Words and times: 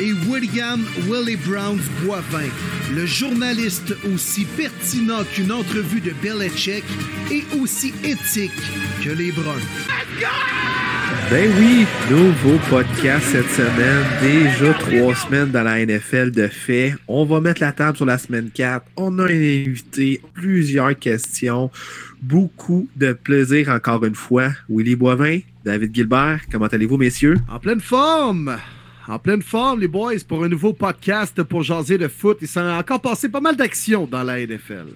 Et 0.00 0.12
William 0.28 0.84
Willie 1.08 1.36
Brown 1.36 1.76
Boivin, 2.04 2.48
le 2.94 3.04
journaliste 3.04 3.96
aussi 4.14 4.44
pertinent 4.44 5.24
qu'une 5.34 5.50
entrevue 5.50 6.00
de 6.00 6.12
Belichick 6.22 6.84
et 7.32 7.42
aussi 7.60 7.92
éthique 8.04 8.52
que 9.02 9.10
les 9.10 9.32
Bruns. 9.32 9.58
Ben 11.30 11.50
oui, 11.58 11.84
nouveau 12.08 12.58
podcast 12.70 13.26
cette 13.32 13.50
semaine. 13.50 14.04
Déjà 14.22 14.72
trois 14.74 15.16
semaines 15.16 15.50
dans 15.50 15.64
la 15.64 15.84
NFL 15.84 16.30
de 16.30 16.46
fait. 16.46 16.94
On 17.08 17.24
va 17.24 17.40
mettre 17.40 17.60
la 17.60 17.72
table 17.72 17.96
sur 17.96 18.06
la 18.06 18.18
semaine 18.18 18.50
4. 18.54 18.86
On 18.96 19.18
a 19.18 19.24
un 19.24 19.26
invité, 19.26 20.22
plusieurs 20.32 20.96
questions, 20.96 21.72
beaucoup 22.22 22.88
de 22.94 23.12
plaisir 23.12 23.68
encore 23.70 24.04
une 24.04 24.14
fois. 24.14 24.50
Willy 24.70 24.94
Boivin, 24.94 25.40
David 25.64 25.92
Gilbert, 25.92 26.42
comment 26.52 26.66
allez-vous 26.66 26.98
messieurs? 26.98 27.36
En 27.48 27.58
pleine 27.58 27.80
forme! 27.80 28.56
En 29.08 29.18
pleine 29.18 29.40
forme, 29.40 29.80
les 29.80 29.88
boys, 29.88 30.18
pour 30.28 30.44
un 30.44 30.48
nouveau 30.48 30.74
podcast 30.74 31.42
pour 31.42 31.62
jaser 31.62 31.96
de 31.96 32.08
foot. 32.08 32.36
Il 32.42 32.48
s'est 32.48 32.60
encore 32.60 33.00
passé 33.00 33.30
pas 33.30 33.40
mal 33.40 33.56
d'actions 33.56 34.06
dans 34.06 34.22
la 34.22 34.38
NFL. 34.46 34.88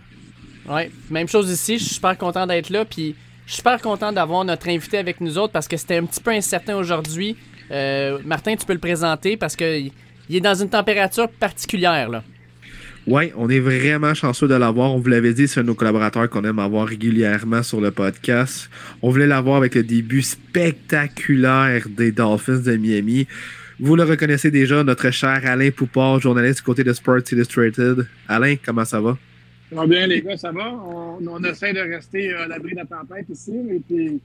Ouais, 0.69 0.91
même 1.11 1.29
chose 1.29 1.51
ici. 1.51 1.79
Je 1.79 1.85
suis 1.85 1.95
super 1.95 2.19
content 2.19 2.47
d'être 2.47 2.69
là. 2.69 2.85
Puis 2.85 3.17
je 3.47 3.53
suis 3.53 3.57
super 3.59 3.81
content 3.81 4.13
d'avoir 4.13 4.45
notre 4.45 4.69
invité 4.69 4.99
avec 4.99 5.23
nous 5.23 5.39
autres 5.39 5.55
parce 5.55 5.67
que 5.67 5.79
c'était 5.79 5.97
un 5.97 6.05
petit 6.05 6.21
peu 6.21 6.31
incertain 6.31 6.77
aujourd'hui. 6.77 7.37
Euh, 7.71 8.19
Martin, 8.27 8.55
tu 8.55 8.67
peux 8.67 8.75
le 8.75 8.79
présenter 8.79 9.39
parce 9.39 9.57
qu'il 9.57 9.91
est 10.31 10.41
dans 10.41 10.55
une 10.55 10.69
température 10.69 11.31
particulière. 11.31 12.11
Là. 12.11 12.23
Oui, 13.07 13.33
on 13.35 13.49
est 13.49 13.61
vraiment 13.61 14.13
chanceux 14.13 14.47
de 14.47 14.55
l'avoir. 14.55 14.95
On 14.95 14.99
vous 14.99 15.09
l'avait 15.09 15.33
dit, 15.33 15.49
c'est 15.49 15.61
un 15.61 15.63
de 15.63 15.69
nos 15.69 15.75
collaborateurs 15.75 16.29
qu'on 16.29 16.45
aime 16.45 16.59
avoir 16.59 16.87
régulièrement 16.87 17.63
sur 17.63 17.81
le 17.81 17.91
podcast. 17.91 18.69
On 19.01 19.09
voulait 19.09 19.27
l'avoir 19.27 19.57
avec 19.57 19.75
le 19.75 19.83
début 19.83 20.21
spectaculaire 20.21 21.87
des 21.89 22.13
Dolphins 22.13 22.59
de 22.59 22.77
Miami. 22.77 23.27
Vous 23.81 23.97
le 23.97 24.05
reconnaissez 24.05 24.51
déjà, 24.51 24.85
notre 24.85 25.11
cher 25.11 25.41
Alain 25.45 25.71
Poupard, 25.71 26.21
journaliste 26.21 26.59
du 26.59 26.63
côté 26.63 26.85
de 26.85 26.93
Sports 26.93 27.23
Illustrated. 27.31 28.07
Alain, 28.29 28.57
comment 28.63 28.85
ça 28.85 29.01
va? 29.01 29.17
Ça 29.71 29.77
va 29.77 29.87
bien, 29.87 30.07
les 30.07 30.21
gars, 30.21 30.37
ça 30.37 30.53
va? 30.53 30.71
On, 30.71 31.45
essaie 31.45 31.73
de 31.73 31.81
rester 31.81 32.33
à 32.35 32.47
l'abri 32.47 32.73
de 32.73 32.77
la 32.77 32.85
tempête 32.85 33.27
ici. 33.31 33.55
Et 33.71 33.81
puis, 33.81 34.21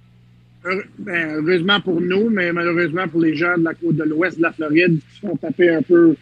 ben, 1.00 1.36
heureusement 1.38 1.80
pour 1.80 2.02
nous, 2.02 2.30
mais 2.30 2.52
malheureusement 2.52 3.08
pour 3.08 3.22
les 3.22 3.36
gens 3.36 3.58
de 3.58 3.64
la 3.64 3.73
côte 3.73 3.95
de 3.95 4.03
l'ouest 4.03 4.38
de 4.38 4.44
la 4.44 4.52
Floride 4.52 5.00
qui 5.00 5.20
sont 5.22 5.38
tapés 5.38 5.70
un 5.70 5.81
peu, 5.81 6.16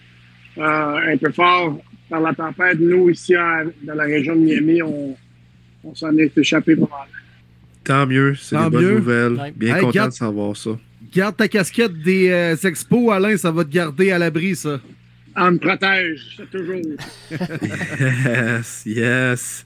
euh, 0.58 1.14
un 1.14 1.18
peu 1.18 1.32
fort 1.32 1.80
par 2.10 2.22
la 2.22 2.34
tempête, 2.34 2.80
nous, 2.80 3.10
ici, 3.10 3.34
dans 3.34 3.96
la 3.96 4.04
région 4.04 4.36
de 4.36 4.42
Miami, 4.42 4.82
on, 4.84 5.16
s'en 5.96 6.16
est 6.18 6.38
échappé 6.38 6.76
pas 6.76 6.82
mal. 6.82 7.08
Tant 7.84 8.08
mieux, 8.08 8.36
c'est 8.36 8.56
une 8.56 8.70
bonne 8.70 8.96
nouvelle. 8.96 9.54
Bien 9.56 9.80
content 9.80 10.08
de 10.08 10.14
savoir 10.14 10.56
ça. 10.56 10.72
Garde 11.16 11.38
ta 11.38 11.48
casquette 11.48 11.94
des 11.94 12.30
euh, 12.30 12.58
expos, 12.58 13.14
Alain, 13.14 13.38
ça 13.38 13.50
va 13.50 13.64
te 13.64 13.70
garder 13.70 14.12
à 14.12 14.20
l'abri, 14.20 14.54
ça. 14.54 14.82
On 15.38 15.52
me 15.52 15.58
protège, 15.58 16.36
c'est 16.36 16.50
toujours. 16.52 16.82
yes, 17.32 18.84
yes. 18.86 19.64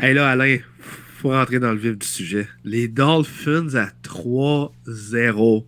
Hey 0.00 0.14
là, 0.14 0.30
Alain, 0.30 0.58
faut 0.80 1.28
rentrer 1.28 1.60
dans 1.60 1.70
le 1.70 1.78
vif 1.78 1.96
du 1.96 2.06
sujet. 2.06 2.48
Les 2.64 2.88
Dolphins 2.88 3.72
à 3.76 3.90
3-0. 4.02 5.64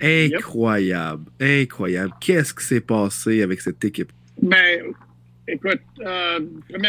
Incroyable, 0.00 1.24
incroyable. 1.40 2.14
Qu'est-ce 2.20 2.54
qui 2.54 2.64
s'est 2.64 2.80
passé 2.80 3.42
avec 3.42 3.60
cette 3.60 3.84
équipe? 3.84 4.12
Ben, 4.40 4.84
écoute, 5.48 5.82
euh, 6.00 6.38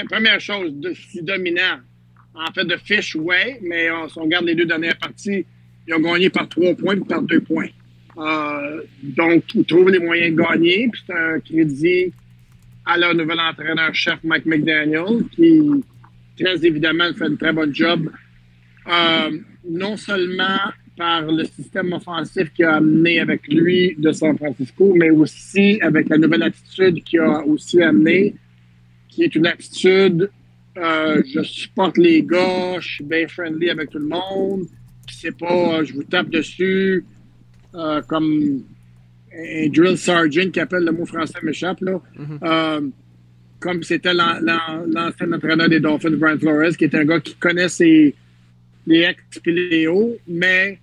première, 0.07 0.39
chose, 0.39 0.71
de, 0.75 0.93
si 0.93 1.23
dominant. 1.23 1.79
En 2.35 2.53
fait, 2.53 2.65
de 2.65 2.77
fiche, 2.77 3.15
ouais, 3.15 3.59
mais 3.63 3.89
on, 3.89 4.07
on 4.17 4.23
regarde 4.25 4.45
les 4.45 4.53
deux 4.53 4.67
dernières 4.67 4.99
parties, 4.99 5.47
ils 5.89 5.95
ont 5.95 5.99
gagné 5.99 6.29
par 6.29 6.47
trois 6.47 6.75
points 6.75 6.95
et 6.95 6.99
par 6.99 7.21
deux 7.23 7.41
points. 7.41 7.69
Euh, 8.17 8.81
donc, 9.01 9.43
ils 9.55 9.65
trouvent 9.65 9.89
les 9.89 9.99
moyens 9.99 10.35
de 10.35 10.41
gagner. 10.41 10.87
Puis 10.91 11.01
c'est 11.07 11.13
un 11.13 11.39
crédit 11.39 12.13
à 12.85 12.97
leur 12.97 13.15
nouvel 13.15 13.39
entraîneur-chef, 13.39 14.19
Mike 14.23 14.45
McDaniel, 14.45 15.23
qui, 15.31 15.83
très 16.39 16.63
évidemment, 16.65 17.11
fait 17.17 17.25
un 17.25 17.35
très 17.35 17.53
bon 17.53 17.73
job. 17.73 18.09
Euh, 18.87 19.31
non 19.67 19.97
seulement 19.97 20.59
par 20.95 21.23
le 21.23 21.45
système 21.45 21.93
offensif 21.93 22.51
qu'il 22.53 22.65
a 22.65 22.75
amené 22.75 23.19
avec 23.19 23.47
lui 23.47 23.95
de 23.97 24.11
San 24.11 24.37
Francisco, 24.37 24.93
mais 24.95 25.09
aussi 25.09 25.79
avec 25.81 26.09
la 26.09 26.17
nouvelle 26.17 26.43
attitude 26.43 27.03
qu'il 27.03 27.21
a 27.21 27.43
aussi 27.45 27.81
amené, 27.81 28.35
qui 29.07 29.23
est 29.23 29.33
une 29.33 29.47
attitude 29.47 30.29
euh, 30.77 31.21
je 31.25 31.41
supporte 31.41 31.97
les 31.97 32.23
gars, 32.23 32.79
je 32.79 32.87
suis 32.87 33.03
bien 33.03 33.27
friendly 33.27 33.69
avec 33.69 33.89
tout 33.89 33.97
le 33.97 34.07
monde 34.07 34.67
c'est 35.19 35.37
pas 35.37 35.51
euh, 35.51 35.85
je 35.85 35.93
vous 35.93 36.03
tape 36.03 36.29
dessus 36.29 37.03
euh, 37.75 38.01
comme 38.03 38.63
un 39.33 39.67
drill 39.69 39.97
sergeant 39.97 40.49
qui 40.49 40.59
appelle 40.59 40.85
le 40.85 40.91
mot 40.91 41.05
français 41.05 41.39
m'échappe 41.43 41.81
là. 41.81 42.01
Mm-hmm. 42.17 42.39
Euh, 42.43 42.89
comme 43.59 43.83
c'était 43.83 44.13
l'ancien 44.13 45.33
entraîneur 45.33 45.67
des 45.67 45.81
Dolphins, 45.81 46.11
Brian 46.11 46.39
Flores, 46.39 46.77
qui 46.77 46.85
est 46.85 46.95
un 46.95 47.03
gars 47.03 47.19
qui 47.19 47.35
connaît 47.35 47.67
ses, 47.67 48.15
les 48.87 49.01
ex 49.01 49.21
et 49.45 49.51
les 49.51 49.87
hauts, 49.87 50.15
mais 50.25 50.79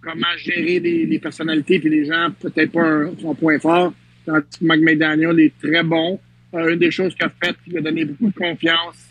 comment 0.00 0.34
gérer 0.38 0.80
les, 0.80 1.18
personnalités 1.18 1.74
et 1.74 1.88
les 1.90 2.06
gens, 2.06 2.28
peut-être 2.40 2.72
pas 2.72 3.02
son 3.20 3.34
point 3.34 3.58
fort. 3.58 3.92
Tandis 4.24 4.58
que 4.60 4.64
McDaniel 4.64 5.38
est 5.40 5.52
très 5.62 5.82
bon. 5.82 6.18
une 6.54 6.78
des 6.78 6.90
choses 6.90 7.14
qu'il 7.14 7.26
a 7.26 7.28
faites, 7.28 7.56
il 7.66 7.76
a 7.76 7.82
donné 7.82 8.06
beaucoup 8.06 8.30
de 8.30 8.34
confiance 8.34 9.06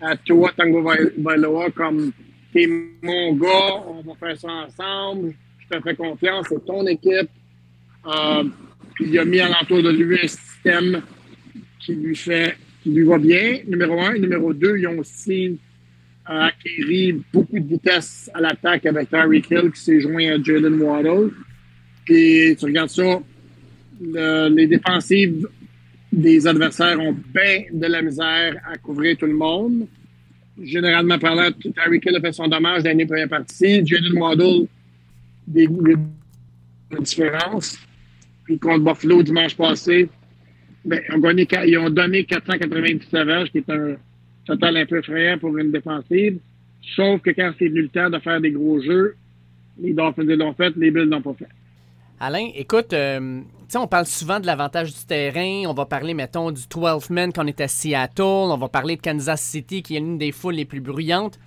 à 0.00 0.16
toi, 0.16 0.52
Tango 0.56 0.88
Vailoa, 1.18 1.70
comme 1.70 2.12
t'es 2.52 2.68
mon 3.02 3.34
gars, 3.34 3.82
on 3.86 4.02
va 4.02 4.14
faire 4.14 4.38
ça 4.38 4.48
ensemble, 4.48 5.34
je 5.58 5.76
te 5.76 5.82
fais 5.82 5.94
confiance, 5.94 6.46
c'est 6.48 6.64
ton 6.64 6.86
équipe. 6.86 7.30
Euh, 8.06 8.44
il 9.00 9.18
a 9.18 9.24
mis 9.24 9.40
alentour 9.40 9.82
de 9.82 9.90
lui 9.90 10.18
un 10.22 10.28
système 10.28 11.02
qui 11.80 11.94
lui 11.94 12.14
fait, 12.14 12.56
qui 12.82 12.90
lui 12.90 13.04
va 13.04 13.18
bien, 13.18 13.58
numéro 13.66 14.00
un. 14.00 14.18
Numéro 14.18 14.52
deux, 14.52 14.78
ils 14.78 14.86
ont 14.86 14.98
aussi 14.98 15.58
euh, 16.28 16.40
acquéri 16.48 17.22
beaucoup 17.32 17.58
de 17.58 17.66
vitesse 17.66 18.30
à 18.34 18.40
l'attaque 18.40 18.86
avec 18.86 19.12
Harry 19.12 19.42
Hill 19.50 19.70
qui 19.72 19.80
s'est 19.80 20.00
joint 20.00 20.34
à 20.34 20.42
Jalen 20.42 20.80
Waddle. 20.80 21.30
Puis 22.04 22.56
tu 22.58 22.64
regardes 22.64 22.90
ça, 22.90 23.20
les 24.00 24.66
défensives 24.66 25.48
des 26.12 26.46
adversaires 26.46 27.00
ont 27.00 27.12
bien 27.12 27.64
de 27.72 27.86
la 27.86 28.02
misère 28.02 28.56
à 28.70 28.76
couvrir 28.76 29.16
tout 29.16 29.26
le 29.26 29.34
monde 29.34 29.86
généralement 30.60 31.18
parlant, 31.18 31.50
Tyreek 31.52 32.04
Hill 32.04 32.16
a 32.16 32.20
fait 32.20 32.32
son 32.32 32.48
dommage 32.48 32.82
dans 32.82 32.96
les 32.96 33.06
premières 33.06 33.28
parties. 33.28 33.86
Jaden 33.86 34.18
Waddle, 34.18 34.66
des, 35.46 35.66
des, 35.66 35.96
différences. 37.00 37.78
Puis 38.44 38.58
contre 38.58 38.84
Buffalo 38.84 39.22
dimanche 39.22 39.56
passé, 39.56 40.08
ben, 40.84 41.00
ils, 41.08 41.78
ont 41.78 41.90
donné 41.90 42.24
499 42.24 43.26
verges, 43.26 43.50
qui 43.50 43.58
est 43.58 43.70
un 43.70 43.96
total 44.44 44.76
un 44.76 44.86
peu 44.86 44.98
effrayant 44.98 45.38
pour 45.38 45.56
une 45.56 45.70
défensive. 45.70 46.38
Sauf 46.96 47.22
que 47.22 47.30
quand 47.30 47.52
c'est 47.58 47.68
venu 47.68 47.82
le 47.82 47.88
temps 47.88 48.10
de 48.10 48.18
faire 48.18 48.40
des 48.40 48.50
gros 48.50 48.80
jeux, 48.80 49.14
les 49.80 49.92
Dolphins 49.92 50.24
l'ont 50.24 50.54
fait, 50.54 50.74
les 50.76 50.90
Bills 50.90 51.08
l'ont 51.08 51.22
pas 51.22 51.34
fait. 51.34 51.48
Alain, 52.20 52.48
écoute, 52.54 52.92
euh, 52.92 53.40
on 53.80 53.86
parle 53.86 54.06
souvent 54.06 54.40
de 54.40 54.46
l'avantage 54.46 54.92
du 54.92 55.04
terrain. 55.04 55.64
On 55.66 55.74
va 55.74 55.86
parler, 55.86 56.14
mettons, 56.14 56.50
du 56.50 56.62
12 56.68 57.10
men 57.10 57.32
quand 57.32 57.44
on 57.44 57.46
est 57.46 57.60
à 57.60 57.68
Seattle. 57.68 58.22
On 58.22 58.56
va 58.56 58.68
parler 58.68 58.96
de 58.96 59.00
Kansas 59.00 59.40
City, 59.40 59.82
qui 59.82 59.96
est 59.96 60.00
l'une 60.00 60.18
des 60.18 60.32
foules 60.32 60.54
les 60.54 60.64
plus 60.64 60.80
bruyantes. 60.80 61.38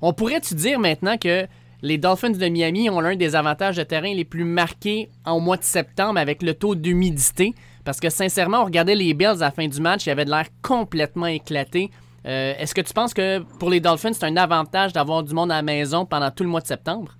On 0.00 0.12
pourrait-tu 0.12 0.54
dire 0.54 0.78
maintenant 0.78 1.16
que 1.16 1.46
les 1.82 1.98
Dolphins 1.98 2.30
de 2.30 2.48
Miami 2.48 2.88
ont 2.90 3.00
l'un 3.00 3.16
des 3.16 3.34
avantages 3.34 3.76
de 3.76 3.82
terrain 3.82 4.14
les 4.14 4.24
plus 4.24 4.44
marqués 4.44 5.10
en 5.24 5.40
mois 5.40 5.56
de 5.56 5.64
septembre 5.64 6.18
avec 6.18 6.42
le 6.42 6.54
taux 6.54 6.74
d'humidité? 6.74 7.54
Parce 7.84 7.98
que 7.98 8.10
sincèrement, 8.10 8.62
on 8.62 8.64
regardait 8.64 8.94
les 8.94 9.14
Bills 9.14 9.26
à 9.26 9.34
la 9.34 9.50
fin 9.50 9.66
du 9.66 9.80
match, 9.80 10.06
il 10.06 10.10
avait 10.10 10.24
de 10.24 10.30
l'air 10.30 10.46
complètement 10.62 11.26
éclaté. 11.26 11.90
Euh, 12.26 12.54
est-ce 12.56 12.74
que 12.74 12.80
tu 12.80 12.92
penses 12.92 13.14
que 13.14 13.40
pour 13.58 13.68
les 13.68 13.80
Dolphins, 13.80 14.12
c'est 14.12 14.24
un 14.24 14.36
avantage 14.36 14.92
d'avoir 14.92 15.24
du 15.24 15.34
monde 15.34 15.50
à 15.50 15.56
la 15.56 15.62
maison 15.62 16.06
pendant 16.06 16.30
tout 16.30 16.44
le 16.44 16.50
mois 16.50 16.60
de 16.60 16.68
septembre? 16.68 17.16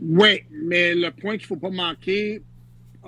Oui, 0.00 0.42
mais 0.64 0.94
le 0.94 1.10
point 1.10 1.32
qu'il 1.32 1.42
ne 1.42 1.46
faut 1.46 1.56
pas 1.56 1.70
manquer 1.70 2.42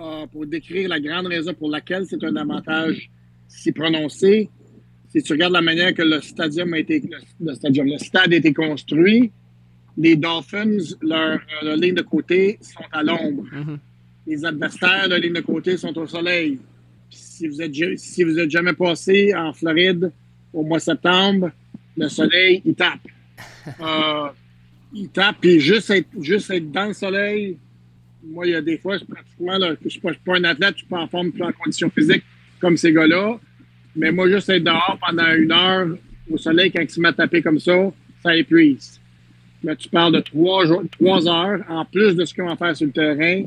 euh, 0.00 0.26
pour 0.26 0.46
décrire 0.46 0.88
la 0.88 1.00
grande 1.00 1.26
raison 1.26 1.54
pour 1.54 1.70
laquelle 1.70 2.06
c'est 2.06 2.22
un 2.22 2.36
avantage 2.36 3.10
si 3.48 3.72
prononcé, 3.72 4.48
si 5.08 5.22
tu 5.22 5.32
regardes 5.32 5.54
la 5.54 5.62
manière 5.62 5.94
que 5.94 6.02
le 6.02 6.20
stadium 6.20 6.72
a 6.74 6.78
été, 6.78 7.02
le, 7.40 7.54
stadium, 7.54 7.86
le 7.86 7.98
stade 7.98 8.32
a 8.32 8.36
été 8.36 8.52
construit, 8.52 9.32
les 9.96 10.16
Dolphins, 10.16 10.94
leur, 11.02 11.40
ligne 11.76 11.94
de 11.94 12.02
côté 12.02 12.58
sont 12.60 12.84
à 12.92 13.02
l'ombre. 13.02 13.44
Mm-hmm. 13.52 13.78
Les 14.26 14.44
adversaires, 14.44 15.08
leur 15.08 15.18
ligne 15.18 15.32
de 15.32 15.40
côté 15.40 15.76
sont 15.76 15.96
au 15.98 16.06
soleil. 16.06 16.58
Si 17.10 17.48
vous 17.48 17.60
êtes, 17.60 17.98
si 17.98 18.22
vous 18.22 18.38
êtes 18.38 18.50
jamais 18.50 18.74
passé 18.74 19.34
en 19.34 19.52
Floride 19.52 20.12
au 20.52 20.62
mois 20.62 20.78
de 20.78 20.82
septembre, 20.82 21.50
le 21.96 22.08
soleil, 22.08 22.62
il 22.64 22.74
tape. 22.74 23.00
Euh, 23.82 24.28
il 24.94 25.10
tape, 25.10 25.36
puis 25.42 25.60
juste 25.60 25.90
être, 25.90 26.08
juste 26.18 26.50
être 26.50 26.72
dans 26.72 26.86
le 26.86 26.94
soleil, 26.94 27.58
moi, 28.30 28.46
il 28.46 28.52
y 28.52 28.54
a 28.54 28.60
des 28.60 28.78
fois, 28.78 28.98
je, 28.98 29.04
pratiquement, 29.04 29.58
là, 29.58 29.74
je 29.80 29.84
ne 29.84 29.90
suis, 29.90 30.00
pas 30.00 30.36
un 30.36 30.44
athlète, 30.44 30.74
je 30.74 30.78
suis 30.78 30.86
pas 30.86 31.00
en 31.00 31.08
forme, 31.08 31.32
plus 31.32 31.42
en 31.42 31.52
condition 31.52 31.90
physique 31.90 32.24
comme 32.60 32.76
ces 32.76 32.92
gars-là. 32.92 33.38
Mais 33.96 34.12
moi, 34.12 34.28
juste 34.28 34.48
être 34.50 34.64
dehors 34.64 34.98
pendant 35.04 35.32
une 35.34 35.52
heure 35.52 35.88
au 36.30 36.36
soleil, 36.36 36.70
quand 36.70 36.84
il 36.84 37.00
m'a 37.00 37.12
tapé 37.12 37.42
comme 37.42 37.58
ça, 37.58 37.90
ça 38.22 38.36
épuise. 38.36 39.00
Mais 39.62 39.74
tu 39.76 39.88
parles 39.88 40.14
de 40.14 40.20
trois, 40.20 40.64
trois 40.90 41.26
heures, 41.26 41.64
en 41.68 41.84
plus 41.84 42.14
de 42.14 42.24
ce 42.24 42.34
qu'on 42.34 42.46
va 42.46 42.56
faire 42.56 42.76
sur 42.76 42.86
le 42.86 42.92
terrain. 42.92 43.44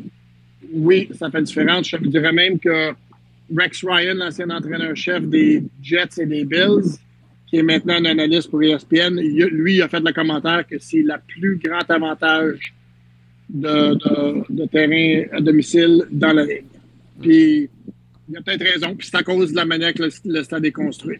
Oui, 0.73 1.09
ça 1.13 1.29
fait 1.29 1.41
différence. 1.41 1.87
Je 1.87 1.97
dirais 1.97 2.33
même 2.33 2.59
que 2.59 2.91
Rex 3.55 3.83
Ryan, 3.85 4.15
l'ancien 4.15 4.49
entraîneur-chef 4.49 5.23
des 5.25 5.63
Jets 5.81 6.19
et 6.19 6.25
des 6.25 6.43
Bills, 6.43 6.97
qui 7.47 7.57
est 7.57 7.63
maintenant 7.63 7.95
un 7.95 8.05
analyste 8.05 8.49
pour 8.49 8.63
ESPN, 8.63 9.19
lui, 9.19 9.75
il 9.75 9.81
a 9.81 9.89
fait 9.89 9.99
le 9.99 10.13
commentaire 10.13 10.65
que 10.67 10.79
c'est 10.79 11.01
le 11.01 11.15
plus 11.27 11.57
grand 11.57 11.89
avantage 11.89 12.73
de, 13.53 14.65
terrain 14.67 15.37
à 15.37 15.41
domicile 15.41 16.05
dans 16.11 16.33
la 16.33 16.45
ligue. 16.45 16.65
Puis, 17.19 17.69
il 18.29 18.37
a 18.37 18.41
peut-être 18.41 18.63
raison, 18.63 18.95
puis 18.95 19.07
c'est 19.07 19.17
à 19.17 19.23
cause 19.23 19.51
de 19.51 19.55
la 19.55 19.65
manière 19.65 19.93
que 19.93 20.03
le, 20.25 20.43
stade 20.43 20.65
est 20.65 20.71
construit. 20.71 21.19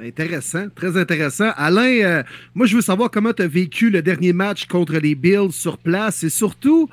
Intéressant, 0.00 0.68
très 0.74 0.96
intéressant. 0.96 1.50
Alain, 1.54 2.02
euh, 2.02 2.22
moi, 2.54 2.66
je 2.66 2.74
veux 2.74 2.82
savoir 2.82 3.10
comment 3.10 3.32
tu 3.32 3.42
as 3.42 3.46
vécu 3.46 3.90
le 3.90 4.02
dernier 4.02 4.32
match 4.32 4.66
contre 4.66 4.94
les 4.94 5.14
Bills 5.14 5.52
sur 5.52 5.78
place 5.78 6.24
et 6.24 6.30
surtout, 6.30 6.88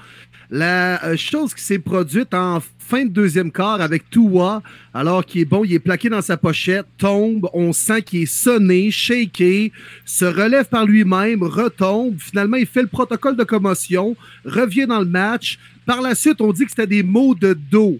la 0.49 1.03
euh, 1.05 1.17
chose 1.17 1.53
qui 1.53 1.63
s'est 1.63 1.79
produite 1.79 2.33
en 2.33 2.59
fin 2.79 3.05
de 3.05 3.09
deuxième 3.09 3.51
quart 3.51 3.81
avec 3.81 4.09
Tua, 4.09 4.63
alors 4.93 5.23
qu'il 5.23 5.41
est 5.41 5.45
bon, 5.45 5.63
il 5.63 5.73
est 5.73 5.79
plaqué 5.79 6.09
dans 6.09 6.23
sa 6.23 6.37
pochette, 6.37 6.87
tombe, 6.97 7.47
on 7.53 7.71
sent 7.71 8.01
qu'il 8.01 8.23
est 8.23 8.25
sonné, 8.25 8.89
shaké, 8.89 9.71
se 10.05 10.25
relève 10.25 10.65
par 10.65 10.85
lui-même, 10.85 11.43
retombe, 11.43 12.15
finalement 12.17 12.57
il 12.57 12.65
fait 12.65 12.81
le 12.81 12.87
protocole 12.87 13.35
de 13.35 13.43
commotion, 13.43 14.15
revient 14.43 14.87
dans 14.87 14.99
le 14.99 15.05
match. 15.05 15.59
Par 15.85 16.01
la 16.01 16.15
suite, 16.15 16.41
on 16.41 16.51
dit 16.51 16.65
que 16.65 16.71
c'était 16.71 16.87
des 16.87 17.03
maux 17.03 17.35
de 17.35 17.53
dos. 17.53 17.99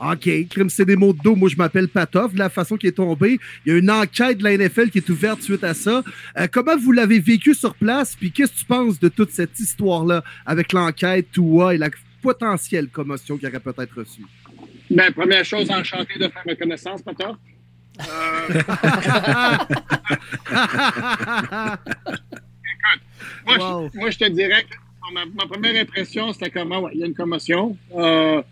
OK, 0.00 0.48
crime, 0.48 0.70
c'est 0.70 0.86
des 0.86 0.96
mots 0.96 1.12
de 1.12 1.18
dos. 1.18 1.36
Moi, 1.36 1.50
je 1.50 1.56
m'appelle 1.56 1.88
Patov. 1.88 2.32
De 2.32 2.38
la 2.38 2.48
façon 2.48 2.76
qu'il 2.76 2.88
est 2.88 2.92
tombé, 2.92 3.38
il 3.66 3.72
y 3.72 3.74
a 3.74 3.78
une 3.78 3.90
enquête 3.90 4.38
de 4.38 4.44
la 4.44 4.56
NFL 4.56 4.90
qui 4.90 4.98
est 4.98 5.08
ouverte 5.10 5.42
suite 5.42 5.62
à 5.62 5.74
ça. 5.74 6.02
Euh, 6.38 6.46
comment 6.50 6.76
vous 6.76 6.92
l'avez 6.92 7.20
vécu 7.20 7.54
sur 7.54 7.74
place? 7.74 8.16
Puis 8.16 8.32
qu'est-ce 8.32 8.52
que 8.52 8.58
tu 8.60 8.64
penses 8.64 8.98
de 8.98 9.08
toute 9.08 9.30
cette 9.30 9.60
histoire-là 9.60 10.24
avec 10.46 10.72
l'enquête, 10.72 11.30
Toua 11.32 11.74
et 11.74 11.78
la 11.78 11.90
potentielle 12.22 12.88
commotion 12.88 13.36
qu'il 13.36 13.48
aurait 13.48 13.60
peut-être 13.60 13.94
reçue? 13.94 14.24
Bien, 14.90 15.12
première 15.12 15.44
chose, 15.44 15.70
enchanté 15.70 16.18
de 16.18 16.28
faire 16.28 16.42
ma 16.46 16.54
connaissance, 16.54 17.02
Patov. 17.02 17.36
Euh... 18.00 18.04
Écoute, 23.46 23.94
moi, 23.94 24.10
je, 24.10 24.18
te 24.18 24.28
dirais 24.28 24.64
que 24.64 24.74
ma, 25.12 25.46
première 25.46 25.80
impression, 25.80 26.32
c'était 26.32 26.50
comment, 26.50 26.80
ouais, 26.80 26.90
il 26.94 27.00
y 27.00 27.02
a 27.02 27.06
une 27.06 27.14
commotion. 27.14 27.76
Euh, 27.94 28.42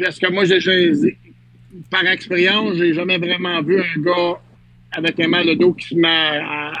parce 0.00 0.18
que 0.18 0.30
moi, 0.30 0.44
par 1.90 2.06
expérience, 2.06 2.76
j'ai 2.76 2.94
jamais 2.94 3.18
vraiment 3.18 3.62
vu 3.62 3.80
un 3.80 4.00
gars 4.00 4.40
avec 4.92 5.20
un 5.20 5.28
mal 5.28 5.46
de 5.46 5.54
dos 5.54 5.72
qui 5.74 5.88
se 5.88 5.94
met 5.94 6.08
à, 6.08 6.72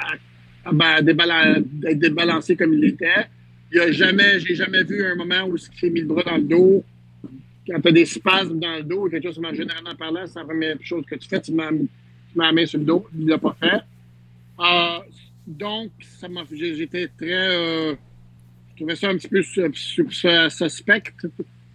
débalancer 1.02 2.56
comme 2.56 2.74
il 2.74 2.84
était. 2.84 3.26
Il 3.72 3.78
y 3.78 3.80
a 3.80 3.92
jamais, 3.92 4.40
j'ai 4.40 4.54
jamais 4.54 4.82
vu 4.82 5.04
un 5.04 5.14
moment 5.14 5.44
où 5.44 5.56
il 5.56 5.60
s'est 5.60 5.90
mis 5.90 6.00
le 6.00 6.06
bras 6.06 6.22
dans 6.24 6.36
le 6.36 6.42
dos. 6.42 6.84
Quand 7.68 7.80
tu 7.80 7.88
as 7.88 7.92
des 7.92 8.04
spasmes 8.04 8.58
dans 8.58 8.76
le 8.76 8.82
dos, 8.82 9.08
quelque 9.08 9.32
chose, 9.32 9.40
généralement 9.52 9.94
parlant, 9.96 10.26
c'est 10.26 10.40
la 10.40 10.44
première 10.44 10.76
chose 10.82 11.04
que 11.06 11.14
tu 11.14 11.28
fais, 11.28 11.40
tu 11.40 11.52
mets, 11.52 11.68
la 12.34 12.52
main 12.52 12.66
sur 12.66 12.78
le 12.78 12.84
dos. 12.84 13.06
Il 13.14 13.26
ne 13.26 13.30
l'a 13.30 13.38
pas 13.38 13.56
fait. 13.60 13.80
Euh, 14.60 14.98
donc, 15.46 15.90
ça 16.00 16.28
m'a, 16.28 16.42
j'étais 16.50 17.08
très. 17.16 17.32
Euh, 17.32 17.94
je 18.70 18.76
trouvais 18.76 18.96
ça 18.96 19.10
un 19.10 19.16
petit 19.16 19.28
peu 19.28 19.42
suspect. 19.42 21.02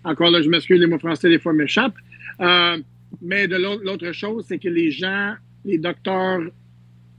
Encore 0.06 0.30
là, 0.30 0.42
je 0.42 0.50
m'excuse, 0.50 0.80
les 0.80 0.88
mots 0.88 1.00
français, 1.00 1.30
des 1.30 1.40
fois, 1.40 1.52
m'échappent. 1.52 1.98
Euh, 2.40 2.78
mais 3.22 3.48
de 3.48 3.56
l'autre 3.56 4.12
chose, 4.12 4.46
c'est 4.48 4.60
que 4.60 4.70
les 4.70 4.92
gens, 4.92 5.34
les 5.66 5.80
docteurs, 5.80 6.42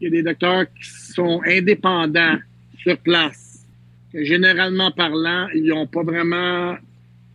il 0.01 0.05
y 0.05 0.07
a 0.07 0.11
des 0.11 0.23
docteurs 0.23 0.67
qui 0.73 0.89
sont 0.89 1.41
indépendants 1.45 2.39
sur 2.79 2.97
place. 2.99 3.67
Que 4.13 4.25
généralement 4.25 4.93
parlant, 4.93 5.49
ils 5.55 5.65
n'ont 5.65 5.87
pas 5.87 6.03
vraiment 6.03 6.77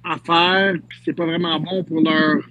à 0.04 0.18
faire, 0.26 0.76
c'est 1.04 1.14
pas 1.14 1.26
vraiment 1.26 1.60
bon 1.60 1.84
pour 1.84 2.02
leur, 2.02 2.42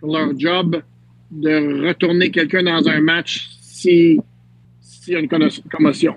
pour 0.00 0.12
leur 0.12 0.38
job 0.38 0.82
de 1.30 1.86
retourner 1.86 2.30
quelqu'un 2.30 2.62
dans 2.64 2.86
un 2.88 3.00
match 3.00 3.48
si 3.60 4.20
s'il 4.80 5.14
y 5.14 5.16
a 5.16 5.20
une 5.20 5.28
commotion. 5.28 6.14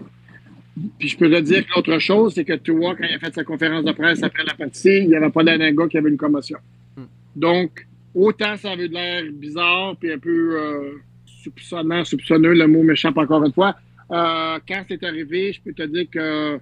Puis 1.00 1.08
je 1.08 1.18
peux 1.18 1.30
te 1.30 1.40
dire 1.40 1.66
que 1.66 1.72
l'autre 1.76 2.00
chose, 2.00 2.34
c'est 2.34 2.44
que 2.44 2.54
tu 2.54 2.72
vois, 2.72 2.96
quand 2.96 3.06
il 3.10 3.16
a 3.16 3.20
fait 3.20 3.34
sa 3.34 3.44
conférence 3.44 3.86
de 3.86 3.94
presse 3.94 4.22
après 4.24 4.44
la 4.44 4.54
partie, 4.54 4.98
il 4.98 5.08
n'y 5.08 5.16
avait 5.16 5.30
pas 5.30 5.44
d'un 5.44 5.72
gars 5.72 5.88
qui 5.88 5.98
avait 5.98 6.10
une 6.10 6.18
commotion. 6.18 6.58
Hmm. 6.98 7.06
Donc, 7.36 7.88
autant 8.14 8.58
ça 8.58 8.72
avait 8.72 8.88
l'air 8.88 9.24
bizarre, 9.32 9.96
puis 9.98 10.12
un 10.12 10.20
peu 10.20 10.58
euh, 10.60 10.92
soupçonnant, 11.26 12.04
soupçonneux, 12.04 12.54
le 12.54 12.68
mot 12.68 12.84
m'échappe 12.84 13.18
encore 13.18 13.46
une 13.46 13.54
fois. 13.54 13.76
Euh, 14.12 14.60
quand 14.68 14.84
c'est 14.88 15.04
arrivé, 15.04 15.54
je 15.54 15.62
peux 15.62 15.74
te 15.74 15.84
dire 15.84 16.08
que 16.12 16.60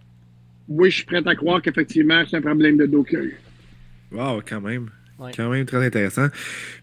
oui, 0.68 0.92
je 0.92 0.98
suis 0.98 1.06
prêt 1.06 1.22
à 1.26 1.36
croire 1.36 1.62
qu'effectivement, 1.62 2.24
c'est 2.30 2.38
un 2.38 2.42
problème 2.42 2.78
de 2.78 2.86
dos 2.86 3.04
qu'il 3.04 3.20
y 3.20 3.22
a 3.22 3.26
eu. 3.26 3.40
Wow, 4.12 4.42
quand 4.48 4.62
même. 4.62 4.90
Quand 5.36 5.50
même 5.50 5.66
très 5.66 5.86
intéressant. 5.86 6.28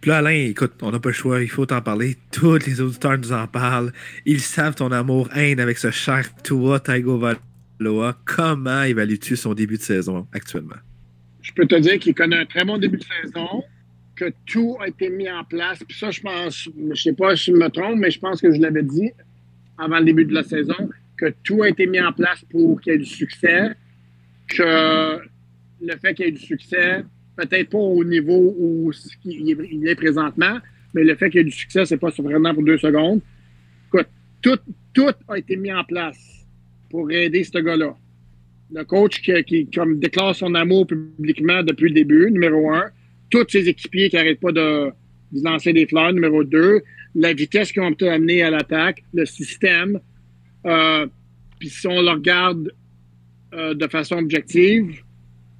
Puis 0.01 0.11
là, 0.11 0.19
Alain, 0.19 0.31
écoute, 0.31 0.73
on 0.83 0.91
n'a 0.91 0.99
pas 0.99 1.11
le 1.11 1.15
choix, 1.15 1.43
il 1.43 1.51
faut 1.51 1.67
t'en 1.67 1.81
parler. 1.83 2.17
Tous 2.33 2.59
les 2.67 2.81
auditeurs 2.81 3.19
nous 3.19 3.33
en 3.33 3.47
parlent. 3.47 3.93
Ils 4.27 4.41
savent 4.41 4.75
ton 4.75 4.93
amour-haine 4.93 5.61
avec 5.61 5.79
ce 5.79 5.91
cher 5.91 6.29
Tua 6.43 6.81
Taigo 6.81 7.19
Valoa. 7.19 8.19
Comment 8.25 8.83
évalues-tu 8.83 9.37
son 9.37 9.55
début 9.55 9.77
de 9.77 9.83
saison 9.83 10.27
actuellement? 10.33 10.77
Je 11.43 11.53
peux 11.53 11.67
te 11.67 11.75
dire 11.77 11.99
qu'il 11.99 12.15
connaît 12.15 12.39
un 12.39 12.47
très 12.47 12.65
bon 12.65 12.79
début 12.79 12.99
de 12.99 13.05
saison, 13.23 13.65
que 14.17 14.33
tout 14.47 14.77
a 14.81 14.89
été 14.89 15.09
mis 15.09 15.31
en 15.31 15.45
place. 15.45 15.83
Puis 15.87 15.97
ça, 15.99 16.11
je 16.11 16.21
pense, 16.21 16.69
je 16.95 17.03
sais 17.03 17.15
pas 17.15 17.35
si 17.37 17.51
je 17.51 17.57
me 17.57 17.69
trompe, 17.69 17.99
mais 17.99 18.11
je 18.11 18.21
pense 18.21 18.41
que 18.41 18.53
je 18.53 18.61
l'avais 18.61 18.83
dit 18.83 19.11
avant 19.79 19.99
le 19.99 20.05
début 20.05 20.27
de 20.27 20.35
la 20.35 20.43
saison, 20.43 20.91
que 21.17 21.33
tout 21.43 21.63
a 21.63 21.69
été 21.69 21.87
mis 21.87 22.01
en 22.01 22.13
place 22.13 22.45
pour 22.51 22.81
qu'il 22.81 22.93
y 22.93 22.97
ait 22.97 22.99
du 22.99 23.07
succès, 23.07 23.71
que 24.49 25.21
le 25.83 25.97
fait 25.97 26.15
qu'il 26.15 26.27
y 26.27 26.29
ait 26.29 26.33
du 26.33 26.41
succès 26.45 27.05
peut-être 27.47 27.71
pas 27.71 27.79
au 27.79 28.05
niveau 28.05 28.55
où 28.59 28.93
il 29.25 29.89
est 29.89 29.95
présentement, 29.95 30.59
mais 30.95 31.05
le 31.05 31.15
fait 31.15 31.31
qu'il 31.31 31.39
y 31.39 31.43
ait 31.43 31.45
du 31.45 31.51
succès, 31.53 31.85
c'est 31.85 31.99
pas 31.99 32.11
vraiment 32.19 32.55
pour 32.55 32.63
deux 32.63 32.79
secondes. 32.79 33.21
Écoute, 33.89 34.09
tout, 34.43 34.59
tout 34.93 35.13
a 35.29 35.39
été 35.39 35.57
mis 35.57 35.73
en 35.73 35.85
place 35.85 36.47
pour 36.91 37.11
aider 37.11 37.45
ce 37.45 37.59
gars-là. 37.59 37.97
Le 38.73 38.85
coach 38.85 39.21
qui, 39.21 39.69
comme, 39.71 39.99
déclare 39.99 40.35
son 40.35 40.55
amour 40.55 40.87
publiquement 40.87 41.63
depuis 41.63 41.89
le 41.89 41.95
début, 41.95 42.31
numéro 42.31 42.71
un. 42.73 42.91
Tous 43.31 43.47
ses 43.49 43.69
équipiers 43.69 44.11
qui 44.11 44.17
n'arrêtent 44.17 44.41
pas 44.41 44.53
de, 44.53 44.91
lancer 45.33 45.73
des 45.73 45.87
fleurs, 45.87 46.13
numéro 46.13 46.45
deux. 46.45 46.83
La 47.15 47.33
vitesse 47.33 47.73
qu'ils 47.73 47.83
ont 47.83 47.95
amené 48.03 48.43
à 48.43 48.51
l'attaque, 48.51 49.03
le 49.13 49.27
système. 49.27 50.01
Euh, 50.67 51.07
puis 51.59 51.69
si 51.69 51.87
on 51.87 52.01
le 52.01 52.11
regarde 52.11 52.73
euh, 53.55 53.75
de 53.75 53.87
façon 53.89 54.17
objective, 54.17 55.03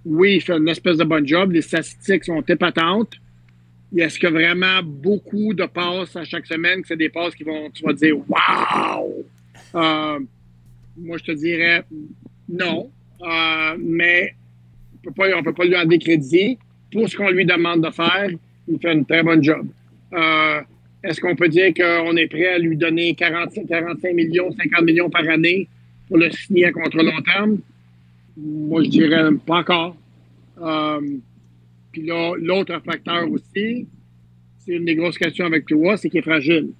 oui, 0.05 0.37
il 0.37 0.41
fait 0.41 0.57
une 0.57 0.69
espèce 0.69 0.97
de 0.97 1.05
bon 1.05 1.27
job. 1.27 1.53
Les 1.53 1.63
statistiques 1.63 2.25
sont 2.25 2.43
épatantes. 2.43 3.15
Est-ce 3.97 4.19
qu'il 4.19 4.29
y 4.29 4.33
a 4.33 4.35
vraiment 4.35 4.83
beaucoup 4.83 5.53
de 5.53 5.65
passes 5.67 6.15
à 6.17 6.25
chaque 6.25 6.47
semaine, 6.47 6.83
que 6.83 6.89
c'est 6.89 6.97
des 6.97 7.09
passes 7.09 7.35
qui 7.35 7.43
vont, 7.43 7.71
tu 7.71 7.85
vas 7.85 7.93
dire, 7.93 8.17
wow! 8.17 9.27
Euh, 9.75 10.21
moi, 10.97 11.19
je 11.19 11.25
te 11.25 11.33
dirais 11.33 11.85
non. 12.49 12.91
Euh, 13.23 13.77
mais 13.79 14.35
on 15.07 15.11
ne 15.11 15.43
peut 15.43 15.53
pas 15.53 15.65
lui 15.65 15.77
en 15.77 15.85
décréditer. 15.85 16.59
Pour 16.93 17.09
ce 17.09 17.17
qu'on 17.17 17.31
lui 17.31 17.45
demande 17.45 17.85
de 17.85 17.91
faire, 17.91 18.31
il 18.69 18.79
fait 18.81 18.91
un 18.91 19.03
très 19.03 19.23
bon 19.23 19.43
job. 19.43 19.67
Euh, 20.13 20.61
est-ce 21.03 21.21
qu'on 21.21 21.37
peut 21.37 21.49
dire 21.49 21.73
qu'on 21.75 22.17
est 22.17 22.27
prêt 22.27 22.49
à 22.49 22.59
lui 22.59 22.77
donner 22.77 23.15
40, 23.15 23.59
45 23.69 24.15
millions, 24.15 24.51
50 24.53 24.83
millions 24.83 25.09
par 25.09 25.27
année 25.29 25.69
pour 26.09 26.19
le 26.19 26.31
signer 26.31 26.67
à 26.67 26.73
contre 26.73 26.97
long 26.99 27.21
terme? 27.23 27.59
Moi, 28.43 28.83
je 28.85 28.89
dirais 28.89 29.23
pas 29.47 29.59
encore. 29.59 29.97
Euh, 30.61 31.01
puis 31.93 32.03
là, 32.03 32.35
l'autre 32.39 32.79
facteur 32.85 33.31
aussi, 33.31 33.87
c'est 34.59 34.73
une 34.73 34.85
des 34.85 34.95
grosses 34.95 35.19
questions 35.19 35.47
avec 35.47 35.67
toi, 35.67 35.97
c'est 35.97 36.09
qu'il 36.09 36.21
est 36.21 36.23
fragile. 36.23 36.71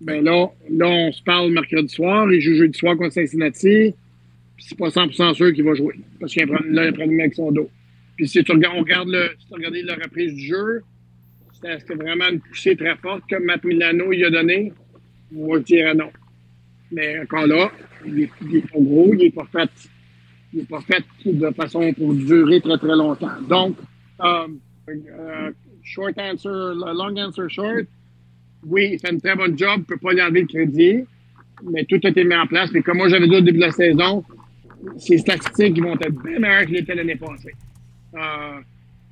Ben 0.00 0.24
là, 0.24 0.48
là, 0.68 0.88
on 0.88 1.12
se 1.12 1.22
parle 1.22 1.52
mercredi 1.52 1.88
soir, 1.88 2.30
il 2.32 2.40
joue 2.40 2.54
jeudi 2.54 2.76
soir 2.76 2.96
contre 2.96 3.12
Cincinnati, 3.12 3.94
puis 4.56 4.66
c'est 4.68 4.76
pas 4.76 4.88
100% 4.88 5.34
sûr 5.34 5.52
qu'il 5.52 5.64
va 5.64 5.74
jouer, 5.74 5.94
parce 6.18 6.32
qu'il 6.32 6.42
a 6.42 6.46
un 6.46 6.92
problème 6.92 7.20
avec 7.20 7.34
son 7.34 7.52
dos. 7.52 7.70
Puis 8.16 8.28
si 8.28 8.42
tu 8.42 8.52
regardes, 8.52 8.76
on 8.76 8.80
regarde 8.80 9.08
le, 9.08 9.30
si 9.38 9.46
tu 9.46 9.54
regardes 9.54 9.74
la 9.74 9.94
reprise 9.94 10.34
du 10.34 10.46
jeu, 10.46 10.82
c'était 11.52 11.94
vraiment 11.94 12.28
une 12.28 12.40
poussée 12.40 12.74
très 12.74 12.96
forte 12.96 13.22
que 13.30 13.36
Matt 13.36 13.62
Milano 13.62 14.12
il 14.12 14.24
a 14.24 14.30
donné. 14.30 14.72
Moi, 15.30 15.58
je 15.60 15.64
dirais 15.64 15.94
non. 15.94 16.10
Mais 16.90 17.20
encore 17.20 17.46
là, 17.46 17.70
il 18.04 18.22
est, 18.22 18.30
il 18.42 18.56
est 18.56 18.72
gros, 18.72 19.14
il 19.14 19.26
est 19.26 19.30
pas 19.30 19.46
il 19.54 19.68
n'est 20.52 20.64
pas 20.64 20.80
fait 20.80 21.04
de 21.24 21.50
façon 21.50 21.92
pour 21.92 22.14
durer 22.14 22.60
très, 22.60 22.78
très 22.78 22.96
longtemps. 22.96 23.40
Donc, 23.48 23.76
euh, 24.20 24.48
euh, 24.88 25.50
short 25.82 26.18
answer, 26.18 26.74
long 26.74 27.16
answer 27.16 27.48
short, 27.48 27.86
oui, 28.64 28.90
il 28.92 28.98
fait 28.98 29.12
une 29.12 29.20
très 29.20 29.34
bonne 29.34 29.58
job, 29.58 29.80
ne 29.80 29.84
peut 29.84 29.96
pas 29.96 30.12
lui 30.12 30.22
enlever 30.22 30.42
le 30.42 30.46
crédit, 30.46 31.04
mais 31.64 31.84
tout 31.84 31.98
a 32.04 32.08
été 32.08 32.24
mis 32.24 32.36
en 32.36 32.46
place. 32.46 32.70
Mais 32.72 32.82
comme 32.82 32.98
moi, 32.98 33.08
j'avais 33.08 33.28
dit 33.28 33.36
au 33.36 33.40
début 33.40 33.58
de 33.58 33.64
la 33.64 33.72
saison, 33.72 34.24
ses 34.98 35.18
statistiques 35.18 35.80
vont 35.80 35.94
être 35.94 36.22
bien 36.22 36.38
meilleures 36.38 36.66
que 36.66 36.72
l'étaient 36.72 36.94
l'année 36.94 37.16
passée. 37.16 37.54
Euh, 38.14 38.60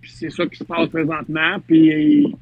c'est 0.05 0.31
ça 0.31 0.47
qui 0.47 0.57
se 0.57 0.65
passe 0.65 0.89
présentement. 0.89 1.59
Puis 1.67 2.33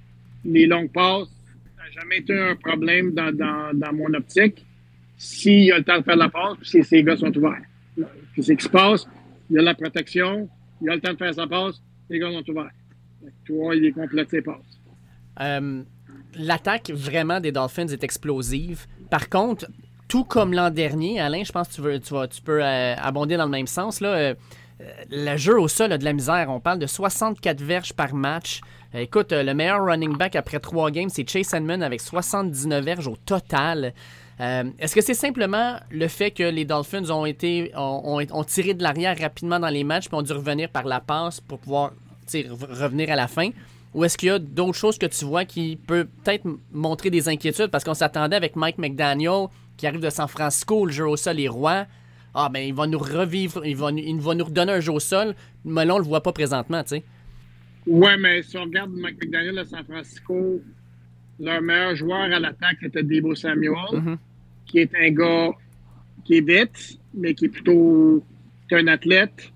les 0.44 0.66
longues 0.66 0.92
passes, 0.92 1.28
ça 1.76 1.82
n'a 1.82 1.90
jamais 2.02 2.18
été 2.18 2.38
un 2.38 2.56
problème 2.56 3.12
dans, 3.12 3.34
dans, 3.34 3.70
dans 3.74 3.92
mon 3.92 4.12
optique. 4.14 4.64
S'il 5.16 5.72
a 5.72 5.78
le 5.78 5.84
temps 5.84 5.98
de 5.98 6.04
faire 6.04 6.16
la 6.16 6.28
passe, 6.28 6.56
puis 6.60 6.84
ses 6.84 7.02
gars 7.02 7.16
sont 7.16 7.36
ouverts. 7.36 7.62
Puis 8.38 8.44
c'est 8.44 8.52
ce 8.52 8.58
qui 8.58 8.64
se 8.66 8.68
passe, 8.68 9.04
il 9.50 9.56
y 9.56 9.58
a 9.58 9.62
la 9.62 9.74
protection, 9.74 10.48
il 10.80 10.88
a 10.88 10.94
le 10.94 11.00
temps 11.00 11.12
de 11.12 11.18
faire 11.18 11.34
sa 11.34 11.48
passe, 11.48 11.82
les 12.08 12.20
gars 12.20 12.30
sont 12.30 12.48
ouverts. 12.48 12.70
Toi, 13.44 13.74
il 13.74 13.86
est 13.86 13.90
complète 13.90 14.30
ses 14.30 14.42
passes. 14.42 14.78
Euh, 15.40 15.82
L'attaque 16.36 16.90
vraiment 16.90 17.40
des 17.40 17.50
Dolphins 17.50 17.88
est 17.88 18.04
explosive. 18.04 18.86
Par 19.10 19.28
contre, 19.28 19.66
tout 20.06 20.22
comme 20.22 20.52
l'an 20.52 20.70
dernier, 20.70 21.18
Alain, 21.18 21.42
je 21.42 21.50
pense 21.50 21.66
que 21.66 21.74
tu, 21.74 21.80
veux, 21.80 21.98
tu, 21.98 22.14
vas, 22.14 22.28
tu 22.28 22.40
peux 22.40 22.62
euh, 22.62 22.94
abonder 22.94 23.36
dans 23.36 23.46
le 23.46 23.50
même 23.50 23.66
sens. 23.66 24.00
Là, 24.00 24.10
euh, 24.10 24.34
le 25.10 25.36
jeu 25.36 25.58
au 25.58 25.66
sol 25.66 25.90
a 25.90 25.98
de 25.98 26.04
la 26.04 26.12
misère. 26.12 26.48
On 26.48 26.60
parle 26.60 26.78
de 26.78 26.86
64 26.86 27.60
verges 27.60 27.92
par 27.92 28.14
match. 28.14 28.60
écoute, 28.94 29.32
le 29.32 29.52
meilleur 29.52 29.84
running 29.84 30.16
back 30.16 30.36
après 30.36 30.60
trois 30.60 30.92
games, 30.92 31.08
c'est 31.08 31.28
Chase 31.28 31.54
Edmond 31.54 31.80
avec 31.80 32.00
79 32.00 32.84
verges 32.84 33.08
au 33.08 33.16
total. 33.16 33.94
Est-ce 34.38 34.94
que 34.94 35.00
c'est 35.00 35.14
simplement 35.14 35.76
le 35.90 36.06
fait 36.06 36.30
que 36.30 36.44
les 36.44 36.64
Dolphins 36.64 37.10
ont 37.10 37.26
été 37.26 37.72
ont, 37.76 38.20
ont 38.30 38.44
tiré 38.44 38.74
de 38.74 38.82
l'arrière 38.82 39.18
rapidement 39.18 39.58
dans 39.58 39.68
les 39.68 39.82
matchs 39.82 40.08
puis 40.08 40.16
ont 40.16 40.22
dû 40.22 40.32
revenir 40.32 40.68
par 40.68 40.84
la 40.84 41.00
passe 41.00 41.40
pour 41.40 41.58
pouvoir 41.58 41.92
revenir 42.32 43.10
à 43.10 43.16
la 43.16 43.26
fin? 43.26 43.50
Ou 43.94 44.04
est-ce 44.04 44.18
qu'il 44.18 44.28
y 44.28 44.30
a 44.30 44.38
d'autres 44.38 44.78
choses 44.78 44.98
que 44.98 45.06
tu 45.06 45.24
vois 45.24 45.44
qui 45.44 45.76
peut 45.86 46.06
peut-être 46.22 46.44
montrer 46.72 47.10
des 47.10 47.28
inquiétudes? 47.28 47.68
Parce 47.68 47.84
qu'on 47.84 47.94
s'attendait 47.94 48.36
avec 48.36 48.54
Mike 48.54 48.78
McDaniel, 48.78 49.46
qui 49.76 49.86
arrive 49.86 50.00
de 50.00 50.10
San 50.10 50.28
Francisco, 50.28 50.84
le 50.84 50.92
jeu 50.92 51.06
au 51.06 51.16
sol 51.16 51.40
est 51.40 51.48
roi. 51.48 51.86
Ah, 52.34 52.48
ben, 52.52 52.60
il 52.60 52.74
va 52.74 52.86
nous 52.86 52.98
revivre, 52.98 53.64
il 53.64 53.74
va, 53.74 53.90
il 53.90 54.20
va 54.20 54.34
nous 54.34 54.44
redonner 54.44 54.72
un 54.72 54.80
jeu 54.80 54.92
au 54.92 55.00
sol, 55.00 55.34
mais 55.64 55.84
là, 55.84 55.94
on 55.94 55.98
le 55.98 56.04
voit 56.04 56.22
pas 56.22 56.32
présentement, 56.32 56.82
tu 56.82 56.90
sais. 56.90 57.04
Ouais, 57.86 58.16
mais 58.18 58.42
si 58.42 58.58
on 58.58 58.64
regarde 58.64 58.90
Mike 58.92 59.16
McDaniel 59.22 59.56
de 59.56 59.64
San 59.64 59.82
Francisco, 59.84 60.60
leur 61.40 61.62
meilleur 61.62 61.96
joueur 61.96 62.20
à 62.20 62.38
l'attaque 62.38 62.82
était 62.82 63.02
Debo 63.02 63.34
Samuel, 63.34 63.72
mm-hmm. 63.92 64.18
Qui 64.68 64.78
est 64.78 64.90
un 64.94 65.10
gars 65.10 65.50
qui 66.24 66.36
est 66.36 66.46
vite, 66.46 66.98
mais 67.14 67.34
qui 67.34 67.46
est 67.46 67.48
plutôt 67.48 68.22
un 68.70 68.86
athlète. 68.86 69.52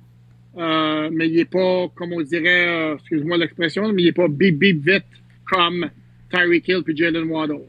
Euh, 0.56 1.08
mais 1.12 1.28
il 1.28 1.36
n'est 1.36 1.44
pas, 1.44 1.88
comme 1.94 2.12
on 2.12 2.20
dirait, 2.20 2.68
euh, 2.68 2.94
excuse-moi 2.96 3.38
l'expression, 3.38 3.90
mais 3.92 4.02
il 4.02 4.06
n'est 4.06 4.12
pas 4.12 4.28
bip 4.28 4.58
bip 4.58 4.84
vite 4.84 5.04
comme 5.46 5.88
Tyreek 6.30 6.68
Hill 6.68 6.82
puis 6.84 6.96
Jalen 6.96 7.24
Waddle. 7.24 7.62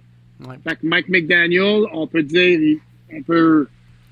Fait 0.63 0.75
que 0.75 0.85
Mike 0.85 1.07
McDaniel, 1.07 1.83
on 1.93 2.07
peut 2.07 2.23
dire, 2.23 2.77
on 3.13 3.21
peut, 3.23 3.67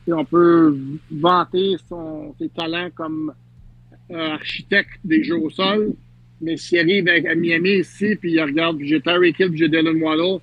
on 0.08 0.24
peut 0.24 0.78
vanter 1.12 1.76
son, 1.90 2.34
ses 2.40 2.48
talents 2.50 2.90
comme 2.96 3.34
euh, 4.12 4.34
architecte 4.34 5.00
des 5.04 5.24
jeux 5.24 5.38
au 5.38 5.50
sol, 5.50 5.94
mais 6.40 6.56
s'il 6.56 6.80
arrive 6.80 7.08
à 7.10 7.36
Miami 7.36 7.80
ici, 7.80 8.16
puis 8.16 8.32
il 8.34 8.42
regarde, 8.42 8.78
puis 8.78 8.88
j'ai 8.88 9.02
Tyreek 9.02 9.38
Hill 9.40 9.50
puis 9.50 9.60
j'ai 9.60 9.72
Jalen 9.72 10.02
Waddle, 10.02 10.42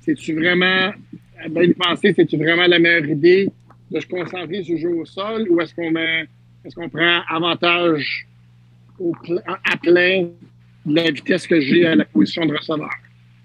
c'est-tu 0.00 0.34
vraiment, 0.34 0.90
ben, 1.48 1.74
penser, 1.74 2.12
c'est-tu 2.14 2.36
vraiment 2.36 2.66
la 2.66 2.78
meilleure 2.78 3.06
idée 3.06 3.48
de 3.90 4.00
se 4.00 4.06
concentrer 4.06 4.62
sur 4.62 4.74
le 4.74 4.80
jeu 4.80 4.88
au 4.90 5.04
sol 5.04 5.46
ou 5.48 5.60
est-ce 5.60 5.74
qu'on 5.74 5.94
est-ce 5.96 6.74
qu'on 6.74 6.88
prend 6.88 7.20
avantage 7.28 8.26
à 9.64 9.76
plein 9.78 10.28
de 10.84 10.94
la 10.94 11.10
vitesse 11.10 11.46
que 11.46 11.60
j'ai 11.60 11.86
à 11.86 11.94
la 11.94 12.04
position 12.04 12.44
de 12.44 12.54
receveur? 12.54 12.90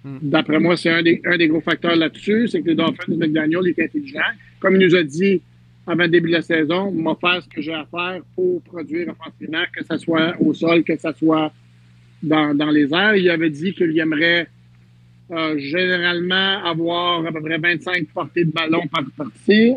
Hmm. 0.03 0.17
D'après 0.21 0.59
moi, 0.59 0.75
c'est 0.75 0.89
un 0.89 1.01
des, 1.01 1.21
un 1.25 1.37
des 1.37 1.47
gros 1.47 1.61
facteurs 1.61 1.95
là-dessus, 1.95 2.47
c'est 2.49 2.61
que 2.61 2.67
le 2.67 2.75
Dolphins 2.75 3.03
de 3.07 3.15
McDaniel 3.15 3.67
est 3.67 3.79
intelligent. 3.81 4.19
Comme 4.59 4.75
il 4.75 4.87
nous 4.87 4.95
a 4.95 5.03
dit 5.03 5.41
avant 5.87 6.03
le 6.03 6.09
début 6.09 6.29
de 6.29 6.35
la 6.35 6.41
saison, 6.41 6.91
va 6.91 7.15
faire 7.15 7.41
ce 7.43 7.47
que 7.47 7.61
j'ai 7.61 7.73
à 7.73 7.85
faire 7.85 8.21
pour 8.35 8.61
produire 8.63 9.09
offensivement, 9.09 9.63
que 9.75 9.83
ce 9.83 9.97
soit 9.97 10.35
au 10.39 10.53
sol, 10.53 10.83
que 10.83 10.97
ce 10.97 11.11
soit 11.13 11.53
dans, 12.21 12.55
dans 12.55 12.71
les 12.71 12.93
airs. 12.93 13.15
Il 13.15 13.29
avait 13.29 13.49
dit 13.49 13.73
qu'il 13.73 13.97
aimerait 13.99 14.47
euh, 15.31 15.57
généralement 15.57 16.63
avoir 16.63 17.25
à 17.25 17.31
peu 17.31 17.41
près 17.41 17.57
25 17.57 18.07
portées 18.13 18.45
de 18.45 18.51
ballon 18.51 18.87
par 18.87 19.03
partie 19.17 19.75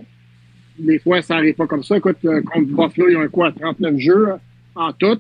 des 0.79 0.99
fois, 0.99 1.23
ça 1.23 1.35
n'arrive 1.35 1.55
pas 1.55 1.67
comme 1.67 1.83
ça. 1.83 1.97
Écoute, 1.97 2.19
euh, 2.25 2.41
contre 2.43 2.67
Buffalo, 2.67 3.09
ils 3.09 3.17
ont 3.17 3.29
quoi, 3.29 3.53
39 3.53 3.99
jeux 3.99 4.29
en 4.75 4.93
tout 4.93 5.19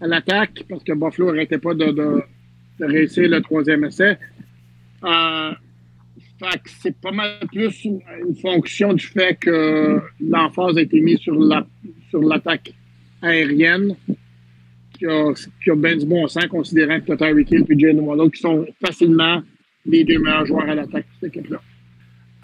à 0.00 0.06
l'attaque, 0.06 0.64
parce 0.68 0.84
que 0.84 0.92
Buffalo 0.92 1.32
n'arrêtait 1.32 1.58
pas 1.58 1.74
de, 1.74 1.90
de, 1.90 2.22
réussir 2.80 3.28
le 3.28 3.40
troisième 3.40 3.84
essai. 3.84 4.18
Euh, 5.04 5.52
c'est 6.82 6.96
pas 7.00 7.12
mal 7.12 7.38
plus 7.50 7.84
une, 7.84 8.00
fonction 8.40 8.92
du 8.92 9.06
fait 9.06 9.38
que 9.40 10.00
l'emphase 10.20 10.76
a 10.76 10.82
été 10.82 11.00
mise 11.00 11.18
sur 11.18 11.38
la 11.38 11.66
sur 12.10 12.20
l'attaque 12.20 12.74
aérienne, 13.22 13.96
qui 14.96 15.06
a, 15.06 15.32
qui 15.62 15.70
a 15.70 15.74
bien 15.74 15.96
du 15.96 16.06
bon 16.06 16.26
sens, 16.26 16.46
considérant 16.46 17.00
que 17.00 17.12
Tyreek 17.12 17.50
Hill 17.50 17.64
et 17.68 17.78
Jalen 17.78 18.00
Waddle, 18.00 18.30
qui 18.30 18.40
sont 18.40 18.66
facilement 18.84 19.42
les 19.84 20.04
deux 20.04 20.18
meilleurs 20.18 20.46
joueurs 20.46 20.68
à 20.68 20.74
l'attaque 20.74 21.06
de 21.06 21.12
cette 21.20 21.36
équipe-là. 21.36 21.60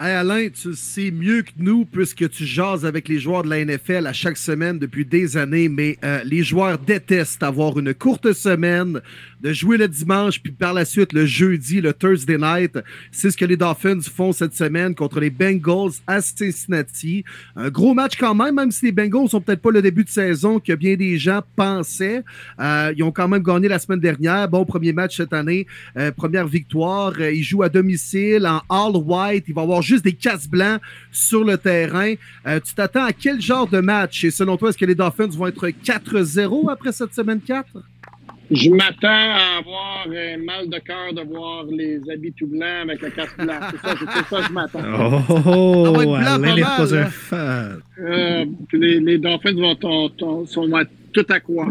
Hey 0.04 0.14
Alain, 0.14 0.48
tu 0.48 0.74
sais 0.74 1.12
mieux 1.12 1.42
que 1.42 1.52
nous 1.58 1.84
puisque 1.84 2.28
tu 2.28 2.44
jases 2.44 2.84
avec 2.84 3.06
les 3.06 3.20
joueurs 3.20 3.44
de 3.44 3.50
la 3.50 3.64
NFL 3.64 4.08
à 4.08 4.12
chaque 4.12 4.36
semaine 4.36 4.80
depuis 4.80 5.04
des 5.04 5.36
années, 5.36 5.68
mais 5.68 5.96
euh, 6.02 6.24
les 6.24 6.42
joueurs 6.42 6.76
détestent 6.76 7.44
avoir 7.44 7.78
une 7.78 7.94
courte 7.94 8.32
semaine, 8.32 9.00
de 9.40 9.52
jouer 9.52 9.76
le 9.76 9.86
dimanche, 9.86 10.40
puis 10.42 10.50
par 10.50 10.72
la 10.72 10.84
suite 10.84 11.12
le 11.12 11.24
jeudi, 11.24 11.80
le 11.80 11.92
Thursday 11.92 12.36
night. 12.36 12.80
C'est 13.12 13.30
ce 13.30 13.36
que 13.36 13.44
les 13.44 13.56
Dolphins 13.56 14.00
font 14.00 14.32
cette 14.32 14.54
semaine 14.54 14.96
contre 14.96 15.20
les 15.20 15.30
Bengals 15.30 15.92
à 16.08 16.20
Cincinnati. 16.20 17.22
Un 17.54 17.70
gros 17.70 17.94
match 17.94 18.16
quand 18.18 18.34
même, 18.34 18.56
même 18.56 18.72
si 18.72 18.86
les 18.86 18.92
Bengals 18.92 19.28
sont 19.28 19.40
peut-être 19.40 19.62
pas 19.62 19.70
le 19.70 19.82
début 19.82 20.02
de 20.02 20.10
saison 20.10 20.58
que 20.58 20.72
bien 20.72 20.96
des 20.96 21.16
gens 21.16 21.42
pensaient. 21.54 22.24
Euh, 22.58 22.92
ils 22.96 23.04
ont 23.04 23.12
quand 23.12 23.28
même 23.28 23.42
gagné 23.44 23.68
la 23.68 23.78
semaine 23.78 24.00
dernière. 24.00 24.48
Bon 24.48 24.64
premier 24.64 24.92
match 24.92 25.16
cette 25.16 25.32
année, 25.32 25.68
euh, 25.96 26.10
première 26.10 26.48
victoire. 26.48 27.20
ils 27.20 27.44
jouent 27.44 27.62
à 27.62 27.68
domicile 27.68 28.48
en 28.48 28.62
all 28.68 28.96
white. 28.96 29.44
Il 29.46 29.54
va 29.54 29.62
avoir 29.62 29.82
juste 29.82 29.91
des 30.00 30.14
casse 30.14 30.48
blancs 30.48 30.80
sur 31.10 31.44
le 31.44 31.58
terrain. 31.58 32.14
Euh, 32.46 32.60
tu 32.60 32.74
t'attends 32.74 33.04
à 33.04 33.12
quel 33.12 33.40
genre 33.40 33.66
de 33.66 33.80
match? 33.80 34.24
Et 34.24 34.30
selon 34.30 34.56
toi, 34.56 34.70
est-ce 34.70 34.78
que 34.78 34.86
les 34.86 34.94
Dolphins 34.94 35.26
vont 35.26 35.48
être 35.48 35.68
4-0 35.68 36.70
après 36.70 36.92
cette 36.92 37.14
semaine 37.14 37.40
4? 37.40 37.66
Je 38.50 38.70
m'attends 38.70 39.08
à 39.08 39.58
avoir 39.58 40.06
un 40.06 40.36
mal 40.44 40.68
de 40.68 40.78
cœur 40.78 41.14
de 41.14 41.22
voir 41.22 41.64
les 41.64 42.00
habits 42.10 42.32
tout 42.32 42.46
blancs 42.46 42.82
avec 42.82 43.00
le 43.00 43.10
casque 43.10 43.38
blanc. 43.38 43.60
C'est 43.70 43.78
ça, 43.78 43.94
c'est 43.98 44.28
ça 44.28 44.40
que 44.40 44.46
je 44.46 44.52
m'attends. 44.52 44.80
Oh, 45.46 46.14
Alain 46.14 46.38
n'est 46.38 46.60
pas 46.60 46.94
un 46.94 47.06
fan. 47.06 47.80
Euh, 47.98 48.44
les, 48.72 49.00
les, 49.00 49.18
Dolphins 49.18 49.54
vont, 49.54 50.46
sont 50.46 50.70
tout 51.12 51.26
à 51.28 51.40
quoi? 51.40 51.66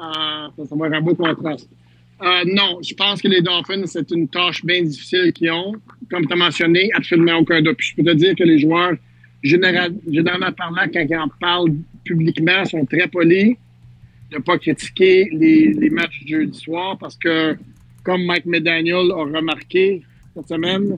Euh, 0.00 0.64
ça, 0.66 0.76
va 0.76 0.86
être 0.86 0.94
un 0.94 1.00
beau 1.00 1.14
contraste. 1.14 1.68
Euh, 2.22 2.44
non, 2.46 2.78
je 2.82 2.94
pense 2.94 3.22
que 3.22 3.28
les 3.28 3.42
Dolphins, 3.42 3.86
c'est 3.86 4.10
une 4.10 4.28
tâche 4.28 4.64
bien 4.64 4.82
difficile 4.82 5.32
qu'ils 5.32 5.50
ont. 5.50 5.74
Comme 6.08 6.26
tu 6.26 6.32
as 6.32 6.36
mentionné, 6.36 6.90
absolument 6.94 7.38
aucun 7.38 7.60
doute. 7.60 7.76
je 7.78 7.94
peux 7.94 8.04
te 8.04 8.14
dire 8.14 8.34
que 8.34 8.44
les 8.44 8.58
joueurs, 8.58 8.92
généralement 9.42 10.52
parlant, 10.56 10.86
quand 10.92 11.06
ils 11.08 11.16
en 11.16 11.28
parlent 11.40 11.74
publiquement, 12.04 12.64
sont 12.64 12.84
très 12.86 13.06
polis 13.06 13.56
de 14.30 14.36
ne 14.36 14.42
pas 14.42 14.58
critiquer 14.58 15.28
les, 15.32 15.90
matchs 15.90 16.24
du 16.24 16.36
jeudi 16.36 16.58
soir 16.58 16.96
parce 16.98 17.16
que, 17.16 17.56
comme 18.04 18.24
Mike 18.24 18.46
McDaniel 18.46 19.10
a 19.10 19.24
remarqué 19.24 20.02
cette 20.34 20.48
semaine, 20.48 20.96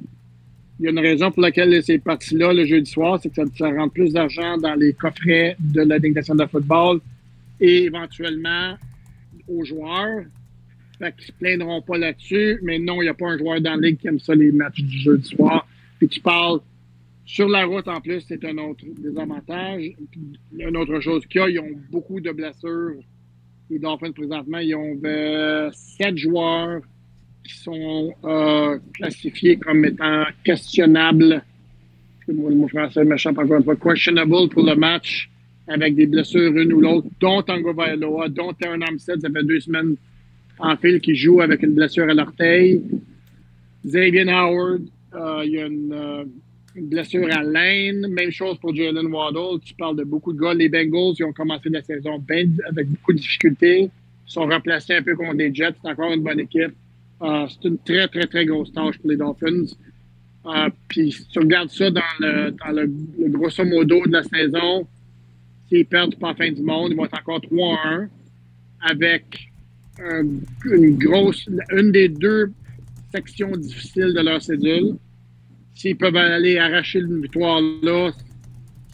il 0.78 0.85
y 0.85 0.88
a 0.88 0.90
une 0.90 0.99
raison 0.99 1.30
pour 1.30 1.42
laquelle 1.42 1.82
c'est 1.82 1.99
parti-là 1.99 2.52
le 2.52 2.66
jeudi 2.66 2.90
soir, 2.90 3.18
c'est 3.23 3.28
que 3.28 3.37
ça, 3.37 3.44
ça 3.56 3.71
rentre 3.71 3.94
plus 3.94 4.12
d'argent 4.12 4.59
dans 4.59 4.75
les 4.75 4.92
coffrets 4.92 5.56
de 5.59 5.82
la 5.82 5.99
Ligue 5.99 6.14
nationale 6.14 6.47
de 6.47 6.50
football 6.50 7.00
et 7.61 7.85
éventuellement 7.85 8.76
aux 9.49 9.64
joueurs 9.64 10.25
fait 11.02 11.14
qu'ils 11.16 11.26
se 11.26 11.32
plaindront 11.32 11.82
pas 11.82 11.99
là-dessus. 11.99 12.61
Mais 12.62 12.78
non, 12.78 13.02
il 13.02 13.06
n'y 13.06 13.09
a 13.09 13.14
pas 13.14 13.28
un 13.28 13.38
joueur 13.38 13.61
dans 13.61 13.75
la 13.75 13.88
ligue 13.88 13.99
qui 13.99 14.06
aime 14.06 14.21
ça, 14.21 14.35
les 14.35 14.52
matchs 14.52 14.80
du 14.80 14.99
jeu 14.99 15.18
du 15.18 15.25
soir. 15.25 15.66
Puis 15.99 16.09
qui 16.09 16.21
parle 16.21 16.61
sur 17.25 17.49
la 17.49 17.64
route 17.64 17.88
en 17.88 18.00
plus, 18.00 18.21
c'est 18.26 18.44
un 18.44 18.56
autre 18.59 18.85
désavantage. 18.99 19.92
Une 20.59 20.76
autre 20.76 21.00
chose 21.00 21.26
qu'il 21.26 21.40
y 21.40 21.44
a, 21.44 21.49
ils 21.49 21.59
ont 21.59 21.71
beaucoup 21.90 22.21
de 22.21 22.30
blessures. 22.30 22.94
Les 23.71 23.78
Dolphins, 23.78 24.12
présentement, 24.12 24.59
ils 24.59 24.75
ont 24.75 24.97
euh, 25.04 25.71
sept 25.73 26.16
joueurs 26.16 26.82
qui 27.44 27.54
sont 27.54 28.12
euh, 28.25 28.78
classifiés 28.94 29.56
comme 29.56 29.85
étant 29.85 30.25
questionnables. 30.44 31.42
Le 32.28 32.35
mot 32.35 32.68
français 32.68 33.04
méchant, 33.04 33.30
encore 33.30 33.56
une 33.56 33.64
fois, 33.64 33.76
questionable 33.76 34.49
pour 34.50 34.64
le 34.64 34.76
match 34.76 35.28
avec 35.66 35.94
des 35.94 36.06
blessures 36.06 36.56
une 36.56 36.73
ou 36.73 36.80
l'autre, 36.80 37.09
dont 37.21 37.42
Tango 37.42 37.73
Vailoa, 37.73 38.28
dont 38.28 38.52
Terran 38.52 38.80
Armstead, 38.80 39.21
ça 39.21 39.30
fait 39.30 39.44
deux 39.44 39.61
semaines 39.61 39.97
en 40.62 40.76
fil 40.76 41.00
qui 41.00 41.14
joue 41.16 41.40
avec 41.40 41.62
une 41.62 41.75
blessure 41.75 42.09
à 42.09 42.14
l'orteil. 42.14 42.83
Xavier 43.85 44.31
Howard, 44.31 44.83
euh, 45.14 45.42
il 45.45 45.50
y 45.50 45.59
a 45.59 45.64
euh, 45.64 46.25
une, 46.76 46.88
blessure 46.88 47.28
à 47.33 47.42
l'aine. 47.42 48.07
Même 48.09 48.31
chose 48.31 48.59
pour 48.59 48.75
Jalen 48.75 49.07
Waddle. 49.09 49.61
Tu 49.64 49.75
parles 49.75 49.97
de 49.97 50.04
beaucoup 50.04 50.33
de 50.33 50.40
gars. 50.40 50.54
Les 50.54 50.69
Bengals, 50.69 51.14
ils 51.19 51.25
ont 51.25 51.33
commencé 51.33 51.69
la 51.69 51.83
saison 51.83 52.23
avec 52.69 52.88
beaucoup 52.88 53.12
de 53.12 53.19
difficultés. 53.19 53.83
Ils 53.83 54.33
sont 54.33 54.47
remplacés 54.47 54.95
un 54.95 55.02
peu 55.02 55.16
contre 55.16 55.35
des 55.35 55.52
Jets. 55.52 55.75
C'est 55.83 55.90
encore 55.90 56.12
une 56.12 56.23
bonne 56.23 56.40
équipe. 56.40 56.75
Euh, 57.23 57.47
c'est 57.49 57.69
une 57.69 57.78
très, 57.78 58.07
très, 58.07 58.26
très 58.26 58.47
grosse 58.47 58.73
tâche 58.73 58.99
pour 58.99 59.11
les 59.11 59.16
Dolphins. 59.16 59.66
Puis 60.88 61.12
si 61.12 61.26
tu 61.28 61.40
regardes 61.40 61.71
ça 61.71 61.90
dans, 61.90 62.00
le, 62.21 62.50
dans 62.52 62.73
le, 62.73 62.90
le, 63.19 63.28
grosso 63.28 63.64
modo 63.64 64.04
de 64.07 64.12
la 64.12 64.25
saison, 64.25 64.87
s'ils 65.69 65.87
perdent 65.87 66.16
pas 66.16 66.28
la 66.28 66.35
fin 66.35 66.50
du 66.50 66.62
monde, 66.62 66.90
ils 66.90 66.97
vont 66.97 67.04
être 67.04 67.19
encore 67.19 67.40
3-1 67.40 68.09
avec 68.81 69.51
un, 70.11 70.25
une 70.71 70.97
grosse, 70.99 71.49
une 71.71 71.92
des 71.92 72.09
deux 72.09 72.52
sections 73.14 73.56
difficiles 73.56 74.14
de 74.14 74.21
leur 74.21 74.42
cédule. 74.42 74.97
S'ils 75.75 75.97
peuvent 75.97 76.16
aller 76.16 76.59
arracher 76.59 77.00
une 77.00 77.23
victoire 77.23 77.61
là, 77.82 78.11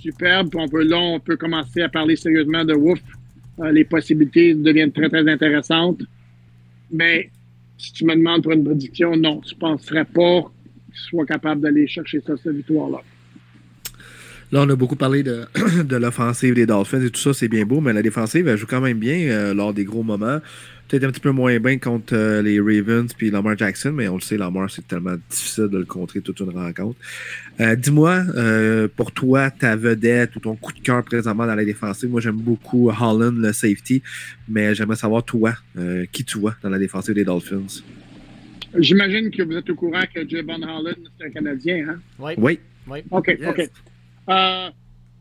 superbe. 0.00 0.54
On 0.54 0.68
peut, 0.68 0.84
là, 0.84 0.98
on 0.98 1.20
peut 1.20 1.36
commencer 1.36 1.82
à 1.82 1.88
parler 1.88 2.16
sérieusement 2.16 2.64
de 2.64 2.74
ouf. 2.74 3.00
Euh, 3.60 3.72
les 3.72 3.84
possibilités 3.84 4.54
deviennent 4.54 4.92
très, 4.92 5.08
très 5.08 5.28
intéressantes. 5.28 6.00
Mais 6.90 7.30
si 7.76 7.92
tu 7.92 8.04
me 8.04 8.14
demandes 8.14 8.42
pour 8.42 8.52
une 8.52 8.64
prédiction, 8.64 9.16
non, 9.16 9.40
je 9.46 9.54
ne 9.54 9.58
penserais 9.58 10.04
pas 10.04 10.42
qu'ils 10.86 11.02
soient 11.08 11.26
capables 11.26 11.60
d'aller 11.60 11.86
chercher 11.86 12.20
ça, 12.20 12.34
cette 12.42 12.54
victoire-là. 12.54 12.98
Là, 14.50 14.62
on 14.62 14.70
a 14.70 14.76
beaucoup 14.76 14.96
parlé 14.96 15.22
de, 15.22 15.44
de 15.84 15.96
l'offensive 15.96 16.54
des 16.54 16.66
Dolphins 16.66 17.02
et 17.02 17.10
tout 17.10 17.20
ça, 17.20 17.34
c'est 17.34 17.48
bien 17.48 17.66
beau, 17.66 17.80
mais 17.80 17.92
la 17.92 18.02
défensive, 18.02 18.48
elle 18.48 18.56
joue 18.56 18.66
quand 18.66 18.80
même 18.80 18.98
bien 18.98 19.28
euh, 19.28 19.52
lors 19.54 19.74
des 19.74 19.84
gros 19.84 20.02
moments. 20.02 20.38
Peut-être 20.88 21.04
un 21.04 21.10
petit 21.10 21.20
peu 21.20 21.32
moins 21.32 21.58
bien 21.58 21.76
contre 21.78 22.14
euh, 22.14 22.40
les 22.40 22.58
Ravens 22.60 23.12
puis 23.12 23.30
Lamar 23.30 23.58
Jackson, 23.58 23.92
mais 23.92 24.08
on 24.08 24.14
le 24.14 24.20
sait, 24.22 24.38
Lamar, 24.38 24.70
c'est 24.70 24.86
tellement 24.88 25.16
difficile 25.28 25.68
de 25.68 25.78
le 25.78 25.84
contrer 25.84 26.22
toute 26.22 26.40
une 26.40 26.48
rencontre. 26.48 26.98
Euh, 27.60 27.76
Dis-moi, 27.76 28.22
euh, 28.36 28.88
pour 28.96 29.12
toi, 29.12 29.50
ta 29.50 29.76
vedette 29.76 30.34
ou 30.36 30.40
ton 30.40 30.56
coup 30.56 30.72
de 30.72 30.80
cœur 30.80 31.04
présentement 31.04 31.46
dans 31.46 31.54
la 31.54 31.64
défensive, 31.64 32.08
moi 32.08 32.22
j'aime 32.22 32.36
beaucoup 32.38 32.90
Holland, 32.90 33.36
le 33.36 33.52
safety, 33.52 34.02
mais 34.48 34.74
j'aimerais 34.74 34.96
savoir, 34.96 35.22
toi, 35.24 35.52
euh, 35.76 36.06
qui 36.10 36.24
tu 36.24 36.38
vois 36.38 36.54
dans 36.62 36.70
la 36.70 36.78
défensive 36.78 37.14
des 37.14 37.24
Dolphins? 37.24 37.82
J'imagine 38.78 39.30
que 39.30 39.42
vous 39.42 39.56
êtes 39.56 39.68
au 39.68 39.74
courant 39.74 40.04
que 40.14 40.26
Javon 40.28 40.62
Holland, 40.62 40.96
c'est 41.18 41.26
un 41.26 41.30
Canadien, 41.30 41.86
hein? 41.90 42.00
Oui. 42.18 42.32
Oui. 42.38 42.58
oui. 42.86 43.00
OK, 43.10 43.28
Yes. 43.28 43.48
OK. 43.48 43.70
Euh, 44.30 44.68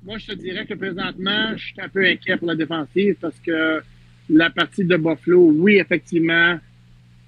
moi, 0.06 0.18
je 0.18 0.28
te 0.28 0.34
dirais 0.34 0.66
que 0.66 0.74
présentement, 0.76 1.56
je 1.58 1.64
suis 1.66 1.82
un 1.82 1.90
peu 1.90 2.06
inquiet 2.06 2.38
pour 2.38 2.48
la 2.48 2.56
défensive 2.56 3.16
parce 3.20 3.38
que 3.46 3.82
la 4.30 4.50
partie 4.50 4.84
de 4.84 4.98
Buffalo, 4.98 5.52
oui, 5.56 5.78
effectivement, 5.78 6.58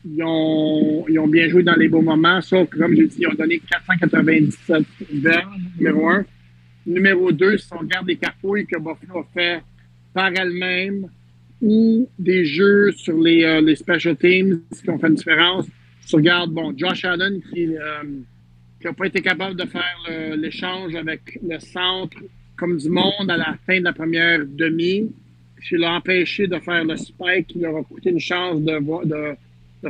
ils 0.05 0.23
ont, 0.23 1.05
ils 1.09 1.19
ont 1.19 1.27
bien 1.27 1.47
joué 1.49 1.63
dans 1.63 1.75
les 1.75 1.87
beaux 1.87 2.01
moments, 2.01 2.41
sauf 2.41 2.69
que, 2.69 2.77
comme 2.77 2.95
je 2.95 3.03
dis, 3.03 3.17
ils 3.19 3.27
ont 3.27 3.33
donné 3.33 3.59
497 3.59 4.83
verges, 5.13 5.45
numéro 5.77 6.09
un. 6.09 6.25
Numéro 6.85 7.31
deux, 7.31 7.57
si 7.57 7.67
on 7.73 7.79
regarde 7.79 8.07
les 8.07 8.15
cartouilles 8.15 8.65
que 8.65 8.77
Buffalo 8.77 9.19
a 9.19 9.27
fait 9.33 9.61
par 10.13 10.31
elle-même 10.33 11.07
ou 11.61 12.09
des 12.17 12.45
jeux 12.45 12.91
sur 12.93 13.19
les, 13.19 13.43
euh, 13.43 13.75
special 13.75 14.15
teams 14.15 14.61
qui 14.81 14.89
ont 14.89 14.97
fait 14.97 15.07
une 15.07 15.15
différence. 15.15 15.65
Si 16.01 16.07
tu 16.07 16.15
regardes, 16.15 16.51
bon, 16.51 16.73
Josh 16.75 17.03
Allen 17.05 17.41
qui, 17.41 17.75
euh, 17.75 18.03
n'a 18.83 18.93
pas 18.93 19.07
été 19.07 19.21
capable 19.21 19.55
de 19.55 19.65
faire 19.65 20.37
l'échange 20.37 20.95
avec 20.95 21.37
le 21.45 21.59
centre 21.59 22.17
comme 22.55 22.77
du 22.77 22.89
monde 22.89 23.29
à 23.29 23.37
la 23.37 23.55
fin 23.65 23.79
de 23.79 23.83
la 23.83 23.93
première 23.93 24.45
demi, 24.45 25.09
qui 25.67 25.77
l'a 25.77 25.93
empêché 25.93 26.47
de 26.47 26.59
faire 26.59 26.83
le 26.83 26.95
spike 26.97 27.47
qui 27.47 27.59
leur 27.59 27.77
a 27.77 27.83
coûté 27.83 28.09
une 28.09 28.19
chance 28.19 28.61
de, 28.61 28.79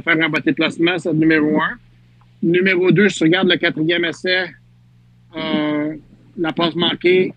faire 0.02 0.18
un 0.22 0.30
de 0.30 0.52
placement, 0.52 0.98
c'est 0.98 1.12
le 1.12 1.18
numéro 1.18 1.62
un. 1.62 1.78
Numéro 2.42 2.92
deux, 2.92 3.10
si 3.10 3.18
tu 3.18 3.24
regardes 3.26 3.50
le 3.50 3.58
quatrième 3.58 4.06
essai, 4.06 4.48
euh, 5.36 5.96
la 6.38 6.54
passe 6.54 6.76
manquée, 6.76 7.34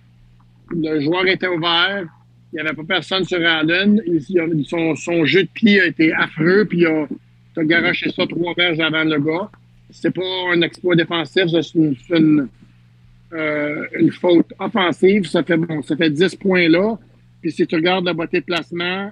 le 0.70 1.00
joueur 1.00 1.26
était 1.26 1.48
ouvert, 1.48 2.04
il 2.52 2.56
n'y 2.56 2.60
avait 2.60 2.74
pas 2.74 2.84
personne 2.84 3.24
sur 3.24 3.44
Allen, 3.44 4.00
son, 4.66 4.94
son 4.94 5.24
jeu 5.24 5.42
de 5.42 5.48
pied 5.48 5.80
a 5.80 5.86
été 5.86 6.12
affreux, 6.12 6.66
puis 6.66 6.80
il 6.80 6.86
a, 6.86 7.06
a 7.56 7.64
garoché 7.64 8.10
ça 8.10 8.26
trois 8.26 8.54
verges 8.54 8.80
avant 8.80 9.04
le 9.04 9.18
gars 9.18 9.50
c'est 9.92 10.10
pas 10.10 10.22
un 10.52 10.62
exploit 10.62 10.96
défensif, 10.96 11.44
c'est 11.48 11.74
une, 11.74 11.94
c'est 12.08 12.18
une, 12.18 12.48
euh, 13.32 13.86
une 13.98 14.10
faute 14.10 14.52
offensive. 14.58 15.26
Ça 15.26 15.42
fait 15.42 15.56
bon, 15.56 15.82
ça 15.82 15.96
fait 15.96 16.10
10 16.10 16.36
points 16.36 16.68
là. 16.68 16.98
Puis 17.42 17.52
si 17.52 17.66
tu 17.66 17.74
regardes 17.74 18.04
la 18.04 18.14
beauté 18.14 18.40
de 18.40 18.44
placement 18.44 19.10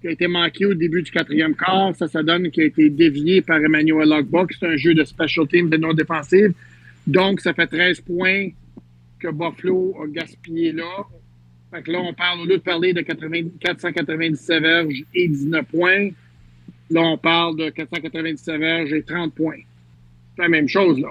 qui 0.00 0.08
a 0.08 0.10
été 0.10 0.26
manqué 0.26 0.66
au 0.66 0.74
début 0.74 1.02
du 1.02 1.10
quatrième 1.12 1.54
quart, 1.54 1.94
ça, 1.94 2.08
ça 2.08 2.22
donne 2.22 2.50
qu'il 2.50 2.64
a 2.64 2.66
été 2.66 2.90
dévié 2.90 3.42
par 3.42 3.58
Emmanuel 3.58 4.08
Logbock. 4.08 4.52
C'est 4.58 4.66
un 4.66 4.76
jeu 4.76 4.94
de 4.94 5.04
special 5.04 5.46
team 5.46 5.68
de 5.68 5.76
non 5.76 5.92
défensive. 5.92 6.54
Donc, 7.06 7.40
ça 7.40 7.52
fait 7.52 7.66
13 7.66 8.00
points 8.00 8.48
que 9.20 9.28
Buffalo 9.28 9.94
a 10.02 10.08
gaspillé 10.08 10.72
là. 10.72 11.06
Fait 11.70 11.82
que 11.82 11.92
là, 11.92 12.00
on 12.00 12.12
parle, 12.12 12.40
au 12.40 12.44
lieu 12.46 12.56
de 12.56 12.62
parler 12.62 12.92
de 12.92 13.02
80 13.02 13.50
497 13.60 14.62
verges 14.62 15.04
et 15.14 15.28
19 15.28 15.66
points, 15.66 16.08
là, 16.90 17.02
on 17.02 17.18
parle 17.18 17.56
de 17.56 17.70
497 17.70 18.58
verges 18.58 18.92
et 18.92 19.02
30 19.02 19.34
points. 19.34 19.60
C'est 20.36 20.42
la 20.42 20.48
même 20.48 20.68
chose, 20.68 20.98
là. 20.98 21.10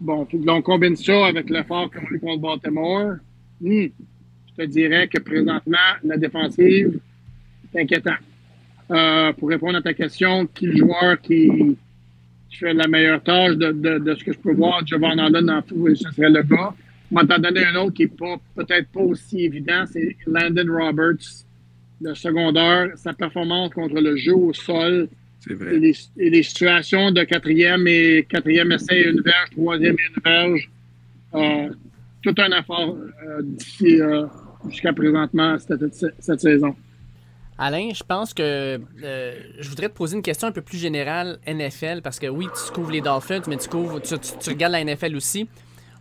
Bon, 0.00 0.26
là, 0.32 0.54
on 0.54 0.62
combine 0.62 0.96
ça 0.96 1.26
avec 1.26 1.48
l'effort 1.48 1.90
qu'on 1.90 2.00
a 2.00 2.10
eu 2.10 2.18
contre 2.18 2.42
Baltimore. 2.42 3.14
Hmm, 3.60 3.86
je 4.58 4.64
te 4.64 4.68
dirais 4.68 5.08
que 5.08 5.18
présentement, 5.20 5.78
la 6.04 6.16
défensive, 6.16 6.98
c'est 7.72 7.80
inquiétant. 7.80 8.16
Euh, 8.90 9.32
pour 9.32 9.48
répondre 9.48 9.78
à 9.78 9.82
ta 9.82 9.94
question, 9.94 10.46
qui 10.46 10.66
est 10.66 10.68
le 10.68 10.76
joueur 10.76 11.20
qui, 11.20 11.76
qui 12.50 12.56
fait 12.56 12.74
la 12.74 12.86
meilleure 12.86 13.22
tâche 13.22 13.56
de, 13.56 13.72
de, 13.72 13.98
de 13.98 14.14
ce 14.14 14.24
que 14.24 14.32
je 14.32 14.38
peux 14.38 14.52
voir, 14.52 14.86
Javon 14.86 15.18
Allen 15.18 15.48
en 15.48 15.62
tout, 15.62 15.94
ce 15.94 16.10
serait 16.10 16.30
le 16.30 16.42
gars. 16.42 16.74
T'en 17.14 17.38
donner 17.38 17.64
un 17.66 17.76
autre 17.76 17.92
qui 17.92 18.02
n'est 18.02 18.08
pas, 18.08 18.36
peut-être 18.54 18.88
pas 18.88 19.00
aussi 19.00 19.44
évident, 19.44 19.84
c'est 19.86 20.16
Landon 20.26 20.72
Roberts, 20.72 21.44
le 22.00 22.14
secondaire. 22.14 22.90
Sa 22.96 23.12
performance 23.12 23.70
contre 23.74 24.00
le 24.00 24.16
jeu 24.16 24.34
au 24.34 24.52
sol, 24.52 25.08
et 25.48 25.54
vrai. 25.54 25.78
les, 25.78 25.94
et 26.18 26.30
les 26.30 26.42
situations 26.42 27.10
de 27.10 27.22
quatrième 27.24 27.86
et 27.86 28.26
quatrième 28.28 28.72
essai 28.72 29.00
et 29.00 29.08
une 29.10 29.20
verge, 29.20 29.50
troisième 29.50 29.94
et 29.94 30.02
une 30.16 30.22
verge. 30.24 30.70
Euh, 31.34 31.68
tout 32.22 32.34
un 32.38 32.58
effort 32.58 32.96
euh, 32.96 33.42
d'ici 33.42 34.00
jusqu'à 34.68 34.92
présentement 34.92 35.56
cette, 35.58 35.94
cette- 36.20 36.40
saison. 36.40 36.74
Alain, 37.58 37.90
je 37.94 38.02
pense 38.02 38.34
que 38.34 38.80
euh, 39.04 39.34
je 39.60 39.68
voudrais 39.68 39.88
te 39.88 39.94
poser 39.94 40.16
une 40.16 40.22
question 40.22 40.48
un 40.48 40.52
peu 40.52 40.62
plus 40.62 40.78
générale 40.78 41.38
NFL 41.46 42.00
parce 42.02 42.18
que 42.18 42.26
oui, 42.26 42.46
tu 42.46 42.72
couvres 42.72 42.90
les 42.90 43.00
Dolphins, 43.00 43.42
mais 43.46 43.56
tu 43.56 43.68
couvres, 43.68 44.00
tu, 44.00 44.14
regardes 44.50 44.72
la 44.72 44.84
NFL 44.84 45.14
aussi. 45.14 45.48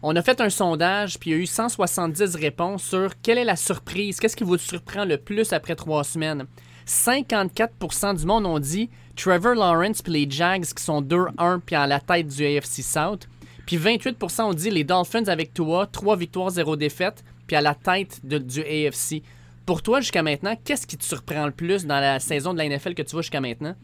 On 0.02 0.16
a 0.16 0.24
fait 0.24 0.42
un 0.42 0.50
sondage, 0.50 1.20
puis 1.20 1.30
il 1.30 1.34
y 1.34 1.36
a 1.38 1.40
eu 1.40 1.46
170 1.46 2.36
réponses 2.36 2.84
sur 2.84 3.12
quelle 3.22 3.38
est 3.38 3.44
la 3.44 3.56
surprise, 3.56 4.20
qu'est-ce 4.20 4.36
qui 4.36 4.44
vous 4.44 4.58
surprend 4.58 5.06
le 5.06 5.18
plus 5.18 5.54
après 5.54 5.76
trois 5.76 6.04
semaines? 6.04 6.46
54% 6.88 8.18
du 8.18 8.26
monde 8.26 8.46
ont 8.46 8.60
dit 8.60 8.90
Trevor 9.16 9.54
Lawrence 9.54 10.02
puis 10.02 10.14
les 10.14 10.30
Jags 10.30 10.66
qui 10.66 10.84
sont 10.84 11.02
2-1 11.02 11.60
puis 11.60 11.76
à 11.76 11.86
la 11.86 12.00
tête 12.00 12.28
du 12.28 12.46
AFC 12.46 12.82
South. 12.82 13.28
Puis 13.66 13.78
28% 13.78 14.42
ont 14.42 14.54
dit 14.54 14.70
les 14.70 14.84
Dolphins 14.84 15.28
avec 15.28 15.54
Tua, 15.54 15.86
3 15.86 16.18
victoires, 16.18 16.50
0 16.50 16.76
défaites, 16.76 17.24
puis 17.52 17.58
à 17.58 17.62
la 17.62 17.76
tête 17.76 18.22
de- 18.24 18.38
du 18.38 18.62
AFC. 18.62 19.22
Pour 19.66 19.82
toi, 19.84 20.00
jusqu'à 20.00 20.24
maintenant, 20.24 20.56
qu'est-ce 20.64 20.88
qui 20.88 20.96
te 20.98 21.04
surprend 21.04 21.46
le 21.46 21.52
plus 21.52 21.86
dans 21.86 22.00
la 22.00 22.18
saison 22.20 22.54
de 22.54 22.58
la 22.60 22.64
NFL 22.66 22.94
que 22.94 23.02
tu 23.02 23.12
vois 23.12 23.22
jusqu'à 23.24 23.42
maintenant? 23.42 23.76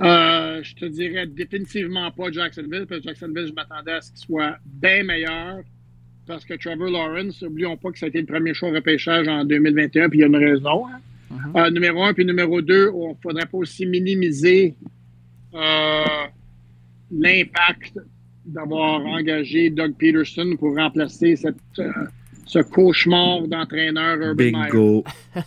Euh, 0.00 0.60
je 0.62 0.74
te 0.76 0.84
dirais 0.84 1.26
définitivement 1.26 2.08
pas 2.12 2.30
Jacksonville, 2.30 2.86
parce 2.88 3.00
que 3.00 3.08
Jacksonville, 3.08 3.48
je 3.48 3.52
m'attendais 3.52 3.92
à 3.94 4.00
ce 4.00 4.10
qu'il 4.10 4.20
soit 4.20 4.56
bien 4.64 5.02
meilleur. 5.02 5.58
Parce 6.26 6.44
que 6.44 6.54
Trevor 6.54 6.88
Lawrence, 6.88 7.42
oublions 7.42 7.76
pas 7.76 7.90
que 7.90 7.98
ça 7.98 8.06
a 8.06 8.08
été 8.10 8.20
le 8.20 8.26
premier 8.26 8.54
choix 8.54 8.70
repêchage 8.70 9.26
en 9.26 9.44
2021, 9.44 10.08
puis 10.08 10.20
il 10.20 10.22
y 10.22 10.24
a 10.24 10.28
une 10.28 10.36
raison. 10.36 10.86
hein. 10.86 11.00
Euh, 11.56 11.70
numéro 11.72 12.04
un, 12.04 12.14
puis 12.14 12.24
numéro 12.24 12.62
deux, 12.62 12.90
on 12.94 13.08
ne 13.10 13.14
faudrait 13.20 13.46
pas 13.46 13.58
aussi 13.58 13.86
minimiser 13.86 14.74
euh, 15.52 16.04
l'impact 17.10 17.98
d'avoir 18.46 19.04
engagé 19.04 19.70
Doug 19.70 19.94
Peterson 19.98 20.54
pour 20.60 20.76
remplacer 20.76 21.34
cette, 21.36 21.56
ce 22.46 22.58
cauchemar 22.60 23.42
d'entraîneur 23.48 24.16
Urban. 24.18 24.34
Bingo. 24.34 25.04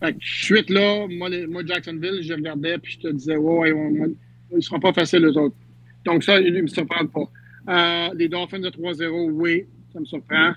Fait 0.00 0.12
que 0.12 0.18
suite 0.20 0.68
là, 0.70 1.06
moi, 1.08 1.28
les- 1.28 1.46
moi, 1.46 1.62
Jacksonville, 1.64 2.18
je 2.22 2.34
regardais 2.34 2.76
puis 2.78 2.92
je 3.00 3.08
te 3.08 3.12
disais, 3.12 3.36
ouais, 3.36 3.70
ils 3.70 4.56
ne 4.56 4.60
seront 4.60 4.78
pas 4.80 4.92
faciles, 4.92 5.24
les 5.24 5.36
autres. 5.36 5.56
Donc, 6.04 6.22
ça, 6.22 6.38
ils 6.38 6.52
ne 6.52 6.62
me 6.62 6.66
surprennent 6.66 7.08
pas. 7.08 7.28
Euh, 7.68 8.14
les 8.14 8.28
Dolphins 8.28 8.60
de 8.60 8.68
3-0, 8.68 9.30
oui, 9.32 9.64
ça 9.92 10.00
me 10.00 10.04
surprend. 10.04 10.52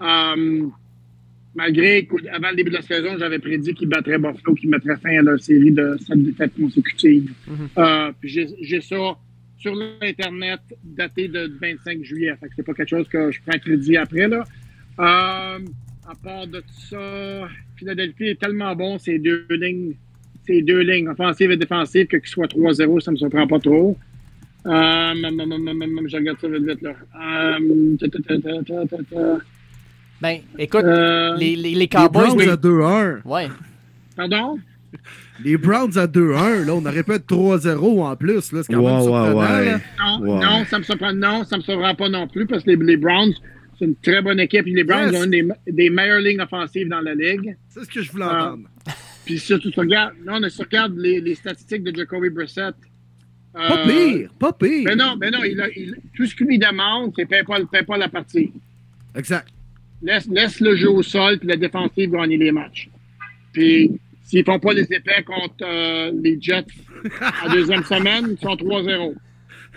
Euh, 0.00 0.66
malgré 1.54 2.06
qu'avant 2.06 2.50
le 2.50 2.56
début 2.56 2.70
de 2.70 2.76
la 2.76 2.82
saison, 2.82 3.16
j'avais 3.18 3.38
prédit 3.40 3.74
qu'ils 3.74 3.88
battraient 3.88 4.18
Buffalo, 4.18 4.54
qu'ils 4.54 4.70
mettraient 4.70 4.96
fin 4.96 5.18
à 5.18 5.22
leur 5.22 5.40
série 5.40 5.72
de 5.72 5.96
7 6.06 6.22
défaites 6.22 6.52
consécutives. 6.54 7.32
Mhm. 7.48 7.68
Euh, 7.78 8.12
puis 8.20 8.46
j'ai 8.62 8.80
ça 8.80 9.18
sur 9.58 9.74
l'Internet 9.74 10.60
daté 10.84 11.28
de 11.28 11.52
25 11.60 12.02
juillet. 12.04 12.34
Fait 12.40 12.48
que 12.48 12.54
c'est 12.56 12.62
pas 12.62 12.74
quelque 12.74 12.88
chose 12.90 13.08
que 13.08 13.30
je 13.30 13.40
prends 13.46 13.58
crédit 13.58 13.96
après, 13.96 14.28
là. 14.28 14.44
Euh, 15.00 15.58
à 16.10 16.14
part 16.22 16.46
de 16.46 16.62
ça, 16.88 17.48
Philadelphie 17.76 18.28
est 18.28 18.40
tellement 18.40 18.74
bon, 18.74 18.98
ces 18.98 19.18
deux 19.18 19.44
lignes, 19.50 19.94
ces 20.46 20.62
deux 20.62 20.80
lignes, 20.80 21.08
offensive 21.08 21.50
et 21.50 21.56
défensive, 21.56 22.06
que 22.06 22.16
qu'il 22.16 22.28
soit 22.28 22.46
3-0, 22.46 23.00
ça 23.00 23.10
me 23.10 23.16
surprend 23.16 23.46
pas 23.46 23.58
trop. 23.58 23.96
Euh, 24.66 24.70
je 25.14 26.16
regarde 26.16 26.38
ça 26.40 26.48
vite, 26.48 26.62
vite, 26.68 26.82
là. 26.82 26.94
Euh, 27.20 27.96
ta, 27.98 28.08
ta, 28.08 28.98
ta. 29.04 29.38
Ben, 30.20 30.38
écoute, 30.58 30.84
Euh, 30.84 31.36
les, 31.36 31.54
les, 31.54 31.62
les 31.62 31.74
Les 31.74 31.88
Cowboys. 31.88 32.26
Browns 32.34 32.38
oui. 32.38 32.48
à 32.48 32.56
2-1. 32.56 33.20
Ouais. 33.24 33.48
Pardon? 34.16 34.58
Les 35.44 35.56
Browns 35.56 35.96
à 35.96 36.06
2-1, 36.06 36.64
là, 36.66 36.74
on 36.74 36.84
aurait 36.84 37.02
pu 37.04 37.12
être 37.12 37.26
3-0 37.26 38.02
en 38.02 38.16
plus. 38.16 38.52
Là, 38.52 38.62
c'est 38.62 38.72
quand 38.72 38.80
Ouais, 38.80 39.26
même 39.26 39.34
ouais. 39.36 39.76
Non, 40.00 40.20
Ouais. 40.20 40.44
non, 40.44 40.64
ça 40.64 40.78
me 40.78 40.84
surprend, 40.84 41.12
non, 41.12 41.44
ça 41.44 41.56
me 41.56 41.62
surprend 41.62 41.94
pas 41.94 42.08
non 42.08 42.26
plus 42.26 42.46
parce 42.46 42.64
que 42.64 42.70
les, 42.70 42.76
les 42.76 42.96
Browns, 42.96 43.32
c'est 43.78 43.84
une 43.84 43.94
très 43.96 44.20
bonne 44.22 44.40
équipe. 44.40 44.64
Les 44.66 44.84
Browns 44.84 45.12
Yes. 45.12 45.20
ont 45.20 45.24
une 45.24 45.30
des, 45.30 45.48
des 45.68 45.90
meilleures 45.90 46.20
lignes 46.20 46.40
offensives 46.40 46.88
dans 46.88 47.00
la 47.00 47.14
ligue. 47.14 47.56
C'est 47.68 47.84
ce 47.84 47.88
que 47.88 48.02
je 48.02 48.10
voulais 48.10 48.24
Ah. 48.28 48.48
entendre. 48.48 48.68
Puis 49.24 49.38
surtout, 49.38 49.70
tu 49.70 49.78
regardes, 49.80 50.14
non, 50.26 50.40
tu 50.40 50.62
regardes 50.62 50.96
les, 50.96 51.20
les 51.20 51.34
statistiques 51.34 51.84
de 51.84 51.94
Jacoby 51.94 52.30
Brissett. 52.30 52.74
Pas 53.52 53.78
euh, 53.84 53.86
pire, 53.86 54.30
pas 54.38 54.52
pire. 54.52 54.82
Mais 54.84 54.96
non, 54.96 55.16
mais 55.20 55.30
non, 55.30 55.38
il 55.44 55.60
a- 55.60 55.68
il- 55.76 55.96
tout 56.16 56.26
ce 56.26 56.34
qu'il 56.34 56.46
lui 56.46 56.58
demande, 56.58 57.12
c'est 57.16 57.26
paye 57.26 57.42
pas, 57.44 57.58
paye 57.70 57.82
pas 57.84 57.96
la 57.98 58.08
partie. 58.08 58.52
Exact. 59.14 59.48
Laisse, 60.02 60.26
laisse 60.28 60.60
le 60.60 60.76
jeu 60.76 60.90
au 60.90 61.02
sol, 61.02 61.38
puis 61.38 61.48
la 61.48 61.56
défensive 61.56 62.10
gagner 62.10 62.36
les 62.36 62.52
matchs. 62.52 62.88
Puis, 63.52 63.98
s'ils 64.28 64.44
font 64.44 64.58
pas 64.58 64.74
les 64.74 64.84
épais 64.92 65.22
contre 65.24 65.54
euh, 65.62 66.12
les 66.22 66.38
Jets 66.40 66.66
en 67.44 67.50
deuxième 67.50 67.82
semaine, 67.82 68.26
ils 68.30 68.38
sont 68.38 68.54
3-0. 68.54 69.14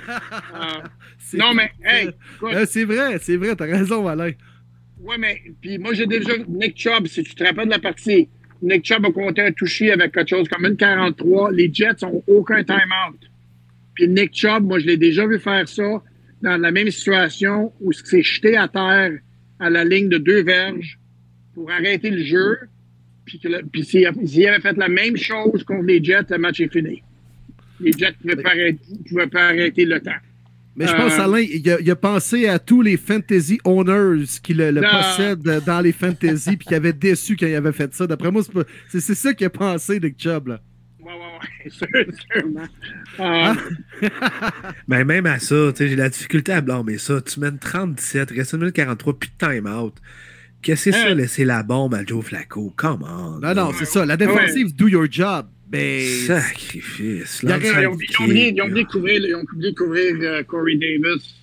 Euh, 0.09 1.37
non, 1.37 1.53
mais, 1.53 1.71
hey, 1.85 2.09
Euh, 2.43 2.65
c'est 2.67 2.83
vrai, 2.83 3.17
c'est 3.19 3.37
vrai, 3.37 3.55
t'as 3.55 3.65
raison, 3.65 4.07
Alain. 4.07 4.31
ouais, 4.99 5.17
mais, 5.17 5.41
puis 5.61 5.77
moi, 5.77 5.93
j'ai 5.93 6.05
déjà, 6.05 6.33
Nick 6.49 6.77
Chubb, 6.77 7.07
si 7.07 7.23
tu 7.23 7.33
te 7.33 7.43
rappelles 7.43 7.67
de 7.67 7.71
la 7.71 7.79
partie, 7.79 8.27
Nick 8.61 8.85
Chubb 8.85 9.05
a 9.05 9.11
compté 9.11 9.41
un 9.41 9.51
touché 9.53 9.91
avec 9.91 10.13
quelque 10.13 10.29
chose 10.29 10.47
comme 10.49 10.65
une 10.65 10.75
43. 10.75 11.51
Les 11.51 11.73
Jets 11.73 12.03
ont 12.03 12.21
aucun 12.27 12.63
time-out. 12.63 13.19
Puis 13.93 14.07
Nick 14.09 14.35
Chubb, 14.35 14.63
moi, 14.63 14.79
je 14.79 14.87
l'ai 14.87 14.97
déjà 14.97 15.25
vu 15.25 15.39
faire 15.39 15.67
ça 15.67 16.03
dans 16.41 16.57
la 16.57 16.71
même 16.71 16.89
situation 16.91 17.71
où 17.79 17.91
il 17.91 17.95
s'est 17.95 18.23
jeté 18.23 18.57
à 18.57 18.67
terre 18.67 19.11
à 19.59 19.69
la 19.69 19.85
ligne 19.85 20.09
de 20.09 20.17
deux 20.17 20.43
verges 20.43 20.99
pour 21.53 21.71
arrêter 21.71 22.09
le 22.09 22.23
jeu. 22.23 22.57
Puis, 23.25 23.39
s'il, 23.85 24.05
avait 24.47 24.59
fait 24.61 24.77
la 24.77 24.89
même 24.89 25.15
chose 25.17 25.63
contre 25.63 25.83
les 25.85 26.03
Jets, 26.03 26.25
le 26.29 26.37
match 26.37 26.59
est 26.59 26.71
fini. 26.71 27.01
Les 27.79 27.91
Jets 27.91 28.15
ne 28.23 28.31
pouvaient, 28.31 28.43
pas 28.43 28.49
arrêter- 28.49 28.79
pouvaient 29.09 29.27
pas 29.27 29.43
arrêter 29.47 29.85
le 29.85 29.99
temps. 29.99 30.11
Mais 30.75 30.87
je 30.87 30.93
pense, 30.93 31.19
Euh, 31.19 31.23
Alain, 31.23 31.39
il 31.39 31.69
a, 31.69 31.79
il 31.81 31.91
a 31.91 31.95
pensé 31.95 32.47
à 32.47 32.57
tous 32.57 32.81
les 32.81 32.95
fantasy 32.97 33.59
owners 33.65 34.23
qui 34.41 34.53
le, 34.53 34.71
possèdent 34.81 35.63
dans 35.65 35.81
les 35.81 35.91
fantasy 35.91 36.55
puis 36.57 36.67
qui 36.67 36.75
avaient 36.75 36.93
déçu 36.93 37.35
quand 37.35 37.45
il 37.47 37.55
avait 37.55 37.73
fait 37.73 37.93
ça. 37.93 38.07
D'après 38.07 38.31
moi, 38.31 38.41
c'est 38.89 39.01
ça 39.01 39.33
qu'il 39.33 39.47
a 39.47 39.49
pensé, 39.49 39.99
Nick 39.99 40.15
Chubb. 40.21 40.47
Là. 40.47 40.61
Ouais, 41.01 41.11
ouais, 41.11 41.65
ouais, 41.65 41.69
sûr- 41.69 42.13
sûrement. 42.33 42.67
Euh, 43.19 44.07
Mais 44.87 45.03
même 45.03 45.25
à 45.25 45.39
ça, 45.39 45.71
j'ai 45.77 45.95
la 45.95 46.09
difficulté 46.09 46.53
à 46.53 46.61
blâmer 46.61 46.97
ça. 46.97 47.21
Tu 47.21 47.39
mènes 47.39 47.59
37, 47.59 48.31
reste 48.31 48.53
1 48.53 48.57
minute 48.57 48.75
43, 48.75 49.19
puis 49.19 49.29
de 49.37 49.45
time-out. 49.45 49.95
Qu'est-ce 50.61 50.85
que 50.85 50.91
c'est 50.91 51.01
ça, 51.01 51.07
Hein? 51.09 51.15
laisser 51.15 51.45
la 51.45 51.63
bombe 51.63 51.93
à 51.95 52.05
Joe 52.05 52.23
Flacco? 52.23 52.73
Come 52.77 53.03
on. 53.03 53.39
Non, 53.39 53.53
non, 53.55 53.71
c'est 53.77 53.85
ça. 53.85 54.05
La 54.05 54.17
défensive, 54.17 54.75
do 54.75 54.87
your 54.87 55.07
job. 55.09 55.47
Ben, 55.67 56.01
Sacrifice. 56.27 57.39
Ils 57.43 57.51
ont, 57.51 57.57
ils 57.59 57.87
ont 57.87 58.23
oublié, 58.25 58.53
ils 58.53 58.61
ont 58.61 58.65
oublié 58.65 58.83
pied. 58.83 58.83
de 58.83 58.89
couvrir, 58.91 59.21
ils 59.25 59.35
ont 59.35 59.43
oublié 59.53 59.71
de 59.71 59.75
couvrir 59.77 60.15
euh, 60.21 60.43
Corey 60.43 60.75
Davis. 60.75 61.35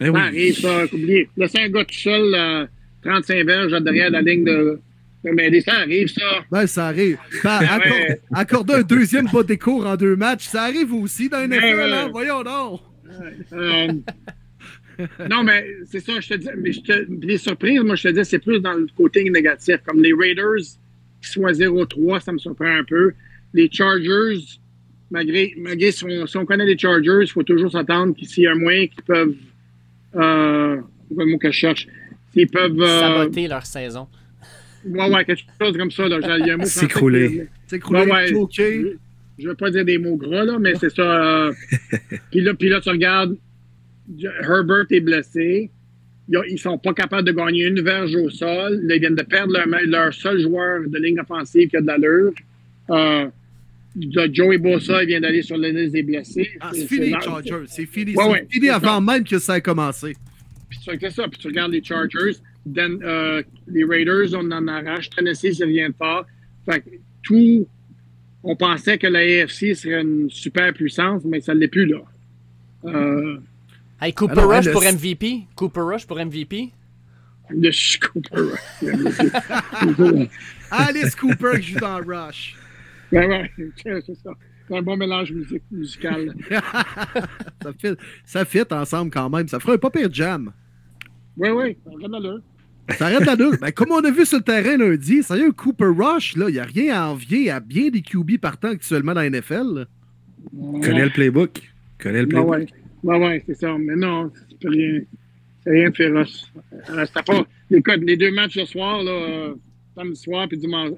Ben 0.00 0.06
Ça 0.06 0.12
oui. 0.12 0.20
arrive, 0.20 0.58
ça. 0.58 0.84
Oublié. 0.86 1.28
Laisser 1.36 1.58
un 1.60 1.68
gars 1.68 1.84
tout 1.84 1.94
seul, 1.94 2.34
euh, 2.34 2.66
35 3.04 3.46
verges 3.46 3.72
derrière 3.82 4.10
la 4.10 4.22
ligne 4.22 4.44
de, 4.44 4.80
mêlée, 5.24 5.60
ça 5.60 5.74
arrive, 5.74 6.08
ça. 6.08 6.22
ben, 6.50 6.66
ça 6.66 6.86
arrive. 6.86 7.18
Ben, 7.44 7.58
Ouais. 7.60 7.66
accor- 7.66 8.16
accorder 8.32 8.74
un 8.74 8.82
deuxième 8.82 9.26
bas 9.26 9.42
des 9.42 9.58
cours 9.58 9.86
en 9.86 9.96
deux 9.96 10.16
matchs, 10.16 10.46
ça 10.46 10.62
arrive 10.62 10.92
aussi 10.94 11.28
dans 11.28 11.44
une 11.44 11.50
Ouais, 11.50 11.58
NFL, 11.58 11.76
ouais. 11.76 11.90
là. 11.90 12.08
Voyons 12.10 12.42
donc. 12.42 12.80
Euh, 13.52 13.88
non, 15.30 15.42
mais 15.44 15.66
c'est 15.86 16.00
ça, 16.00 16.18
je 16.20 16.28
te 16.28 16.34
dis. 16.34 16.48
Mais 16.58 16.72
je 16.72 16.80
te, 16.80 17.06
les 17.26 17.38
surprises, 17.38 17.80
moi, 17.80 17.96
je 17.96 18.08
te 18.08 18.12
dis, 18.14 18.24
c'est 18.24 18.38
plus 18.38 18.60
dans 18.60 18.72
le 18.74 18.86
côté 18.96 19.28
négatif. 19.30 19.76
Comme 19.86 20.02
les 20.02 20.12
Raiders 20.12 20.56
qui 21.22 21.30
soient 21.30 21.52
0-3, 21.52 22.20
ça 22.20 22.32
me 22.32 22.38
surprend 22.38 22.66
un 22.78 22.84
peu. 22.84 23.12
Les 23.54 23.68
Chargers, 23.70 24.38
malgré, 25.10 25.54
malgré 25.58 25.92
si, 25.92 26.04
on, 26.04 26.26
si 26.26 26.36
on 26.36 26.44
connaît 26.46 26.66
les 26.66 26.78
Chargers, 26.78 27.20
il 27.22 27.30
faut 27.30 27.42
toujours 27.42 27.70
s'attendre 27.72 28.14
que 28.14 28.24
s'il 28.26 28.44
y 28.44 28.46
a 28.46 28.52
un 28.52 28.56
moyen 28.56 28.86
qu'ils 28.86 29.02
peuvent. 29.02 29.34
Euh, 30.14 30.76
c'est 31.08 31.14
quoi 31.14 31.24
le 31.24 31.30
mot 31.30 31.38
que 31.38 31.50
je 31.50 31.56
cherche? 31.56 31.86
S'ils 32.32 32.48
peuvent. 32.48 32.80
euh, 32.80 33.00
Saboter 33.00 33.48
leur 33.48 33.64
saison. 33.66 34.08
Ouais, 34.84 35.10
ouais, 35.12 35.24
quelque 35.24 35.42
chose 35.60 35.76
comme 35.76 35.90
ça. 35.90 36.08
Là. 36.08 36.20
J'ai- 36.20 36.40
Il 36.42 36.46
y 36.46 36.50
a 36.50 36.54
un 36.54 36.58
mot 36.58 36.64
S'écrouler. 36.64 37.48
Ouais, 38.06 38.10
ouais. 38.12 38.28
choqué. 38.28 38.80
Je, 39.38 39.42
je 39.42 39.48
veux 39.48 39.54
pas 39.54 39.70
dire 39.70 39.84
des 39.84 39.98
mots 39.98 40.16
gras, 40.16 40.44
là, 40.44 40.58
mais 40.58 40.74
c'est 40.76 40.94
ça. 40.94 41.02
euh, 41.02 41.52
puis, 42.30 42.40
là, 42.40 42.54
puis 42.54 42.68
là, 42.68 42.80
tu 42.80 42.88
regardes, 42.90 43.36
Herbert 44.40 44.86
est 44.90 45.00
blessé. 45.00 45.70
Ils, 46.28 46.40
ils 46.48 46.58
sont 46.58 46.78
pas 46.78 46.92
capables 46.94 47.26
de 47.26 47.32
gagner 47.32 47.66
une 47.66 47.80
verge 47.80 48.14
au 48.16 48.30
sol. 48.30 48.80
Là, 48.82 48.96
ils 48.96 49.00
viennent 49.00 49.14
de 49.14 49.22
perdre 49.22 49.56
leur, 49.86 50.14
seul 50.14 50.40
joueur 50.40 50.88
de 50.88 50.98
ligne 50.98 51.20
offensive 51.20 51.68
qui 51.68 51.76
a 51.76 51.80
de 51.80 51.86
l'allure. 51.86 52.32
Euh, 52.90 53.26
Joey 54.32 54.58
Bosa, 54.58 55.02
il 55.02 55.08
vient 55.08 55.20
d'aller 55.20 55.42
sur 55.42 55.56
la 55.56 55.70
liste 55.70 55.92
des 55.92 56.02
blessés. 56.02 56.50
Ah, 56.60 56.70
c'est 56.72 56.86
fini, 56.86 57.10
là- 57.10 57.20
Chargers. 57.20 57.64
C'est 57.66 57.86
fini. 57.86 58.14
Ouais, 58.14 58.24
c'est 58.24 58.30
ouais. 58.30 58.46
fini 58.50 58.68
avant 58.68 59.00
même 59.00 59.24
que 59.24 59.38
ça 59.38 59.56
ait 59.56 59.62
commencé. 59.62 60.14
Puis 60.68 60.78
tu 60.82 60.90
regardes 60.90 61.14
ça, 61.14 61.28
puis 61.28 61.38
tu 61.38 61.46
regardes 61.46 61.72
les 61.72 61.82
Chargers, 61.82 62.36
euh, 62.76 63.42
les 63.68 63.84
Raiders, 63.84 64.34
on 64.34 64.50
en 64.50 64.68
arrache. 64.68 65.08
Tennessee, 65.10 65.54
ça 65.56 65.66
vient 65.66 65.90
fort. 65.96 66.26
Fait 66.68 66.80
que 66.80 66.90
tout. 67.22 67.66
On 68.42 68.54
pensait 68.54 68.98
que 68.98 69.06
la 69.06 69.20
AFC 69.20 69.74
serait 69.74 70.02
une 70.02 70.30
super 70.30 70.72
puissance, 70.72 71.24
mais 71.24 71.40
ça 71.40 71.54
ne 71.54 71.60
l'est 71.60 71.68
plus, 71.68 71.86
là. 71.86 72.02
Euh, 72.84 73.38
Hey, 74.00 74.12
Cooper 74.12 74.34
Ah 74.38 74.42
non, 74.42 74.48
Rush 74.48 74.70
pour 74.72 74.82
MVP. 74.82 75.46
Cooper 75.54 75.80
Rush 75.80 76.06
pour 76.06 76.18
MVP. 76.18 76.72
le 77.50 77.98
Cooper. 78.06 78.56
Alice 80.70 81.14
Cooper 81.14 81.60
qui 81.60 81.72
joue 81.72 81.80
dans 81.80 81.96
Rush. 81.98 82.56
ouais, 83.12 83.26
ouais, 83.26 83.50
c'est 83.84 84.14
ça. 84.22 84.30
C'est 84.68 84.76
un 84.76 84.82
bon 84.82 84.96
mélange 84.96 85.30
music- 85.32 85.62
musical. 85.70 86.34
ça, 87.62 87.72
fit, 87.80 87.94
ça 88.24 88.44
fit 88.44 88.62
ensemble 88.72 89.12
quand 89.12 89.30
même. 89.30 89.46
Ça 89.46 89.60
ferait 89.60 89.74
un 89.74 89.78
pas 89.78 89.90
pire 89.90 90.08
jam. 90.12 90.52
Oui, 91.36 91.50
oui, 91.50 91.76
regarde-le. 91.86 92.42
Ça 92.98 93.06
arrête 93.06 93.24
la 93.24 93.36
deux. 93.36 93.56
Ben, 93.58 93.70
comme 93.70 93.92
on 93.92 94.02
a 94.04 94.10
vu 94.10 94.26
sur 94.26 94.38
le 94.38 94.44
terrain 94.44 94.76
lundi, 94.76 95.22
sérieux, 95.22 95.52
Cooper 95.52 95.92
Rush, 95.96 96.34
il 96.36 96.46
n'y 96.46 96.58
a 96.58 96.64
rien 96.64 97.00
à 97.00 97.06
envier 97.08 97.50
à 97.50 97.60
bien 97.60 97.90
des 97.90 98.02
QB 98.02 98.38
partant 98.40 98.68
actuellement 98.70 99.14
dans 99.14 99.20
la 99.22 99.30
NFL. 99.30 99.86
Connais 100.82 101.04
le 101.04 101.10
playbook. 101.10 101.62
Connais 102.00 102.22
le 102.22 102.26
Ouais, 102.26 102.28
playbook. 102.30 102.50
ouais, 102.50 102.66
ouais, 103.02 103.18
ouais, 103.18 103.42
c'est 103.46 103.54
ça. 103.54 103.76
Mais 103.78 103.96
non, 103.96 104.30
c'est 104.60 104.68
rien. 104.68 105.00
Rien 105.66 105.90
de 105.90 105.96
féroce. 105.96 106.52
Euh, 106.90 107.04
c'était 107.06 107.22
pas. 107.24 107.44
Écoute, 107.70 108.00
les 108.02 108.16
deux 108.16 108.30
matchs 108.30 108.56
le 108.56 108.66
soir, 108.66 109.02
là, 109.02 109.10
euh, 109.10 109.54
samedi 109.96 110.20
soir 110.20 110.46
puis 110.48 110.58
dimanche. 110.58 110.92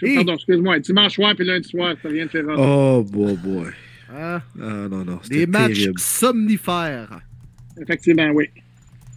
Hey. 0.00 0.16
Pardon, 0.16 0.34
excuse-moi. 0.34 0.78
Dimanche 0.78 1.14
soir 1.14 1.34
puis 1.36 1.46
lundi 1.46 1.68
soir, 1.68 1.94
c'est 2.00 2.08
rien 2.08 2.24
de 2.24 2.30
féroce. 2.30 2.58
Oh, 2.58 3.04
boy, 3.10 3.36
boy. 3.36 3.66
Hein? 4.10 4.40
Ah, 4.60 4.88
non, 4.90 5.04
non. 5.04 5.20
Des 5.28 5.46
matchs 5.46 5.80
terrible. 5.80 5.98
somnifères. 5.98 7.20
Effectivement, 7.80 8.30
oui. 8.30 8.48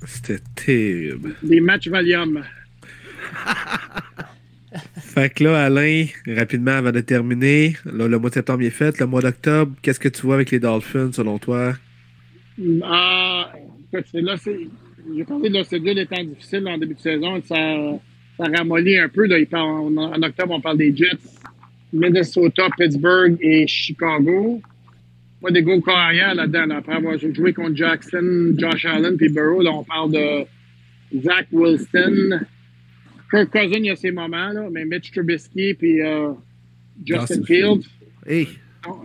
C'était 0.05 0.39
terrible. 0.55 1.35
Des 1.43 1.61
matchs 1.61 1.87
Valium. 1.87 2.43
Fait 4.97 5.33
que 5.33 5.43
là, 5.43 5.65
Alain, 5.65 6.05
rapidement 6.27 6.71
avant 6.71 6.91
de 6.91 6.99
terminer, 7.01 7.75
là, 7.85 8.07
le 8.07 8.19
mois 8.19 8.29
de 8.29 8.35
septembre 8.35 8.63
est 8.63 8.69
fait. 8.69 8.99
Le 8.99 9.07
mois 9.07 9.21
d'octobre, 9.21 9.75
qu'est-ce 9.81 9.99
que 9.99 10.09
tu 10.09 10.21
vois 10.21 10.35
avec 10.35 10.51
les 10.51 10.59
Dolphins 10.59 11.11
selon 11.11 11.39
toi? 11.39 11.73
Ah, 12.83 13.51
là, 14.13 14.37
c'est. 14.37 14.59
J'ai 15.15 15.23
parlé 15.23 15.49
de 15.49 15.57
l'OCD 15.57 15.95
des 15.95 16.05
temps 16.05 16.23
difficiles 16.23 16.67
en 16.67 16.77
début 16.77 16.93
de 16.93 16.99
saison. 16.99 17.41
Ça, 17.43 17.55
ça 18.37 18.43
ramollit 18.57 18.97
un 18.97 19.09
peu. 19.09 19.25
Là. 19.25 19.37
En, 19.53 19.95
en 19.97 20.21
octobre, 20.21 20.53
on 20.53 20.61
parle 20.61 20.77
des 20.77 20.95
Jets, 20.95 21.17
Minnesota, 21.93 22.67
Pittsburgh 22.77 23.37
et 23.41 23.65
Chicago. 23.65 24.61
Pas 25.41 25.51
des 25.51 25.63
gros 25.63 25.81
carrières 25.81 26.35
là-dedans. 26.35 26.65
là. 26.65 26.77
Après 26.77 26.93
avoir 26.93 27.17
joué 27.17 27.53
contre 27.53 27.75
Jackson, 27.75 28.53
Josh 28.57 28.85
Allen 28.85 29.15
puis 29.17 29.29
Burrow, 29.29 29.61
là, 29.61 29.71
on 29.71 29.83
parle 29.83 30.11
de 30.11 30.45
Zach 31.21 31.47
Wilson. 31.51 32.41
Kirk 33.31 33.51
Cousin, 33.51 33.77
il 33.77 33.85
y 33.85 33.89
a 33.89 33.95
ses 33.95 34.11
moments, 34.11 34.49
là, 34.49 34.67
mais 34.71 34.85
Mitch 34.85 35.11
Trubisky 35.11 35.73
puis 35.75 36.01
euh, 36.01 36.31
Justin 37.05 37.43
Fields. 37.43 37.85
Hey, 38.27 38.47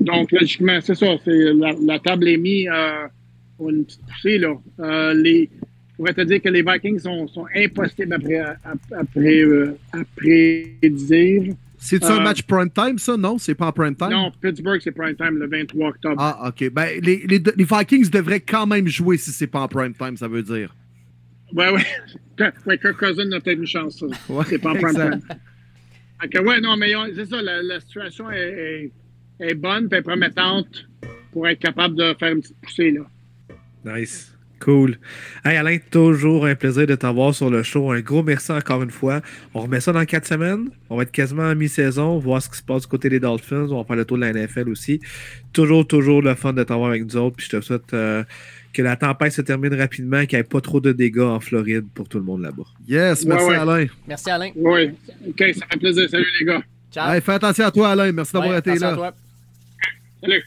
Donc, 0.01 0.33
logiquement, 0.33 0.81
c'est 0.81 0.95
ça. 0.95 1.15
C'est 1.25 1.53
la, 1.55 1.73
la 1.81 1.99
table 1.99 2.29
est 2.29 2.37
mise 2.37 2.69
euh, 2.73 3.07
pour 3.57 3.71
une 3.71 3.85
petite 3.85 4.01
poussée. 4.07 4.39
Là. 4.39 4.55
Euh, 4.81 5.15
les, 5.15 5.51
je 5.91 5.97
pourrais 5.97 6.15
te 6.15 6.21
dire 6.23 6.43
que 6.43 6.49
les 6.49 6.63
Vikings 6.63 6.99
sont, 7.01 7.27
sont 7.29 7.47
impossibles 7.55 8.13
à, 8.15 8.19
pré- 8.19 8.39
à, 8.39 8.57
à 8.65 9.05
pré- 9.05 9.43
euh, 9.43 9.77
à 9.93 9.99
prédire. 10.17 11.55
c'est-tu 11.79 12.07
Euh, 12.07 12.19
un 12.19 12.23
match 12.25 12.43
prime 12.43 12.71
time, 12.71 12.99
ça? 12.99 13.17
Non, 13.17 13.39
c'est 13.39 13.55
pas 13.55 13.67
en 13.69 13.73
prime 13.73 13.95
time? 13.95 14.11
Non, 14.11 14.33
Pittsburgh, 14.41 14.81
c'est 14.83 14.93
prime 14.93 15.15
time 15.15 15.39
le 15.39 15.47
23 15.49 15.89
octobre. 15.91 16.17
Ah, 16.19 16.49
OK. 16.49 16.71
Ben, 16.71 17.01
les, 17.03 17.25
les, 17.27 17.39
les 17.57 17.65
Vikings 17.65 18.11
devraient 18.11 18.41
quand 18.41 18.67
même 18.67 18.89
jouer 18.89 19.17
si 19.19 19.31
c'est 19.31 19.47
pas 19.47 19.61
en 19.61 19.69
prime 19.69 19.95
time, 19.95 20.17
ça 20.17 20.27
veut 20.29 20.43
dire. 20.43 20.75
Ouais, 21.53 21.71
ouais. 21.71 21.85
ouais, 22.67 22.79
Kirk 22.79 22.97
Cousin 22.99 23.31
a 23.33 23.41
peut-être 23.41 23.59
une 23.61 23.67
chance. 23.67 23.99
ça. 24.01 24.07
Ouais, 24.33 24.45
C'est 24.49 24.59
pas 24.59 24.71
en 24.71 24.75
prime 24.75 24.89
exact. 24.89 25.21
time. 25.29 25.39
Que, 26.31 26.39
ouais, 26.39 26.61
non, 26.61 26.77
mais 26.77 26.93
c'est 27.15 27.27
ça. 27.27 27.41
La, 27.43 27.63
la 27.63 27.79
situation 27.81 28.31
est, 28.31 28.91
est, 29.41 29.47
est 29.51 29.55
bonne 29.55 29.89
et 29.93 30.01
promettante 30.01 30.89
pour 31.33 31.47
être 31.47 31.59
capable 31.61 31.97
de 31.97 32.15
faire 32.19 32.33
une 32.33 32.41
petite 32.41 32.57
poussée. 32.63 32.91
Là. 32.93 33.03
Nice. 33.85 34.31
Cool. 34.61 34.97
Hey 35.45 35.57
Alain, 35.59 35.77
toujours 35.91 36.47
un 36.47 36.55
plaisir 36.55 36.87
de 36.87 36.95
t'avoir 36.95 37.35
sur 37.35 37.51
le 37.51 37.63
show. 37.63 37.91
Un 37.93 38.01
gros 38.01 38.23
merci 38.23 38.51
encore 38.51 38.83
une 38.83 38.91
fois. 38.91 39.21
On 39.53 39.61
remet 39.61 39.81
ça 39.81 39.93
dans 39.93 40.05
quatre 40.07 40.27
semaines. 40.27 40.71
On 40.89 40.97
va 40.97 41.03
être 41.03 41.13
quasiment 41.13 41.43
à 41.49 41.55
mi-saison, 41.55 42.19
voir 42.19 42.41
ce 42.41 42.49
qui 42.49 42.57
se 42.57 42.63
passe 42.63 42.83
du 42.83 42.89
côté 42.89 43.11
des 43.11 43.21
Dolphins. 43.21 43.67
On 43.71 43.79
va 43.79 43.85
faire 43.85 43.97
le 43.97 44.05
tour 44.07 44.17
de 44.17 44.23
la 44.23 44.33
NFL 44.33 44.71
aussi. 44.71 45.01
Toujours, 45.53 45.87
toujours 45.87 46.23
le 46.23 46.35
fun 46.35 46.55
de 46.55 46.63
t'avoir 46.63 46.91
avec 46.91 47.05
nous 47.05 47.17
autres. 47.19 47.37
Puis 47.37 47.47
je 47.51 47.57
te 47.59 47.61
souhaite 47.61 47.93
euh, 47.93 48.25
que 48.73 48.81
la 48.81 48.97
tempête 48.97 49.33
se 49.33 49.43
termine 49.43 49.75
rapidement, 49.75 50.25
qu'il 50.25 50.39
n'y 50.39 50.41
ait 50.41 50.45
pas 50.45 50.63
trop 50.63 50.81
de 50.81 50.93
dégâts 50.93 51.19
en 51.19 51.41
Floride 51.41 51.85
pour 51.93 52.09
tout 52.09 52.19
le 52.19 52.25
monde 52.25 52.41
là-bas. 52.41 52.65
Yes, 52.89 53.27
merci 53.27 53.45
Ouais, 53.45 53.51
ouais. 53.51 53.57
Alain. 53.57 53.87
Merci, 54.09 54.31
Alain. 54.31 54.51
Oui. 54.57 54.93
OK, 55.29 55.45
ça 55.59 55.67
fait 55.71 55.79
plaisir. 55.79 56.09
Salut, 56.09 56.27
les 56.41 56.47
gars. 56.47 56.63
Ciao. 56.91 57.13
Hey, 57.13 57.21
fais 57.21 57.33
attention 57.33 57.67
à 57.67 57.71
toi, 57.71 57.91
Alain. 57.91 58.11
Merci 58.13 58.33
d'avoir 58.33 58.53
Ouais, 58.53 58.59
été 58.61 58.71
attention 58.71 58.87
à 58.87 58.91
là. 58.93 58.97
toi. 58.97 59.15
Salut. 60.23 60.45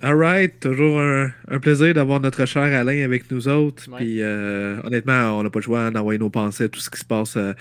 Alright, 0.00 0.60
toujours 0.60 1.00
un, 1.00 1.32
un 1.48 1.58
plaisir 1.58 1.92
d'avoir 1.92 2.20
notre 2.20 2.46
cher 2.46 2.62
Alain 2.62 3.02
avec 3.04 3.28
nous 3.32 3.48
autres. 3.48 3.90
Ouais. 3.90 3.96
Puis 3.98 4.22
euh, 4.22 4.80
honnêtement, 4.84 5.36
on 5.38 5.42
n'a 5.42 5.50
pas 5.50 5.58
le 5.58 5.64
choix 5.64 5.90
d'envoyer 5.90 6.20
nos 6.20 6.30
pensées 6.30 6.64
à 6.64 6.68
tout 6.68 6.78
ce 6.78 6.88
qui 6.88 7.00
se 7.00 7.04
passe 7.04 7.36
euh, 7.36 7.52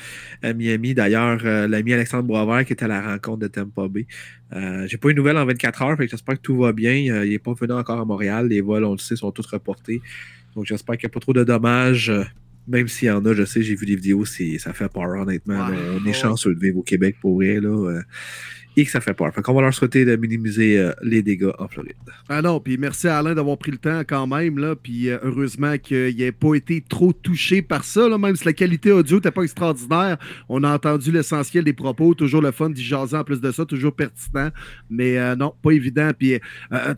à 0.43 0.53
Miami. 0.53 0.93
D'ailleurs, 0.93 1.39
euh, 1.45 1.67
l'ami 1.67 1.93
Alexandre 1.93 2.25
Boisvert 2.25 2.63
qui 2.65 2.73
était 2.73 2.85
à 2.85 2.89
la 2.89 3.01
rencontre 3.01 3.39
de 3.39 3.47
Tampa 3.47 3.87
Bay. 3.87 4.05
Euh, 4.53 4.85
J'ai 4.87 4.97
pas 4.97 5.09
eu 5.09 5.13
de 5.13 5.17
nouvelles 5.17 5.37
en 5.37 5.45
24 5.45 5.81
heures, 5.81 5.97
fait 5.97 6.07
j'espère 6.07 6.35
que 6.35 6.41
tout 6.41 6.57
va 6.57 6.73
bien. 6.73 6.93
Il 6.93 7.29
n'est 7.29 7.39
pas 7.39 7.53
venu 7.53 7.73
encore 7.73 7.99
à 7.99 8.05
Montréal. 8.05 8.47
Les 8.49 8.61
vols, 8.61 8.85
on 8.85 8.91
le 8.91 8.99
sait, 8.99 9.15
sont 9.15 9.31
tous 9.31 9.47
reportés. 9.47 10.01
Donc 10.55 10.65
j'espère 10.67 10.95
qu'il 10.97 11.07
n'y 11.07 11.11
a 11.11 11.13
pas 11.13 11.19
trop 11.19 11.33
de 11.33 11.43
dommages. 11.43 12.11
Même 12.67 12.87
s'il 12.87 13.07
y 13.07 13.11
en 13.11 13.25
a, 13.25 13.33
je 13.33 13.45
sais, 13.45 13.63
j'ai 13.63 13.75
vu 13.75 13.85
des 13.85 13.95
vidéos, 13.95 14.25
ça 14.25 14.73
fait 14.73 14.91
peur, 14.91 15.09
honnêtement. 15.21 15.69
Là. 15.69 15.75
on 15.99 16.05
est 16.05 16.13
chanceux 16.13 16.53
de 16.53 16.59
vivre 16.59 16.79
au 16.79 16.83
Québec 16.83 17.15
pour 17.21 17.39
rien. 17.39 17.61
Là, 17.61 18.01
et 18.77 18.85
que 18.85 18.91
ça 18.91 19.01
fait 19.01 19.15
peur. 19.15 19.33
Fait 19.33 19.41
qu'on 19.41 19.55
va 19.55 19.61
leur 19.63 19.73
souhaiter 19.73 20.05
de 20.05 20.15
minimiser 20.15 20.77
euh, 20.77 20.91
les 21.01 21.23
dégâts 21.23 21.49
en 21.57 21.67
Floride. 21.67 21.95
Ah 22.29 22.43
non, 22.43 22.59
puis 22.59 22.77
merci 22.77 23.07
à 23.07 23.17
Alain 23.17 23.33
d'avoir 23.33 23.57
pris 23.57 23.71
le 23.71 23.79
temps 23.79 24.01
quand 24.07 24.27
même, 24.27 24.59
là, 24.59 24.75
puis 24.75 25.09
euh, 25.09 25.17
heureusement 25.23 25.79
qu'il 25.79 26.15
n'ait 26.15 26.31
pas 26.31 26.53
été 26.53 26.83
trop 26.87 27.11
touché 27.11 27.63
par 27.63 27.83
ça, 27.83 28.07
là, 28.07 28.19
même 28.19 28.35
si 28.35 28.45
la 28.45 28.53
qualité 28.53 28.91
audio 28.91 29.17
n'était 29.17 29.31
pas 29.31 29.41
extraordinaire. 29.41 30.17
On 30.47 30.63
a 30.63 30.71
entendu 30.71 31.11
l'essentiel 31.11 31.63
des 31.63 31.73
propos, 31.73 32.13
toujours 32.13 32.43
le 32.43 32.51
fun 32.51 32.69
d'y 32.69 32.83
jaser 32.83 33.17
en 33.17 33.23
plus 33.23 33.41
de 33.41 33.51
ça, 33.51 33.65
toujours 33.65 33.93
pertinent, 33.93 34.51
mais 34.91 35.17
euh, 35.17 35.35
non, 35.35 35.55
pas 35.63 35.71
évident. 35.71 36.11
Puis 36.17 36.39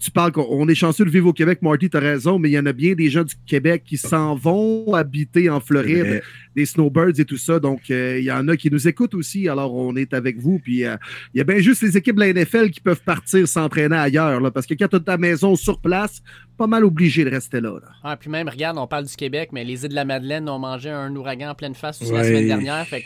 tu 0.01 0.11
parles 0.11 0.33
qu'on 0.33 0.47
on 0.49 0.67
est 0.67 0.75
chanceux 0.75 1.05
de 1.05 1.09
vivre 1.09 1.27
au 1.27 1.33
Québec, 1.33 1.61
Marty, 1.61 1.89
tu 1.89 1.95
as 1.95 2.01
raison, 2.01 2.39
mais 2.39 2.49
il 2.49 2.53
y 2.53 2.59
en 2.59 2.65
a 2.65 2.73
bien 2.73 2.93
des 2.93 3.09
gens 3.09 3.23
du 3.23 3.35
Québec 3.45 3.83
qui 3.85 3.95
s'en 3.95 4.35
vont 4.35 4.93
habiter 4.93 5.49
en 5.49 5.61
Floride, 5.61 6.05
Mais, 6.09 6.21
des 6.57 6.65
snowbirds 6.65 7.19
et 7.19 7.25
tout 7.25 7.37
ça, 7.37 7.59
donc 7.59 7.87
il 7.87 8.23
y 8.23 8.31
en 8.31 8.49
a 8.49 8.57
qui 8.57 8.69
nous 8.69 8.85
écoutent 8.85 9.15
aussi, 9.15 9.47
alors 9.47 9.73
on 9.73 9.95
est 9.95 10.13
avec 10.13 10.37
vous, 10.37 10.59
puis 10.59 10.79
il 10.79 11.37
y 11.37 11.39
a 11.39 11.43
bien 11.45 11.59
juste 11.59 11.68
les 11.81 11.97
équipes 11.97 12.15
de 12.15 12.21
la 12.21 12.33
NFL 12.33 12.69
qui 12.71 12.79
peuvent 12.79 13.01
partir 13.03 13.47
s'entraîner 13.47 13.95
ailleurs, 13.95 14.39
là, 14.39 14.51
parce 14.51 14.65
que 14.65 14.73
quand 14.73 14.87
tu 14.87 14.95
as 14.95 14.99
ta 14.99 15.17
maison 15.17 15.55
sur 15.55 15.79
place, 15.79 16.21
pas 16.57 16.67
mal 16.67 16.83
obligé 16.83 17.23
de 17.23 17.29
rester 17.29 17.61
là. 17.61 17.71
là. 17.81 17.89
Ah, 18.03 18.17
puis 18.17 18.29
même, 18.29 18.49
regarde, 18.49 18.77
on 18.77 18.87
parle 18.87 19.05
du 19.05 19.15
Québec, 19.15 19.49
mais 19.51 19.63
les 19.63 19.83
îles 19.83 19.89
de 19.89 19.95
la 19.95 20.05
Madeleine 20.05 20.47
ont 20.49 20.59
mangé 20.59 20.89
un 20.89 21.15
ouragan 21.15 21.49
en 21.51 21.55
pleine 21.55 21.75
face 21.75 22.01
la 22.01 22.23
semaine 22.23 22.47
dernière. 22.47 22.85
Fait 22.85 23.03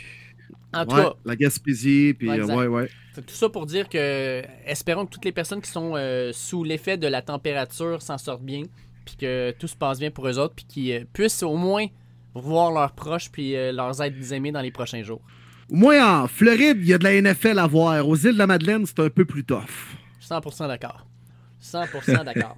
en 0.72 0.84
tout 0.84 0.96
Ouais, 0.96 1.02
cas, 1.02 1.12
la 1.24 1.36
Gaspésie, 1.36 2.14
puis 2.18 2.28
Ouais, 2.28 2.40
euh, 2.40 2.68
ouais, 2.68 2.88
tout 3.14 3.22
ça 3.28 3.48
pour 3.48 3.66
dire 3.66 3.88
que 3.88 4.42
espérons 4.66 5.06
que 5.06 5.10
toutes 5.12 5.24
les 5.24 5.32
personnes 5.32 5.60
qui 5.60 5.70
sont 5.70 5.92
euh, 5.94 6.32
sous 6.32 6.64
l'effet 6.64 6.96
de 6.96 7.06
la 7.06 7.22
température 7.22 8.02
s'en 8.02 8.18
sortent 8.18 8.42
bien, 8.42 8.62
puis 9.04 9.16
que 9.16 9.52
tout 9.58 9.68
se 9.68 9.76
passe 9.76 10.00
bien 10.00 10.10
pour 10.10 10.26
eux 10.26 10.38
autres, 10.38 10.54
puis 10.56 10.64
qu'ils 10.64 10.92
euh, 10.92 11.04
puissent 11.12 11.42
au 11.42 11.56
moins 11.56 11.86
voir 12.34 12.72
leurs 12.72 12.92
proches 12.92 13.30
puis 13.30 13.54
euh, 13.54 13.70
leurs 13.70 14.02
êtres 14.02 14.32
aimés 14.32 14.50
dans 14.50 14.60
les 14.60 14.72
prochains 14.72 15.02
jours. 15.04 15.20
Moins 15.74 16.22
en 16.22 16.28
Floride, 16.28 16.78
il 16.82 16.86
y 16.86 16.94
a 16.94 16.98
de 16.98 17.04
la 17.04 17.20
NFL 17.20 17.58
à 17.58 17.66
voir. 17.66 18.08
Aux 18.08 18.14
îles 18.14 18.34
de 18.34 18.38
la 18.38 18.46
Madeleine, 18.46 18.86
c'est 18.86 19.00
un 19.00 19.10
peu 19.10 19.24
plus 19.24 19.42
tough. 19.42 19.96
100% 20.22 20.68
d'accord. 20.68 21.04
100% 21.60 22.24
d'accord. 22.24 22.56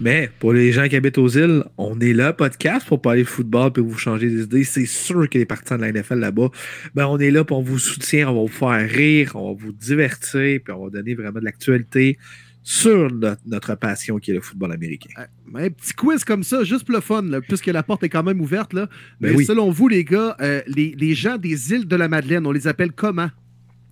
mais 0.00 0.30
pour 0.38 0.54
les 0.54 0.72
gens 0.72 0.88
qui 0.88 0.96
habitent 0.96 1.18
aux 1.18 1.28
îles, 1.28 1.62
on 1.76 2.00
est 2.00 2.14
là, 2.14 2.32
podcast, 2.32 2.86
pour 2.86 3.02
parler 3.02 3.24
football 3.24 3.70
et 3.76 3.80
vous 3.82 3.98
changer 3.98 4.30
des 4.30 4.44
idées. 4.44 4.64
C'est 4.64 4.86
sûr 4.86 5.28
que 5.28 5.36
les 5.36 5.44
partisans 5.44 5.78
de 5.78 5.84
la 5.84 5.92
NFL 5.92 6.20
là-bas, 6.20 6.48
ben 6.94 7.06
on 7.06 7.18
est 7.18 7.30
là 7.30 7.44
pour 7.44 7.58
on 7.58 7.62
vous 7.62 7.78
soutient, 7.78 8.30
on 8.30 8.34
va 8.34 8.40
vous 8.40 8.48
faire 8.48 8.88
rire, 8.88 9.32
on 9.34 9.52
va 9.52 9.60
vous 9.60 9.72
divertir, 9.72 10.60
puis 10.64 10.72
on 10.72 10.84
va 10.84 10.90
donner 10.90 11.14
vraiment 11.14 11.38
de 11.38 11.44
l'actualité 11.44 12.16
sur 12.62 13.10
notre, 13.12 13.42
notre 13.46 13.74
passion 13.74 14.18
qui 14.18 14.30
est 14.30 14.34
le 14.34 14.40
football 14.40 14.72
américain. 14.72 15.10
Un 15.54 15.70
petit 15.70 15.92
quiz 15.94 16.24
comme 16.24 16.44
ça, 16.44 16.62
juste 16.64 16.84
pour 16.84 16.94
le 16.94 17.00
fun, 17.00 17.22
là, 17.22 17.40
puisque 17.40 17.66
la 17.66 17.82
porte 17.82 18.04
est 18.04 18.08
quand 18.08 18.22
même 18.22 18.40
ouverte. 18.40 18.72
Là. 18.72 18.88
Mais 19.20 19.30
Ben 19.30 19.36
oui. 19.36 19.44
selon 19.44 19.70
vous, 19.70 19.88
les 19.88 20.04
gars, 20.04 20.36
euh, 20.40 20.62
les, 20.66 20.94
les 20.96 21.14
gens 21.14 21.36
des 21.38 21.72
îles 21.72 21.86
de 21.88 21.96
la 21.96 22.08
Madeleine, 22.08 22.46
on 22.46 22.52
les 22.52 22.68
appelle 22.68 22.92
comment? 22.92 23.30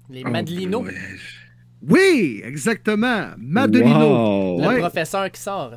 Les 0.08 0.22
Oh, 0.24 0.82
ouais. 0.82 0.94
Oui, 1.82 2.42
exactement. 2.44 3.28
Madelino. 3.38 4.56
Wow. 4.56 4.60
le 4.60 4.66
ouais. 4.68 4.78
professeur 4.80 5.30
qui 5.30 5.40
sort. 5.40 5.74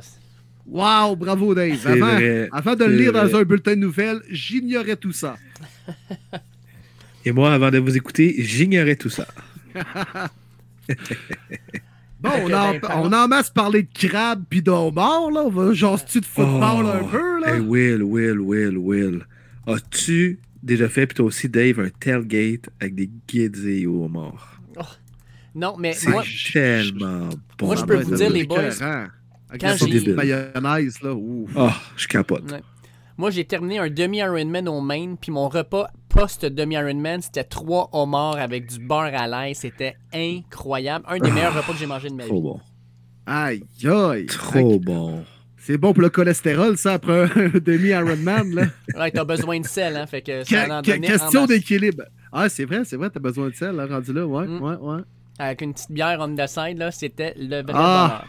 Wow, 0.66 1.16
bravo 1.16 1.54
Dave. 1.54 1.78
Avant, 1.86 2.14
vrai, 2.14 2.48
avant 2.52 2.74
de 2.74 2.84
le 2.84 2.96
lire 2.96 3.12
dans 3.12 3.36
un 3.36 3.42
bulletin 3.42 3.72
de 3.72 3.80
nouvelles, 3.80 4.20
j'ignorais 4.30 4.96
tout 4.96 5.12
ça. 5.12 5.36
Et 7.24 7.32
moi, 7.32 7.52
avant 7.52 7.70
de 7.70 7.78
vous 7.78 7.96
écouter, 7.96 8.34
j'ignorais 8.38 8.96
tout 8.96 9.10
ça. 9.10 9.26
Bon, 12.24 12.30
on, 12.44 12.52
a, 12.52 12.96
on 13.02 13.12
a 13.12 13.24
en 13.24 13.28
masse 13.28 13.50
parlé 13.50 13.82
de 13.82 13.88
crabe 14.08 14.44
puis 14.48 14.62
d'homard, 14.62 15.30
là. 15.30 15.42
On 15.44 15.50
va 15.50 15.72
genre-tu 15.74 16.20
de 16.20 16.24
football 16.26 16.86
Oh. 16.86 16.88
un 16.88 17.04
peu, 17.04 17.40
là? 17.40 17.54
Hey, 17.54 17.60
Will, 17.60 18.02
Will, 18.02 18.40
Will, 18.40 18.78
Will. 18.78 19.26
As-tu 19.66 20.40
déjà 20.62 20.88
fait, 20.88 21.06
puis 21.06 21.14
toi 21.16 21.26
aussi, 21.26 21.48
Dave, 21.48 21.78
un 21.80 21.88
tailgate 21.90 22.70
avec 22.80 22.94
des 22.94 23.10
guides 23.28 23.64
et 23.66 23.86
homards? 23.86 24.60
Non, 25.54 25.76
mais 25.78 25.92
C'est 25.92 26.10
moi, 26.10 26.24
tellement 26.52 27.28
bon. 27.58 27.66
moi, 27.66 27.76
je 27.76 27.84
peux 27.84 27.96
Ouais, 27.98 28.02
vous 28.02 28.16
dire, 28.16 28.30
les 28.30 28.44
boys, 28.44 28.70
quand 29.60 29.76
j'ai- 29.86 30.00
de 30.00 30.12
mayonnaise, 30.14 31.00
là. 31.00 31.14
ouf. 31.14 31.50
Ah, 31.56 31.76
je 31.96 32.08
capote. 32.08 32.50
Ouais. 32.50 32.60
moi 33.16 33.30
j'ai 33.30 33.44
terminé 33.44 33.78
un 33.78 33.88
demi-Ironman 33.88 34.68
au 34.68 34.80
Maine, 34.80 35.16
puis 35.16 35.30
mon 35.30 35.48
repas 35.48 35.86
post-demi-Ironman, 36.14 37.20
c'était 37.22 37.44
trois 37.44 37.88
homards 37.92 38.36
avec 38.38 38.66
du 38.68 38.78
beurre 38.78 39.12
à 39.14 39.26
l'ail. 39.26 39.54
C'était 39.54 39.96
incroyable. 40.12 41.04
Un 41.08 41.18
des 41.18 41.30
meilleurs 41.30 41.54
repas 41.54 41.72
que 41.72 41.78
j'ai 41.78 41.86
mangé 41.86 42.08
de 42.08 42.14
ma 42.14 42.22
vie. 42.24 42.28
Trop 42.28 42.40
bon. 42.40 42.60
Aïe, 43.26 43.62
aïe. 43.84 44.26
Trop 44.26 44.78
bon. 44.78 45.24
C'est 45.58 45.78
bon 45.78 45.92
pour 45.94 46.02
le 46.02 46.10
cholestérol, 46.10 46.76
ça, 46.76 46.94
après 46.94 47.22
un 47.24 47.48
demi-Ironman, 47.58 48.54
là. 48.54 48.64
Ouais, 48.96 49.10
t'as 49.10 49.24
besoin 49.24 49.60
de 49.60 49.66
sel, 49.66 49.96
hein, 49.96 50.06
fait 50.06 50.20
que 50.20 50.44
ça 50.44 50.78
en 50.78 50.82
donnait 50.82 51.00
question 51.08 51.46
d'équilibre. 51.46 52.02
Ah, 52.30 52.48
c'est 52.50 52.66
vrai, 52.66 52.82
c'est 52.84 52.96
vrai, 52.96 53.08
t'as 53.08 53.20
besoin 53.20 53.48
de 53.48 53.54
sel, 53.54 53.74
là, 53.76 53.86
rendu 53.86 54.12
là. 54.12 54.26
Ouais, 54.26 54.46
Mm. 54.46 54.60
ouais, 54.62 54.76
ouais. 54.76 55.00
Avec 55.38 55.62
une 55.62 55.72
petite 55.72 55.90
bière 55.90 56.18
on 56.20 56.34
the 56.34 56.46
side, 56.46 56.76
là, 56.78 56.90
c'était 56.90 57.34
le 57.38 57.62
vrai 57.62 57.72
Ah. 57.74 58.24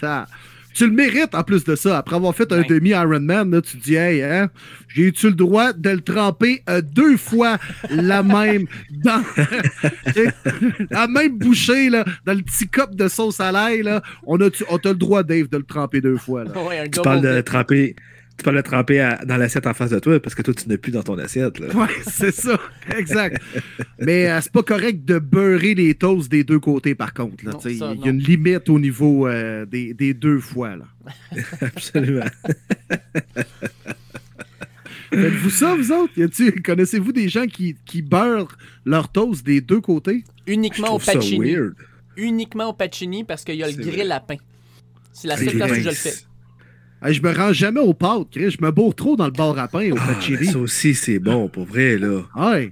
Ça- 0.00 0.26
Tu 0.74 0.86
le 0.86 0.92
mérites 0.92 1.34
en 1.34 1.42
plus 1.42 1.64
de 1.64 1.74
ça. 1.76 1.98
Après 1.98 2.16
avoir 2.16 2.34
fait 2.34 2.50
un 2.52 2.58
Ouais. 2.60 2.66
demi-Ironman, 2.68 3.50
là, 3.50 3.60
tu 3.60 3.76
te 3.78 3.82
dis, 3.84 3.94
hey, 3.94 4.22
hein, 4.22 4.48
j'ai-tu 4.88 5.26
le 5.28 5.34
droit 5.34 5.72
de 5.72 5.90
le 5.90 6.00
tremper 6.00 6.62
euh, 6.70 6.80
deux 6.80 7.16
fois 7.16 7.58
la 7.90 8.22
même 8.22 8.66
dans 8.90 9.22
la 10.90 11.06
même 11.08 11.38
bouchée, 11.38 11.90
là, 11.90 12.04
dans 12.24 12.34
le 12.34 12.42
petit 12.42 12.68
cup 12.68 12.94
de 12.94 13.08
sauce 13.08 13.40
à 13.40 13.52
l'ail, 13.52 13.82
là? 13.82 14.02
On 14.26 14.40
a, 14.40 14.48
on 14.68 14.78
t'a 14.78 14.90
le 14.90 14.94
droit, 14.96 15.22
Dave, 15.22 15.48
de 15.48 15.56
le 15.58 15.64
tremper 15.64 16.00
deux 16.00 16.16
fois, 16.16 16.44
là? 16.44 16.50
Ouais, 16.62 16.88
Tu 16.88 17.00
parles 17.00 17.20
de 17.22 17.36
dip. 17.36 17.44
tremper, 17.44 17.96
tu 18.38 18.44
parles 18.44 18.56
de 18.56 18.62
tremper 18.62 19.00
à- 19.00 19.24
dans 19.24 19.36
l'assiette 19.36 19.66
en 19.66 19.74
face 19.74 19.90
de 19.90 19.98
toi 19.98 20.18
parce 20.20 20.34
que 20.34 20.42
toi, 20.42 20.54
tu 20.54 20.68
n'as 20.68 20.76
plus 20.76 20.90
dans 20.92 21.02
ton 21.02 21.18
assiette. 21.18 21.58
Là. 21.58 21.68
Ouais, 21.74 21.86
c'est 22.10 22.32
ça. 22.34 22.58
Exact. 22.96 23.40
Mais 24.00 24.30
euh, 24.30 24.40
c'est 24.40 24.52
pas 24.52 24.62
correct 24.62 25.04
de 25.04 25.18
beurrer 25.18 25.74
les 25.74 25.94
toasts 25.94 26.30
des 26.30 26.42
deux 26.44 26.58
côtés, 26.60 26.94
par 26.94 27.12
contre. 27.14 27.44
là. 27.44 27.52
Non, 27.52 27.58
Tu 27.58 27.70
sais, 27.70 27.76
ça, 27.76 27.92
Il 27.94 28.00
y 28.00 28.08
a 28.08 28.10
une 28.10 28.18
limite 28.20 28.68
au 28.68 28.78
niveau 28.78 29.26
euh, 29.28 29.64
des, 29.66 29.94
des 29.94 30.14
deux 30.14 30.40
fois. 30.40 30.76
Là. 30.76 30.84
Absolument. 31.60 32.24
Faites-vous 35.10 35.50
ça, 35.50 35.74
vous 35.74 35.92
autres? 35.92 36.12
Connaissez-vous 36.62 37.12
des 37.12 37.28
gens 37.28 37.46
qui, 37.46 37.76
qui 37.84 38.00
beurrent 38.02 38.56
leur 38.86 39.10
toast 39.10 39.44
des 39.44 39.60
deux 39.60 39.80
côtés? 39.80 40.24
Uniquement 40.46 40.94
au 40.94 40.98
pacini. 40.98 41.38
weird. 41.54 41.74
Uniquement 42.16 42.70
au 42.70 42.72
pacini 42.72 43.24
parce 43.24 43.44
qu'il 43.44 43.56
y 43.56 43.62
a 43.62 43.66
le 43.68 43.74
grill 43.74 44.06
vrai. 44.06 44.10
à 44.10 44.20
pain. 44.20 44.36
C'est 45.12 45.28
la 45.28 45.36
seule 45.36 45.50
place 45.54 45.70
où 45.70 45.74
je 45.74 45.88
le 45.88 45.90
fais. 45.94 46.14
Hey, 47.04 47.14
je 47.14 47.22
me 47.22 47.32
rends 47.34 47.52
jamais 47.52 47.80
aux 47.80 47.94
pâtes, 47.94 48.28
Chris. 48.30 48.52
Je 48.52 48.64
me 48.64 48.70
bourre 48.70 48.94
trop 48.94 49.16
dans 49.16 49.24
le 49.26 49.32
bar 49.32 49.58
à 49.58 49.66
pain 49.66 49.90
au 49.90 49.96
Ah, 49.98 50.14
pachiri. 50.14 50.46
ça 50.46 50.58
aussi, 50.58 50.94
c'est 50.94 51.18
bon, 51.18 51.48
pour 51.48 51.64
vrai, 51.64 51.98
là. 51.98 52.20
Ouais. 52.36 52.70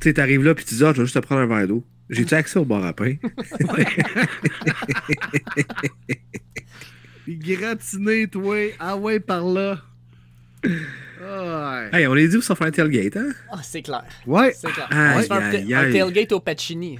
Tu 0.00 0.08
sais, 0.08 0.14
t'arrives 0.14 0.42
là, 0.44 0.54
puis 0.54 0.64
tu 0.64 0.74
dis, 0.76 0.84
ah, 0.84 0.92
je 0.94 0.98
vais 1.00 1.04
juste 1.04 1.14
te 1.20 1.26
prendre 1.26 1.42
un 1.42 1.46
verre 1.46 1.68
d'eau. 1.68 1.84
J'ai-tu 2.08 2.34
accès 2.34 2.58
au 2.58 2.64
bar 2.64 2.84
à 2.84 2.92
pain? 2.92 3.14
Puis 7.24 7.36
gratiner, 7.36 8.26
toi. 8.26 8.56
Ah 8.78 8.96
ouais, 8.96 9.20
par 9.20 9.44
là. 9.44 9.78
Ouais. 10.64 10.70
hey, 11.92 12.06
on 12.06 12.14
l'a 12.14 12.26
dit 12.26 12.36
où 12.36 12.40
ça 12.42 12.54
fait 12.54 12.64
un 12.64 12.70
tailgate, 12.70 13.16
hein? 13.16 13.30
Ah, 13.52 13.60
c'est 13.62 13.82
clair. 13.82 14.04
Ouais. 14.26 14.52
C'est 14.58 14.72
clair. 14.72 14.88
Aïe, 14.90 15.12
On 15.12 15.16
va 15.16 15.22
se 15.22 15.28
faire 15.28 15.78
un, 15.78 15.92
tailgate 15.92 16.32
au 16.32 16.40
pacini. 16.40 16.98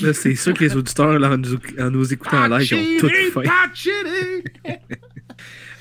Là, 0.00 0.14
c'est 0.14 0.34
sûr 0.34 0.54
que 0.54 0.64
les 0.64 0.74
auditeurs, 0.74 1.18
là, 1.18 1.32
en, 1.32 1.36
nous, 1.36 1.58
en 1.78 1.90
nous 1.90 2.12
écoutant 2.12 2.44
en 2.44 2.56
live, 2.56 2.72
ils 2.72 2.96
ont 2.96 3.00
tout 3.00 3.10
fait. 3.10 3.42
pachiri. 3.42 4.44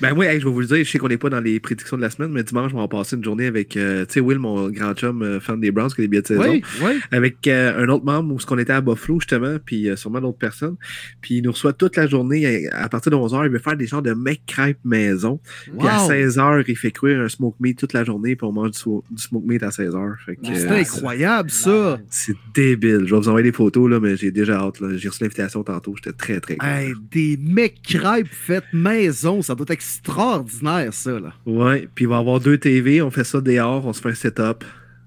Ben 0.03 0.13
oui, 0.17 0.25
hey, 0.25 0.39
je 0.39 0.45
vais 0.45 0.51
vous 0.51 0.59
le 0.59 0.65
dire, 0.67 0.77
je 0.77 0.83
sais 0.83 0.97
qu'on 0.97 1.07
n'est 1.07 1.17
pas 1.17 1.29
dans 1.29 1.39
les 1.39 1.59
prédictions 1.59 1.95
de 1.97 2.01
la 2.01 2.09
semaine, 2.09 2.31
mais 2.31 2.43
dimanche, 2.43 2.71
on 2.73 2.79
va 2.79 2.87
passer 2.87 3.15
une 3.15 3.23
journée 3.23 3.45
avec, 3.47 3.77
euh, 3.77 4.05
tu 4.05 4.13
sais, 4.15 4.19
Will, 4.19 4.37
mon 4.37 4.69
grand 4.69 4.93
chum, 4.93 5.21
euh, 5.21 5.39
fan 5.39 5.59
des 5.59 5.71
Browns, 5.71 5.89
qui 5.93 6.01
a 6.01 6.03
des 6.03 6.07
billets 6.07 6.21
de 6.21 6.27
saison, 6.27 6.41
Oui, 6.43 6.61
oui. 6.83 6.99
avec 7.11 7.47
euh, 7.47 7.83
un 7.83 7.87
autre 7.89 8.03
membre 8.05 8.33
où 8.35 8.39
ce 8.39 8.45
qu'on 8.45 8.57
était 8.57 8.73
à 8.73 8.81
Buffalo, 8.81 9.19
justement, 9.19 9.57
puis 9.63 9.87
sûrement 9.95 10.19
d'autres 10.21 10.37
personnes. 10.37 10.75
Puis 11.21 11.35
il 11.35 11.43
nous 11.43 11.51
reçoit 11.51 11.73
toute 11.73 11.95
la 11.95 12.05
journée, 12.07 12.67
à 12.71 12.89
partir 12.89 13.11
de 13.11 13.15
11h, 13.15 13.45
il 13.45 13.51
veut 13.51 13.59
faire 13.59 13.77
des 13.77 13.87
genres 13.87 14.01
de 14.01 14.13
mec 14.13 14.41
crêpes 14.45 14.77
maison. 14.83 15.39
Puis 15.79 15.87
à 15.87 16.03
Wow. 16.03 16.09
16h, 16.11 16.63
il 16.67 16.75
fait 16.77 16.91
cuire 16.91 17.21
un 17.21 17.29
smoke 17.29 17.55
meat 17.59 17.77
toute 17.79 17.93
la 17.93 18.03
journée, 18.03 18.35
puis 18.35 18.45
on 18.45 18.51
mange 18.51 18.71
du, 18.71 18.77
so- 18.79 19.03
du 19.09 19.21
smoke 19.21 19.45
meat 19.47 19.63
à 19.63 19.69
16h. 19.69 20.15
Fait 20.25 20.35
que, 20.35 20.41
C'est 20.53 20.67
incroyable, 20.67 21.49
ça. 21.49 21.99
C'est 22.09 22.35
débile. 22.53 23.03
Je 23.05 23.13
vais 23.15 23.21
vous 23.21 23.29
envoyer 23.29 23.49
des 23.49 23.55
photos, 23.55 23.89
là, 23.89 23.99
mais 23.99 24.17
j'ai 24.17 24.31
déjà 24.31 24.59
hâte. 24.59 24.79
là. 24.81 24.89
J'ai 24.97 25.07
reçu 25.09 25.23
l'invitation 25.23 25.63
tantôt. 25.63 25.93
J'étais 25.95 26.11
très, 26.17 26.39
très 26.39 26.57
content. 26.57 26.71
Hey, 26.71 26.93
des 27.11 27.37
mecs 27.41 27.81
crêpes 27.83 28.27
faites 28.29 28.65
maison, 28.73 29.41
ça 29.41 29.55
doit 29.55 29.65
être 29.69 29.92
extraordinaire, 29.93 30.93
ça, 30.93 31.19
là. 31.19 31.33
Ouais, 31.45 31.87
puis 31.93 32.05
il 32.05 32.07
va 32.07 32.17
y 32.17 32.19
avoir 32.19 32.39
deux 32.39 32.57
TV. 32.57 33.01
On 33.01 33.11
fait 33.11 33.23
ça 33.23 33.41
dehors. 33.41 33.85
On 33.85 33.93
se 33.93 34.01
fait 34.01 34.09
un 34.09 34.15
setup. 34.15 34.63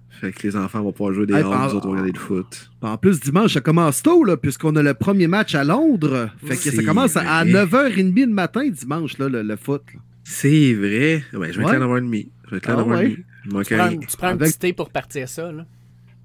Fait 0.08 0.32
que 0.32 0.42
les 0.44 0.56
enfants 0.56 0.82
vont 0.82 0.92
pouvoir 0.92 1.12
jouer 1.12 1.26
dehors. 1.26 1.52
Hey, 1.52 1.68
nous 1.68 1.74
autres, 1.74 1.86
on 1.86 1.90
va 1.90 2.00
regarder 2.00 2.12
le 2.12 2.18
foot. 2.18 2.70
En 2.80 2.96
plus, 2.96 3.20
dimanche, 3.20 3.52
ça 3.54 3.60
commence 3.60 4.02
tôt, 4.02 4.24
là, 4.24 4.36
puisqu'on 4.36 4.74
a 4.76 4.82
le 4.82 4.94
premier 4.94 5.26
match 5.26 5.54
à 5.54 5.64
Londres. 5.64 6.30
Fait 6.44 6.56
que 6.56 6.74
ça 6.74 6.82
commence 6.82 7.16
à, 7.16 7.20
à 7.38 7.44
vrai. 7.44 7.64
9h30 7.64 8.20
le 8.20 8.26
matin, 8.32 8.66
dimanche, 8.68 9.18
là, 9.18 9.28
le, 9.28 9.42
le 9.42 9.56
foot. 9.56 9.82
C'est 10.24 10.72
vrai. 10.74 11.22
Ouais, 11.34 11.52
je 11.52 11.60
vais 11.60 11.64
être 11.64 11.78
là 11.78 11.98
une 11.98 12.06
demi. 12.06 12.30
Je 12.46 12.50
vais 12.52 12.56
être 12.56 12.68
là 12.68 12.76
Ah 12.78 13.02
demi. 13.02 13.16
Il 13.44 13.52
manque 13.52 13.66
Tu 13.66 13.76
prends, 13.76 13.90
tu 13.90 14.16
prends 14.16 14.28
un 14.28 14.36
petit 14.38 14.58
thé 14.58 14.72
pour 14.72 14.90
partir 14.90 15.28
ça, 15.28 15.52
là. 15.52 15.66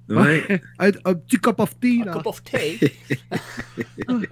Ouais. 0.08 0.60
un, 0.78 0.90
un 1.04 1.14
petit 1.14 1.38
cup 1.38 1.60
of 1.60 1.78
tea, 1.78 2.02
Un 2.06 2.12
cup 2.12 2.26
of 2.26 2.42
tea. 2.42 2.78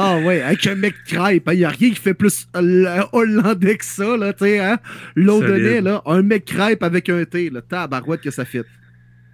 Ah 0.00 0.18
ouais, 0.18 0.42
avec 0.42 0.66
un 0.66 0.74
mec 0.76 0.94
crêpe. 1.06 1.48
Il 1.52 1.58
n'y 1.58 1.64
a 1.64 1.70
rien 1.70 1.88
qui 1.90 1.96
fait 1.96 2.14
plus 2.14 2.46
euh, 2.56 3.02
hollandais 3.12 3.76
que 3.78 3.84
ça, 3.84 4.16
là, 4.16 4.32
tu 4.32 4.44
sais, 4.44 4.60
hein. 4.60 4.78
Londonais, 5.16 5.80
là. 5.80 6.02
Un 6.06 6.22
mec 6.22 6.44
crêpe 6.44 6.82
avec 6.82 7.08
un 7.08 7.24
thé, 7.24 7.50
là. 7.50 7.62
Tabarouette 7.62 8.20
que 8.20 8.30
ça 8.30 8.44
fit. 8.44 8.62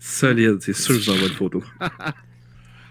Solide. 0.01 0.59
C'est 0.61 0.73
sûr 0.75 0.95
que 0.95 1.01
je 1.01 1.11
vous 1.11 1.17
envoie 1.17 1.29
une 1.29 1.35
photo. 1.35 1.63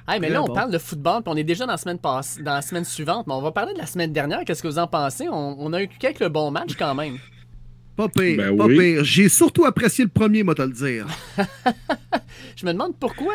Hey, 0.05 0.19
mais 0.19 0.27
Très 0.27 0.33
là, 0.33 0.43
on 0.43 0.47
bon. 0.47 0.53
parle 0.53 0.69
de 0.71 0.77
football, 0.79 1.23
puis 1.23 1.31
on 1.33 1.37
est 1.37 1.45
déjà 1.45 1.65
dans 1.65 1.71
la 1.71 1.77
semaine 1.77 1.97
passe- 1.97 2.37
dans 2.43 2.55
la 2.55 2.61
semaine 2.61 2.83
suivante, 2.83 3.25
mais 3.25 3.33
on 3.35 3.41
va 3.41 3.53
parler 3.53 3.71
de 3.73 3.77
la 3.77 3.85
semaine 3.85 4.11
dernière. 4.11 4.41
Qu'est-ce 4.45 4.61
que 4.61 4.67
vous 4.67 4.77
en 4.77 4.85
pensez? 4.85 5.29
On, 5.29 5.55
on 5.57 5.71
a 5.71 5.81
eu 5.81 5.87
quelques 5.87 6.27
bons 6.27 6.51
matchs 6.51 6.75
quand 6.77 6.93
même. 6.93 7.19
Pas 7.95 8.09
pire, 8.09 8.35
Ben 8.37 8.57
pas 8.57 8.65
oui. 8.65 8.77
pire. 8.77 9.03
J'ai 9.05 9.29
surtout 9.29 9.63
apprécié 9.63 10.03
le 10.03 10.09
premier, 10.09 10.43
moi, 10.43 10.55
te 10.55 10.61
le 10.63 10.73
dire. 10.73 11.07
Je 12.57 12.65
me 12.65 12.73
demande 12.73 12.97
pourquoi. 12.99 13.33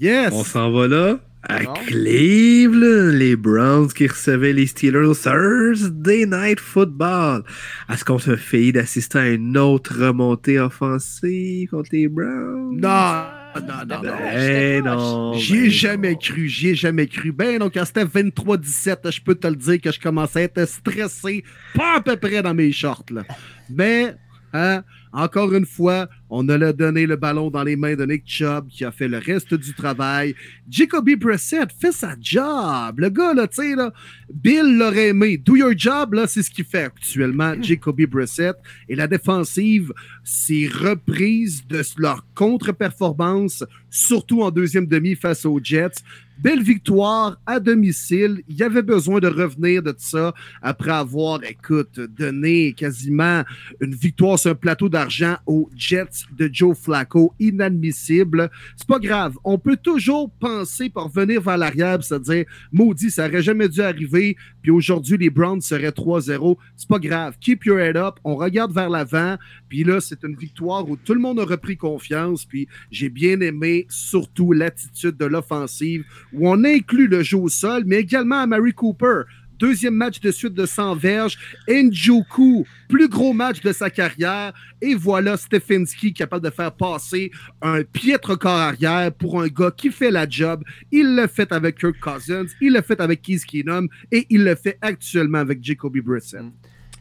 Yes! 0.00 0.30
On 0.32 0.42
s'en 0.42 0.70
va 0.70 0.88
là? 0.88 1.18
À 1.42 1.62
Non. 1.62 1.72
Cleveland, 1.86 3.16
les 3.16 3.36
Browns 3.36 3.92
qui 3.92 4.08
recevaient 4.08 4.52
les 4.52 4.66
Steelers 4.66 5.14
Thursday 5.22 6.26
Night 6.26 6.58
Football. 6.58 7.44
Est-ce 7.88 8.04
qu'on 8.04 8.18
se 8.18 8.34
fait 8.34 8.72
d'assister 8.72 9.18
à 9.18 9.28
une 9.28 9.56
autre 9.56 9.94
remontée 10.06 10.58
offensive 10.58 11.70
contre 11.70 11.90
les 11.92 12.08
Browns? 12.08 12.80
Non, 12.80 13.22
non, 13.54 13.86
non, 13.86 14.02
non. 14.02 14.82
Non. 14.82 15.32
J'y 15.34 15.56
ai 15.56 15.62
ben 15.62 15.70
jamais 15.70 16.12
non. 16.12 16.18
cru, 16.18 16.48
j'y 16.48 16.68
ai 16.70 16.74
jamais 16.74 17.06
cru. 17.06 17.30
Ben 17.30 17.58
donc, 17.58 17.74
quand 17.74 17.84
c'était 17.84 18.04
23-17, 18.04 19.12
je 19.12 19.20
peux 19.20 19.36
te 19.36 19.46
le 19.46 19.56
dire 19.56 19.80
que 19.80 19.92
je 19.92 20.00
commençais 20.00 20.40
à 20.40 20.42
être 20.42 20.68
stressé, 20.68 21.44
pas 21.74 21.98
à 21.98 22.00
peu 22.00 22.16
près 22.16 22.42
dans 22.42 22.54
mes 22.54 22.72
shorts, 22.72 23.04
là. 23.10 23.22
Mais, 23.70 24.14
hein, 24.52 24.82
encore 25.12 25.54
une 25.54 25.66
fois, 25.66 26.08
on 26.30 26.48
a 26.48 26.72
donné 26.72 27.06
le 27.06 27.16
ballon 27.16 27.50
dans 27.50 27.62
les 27.62 27.76
mains 27.76 27.94
de 27.94 28.04
Nick 28.04 28.24
Chubb, 28.26 28.68
qui 28.68 28.84
a 28.84 28.92
fait 28.92 29.08
le 29.08 29.18
reste 29.18 29.54
du 29.54 29.72
travail. 29.72 30.34
Jacoby 30.68 31.16
Brissett 31.16 31.70
fait 31.72 31.92
sa 31.92 32.14
job. 32.20 32.98
Le 32.98 33.08
gars, 33.08 33.32
là, 33.34 33.46
tu 33.46 33.62
sais, 33.62 33.74
là, 33.74 33.92
Bill 34.32 34.76
l'aurait 34.78 35.08
aimé. 35.08 35.38
Do 35.38 35.56
your 35.56 35.72
job, 35.76 36.14
là, 36.14 36.26
c'est 36.26 36.42
ce 36.42 36.50
qu'il 36.50 36.64
fait 36.64 36.84
actuellement, 36.84 37.54
Jacoby 37.60 38.06
Brissett. 38.06 38.56
Et 38.88 38.94
la 38.94 39.06
défensive, 39.06 39.92
c'est 40.22 40.68
reprise 40.68 41.66
de 41.66 41.82
leur 41.96 42.26
contre-performance, 42.34 43.64
surtout 43.88 44.42
en 44.42 44.50
deuxième 44.50 44.86
demi 44.86 45.14
face 45.14 45.46
aux 45.46 45.60
Jets. 45.62 46.02
Belle 46.38 46.62
victoire 46.62 47.36
à 47.46 47.58
domicile. 47.58 48.42
Il 48.48 48.56
y 48.56 48.62
avait 48.62 48.82
besoin 48.82 49.18
de 49.18 49.26
revenir 49.26 49.82
de 49.82 49.92
ça 49.98 50.32
après 50.62 50.92
avoir, 50.92 51.42
écoute, 51.42 51.98
donné 51.98 52.74
quasiment 52.74 53.42
une 53.80 53.94
victoire 53.94 54.38
sur 54.38 54.52
un 54.52 54.54
plateau 54.54 54.88
d'argent 54.88 55.36
aux 55.46 55.68
Jets 55.74 56.17
de 56.36 56.48
Joe 56.52 56.76
Flacco. 56.76 57.34
Inadmissible. 57.38 58.50
C'est 58.76 58.86
pas 58.86 58.98
grave. 58.98 59.36
On 59.44 59.58
peut 59.58 59.76
toujours 59.76 60.30
penser 60.38 60.90
pour 60.90 61.04
revenir 61.04 61.40
vers 61.40 61.58
l'arrière, 61.58 62.02
se 62.02 62.14
dire, 62.14 62.44
maudit, 62.72 63.10
ça 63.10 63.26
aurait 63.26 63.42
jamais 63.42 63.68
dû 63.68 63.80
arriver. 63.80 64.36
Puis 64.62 64.70
aujourd'hui, 64.70 65.16
les 65.16 65.30
Browns 65.30 65.60
seraient 65.60 65.90
3-0. 65.90 66.56
C'est 66.76 66.88
pas 66.88 66.98
grave. 66.98 67.36
Keep 67.40 67.66
your 67.66 67.78
head 67.78 67.96
up. 67.96 68.16
On 68.24 68.36
regarde 68.36 68.72
vers 68.72 68.90
l'avant. 68.90 69.36
Puis 69.68 69.84
là, 69.84 70.00
c'est 70.00 70.22
une 70.24 70.36
victoire 70.36 70.88
où 70.88 70.96
tout 70.96 71.14
le 71.14 71.20
monde 71.20 71.40
a 71.40 71.44
repris 71.44 71.76
confiance. 71.76 72.44
Puis 72.44 72.68
j'ai 72.90 73.08
bien 73.08 73.40
aimé 73.40 73.86
surtout 73.88 74.52
l'attitude 74.52 75.16
de 75.16 75.24
l'offensive 75.24 76.04
où 76.32 76.48
on 76.48 76.64
inclut 76.64 77.06
le 77.06 77.22
jeu 77.22 77.38
au 77.38 77.48
sol, 77.48 77.84
mais 77.86 77.96
également 77.96 78.40
à 78.40 78.46
Mary 78.46 78.72
Cooper. 78.72 79.22
Deuxième 79.58 79.94
match 79.94 80.20
de 80.20 80.30
suite 80.30 80.54
de 80.54 80.66
100 80.66 80.96
verges. 80.96 81.38
Njoku, 81.68 82.66
plus 82.88 83.08
gros 83.08 83.32
match 83.32 83.60
de 83.60 83.72
sa 83.72 83.90
carrière. 83.90 84.52
Et 84.80 84.94
voilà 84.94 85.36
Stefanski 85.36 86.12
capable 86.12 86.44
de 86.44 86.50
faire 86.50 86.72
passer 86.72 87.30
un 87.62 87.82
piètre 87.82 88.38
corps 88.38 88.52
arrière 88.52 89.12
pour 89.12 89.40
un 89.40 89.48
gars 89.48 89.72
qui 89.76 89.90
fait 89.90 90.10
la 90.10 90.28
job. 90.28 90.62
Il 90.92 91.14
l'a 91.16 91.28
fait 91.28 91.52
avec 91.52 91.78
Kirk 91.78 91.98
Cousins, 92.00 92.46
il 92.60 92.72
l'a 92.72 92.82
fait 92.82 93.00
avec 93.00 93.22
Keith 93.22 93.44
Keenum 93.44 93.88
et 94.12 94.26
il 94.30 94.44
le 94.44 94.54
fait 94.54 94.78
actuellement 94.80 95.38
avec 95.38 95.62
Jacoby 95.62 96.00
Brissett. 96.00 96.42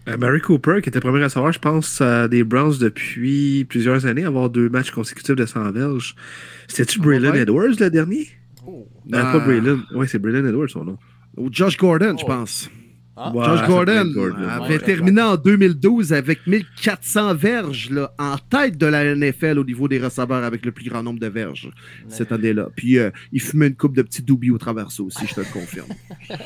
Euh, 0.07 0.17
Mary 0.17 0.39
Cooper, 0.39 0.79
qui 0.81 0.89
était 0.89 1.01
premier 1.01 1.21
recevoir, 1.23 1.51
je 1.51 1.59
pense, 1.59 1.99
euh, 2.01 2.27
des 2.29 2.43
Browns 2.43 2.77
depuis 2.79 3.65
plusieurs 3.65 4.05
années, 4.05 4.23
avoir 4.23 4.49
deux 4.49 4.69
matchs 4.69 4.91
consécutifs 4.91 5.35
de 5.35 5.45
100 5.45 5.71
verges. 5.73 6.15
C'était-tu 6.67 6.99
Braylon 7.01 7.31
ouais. 7.31 7.41
Edwards 7.41 7.75
le 7.79 7.89
dernier? 7.89 8.29
Euh, 8.67 8.71
Ah. 9.13 9.33
pas 9.33 9.39
Braylon. 9.39 9.81
Oui, 9.93 10.07
c'est 10.07 10.19
Braylon 10.19 10.47
Edwards 10.47 10.69
son 10.69 10.85
nom. 10.85 10.97
Ou 11.37 11.49
Josh 11.51 11.77
Gordon, 11.77 12.15
je 12.17 12.23
Oh. 12.23 12.27
pense. 12.27 12.69
Ah, 13.19 13.33
Josh 13.33 13.65
Gordon, 13.67 14.13
avait 14.47 14.75
ouais. 14.75 14.79
terminé 14.79 15.19
en 15.23 15.37
2012 15.37 16.13
avec 16.13 16.45
1400 16.45 17.33
verges 17.33 17.89
là, 17.89 18.13
en 18.19 18.37
tête 18.37 18.77
de 18.77 18.85
la 18.85 19.15
NFL 19.15 19.57
au 19.57 19.63
niveau 19.63 19.87
des 19.87 19.97
receveurs 19.97 20.43
avec 20.43 20.63
le 20.63 20.71
plus 20.71 20.87
grand 20.87 21.01
nombre 21.01 21.19
de 21.19 21.25
verges 21.25 21.71
cette 22.09 22.31
année-là. 22.31 22.69
Puis 22.75 22.99
euh, 22.99 23.09
il 23.31 23.41
fumait 23.41 23.69
une 23.69 23.75
coupe 23.75 23.95
de 23.95 24.03
petits 24.03 24.21
doubis 24.21 24.51
au 24.51 24.59
travers 24.59 24.91
ça 24.91 25.01
aussi, 25.01 25.25
je 25.25 25.33
te 25.33 25.39
le 25.39 25.47
confirme. 25.51 25.87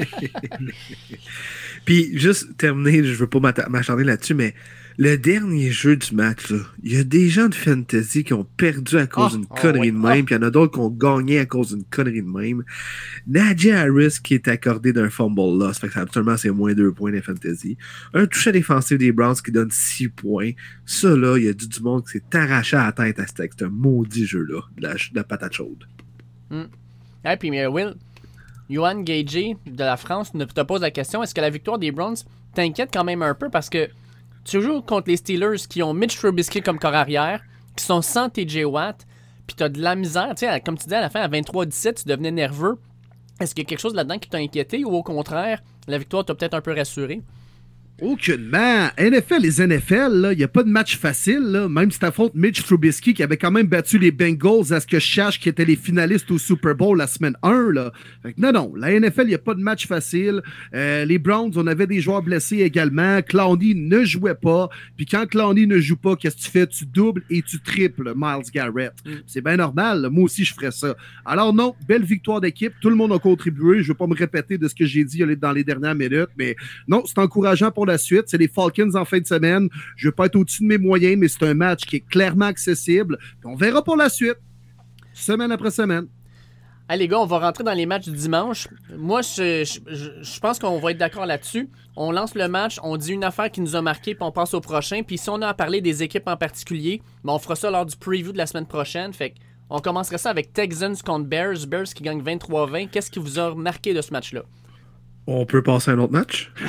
Puis, 1.86 2.17
juste 2.17 2.56
terminer, 2.58 3.04
je 3.04 3.15
veux 3.15 3.27
pas 3.27 3.39
m'acharner 3.69 4.04
là-dessus, 4.06 4.34
mais 4.36 4.54
le 5.01 5.17
dernier 5.17 5.71
jeu 5.71 5.95
du 5.95 6.13
match, 6.13 6.51
là, 6.51 6.59
il 6.83 6.93
y 6.93 6.97
a 6.97 7.03
des 7.03 7.27
gens 7.27 7.49
de 7.49 7.55
fantasy 7.55 8.23
qui 8.23 8.33
ont 8.33 8.43
perdu 8.43 8.99
à 8.99 9.07
cause 9.07 9.31
Ah, 9.31 9.35
d'une 9.35 9.47
oh, 9.49 9.55
connerie 9.55 9.91
de 9.91 9.97
même, 9.97 10.25
puis 10.25 10.35
il 10.35 10.37
y 10.37 10.43
en 10.43 10.47
a 10.47 10.51
d'autres 10.51 10.73
qui 10.73 10.79
ont 10.79 10.91
gagné 10.91 11.39
à 11.39 11.47
cause 11.47 11.69
d'une 11.69 11.83
connerie 11.85 12.21
de 12.21 12.27
même. 12.27 12.63
Nadia 13.25 13.79
Harris 13.79 14.19
qui 14.23 14.35
est 14.35 14.47
accordé 14.47 14.93
d'un 14.93 15.09
fumble 15.09 15.57
loss, 15.57 15.79
fait 15.79 15.89
que 15.89 15.97
absolument 15.97 16.37
c'est 16.37 16.51
moins 16.51 16.75
deux 16.75 16.91
points 16.91 17.11
des 17.11 17.23
fantasy. 17.23 17.77
Un 18.13 18.27
toucher 18.27 18.51
défensif 18.51 18.99
des 18.99 19.11
Browns 19.11 19.37
qui 19.43 19.51
donne 19.51 19.71
six 19.71 20.07
points. 20.07 20.51
Ça, 20.85 21.17
là, 21.17 21.35
il 21.35 21.45
y 21.45 21.49
a 21.49 21.53
du, 21.53 21.67
du 21.67 21.81
monde 21.81 22.05
qui 22.05 22.19
s'est 22.19 22.37
arraché 22.37 22.77
à 22.77 22.85
la 22.85 22.91
tête 22.91 23.19
à 23.19 23.25
ce 23.25 23.63
maudit 23.63 24.27
jeu-là, 24.27 24.61
de 24.77 24.83
la, 24.83 24.93
de 24.93 25.15
la 25.15 25.23
patate 25.23 25.53
chaude. 25.53 25.83
Et 26.51 27.37
puis, 27.39 27.59
euh, 27.59 27.71
Will, 27.71 27.95
Johan 28.69 29.01
Gagey 29.01 29.57
de 29.65 29.83
la 29.83 29.97
France 29.97 30.35
ne 30.35 30.45
te 30.45 30.61
pose 30.61 30.81
la 30.81 30.91
question 30.91 31.23
est-ce 31.23 31.33
que 31.33 31.41
la 31.41 31.49
victoire 31.49 31.79
des 31.79 31.91
Browns 31.91 32.17
t'inquiète 32.53 32.91
quand 32.93 33.03
même 33.03 33.23
un 33.23 33.33
peu? 33.33 33.49
Parce 33.49 33.67
que 33.67 33.89
tu 34.43 34.62
joues 34.62 34.82
contre 34.82 35.10
les 35.10 35.17
Steelers 35.17 35.67
qui 35.69 35.84
ont 35.84 35.93
Mitch 35.93 36.17
Trubisky 36.17 36.62
comme 36.62 36.80
corps 36.80 36.95
arrière, 36.95 37.41
qui 37.75 37.86
sont 37.86 38.01
sans 38.01 38.30
TJ 38.30 38.65
Watt, 38.65 39.06
puis 39.47 39.56
tu 39.56 39.63
as 39.63 39.69
de 39.69 39.82
la 39.82 39.95
misère. 39.95 40.34
Tu 40.36 40.45
comme 40.63 40.77
tu 40.77 40.86
disais 40.86 40.97
à 40.97 41.01
la 41.01 41.10
fin, 41.10 41.21
à 41.21 41.27
23-17, 41.27 42.04
tu 42.04 42.10
devenais 42.10 42.32
nerveux. 42.32 42.77
Est-ce 43.39 43.56
qu'il 43.56 43.63
y 43.63 43.65
a 43.65 43.69
quelque 43.69 43.80
chose 43.80 43.95
là-dedans 43.95 44.19
qui 44.19 44.30
t'a 44.30 44.38
inquiété 44.38 44.86
ou 44.86 44.91
au 44.91 45.04
contraire, 45.04 45.62
la 45.88 45.97
victoire 45.97 46.25
t'a 46.25 46.36
peut-être 46.36 46.54
un 46.54 46.62
peu 46.62 46.73
rassuré? 46.73 47.21
Aucunement. 48.01 48.89
NFL, 48.97 49.41
les 49.41 49.67
NFL, 49.67 50.29
il 50.31 50.37
n'y 50.39 50.43
a 50.43 50.47
pas 50.47 50.63
de 50.63 50.69
match 50.69 50.97
facile. 50.97 51.43
Là. 51.43 51.69
Même 51.69 51.91
si 51.91 51.99
t'affrontes 51.99 52.33
Mitch 52.33 52.63
Trubisky 52.63 53.13
qui 53.13 53.21
avait 53.21 53.37
quand 53.37 53.51
même 53.51 53.67
battu 53.67 53.99
les 53.99 54.09
Bengals 54.09 54.73
à 54.73 54.79
ce 54.79 54.87
que 54.87 54.97
je 54.97 55.13
sache 55.13 55.39
qui 55.39 55.49
étaient 55.49 55.65
les 55.65 55.75
finalistes 55.75 56.31
au 56.31 56.39
Super 56.39 56.73
Bowl 56.73 56.97
la 56.97 57.05
semaine 57.05 57.37
1. 57.43 57.73
Là. 57.73 57.91
Fait 58.23 58.33
que 58.33 58.41
non, 58.41 58.51
non, 58.51 58.73
la 58.75 58.99
NFL, 58.99 59.25
il 59.25 59.27
n'y 59.27 59.35
a 59.35 59.37
pas 59.39 59.53
de 59.53 59.61
match 59.61 59.85
facile. 59.85 60.41
Euh, 60.73 61.05
les 61.05 61.19
Browns, 61.19 61.51
on 61.55 61.67
avait 61.67 61.85
des 61.85 62.01
joueurs 62.01 62.23
blessés 62.23 62.61
également. 62.61 63.21
Clowney 63.21 63.75
ne 63.75 64.03
jouait 64.03 64.33
pas. 64.33 64.69
Puis 64.97 65.05
quand 65.05 65.27
Clowney 65.27 65.67
ne 65.67 65.77
joue 65.77 65.95
pas, 65.95 66.15
qu'est-ce 66.15 66.37
que 66.37 66.41
tu 66.41 66.49
fais? 66.49 66.65
Tu 66.65 66.87
doubles 66.87 67.21
et 67.29 67.43
tu 67.43 67.59
triples 67.61 68.13
Miles 68.15 68.49
Garrett. 68.51 68.93
C'est 69.27 69.43
bien 69.43 69.57
normal. 69.57 70.01
là. 70.01 70.09
Moi 70.09 70.23
aussi, 70.23 70.43
je 70.43 70.55
ferais 70.55 70.71
ça. 70.71 70.95
Alors 71.23 71.53
non, 71.53 71.75
belle 71.87 72.03
victoire 72.03 72.41
d'équipe. 72.41 72.73
Tout 72.81 72.89
le 72.89 72.95
monde 72.95 73.13
a 73.13 73.19
contribué. 73.19 73.77
Je 73.77 73.83
ne 73.83 73.87
veux 73.89 73.93
pas 73.93 74.08
me 74.08 74.15
répéter 74.15 74.58
de 74.58 74.67
ce 74.67 74.73
que 74.73 74.87
j'ai 74.87 75.04
dit 75.06 75.23
dans 75.39 75.52
les 75.52 75.63
dernières 75.63 75.93
minutes, 75.93 76.29
mais 76.35 76.56
non, 76.87 77.04
c'est 77.06 77.19
encourageant 77.19 77.69
pour 77.69 77.85
la 77.92 77.98
suite. 77.98 78.23
C'est 78.27 78.37
les 78.37 78.48
Falcons 78.48 78.96
en 78.96 79.06
fin 79.06 79.19
de 79.19 79.25
semaine. 79.25 79.69
Je 79.96 80.08
ne 80.08 80.12
veux 80.12 80.15
pas 80.15 80.25
être 80.25 80.35
au-dessus 80.35 80.63
de 80.63 80.67
mes 80.67 80.77
moyens, 80.77 81.17
mais 81.17 81.27
c'est 81.27 81.44
un 81.46 81.54
match 81.54 81.85
qui 81.85 81.98
est 81.98 82.08
clairement 82.08 82.46
accessible. 82.46 83.17
On 83.44 83.56
verra 83.56 83.83
pour 83.83 83.96
la 83.96 84.10
suite. 84.10 84.37
Semaine 85.13 85.52
après 85.52 85.71
semaine. 85.71 86.08
Allez, 86.87 87.04
les 87.04 87.08
gars, 87.08 87.19
on 87.19 87.25
va 87.25 87.39
rentrer 87.39 87.63
dans 87.63 87.73
les 87.73 87.85
matchs 87.85 88.10
du 88.10 88.17
dimanche. 88.17 88.67
Moi, 88.98 89.21
je, 89.21 90.39
pense 90.42 90.60
qu'on 90.60 90.77
va 90.79 90.92
être 90.92 90.98
d'accord 90.98 91.25
là-dessus. 91.25 91.69
On 91.96 92.12
lance 92.12 92.35
le 92.35 92.48
match, 92.50 92.79
on 92.83 92.98
dit 92.98 93.13
une 93.13 93.23
affaire 93.23 93.50
qui 93.50 93.62
nous 93.62 93.77
a 93.77 93.81
marqué, 93.81 94.13
puis 94.13 94.23
on 94.23 94.31
passe 94.31 94.54
au 94.54 94.60
prochain. 94.60 95.02
Puis 95.04 95.17
si 95.17 95.29
on 95.29 95.42
a 95.42 95.48
à 95.48 95.54
parler 95.54 95.79
des 95.79 96.04
équipes 96.04 96.27
en 96.27 96.35
particulier, 96.35 97.02
ben, 97.23 97.33
on 97.33 97.39
fera 97.39 97.56
ça 97.56 97.71
lors 97.71 97.85
du 97.85 97.96
preview 97.96 98.33
de 98.33 98.37
la 98.37 98.46
semaine 98.46 98.65
prochaine. 98.65 99.13
Fait 99.13 99.35
on 99.69 99.79
commencerait 99.79 100.17
ça 100.17 100.29
avec 100.29 100.52
Texans 100.52 100.98
contre 100.98 101.27
Bears. 101.27 101.65
Bears 101.65 101.85
qui 101.85 102.04
gagne 102.04 102.21
23-20. 102.21 102.89
Qu'est-ce 102.89 103.10
qui 103.10 103.19
vous 103.19 103.39
a 103.39 103.56
marqué 103.56 103.94
de 103.94 104.02
ce 104.02 104.12
match-là? 104.12 104.44
On 105.28 105.46
peut 105.46 105.62
passer 105.62 105.92
à 105.92 105.94
un 105.94 106.00
autre 106.00 106.13
match? 106.13 106.52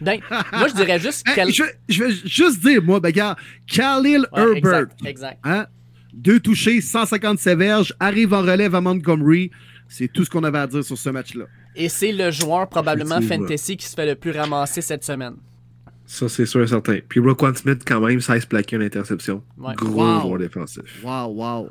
Ben, 0.00 0.18
moi, 0.54 0.68
je 0.68 0.74
dirais 0.76 0.98
juste... 0.98 1.28
Hey, 1.28 1.34
quel- 1.34 1.52
je, 1.52 1.62
vais- 1.62 1.74
je 1.90 2.04
vais 2.04 2.10
juste 2.24 2.60
dire, 2.62 2.82
moi, 2.82 3.00
ben, 3.00 3.10
gars, 3.12 3.36
Khalil 3.66 4.26
Ouais, 4.32 4.40
Herbert, 4.40 4.56
exact, 4.56 4.98
exact. 5.04 5.38
hein, 5.44 5.66
deux 6.14 6.40
touchés, 6.40 6.80
157 6.80 7.58
verges, 7.58 7.94
arrive 8.00 8.32
en 8.32 8.40
relève 8.40 8.74
à 8.74 8.80
Montgomery. 8.80 9.50
C'est 9.86 10.08
tout 10.10 10.24
ce 10.24 10.30
qu'on 10.30 10.42
avait 10.42 10.58
à 10.60 10.66
dire 10.66 10.82
sur 10.82 10.96
ce 10.96 11.10
match-là. 11.10 11.44
Et 11.76 11.90
c'est 11.90 12.12
le 12.12 12.30
joueur 12.30 12.66
probablement 12.70 13.20
fantasy 13.20 13.76
qui 13.76 13.84
se 13.86 13.94
fait 13.94 14.06
le 14.06 14.14
plus 14.14 14.30
ramasser 14.30 14.80
cette 14.80 15.04
semaine. 15.04 15.34
Ça, 16.06 16.30
c'est 16.30 16.46
sûr 16.46 16.62
et 16.62 16.66
certain. 16.66 17.00
Puis 17.06 17.20
Roquan 17.20 17.54
Smith, 17.54 17.82
quand 17.86 18.00
même, 18.00 18.20
16 18.22 18.46
plaqués 18.46 18.78
en 18.78 18.80
interception. 18.80 19.42
Ouais. 19.58 19.74
Gros 19.74 20.02
Wow. 20.02 20.20
joueur 20.22 20.38
défensif. 20.38 20.82
Wow, 21.04 21.26
wow. 21.26 21.68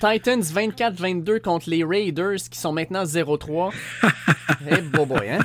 Titans 0.00 0.42
24-22 0.42 1.40
contre 1.40 1.70
les 1.70 1.84
Raiders 1.84 2.36
qui 2.50 2.58
sont 2.58 2.72
maintenant 2.72 3.04
0-3. 3.04 3.72
Eh, 4.68 4.80
beau 4.80 5.06
boy, 5.06 5.28
hein? 5.28 5.38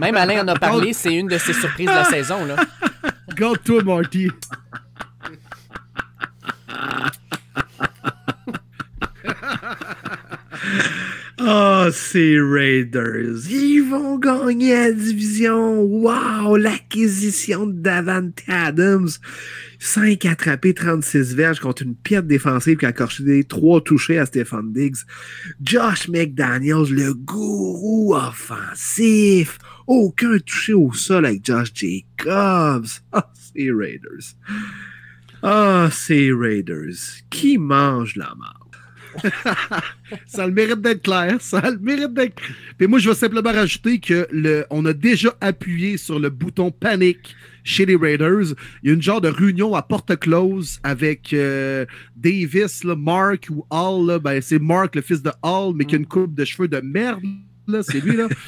Même 0.00 0.16
Alain 0.16 0.42
en 0.42 0.48
a 0.48 0.54
parlé, 0.54 0.92
c'est 0.92 1.14
une 1.14 1.28
de 1.28 1.38
ses 1.38 1.52
surprises 1.52 1.88
de 1.88 1.92
la 1.92 2.04
saison, 2.04 2.44
là. 2.44 2.56
Garde-toi, 3.36 3.82
Marty. 3.84 4.28
Ah, 11.42 11.88
ces 11.90 12.38
Raiders. 12.38 13.48
Ils 13.48 13.80
vont 13.80 14.18
gagner 14.18 14.74
la 14.74 14.92
division. 14.92 15.80
Wow, 15.80 16.56
l'acquisition 16.56 17.66
de 17.66 17.80
Davante 17.80 18.42
Adams. 18.46 19.08
5 19.78 20.26
attrapés, 20.26 20.74
36 20.74 21.34
verges 21.34 21.60
contre 21.60 21.82
une 21.84 21.94
perte 21.94 22.26
défensive 22.26 22.76
qui 22.76 22.84
a 22.84 22.90
accordé 22.90 23.44
3 23.44 23.80
touchés 23.80 24.18
à 24.18 24.26
Stephen 24.26 24.74
Diggs. 24.74 24.98
Josh 25.62 26.08
McDaniels, 26.08 26.90
le 26.90 27.14
gourou 27.14 28.14
offensif. 28.14 29.56
Aucun 29.86 30.38
touché 30.40 30.74
au 30.74 30.92
sol 30.92 31.24
avec 31.24 31.46
Josh 31.46 31.72
Jacobs. 31.74 32.86
Ah, 33.12 33.32
ces 33.54 33.72
Raiders. 33.72 34.36
Ah, 35.42 35.88
ces 35.90 36.32
Raiders. 36.32 37.22
Qui 37.30 37.56
mange 37.56 38.16
la 38.16 38.34
marde? 38.38 38.59
Ça 40.26 40.44
a 40.44 40.46
le 40.46 40.52
mérite 40.52 40.80
d'être 40.80 41.02
clair. 41.02 41.36
Ça 41.40 41.58
a 41.58 41.70
le 41.70 41.78
mérite 41.78 42.12
d'être. 42.14 42.40
Puis 42.78 42.86
moi, 42.86 42.98
je 42.98 43.08
vais 43.08 43.14
simplement 43.14 43.52
rajouter 43.52 43.98
que 43.98 44.26
le, 44.30 44.64
on 44.70 44.84
a 44.86 44.92
déjà 44.92 45.34
appuyé 45.40 45.96
sur 45.96 46.18
le 46.18 46.30
bouton 46.30 46.70
panique 46.70 47.34
chez 47.64 47.86
les 47.86 47.96
Raiders. 47.96 48.54
Il 48.82 48.88
y 48.88 48.90
a 48.90 48.94
une 48.94 49.02
genre 49.02 49.20
de 49.20 49.28
réunion 49.28 49.74
à 49.74 49.82
porte 49.82 50.16
close 50.18 50.80
avec 50.82 51.32
euh, 51.32 51.84
Davis, 52.16 52.84
là, 52.84 52.96
Mark 52.96 53.48
ou 53.50 53.64
Hall. 53.70 54.06
là. 54.06 54.18
Ben, 54.18 54.40
c'est 54.40 54.58
Mark, 54.58 54.94
le 54.96 55.02
fils 55.02 55.22
de 55.22 55.30
Hall, 55.42 55.74
mais 55.74 55.84
qui 55.84 55.94
a 55.94 55.98
une 55.98 56.06
coupe 56.06 56.34
de 56.34 56.44
cheveux 56.44 56.68
de 56.68 56.80
merde. 56.80 57.22
Là, 57.70 57.82
C'est 57.82 58.00
lui, 58.00 58.16
là. 58.16 58.28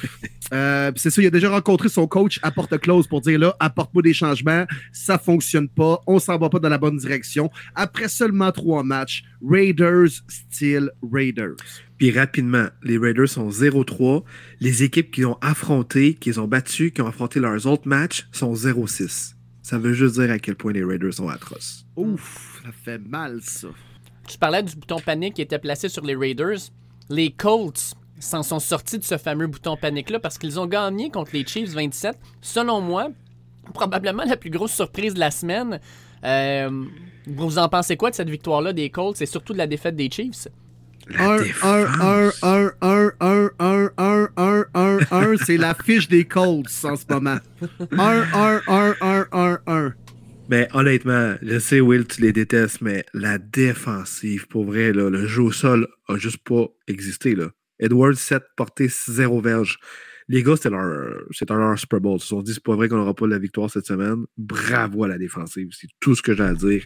Euh, 0.53 0.93
c'est 0.97 1.09
ça, 1.09 1.23
il 1.23 1.27
a 1.27 1.31
déjà 1.31 1.49
rencontré 1.49 1.89
son 1.89 2.07
coach 2.07 2.39
à 2.43 2.51
porte 2.51 2.77
close 2.79 3.07
pour 3.07 3.23
dire 3.23 3.39
là, 3.39 3.57
apporte-moi 3.59 4.03
des 4.03 4.13
changements, 4.13 4.67
ça 4.93 5.17
fonctionne 5.17 5.67
pas, 5.67 6.01
on 6.07 6.19
s'en 6.19 6.37
va 6.37 6.51
pas 6.51 6.59
dans 6.59 6.69
la 6.69 6.77
bonne 6.77 6.99
direction. 6.99 7.51
Après 7.75 8.07
seulement 8.09 8.53
trois 8.53 8.83
matchs, 8.83 9.25
Raiders 9.43 10.11
style 10.29 10.91
Raiders. 11.11 11.57
Puis 11.97 12.11
rapidement, 12.11 12.67
les 12.83 12.99
Raiders 12.99 13.29
sont 13.29 13.49
0-3. 13.49 14.25
Les 14.61 14.83
équipes 14.83 15.11
qui 15.11 15.25
ont 15.25 15.39
affronté, 15.41 16.15
qui 16.15 16.31
les 16.31 16.39
ont 16.39 16.49
battus, 16.49 16.93
qui 16.93 17.01
ont 17.01 17.07
affronté 17.07 17.41
leurs 17.41 17.67
autres 17.67 17.89
matchs, 17.89 18.27
sont 18.33 18.53
0-6. 18.53 19.35
Ça 19.63 19.79
veut 19.79 19.95
juste 19.95 20.19
dire 20.19 20.31
à 20.31 20.39
quel 20.39 20.57
point 20.57 20.73
les 20.73 20.85
Raiders 20.85 21.15
sont 21.15 21.29
atroces. 21.29 21.87
Ouf, 21.97 22.61
ça 22.65 22.73
fait 22.73 22.99
mal 22.99 23.41
ça. 23.43 23.69
Je 24.29 24.37
parlais 24.37 24.63
du 24.63 24.75
bouton 24.75 24.99
panique 24.99 25.35
qui 25.35 25.43
était 25.43 25.59
placé 25.59 25.89
sur 25.89 26.05
les 26.05 26.17
Raiders. 26.17 26.59
Les 27.09 27.31
Colts 27.31 27.95
s'en 28.25 28.43
sont 28.43 28.61
sortis 28.61 28.99
de 28.99 29.05
ce 29.05 29.19
fameux 29.19 29.47
bouton 29.47 29.77
panique-là 29.77 30.21
parce 30.21 30.39
qu'ils 30.39 30.61
ont 30.61 30.67
gagné 30.67 31.11
contre 31.11 31.31
les 31.33 31.47
Chiefs 31.47 31.71
27. 31.71 32.17
Selon 32.41 32.81
moi, 32.81 33.09
probablement 33.75 34.25
la 34.25 34.37
plus 34.37 34.51
grosse 34.51 34.73
surprise 34.73 35.15
de 35.15 35.21
la 35.21 35.31
semaine. 35.31 35.81
Euh, 36.25 36.85
vous 37.27 37.59
en 37.59 37.69
pensez 37.69 37.97
quoi 37.97 38.11
de 38.11 38.15
cette 38.15 38.31
victoire-là 38.31 38.73
des 38.73 38.91
Colts 38.91 39.21
et 39.21 39.27
surtout 39.27 39.53
de 39.53 39.59
la 39.59 39.67
défaite 39.67 39.97
des 39.97 40.11
Chiefs? 40.11 40.49
La 41.09 41.31
1, 41.31 41.33
1, 41.33 41.43
défense. 41.43 42.43
1, 42.43 42.71
1, 42.83 43.13
1, 43.21 43.51
1, 43.59 43.91
1, 43.99 44.29
1, 44.37 44.65
1, 44.75 44.99
1, 45.11 45.37
c'est 45.45 45.57
la 45.57 45.75
fiche 45.75 46.09
des 46.09 46.25
Colts 46.25 46.71
en 46.85 46.97
ce 46.97 47.05
moment. 47.09 47.39
1, 47.91 47.99
1, 47.99 48.63
1, 48.69 48.95
1, 49.01 49.27
1, 49.33 49.59
1. 49.67 49.95
Mais 50.49 50.69
honnêtement, 50.75 51.35
je 51.43 51.59
sais, 51.59 51.81
Will, 51.81 52.07
tu 52.07 52.21
les 52.21 52.33
détestes, 52.33 52.83
mais 52.83 53.05
la 53.15 53.39
défensive, 53.39 54.47
pour 54.49 54.65
vrai, 54.65 54.93
là, 54.93 55.09
le 55.09 55.27
jeu 55.27 55.43
au 55.43 55.53
sol 55.53 55.89
a 56.09 56.17
juste 56.17 56.45
pas 56.45 56.67
existé. 56.87 57.35
Là. 57.35 57.49
Edwards, 57.83 58.17
7 58.17 58.43
portées, 58.57 58.89
0 58.89 59.41
verge. 59.41 59.79
Les 60.29 60.43
gars, 60.43 60.57
c'était 60.57 60.71
leur, 60.71 60.87
leur 61.51 61.79
Super 61.79 62.01
Bowl. 62.01 62.17
Ils 62.17 62.21
se 62.23 62.29
sont 62.29 62.43
dit, 62.43 62.55
c'est 62.55 62.63
pas 62.63 62.77
vrai 62.77 62.89
qu'on 62.89 62.97
n'aura 62.97 63.13
pas 63.13 63.27
la 63.27 63.39
victoire 63.39 63.69
cette 63.69 63.87
semaine. 63.87 64.25
Bravo 64.39 65.05
à 65.05 65.09
la 65.09 65.19
défensive. 65.19 65.69
C'est 65.73 65.89
tout 66.01 66.15
ce 66.15 66.23
que 66.23 66.35
j'ai 66.35 66.45
à 66.45 66.55
dire. 66.55 66.85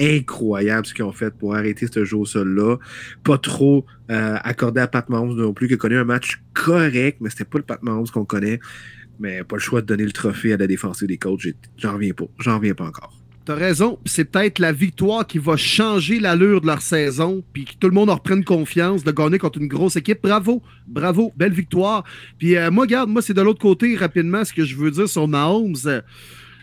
Incroyable 0.00 0.86
ce 0.86 0.94
qu'ils 0.94 1.04
ont 1.04 1.12
fait 1.12 1.30
pour 1.36 1.54
arrêter 1.54 1.86
ce 1.92 2.04
jeu 2.04 2.16
au 2.16 2.24
sol-là. 2.24 2.78
Pas 3.22 3.38
trop 3.38 3.84
euh, 4.10 4.36
accordé 4.42 4.80
à 4.80 4.88
Pat 4.88 5.08
Mahomes 5.08 5.36
non 5.36 5.52
plus, 5.52 5.68
qui 5.68 5.76
connu 5.76 5.98
un 5.98 6.04
match 6.04 6.42
correct, 6.54 7.18
mais 7.20 7.30
c'était 7.30 7.44
pas 7.44 7.58
le 7.58 7.64
Pat 7.64 7.82
Mahomes 7.82 8.08
qu'on 8.08 8.24
connaît. 8.24 8.60
Mais 9.18 9.44
pas 9.44 9.56
le 9.56 9.60
choix 9.60 9.82
de 9.82 9.86
donner 9.86 10.04
le 10.04 10.12
trophée 10.12 10.54
à 10.54 10.56
la 10.56 10.66
défensive 10.66 11.06
des 11.06 11.18
coachs. 11.18 11.46
J'en 11.76 11.94
reviens 11.94 12.14
pas. 12.14 12.24
J'en 12.38 12.56
reviens 12.56 12.74
pas 12.74 12.86
encore. 12.86 13.19
T'as 13.50 13.56
raison, 13.56 13.98
c'est 14.04 14.26
peut-être 14.26 14.60
la 14.60 14.70
victoire 14.70 15.26
qui 15.26 15.38
va 15.38 15.56
changer 15.56 16.20
l'allure 16.20 16.60
de 16.60 16.68
leur 16.68 16.80
saison, 16.80 17.42
puis 17.52 17.64
que 17.64 17.72
tout 17.80 17.88
le 17.88 17.94
monde 17.94 18.08
en 18.08 18.14
reprenne 18.14 18.44
confiance 18.44 19.02
de 19.02 19.10
gagner 19.10 19.38
contre 19.38 19.58
une 19.58 19.66
grosse 19.66 19.96
équipe. 19.96 20.22
Bravo, 20.22 20.62
bravo, 20.86 21.32
belle 21.36 21.52
victoire. 21.52 22.04
Puis 22.38 22.54
euh, 22.54 22.70
moi, 22.70 22.84
regarde, 22.84 23.10
moi, 23.10 23.22
c'est 23.22 23.34
de 23.34 23.42
l'autre 23.42 23.58
côté, 23.58 23.96
rapidement, 23.96 24.44
ce 24.44 24.52
que 24.52 24.64
je 24.64 24.76
veux 24.76 24.92
dire 24.92 25.08
sur 25.08 25.26
Mahomes. 25.26 25.74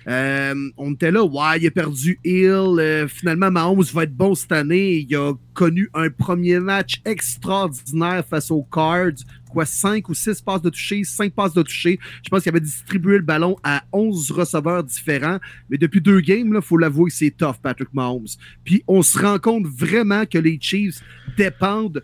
Euh, 0.08 0.70
on 0.78 0.94
était 0.94 1.12
là, 1.12 1.26
ouais, 1.26 1.60
il 1.60 1.68
a 1.68 1.72
perdu 1.72 2.22
Hill. 2.24 2.78
euh, 2.80 3.10
finalement, 3.10 3.52
Mahomes 3.52 3.84
va 3.94 4.04
être 4.04 4.16
bon 4.16 4.34
cette 4.34 4.54
année. 4.54 5.06
Il 5.10 5.14
a 5.18 5.34
connu 5.54 5.90
un 5.94 6.10
premier 6.10 6.62
match 6.62 7.02
extraordinaire 7.04 8.24
face 8.26 8.50
aux 8.50 8.64
Cards. 8.64 9.20
Quoi, 9.50 9.66
5 9.66 10.08
ou 10.10 10.14
6 10.14 10.42
passes 10.42 10.62
de 10.62 10.70
toucher, 10.70 11.04
5 11.04 11.34
passes 11.34 11.54
de 11.54 11.62
toucher. 11.62 12.00
Je 12.24 12.30
pense 12.30 12.44
qu'il 12.44 12.50
avait 12.50 12.60
distribué 12.60 13.18
le 13.18 13.24
ballon 13.24 13.56
à 13.64 13.84
11 13.92 14.32
receveurs 14.32 14.84
différents. 14.84 15.40
Mais 15.70 15.78
depuis 15.78 16.02
deux 16.02 16.22
games, 16.22 16.52
il 16.56 16.62
faut 16.62 16.78
l'avouer, 16.78 17.10
c'est 17.10 17.32
tough, 17.32 17.56
Patrick 17.62 17.94
Mahomes. 17.94 18.28
Puis 18.64 18.84
on 18.88 19.02
se 19.02 19.18
rend 19.20 19.40
compte 19.40 19.66
vraiment 19.66 20.26
que 20.26 20.38
les 20.38 20.58
Chiefs 20.62 21.02
dépendent 21.38 22.04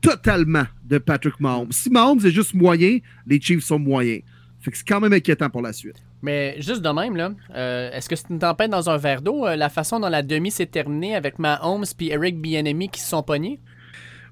totalement 0.00 0.66
de 0.84 0.98
Patrick 0.98 1.38
Mahomes. 1.40 1.72
Si 1.72 1.88
Mahomes 1.90 2.24
est 2.24 2.30
juste 2.30 2.54
moyen, 2.54 2.98
les 3.26 3.40
Chiefs 3.40 3.64
sont 3.64 3.78
moyens. 3.78 4.22
Fait 4.60 4.70
que 4.70 4.76
c'est 4.76 4.86
quand 4.86 5.00
même 5.00 5.12
inquiétant 5.12 5.50
pour 5.50 5.62
la 5.62 5.72
suite. 5.72 5.96
Mais 6.22 6.54
juste 6.60 6.82
de 6.82 6.88
même, 6.88 7.16
là, 7.16 7.32
euh, 7.54 7.90
est-ce 7.92 8.08
que 8.08 8.14
c'est 8.14 8.30
une 8.30 8.38
tempête 8.38 8.70
dans 8.70 8.88
un 8.88 8.96
verre 8.96 9.20
d'eau? 9.22 9.44
euh, 9.46 9.56
la 9.56 9.68
façon 9.68 9.98
dont 9.98 10.08
la 10.08 10.22
demi 10.22 10.52
s'est 10.52 10.66
terminée 10.66 11.16
avec 11.16 11.40
Mahomes 11.40 11.84
puis 11.96 12.10
Eric 12.10 12.40
Bieniemy 12.40 12.88
qui 12.88 13.00
se 13.00 13.08
sont 13.08 13.24
pognés? 13.24 13.58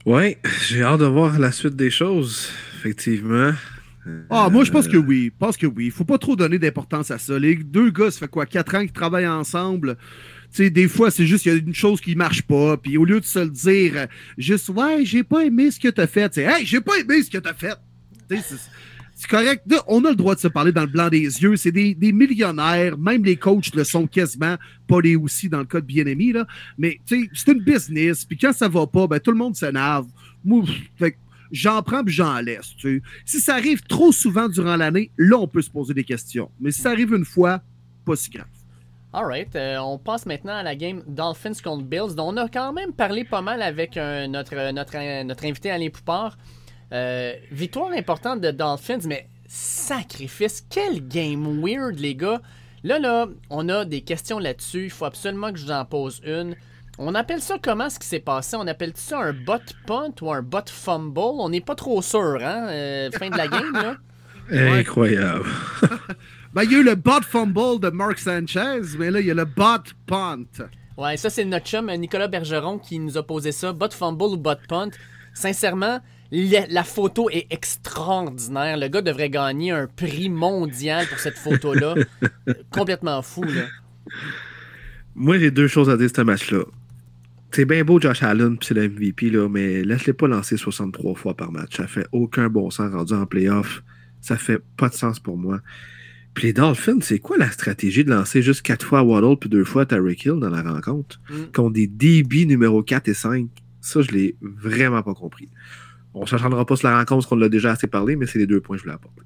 Ouais, 0.06 0.38
j'ai 0.68 0.82
hâte 0.82 1.00
de 1.00 1.04
voir 1.04 1.38
la 1.38 1.52
suite 1.52 1.76
des 1.76 1.90
choses, 1.90 2.48
effectivement. 2.78 3.52
Ah, 4.30 4.48
moi, 4.50 4.64
je 4.64 4.70
pense 4.72 4.88
que 4.88 4.96
oui. 4.96 5.26
Je 5.26 5.38
pense 5.38 5.56
que 5.56 5.66
oui. 5.66 5.90
Faut 5.90 6.04
pas 6.04 6.18
trop 6.18 6.36
donner 6.36 6.58
d'importance 6.58 7.10
à 7.10 7.18
ça. 7.18 7.38
Les 7.38 7.54
deux 7.54 7.90
gars, 7.90 8.10
ça 8.10 8.20
fait 8.20 8.28
quoi, 8.28 8.46
quatre 8.46 8.74
ans 8.74 8.80
qu'ils 8.80 8.92
travaillent 8.92 9.26
ensemble? 9.26 9.96
Tu 10.52 10.64
sais, 10.64 10.70
des 10.70 10.88
fois, 10.88 11.10
c'est 11.10 11.26
juste 11.26 11.42
qu'il 11.42 11.52
y 11.52 11.54
a 11.54 11.58
une 11.58 11.74
chose 11.74 12.00
qui 12.00 12.16
marche 12.16 12.42
pas. 12.42 12.76
Puis 12.76 12.96
au 12.96 13.04
lieu 13.04 13.20
de 13.20 13.24
se 13.24 13.38
le 13.40 13.50
dire, 13.50 14.06
juste, 14.38 14.70
ouais, 14.70 15.04
j'ai 15.04 15.22
pas 15.22 15.44
aimé 15.44 15.70
ce 15.70 15.78
que 15.78 15.88
t'as 15.88 16.06
fait. 16.06 16.32
Sais, 16.34 16.42
hey, 16.44 16.64
j'ai 16.64 16.80
pas 16.80 16.98
aimé 16.98 17.22
ce 17.22 17.30
que 17.30 17.38
t'as 17.38 17.54
fait. 17.54 17.76
C'est- 19.20 19.28
correct. 19.28 19.64
On 19.86 20.04
a 20.04 20.10
le 20.10 20.16
droit 20.16 20.34
de 20.34 20.40
se 20.40 20.48
parler 20.48 20.72
dans 20.72 20.80
le 20.82 20.86
blanc 20.86 21.08
des 21.08 21.20
yeux. 21.20 21.56
C'est 21.56 21.72
des, 21.72 21.94
des 21.94 22.12
millionnaires. 22.12 22.96
Même 22.98 23.24
les 23.24 23.36
coachs 23.36 23.74
le 23.74 23.84
sont 23.84 24.06
quasiment. 24.06 24.56
Pas 24.88 25.00
les 25.00 25.16
aussi 25.16 25.48
dans 25.48 25.58
le 25.58 25.64
cas 25.66 25.80
de 25.80 25.86
bien-aimé. 25.86 26.32
là. 26.32 26.46
Mais 26.78 26.98
c'est 27.06 27.28
une 27.48 27.60
business. 27.60 28.24
Puis 28.24 28.38
quand 28.38 28.52
ça 28.52 28.68
va 28.68 28.86
pas, 28.86 29.06
ben, 29.06 29.20
tout 29.20 29.30
le 29.30 29.36
monde 29.36 29.54
s'énerve. 29.54 30.06
Fait 30.96 31.12
que 31.12 31.16
j'en 31.52 31.82
prends 31.82 32.02
puis 32.02 32.14
j'en 32.14 32.40
laisse. 32.40 32.74
Si 33.24 33.40
ça 33.40 33.54
arrive 33.54 33.82
trop 33.82 34.10
souvent 34.10 34.48
durant 34.48 34.76
l'année, 34.76 35.10
là, 35.18 35.36
on 35.38 35.46
peut 35.48 35.62
se 35.62 35.70
poser 35.70 35.92
des 35.94 36.04
questions. 36.04 36.50
Mais 36.60 36.70
si 36.70 36.80
ça 36.80 36.90
arrive 36.90 37.12
une 37.12 37.24
fois, 37.26 37.60
pas 38.04 38.16
si 38.16 38.30
grave. 38.30 38.46
Alright, 39.12 39.56
euh, 39.56 39.76
on 39.78 39.98
passe 39.98 40.24
maintenant 40.24 40.54
à 40.54 40.62
la 40.62 40.76
game 40.76 41.02
Dolphins 41.08 41.52
contre 41.64 41.82
Bills, 41.82 42.14
dont 42.16 42.32
on 42.32 42.36
a 42.36 42.48
quand 42.48 42.72
même 42.72 42.92
parlé 42.92 43.24
pas 43.24 43.42
mal 43.42 43.60
avec 43.60 43.96
euh, 43.96 44.28
notre, 44.28 44.70
notre, 44.70 44.96
euh, 44.96 45.24
notre 45.24 45.44
invité 45.44 45.70
Alain 45.70 45.90
Poupard. 45.90 46.38
Euh, 46.92 47.34
victoire 47.50 47.92
importante 47.92 48.40
de 48.40 48.50
Dolphins, 48.50 49.06
mais 49.06 49.28
sacrifice, 49.46 50.64
quel 50.68 51.06
game 51.06 51.62
weird, 51.62 51.98
les 51.98 52.14
gars. 52.14 52.40
Là, 52.82 52.98
là, 52.98 53.26
on 53.50 53.68
a 53.68 53.84
des 53.84 54.00
questions 54.00 54.38
là-dessus. 54.38 54.84
Il 54.84 54.90
faut 54.90 55.04
absolument 55.04 55.52
que 55.52 55.58
je 55.58 55.64
vous 55.64 55.72
en 55.72 55.84
pose 55.84 56.20
une. 56.24 56.56
On 56.98 57.14
appelle 57.14 57.40
ça 57.40 57.56
comment 57.62 57.88
ce 57.88 57.98
qui 57.98 58.06
s'est 58.06 58.20
passé? 58.20 58.56
On 58.56 58.66
appelle 58.66 58.92
ça 58.94 59.20
un 59.20 59.32
bot 59.32 59.60
punt 59.86 60.12
ou 60.20 60.32
un 60.32 60.42
bot 60.42 60.68
fumble? 60.68 61.18
On 61.18 61.48
n'est 61.48 61.60
pas 61.60 61.74
trop 61.74 62.02
sûr, 62.02 62.38
hein? 62.42 62.68
Euh, 62.68 63.10
fin 63.12 63.30
de 63.30 63.36
la 63.36 63.48
game, 63.48 63.72
là. 63.72 63.96
Incroyable. 64.50 65.48
Ben, 66.52 66.64
il 66.64 66.72
y 66.72 66.74
a 66.74 66.78
eu 66.78 66.82
le 66.82 66.96
bot 66.96 67.22
fumble 67.22 67.78
de 67.78 67.90
Mark 67.90 68.18
Sanchez, 68.18 68.80
mais 68.98 69.12
là, 69.12 69.20
il 69.20 69.26
y 69.26 69.30
a 69.30 69.34
le 69.34 69.44
bot 69.44 69.84
punt. 70.04 70.42
Ouais, 70.98 71.16
ça, 71.16 71.30
c'est 71.30 71.44
notre 71.44 71.66
chum 71.66 71.88
Nicolas 71.92 72.26
Bergeron 72.26 72.80
qui 72.80 72.98
nous 72.98 73.16
a 73.16 73.22
posé 73.22 73.52
ça. 73.52 73.72
Bot 73.72 73.92
fumble 73.92 74.24
ou 74.24 74.36
bot 74.36 74.56
punt? 74.68 74.90
Sincèrement, 75.32 76.00
la, 76.32 76.66
la 76.68 76.84
photo 76.84 77.28
est 77.30 77.46
extraordinaire. 77.50 78.76
Le 78.76 78.88
gars 78.88 79.02
devrait 79.02 79.30
gagner 79.30 79.72
un 79.72 79.86
prix 79.86 80.28
mondial 80.28 81.06
pour 81.06 81.18
cette 81.18 81.38
photo-là. 81.38 81.94
Complètement 82.70 83.22
fou, 83.22 83.42
là. 83.42 83.66
Moi, 85.14 85.38
j'ai 85.38 85.50
deux 85.50 85.68
choses 85.68 85.90
à 85.90 85.96
dire 85.96 86.10
de 86.10 86.16
ce 86.16 86.22
match-là. 86.22 86.64
C'est 87.52 87.64
bien 87.64 87.84
beau 87.84 88.00
Josh 88.00 88.22
Allen, 88.22 88.56
puis 88.56 88.68
c'est 88.68 88.74
le 88.74 88.88
MVP, 88.88 89.30
là, 89.30 89.48
mais 89.48 89.82
laisse-les 89.82 90.12
pas 90.12 90.28
lancer 90.28 90.56
63 90.56 91.16
fois 91.16 91.34
par 91.34 91.50
match. 91.50 91.76
Ça 91.76 91.88
fait 91.88 92.06
aucun 92.12 92.48
bon 92.48 92.70
sens 92.70 92.92
rendu 92.92 93.12
en 93.12 93.26
playoff. 93.26 93.82
Ça 94.20 94.36
fait 94.36 94.60
pas 94.76 94.88
de 94.88 94.94
sens 94.94 95.18
pour 95.18 95.36
moi. 95.36 95.60
Puis 96.34 96.46
les 96.46 96.52
Dolphins, 96.52 97.00
c'est 97.00 97.18
quoi 97.18 97.36
la 97.38 97.50
stratégie 97.50 98.04
de 98.04 98.10
lancer 98.10 98.40
juste 98.40 98.62
4 98.62 98.86
fois 98.86 99.00
à 99.00 99.02
Waddle 99.02 99.36
puis 99.36 99.50
2 99.50 99.64
fois 99.64 99.82
à 99.82 99.86
Tyreek 99.86 100.24
Hill 100.24 100.38
dans 100.38 100.50
la 100.50 100.62
rencontre? 100.62 101.20
Mm. 101.28 101.52
Contre 101.52 101.72
des 101.72 101.88
DB 101.88 102.46
numéro 102.46 102.84
4 102.84 103.08
et 103.08 103.14
5. 103.14 103.48
Ça, 103.80 104.00
je 104.02 104.12
l'ai 104.12 104.36
vraiment 104.40 105.02
pas 105.02 105.14
compris. 105.14 105.48
On 106.14 106.22
ne 106.22 106.26
s'entendra 106.26 106.64
pas 106.64 106.76
sur 106.76 106.88
la 106.88 106.98
rencontre, 106.98 107.22
parce 107.22 107.26
qu'on 107.26 107.36
l'a 107.36 107.48
déjà 107.48 107.72
assez 107.72 107.86
parlé, 107.86 108.16
mais 108.16 108.26
c'est 108.26 108.38
les 108.38 108.46
deux 108.46 108.60
points 108.60 108.76
que 108.76 108.80
je 108.80 108.84
voulais 108.84 108.94
apporter. 108.94 109.22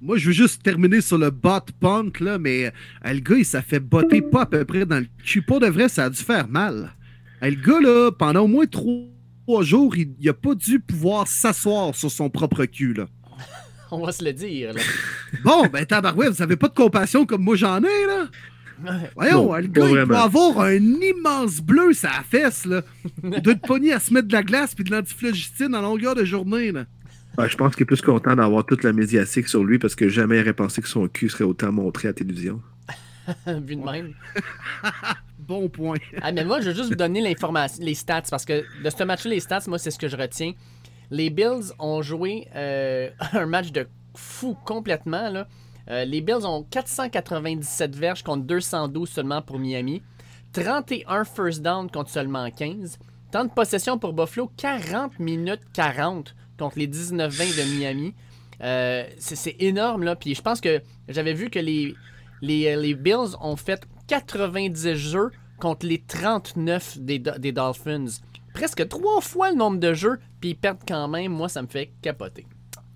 Moi, 0.00 0.16
je 0.16 0.26
veux 0.26 0.32
juste 0.32 0.62
terminer 0.62 1.00
sur 1.00 1.18
le 1.18 1.30
bot 1.30 1.60
punt, 1.80 2.12
là, 2.20 2.38
mais 2.38 2.66
euh, 2.66 3.12
le 3.12 3.18
gars, 3.18 3.36
il 3.36 3.44
s'est 3.44 3.62
fait 3.62 3.80
botter 3.80 4.22
pas 4.22 4.42
à 4.42 4.46
peu 4.46 4.64
près 4.64 4.86
dans 4.86 5.00
le 5.00 5.08
cul. 5.24 5.42
Pour 5.42 5.58
de 5.58 5.66
vrai, 5.66 5.88
ça 5.88 6.04
a 6.04 6.10
dû 6.10 6.22
faire 6.22 6.46
mal. 6.48 6.92
Euh, 7.42 7.50
le 7.50 7.56
gars, 7.56 7.80
là, 7.80 8.12
pendant 8.12 8.42
au 8.42 8.46
moins 8.46 8.66
trois 8.66 9.62
jours, 9.62 9.96
il, 9.96 10.14
il 10.20 10.28
a 10.28 10.34
pas 10.34 10.54
dû 10.54 10.78
pouvoir 10.78 11.26
s'asseoir 11.26 11.96
sur 11.96 12.10
son 12.10 12.30
propre 12.30 12.64
cul, 12.66 12.94
là. 12.94 13.06
On 13.90 14.04
va 14.04 14.12
se 14.12 14.22
le 14.24 14.32
dire, 14.32 14.74
là. 14.74 14.80
Bon, 15.42 15.66
ben 15.66 15.84
tabarouette, 15.84 16.34
vous 16.34 16.42
avez 16.42 16.56
pas 16.56 16.68
de 16.68 16.74
compassion 16.74 17.26
comme 17.26 17.42
moi 17.42 17.56
j'en 17.56 17.82
ai, 17.82 18.06
là? 18.06 18.28
Voyons, 19.16 19.54
le 19.54 19.66
gars, 19.66 19.88
il 19.88 20.04
doit 20.04 20.22
avoir 20.22 20.60
un 20.60 20.76
immense 20.76 21.60
bleu 21.60 21.90
la 22.02 22.22
fesse, 22.22 22.64
là. 22.64 22.82
Il 23.22 23.42
doit 23.42 23.54
être 23.54 23.66
pogné 23.66 23.92
à 23.92 24.00
se 24.00 24.12
mettre 24.12 24.28
de 24.28 24.32
la 24.32 24.42
glace 24.42 24.74
puis 24.74 24.84
de 24.84 24.90
l'antiflogistine 24.90 25.74
en 25.74 25.82
longueur 25.82 26.14
de 26.14 26.24
journée, 26.24 26.72
là. 26.72 26.84
Ouais, 27.36 27.48
je 27.48 27.56
pense 27.56 27.76
qu'il 27.76 27.84
est 27.84 27.86
plus 27.86 28.02
content 28.02 28.34
d'avoir 28.34 28.66
toute 28.66 28.82
la 28.82 28.92
médiatique 28.92 29.46
sur 29.46 29.62
lui 29.62 29.78
parce 29.78 29.94
que 29.94 30.08
jamais 30.08 30.38
il 30.38 30.40
aurait 30.40 30.54
pensé 30.54 30.82
que 30.82 30.88
son 30.88 31.06
cul 31.06 31.28
serait 31.28 31.44
autant 31.44 31.70
montré 31.70 32.08
à 32.08 32.10
la 32.10 32.14
télévision. 32.14 32.60
Vu 33.46 33.76
de 33.76 33.84
même. 33.84 34.12
Bon 35.38 35.68
point. 35.70 35.96
Ah, 36.20 36.30
mais 36.30 36.44
moi, 36.44 36.60
je 36.60 36.68
veux 36.68 36.74
juste 36.74 36.90
vous 36.90 36.94
donner 36.94 37.22
l'information, 37.22 37.82
les 37.82 37.94
stats, 37.94 38.24
parce 38.28 38.44
que 38.44 38.64
de 38.84 38.90
ce 38.90 39.02
match-là, 39.02 39.30
les 39.30 39.40
stats, 39.40 39.62
moi, 39.66 39.78
c'est 39.78 39.90
ce 39.90 39.98
que 39.98 40.06
je 40.06 40.16
retiens. 40.16 40.52
Les 41.10 41.30
Bills 41.30 41.72
ont 41.78 42.02
joué 42.02 42.48
euh, 42.54 43.08
un 43.32 43.46
match 43.46 43.72
de 43.72 43.86
fou 44.14 44.54
complètement. 44.66 45.30
Là. 45.30 45.48
Euh, 45.90 46.04
les 46.04 46.20
Bills 46.20 46.44
ont 46.44 46.64
497 46.64 47.96
verges 47.96 48.22
contre 48.22 48.44
212 48.44 49.08
seulement 49.08 49.42
pour 49.42 49.58
Miami. 49.58 50.02
31 50.52 51.24
first 51.24 51.62
down 51.62 51.90
contre 51.90 52.10
seulement 52.10 52.50
15. 52.50 52.98
Temps 53.30 53.44
de 53.44 53.50
possession 53.50 53.98
pour 53.98 54.12
Buffalo, 54.12 54.50
40 54.56 55.18
minutes 55.18 55.60
40 55.74 56.34
contre 56.58 56.78
les 56.78 56.88
19-20 56.88 57.56
de 57.56 57.78
Miami. 57.78 58.14
Euh, 58.62 59.04
c'est 59.18 59.56
énorme, 59.60 60.02
là. 60.02 60.16
Puis 60.16 60.34
je 60.34 60.42
pense 60.42 60.60
que 60.60 60.82
j'avais 61.08 61.34
vu 61.34 61.50
que 61.50 61.58
les, 61.58 61.94
les, 62.42 62.74
les 62.76 62.94
Bills 62.94 63.36
ont 63.40 63.56
fait 63.56 63.86
90 64.08 64.94
jeux 64.94 65.30
contre 65.60 65.86
les 65.86 66.00
39 66.02 66.98
des, 66.98 67.18
des 67.18 67.52
Dolphins. 67.52 68.06
Presque 68.54 68.88
trois 68.88 69.20
fois 69.20 69.50
le 69.50 69.56
nombre 69.56 69.78
de 69.78 69.92
jeux, 69.92 70.18
puis 70.40 70.50
ils 70.50 70.56
perdent 70.56 70.82
quand 70.86 71.08
même. 71.08 71.32
Moi, 71.32 71.48
ça 71.48 71.62
me 71.62 71.68
fait 71.68 71.92
capoter. 72.02 72.46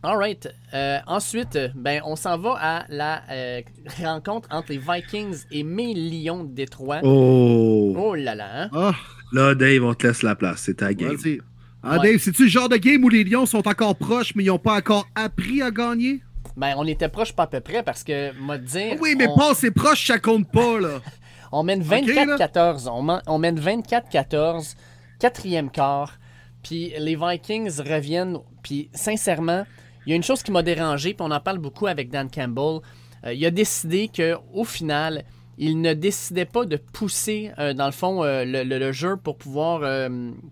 Alright. 0.03 0.49
Euh, 0.75 0.99
ensuite, 1.07 1.59
ben, 1.77 2.03
on 2.05 2.17
s'en 2.17 2.37
va 2.39 2.57
à 2.61 2.85
la 2.89 3.23
euh, 3.31 3.61
rencontre 4.03 4.49
entre 4.51 4.73
les 4.73 4.79
Vikings 4.79 5.45
et 5.53 5.63
mes 5.63 5.95
Lions 5.95 6.45
de 6.45 6.53
Détroit. 6.55 6.99
Oh! 7.05 7.95
Oh 7.97 8.15
là 8.15 8.35
là, 8.35 8.65
hein? 8.65 8.71
Ah, 8.73 8.93
Là, 9.33 9.55
Dave, 9.55 9.85
on 9.85 9.95
te 9.95 10.07
laisse 10.07 10.23
la 10.23 10.35
place. 10.35 10.63
C'est 10.63 10.75
ta 10.79 10.93
game. 10.93 11.15
vas-y. 11.15 11.41
Ah, 11.85 11.99
Ouais. 11.99 12.13
Dave, 12.13 12.21
c'est-tu 12.21 12.45
le 12.45 12.49
genre 12.49 12.69
de 12.69 12.77
game 12.77 13.03
où 13.05 13.09
les 13.09 13.25
Lions 13.25 13.47
sont 13.47 13.67
encore 13.69 13.95
proches, 13.97 14.35
mais 14.35 14.45
ils 14.45 14.49
n'ont 14.49 14.59
pas 14.59 14.77
encore 14.77 15.07
appris 15.15 15.63
à 15.63 15.71
gagner? 15.71 16.21
Ben, 16.57 16.75
on 16.77 16.87
était 16.87 17.09
proche 17.09 17.33
pas 17.33 17.45
à 17.45 17.47
peu 17.47 17.61
près 17.61 17.83
parce 17.83 18.03
que, 18.05 18.37
moi, 18.39 18.59
dire. 18.59 18.97
Oui, 19.01 19.15
mais 19.17 19.27
on- 19.29 19.37
pas 19.37 19.55
c'est 19.55 19.71
proche, 19.71 20.07
ça 20.07 20.19
compte 20.19 20.51
pas, 20.51 20.79
là. 20.81 21.01
On 21.55 21.63
mène 21.65 21.83
Ok, 21.83 21.89
24-14. 21.89 22.89
on, 22.89 23.03
men- 23.03 23.21
on 23.27 23.39
mène 23.39 23.61
24-14. 23.61 24.75
Quatrième 25.19 25.71
quart. 25.71 26.15
Puis 26.63 26.93
les 26.99 27.15
Vikings 27.15 27.79
reviennent. 27.81 28.39
Puis 28.63 28.89
sincèrement, 28.95 29.67
il 30.07 30.11
y 30.11 30.13
a 30.13 30.17
une 30.17 30.23
chose 30.23 30.43
qui 30.43 30.51
m'a 30.51 30.63
dérangé. 30.63 31.15
Puis 31.15 31.27
on 31.27 31.31
en 31.31 31.41
parle 31.41 31.59
beaucoup 31.59 31.87
avec 31.87 32.11
Dan 32.11 32.31
Campbell. 32.31 32.81
Euh, 33.25 33.33
il 33.33 33.45
a 33.47 33.51
décidé 33.51 34.09
que 34.09 34.37
au 34.53 34.65
final, 34.65 35.25
il 35.59 35.81
ne 35.81 35.95
décidait 35.95 36.45
pas 36.45 36.65
de 36.65 36.77
pousser, 36.77 37.53
euh, 37.59 37.75
dans 37.75 37.87
le 37.87 37.93
fond, 37.93 38.25
euh, 38.25 38.45
le, 38.45 38.93
jeu 38.93 39.17
pour 39.17 39.37
pouvoir, 39.37 39.81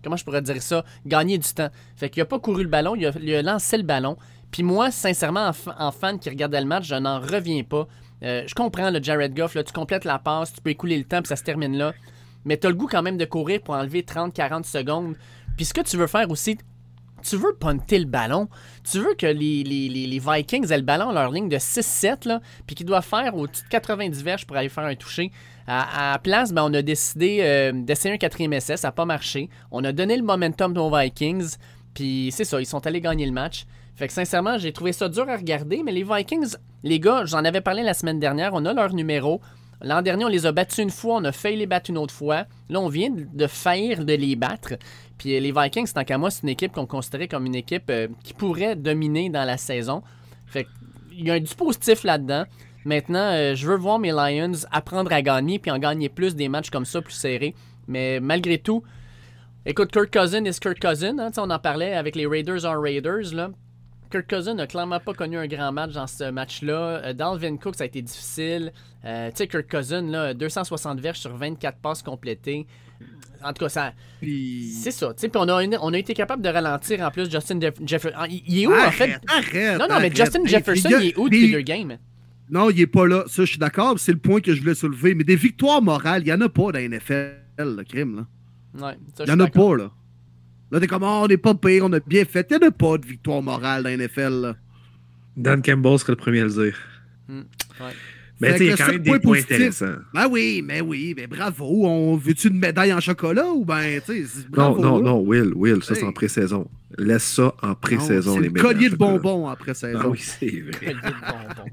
comment 0.03 0.15
je 0.15 0.23
pourrais 0.23 0.41
dire 0.41 0.61
ça, 0.61 0.85
gagner 1.05 1.37
du 1.37 1.53
temps. 1.53 1.69
Fait 1.95 2.09
qu'il 2.09 2.21
a 2.21 2.25
pas 2.25 2.39
couru 2.39 2.63
le 2.63 2.69
ballon, 2.69 2.95
il 2.95 3.05
a, 3.35 3.41
lancé 3.41 3.77
le 3.77 3.83
ballon. 3.83 4.17
Puis 4.51 4.63
moi, 4.63 4.91
sincèrement, 4.91 5.47
en, 5.47 5.53
fa- 5.53 5.75
en 5.79 5.91
fan 5.91 6.19
qui 6.19 6.29
regardait 6.29 6.59
le 6.59 6.67
match, 6.67 6.85
je 6.85 6.95
n'en 6.95 7.19
reviens 7.19 7.63
pas. 7.63 7.87
Je 8.21 8.53
comprends 8.53 8.91
le 8.91 9.01
Jared 9.01 9.33
Goff, 9.33 9.55
là, 9.55 9.63
tu 9.63 9.73
complètes 9.73 10.05
la 10.05 10.19
passe, 10.19 10.53
tu 10.53 10.61
peux 10.61 10.69
écouler 10.69 10.97
le 10.97 11.05
temps, 11.05 11.21
puis 11.21 11.29
ça 11.29 11.35
se 11.35 11.43
termine 11.43 11.75
là. 11.75 11.93
Mais 12.45 12.57
tu 12.57 12.67
as 12.67 12.69
le 12.69 12.75
goût 12.75 12.87
quand 12.87 13.01
même 13.01 13.17
de 13.17 13.25
courir 13.25 13.61
pour 13.61 13.73
enlever 13.73 14.03
30-40 14.03 14.63
secondes. 14.63 15.15
Puis 15.55 15.65
ce 15.65 15.73
que 15.73 15.81
tu 15.81 15.97
veux 15.97 16.07
faire 16.07 16.29
aussi, 16.29 16.57
tu 17.21 17.37
veux 17.37 17.53
punter 17.53 17.99
le 17.99 18.05
ballon. 18.05 18.47
Tu 18.89 18.99
veux 18.99 19.13
que 19.15 19.25
les, 19.25 20.19
Vikings 20.19 20.71
aient 20.71 20.77
le 20.77 20.83
ballon 20.83 21.11
leur 21.11 21.31
ligne 21.31 21.49
de 21.49 21.57
6-7, 21.57 22.27
là, 22.27 22.41
puis 22.65 22.75
qu'ils 22.75 22.85
doivent 22.85 23.05
faire 23.05 23.35
au-dessus 23.35 23.63
de 23.63 23.69
90 23.69 24.23
verges 24.23 24.45
pour 24.45 24.57
aller 24.57 24.69
faire 24.69 24.85
un 24.85 24.95
toucher. 24.95 25.31
À, 25.67 26.09
à 26.09 26.11
la 26.13 26.19
place, 26.19 26.51
ben, 26.51 26.63
on 26.63 26.73
a 26.73 26.81
décidé 26.81 27.39
euh, 27.41 27.71
d'essayer 27.73 28.13
un 28.13 28.17
quatrième 28.17 28.53
essai, 28.53 28.77
ça 28.77 28.89
n'a 28.89 28.91
pas 28.91 29.05
marché. 29.05 29.49
On 29.71 29.83
a 29.83 29.91
donné 29.91 30.17
le 30.17 30.23
momentum 30.23 30.75
aux 30.77 30.95
Vikings, 30.95 31.55
puis 31.93 32.31
c'est 32.31 32.43
ça, 32.43 32.59
ils 32.59 32.65
sont 32.65 32.85
allés 32.87 33.01
gagner 33.01 33.25
le 33.25 33.31
match. 33.31 33.65
Fait 33.95 34.07
que 34.07 34.13
sincèrement, 34.13 34.57
j'ai 34.57 34.71
trouvé 34.73 34.93
ça 34.93 35.09
dur 35.09 35.29
à 35.29 35.37
regarder, 35.37 35.83
mais 35.83 35.91
les 35.91 36.03
Vikings, 36.03 36.55
les 36.83 36.99
gars, 36.99 37.25
j'en 37.25 37.45
avais 37.45 37.61
parlé 37.61 37.83
la 37.83 37.93
semaine 37.93 38.19
dernière, 38.19 38.51
on 38.53 38.65
a 38.65 38.73
leur 38.73 38.93
numéro. 38.93 39.41
L'an 39.83 40.01
dernier, 40.01 40.25
on 40.25 40.29
les 40.29 40.45
a 40.45 40.51
battus 40.51 40.79
une 40.79 40.89
fois, 40.91 41.15
on 41.15 41.23
a 41.25 41.31
failli 41.31 41.57
les 41.57 41.65
battre 41.65 41.89
une 41.89 41.97
autre 41.97 42.13
fois. 42.13 42.45
Là, 42.69 42.79
on 42.79 42.87
vient 42.87 43.09
de- 43.11 43.47
faillir 43.47 44.05
de 44.05 44.13
les 44.13 44.35
battre. 44.35 44.73
Puis 45.17 45.35
euh, 45.35 45.39
les 45.39 45.51
Vikings, 45.51 45.91
tant 45.91 46.03
qu'à 46.03 46.17
moi, 46.17 46.29
c'est 46.31 46.43
une 46.43 46.49
équipe 46.49 46.71
qu'on 46.71 46.85
considérait 46.85 47.27
comme 47.27 47.45
une 47.45 47.55
équipe 47.55 47.89
euh, 47.89 48.07
qui 48.23 48.33
pourrait 48.33 48.75
dominer 48.75 49.29
dans 49.29 49.43
la 49.43 49.57
saison. 49.57 50.03
Fait 50.47 50.67
il 51.11 51.27
y 51.27 51.31
a 51.31 51.39
du 51.39 51.53
positif 51.55 52.03
là-dedans. 52.03 52.45
Maintenant, 52.85 53.31
euh, 53.33 53.53
je 53.55 53.67
veux 53.67 53.75
voir 53.77 53.99
mes 53.99 54.11
Lions 54.11 54.53
apprendre 54.71 55.11
à 55.13 55.21
gagner 55.21 55.59
puis 55.59 55.69
en 55.71 55.77
gagner 55.77 56.09
plus 56.09 56.35
des 56.35 56.49
matchs 56.49 56.69
comme 56.69 56.85
ça, 56.85 57.01
plus 57.01 57.13
serrés. 57.13 57.53
Mais 57.87 58.19
malgré 58.19 58.57
tout, 58.57 58.83
écoute, 59.65 59.91
Kirk 59.91 60.11
Cousin 60.11 60.43
est 60.45 60.59
Kirk 60.59 60.79
Cousin. 60.79 61.19
hein, 61.19 61.29
on 61.37 61.49
en 61.49 61.59
parlait 61.59 61.93
avec 61.93 62.15
les 62.15 62.25
Raiders 62.25 62.65
en 62.65 62.79
Raiders. 62.79 63.33
Là. 63.33 63.51
Kirk 64.11 64.29
Cousin 64.29 64.55
n'a 64.55 64.67
clairement 64.67 64.99
pas 64.99 65.13
connu 65.13 65.37
un 65.37 65.47
grand 65.47 65.71
match 65.71 65.93
dans 65.93 66.07
ce 66.07 66.29
match-là. 66.29 67.01
Euh, 67.05 67.13
Dalvin 67.13 67.57
Cook, 67.57 67.75
ça 67.75 67.83
a 67.83 67.87
été 67.87 68.01
difficile. 68.01 68.71
Euh, 69.05 69.29
tu 69.31 69.37
sais, 69.37 69.47
Kirk 69.47 69.69
Cousin, 69.69 70.01
là, 70.03 70.33
260 70.33 70.99
verges 70.99 71.19
sur 71.19 71.35
24 71.35 71.77
passes 71.79 72.03
complétées. 72.03 72.67
En 73.43 73.53
tout 73.53 73.63
cas, 73.65 73.69
ça, 73.69 73.93
Puis... 74.21 74.71
c'est 74.71 74.91
ça. 74.91 75.07
tu 75.15 75.21
sais, 75.21 75.29
Puis 75.29 75.41
on 75.43 75.49
a, 75.49 75.63
une- 75.63 75.77
on 75.81 75.91
a 75.93 75.97
été 75.97 76.13
capable 76.13 76.43
de 76.43 76.49
ralentir 76.49 77.01
en 77.01 77.09
plus 77.09 77.29
Justin 77.31 77.59
Jefferson. 77.83 78.19
Il, 78.29 78.59
est 78.61 78.67
où, 78.67 78.73
en 78.73 78.91
fait? 78.91 79.19
arrête, 79.27 79.79
Non, 79.79 79.85
non, 79.87 79.87
mais 79.87 79.93
arrête. 79.93 80.15
Justin 80.15 80.45
Jefferson, 80.45 80.89
il 81.01 81.07
est 81.07 81.17
où 81.17 81.27
depuis 81.27 81.51
deux 81.51 81.61
games? 81.61 81.97
Non, 82.51 82.69
il 82.69 82.81
est 82.81 82.87
pas 82.87 83.07
là. 83.07 83.23
Ça, 83.27 83.43
je 83.43 83.49
suis 83.51 83.57
d'accord. 83.57 83.97
C'est 83.97 84.11
le 84.11 84.19
point 84.19 84.41
que 84.41 84.53
je 84.53 84.59
voulais 84.61 84.75
soulever. 84.75 85.15
Mais 85.15 85.23
des 85.23 85.35
victoires 85.37 85.81
morales, 85.81 86.21
il 86.23 86.27
y 86.27 86.33
en 86.33 86.41
a 86.41 86.49
pas 86.49 86.63
dans 86.63 86.71
la 86.73 86.87
NFL, 86.87 87.33
le 87.57 87.83
crime, 87.83 88.15
là. 88.17 88.87
Ouais, 88.87 88.93
ça, 89.15 89.23
je 89.23 89.23
Il 89.23 89.25
suis 89.31 89.39
y 89.39 89.41
en 89.41 89.45
a 89.45 89.47
pas, 89.47 89.75
là. 89.77 89.91
Là, 90.71 90.79
t'es 90.79 90.87
comme, 90.87 91.03
oh, 91.03 91.21
on 91.23 91.27
n'est 91.27 91.37
pas 91.37 91.53
pire, 91.53 91.83
on 91.85 91.91
a 91.93 91.99
bien 91.99 92.23
fait. 92.25 92.47
Il 92.49 92.53
y 92.53 92.63
en 92.63 92.67
a 92.67 92.71
pas 92.71 92.97
de 92.97 93.05
victoire 93.05 93.41
morale 93.41 93.83
dans 93.83 93.89
la 93.89 93.97
NFL, 93.97 94.41
là. 94.41 94.55
Dan 95.35 95.61
Campbell 95.61 95.99
serait 95.99 96.13
le 96.13 96.17
premier 96.17 96.41
à 96.41 96.45
le 96.45 96.49
dire. 96.49 96.77
Hmm, 97.27 97.39
ouais. 97.39 97.91
Mais 98.39 98.53
tu 98.53 98.57
sais, 98.57 98.63
il 98.65 98.69
y 98.69 98.71
a 98.73 98.77
quand 98.77 98.87
même 98.87 98.97
des 98.99 99.09
point 99.11 99.19
points 99.19 99.37
intéressants. 99.39 99.95
Ben 100.13 100.27
oui, 100.29 100.63
mais 100.65 100.81
oui, 100.81 101.13
mais 101.15 101.27
bravo. 101.27 101.85
On 101.85 102.15
veut-tu 102.17 102.47
une 102.47 102.57
médaille 102.57 102.91
en 102.91 102.99
chocolat 102.99 103.45
ou 103.47 103.63
ben, 103.63 104.01
tu 104.03 104.25
sais, 104.25 104.45
Non, 104.57 104.75
non, 104.81 104.97
là. 104.97 105.03
non, 105.11 105.19
Will, 105.19 105.53
Will, 105.55 105.83
ça 105.83 105.93
c'est 105.93 106.03
en 106.03 106.11
pré-saison. 106.11 106.67
Laisse 106.97 107.23
ça 107.23 107.53
en 107.61 107.75
pré-saison, 107.75 108.39
les 108.39 108.47
le 108.47 108.53
médailles 108.53 108.73
collier 108.73 108.87
en 108.87 108.91
de 108.91 108.95
bonbons 108.95 109.47
après 109.47 109.73
saison. 109.75 109.99
Ah 110.01 110.07
oui, 110.09 110.17
c'est 110.19 110.47
vrai. 110.47 110.71
Collier 110.71 110.93
de 110.95 111.01
bonbons. 111.01 111.71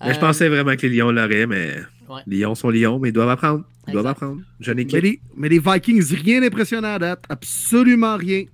Mais 0.00 0.12
je 0.14 0.16
Euh, 0.16 0.20
pensais 0.20 0.48
vraiment 0.48 0.74
que 0.76 0.86
les 0.86 0.96
Lions 0.96 1.10
l'auraient, 1.12 1.46
mais 1.46 1.76
Ouais. 2.08 2.22
les 2.26 2.38
Lions 2.38 2.54
sont 2.54 2.70
Lions, 2.70 2.98
mais 2.98 3.10
ils 3.10 3.12
doivent 3.12 3.28
apprendre. 3.28 3.64
Ils 3.88 3.92
doivent 3.92 4.06
apprendre. 4.06 4.42
Mais 4.60 4.74
les, 4.74 5.20
mais 5.36 5.48
les 5.48 5.58
Vikings, 5.58 6.14
rien 6.14 6.40
d'impressionnant 6.40 6.94
à 6.94 6.98
date. 6.98 7.24
Absolument 7.28 8.16
rien. 8.16 8.44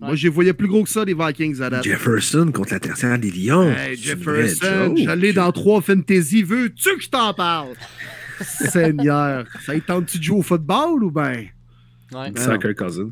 Moi, 0.00 0.16
je 0.16 0.24
les 0.24 0.28
voyais 0.30 0.52
plus 0.52 0.66
gros 0.66 0.82
que 0.82 0.90
ça, 0.90 1.04
les 1.04 1.14
Vikings 1.14 1.62
à 1.62 1.70
date. 1.70 1.84
Jefferson 1.84 2.50
contre 2.52 2.72
la 2.72 2.80
tertiaire 2.80 3.18
des 3.18 3.30
Lions. 3.30 3.70
Hey, 3.70 3.96
Jefferson, 3.96 4.94
j'allais 4.96 5.32
dans 5.32 5.52
trois 5.52 5.80
fantasy. 5.80 6.42
Veux-tu 6.42 6.96
que 6.96 7.02
je 7.02 7.08
t'en 7.08 7.32
parle? 7.32 7.74
Seigneur. 8.40 9.46
Ça 9.64 9.74
y 9.74 9.80
tente-tu 9.80 10.18
de 10.18 10.22
jouer 10.22 10.38
au 10.38 10.42
football 10.42 11.04
ou 11.04 11.10
ben? 11.10 11.46
Ouais. 12.12 12.30
Ben. 12.30 12.58
Kirk 12.58 12.74
Cousins. 12.74 13.10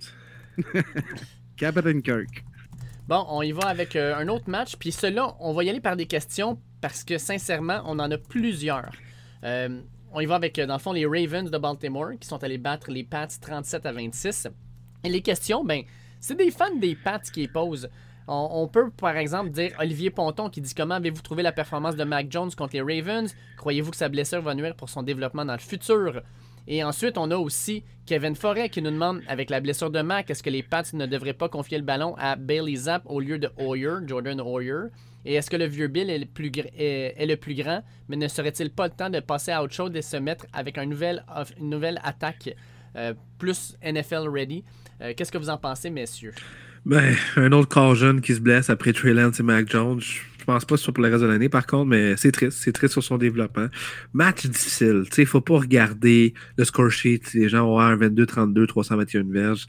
Captain 1.57 2.01
Kirk. 2.01 2.45
Bon, 3.07 3.25
on 3.29 3.43
y 3.43 3.53
va 3.53 3.69
avec 3.69 3.97
euh, 3.97 4.17
un 4.17 4.29
autre 4.29 4.49
match. 4.49 4.77
Puis 4.77 4.93
celui-là, 4.93 5.37
on 5.41 5.53
va 5.53 5.65
y 5.65 5.71
aller 5.71 5.81
par 5.81 5.97
des 5.97 6.07
questions 6.07 6.59
parce 6.81 7.05
que 7.05 7.19
sincèrement, 7.19 7.83
on 7.87 7.99
en 7.99 8.11
a 8.11 8.19
plusieurs. 8.19 8.93
Euh, 9.45 9.81
on 10.13 10.21
y 10.21 10.27
va 10.27 10.37
avec, 10.37 10.59
euh, 10.59 10.67
dans 10.67 10.75
le 10.75 10.81
fond, 10.81 10.93
les 10.93 11.07
Ravens 11.07 11.51
de 11.51 11.59
Baltimore 11.59 12.13
qui 12.21 12.27
sont 12.27 12.43
allés 12.43 12.59
battre 12.59 12.91
les 12.91 13.05
Pats 13.05 13.29
37 13.41 13.87
à 13.87 13.93
26. 13.93 14.49
Et 15.05 15.09
les 15.09 15.23
questions, 15.23 15.65
ben, 15.65 15.83
c'est 16.19 16.37
des 16.37 16.51
fans 16.51 16.77
des 16.77 16.95
Pats 16.95 17.21
qui 17.21 17.41
les 17.41 17.49
posent. 17.49 17.89
On, 18.33 18.69
peut, 18.69 18.91
par 18.91 19.17
exemple, 19.17 19.51
dire 19.51 19.73
Olivier 19.81 20.11
Ponton 20.11 20.51
qui 20.51 20.61
dit 20.61 20.73
Comment 20.73 20.95
avez-vous 20.95 21.21
trouvé 21.21 21.43
la 21.43 21.51
performance 21.51 21.97
de 21.97 22.05
Mac 22.05 22.31
Jones 22.31 22.51
contre 22.57 22.75
les 22.75 22.81
Ravens? 22.83 23.35
Croyez-vous 23.57 23.91
que 23.91 23.97
sa 23.97 24.09
blessure 24.09 24.41
va 24.41 24.55
nuire 24.55 24.77
pour 24.77 24.89
son 24.89 25.03
développement 25.03 25.45
dans 25.45 25.55
le 25.55 25.59
futur? 25.59 26.23
Et 26.69 26.85
ensuite, 26.85 27.19
on 27.19 27.33
a 27.33 27.37
aussi 27.37 27.83
Kevin 28.07 28.37
Forêt 28.37 28.69
qui 28.69 28.83
nous 28.83 28.93
demande, 28.93 29.23
avec 29.27 29.51
la 29.51 29.61
blessure 29.61 29.91
de 29.91 30.01
Mac, 30.01 30.31
est-ce 30.31 30.45
que 30.45 30.51
les 30.51 30.63
Pats 30.63 30.85
ne 30.93 31.07
devraient 31.07 31.33
pas 31.33 31.49
confier 31.49 31.79
le 31.79 31.85
ballon 31.85 32.15
à 32.19 32.37
Bailey 32.37 32.77
Zapp 32.77 33.03
au 33.07 33.19
lieu 33.19 33.41
de 33.41 33.51
Hoyer, 33.57 34.07
Jordan 34.07 34.41
Hoyer? 34.41 34.83
Et 35.25 35.35
est-ce 35.35 35.51
que 35.51 35.57
le 35.57 35.67
vieux 35.67 35.89
Bill 35.89 36.11
est 36.11 36.19
le 36.19 37.37
plus, 37.37 37.55
grand, 37.55 37.85
mais 38.09 38.17
ne 38.17 38.29
serait-il 38.29 38.71
pas 38.71 38.87
le 38.87 38.93
temps 38.93 39.11
de 39.11 39.21
passer 39.21 39.53
à 39.53 39.63
autre 39.63 39.75
chose 39.75 39.95
et 39.95 40.03
se 40.03 40.17
mettre 40.17 40.47
avec 40.53 40.79
une 40.79 40.91
nouvelle 40.91 42.01
attaque 42.03 42.55
euh, 42.97 43.15
plus 43.39 43.77
NFL 43.85 44.29
ready? 44.29 44.65
Euh, 45.03 45.13
Qu'est-ce 45.17 45.33
que 45.33 45.39
vous 45.39 45.51
en 45.51 45.59
pensez, 45.59 45.91
messieurs? 45.91 46.33
Ben, 46.87 47.15
un 47.37 47.53
autre 47.53 47.69
corps 47.69 47.95
jeune 47.95 48.23
qui 48.23 48.35
se 48.35 48.41
blesse 48.41 48.71
après 48.71 48.93
Trey 48.93 49.13
Lance 49.13 49.39
et 49.41 49.43
Mac 49.43 49.69
Jones. 49.69 50.01
Pense 50.45 50.65
pas 50.65 50.77
soit 50.77 50.93
pour 50.93 51.03
le 51.03 51.11
reste 51.11 51.23
de 51.23 51.29
l'année, 51.29 51.49
par 51.49 51.67
contre, 51.67 51.87
mais 51.87 52.17
c'est 52.17 52.33
triste. 52.33 52.59
C'est 52.61 52.73
triste 52.73 52.93
sur 52.93 53.03
son 53.03 53.19
développement. 53.19 53.67
Match 54.13 54.47
difficile. 54.47 55.05
Tu 55.11 55.17
sais, 55.17 55.25
faut 55.25 55.41
pas 55.41 55.59
regarder 55.59 56.35
le 56.57 56.65
score 56.65 56.91
sheet. 56.91 57.23
Les 57.35 57.49
gens 57.49 57.67
ont 57.67 57.79
un 57.79 57.97
22-32, 57.97 58.67
321 58.67 59.25
verges. 59.31 59.67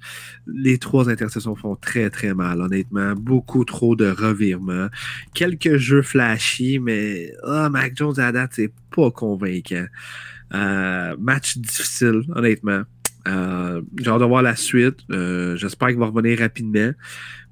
Les 0.48 0.78
trois 0.78 1.10
interceptions 1.10 1.56
font 1.56 1.76
très, 1.76 2.10
très 2.10 2.34
mal, 2.34 2.62
honnêtement. 2.62 3.14
Beaucoup 3.16 3.66
trop 3.66 3.96
de 3.96 4.10
revirements. 4.10 4.88
Quelques 5.34 5.78
jeux 5.78 6.02
flashy, 6.02 6.80
mais 6.80 7.32
ah, 7.44 7.70
Mac 7.70 7.96
Jones 7.96 8.20
à 8.20 8.32
date, 8.32 8.52
c'est 8.54 8.74
pas 8.96 9.12
convaincant. 9.12 9.86
Euh, 10.54 11.16
match 11.20 11.58
difficile, 11.58 12.24
honnêtement. 12.36 12.84
Euh, 13.28 13.82
j'ai 14.00 14.10
hâte 14.10 14.20
de 14.20 14.26
voir 14.26 14.42
la 14.42 14.56
suite. 14.56 14.98
Euh, 15.12 15.56
J'espère 15.56 15.90
qu'il 15.90 15.98
va 15.98 16.08
revenir 16.08 16.40
rapidement. 16.40 16.92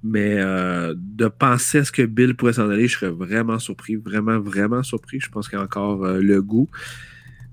Mais 0.04 0.36
euh, 0.38 0.96
de 0.98 1.28
penser 1.28 1.80
à 1.80 1.86
ce 1.86 1.92
que 1.92 2.04
Bill 2.04 2.36
pourrait 2.36 2.54
s'en 2.54 2.70
aller, 2.70 2.88
je 2.88 2.98
serais 2.98 3.12
vraiment 3.12 3.60
surpris. 3.60 3.96
Vraiment, 3.96 4.40
vraiment 4.40 4.84
surpris. 4.84 5.20
Je 5.20 5.30
pense 5.30 5.50
qu'il 5.50 5.58
y 5.58 5.62
a 5.62 5.64
encore 5.64 6.06
euh, 6.06 6.22
le 6.22 6.42
goût. 6.42 6.70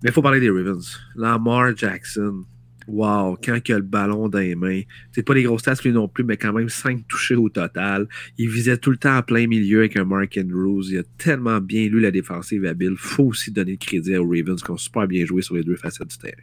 Mais 0.02 0.10
il 0.10 0.12
faut 0.12 0.22
parler 0.22 0.40
des 0.40 0.50
Ravens. 0.50 1.00
Lamar 1.16 1.76
Jackson. 1.76 2.44
Wow, 2.88 3.36
quand 3.42 3.58
il 3.68 3.72
a 3.72 3.78
le 3.78 3.82
ballon 3.82 4.28
dans 4.28 4.38
les 4.38 4.54
mains. 4.54 4.82
C'est 5.10 5.24
pas 5.24 5.34
des 5.34 5.42
grosses 5.42 5.62
stats 5.62 5.74
lui 5.84 5.90
non 5.90 6.06
plus, 6.06 6.22
mais 6.22 6.36
quand 6.36 6.52
même 6.52 6.68
5 6.68 7.08
touchés 7.08 7.34
au 7.34 7.48
total. 7.48 8.06
Il 8.38 8.48
visait 8.48 8.76
tout 8.76 8.92
le 8.92 8.96
temps 8.96 9.16
en 9.16 9.22
plein 9.22 9.48
milieu 9.48 9.80
avec 9.80 9.96
un 9.96 10.04
Mark 10.04 10.38
Andrews. 10.40 10.84
Il 10.90 10.98
a 10.98 11.02
tellement 11.18 11.60
bien 11.60 11.88
lu 11.88 11.98
la 11.98 12.12
défensive 12.12 12.64
à 12.64 12.74
Bill. 12.74 12.94
faut 12.96 13.24
aussi 13.24 13.50
donner 13.50 13.72
le 13.72 13.78
crédit 13.78 14.16
aux 14.16 14.28
Ravens 14.28 14.62
qui 14.62 14.70
ont 14.70 14.76
super 14.76 15.08
bien 15.08 15.26
joué 15.26 15.42
sur 15.42 15.56
les 15.56 15.64
deux 15.64 15.74
facettes 15.74 16.08
du 16.08 16.18
terrain. 16.18 16.34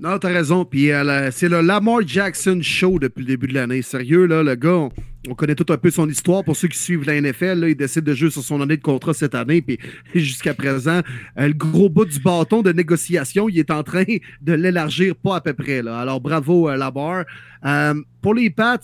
Non, 0.00 0.18
t'as 0.18 0.30
raison. 0.30 0.64
Puis 0.64 0.90
euh, 0.92 1.30
c'est 1.30 1.50
le 1.50 1.60
Lamar 1.60 2.00
Jackson 2.06 2.60
Show 2.62 2.98
depuis 2.98 3.20
le 3.20 3.26
début 3.26 3.48
de 3.48 3.52
l'année. 3.52 3.82
Sérieux, 3.82 4.24
là, 4.24 4.42
le 4.42 4.54
gars, 4.54 4.72
on, 4.72 4.90
on 5.28 5.34
connaît 5.34 5.54
tout 5.54 5.70
un 5.70 5.76
peu 5.76 5.90
son 5.90 6.08
histoire. 6.08 6.42
Pour 6.42 6.56
ceux 6.56 6.68
qui 6.68 6.78
suivent 6.78 7.04
la 7.04 7.20
NFL, 7.20 7.66
il 7.68 7.74
décide 7.74 8.04
de 8.04 8.14
jouer 8.14 8.30
sur 8.30 8.42
son 8.42 8.62
année 8.62 8.78
de 8.78 8.82
contrat 8.82 9.12
cette 9.12 9.34
année. 9.34 9.60
Puis 9.60 9.78
jusqu'à 10.14 10.54
présent, 10.54 11.02
euh, 11.38 11.48
le 11.48 11.52
gros 11.52 11.90
bout 11.90 12.06
du 12.06 12.18
bâton 12.18 12.62
de 12.62 12.72
négociation, 12.72 13.50
il 13.50 13.58
est 13.58 13.70
en 13.70 13.82
train 13.82 14.04
de 14.40 14.52
l'élargir 14.54 15.14
pas 15.16 15.36
à 15.36 15.40
peu 15.42 15.52
près. 15.52 15.82
Là. 15.82 15.98
Alors 15.98 16.22
bravo, 16.22 16.70
euh, 16.70 16.76
Lamar. 16.76 17.26
Pour 18.22 18.32
les 18.32 18.48
Pats, 18.48 18.78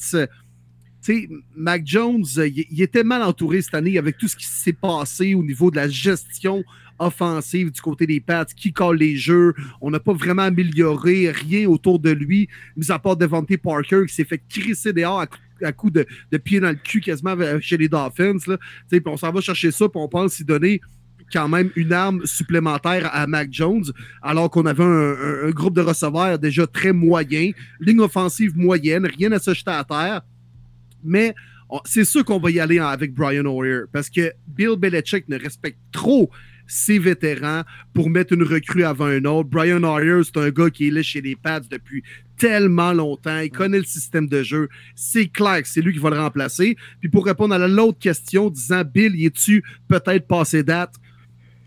sais, 1.13 1.29
Mac 1.57 1.83
Jones, 1.85 2.25
euh, 2.39 2.49
il, 2.49 2.83
était 2.83 3.05
mal 3.05 3.23
entouré 3.23 3.63
cette 3.63 3.75
année 3.75 3.99
avec 3.99 4.19
tout 4.19 4.29
ce 4.29 4.37
qui 4.37 4.47
s'est 4.47 4.73
passé 4.73 5.35
au 5.35 5.43
niveau 5.43 5.71
de 5.71 5.77
la 5.77 5.89
gestion 5.89 6.65
offensive 6.99 7.71
du 7.71 7.81
côté 7.81 8.07
des 8.07 8.21
Pats, 8.21 8.47
qui 8.47 8.73
colle 8.73 8.99
les 8.99 9.17
jeux. 9.17 9.55
On 9.81 9.91
n'a 9.91 10.01
pas 10.01 10.15
vraiment 10.15 10.43
amélioré 10.43 11.31
rien 11.31 11.69
autour 11.69 11.99
de 11.99 12.11
lui, 12.11 12.49
mis 12.77 12.91
à 12.91 12.99
part 12.99 13.17
Devontae 13.17 13.59
Parker 13.59 14.05
qui 14.07 14.15
s'est 14.15 14.25
fait 14.25 14.41
crisser 14.49 14.93
dehors 14.93 15.21
à, 15.21 15.27
à 15.63 15.73
coup 15.73 15.91
de, 15.91 16.07
de 16.33 16.39
pied 16.39 16.61
dans 16.61 16.71
le 16.71 16.77
cul 16.77 17.01
quasiment 17.01 17.31
avec- 17.31 17.61
chez 17.61 17.77
les 17.77 17.89
Dolphins. 17.89 18.39
On 19.05 19.17
s'en 19.17 19.31
va 19.33 19.41
chercher 19.41 19.71
ça, 19.71 19.89
puis 19.89 20.01
on 20.01 20.09
pense 20.09 20.41
y 20.41 20.45
donner 20.45 20.81
quand 21.33 21.49
même 21.49 21.71
une 21.75 21.93
arme 21.93 22.25
supplémentaire 22.25 23.11
à 23.13 23.27
Mac 23.27 23.49
Jones, 23.51 23.85
alors 24.23 24.49
qu'on 24.49 24.65
avait 24.65 24.85
un 24.85 25.51
groupe 25.51 25.75
de 25.75 25.81
receveurs 25.81 26.39
déjà 26.39 26.67
très 26.67 26.93
moyen, 26.93 27.51
ligne 27.81 28.01
offensive 28.01 28.57
moyenne, 28.57 29.07
rien 29.07 29.33
à 29.33 29.39
se 29.39 29.53
jeter 29.53 29.73
à 29.73 29.85
terre. 29.85 30.23
Mais 31.07 31.35
c'est 31.85 32.05
sûr 32.05 32.25
qu'on 32.25 32.39
va 32.39 32.51
y 32.51 32.61
aller 32.61 32.79
avec 32.79 33.15
Brian 33.15 33.45
Hoyer 33.45 33.83
parce 33.93 34.09
que 34.09 34.33
Bill 34.47 34.77
Belichick 34.79 35.29
ne 35.29 35.39
respecte 35.39 35.79
trop 35.93 36.31
ses 36.69 36.99
vétérans 36.99 37.63
pour 37.95 38.11
mettre 38.11 38.33
une 38.33 38.43
recrue 38.43 38.85
avant 38.85 39.07
un 39.07 39.25
autre. 39.25 39.49
Brian 39.49 39.83
Hoyer, 39.83 40.23
c'est 40.25 40.39
un 40.39 40.51
gars 40.51 40.71
qui 40.71 40.89
est 40.89 40.91
là 40.91 41.03
chez 41.03 41.21
les 41.21 41.37
Pats 41.37 41.61
depuis 41.61 42.03
tellement 42.37 42.93
longtemps. 42.93 43.39
Il 43.41 43.51
connaît 43.51 43.79
le 43.79 43.85
système 43.85 44.27
de 44.27 44.43
jeu. 44.43 44.69
C'est 44.95 45.29
clair 45.29 45.63
que 45.63 45.69
c'est 45.69 45.81
lui 45.81 45.93
qui 45.93 45.99
va 45.99 46.11
le 46.11 46.19
remplacer. 46.19 46.77
Puis 47.01 47.09
pour 47.09 47.25
répondre 47.25 47.55
à 47.55 47.69
l'autre 47.69 47.99
question, 47.99 48.51
disant 48.51 48.83
Bill, 48.85 49.15
y 49.17 49.27
es-tu 49.27 49.63
peut-être 49.89 50.27
passé 50.27 50.63
date? 50.63 50.95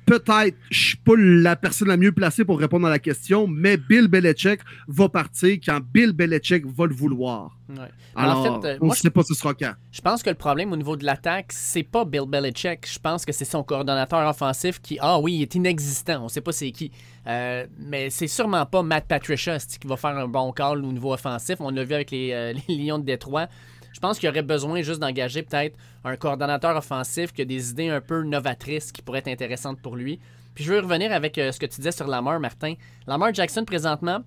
Peut-être, 0.10 0.58
je 0.72 0.88
suis 0.88 0.98
pas 0.98 1.14
la 1.16 1.56
personne 1.56 1.88
la 1.88 1.96
mieux 1.96 2.12
placée 2.12 2.44
pour 2.44 2.60
répondre 2.60 2.88
à 2.88 2.90
la 2.90 2.98
question, 2.98 3.46
mais 3.46 3.78
Bill 3.78 4.08
Belichick 4.08 4.60
va 4.88 5.08
partir 5.08 5.58
quand 5.64 5.80
Bill 5.94 6.14
Belichick 6.14 6.66
va 6.66 6.88
le 6.88 6.96
vouloir. 6.96 7.56
Ouais. 7.70 7.92
Alors, 8.16 8.40
en 8.40 8.60
fait, 8.60 8.68
euh, 8.68 8.78
on 8.82 8.88
moi, 8.88 8.96
ne 8.96 9.00
sait 9.00 9.12
pas 9.12 9.22
ce 9.22 9.36
sera 9.36 9.54
quand. 9.54 9.74
Je 9.92 10.02
pense 10.02 10.24
que 10.24 10.32
le 10.32 10.36
problème 10.36 10.72
au 10.72 10.76
niveau 10.76 10.96
de 10.96 11.06
l'attaque, 11.06 11.52
c'est 11.52 11.84
pas 11.84 12.06
Bill 12.06 12.24
Belichick. 12.28 12.92
Je 12.92 12.98
pense 12.98 13.24
que 13.24 13.32
c'est 13.32 13.46
son 13.46 13.62
coordonnateur 13.62 14.28
offensif 14.28 14.82
qui, 14.82 14.98
ah 15.00 15.20
oui, 15.20 15.36
il 15.36 15.42
est 15.44 15.54
inexistant. 15.54 16.24
On 16.24 16.28
sait 16.28 16.42
pas 16.42 16.54
c'est 16.54 16.72
qui. 16.72 16.92
Euh, 17.28 17.68
mais 17.78 18.10
c'est 18.10 18.28
sûrement 18.28 18.66
pas 18.66 18.82
Matt 18.82 19.08
Patricia 19.08 19.60
qui 19.60 19.88
va 19.88 19.96
faire 19.96 20.18
un 20.18 20.28
bon 20.28 20.52
call 20.54 20.84
au 20.84 20.92
niveau 20.92 21.14
offensif? 21.14 21.58
On 21.60 21.70
l'a 21.70 21.84
vu 21.84 21.94
avec 21.94 22.10
les, 22.10 22.32
euh, 22.34 22.54
les 22.68 22.76
Lions 22.78 22.98
de 22.98 23.06
Détroit. 23.06 23.48
Je 23.94 24.00
pense 24.00 24.20
qu'il 24.20 24.28
y 24.28 24.30
aurait 24.30 24.42
besoin 24.42 24.82
juste 24.82 25.00
d'engager 25.00 25.44
peut-être 25.44 25.78
un 26.04 26.16
coordonnateur 26.16 26.76
offensif 26.76 27.32
qui 27.34 27.42
a 27.42 27.46
des 27.46 27.72
idées 27.72 27.90
un 27.90 28.02
peu 28.02 28.24
novatrices 28.24 28.92
qui 28.92 29.02
pourraient 29.02 29.20
être 29.20 29.28
intéressantes 29.28 29.82
pour 29.82 29.96
lui. 29.96 30.20
Puis 30.56 30.64
je 30.64 30.74
veux 30.74 30.80
revenir 30.80 31.12
avec 31.12 31.38
euh, 31.38 31.52
ce 31.52 31.60
que 31.60 31.66
tu 31.66 31.78
disais 31.78 31.92
sur 31.92 32.08
Lamar, 32.08 32.40
Martin. 32.40 32.74
Lamar 33.08 33.34
Jackson, 33.34 33.64
présentement, 33.66 34.20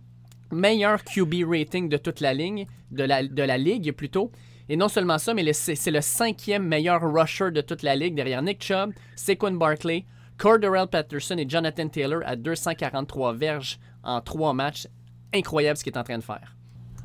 meilleur 0.51 1.03
QB 1.05 1.45
rating 1.49 1.89
de 1.89 1.97
toute 1.97 2.21
la 2.21 2.35
ligne, 2.35 2.67
de 2.91 3.05
la, 3.05 3.59
ligue 3.59 3.93
plutôt. 3.93 4.31
Et 4.69 4.77
non 4.77 4.89
seulement 4.89 5.19
ça, 5.19 5.35
mais 5.35 5.53
c'est 5.53 5.91
le 5.91 6.01
cinquième 6.01 6.67
meilleur 6.67 7.03
rusher 7.03 7.51
de 7.51 7.61
toute 7.61 7.83
la 7.83 7.97
ligue 7.97 8.15
derrière 8.15 8.43
Nick 8.43 8.63
Chubb, 8.63 8.93
Saquon 9.17 9.53
Barkley, 9.53 10.05
Cordarrelle 10.39 10.87
Patterson 10.87 11.37
et 11.37 11.49
Jonathan 11.49 11.89
Taylor 11.89 12.21
à 12.25 12.37
243 12.37 13.35
verges 13.35 13.79
en 14.03 14.21
trois 14.21 14.55
matchs. 14.55 14.87
Incroyable 15.35 15.77
ce 15.77 15.85
qu'il 15.85 15.93
est 15.93 15.99
en 15.99 16.05
train 16.05 16.19
de 16.19 16.25
faire. 16.25 16.57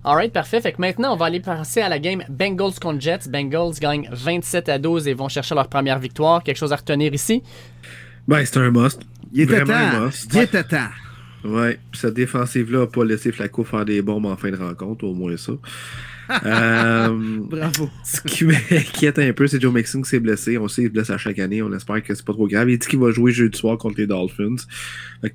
Alright, 0.08 0.32
parfait. 0.32 0.62
Fait 0.62 0.72
que 0.72 0.80
maintenant, 0.80 1.12
on 1.12 1.18
va 1.18 1.26
aller 1.26 1.42
passer 1.42 1.82
à 1.82 1.90
la 1.90 2.00
game 2.00 2.24
Bengals 2.30 2.80
contre 2.82 3.02
Jets. 3.02 3.28
Bengals 3.28 3.74
gagnent 3.82 4.08
27 4.10 4.70
à 4.70 4.80
12 4.80 5.06
et 5.10 5.14
vont 5.14 5.28
chercher 5.28 5.54
leur 5.54 5.68
première 5.68 6.00
victoire. 6.00 6.42
Quelque 6.44 6.56
chose 6.56 6.72
à 6.72 6.78
retenir 6.78 7.14
ici? 7.14 7.44
Ben, 8.26 8.46
c'est 8.46 8.58
un 8.58 8.72
must. 8.72 9.02
Il 9.34 9.42
était 9.42 9.60
Vraiment 9.60 9.98
un 9.98 10.06
must. 10.06 10.34
Il 10.34 10.40
était 10.40 10.64
temps. 10.64 10.88
Ouais, 11.44 11.78
puis 11.92 12.00
cette 12.00 12.14
défensive-là 12.14 12.80
n'a 12.80 12.88
pas 12.88 13.04
laissé 13.04 13.34
Flacco 13.34 13.66
faire 13.66 13.84
des 13.84 14.02
bombes 14.02 14.28
en 14.28 14.38
fin 14.38 14.50
de 14.50 14.56
rencontre, 14.56 15.04
au 15.04 15.14
moins 15.14 15.36
ça. 15.36 15.52
Euh, 16.46 17.40
Bravo. 17.42 17.90
ce 18.04 18.22
qui 18.22 18.46
m'inquiète 18.46 19.20
un 19.20 19.34
peu, 19.34 19.48
c'est 19.48 19.62
Joe 19.62 19.74
Mixon 19.74 20.02
qui 20.02 20.10
s'est 20.10 20.20
blessé. 20.20 20.58
On 20.58 20.68
sait 20.68 20.82
qu'il 20.82 20.90
se 20.90 20.94
blesse 20.94 21.10
à 21.10 21.18
chaque 21.18 21.40
année. 21.40 21.62
On 21.62 21.72
espère 21.74 22.02
que 22.04 22.14
c'est 22.14 22.26
pas 22.26 22.34
trop 22.34 22.48
grave. 22.48 22.70
Il 22.70 22.78
dit 22.78 22.88
qu'il 22.88 23.00
va 23.00 23.12
jouer 23.12 23.32
jeudi 23.32 23.58
soir 23.58 23.78
contre 23.78 24.00
les 24.00 24.08
Dolphins. 24.08 24.56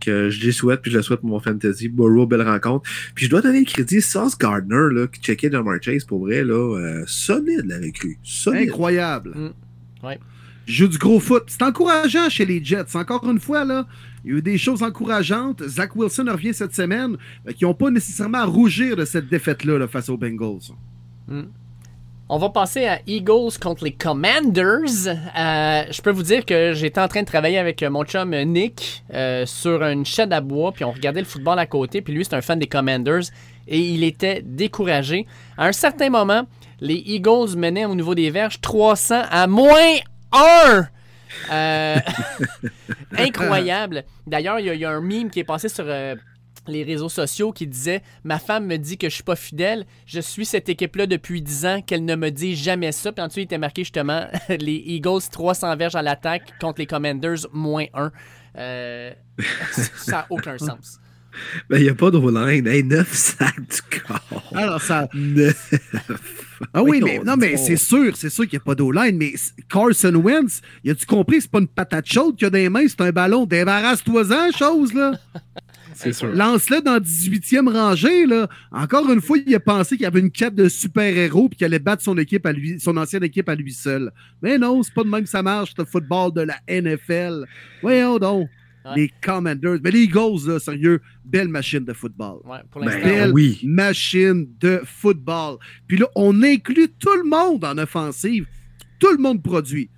Que 0.01 0.11
euh, 0.11 0.30
je 0.30 0.45
les 0.45 0.53
souhaite, 0.53 0.82
puis 0.82 0.90
je 0.90 0.99
le 0.99 1.03
souhaite 1.03 1.20
pour 1.20 1.30
mon 1.30 1.40
fantasy. 1.40 1.88
Burrow, 1.88 2.26
belle 2.26 2.43
rencontre. 2.43 2.88
Puis 3.14 3.26
je 3.26 3.30
dois 3.30 3.40
donner 3.40 3.61
le 3.61 3.66
crédit 3.66 4.01
Sauce 4.01 4.36
Gardner, 4.38 4.93
là, 4.93 5.07
qui 5.07 5.20
checkait 5.20 5.51
Jamar 5.51 5.76
Chase, 5.80 6.05
pour 6.05 6.20
vrai, 6.20 6.45
là, 6.45 6.78
euh, 6.78 7.05
solide 7.07 7.66
la 7.66 7.78
recrue. 7.78 8.18
Solide. 8.22 8.68
Incroyable. 8.68 9.32
Mm. 9.34 10.07
Ouais. 10.07 10.18
Joue 10.66 10.88
du 10.88 10.99
gros 10.99 11.20
foot. 11.20 11.45
C'est 11.47 11.62
encourageant 11.62 12.28
chez 12.28 12.45
les 12.47 12.64
Jets. 12.64 12.95
Encore 12.95 13.28
une 13.28 13.40
fois, 13.40 13.64
là, 13.64 13.86
il 14.24 14.30
y 14.30 14.34
a 14.34 14.38
eu 14.38 14.42
des 14.42 14.58
choses 14.58 14.82
encourageantes. 14.82 15.62
Zach 15.66 15.96
Wilson 15.96 16.26
revient 16.30 16.54
cette 16.54 16.74
semaine, 16.74 17.16
qui 17.56 17.64
n'ont 17.64 17.74
pas 17.74 17.90
nécessairement 17.90 18.38
à 18.38 18.44
rougir 18.44 18.96
de 18.96 19.04
cette 19.04 19.28
défaite-là 19.28 19.78
là, 19.78 19.88
face 19.88 20.08
aux 20.08 20.16
Bengals. 20.16 20.72
On 22.28 22.38
va 22.38 22.48
passer 22.48 22.86
à 22.86 23.00
Eagles 23.06 23.58
contre 23.60 23.84
les 23.84 23.92
Commanders. 23.92 25.06
Euh, 25.06 25.82
je 25.90 26.00
peux 26.00 26.10
vous 26.10 26.22
dire 26.22 26.46
que 26.46 26.72
j'étais 26.72 27.00
en 27.00 27.08
train 27.08 27.20
de 27.20 27.26
travailler 27.26 27.58
avec 27.58 27.82
mon 27.82 28.04
chum 28.04 28.34
Nick 28.44 29.04
euh, 29.12 29.44
sur 29.44 29.82
une 29.82 30.06
chaîne 30.06 30.32
à 30.32 30.40
bois, 30.40 30.72
puis 30.72 30.84
on 30.84 30.92
regardait 30.92 31.20
le 31.20 31.26
football 31.26 31.58
à 31.58 31.66
côté, 31.66 32.00
puis 32.00 32.14
lui 32.14 32.24
c'est 32.24 32.34
un 32.34 32.40
fan 32.40 32.58
des 32.58 32.68
Commanders 32.68 33.24
et 33.68 33.78
il 33.78 34.02
était 34.04 34.40
découragé. 34.42 35.26
À 35.58 35.66
un 35.66 35.72
certain 35.72 36.10
moment, 36.10 36.44
les 36.80 37.02
Eagles 37.06 37.56
menaient 37.56 37.84
au 37.84 37.94
niveau 37.94 38.14
des 38.14 38.30
verges 38.30 38.60
300 38.60 39.22
à 39.30 39.46
moins 39.46 39.96
1. 40.32 40.86
Euh, 41.51 41.97
incroyable. 43.18 44.05
D'ailleurs, 44.26 44.61
il 44.61 44.74
y, 44.74 44.78
y 44.78 44.85
a 44.85 44.91
un 44.91 45.01
meme 45.01 45.30
qui 45.30 45.41
est 45.41 45.45
passé 45.45 45.68
sur 45.68 45.85
euh, 45.87 46.14
les 46.66 46.85
réseaux 46.85 47.09
sociaux 47.09 47.53
qui 47.53 47.66
disait 47.66 48.03
Ma 48.24 48.39
femme 48.39 48.66
me 48.66 48.76
dit 48.76 48.99
que 48.99 49.09
je 49.09 49.14
suis 49.14 49.24
pas 49.24 49.37
fidèle. 49.37 49.85
Je 50.07 50.20
suis 50.20 50.47
cette 50.47 50.68
équipe-là 50.68 51.07
depuis 51.07 51.43
10 51.43 51.66
ans, 51.66 51.83
qu'elle 51.83 52.05
ne 52.05 52.16
me 52.16 52.30
dit 52.30 52.55
jamais 52.55 52.93
ça. 52.93 53.12
Puis 53.12 53.22
en 53.22 53.28
dessous, 53.28 53.41
il 53.41 53.45
était 53.45 53.59
marqué 53.59 53.83
justement 53.83 54.26
les 54.49 54.83
Eagles 54.87 55.22
300 55.30 55.76
verges 55.76 55.97
à 55.97 56.03
l'attaque 56.03 56.53
contre 56.61 56.80
les 56.80 56.87
Commanders 56.87 57.47
moins 57.53 57.87
1. 57.95 58.12
Euh, 58.59 59.12
ça 59.97 60.12
n'a 60.12 60.26
aucun 60.30 60.59
sens. 60.59 60.99
Ben, 61.70 61.78
il 61.78 61.85
n'y 61.85 61.89
a 61.89 61.95
pas 61.95 62.11
de 62.11 62.18
line. 62.18 62.66
Hey, 62.66 62.85
9 62.85 63.11
sacs 63.12 63.61
du 63.61 64.01
corps. 64.01 64.53
Alors, 64.55 64.83
ça. 64.83 65.09
9. 65.14 65.72
Ah 66.74 66.82
oui, 66.82 67.00
mais 67.02 67.20
non, 67.24 67.36
mais 67.36 67.56
c'est 67.56 67.76
sûr, 67.76 68.16
c'est 68.16 68.30
sûr 68.30 68.44
qu'il 68.44 68.58
n'y 68.58 68.62
a 68.62 68.64
pas 68.64 68.74
d'O-line, 68.74 69.16
mais 69.16 69.34
Carson 69.68 70.14
Wentz, 70.14 70.60
y 70.84 70.90
a-tu 70.90 71.06
compris? 71.06 71.40
C'est 71.40 71.50
pas 71.50 71.60
une 71.60 71.68
patate 71.68 72.06
chaude 72.06 72.36
qu'il 72.36 72.46
a 72.46 72.50
dans 72.50 72.58
les 72.58 72.68
mains, 72.68 72.86
c'est 72.88 73.00
un 73.00 73.10
ballon. 73.10 73.46
Débarrasse-toi-en, 73.46 74.52
chose, 74.56 74.94
là. 74.94 75.12
C'est 75.94 76.12
sûr. 76.12 76.32
Lance-le 76.32 76.80
dans 76.80 76.94
la 76.94 77.00
18e 77.00 77.70
rangée, 77.70 78.26
là. 78.26 78.48
Encore 78.70 79.10
une 79.10 79.20
fois, 79.20 79.36
il 79.46 79.54
a 79.54 79.60
pensé 79.60 79.96
qu'il 79.96 80.04
y 80.04 80.06
avait 80.06 80.20
une 80.20 80.30
cape 80.30 80.54
de 80.54 80.68
super-héros 80.68 81.50
puis 81.50 81.58
qu'il 81.58 81.64
allait 81.66 81.78
battre 81.78 82.02
son 82.02 82.16
équipe 82.16 82.46
à 82.46 82.52
lui, 82.52 82.80
son 82.80 82.96
ancienne 82.96 83.22
équipe 83.24 83.48
à 83.48 83.54
lui 83.54 83.72
seul. 83.72 84.10
Mais 84.40 84.58
non, 84.58 84.82
c'est 84.82 84.94
pas 84.94 85.04
de 85.04 85.08
même 85.08 85.24
que 85.24 85.28
ça 85.28 85.42
marche, 85.42 85.74
le 85.76 85.84
football 85.84 86.32
de 86.32 86.40
la 86.40 86.56
NFL. 86.68 87.44
Voyons 87.82 88.18
donc. 88.18 88.48
Ouais. 88.85 88.93
Les 88.97 89.12
Commanders. 89.22 89.78
Mais 89.83 89.91
les 89.91 90.03
Eagles, 90.03 90.47
là, 90.49 90.59
sérieux, 90.59 91.01
belle 91.24 91.49
machine 91.49 91.85
de 91.85 91.93
football. 91.93 92.41
Ouais, 92.45 92.59
pour 92.70 92.80
Ben, 92.80 92.89
l'instant. 92.91 93.09
Belle 93.09 93.33
oui. 93.33 93.61
machine 93.64 94.49
de 94.61 94.80
football. 94.85 95.59
Puis 95.87 95.97
là, 95.99 96.07
on 96.16 96.43
inclut 96.43 96.89
tout 96.99 97.14
le 97.22 97.28
monde 97.28 97.64
en 97.64 97.78
offensive. 97.78 98.47
Tout 98.99 99.12
le 99.12 99.18
monde 99.18 99.43
produit. 99.43 99.89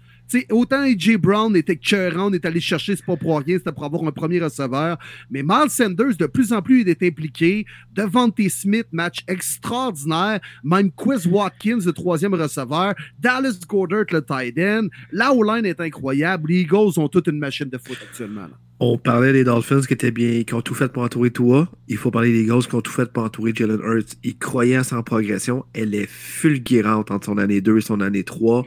Autant 0.51 0.83
AJ 0.83 1.17
Brown 1.17 1.55
était 1.57 1.77
cœurant, 1.77 2.31
on 2.31 2.33
est 2.33 2.45
allé 2.45 2.61
chercher, 2.61 2.97
c'est 2.97 3.05
pas 3.05 3.17
pour 3.17 3.39
rien, 3.39 3.59
c'était 3.59 3.73
pour 3.73 3.85
avoir 3.85 4.05
un 4.05 4.13
premier 4.13 4.41
receveur. 4.41 4.99
Mais 5.31 5.43
Miles 5.43 5.71
Sanders, 5.71 6.17
de 6.19 6.27
plus 6.27 6.53
en 6.53 6.63
plus, 6.63 6.83
il 6.83 6.89
est 6.89 7.03
impliqué. 7.03 7.67
Devante 7.93 8.41
Smith, 8.49 8.87
match 8.93 9.19
extraordinaire. 9.29 10.41
Même 10.63 10.91
Quiz 10.91 11.27
Watkins, 11.27 11.81
le 11.85 11.93
troisième 11.93 12.35
receveur. 12.35 12.95
Dallas 13.19 13.59
Goddard, 13.69 14.07
le 14.11 14.25
tight 14.25 14.59
end. 14.59 14.89
La 15.13 15.33
O-line 15.33 15.67
est 15.67 15.81
incroyable. 15.81 16.51
Les 16.51 16.61
Eagles 16.61 16.99
ont 16.99 17.09
toute 17.09 17.29
une 17.29 17.39
machine 17.39 17.69
de 17.69 17.79
foot 17.79 17.99
actuellement. 18.03 18.49
On 18.81 18.99
parlait 18.99 19.33
des 19.33 19.45
Dolphins 19.45 19.83
qui 19.83 19.95
étaient 19.95 20.11
bien, 20.11 20.43
qui 20.43 20.53
ont 20.53 20.61
tout 20.61 20.75
fait 20.75 20.93
pour 20.93 21.05
entourer 21.05 21.31
toi. 21.31 21.69
Il 21.89 21.97
faut 21.97 22.11
parler 22.11 22.33
des 22.33 22.43
Eagles 22.43 22.67
qui 22.69 22.75
ont 22.75 22.81
tout 22.81 22.93
fait 22.93 23.11
pour 23.13 23.23
entourer 23.23 23.53
Jalen 23.55 23.81
Hurts. 23.81 24.17
Il 24.25 24.37
croyait 24.37 24.77
à 24.77 24.85
sa 24.85 25.03
progression. 25.03 25.65
Elle 25.73 25.95
est 25.95 26.09
fulgurante 26.09 27.11
entre 27.11 27.27
son 27.27 27.39
année 27.39 27.61
2 27.61 27.79
et 27.79 27.81
son 27.81 28.01
année 28.01 28.25
3. 28.25 28.65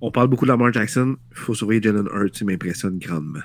On 0.00 0.10
parle 0.10 0.28
beaucoup 0.28 0.44
de 0.44 0.50
Lamar 0.50 0.72
Jackson. 0.72 1.16
Il 1.30 1.36
faut 1.36 1.54
surveiller 1.54 1.82
Jalen 1.82 2.08
Hurts. 2.12 2.40
Il 2.40 2.46
m'impressionne 2.46 2.98
grandement. 2.98 3.40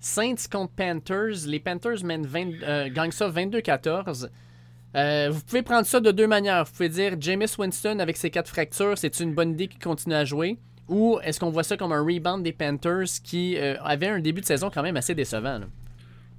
Saints 0.00 0.48
contre 0.50 0.72
Panthers. 0.72 1.46
Les 1.46 1.60
Panthers 1.60 2.04
mènent 2.04 2.26
20 2.26 2.62
euh, 2.62 2.88
gagnent 2.90 3.12
ça 3.12 3.28
22-14. 3.28 4.28
Euh, 4.94 5.30
vous 5.30 5.40
pouvez 5.40 5.62
prendre 5.62 5.86
ça 5.86 6.00
de 6.00 6.10
deux 6.10 6.26
manières. 6.26 6.64
Vous 6.64 6.72
pouvez 6.72 6.88
dire 6.88 7.16
Jameis 7.18 7.54
Winston 7.58 7.98
avec 7.98 8.16
ses 8.16 8.30
quatre 8.30 8.48
fractures, 8.48 8.98
c'est 8.98 9.20
une 9.20 9.34
bonne 9.34 9.52
idée 9.52 9.68
qu'il 9.68 9.80
continue 9.80 10.14
à 10.14 10.24
jouer. 10.24 10.58
Ou 10.88 11.18
est-ce 11.22 11.40
qu'on 11.40 11.50
voit 11.50 11.62
ça 11.62 11.76
comme 11.76 11.92
un 11.92 12.02
rebound 12.02 12.42
des 12.42 12.52
Panthers 12.52 13.06
qui 13.22 13.56
euh, 13.56 13.76
avaient 13.82 14.08
un 14.08 14.20
début 14.20 14.40
de 14.42 14.46
saison 14.46 14.70
quand 14.72 14.82
même 14.82 14.96
assez 14.96 15.14
décevant? 15.14 15.60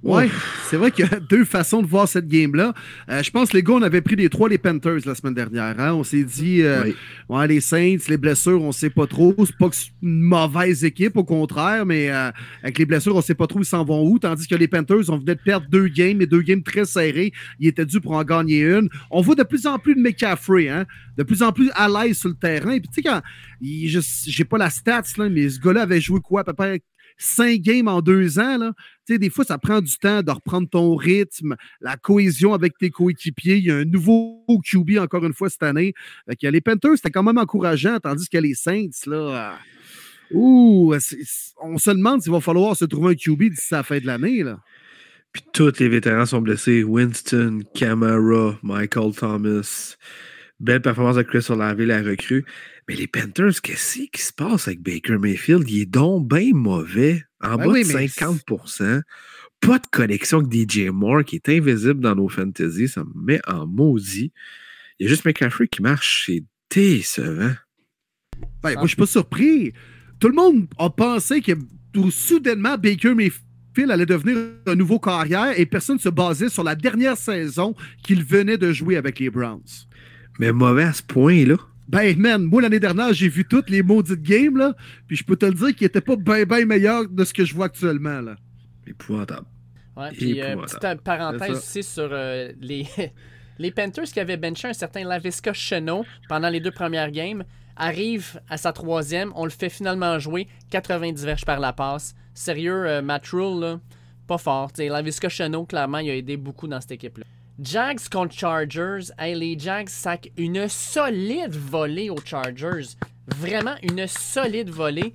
Ouais, 0.04 0.28
c'est 0.68 0.76
vrai 0.76 0.90
qu'il 0.90 1.06
y 1.06 1.08
a 1.14 1.18
deux 1.30 1.44
façons 1.44 1.80
de 1.82 1.86
voir 1.86 2.06
cette 2.06 2.28
game-là. 2.28 2.74
Euh, 3.08 3.22
je 3.22 3.30
pense 3.30 3.50
que 3.50 3.56
les 3.56 3.62
gars, 3.62 3.72
on 3.74 3.82
avait 3.82 4.02
pris 4.02 4.16
les 4.16 4.28
trois 4.28 4.48
les 4.48 4.58
Panthers 4.58 4.98
la 5.06 5.14
semaine 5.14 5.32
dernière. 5.34 5.74
hein. 5.80 5.94
On 5.94 6.04
s'est 6.04 6.24
dit, 6.24 6.62
euh, 6.62 6.82
Oui. 6.84 6.94
ouais, 7.30 7.46
les 7.48 7.60
Saints, 7.60 7.96
les 8.08 8.16
blessures, 8.18 8.62
on 8.62 8.70
sait 8.72 8.90
pas 8.90 9.06
trop. 9.06 9.34
C'est 9.46 9.56
pas 9.56 9.68
que 9.70 9.76
c'est 9.76 9.88
une 10.02 10.20
mauvaise 10.20 10.84
équipe, 10.84 11.16
au 11.16 11.24
contraire, 11.24 11.86
mais 11.86 12.10
euh, 12.10 12.30
avec 12.62 12.78
les 12.78 12.84
blessures, 12.86 13.16
on 13.16 13.22
sait 13.22 13.34
pas 13.34 13.46
trop 13.46 13.60
ils 13.60 13.64
s'en 13.64 13.84
vont 13.84 14.06
où. 14.06 14.18
Tandis 14.18 14.46
que 14.46 14.54
les 14.54 14.68
Panthers, 14.68 15.08
on 15.08 15.18
venait 15.18 15.36
de 15.36 15.40
perdre 15.40 15.66
deux 15.70 15.88
games, 15.88 16.20
et 16.20 16.26
deux 16.26 16.42
games 16.42 16.62
très 16.62 16.84
serrés. 16.84 17.32
Ils 17.58 17.68
étaient 17.68 17.86
dû 17.86 18.00
pour 18.00 18.12
en 18.12 18.24
gagner 18.24 18.60
une. 18.62 18.88
On 19.10 19.22
voit 19.22 19.34
de 19.36 19.42
plus 19.42 19.66
en 19.66 19.78
plus 19.78 19.94
de 19.94 20.00
McCaffrey, 20.00 20.68
hein, 20.68 20.84
de 21.16 21.22
plus 21.22 21.42
en 21.42 21.52
plus 21.52 21.70
à 21.74 21.88
l'aise 21.88 22.18
sur 22.18 22.28
le 22.28 22.34
terrain. 22.34 22.78
Puis 22.78 22.88
tu 22.88 22.94
sais, 22.96 23.02
quand, 23.02 23.22
il- 23.62 23.88
je- 23.88 24.00
j'ai 24.26 24.44
pas 24.44 24.58
la 24.58 24.68
stats, 24.70 25.02
là, 25.16 25.28
mais 25.30 25.48
ce 25.48 25.58
gars-là 25.60 25.82
avait 25.82 26.00
joué 26.00 26.20
quoi, 26.20 26.42
à 26.42 26.44
peu 26.44 26.52
près 26.52 26.82
cinq 27.16 27.60
games 27.60 27.88
en 27.88 28.00
deux 28.00 28.38
ans, 28.38 28.58
là. 28.58 28.72
Des 29.08 29.30
fois, 29.30 29.44
ça 29.44 29.58
prend 29.58 29.80
du 29.80 29.96
temps 29.98 30.22
de 30.22 30.30
reprendre 30.30 30.68
ton 30.68 30.96
rythme, 30.96 31.56
la 31.80 31.96
cohésion 31.96 32.54
avec 32.54 32.78
tes 32.78 32.90
coéquipiers. 32.90 33.56
Il 33.58 33.64
y 33.64 33.70
a 33.70 33.76
un 33.76 33.84
nouveau 33.84 34.44
QB 34.64 34.98
encore 34.98 35.24
une 35.24 35.34
fois 35.34 35.50
cette 35.50 35.62
année. 35.62 35.92
Les 36.40 36.60
Panthers, 36.60 36.96
c'était 36.96 37.10
quand 37.10 37.22
même 37.22 37.38
encourageant, 37.38 37.98
tandis 38.00 38.28
que 38.28 38.38
les 38.38 38.54
Saints, 38.54 38.88
là. 39.06 39.52
euh, 40.32 40.34
ouh, 40.34 40.94
on 41.62 41.78
se 41.78 41.90
demande 41.90 42.22
s'il 42.22 42.32
va 42.32 42.40
falloir 42.40 42.76
se 42.76 42.86
trouver 42.86 43.12
un 43.12 43.14
QB 43.14 43.50
d'ici 43.50 43.74
la 43.74 43.82
fin 43.82 43.98
de 43.98 44.06
l'année, 44.06 44.42
là. 44.42 44.58
Puis 45.32 45.42
tous 45.52 45.80
les 45.80 45.88
vétérans 45.88 46.26
sont 46.26 46.40
blessés. 46.40 46.84
Winston, 46.84 47.62
Camara, 47.74 48.56
Michael 48.62 49.12
Thomas. 49.16 49.96
Belle 50.60 50.80
performance 50.80 51.16
de 51.16 51.22
Chris 51.22 51.44
Olave, 51.48 51.80
la 51.82 52.02
recrue. 52.02 52.44
Mais 52.88 52.96
les 52.96 53.06
Panthers, 53.06 53.62
qu'est-ce 53.62 54.00
qui 54.12 54.22
se 54.22 54.32
passe 54.32 54.68
avec 54.68 54.82
Baker 54.82 55.18
Mayfield? 55.18 55.68
Il 55.68 55.80
est 55.80 55.86
donc 55.86 56.28
bien 56.28 56.50
mauvais. 56.52 57.24
En 57.42 57.56
Ben 57.56 57.66
bas 57.66 57.72
oui, 57.72 57.82
de 57.82 57.92
mais 57.94 58.06
50% 58.06 59.02
Pas 59.60 59.78
de 59.78 59.86
connexion 59.90 60.40
avec 60.40 60.52
DJ 60.52 60.88
Moore 60.88 61.24
qui 61.24 61.36
est 61.36 61.48
invisible 61.48 62.00
dans 62.00 62.14
nos 62.14 62.28
fantasy. 62.28 62.88
Ça 62.88 63.04
me 63.04 63.12
met 63.14 63.40
en 63.46 63.66
maudit. 63.66 64.32
Il 64.98 65.04
y 65.04 65.06
a 65.06 65.08
juste 65.08 65.24
McCaffrey 65.24 65.66
qui 65.68 65.82
marche. 65.82 66.24
C'est 66.26 66.44
décevant. 66.70 67.54
Ben, 68.62 68.74
moi, 68.74 68.82
je 68.82 68.88
suis 68.88 68.96
pas 68.96 69.06
surpris. 69.06 69.72
Tout 70.20 70.28
le 70.28 70.34
monde 70.34 70.66
a 70.78 70.90
pensé 70.90 71.40
que 71.40 71.52
tout 71.92 72.10
soudainement, 72.10 72.76
Baker 72.76 73.14
Mayfield 73.14 73.90
allait 73.90 74.06
devenir 74.06 74.36
un 74.66 74.74
nouveau 74.74 74.98
carrière 74.98 75.58
et 75.58 75.64
personne 75.66 75.96
ne 75.96 76.00
se 76.00 76.08
basait 76.08 76.48
sur 76.48 76.64
la 76.64 76.74
dernière 76.74 77.16
saison 77.16 77.74
qu'il 78.02 78.24
venait 78.24 78.58
de 78.58 78.72
jouer 78.72 78.96
avec 78.96 79.18
les 79.18 79.30
Browns. 79.30 79.62
Mais 80.38 80.52
mauvais 80.52 80.84
à 80.84 80.92
ce 80.92 81.02
point-là. 81.02 81.56
Ben, 81.88 82.18
man, 82.18 82.42
moi, 82.42 82.62
l'année 82.62 82.80
dernière, 82.80 83.12
j'ai 83.12 83.28
vu 83.28 83.44
toutes 83.44 83.68
les 83.68 83.82
maudites 83.82 84.22
games, 84.22 84.56
là, 84.56 84.74
puis 85.06 85.16
je 85.16 85.24
peux 85.24 85.36
te 85.36 85.46
le 85.46 85.52
dire 85.52 85.74
qu'il 85.74 85.86
était 85.86 86.00
pas 86.00 86.16
bien, 86.16 86.44
bien 86.44 86.64
meilleur 86.64 87.08
de 87.08 87.24
ce 87.24 87.34
que 87.34 87.44
je 87.44 87.54
vois 87.54 87.66
actuellement, 87.66 88.20
là. 88.20 88.36
Épouvantable. 88.86 89.46
Ouais, 89.96 90.10
puis 90.10 90.42
euh, 90.42 90.56
petite 90.56 90.84
euh, 90.84 90.96
parenthèse 90.96 91.50
aussi 91.50 91.82
sur 91.82 92.08
euh, 92.10 92.52
les, 92.60 92.86
les 93.58 93.70
Panthers 93.70 94.04
qui 94.04 94.18
avaient 94.18 94.36
benché 94.36 94.68
un 94.68 94.72
certain 94.72 95.04
Lavisca 95.04 95.52
Chenot 95.52 96.04
pendant 96.28 96.48
les 96.48 96.60
deux 96.60 96.72
premières 96.72 97.10
games 97.10 97.44
arrive 97.76 98.40
à 98.48 98.56
sa 98.56 98.72
troisième, 98.72 99.32
on 99.34 99.44
le 99.44 99.50
fait 99.50 99.68
finalement 99.68 100.18
jouer 100.18 100.48
90 100.70 101.24
verges 101.24 101.44
par 101.44 101.60
la 101.60 101.72
passe. 101.72 102.14
Sérieux, 102.34 102.86
euh, 102.86 103.02
Matt 103.02 103.26
Rule, 103.28 103.60
là, 103.60 103.80
pas 104.26 104.38
fort. 104.38 104.72
T'sais, 104.72 104.88
Lavisca 104.88 105.28
Chenot, 105.28 105.66
clairement, 105.66 105.98
il 105.98 106.10
a 106.10 106.16
aidé 106.16 106.36
beaucoup 106.36 106.66
dans 106.68 106.80
cette 106.80 106.92
équipe-là. 106.92 107.24
Jags 107.60 108.08
contre 108.10 108.34
Chargers. 108.34 109.12
Hey, 109.16 109.34
les 109.34 109.56
Jags 109.58 109.88
sacent 109.88 110.30
une 110.36 110.68
solide 110.68 111.54
volée 111.54 112.10
aux 112.10 112.20
Chargers. 112.24 112.96
Vraiment 113.28 113.76
une 113.82 114.06
solide 114.08 114.70
volée. 114.70 115.14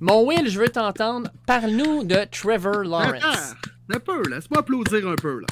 Mon 0.00 0.26
Will, 0.26 0.48
je 0.48 0.58
veux 0.58 0.68
t'entendre. 0.68 1.30
Parle-nous 1.46 2.04
de 2.04 2.26
Trevor 2.30 2.82
Lawrence. 2.82 3.22
Attends, 3.22 3.94
un 3.94 4.00
peu, 4.00 4.22
laisse-moi 4.28 4.60
applaudir 4.60 5.06
un 5.08 5.14
peu, 5.14 5.40
là. 5.40 5.46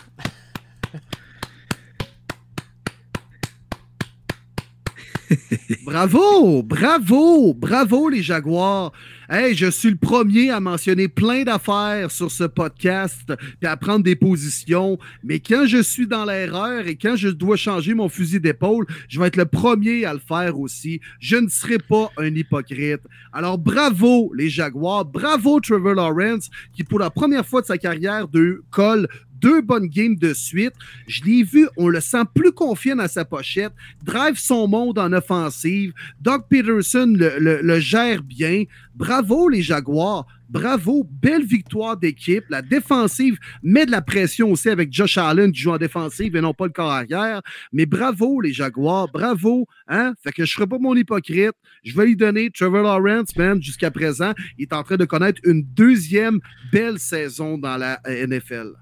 bravo, 5.85 6.62
bravo, 6.62 7.55
bravo 7.55 8.09
les 8.09 8.23
Jaguars. 8.23 8.93
Hey, 9.31 9.55
je 9.55 9.70
suis 9.70 9.91
le 9.91 9.97
premier 9.97 10.49
à 10.49 10.59
mentionner 10.59 11.07
plein 11.07 11.43
d'affaires 11.43 12.11
sur 12.11 12.31
ce 12.31 12.45
podcast 12.45 13.31
puis 13.61 13.68
à 13.68 13.76
prendre 13.76 14.03
des 14.03 14.16
positions. 14.16 14.99
Mais 15.22 15.39
quand 15.39 15.66
je 15.66 15.83
suis 15.83 16.07
dans 16.07 16.24
l'erreur 16.24 16.87
et 16.87 16.97
quand 16.97 17.14
je 17.14 17.29
dois 17.29 17.57
changer 17.57 17.93
mon 17.93 18.09
fusil 18.09 18.41
d'épaule, 18.41 18.87
je 19.07 19.20
vais 19.20 19.26
être 19.26 19.37
le 19.37 19.45
premier 19.45 20.07
à 20.07 20.14
le 20.14 20.18
faire 20.18 20.59
aussi. 20.59 21.03
Je 21.20 21.37
ne 21.37 21.49
serai 21.49 21.76
pas 21.76 22.11
un 22.16 22.35
hypocrite. 22.35 23.03
Alors 23.35 23.59
bravo 23.59 24.33
les 24.35 24.49
Jaguars, 24.49 25.05
bravo 25.05 25.61
Trevor 25.61 25.93
Lawrence 25.93 26.49
qui 26.72 26.83
pour 26.83 26.99
la 26.99 27.11
première 27.11 27.45
fois 27.45 27.61
de 27.61 27.66
sa 27.66 27.76
carrière 27.76 28.29
de 28.29 28.62
colle 28.70 29.09
deux 29.41 29.61
bonnes 29.61 29.86
games 29.86 30.16
de 30.16 30.34
suite. 30.34 30.74
Je 31.07 31.22
l'ai 31.24 31.43
vu, 31.43 31.68
on 31.76 31.89
le 31.89 32.01
sent 32.01 32.24
plus 32.34 32.53
confiant 32.53 32.97
dans 32.97 33.09
sa 33.09 33.24
pochette, 33.24 33.72
drive 34.03 34.39
son 34.39 34.68
monde 34.68 34.99
en 34.99 35.12
offensive. 35.12 35.93
Doug 36.20 36.43
Peterson 36.49 37.14
le, 37.16 37.80
gère 37.80 38.22
bien. 38.22 38.64
Bravo 38.95 39.49
les 39.49 39.62
Jaguars. 39.62 40.26
Bravo, 40.49 41.07
belle 41.11 41.45
victoire 41.45 41.99
d'équipe. 41.99 42.45
La 42.49 42.62
défensive 42.62 43.39
met 43.62 43.84
de 43.84 43.91
la 43.91 44.01
pression 44.01 44.51
aussi 44.51 44.70
avec 44.70 44.91
Josh 44.91 45.18
Allen 45.18 45.53
qui 45.53 45.61
joue 45.61 45.72
en 45.72 45.76
défensive 45.76 46.34
et 46.34 46.41
non 46.41 46.55
pas 46.55 46.64
le 46.64 46.72
corps 46.72 46.91
arrière. 46.91 47.43
Mais 47.70 47.84
bravo 47.84 48.41
les 48.41 48.55
Jaguars, 48.55 49.09
bravo. 49.12 49.66
Hein? 49.89 50.14
Fait 50.22 50.30
que 50.30 50.47
je 50.47 50.51
ne 50.51 50.55
serai 50.55 50.66
pas 50.66 50.78
mon 50.78 50.97
hypocrite. 50.97 51.53
Je 51.84 51.95
vais 51.95 52.07
lui 52.07 52.16
donner 52.16 52.51
Trevor 52.51 52.82
Lawrence, 52.82 53.36
man, 53.36 53.62
jusqu'à 53.62 53.91
présent. 53.91 54.32
Il 54.57 54.62
est 54.62 54.72
en 54.72 54.82
train 54.82 54.97
de 54.97 55.05
connaître 55.05 55.41
une 55.45 55.62
deuxième 55.62 56.41
belle 56.72 56.99
saison 56.99 57.59
dans 57.59 57.76
la 57.76 58.01
NFL. 58.07 58.72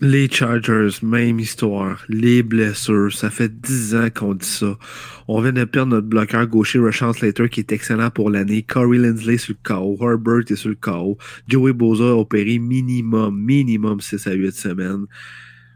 Les 0.00 0.30
Chargers, 0.30 0.90
même 1.02 1.40
histoire. 1.40 2.04
Les 2.08 2.42
blessures, 2.42 3.12
ça 3.12 3.28
fait 3.28 3.48
10 3.60 3.94
ans 3.96 4.08
qu'on 4.14 4.34
dit 4.34 4.46
ça. 4.46 4.78
On 5.26 5.40
vient 5.40 5.52
de 5.52 5.64
perdre 5.64 5.92
notre 5.92 6.06
bloqueur 6.06 6.46
gaucher, 6.46 6.78
Rashawn 6.78 7.12
Slater, 7.12 7.48
qui 7.48 7.60
est 7.60 7.72
excellent 7.72 8.10
pour 8.10 8.30
l'année. 8.30 8.62
Corey 8.62 8.98
Lindsley 8.98 9.36
sur 9.36 9.54
le 9.54 9.68
KO. 9.68 9.98
Herbert 10.00 10.50
est 10.50 10.56
sur 10.56 10.68
le 10.68 10.76
KO. 10.76 11.18
Joey 11.48 11.72
Boza 11.72 12.04
a 12.04 12.14
opéré 12.14 12.58
minimum, 12.58 13.36
minimum 13.36 14.00
6 14.00 14.26
à 14.28 14.32
8 14.32 14.52
semaines. 14.52 15.06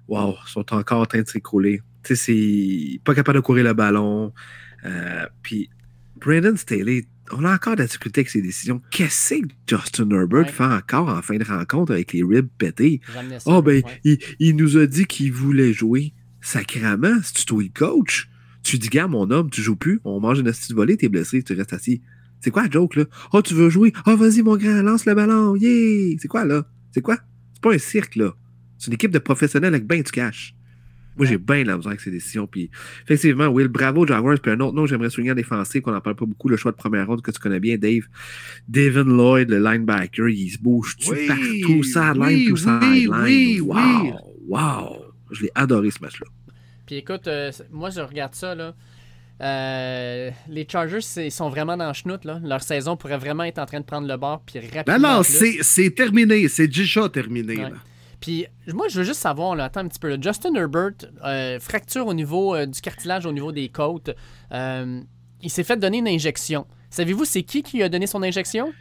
Wow, 0.06 0.36
ils 0.46 0.50
sont 0.50 0.74
encore 0.74 1.00
en 1.00 1.06
train 1.06 1.22
de 1.22 1.28
s'écrouler. 1.28 1.80
Tu 2.04 2.14
sais, 2.14 2.26
c'est 2.94 3.00
pas 3.04 3.14
capable 3.14 3.38
de 3.38 3.42
courir 3.42 3.64
le 3.64 3.72
ballon. 3.72 4.32
Euh, 4.84 5.26
puis 5.42 5.70
Brandon 6.16 6.56
Staley, 6.56 7.04
on 7.32 7.44
a 7.44 7.54
encore 7.54 7.76
difficulté 7.76 8.20
avec 8.20 8.30
ses 8.30 8.42
décisions. 8.42 8.80
Qu'est-ce 8.90 9.34
que 9.34 9.48
Justin 9.66 10.10
Herbert 10.10 10.46
Ouais. 10.46 10.52
fait 10.52 10.64
encore 10.64 11.08
en 11.08 11.22
fin 11.22 11.36
de 11.36 11.44
rencontre 11.44 11.92
avec 11.92 12.12
les 12.12 12.22
ribs 12.22 12.48
pétés? 12.58 13.00
Ah, 13.46 13.60
ben, 13.62 13.82
ouais. 13.82 14.00
il, 14.04 14.18
il 14.38 14.56
nous 14.56 14.76
a 14.76 14.86
dit 14.86 15.06
qu'il 15.06 15.32
voulait 15.32 15.72
jouer. 15.72 16.14
Sacrament, 16.40 17.20
si 17.22 17.34
tu 17.34 17.44
toi 17.46 17.62
le 17.62 17.68
coach, 17.72 18.28
tu 18.62 18.78
dis, 18.78 18.88
gars, 18.88 19.06
mon 19.08 19.30
homme, 19.30 19.50
tu 19.50 19.62
joues 19.62 19.76
plus, 19.76 20.00
on 20.04 20.20
mange 20.20 20.40
une 20.40 20.48
astuce 20.48 20.72
volée, 20.72 20.96
t'es 20.96 21.08
blessé, 21.08 21.42
tu 21.42 21.52
restes 21.54 21.72
assis. 21.72 22.02
C'est 22.40 22.50
quoi 22.50 22.64
la 22.64 22.70
joke, 22.70 22.96
là? 22.96 23.04
Ah, 23.32 23.40
tu 23.42 23.54
veux 23.54 23.70
jouer? 23.70 23.92
Ah, 24.04 24.16
vas-y, 24.16 24.42
mon 24.42 24.56
grand, 24.56 24.82
lance 24.82 25.06
le 25.06 25.14
ballon, 25.14 25.54
yeah! 25.56 26.16
C'est 26.20 26.28
quoi, 26.28 26.44
là? 26.44 26.66
C'est 26.92 27.00
quoi? 27.00 27.16
C'est 27.54 27.62
pas 27.62 27.72
un 27.74 27.78
cirque, 27.78 28.16
là. 28.16 28.34
C'est 28.78 28.88
une 28.88 28.94
équipe 28.94 29.12
de 29.12 29.20
professionnels 29.20 29.74
avec 29.74 29.86
ben 29.86 30.02
du 30.02 30.10
cash. 30.10 30.54
Moi, 31.16 31.26
j'ai 31.26 31.38
bien 31.38 31.64
la 31.64 31.76
misère 31.76 31.90
avec 31.90 32.00
ces 32.00 32.10
décisions. 32.10 32.46
Puis, 32.46 32.70
effectivement, 33.04 33.46
Will, 33.48 33.68
bravo, 33.68 34.06
Jaguars. 34.06 34.38
Puis 34.40 34.50
un 34.50 34.60
autre 34.60 34.74
nom, 34.74 34.86
j'aimerais 34.86 35.10
souligner 35.10 35.32
en 35.32 35.36
défensif, 35.36 35.82
qu'on 35.82 35.92
n'en 35.92 36.00
parle 36.00 36.16
pas 36.16 36.24
beaucoup, 36.26 36.48
le 36.48 36.56
choix 36.56 36.72
de 36.72 36.76
première 36.76 37.06
ronde 37.06 37.22
que 37.22 37.30
tu 37.30 37.38
connais 37.38 37.60
bien, 37.60 37.76
Dave. 37.76 38.02
Devin 38.68 39.04
Lloyd, 39.04 39.50
le 39.50 39.58
linebacker, 39.58 40.28
il 40.28 40.50
se 40.50 40.58
bouge 40.58 40.96
tout 40.96 41.10
Oui, 41.10 41.26
partout, 41.26 41.82
sideline, 41.82 42.22
oui, 42.22 42.46
tout 42.48 42.56
sideline. 42.56 43.10
oui, 43.22 43.60
wow, 43.60 43.76
oui. 43.76 44.12
wow. 44.48 44.96
Je 45.30 45.42
l'ai 45.42 45.50
adoré, 45.54 45.90
ce 45.90 46.00
match-là. 46.00 46.26
Puis 46.86 46.96
écoute, 46.96 47.26
euh, 47.28 47.50
moi 47.70 47.90
je 47.90 48.00
regarde 48.00 48.34
ça 48.34 48.54
là. 48.54 48.74
Euh, 49.40 50.30
les 50.48 50.66
Chargers, 50.70 50.98
ils 51.16 51.32
sont 51.32 51.48
vraiment 51.48 51.76
dans 51.76 51.88
le 51.88 51.94
chenoute, 51.94 52.24
là. 52.24 52.40
Leur 52.44 52.62
saison 52.62 52.96
pourrait 52.96 53.18
vraiment 53.18 53.44
être 53.44 53.58
en 53.58 53.66
train 53.66 53.80
de 53.80 53.84
prendre 53.84 54.06
le 54.06 54.16
bord, 54.16 54.42
puis 54.44 54.60
rapidement. 54.60 54.98
Non, 54.98 55.16
non, 55.16 55.22
c'est 55.22 55.58
c'est 55.62 55.90
terminé. 55.90 56.46
C'est 56.48 56.68
déjà 56.68 57.08
terminé. 57.08 57.56
Ouais. 57.56 57.70
là. 57.70 57.76
Puis 58.22 58.46
moi, 58.72 58.86
je 58.88 58.98
veux 59.00 59.04
juste 59.04 59.20
savoir, 59.20 59.56
là, 59.56 59.64
attends 59.64 59.80
un 59.80 59.88
petit 59.88 59.98
peu. 59.98 60.08
là. 60.08 60.16
Justin 60.18 60.54
Herbert, 60.54 60.92
euh, 61.24 61.58
fracture 61.58 62.06
au 62.06 62.14
niveau 62.14 62.54
euh, 62.54 62.66
du 62.66 62.80
cartilage 62.80 63.26
au 63.26 63.32
niveau 63.32 63.50
des 63.50 63.68
côtes. 63.68 64.10
Euh, 64.52 65.00
il 65.42 65.50
s'est 65.50 65.64
fait 65.64 65.76
donner 65.76 65.98
une 65.98 66.08
injection. 66.08 66.66
Savez-vous, 66.88 67.24
c'est 67.24 67.42
qui 67.42 67.64
qui 67.64 67.78
lui 67.78 67.82
a 67.82 67.88
donné 67.88 68.06
son 68.06 68.22
injection? 68.22 68.72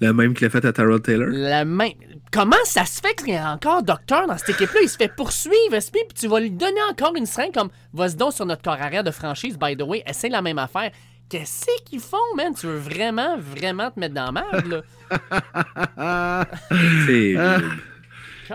Le 0.00 0.12
même 0.12 0.34
qu'il 0.34 0.46
a 0.48 0.50
fait 0.50 0.64
à 0.64 0.72
Tyrell 0.72 1.00
Taylor. 1.00 1.28
La 1.30 1.64
main. 1.64 1.90
Comment 2.32 2.56
ça 2.64 2.84
se 2.84 3.00
fait 3.00 3.14
qu'il 3.14 3.34
y 3.34 3.36
a 3.36 3.52
encore 3.52 3.84
docteur 3.84 4.26
dans 4.26 4.36
cette 4.36 4.50
équipe-là? 4.50 4.80
Il 4.82 4.88
se 4.88 4.96
fait 4.96 5.14
poursuivre, 5.14 5.78
SP, 5.78 6.02
puis 6.08 6.18
tu 6.18 6.26
vas 6.26 6.40
lui 6.40 6.50
donner 6.50 6.80
encore 6.90 7.14
une 7.16 7.24
seringue 7.24 7.54
comme 7.54 7.70
vas-y 7.94 8.16
donc 8.16 8.32
sur 8.32 8.44
notre 8.46 8.62
corps 8.62 8.74
arrière 8.74 9.04
de 9.04 9.12
franchise, 9.12 9.56
by 9.56 9.76
the 9.76 9.82
way, 9.82 10.02
essaie 10.06 10.28
la 10.28 10.42
même 10.42 10.58
affaire. 10.58 10.90
Qu'est-ce 11.28 11.66
qu'ils 11.84 12.00
font, 12.00 12.16
man? 12.36 12.52
Tu 12.54 12.66
veux 12.66 12.78
vraiment, 12.78 13.36
vraiment 13.38 13.90
te 13.92 14.00
mettre 14.00 14.14
dans 14.14 14.32
la 14.32 14.42
merde, 14.42 14.66
là? 14.66 16.46
C'est. 17.06 17.36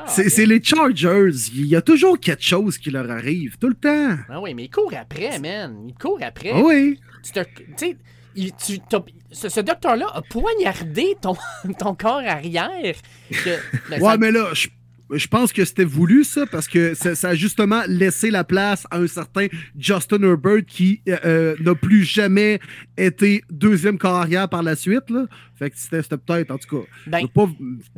C'est 0.07 0.45
les 0.45 0.63
Chargers. 0.63 1.31
Il 1.53 1.65
y 1.67 1.75
a 1.75 1.81
toujours 1.81 2.19
quelque 2.19 2.43
chose 2.43 2.77
qui 2.77 2.91
leur 2.91 3.09
arrive, 3.09 3.57
tout 3.57 3.67
le 3.69 3.75
temps. 3.75 4.17
Ah 4.29 4.39
oui, 4.41 4.53
mais 4.53 4.63
il 4.65 4.69
court 4.69 4.91
après, 4.99 5.39
man. 5.39 5.85
Il 5.87 5.93
court 5.93 6.19
après. 6.21 6.51
Ah 6.53 6.61
oui. 6.63 6.99
Tu 7.23 7.31
sais, 7.77 7.97
il- 8.35 8.53
tu 8.55 8.79
t'as- 8.79 9.03
ce, 9.31 9.49
ce 9.49 9.59
docteur-là 9.59 10.07
a 10.13 10.21
poignardé 10.21 11.15
ton, 11.21 11.35
ton 11.79 11.95
corps 11.95 12.21
arrière. 12.25 12.95
Que- 13.29 13.59
ben, 13.89 14.01
Ouais, 14.01 14.11
ça- 14.11 14.17
mais 14.17 14.31
là, 14.31 14.49
je, 14.53 14.67
je 15.11 15.27
pense 15.27 15.53
que 15.53 15.65
c'était 15.65 15.83
voulu, 15.83 16.23
ça, 16.23 16.45
parce 16.45 16.67
que 16.67 16.93
ça, 16.93 17.15
ça 17.15 17.29
a 17.29 17.35
justement 17.35 17.81
laissé 17.87 18.31
la 18.31 18.43
place 18.43 18.85
à 18.91 18.97
un 18.97 19.07
certain 19.07 19.47
Justin 19.77 20.23
Herbert 20.23 20.65
qui 20.65 21.01
euh, 21.07 21.17
euh, 21.25 21.55
n'a 21.59 21.75
plus 21.75 22.03
jamais 22.03 22.59
été 22.97 23.43
deuxième 23.49 23.97
carrière 23.97 24.49
par 24.49 24.63
la 24.63 24.75
suite. 24.75 25.09
Là. 25.09 25.25
Fait 25.57 25.69
que 25.69 25.77
c'était 25.77 26.01
c'était 26.01 26.17
peut-être, 26.17 26.51
en 26.51 26.57
tout 26.57 26.77
cas. 26.77 26.85
ben, 27.07 27.19
je 27.19 27.23
veux 27.23 27.29
pas, 27.29 27.49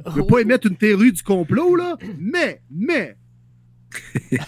je 0.07 0.11
veux 0.11 0.26
pas 0.26 0.39
émettre 0.39 0.68
une 0.68 0.78
théorie 0.78 1.11
du 1.11 1.24
complot, 1.24 1.76
là, 1.76 1.97
mais, 2.20 2.61
mais, 2.72 3.16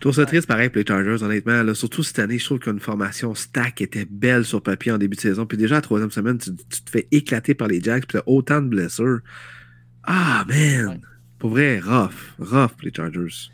trouve 0.00 0.14
ça 0.14 0.26
triste 0.26 0.46
pareil 0.46 0.70
pour 0.70 0.78
les 0.78 0.86
Chargers, 0.86 1.22
honnêtement. 1.22 1.62
là. 1.62 1.74
Surtout 1.74 2.02
cette 2.02 2.18
année, 2.18 2.38
je 2.38 2.44
trouve 2.44 2.58
qu'une 2.58 2.80
formation 2.80 3.34
stack 3.34 3.82
était 3.82 4.06
belle 4.08 4.44
sur 4.44 4.62
papier 4.62 4.92
en 4.92 4.98
début 4.98 5.16
de 5.16 5.20
saison. 5.20 5.44
Puis 5.46 5.58
déjà, 5.58 5.76
la 5.76 5.80
troisième 5.82 6.10
semaine, 6.10 6.38
tu, 6.38 6.54
tu 6.54 6.82
te 6.82 6.90
fais 6.90 7.06
éclater 7.10 7.54
par 7.54 7.68
les 7.68 7.82
Jacks, 7.82 8.06
puis 8.06 8.18
t'as 8.18 8.24
autant 8.26 8.62
de 8.62 8.68
blessures. 8.68 9.20
Ah, 10.04 10.44
man! 10.48 10.88
Ouais. 10.88 11.00
Pour 11.38 11.50
vrai, 11.50 11.78
rough. 11.78 12.34
Rough 12.38 12.72
pour 12.72 12.82
les 12.82 12.92
Chargers. 12.94 13.50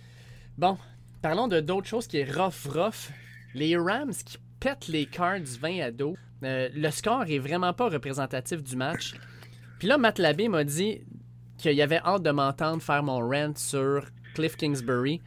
Bon, 0.58 0.78
parlons 1.22 1.48
de 1.48 1.60
d'autres 1.60 1.86
choses 1.86 2.06
qui 2.06 2.18
est 2.18 2.30
rough, 2.30 2.66
rough. 2.66 3.10
Les 3.54 3.76
Rams 3.76 4.12
qui 4.12 4.38
pètent 4.60 4.88
les 4.88 5.06
Cards 5.06 5.58
20 5.60 5.80
à 5.80 5.90
dos. 5.90 6.16
Euh, 6.42 6.68
le 6.74 6.90
score 6.90 7.24
est 7.28 7.38
vraiment 7.38 7.72
pas 7.72 7.88
représentatif 7.88 8.62
du 8.62 8.76
match. 8.76 9.14
Puis 9.78 9.88
là, 9.88 9.98
Matt 9.98 10.18
Labbé 10.18 10.48
m'a 10.48 10.64
dit 10.64 11.00
qu'il 11.58 11.72
y 11.72 11.82
avait 11.82 12.00
hâte 12.04 12.22
de 12.22 12.30
m'entendre 12.30 12.82
faire 12.82 13.02
mon 13.02 13.18
rant 13.20 13.54
sur 13.56 14.04
Cliff 14.34 14.56
Kingsbury. 14.56 15.20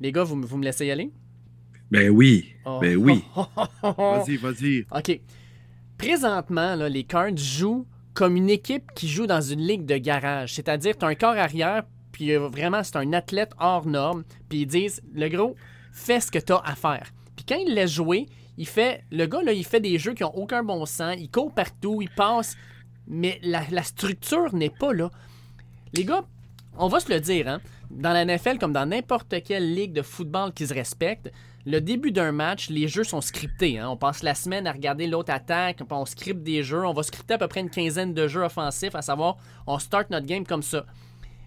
Les 0.00 0.12
gars, 0.12 0.24
vous, 0.24 0.40
vous 0.40 0.56
me 0.56 0.64
laissez 0.64 0.86
y 0.86 0.90
aller? 0.90 1.10
Ben 1.90 2.10
oui. 2.10 2.54
Oh. 2.64 2.78
Ben 2.80 2.96
oui. 2.96 3.24
vas-y, 3.82 4.36
vas-y. 4.36 4.86
OK. 4.90 5.20
Présentement, 5.98 6.74
là, 6.74 6.88
les 6.88 7.04
Cards 7.04 7.36
jouent 7.36 7.86
comme 8.14 8.36
une 8.36 8.50
équipe 8.50 8.92
qui 8.94 9.08
joue 9.08 9.26
dans 9.26 9.40
une 9.40 9.60
ligue 9.60 9.84
de 9.84 9.96
garage. 9.96 10.54
C'est-à-dire, 10.54 10.96
tu 10.96 11.04
as 11.04 11.08
un 11.08 11.14
corps 11.14 11.36
arrière, 11.36 11.82
puis 12.12 12.32
euh, 12.32 12.48
vraiment, 12.48 12.82
c'est 12.82 12.96
un 12.96 13.12
athlète 13.12 13.52
hors 13.58 13.86
norme. 13.86 14.24
Puis 14.48 14.60
ils 14.60 14.66
disent, 14.66 15.02
le 15.12 15.28
gros, 15.28 15.56
fais 15.92 16.20
ce 16.20 16.30
que 16.30 16.38
tu 16.38 16.52
as 16.52 16.62
à 16.64 16.76
faire. 16.76 17.10
Puis 17.36 17.44
quand 17.46 17.56
il 17.56 17.74
laisse 17.74 17.90
jouer, 17.90 18.26
il 18.56 18.68
fait, 18.68 19.02
le 19.10 19.26
gars, 19.26 19.42
là, 19.42 19.52
il 19.52 19.64
fait 19.64 19.80
des 19.80 19.98
jeux 19.98 20.14
qui 20.14 20.22
ont 20.22 20.34
aucun 20.36 20.62
bon 20.62 20.86
sens. 20.86 21.16
Il 21.18 21.28
court 21.28 21.52
partout, 21.52 22.00
il 22.00 22.08
passe, 22.08 22.56
mais 23.08 23.40
la, 23.42 23.62
la 23.70 23.82
structure 23.82 24.54
n'est 24.54 24.70
pas 24.70 24.92
là. 24.92 25.10
Les 25.92 26.04
gars, 26.04 26.24
on 26.78 26.86
va 26.86 27.00
se 27.00 27.12
le 27.12 27.20
dire, 27.20 27.48
hein, 27.48 27.60
dans 27.90 28.12
la 28.12 28.24
NFL, 28.24 28.58
comme 28.58 28.72
dans 28.72 28.86
n'importe 28.86 29.42
quelle 29.42 29.74
ligue 29.74 29.92
de 29.92 30.02
football 30.02 30.52
qui 30.52 30.66
se 30.68 30.74
respecte, 30.74 31.32
le 31.66 31.80
début 31.80 32.12
d'un 32.12 32.32
match, 32.32 32.68
les 32.68 32.88
jeux 32.88 33.04
sont 33.04 33.20
scriptés. 33.20 33.78
hein. 33.78 33.88
On 33.88 33.96
passe 33.96 34.22
la 34.22 34.34
semaine 34.34 34.66
à 34.66 34.72
regarder 34.72 35.06
l'autre 35.06 35.32
attaque, 35.32 35.80
on 35.90 36.04
scripte 36.04 36.42
des 36.42 36.62
jeux. 36.62 36.84
On 36.84 36.92
va 36.92 37.02
scripter 37.02 37.34
à 37.34 37.38
peu 37.38 37.48
près 37.48 37.60
une 37.60 37.70
quinzaine 37.70 38.12
de 38.12 38.28
jeux 38.28 38.42
offensifs, 38.42 38.94
à 38.94 39.02
savoir, 39.02 39.36
on 39.66 39.78
start 39.78 40.10
notre 40.10 40.26
game 40.26 40.46
comme 40.46 40.62
ça. 40.62 40.84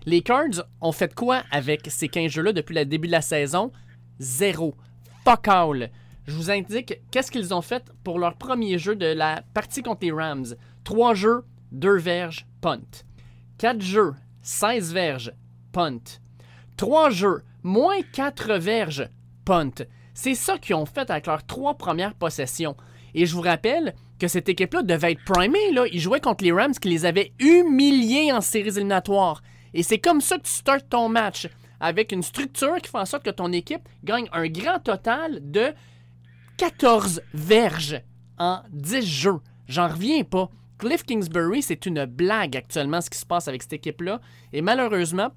Les 0.05 0.22
Cards 0.22 0.63
ont 0.82 0.91
fait 0.91 1.13
quoi 1.13 1.43
avec 1.51 1.82
ces 1.89 2.07
15 2.07 2.32
jeux-là 2.32 2.53
depuis 2.53 2.74
le 2.74 2.86
début 2.86 3.07
de 3.07 3.11
la 3.11 3.22
saison? 3.22 3.72
Zéro. 4.20 4.76
Fuck 5.24 5.47
all. 5.49 5.91
Je 6.26 6.34
vous 6.34 6.49
indique 6.49 6.99
qu'est-ce 7.11 7.32
qu'ils 7.32 7.53
ont 7.53 7.61
fait 7.61 7.84
pour 8.03 8.18
leur 8.18 8.36
premier 8.36 8.80
jeu 8.80 8.95
de 8.95 9.05
la 9.05 9.43
partie 9.53 9.84
contre 9.84 10.05
les 10.05 10.11
Rams. 10.11 10.55
Trois 10.84 11.13
jeux, 11.13 11.43
deux 11.72 11.97
verges, 11.97 12.47
punt. 12.61 12.80
Quatre 13.57 13.82
jeux, 13.82 14.13
16 14.41 14.93
verges, 14.93 15.34
punt. 15.74 15.99
Trois 16.76 17.09
jeux, 17.09 17.43
moins 17.63 18.01
4 18.13 18.53
verges, 18.55 19.09
punt. 19.45 19.86
C'est 20.20 20.34
ça 20.34 20.57
qu'ils 20.57 20.74
ont 20.74 20.88
fait 20.88 21.11
avec 21.11 21.28
leurs 21.28 21.45
trois 21.45 21.76
premières 21.76 22.15
possessions. 22.15 22.76
Et 23.13 23.28
je 23.28 23.36
vous 23.36 23.41
rappelle 23.41 23.93
que 24.20 24.28
cette 24.28 24.49
équipe-là 24.49 24.82
devait 24.82 25.11
être 25.11 25.24
primée. 25.24 25.72
Là. 25.72 25.86
Ils 25.91 25.99
jouaient 25.99 26.20
contre 26.20 26.43
les 26.43 26.51
Rams 26.51 26.74
qui 26.74 26.89
les 26.89 27.05
avaient 27.05 27.34
humiliés 27.38 28.32
en 28.32 28.41
séries 28.41 28.70
éliminatoires. 28.70 29.43
Et 29.76 29.84
c'est 29.84 29.99
comme 29.99 30.20
ça 30.20 30.39
que 30.39 30.41
tu 30.41 30.51
startes 30.51 30.89
ton 30.89 31.07
match. 31.07 31.47
Avec 31.80 32.11
une 32.11 32.24
structure 32.24 32.78
qui 32.78 32.89
fait 32.89 32.97
en 32.97 33.05
sorte 33.05 33.26
que 33.26 33.30
ton 33.30 33.51
équipe 33.51 33.88
gagne 34.03 34.28
un 34.32 34.47
grand 34.47 34.80
total 34.80 35.39
de 35.51 35.72
14 36.57 37.22
verges 37.36 38.01
en 38.39 38.61
10 38.72 39.05
jeux. 39.05 39.39
J'en 39.68 39.88
reviens 39.88 40.24
pas. 40.24 40.49
Cliff 40.80 41.03
Kingsbury, 41.03 41.61
c'est 41.61 41.86
une 41.86 42.05
blague 42.05 42.57
actuellement 42.57 43.01
ce 43.01 43.11
qui 43.11 43.20
se 43.20 43.26
passe 43.28 43.47
avec 43.47 43.61
cette 43.61 43.74
équipe-là. 43.74 44.20
Et 44.51 44.63
malheureusement, 44.63 45.30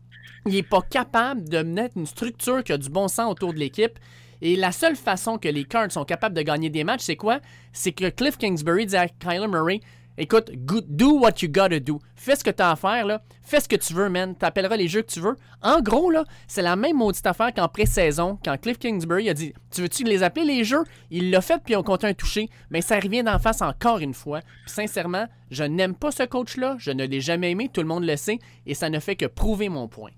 il 0.47 0.55
n'est 0.55 0.63
pas 0.63 0.81
capable 0.81 1.47
de 1.51 1.63
mettre 1.63 1.99
une 1.99 2.07
structure 2.07 2.65
qui 2.65 2.73
a 2.73 2.79
du 2.79 2.89
bon 2.89 3.09
sens 3.09 3.31
autour 3.31 3.53
de 3.53 3.59
l'équipe. 3.59 3.99
Et 4.43 4.57
la 4.57 4.73
seule 4.73 4.97
façon 4.97 5.39
que 5.39 5.49
les 5.49 5.65
Cards 5.65 5.93
sont 5.93 6.05
capables 6.05 6.35
de 6.35 6.43
gagner 6.43 6.71
des 6.71 6.85
matchs, 6.85 7.03
c'est 7.03 7.17
quoi? 7.17 7.41
C'est 7.73 7.93
que 7.93 8.09
Cliff 8.09 8.39
Kingsbury 8.39 8.87
dit 8.87 8.97
à 8.97 9.09
Kyler 9.09 9.49
Murray 9.49 9.81
Écoute, 10.19 10.51
do 10.55 11.19
what 11.19 11.41
you 11.41 11.49
gotta 11.49 11.81
do. 11.81 11.99
Fais 12.15 12.37
ce 12.37 12.45
que 12.45 12.51
tu 12.51 12.63
as 12.63 12.73
à 12.73 12.77
faire, 12.77 13.07
là. 13.07 13.23
Fais 13.43 13.59
ce 13.59 13.67
que 13.67 13.77
tu 13.77 13.95
veux, 13.95 14.11
man. 14.11 14.37
T'appelleras 14.37 14.77
les 14.77 14.87
jeux 14.87 15.01
que 15.01 15.11
tu 15.11 15.21
veux. 15.21 15.35
En 15.63 15.81
gros, 15.81 16.11
là, 16.11 16.25
c'est 16.47 16.61
la 16.61 16.77
même 16.77 16.99
maudite 16.99 17.27
affaire 17.27 17.55
qu'en 17.55 17.69
pré-saison, 17.69 18.39
quand 18.45 18.61
Cliff 18.61 18.79
Kingsbury 18.79 19.31
a 19.31 19.35
dit 19.35 19.55
Tu 19.71 19.81
veux-tu 19.81 20.05
les 20.05 20.23
appeler 20.23 20.45
les 20.45 20.65
jeux? 20.65 20.85
Il 21.11 21.31
l'a 21.31 21.41
fait, 21.41 21.63
puis 21.65 21.75
on 21.75 21.83
compte 21.83 22.05
un 22.05 22.13
touché. 22.13 22.51
Mais 22.71 22.83
ça 22.83 23.01
revient 23.01 23.23
d'en 23.23 23.39
face 23.39 23.63
encore 23.63 24.01
une 24.01 24.13
fois. 24.13 24.41
Sincèrement, 24.67 25.27
je 25.51 25.65
n'aime 25.65 25.95
pas 25.95 26.11
ce 26.11 26.25
coach-là. 26.25 26.77
Je 26.79 26.91
ne 26.91 27.07
l'ai 27.07 27.23
jamais 27.23 27.53
aimé. 27.53 27.71
Tout 27.73 27.81
le 27.81 27.89
monde 27.89 28.05
le 28.05 28.17
sait. 28.17 28.41
Et 28.67 28.75
ça 28.75 28.91
ne 28.91 28.99
fait 28.99 29.17
que 29.17 29.25
prouver 29.25 29.71
mon 29.71 29.89
point. 29.89 30.11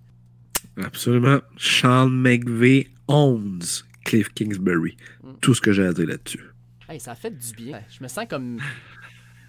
Absolument. 0.82 1.38
Sean 1.58 2.08
McVay 2.08 2.88
owns 3.06 3.84
Cliff 4.05 4.28
Kingsbury. 4.34 4.96
Mm. 5.22 5.32
Tout 5.40 5.55
ce 5.55 5.61
que 5.61 5.72
j'ai 5.72 5.86
à 5.86 5.92
dire 5.92 6.07
là-dessus. 6.07 6.44
Hey, 6.88 7.00
ça 7.00 7.12
a 7.12 7.14
fait 7.14 7.30
du 7.30 7.53
bien. 7.55 7.80
Je 7.90 8.03
me 8.03 8.09
sens 8.09 8.26
comme. 8.28 8.59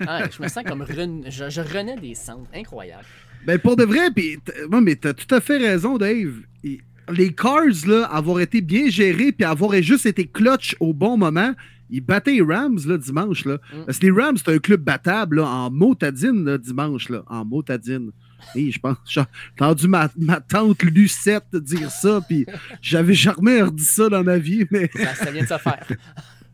Ah, 0.08 0.24
je 0.30 0.42
me 0.42 0.48
sens 0.48 0.64
comme. 0.66 0.86
Je, 0.88 1.50
je 1.50 1.62
renais 1.62 1.98
des 1.98 2.16
cendres. 2.16 2.48
Incroyable. 2.54 3.06
Ben, 3.46 3.60
pour 3.60 3.76
de 3.76 3.84
vrai, 3.84 4.10
puis, 4.16 4.38
ouais, 4.72 4.82
mais 4.82 4.96
t'as 4.96 5.14
tout 5.14 5.34
à 5.34 5.42
fait 5.42 5.58
raison, 5.58 5.98
Dave. 5.98 6.42
Et 6.64 6.80
Les 7.12 7.34
Cards, 7.34 7.86
là, 7.88 8.06
avoir 8.06 8.40
été 8.40 8.62
bien 8.62 8.90
gérés 8.90 9.32
puis 9.32 9.44
avoir 9.44 9.74
juste 9.82 10.06
été 10.06 10.26
clutch 10.26 10.76
au 10.80 10.94
bon 10.94 11.18
moment, 11.18 11.54
ils 11.90 12.02
battaient 12.02 12.34
les 12.34 12.42
Rams, 12.42 12.80
là, 12.86 12.98
dimanche, 12.98 13.46
là. 13.46 13.56
Mm. 13.56 13.86
Parce 13.86 14.00
que 14.00 14.06
les 14.06 14.12
Rams, 14.12 14.38
c'est 14.38 14.54
un 14.54 14.60
club 14.60 14.82
battable, 14.82 15.38
là, 15.38 15.48
en 15.48 15.70
motadine, 15.70 16.46
là, 16.46 16.58
dimanche, 16.58 17.10
là. 17.10 17.24
En 17.28 17.44
motadine. 17.44 18.12
Et 18.56 18.72
je 18.72 18.80
pense, 18.80 18.98
j'ai 19.06 19.22
entendu 19.54 19.88
ma, 19.88 20.10
ma 20.18 20.40
tante 20.40 20.84
Lucette 20.84 21.56
dire 21.56 21.90
ça, 21.92 22.22
puis 22.28 22.46
j'avais 22.82 23.14
jamais 23.14 23.62
redit 23.62 23.84
ça 23.84 24.10
dans 24.10 24.24
ma 24.24 24.38
vie, 24.38 24.66
mais 24.72 24.90
Ça, 24.96 25.16
ça 25.16 25.32
vient 25.32 25.44
de 25.44 25.48
se 25.48 25.58
faire. 25.58 25.86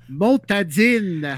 Montadine. 0.10 1.38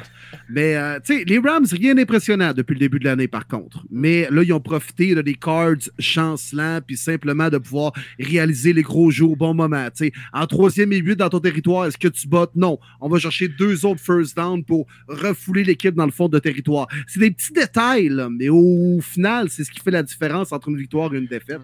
Mais, 0.50 0.76
euh, 0.76 1.00
tu 1.04 1.18
sais, 1.18 1.24
les 1.26 1.40
Rams, 1.40 1.66
rien 1.72 1.96
d'impressionnant 1.96 2.54
depuis 2.54 2.74
le 2.74 2.80
début 2.80 3.00
de 3.00 3.06
l'année, 3.06 3.28
par 3.28 3.48
contre. 3.48 3.86
Mais 3.90 4.28
là, 4.32 4.44
ils 4.44 4.54
ont 4.54 4.60
profité 4.60 5.14
là, 5.14 5.24
des 5.24 5.36
cards 5.36 5.90
chancelants, 6.00 6.80
puis 6.86 6.98
simplement 6.98 7.50
de 7.50 7.58
pouvoir 7.58 7.94
réaliser 8.20 8.74
les 8.74 8.82
gros 8.82 9.12
jeux 9.12 9.26
au 9.26 9.36
bon 9.36 9.54
moment. 9.54 9.86
Tu 9.96 10.06
sais, 10.06 10.12
en 10.34 10.46
troisième 10.48 10.94
et 10.94 10.98
huit 10.98 11.16
dans 11.16 11.30
ton 11.30 11.40
territoire, 11.40 11.86
est-ce 11.86 11.98
que 11.98 12.08
tu 12.08 12.28
bottes? 12.28 12.56
Non. 12.56 12.80
On 13.00 13.10
va 13.10 13.20
chercher 13.20 13.48
deux 13.48 13.86
autres 13.86 14.02
first 14.02 14.36
down 14.36 14.64
pour 14.64 14.88
refouler 15.08 15.64
l'équipe 15.64 15.96
dans 15.96 16.06
le 16.06 16.12
fond 16.12 16.30
de 16.30 16.40
territoire. 16.40 16.88
C'est 17.08 17.20
des 17.20 17.32
petits 17.32 17.54
détails, 17.54 18.10
là, 18.10 18.30
mais 18.30 18.50
au 18.50 19.00
final, 19.02 19.50
c'est 19.50 19.64
ce 19.64 19.72
qui 19.72 19.80
fait 19.80 19.92
la 19.92 20.04
différence 20.04 20.52
entre 20.52 20.70
une 20.70 20.78
victoire 20.78 21.14
et 21.14 21.18
une 21.18 21.28
défaite. 21.28 21.62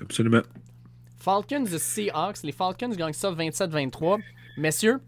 Absolument. 0.00 0.42
Falcons 1.20 1.64
de 1.64 1.78
Seahawks. 1.78 2.42
Les 2.44 2.52
Falcons 2.52 2.88
gagnent 2.88 3.12
ça 3.12 3.30
27-23. 3.30 4.18
Messieurs, 4.56 4.98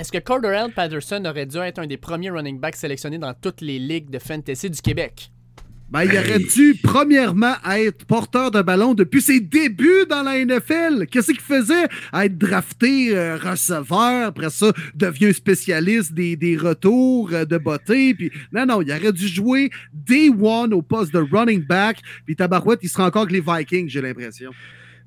est-ce 0.00 0.12
que 0.12 0.18
Cordarrelle 0.18 0.72
Patterson 0.72 1.22
aurait 1.26 1.44
dû 1.44 1.58
être 1.58 1.78
un 1.78 1.86
des 1.86 1.98
premiers 1.98 2.30
running 2.30 2.58
backs 2.58 2.76
sélectionnés 2.76 3.18
dans 3.18 3.34
toutes 3.34 3.60
les 3.60 3.78
ligues 3.78 4.08
de 4.08 4.18
fantasy 4.18 4.70
du 4.70 4.80
Québec? 4.80 5.30
Ben, 5.90 6.04
il 6.04 6.16
aurait 6.16 6.38
dû, 6.38 6.76
premièrement, 6.82 7.54
être 7.68 8.06
porteur 8.06 8.52
de 8.52 8.62
ballon 8.62 8.94
depuis 8.94 9.20
ses 9.20 9.40
débuts 9.40 10.06
dans 10.08 10.22
la 10.22 10.42
NFL. 10.42 11.06
Qu'est-ce 11.10 11.32
qu'il 11.32 11.40
faisait? 11.40 11.86
Être 12.14 12.38
drafté 12.38 13.14
euh, 13.14 13.36
receveur, 13.36 14.28
après 14.28 14.50
ça, 14.50 14.72
devient 14.94 15.34
spécialiste 15.34 16.14
des, 16.14 16.36
des 16.36 16.56
retours 16.56 17.30
euh, 17.32 17.44
de 17.44 17.58
beauté. 17.58 18.14
Puis, 18.14 18.30
non, 18.52 18.66
non, 18.66 18.82
il 18.82 18.90
aurait 18.92 19.12
dû 19.12 19.26
jouer 19.26 19.70
day 19.92 20.28
one 20.28 20.72
au 20.72 20.80
poste 20.80 21.12
de 21.12 21.18
running 21.18 21.66
back. 21.66 21.98
Puis, 22.24 22.36
Tabarouette, 22.36 22.80
il 22.84 22.88
sera 22.88 23.06
encore 23.06 23.26
que 23.26 23.32
les 23.32 23.42
Vikings, 23.42 23.88
j'ai 23.88 24.00
l'impression. 24.00 24.52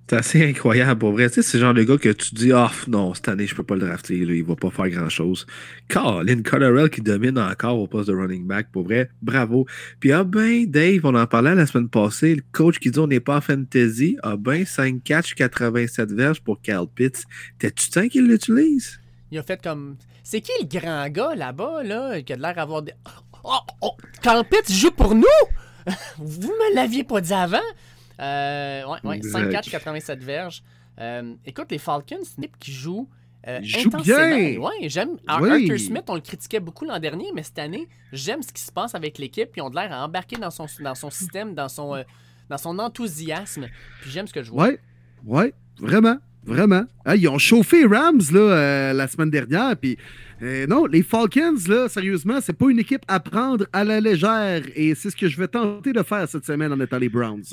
C'est 0.10 0.18
assez 0.18 0.49
incroyable, 0.49 0.99
pour 0.99 1.14
vrai. 1.14 1.30
Tu 1.30 1.36
sais, 1.36 1.41
c'est 1.41 1.58
le 1.58 1.64
genre 1.64 1.74
de 1.74 1.84
gars 1.84 1.97
que 1.97 2.10
tu 2.10 2.36
dis, 2.36 2.51
ah, 2.51 2.72
non, 2.88 3.14
cette 3.14 3.30
année, 3.30 3.47
je 3.47 3.56
peux 3.56 3.64
pas 3.64 3.76
le 3.76 3.88
drafter, 3.88 4.26
là, 4.26 4.34
il 4.34 4.43
va 4.43 4.56
pas 4.56 4.70
faire 4.70 4.89
grand-chose. 4.89 5.45
Colin 5.88 6.41
Colorel 6.41 6.89
qui 6.89 7.01
domine 7.01 7.39
encore 7.39 7.80
au 7.80 7.88
poste 7.88 8.10
de 8.10 8.14
running 8.14 8.45
back, 8.45 8.68
pour 8.72 8.84
vrai, 8.84 9.10
bravo. 9.22 9.66
Puis, 10.01 10.12
ah 10.12 10.26
ben, 10.26 10.66
Dave, 10.66 11.01
on 11.06 11.16
en 11.16 11.26
parlait 11.26 11.56
la 11.56 11.66
semaine 11.66 11.88
passée, 11.88 12.36
le 12.36 12.43
coach 12.51 12.80
qui 12.80 12.91
dit 12.91 12.99
on 12.99 13.08
n'est 13.08 13.22
pas 13.22 13.39
fantasy, 13.39 14.18
ah 14.24 14.36
ben, 14.36 14.66
5 14.66 15.01
catch, 15.04 15.36
87 15.36 16.12
verges 16.12 16.41
pour 16.41 16.62
Cal 16.62 16.86
Pitts. 16.93 17.24
T'es-tu 17.58 17.89
temps 17.89 18.08
qu'il 18.10 18.28
l'utilise? 18.28 18.99
Il 19.32 19.39
a 19.39 19.43
fait 19.43 19.62
comme. 19.62 19.95
C'est 20.24 20.41
qui 20.41 20.51
le 20.62 20.68
grand 20.68 21.10
gars 21.10 21.34
là-bas, 21.34 21.84
là, 21.84 22.22
qui 22.22 22.34
a 22.34 22.36
l'air 22.36 22.56
d'avoir 22.56 22.82
des. 22.82 22.93
Oh, 23.43 23.58
oh, 23.82 23.91
Carl 24.22 24.43
Pitts 24.45 24.72
joue 24.72 24.91
pour 24.91 25.16
nous! 25.16 25.26
Vous 26.18 26.49
me 26.49 26.76
l'aviez 26.76 27.04
pas 27.04 27.20
dit 27.20 27.34
avant? 27.34 27.58
Euh, 28.20 28.84
ouais, 28.86 28.97
ouais, 29.03 29.22
5 29.22 29.39
Exact. 29.45 29.51
catch, 29.51 29.70
87 29.72 30.24
verges. 30.24 30.64
Euh, 30.99 31.34
écoute, 31.45 31.68
les 31.72 31.80
Falcons, 31.80 32.18
c'est 32.24 32.38
une 32.38 32.43
équipe 32.45 32.59
qui 32.59 32.72
joue. 32.72 33.09
euh, 33.47 33.59
Ils 33.61 33.68
jouent 33.70 33.89
intensément. 33.93 34.36
bien. 34.38 34.59
Ouais, 34.59 34.89
j'aime. 34.89 35.09
Oui. 35.11 35.18
Arthur 35.49 35.80
Smith, 35.80 36.03
on 36.07 36.16
le 36.16 36.22
critiquait 36.22 36.59
beaucoup 36.59 36.86
l'an 36.86 36.99
dernier, 36.99 37.26
mais 37.34 37.43
cette 37.43 37.59
année, 37.59 37.88
j'aime 38.11 38.41
ce 38.43 38.53
qui 38.53 38.61
se 38.61 38.72
passe 38.72 38.93
avec 38.95 39.18
l'équipe. 39.18 39.49
Puis 39.51 39.61
on 39.61 39.68
a 39.70 39.84
l'air 39.88 39.93
à 39.97 40.05
embarquer 40.05 40.36
dans 40.38 40.51
son, 40.51 40.66
dans 40.82 40.95
son 40.95 41.09
système, 41.09 41.53
dans 41.55 41.68
son, 41.70 41.95
euh, 41.95 42.03
dans 42.49 42.57
son 42.57 42.78
enthousiasme. 42.80 43.68
Puis 44.01 44.11
j'aime 44.11 44.28
ce 44.28 44.34
que 44.34 44.43
je 44.43 44.51
vois. 44.51 44.68
Ouais, 44.68 44.80
ouais, 45.26 45.53
vraiment, 45.80 46.18
vraiment. 46.45 46.84
Ah, 47.05 47.16
ils 47.16 47.28
ont 47.28 47.39
chauffé 47.39 47.86
Rams 47.86 48.22
là, 48.32 48.39
euh, 48.39 48.93
la 48.93 49.07
semaine 49.07 49.30
dernière, 49.32 49.76
puis 49.76 49.97
euh, 50.41 50.68
non, 50.68 50.86
les 50.86 51.01
Falcons, 51.03 51.55
là, 51.68 51.89
sérieusement, 51.89 52.39
c'est 52.41 52.53
pas 52.53 52.70
une 52.70 52.80
équipe 52.80 53.03
à 53.07 53.20
prendre 53.20 53.66
à 53.74 53.84
la 53.84 53.99
légère, 53.99 54.61
et 54.76 54.93
c'est 54.93 55.09
ce 55.09 55.16
que 55.16 55.28
je 55.28 55.38
vais 55.39 55.47
tenter 55.47 55.91
de 55.93 56.03
faire 56.03 56.28
cette 56.30 56.45
semaine 56.45 56.72
en 56.72 56.80
étant 56.80 56.97
les 56.99 57.09
Browns. 57.09 57.43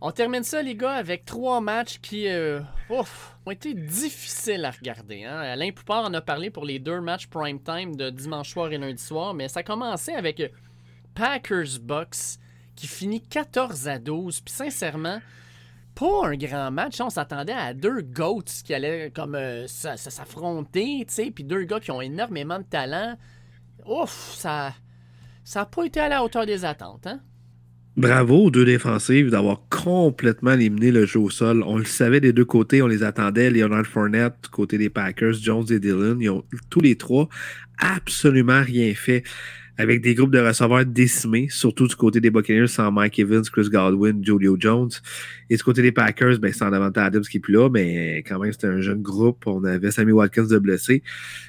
On 0.00 0.12
termine 0.12 0.44
ça, 0.44 0.62
les 0.62 0.76
gars, 0.76 0.92
avec 0.92 1.24
trois 1.24 1.60
matchs 1.60 1.98
qui 2.00 2.28
euh, 2.28 2.60
ouf, 2.88 3.36
ont 3.44 3.50
été 3.50 3.74
difficiles 3.74 4.64
à 4.64 4.70
regarder. 4.70 5.24
Hein. 5.24 5.38
Alain 5.40 5.72
Poupard 5.72 6.04
en 6.04 6.14
a 6.14 6.20
parlé 6.20 6.50
pour 6.50 6.64
les 6.64 6.78
deux 6.78 7.00
matchs 7.00 7.26
prime 7.26 7.60
time 7.60 7.96
de 7.96 8.08
dimanche 8.08 8.50
soir 8.50 8.70
et 8.70 8.78
lundi 8.78 9.02
soir, 9.02 9.34
mais 9.34 9.48
ça 9.48 9.60
a 9.60 9.62
commencé 9.64 10.12
avec 10.12 10.38
euh, 10.38 10.48
Packers-Bucks 11.14 12.38
qui 12.76 12.86
finit 12.86 13.20
14 13.20 13.88
à 13.88 13.98
12. 13.98 14.40
Puis 14.42 14.54
sincèrement, 14.54 15.20
pas 15.96 16.26
un 16.28 16.36
grand 16.36 16.70
match. 16.70 17.00
On 17.00 17.10
s'attendait 17.10 17.52
à 17.52 17.74
deux 17.74 18.02
GOATs 18.02 18.62
qui 18.64 18.74
allaient 18.74 19.10
comme 19.10 19.34
euh, 19.34 19.66
ça- 19.66 19.96
ça 19.96 20.10
s'affronter, 20.10 21.04
tu 21.08 21.12
sais, 21.14 21.30
puis 21.32 21.42
deux 21.42 21.64
gars 21.64 21.80
qui 21.80 21.90
ont 21.90 22.00
énormément 22.00 22.58
de 22.58 22.64
talent. 22.64 23.16
Ouf, 23.84 24.34
ça 24.36 24.74
ça 25.42 25.60
n'a 25.60 25.66
pas 25.66 25.84
été 25.86 25.98
à 25.98 26.08
la 26.08 26.22
hauteur 26.22 26.46
des 26.46 26.64
attentes. 26.64 27.06
Hein? 27.08 27.20
Bravo 27.98 28.44
aux 28.44 28.50
deux 28.52 28.64
défensives 28.64 29.28
d'avoir 29.30 29.62
complètement 29.70 30.52
éliminé 30.52 30.92
le 30.92 31.04
jeu 31.04 31.18
au 31.18 31.30
sol. 31.30 31.64
On 31.66 31.78
le 31.78 31.84
savait 31.84 32.20
des 32.20 32.32
deux 32.32 32.44
côtés, 32.44 32.80
on 32.80 32.86
les 32.86 33.02
attendait. 33.02 33.50
Leonard 33.50 33.86
Fournette, 33.86 34.46
côté 34.52 34.78
des 34.78 34.88
Packers, 34.88 35.34
Jones 35.34 35.66
et 35.70 35.80
Dillon, 35.80 36.16
ils 36.20 36.30
ont 36.30 36.44
tous 36.70 36.80
les 36.80 36.94
trois 36.94 37.28
absolument 37.80 38.62
rien 38.62 38.94
fait. 38.94 39.24
Avec 39.80 40.00
des 40.00 40.14
groupes 40.14 40.32
de 40.32 40.38
receveurs 40.40 40.84
décimés, 40.86 41.46
surtout 41.50 41.86
du 41.88 41.94
côté 41.96 42.20
des 42.20 42.30
Buccaneers 42.30 42.66
sans 42.68 42.90
Mike 42.90 43.18
Evans, 43.20 43.44
Chris 43.44 43.68
Godwin, 43.68 44.24
Julio 44.24 44.56
Jones. 44.58 44.90
Et 45.50 45.56
du 45.56 45.62
côté 45.62 45.82
des 45.82 45.92
Packers, 45.92 46.38
ben, 46.40 46.52
sans 46.52 46.70
Davante 46.70 46.98
Adams 46.98 47.22
qui 47.22 47.36
est 47.36 47.40
plus 47.40 47.54
là, 47.54 47.68
mais 47.68 48.18
quand 48.26 48.38
même, 48.40 48.50
c'était 48.52 48.66
un 48.68 48.80
jeune 48.80 49.02
groupe. 49.02 49.44
On 49.46 49.62
avait 49.64 49.90
Sammy 49.92 50.10
Watkins 50.12 50.46
de 50.48 50.58
blessé. 50.58 51.02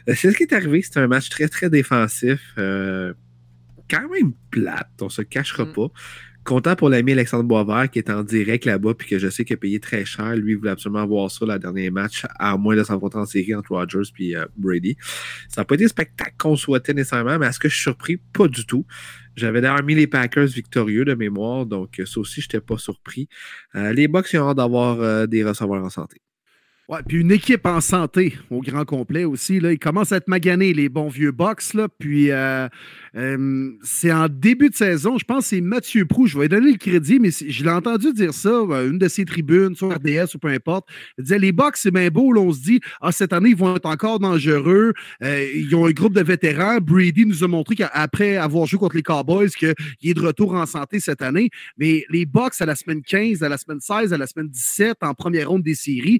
Euh, 0.07 0.13
C'est 0.15 0.31
ce 0.31 0.37
qui 0.37 0.43
est 0.43 0.53
arrivé. 0.53 0.81
C'était 0.83 0.99
un 0.99 1.07
match 1.07 1.29
très, 1.29 1.47
très 1.47 1.71
défensif. 1.71 2.39
Euh, 2.59 3.13
quand 3.89 4.07
même 4.09 4.33
plate, 4.51 4.89
on 5.01 5.09
se 5.09 5.23
cachera 5.23 5.65
Mm. 5.65 5.73
pas. 5.73 5.87
Content 6.45 6.75
pour 6.75 6.89
l'ami 6.89 7.11
Alexandre 7.11 7.43
Boisvert 7.43 7.91
qui 7.91 7.99
est 7.99 8.09
en 8.09 8.23
direct 8.23 8.65
là-bas 8.65 8.93
puis 8.93 9.07
que 9.07 9.19
je 9.19 9.29
sais 9.29 9.45
qu'il 9.45 9.53
a 9.53 9.57
payé 9.57 9.79
très 9.79 10.05
cher. 10.05 10.35
Lui, 10.35 10.53
il 10.53 10.57
voulait 10.57 10.71
absolument 10.71 11.05
voir 11.05 11.29
ça, 11.29 11.45
le 11.45 11.59
dernier 11.59 11.89
match, 11.91 12.25
à 12.39 12.57
moins 12.57 12.75
de 12.75 12.83
s'enfronter 12.83 13.17
en 13.17 13.25
série 13.25 13.53
entre 13.53 13.71
Rodgers 13.71 14.09
et 14.19 14.35
Brady. 14.57 14.97
Ça 15.47 15.61
n'a 15.61 15.65
pas 15.65 15.75
été 15.75 15.83
le 15.83 15.89
spectacle 15.89 16.33
qu'on 16.37 16.55
souhaitait 16.55 16.93
nécessairement, 16.93 17.37
mais 17.37 17.47
est-ce 17.47 17.59
que 17.59 17.69
je 17.69 17.75
suis 17.75 17.83
surpris? 17.83 18.17
Pas 18.17 18.47
du 18.47 18.65
tout. 18.65 18.85
J'avais 19.39 19.61
d'ailleurs 19.61 19.83
mis 19.83 19.95
les 19.95 20.07
Packers 20.07 20.47
victorieux 20.47 21.05
de 21.05 21.13
mémoire, 21.13 21.65
donc 21.65 21.99
euh, 21.99 22.05
ça 22.05 22.19
aussi, 22.19 22.41
je 22.41 22.47
n'étais 22.47 22.59
pas 22.59 22.77
surpris. 22.77 23.29
Euh, 23.75 23.93
les 23.93 24.09
Bucks, 24.09 24.27
ils 24.33 24.39
ont 24.39 24.49
hâte 24.49 24.57
d'avoir 24.57 24.99
euh, 24.99 25.27
des 25.27 25.45
receveurs 25.45 25.83
en 25.83 25.89
santé. 25.89 26.21
Ouais, 26.89 27.01
puis 27.07 27.21
une 27.21 27.31
équipe 27.31 27.67
en 27.67 27.81
santé 27.81 28.33
au 28.49 28.61
grand 28.61 28.83
complet 28.83 29.23
aussi. 29.23 29.59
Là, 29.59 29.71
ils 29.71 29.77
commencent 29.77 30.11
à 30.11 30.17
être 30.17 30.27
maganés, 30.27 30.73
les 30.73 30.89
bons 30.89 31.07
vieux 31.07 31.31
box. 31.31 31.75
Là, 31.75 31.87
puis 31.87 32.31
euh, 32.31 32.67
euh, 33.15 33.71
c'est 33.83 34.11
en 34.11 34.27
début 34.29 34.69
de 34.69 34.75
saison, 34.75 35.17
je 35.17 35.25
pense 35.25 35.45
que 35.45 35.49
c'est 35.49 35.61
Mathieu 35.61 36.05
Prou, 36.05 36.27
je 36.27 36.37
vais 36.37 36.43
lui 36.43 36.49
donner 36.49 36.71
le 36.71 36.77
crédit, 36.77 37.19
mais 37.19 37.31
je 37.31 37.63
l'ai 37.63 37.69
entendu 37.69 38.13
dire 38.13 38.33
ça, 38.33 38.49
euh, 38.49 38.89
une 38.89 38.97
de 38.97 39.07
ses 39.07 39.25
tribunes, 39.25 39.75
sur 39.75 39.93
RDS 39.93 40.35
ou 40.35 40.39
peu 40.39 40.49
importe. 40.49 40.87
Il 41.17 41.23
disait 41.23 41.39
les 41.39 41.51
box, 41.51 41.81
c'est 41.81 41.91
bien 41.91 42.09
beau, 42.09 42.33
on 42.37 42.53
se 42.53 42.61
dit, 42.61 42.79
ah, 43.01 43.11
cette 43.11 43.33
année, 43.33 43.49
ils 43.49 43.55
vont 43.55 43.75
être 43.75 43.85
encore 43.85 44.19
dangereux. 44.19 44.93
Euh, 45.23 45.51
ils 45.53 45.75
ont 45.75 45.85
un 45.85 45.91
groupe 45.91 46.13
de 46.13 46.21
vétérans. 46.21 46.79
Brady 46.79 47.25
nous 47.25 47.43
a 47.43 47.47
montré 47.47 47.75
qu'après 47.75 48.37
avoir 48.37 48.65
joué 48.65 48.79
contre 48.79 48.95
les 48.95 49.03
Cowboys, 49.03 49.49
qu'il 49.49 49.73
est 50.03 50.13
de 50.13 50.21
retour 50.21 50.53
en 50.53 50.65
santé 50.65 50.99
cette 50.99 51.21
année. 51.21 51.49
Mais 51.77 52.05
les 52.09 52.25
box 52.25 52.61
à 52.61 52.65
la 52.65 52.75
semaine 52.75 53.01
15, 53.01 53.43
à 53.43 53.49
la 53.49 53.57
semaine 53.57 53.79
16, 53.79 54.13
à 54.13 54.17
la 54.17 54.27
semaine 54.27 54.49
17, 54.49 54.97
en 55.01 55.13
première 55.13 55.49
ronde 55.49 55.63
des 55.63 55.75
séries, 55.75 56.19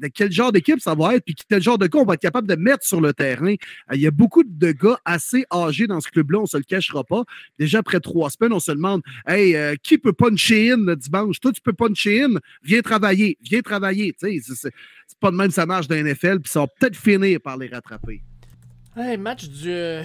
de 0.00 0.08
quel 0.08 0.32
genre 0.32 0.52
d'équipe 0.52 0.80
ça 0.80 0.94
va 0.94 1.14
être, 1.14 1.24
puis 1.24 1.34
quel 1.48 1.62
genre 1.62 1.78
de 1.78 1.86
gars 1.86 2.00
on 2.00 2.04
va 2.04 2.14
être 2.14 2.20
capable 2.20 2.48
de 2.48 2.56
mettre 2.56 2.84
sur 2.84 3.00
le 3.00 3.12
terrain? 3.12 3.54
Il 3.92 4.00
y 4.00 4.06
a 4.06 4.10
beaucoup 4.10 4.42
de 4.44 4.72
gars 4.72 4.98
assez 5.04 5.44
âgés 5.52 5.86
dans 5.86 6.00
ce 6.00 6.08
club-là, 6.16 6.40
on 6.40 6.46
se 6.46 6.56
le 6.56 6.62
cachera 6.62 7.04
pas. 7.04 7.24
Déjà 7.58 7.78
après 7.80 8.00
trois 8.00 8.30
semaines, 8.30 8.52
on 8.52 8.60
se 8.60 8.72
demande 8.72 9.02
Hey, 9.26 9.54
euh, 9.54 9.74
qui 9.82 9.98
peut 9.98 10.12
puncher 10.12 10.72
in 10.72 10.78
le 10.78 10.96
dimanche? 10.96 11.40
Toi, 11.40 11.52
tu 11.52 11.60
peux 11.60 11.72
puncher 11.72 12.22
in, 12.24 12.34
viens 12.62 12.80
travailler, 12.82 13.36
viens 13.42 13.60
travailler. 13.60 14.14
C'est- 14.18 14.70
pas 15.20 15.30
de 15.30 15.36
même 15.36 15.50
ça 15.50 15.66
marche 15.66 15.88
dans 15.88 15.94
NFL, 15.96 16.40
puis 16.40 16.50
ça 16.50 16.60
va 16.60 16.66
peut-être 16.66 16.96
finir 16.96 17.40
par 17.40 17.56
les 17.56 17.68
rattraper. 17.68 18.22
Hey, 18.96 19.16
match 19.16 19.48
du, 19.48 19.70
euh, 19.70 20.02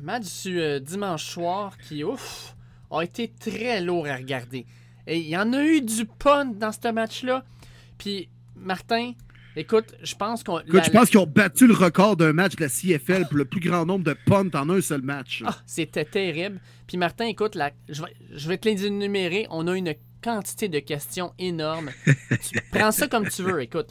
match 0.00 0.42
du 0.42 0.58
euh, 0.60 0.80
dimanche 0.80 1.24
soir 1.24 1.76
qui, 1.78 2.04
ouf, 2.04 2.54
a 2.90 3.02
été 3.02 3.28
très 3.28 3.80
lourd 3.80 4.06
à 4.06 4.16
regarder. 4.16 4.66
Et 5.06 5.18
il 5.18 5.28
y 5.28 5.36
en 5.36 5.52
a 5.52 5.62
eu 5.64 5.80
du 5.80 6.04
punt 6.06 6.46
dans 6.46 6.72
ce 6.72 6.90
match-là. 6.92 7.44
Puis, 7.98 8.28
Martin, 8.56 9.12
écoute, 9.56 9.94
je 10.02 10.14
pense 10.14 10.42
qu'on. 10.44 10.58
Écoute, 10.60 10.72
la- 10.74 10.82
je 10.82 10.90
pense 10.90 11.10
qu'ils 11.10 11.18
ont 11.20 11.26
battu 11.26 11.66
le 11.66 11.74
record 11.74 12.16
d'un 12.16 12.32
match 12.32 12.56
de 12.56 12.62
la 12.62 12.68
CFL 12.68 13.26
pour 13.28 13.36
le 13.36 13.44
plus 13.44 13.60
grand 13.60 13.84
nombre 13.86 14.04
de 14.04 14.14
punts 14.26 14.48
en 14.54 14.68
un 14.70 14.80
seul 14.80 15.02
match. 15.02 15.42
Ah, 15.46 15.56
c'était 15.66 16.04
terrible. 16.04 16.60
Puis, 16.86 16.96
Martin, 16.96 17.26
écoute, 17.26 17.54
la- 17.54 17.72
je, 17.88 18.02
vais, 18.02 18.14
je 18.32 18.48
vais 18.48 18.58
te 18.58 18.68
les 18.68 18.86
énumérer. 18.86 19.46
On 19.50 19.66
a 19.68 19.76
une 19.76 19.94
quantité 20.22 20.68
de 20.68 20.78
questions 20.80 21.32
énormes. 21.38 21.90
tu 22.06 22.58
prends 22.72 22.92
ça 22.92 23.08
comme 23.08 23.28
tu 23.28 23.42
veux, 23.42 23.60
écoute. 23.62 23.88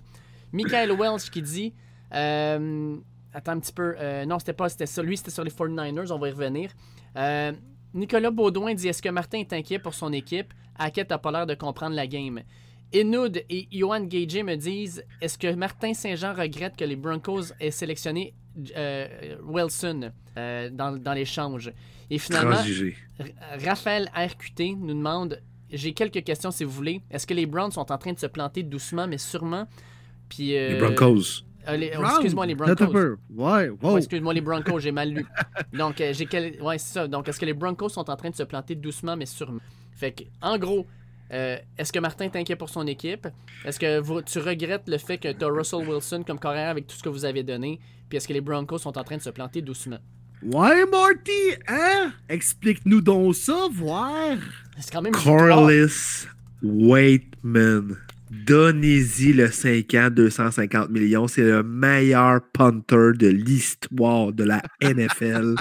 Michael 0.51 0.91
Welch 0.91 1.29
qui 1.29 1.41
dit. 1.41 1.73
euh, 2.13 2.95
attends 3.33 3.51
un 3.53 3.59
petit 3.59 3.73
peu. 3.73 3.95
euh, 3.99 4.25
non, 4.25 4.39
c'était 4.39 4.53
pas 4.53 4.69
c'était 4.69 4.85
ça. 4.85 5.01
Lui, 5.03 5.17
c'était 5.17 5.31
sur 5.31 5.43
les 5.43 5.51
49ers. 5.51 6.11
On 6.11 6.19
va 6.19 6.29
y 6.29 6.31
revenir. 6.31 6.71
Euh, 7.15 7.51
Nicolas 7.93 8.31
Baudouin 8.31 8.73
dit 8.73 8.87
Est-ce 8.87 9.01
que 9.01 9.09
Martin 9.09 9.39
est 9.39 9.53
inquiet 9.53 9.79
pour 9.79 9.93
son 9.93 10.11
équipe? 10.13 10.53
Hackett 10.77 11.09
n'a 11.09 11.17
pas 11.17 11.31
l'air 11.31 11.45
de 11.45 11.55
comprendre 11.55 11.95
la 11.95 12.07
game. 12.07 12.41
Enoud 12.95 13.43
et 13.49 13.67
Johan 13.71 14.01
Gage 14.05 14.43
me 14.43 14.55
disent 14.55 15.03
Est-ce 15.21 15.37
que 15.37 15.53
Martin 15.53 15.93
Saint-Jean 15.93 16.33
regrette 16.33 16.75
que 16.75 16.85
les 16.85 16.95
Broncos 16.95 17.53
aient 17.59 17.71
sélectionné 17.71 18.33
euh, 18.75 19.35
Wilson 19.43 20.11
euh, 20.37 20.69
dans, 20.71 20.97
dans 20.97 21.13
l'échange? 21.13 21.71
Et 22.09 22.17
finalement, 22.17 22.53
Transigé. 22.55 22.95
Raphaël 23.63 24.09
RQT 24.15 24.75
nous 24.79 24.93
demande 24.95 25.41
J'ai 25.71 25.93
quelques 25.93 26.23
questions 26.23 26.51
si 26.51 26.63
vous 26.63 26.71
voulez. 26.71 27.01
Est-ce 27.11 27.27
que 27.27 27.33
les 27.33 27.45
Browns 27.45 27.71
sont 27.71 27.91
en 27.91 27.97
train 27.97 28.13
de 28.13 28.19
se 28.19 28.25
planter 28.25 28.63
doucement 28.63 29.07
mais 29.07 29.17
sûrement? 29.19 29.67
Puis, 30.27 30.55
euh, 30.57 30.73
Les 30.73 30.79
Broncos. 30.79 31.43
euh, 31.67 31.75
les- 31.77 31.91
oh, 31.95 31.99
Brown, 31.99 32.11
excuse-moi, 32.13 32.45
les 32.45 32.55
Broncos. 32.55 32.85
Ouais, 33.35 33.69
wow. 33.69 33.77
Ouais, 33.93 33.97
excuse-moi, 33.97 34.33
les 34.33 34.41
Broncos, 34.41 34.79
j'ai 34.79 34.91
mal 34.91 35.11
lu. 35.11 35.25
Donc, 35.73 36.01
euh, 36.01 36.13
j'ai 36.13 36.25
quel... 36.25 36.61
ouais, 36.61 36.77
c'est 36.77 36.93
ça. 36.93 37.07
Donc, 37.07 37.27
est-ce 37.27 37.39
que 37.39 37.45
les 37.45 37.53
Broncos 37.53 37.89
sont 37.89 38.09
en 38.09 38.15
train 38.15 38.29
de 38.29 38.35
se 38.35 38.43
planter 38.43 38.75
doucement, 38.75 39.15
mais 39.15 39.25
sûrement? 39.25 39.59
Fait 39.91 40.11
que, 40.11 40.23
en 40.41 40.57
gros, 40.57 40.85
euh, 41.31 41.57
est-ce 41.77 41.91
que 41.93 41.99
Martin 41.99 42.25
est 42.25 42.35
inquiet 42.35 42.55
pour 42.55 42.69
son 42.69 42.85
équipe? 42.87 43.27
Est-ce 43.65 43.79
que 43.79 43.99
vous- 43.99 44.21
tu 44.21 44.39
regrettes 44.39 44.87
le 44.87 44.97
fait 44.97 45.17
que 45.17 45.31
tu 45.31 45.43
as 45.45 45.47
Russell 45.47 45.87
Wilson 45.87 46.23
comme 46.25 46.39
carrière 46.39 46.69
avec 46.69 46.87
tout 46.87 46.95
ce 46.95 47.03
que 47.03 47.09
vous 47.09 47.25
avez 47.25 47.43
donné? 47.43 47.79
Puis 48.09 48.17
est-ce 48.17 48.27
que 48.27 48.33
les 48.33 48.41
Broncos 48.41 48.79
sont 48.79 48.97
en 48.97 49.03
train 49.03 49.17
de 49.17 49.21
se 49.21 49.29
planter 49.29 49.61
doucement? 49.61 49.99
Ouais, 50.41 50.85
Marty, 50.85 51.31
hein? 51.67 52.13
Explique-nous 52.29 53.01
donc 53.01 53.35
ça, 53.35 53.67
voir. 53.71 54.37
C'est 54.79 54.91
quand 54.91 55.01
même. 55.01 55.13
Waitman. 56.63 57.97
Donnez-y 58.31 59.33
le 59.33 59.49
5 59.49 59.91
ans, 59.95 60.09
250 60.11 60.89
millions. 60.91 61.27
C'est 61.27 61.41
le 61.43 61.63
meilleur 61.63 62.41
punter 62.53 63.13
de 63.17 63.27
l'histoire 63.27 64.31
de 64.33 64.43
la 64.43 64.61
NFL. 64.81 65.55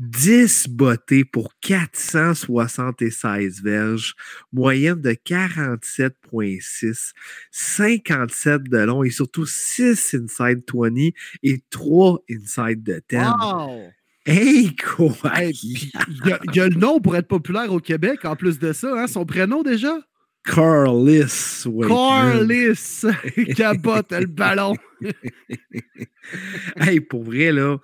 10 0.00 0.68
bottés 0.70 1.24
pour 1.24 1.52
476 1.60 3.62
verges, 3.62 4.14
moyenne 4.52 5.00
de 5.00 5.12
47,6, 5.12 7.12
57 7.52 8.62
de 8.64 8.78
long 8.78 9.04
et 9.04 9.10
surtout 9.10 9.46
6 9.46 10.14
inside 10.14 10.62
20 10.72 11.10
et 11.42 11.62
3 11.70 12.18
inside 12.30 12.82
de 12.82 13.00
10. 13.08 13.18
Wow! 13.18 13.90
Hey, 14.26 14.74
quoi? 14.76 15.14
Hey, 15.38 15.52
puis 15.52 15.92
il 16.08 16.26
y, 16.28 16.32
a- 16.32 16.40
il 16.50 16.56
y 16.56 16.60
a 16.60 16.66
le 16.68 16.76
nom 16.76 16.98
pour 16.98 17.14
être 17.14 17.28
populaire 17.28 17.70
au 17.72 17.78
Québec, 17.78 18.24
en 18.24 18.36
plus 18.36 18.58
de 18.58 18.72
ça, 18.72 18.90
hein? 19.02 19.06
Son 19.06 19.26
prénom 19.26 19.62
déjà? 19.62 19.94
Carlis. 20.44 21.66
Carlis! 21.88 23.04
Cabote 23.56 24.12
le 24.12 24.26
ballon. 24.26 24.76
hey, 26.76 27.00
pour 27.00 27.24
vrai, 27.24 27.50
là, 27.52 27.78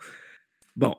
bon, 0.76 0.94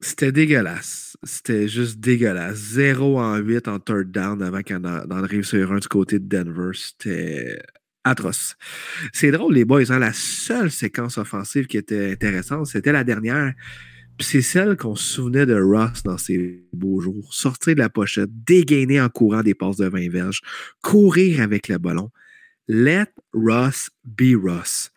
c'était 0.00 0.32
dégueulasse. 0.32 1.16
C'était 1.22 1.68
juste 1.68 2.00
dégueulasse. 2.00 2.56
0 2.56 3.20
en 3.20 3.36
8 3.36 3.68
en 3.68 3.78
third 3.78 4.10
down 4.10 4.42
avant 4.42 4.62
qu'on 4.62 4.84
en 4.84 5.22
arrive 5.22 5.44
sur 5.44 5.72
un 5.72 5.78
du 5.78 5.88
côté 5.88 6.18
de 6.18 6.26
Denver. 6.26 6.70
C'était 6.74 7.62
atroce. 8.04 8.56
C'est 9.12 9.30
drôle, 9.30 9.54
les 9.54 9.64
boys. 9.64 9.90
Hein, 9.90 10.00
la 10.00 10.12
seule 10.12 10.70
séquence 10.70 11.18
offensive 11.18 11.66
qui 11.66 11.76
était 11.76 12.12
intéressante, 12.12 12.66
c'était 12.66 12.92
la 12.92 13.04
dernière. 13.04 13.54
C'est 14.20 14.42
celle 14.42 14.76
qu'on 14.76 14.94
se 14.94 15.14
souvenait 15.14 15.46
de 15.46 15.60
Ross 15.60 16.02
dans 16.02 16.18
ses 16.18 16.64
beaux 16.72 17.00
jours. 17.00 17.32
Sortir 17.32 17.74
de 17.74 17.80
la 17.80 17.88
pochette, 17.88 18.30
dégainer 18.44 19.00
en 19.00 19.08
courant 19.08 19.42
des 19.42 19.54
passes 19.54 19.76
de 19.76 19.88
20 19.88 20.10
verges, 20.10 20.40
courir 20.82 21.40
avec 21.40 21.68
le 21.68 21.78
ballon. 21.78 22.10
Let 22.68 23.08
Ross 23.32 23.90
be 24.04 24.34
Ross. 24.40 24.92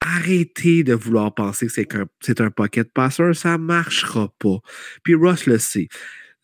Arrêtez 0.00 0.84
de 0.84 0.94
vouloir 0.94 1.34
penser 1.34 1.66
que 1.66 1.72
c'est 1.72 1.88
c'est 2.20 2.40
un 2.40 2.50
pocket 2.50 2.92
passer, 2.92 3.34
ça 3.34 3.58
marchera 3.58 4.32
pas. 4.38 4.58
Puis 5.02 5.14
Ross 5.14 5.46
le 5.46 5.58
sait. 5.58 5.88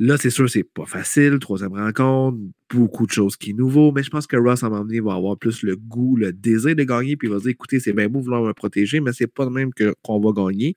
Là, 0.05 0.17
c'est 0.17 0.31
sûr, 0.31 0.51
c'est 0.51 0.65
pas 0.65 0.85
facile. 0.85 1.39
Troisième 1.39 1.75
rencontre, 1.75 2.37
beaucoup 2.75 3.07
de 3.07 3.13
choses 3.13 3.37
qui 3.37 3.51
est 3.51 3.53
nouveau, 3.53 3.93
mais 3.93 4.03
je 4.03 4.11
pense 4.11 4.27
que 4.27 4.37
Ross, 4.37 4.65
à 4.65 4.67
un 4.67 4.71
moment 4.71 4.85
donné, 4.85 4.99
va 4.99 5.15
avoir 5.15 5.39
plus 5.39 5.63
le 5.63 5.77
goût, 5.77 6.17
le 6.17 6.33
désir 6.33 6.75
de 6.75 6.83
gagner, 6.83 7.17
puis 7.17 7.29
il 7.29 7.31
va 7.31 7.39
dire 7.39 7.51
écoutez, 7.51 7.79
c'est 7.79 7.93
bien 7.93 8.09
beau 8.09 8.19
vouloir 8.19 8.43
me 8.43 8.53
protéger, 8.53 8.99
mais 8.99 9.13
c'est 9.13 9.29
pas 9.29 9.45
de 9.45 9.51
même 9.51 9.71
qu'on 10.03 10.19
va 10.19 10.33
gagner. 10.33 10.75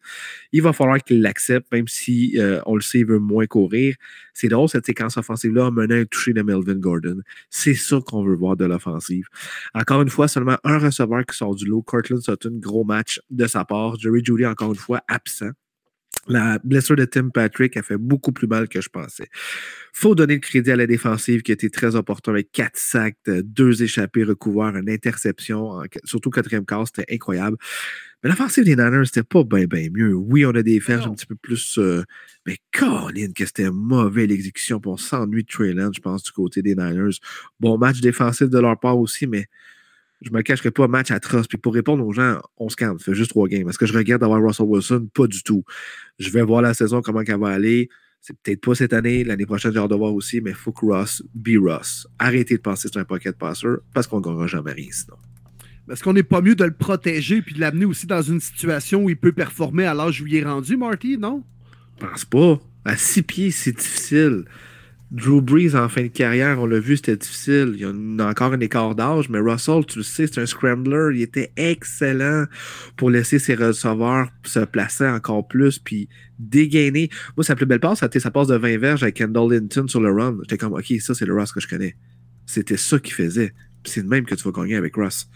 Il 0.52 0.62
va 0.62 0.74
falloir 0.74 1.00
qu'il 1.00 1.24
l'accepte, 1.24 1.72
même 1.72 1.88
si 1.88 2.36
euh, 2.38 2.62
on 2.68 2.76
le 2.76 2.82
sait, 2.82 3.00
il 3.00 3.08
veut 3.08 3.18
moins 3.18 3.48
courir. 3.48 3.96
C'est 4.36 4.48
drôle, 4.48 4.70
cette 4.70 4.86
séquence 4.86 5.18
offensive-là 5.18 5.72
mené 5.72 5.96
à 5.96 5.98
un 6.02 6.06
toucher 6.06 6.34
de 6.34 6.44
Melvin 6.44 6.76
Gordon. 6.76 7.22
C'est 7.50 7.74
ça 7.74 8.00
qu'on 8.06 8.24
veut 8.24 8.36
voir 8.36 8.56
de 8.56 8.66
l'offensive. 8.66 9.26
Encore 9.74 10.04
une 10.04 10.10
fois, 10.10 10.28
seulement 10.28 10.58
un 10.64 10.78
receveur 10.78 11.26
qui 11.26 11.36
sort 11.36 11.56
du 11.56 11.66
lot. 11.66 11.82
Cortland 11.82 12.22
Sutton, 12.22 12.60
gros 12.60 12.84
match 12.84 13.20
de 13.32 13.48
sa 13.48 13.66
part. 13.66 13.98
Jerry 13.98 14.24
Judy, 14.24 14.46
encore 14.46 14.70
une 14.70 14.78
fois, 14.78 15.02
absent. 15.08 15.50
La 16.28 16.60
blessure 16.64 16.96
de 16.96 17.06
Tim 17.06 17.30
Patrick 17.30 17.78
a 17.78 17.84
fait 17.84 17.98
beaucoup 17.98 18.32
plus 18.32 18.48
mal 18.48 18.68
que 18.68 18.82
je 18.82 18.90
pensais. 18.90 19.28
faut 19.94 20.16
donner 20.16 20.36
le 20.36 20.40
crédit 20.40 20.72
à 20.72 20.76
la 20.76 20.88
défensive 20.88 21.42
qui 21.44 21.52
a 21.52 21.54
été 21.54 21.70
très 21.70 21.96
opportun 21.96 22.32
avec 22.32 22.52
quatre 22.52 22.78
sacs, 22.78 23.18
euh, 23.28 23.42
deux 23.44 23.84
échappés 23.84 24.24
recouverts, 24.24 24.76
une 24.76 24.90
interception, 24.90 25.82
surtout 26.04 26.32
quatrième 26.32 26.66
quart, 26.66 26.88
c'était 26.88 27.14
incroyable. 27.14 27.58
Mais 28.24 28.30
l'offensive 28.30 28.64
des 28.64 28.76
Niners, 28.76 29.06
c'était 29.06 29.22
pas 29.22 29.44
bien, 29.44 29.66
bien 29.66 29.90
mieux. 29.92 30.16
Oui, 30.16 30.46
on 30.48 30.52
a 30.56 30.64
des 30.64 30.80
verges 30.80 31.06
un 31.06 31.14
petit 31.14 31.28
peu 31.28 31.36
plus. 31.36 31.78
euh, 31.78 32.04
mais 32.48 32.58
Colin, 32.74 33.32
que 33.36 33.46
c'était 33.46 33.70
mauvais 33.70 34.26
l'exécution. 34.26 34.82
On 34.84 34.98
s'ennuie 34.98 35.44
de 35.44 35.48
Trey 35.48 35.76
je 35.94 36.02
pense, 36.02 36.24
du 36.24 36.32
côté 36.32 36.64
des 36.64 36.76
Niners. 36.76 37.20
Bon 37.60 37.78
match 37.78 38.02
défensif 38.02 38.50
de 38.50 38.58
leur 38.60 38.80
part 38.80 38.98
aussi, 38.98 39.28
mais 39.28 39.46
je 40.22 40.32
me 40.32 40.41
cacherai 40.41 40.72
pas, 40.72 40.88
match 40.88 41.11
atroce. 41.11 41.47
Puis 41.47 41.57
pour 41.57 41.74
répondre 41.74 42.05
aux 42.05 42.13
gens, 42.13 42.39
on 42.57 42.70
se 42.70 42.76
calme, 42.76 42.99
fait 42.99 43.13
juste 43.13 43.32
trois 43.32 43.47
games. 43.47 43.68
Est-ce 43.70 43.78
que 43.78 43.86
je 43.86 43.93
regarde 43.93 44.22
d'avoir 44.22 44.41
Russell 44.41 44.66
Wilson? 44.66 45.09
Pas 45.13 45.28
du 45.28 45.43
tout. 45.43 45.63
Je 46.20 46.30
vais 46.30 46.41
voir 46.41 46.61
la 46.61 46.74
saison, 46.74 47.01
comment 47.01 47.22
elle 47.22 47.39
va 47.39 47.49
aller. 47.49 47.89
C'est 48.22 48.36
peut-être 48.41 48.61
pas 48.61 48.74
cette 48.74 48.93
année, 48.93 49.24
l'année 49.24 49.45
prochaine, 49.45 49.72
j'ai 49.72 49.78
hâte 49.78 49.91
de 49.91 49.95
voir 49.95 50.13
aussi, 50.13 50.41
mais 50.41 50.49
il 50.49 50.55
faut 50.55 50.72
que 50.72 50.86
Ross 50.86 51.22
be 51.36 51.57
Ross. 51.59 52.07
Arrêtez 52.18 52.55
de 52.55 52.61
penser 52.61 52.88
que 52.88 52.93
c'est 52.93 52.99
un 52.99 53.05
pocket 53.05 53.38
passer 53.38 53.68
parce 53.93 54.07
qu'on 54.07 54.18
ne 54.18 54.24
gagnera 54.24 54.47
jamais 54.47 54.72
rien 54.72 54.89
sinon. 54.91 55.18
Est-ce 55.91 56.03
qu'on 56.03 56.13
n'est 56.13 56.24
pas 56.24 56.41
mieux 56.41 56.55
de 56.55 56.63
le 56.63 56.74
protéger 56.74 57.43
puis 57.43 57.53
de 57.53 57.59
l'amener 57.59 57.86
aussi 57.86 58.07
dans 58.07 58.24
une 58.24 58.39
situation 58.39 59.03
où 59.03 59.09
il 59.11 59.18
peut 59.18 59.32
performer 59.32 59.86
à 59.86 59.93
l'âge 59.93 60.22
où 60.22 60.26
il 60.26 60.36
est 60.36 60.43
rendu, 60.43 60.76
Marty, 60.76 61.20
non? 61.20 61.43
Je 61.99 62.07
pense 62.07 62.26
pas. 62.26 62.59
À 62.84 62.97
six 62.97 63.22
pieds, 63.22 63.51
c'est 63.51 63.78
difficile. 63.78 64.45
Drew 65.16 65.41
Brees, 65.41 65.76
en 65.76 65.88
fin 65.88 66.03
de 66.03 66.07
carrière, 66.09 66.59
on 66.59 66.66
l'a 66.66 66.78
vu, 66.78 66.97
c'était 66.97 67.16
difficile. 67.16 67.72
Il 67.76 67.80
y 67.80 67.86
a 67.86 68.28
encore 68.28 68.51
un 68.51 68.59
écart 68.59 68.95
d'âge, 68.95 69.30
mais 69.30 69.39
Russell, 69.39 69.86
tu 69.86 69.99
le 69.99 70.03
sais, 70.03 70.28
c'est 70.28 70.41
un 70.41 70.45
scrambler. 70.45 71.16
Il 71.16 71.22
était 71.22 71.53
excellent 71.55 72.43
pour 72.97 73.09
laisser 73.09 73.39
ses 73.39 73.55
receveurs 73.55 74.28
se 74.43 74.59
placer 74.59 75.07
encore 75.07 75.47
plus, 75.47 75.80
puis 75.80 76.09
dégainer. 76.38 77.09
Moi, 77.38 77.45
sa 77.45 77.55
plus 77.55 77.66
belle 77.66 77.80
passe, 77.80 78.01
c'était 78.01 78.20
sa 78.20 78.30
passe 78.30 78.47
de 78.47 78.57
20 78.57 78.78
verges 78.78 79.03
avec 79.03 79.16
Kendall 79.16 79.53
Linton 79.53 79.88
sur 79.88 80.01
le 80.01 80.11
run. 80.11 80.38
J'étais 80.41 80.57
comme, 80.57 80.74
OK, 80.74 80.93
ça, 80.99 81.13
c'est 81.13 81.26
le 81.26 81.34
Russ 81.34 81.53
que 81.53 81.61
je 81.61 81.70
connais. 81.70 81.95
C'était 82.45 82.76
ça 82.76 82.99
qu'il 82.99 83.13
faisait. 83.13 83.53
C'est 83.86 84.01
le 84.01 84.09
même 84.09 84.26
que 84.26 84.36
tu 84.36 84.43
vas 84.43 84.51
gagner 84.51 84.76
avec 84.76 84.97
Russ. 84.97 85.30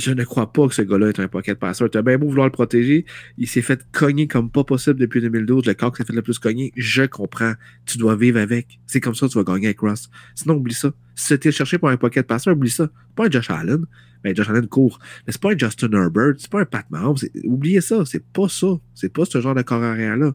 Je 0.00 0.12
ne 0.12 0.24
crois 0.24 0.50
pas 0.52 0.66
que 0.66 0.74
ce 0.74 0.80
gars-là 0.82 1.08
est 1.08 1.20
un 1.20 1.28
pocket 1.28 1.58
passer. 1.58 1.84
Tu 1.90 1.98
as 1.98 2.02
bien 2.02 2.16
beau 2.16 2.26
vouloir 2.28 2.46
le 2.46 2.52
protéger. 2.52 3.04
Il 3.36 3.46
s'est 3.46 3.60
fait 3.60 3.84
cogner 3.92 4.26
comme 4.26 4.50
pas 4.50 4.64
possible 4.64 4.98
depuis 4.98 5.20
2012. 5.20 5.66
Le 5.66 5.74
corps 5.74 5.92
qui 5.92 5.98
s'est 5.98 6.04
fait 6.06 6.14
le 6.14 6.22
plus 6.22 6.38
cogner, 6.38 6.72
je 6.76 7.02
comprends. 7.02 7.52
Tu 7.84 7.98
dois 7.98 8.16
vivre 8.16 8.38
avec. 8.40 8.80
C'est 8.86 9.00
comme 9.00 9.14
ça 9.14 9.26
que 9.26 9.32
tu 9.32 9.38
vas 9.38 9.44
gagner 9.44 9.66
avec 9.66 9.80
Russ. 9.80 10.08
Sinon, 10.34 10.54
oublie 10.54 10.72
ça. 10.74 10.92
Si 11.14 11.28
tu 11.28 11.34
étais 11.34 11.52
cherché 11.52 11.76
pour 11.76 11.90
un 11.90 11.96
pocket 11.98 12.26
passer, 12.26 12.50
oublie 12.50 12.70
ça. 12.70 12.88
C'est 13.08 13.14
pas 13.14 13.26
un 13.26 13.30
Josh 13.30 13.50
Allen. 13.50 13.84
Ben, 14.24 14.34
Josh 14.34 14.48
Allen 14.48 14.66
court. 14.68 14.98
Mais 15.26 15.32
c'est 15.32 15.40
pas 15.40 15.52
un 15.52 15.58
Justin 15.58 15.90
Herbert. 15.92 16.34
C'est 16.38 16.50
pas 16.50 16.60
un 16.60 16.64
Pat 16.64 16.86
Mahomes. 16.90 17.16
Oubliez 17.44 17.80
ça. 17.82 18.04
C'est 18.06 18.24
pas 18.24 18.48
ça. 18.48 18.68
C'est 18.94 19.12
pas 19.12 19.24
ce 19.26 19.40
genre 19.40 19.54
de 19.54 19.62
corps 19.62 19.82
arrière-là. 19.82 20.32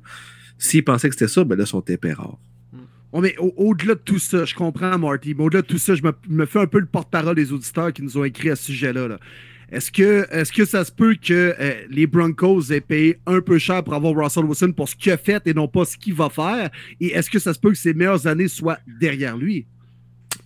S'ils 0.57 0.84
pensaient 0.84 1.09
que 1.09 1.16
c'était 1.16 1.28
ça, 1.28 1.43
ben 1.43 1.57
là, 1.57 1.66
son 1.66 1.82
épais 1.82 2.13
rare. 2.13 2.38
Ouais, 3.13 3.22
mais 3.22 3.36
au- 3.39 3.53
au-delà 3.57 3.95
de 3.95 3.99
tout 3.99 4.20
ça, 4.20 4.43
je 4.45 4.53
comprends, 4.53 4.97
Marty, 4.97 5.34
mais 5.36 5.43
au-delà 5.45 5.61
de 5.61 5.68
tout 5.68 5.78
ça, 5.78 5.95
je 5.95 6.01
me, 6.30 6.45
fais 6.45 6.59
un 6.59 6.68
peu 6.68 6.80
le 6.80 6.86
porte-parole 6.86 7.36
des 7.36 7.53
auditeurs 7.53 7.93
qui 7.93 8.01
nous 8.01 8.18
ont 8.18 8.26
écrit 8.26 8.49
à 8.49 8.55
ce 8.57 8.66
sujet-là. 8.66 9.07
là. 9.07 9.20
Est-ce 9.72 9.91
que, 9.91 10.26
est 10.32 10.51
que 10.51 10.66
ça 10.66 10.86
se 10.86 10.91
peut 10.91 11.16
que 11.16 11.55
euh, 11.59 11.74
les 11.89 12.07
Broncos 12.07 12.72
aient 12.72 12.82
payé 12.82 13.18
un 13.26 13.41
peu 13.41 13.57
cher 13.57 13.84
pour 13.84 13.93
avoir 13.93 14.13
Russell 14.16 14.45
Wilson 14.45 14.72
pour 14.74 14.88
ce 14.89 14.95
qu'il 14.95 15.11
a 15.11 15.18
fait 15.18 15.41
et 15.47 15.53
non 15.53 15.68
pas 15.68 15.86
ce 15.86 15.97
qu'il 15.97 16.13
va 16.13 16.30
faire? 16.30 16.70
Et 17.01 17.07
est-ce 17.07 17.30
que 17.30 17.39
ça 17.39 17.53
se 17.53 17.59
peut 17.59 17.72
que 17.72 17.78
ses 17.78 17.93
meilleures 17.93 18.28
années 18.28 18.47
soient 18.47 18.78
derrière 18.99 19.36
lui? 19.38 19.66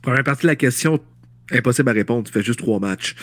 Première 0.01 0.23
partie 0.23 0.43
de 0.43 0.47
la 0.47 0.55
question, 0.55 0.99
impossible 1.51 1.89
à 1.89 1.93
répondre. 1.93 2.23
Tu 2.25 2.31
fais 2.31 2.41
juste 2.43 2.59
trois 2.59 2.79
matchs. 2.79 3.15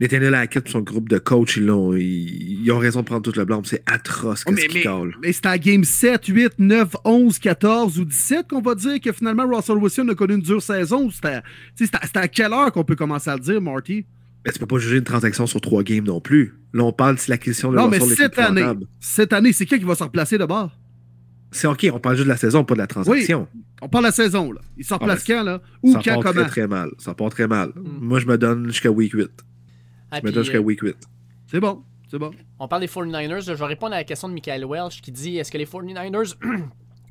Nathaniel 0.00 0.34
Hackett 0.34 0.66
et 0.68 0.70
son 0.70 0.80
groupe 0.80 1.08
de 1.08 1.18
coach, 1.18 1.56
ils, 1.56 1.64
l'ont- 1.64 1.94
ils, 1.94 2.62
ils 2.64 2.70
ont 2.72 2.78
raison 2.78 3.00
de 3.00 3.06
prendre 3.06 3.22
tout 3.22 3.32
le 3.38 3.44
blanc. 3.44 3.62
C'est 3.64 3.82
atroce 3.86 4.44
Oh, 4.46 4.50
qu'est-ce 4.52 4.74
mais, 4.74 4.80
qu'ils 4.82 5.12
mais, 5.22 5.32
c'est 5.32 5.46
à 5.46 5.56
game 5.58 5.84
7, 5.84 6.26
8, 6.26 6.52
9, 6.58 6.96
11, 7.04 7.38
14 7.38 7.98
ou 7.98 8.04
17 8.04 8.48
qu'on 8.48 8.60
va 8.60 8.74
dire 8.74 9.00
que 9.00 9.12
finalement 9.12 9.46
Russell 9.48 9.76
Wilson 9.78 10.08
a 10.08 10.14
connu 10.14 10.34
une 10.34 10.42
dure 10.42 10.62
saison. 10.62 11.08
à, 11.24 11.42
c'est 11.78 12.16
à 12.16 12.28
quelle 12.28 12.52
heure 12.52 12.70
qu'on 12.70 12.84
peut 12.84 12.96
commencer 12.96 13.30
à 13.30 13.34
le 13.36 13.40
dire, 13.40 13.60
Marty? 13.62 14.04
Mais 14.44 14.52
tu 14.52 14.58
peux 14.58 14.66
pas 14.66 14.78
juger 14.78 14.96
une 14.98 15.04
transaction 15.04 15.46
sur 15.46 15.60
trois 15.60 15.82
games 15.82 16.04
non 16.04 16.20
plus. 16.20 16.54
Là, 16.72 16.84
on 16.84 16.92
parle 16.92 17.18
si 17.18 17.30
l'acquisition 17.30 17.70
de 17.72 17.76
Non, 17.76 17.88
mais 17.88 18.00
cette 18.00 18.38
année, 18.38 18.64
cette 19.00 19.32
année, 19.32 19.52
c'est 19.52 19.66
qui 19.66 19.78
qui 19.78 19.84
va 19.84 19.94
se 19.94 20.04
replacer 20.04 20.38
d'abord? 20.38 20.70
C'est 21.50 21.66
OK, 21.66 21.86
on 21.92 21.98
parle 21.98 22.16
juste 22.16 22.26
de 22.26 22.32
la 22.32 22.36
saison, 22.36 22.62
pas 22.64 22.74
de 22.74 22.78
la 22.80 22.86
transaction. 22.86 23.48
On 23.80 23.88
parle 23.88 24.04
de 24.04 24.08
la 24.08 24.12
saison, 24.12 24.52
là. 24.52 24.60
Il 24.76 24.84
se 24.84 24.92
replace 24.92 25.20
Ah, 25.22 25.24
ben, 25.28 25.38
quand, 25.38 25.44
là? 25.44 25.60
Ou 25.82 25.92
ça 25.92 26.00
quand, 26.04 26.14
part 26.14 26.32
comment? 26.32 26.42
très, 26.42 26.50
très 26.50 26.66
mal. 26.68 26.90
Ça 26.98 27.14
part 27.14 27.30
très 27.30 27.46
mal. 27.48 27.70
Mm. 27.74 27.82
Moi, 28.00 28.18
je 28.20 28.26
me 28.26 28.36
donne 28.36 28.66
jusqu'à 28.66 28.90
week 28.90 29.12
8. 29.14 29.30
Ah, 30.10 30.18
Je 30.20 30.26
me 30.26 30.32
donne 30.32 30.44
jusqu'à 30.44 30.60
week 30.60 30.80
8. 30.82 30.96
C'est 31.50 31.60
bon, 31.60 31.82
c'est 32.10 32.18
bon. 32.18 32.30
On 32.58 32.68
parle 32.68 32.82
des 32.82 32.88
49ers. 32.88 33.40
Je 33.46 33.52
vais 33.52 33.64
répondre 33.64 33.94
à 33.94 33.98
la 33.98 34.04
question 34.04 34.28
de 34.28 34.34
Michael 34.34 34.66
Welch 34.68 35.00
qui 35.00 35.10
dit 35.10 35.38
est-ce 35.38 35.50
que 35.50 35.58
les 35.58 35.64
49ers 35.66 36.34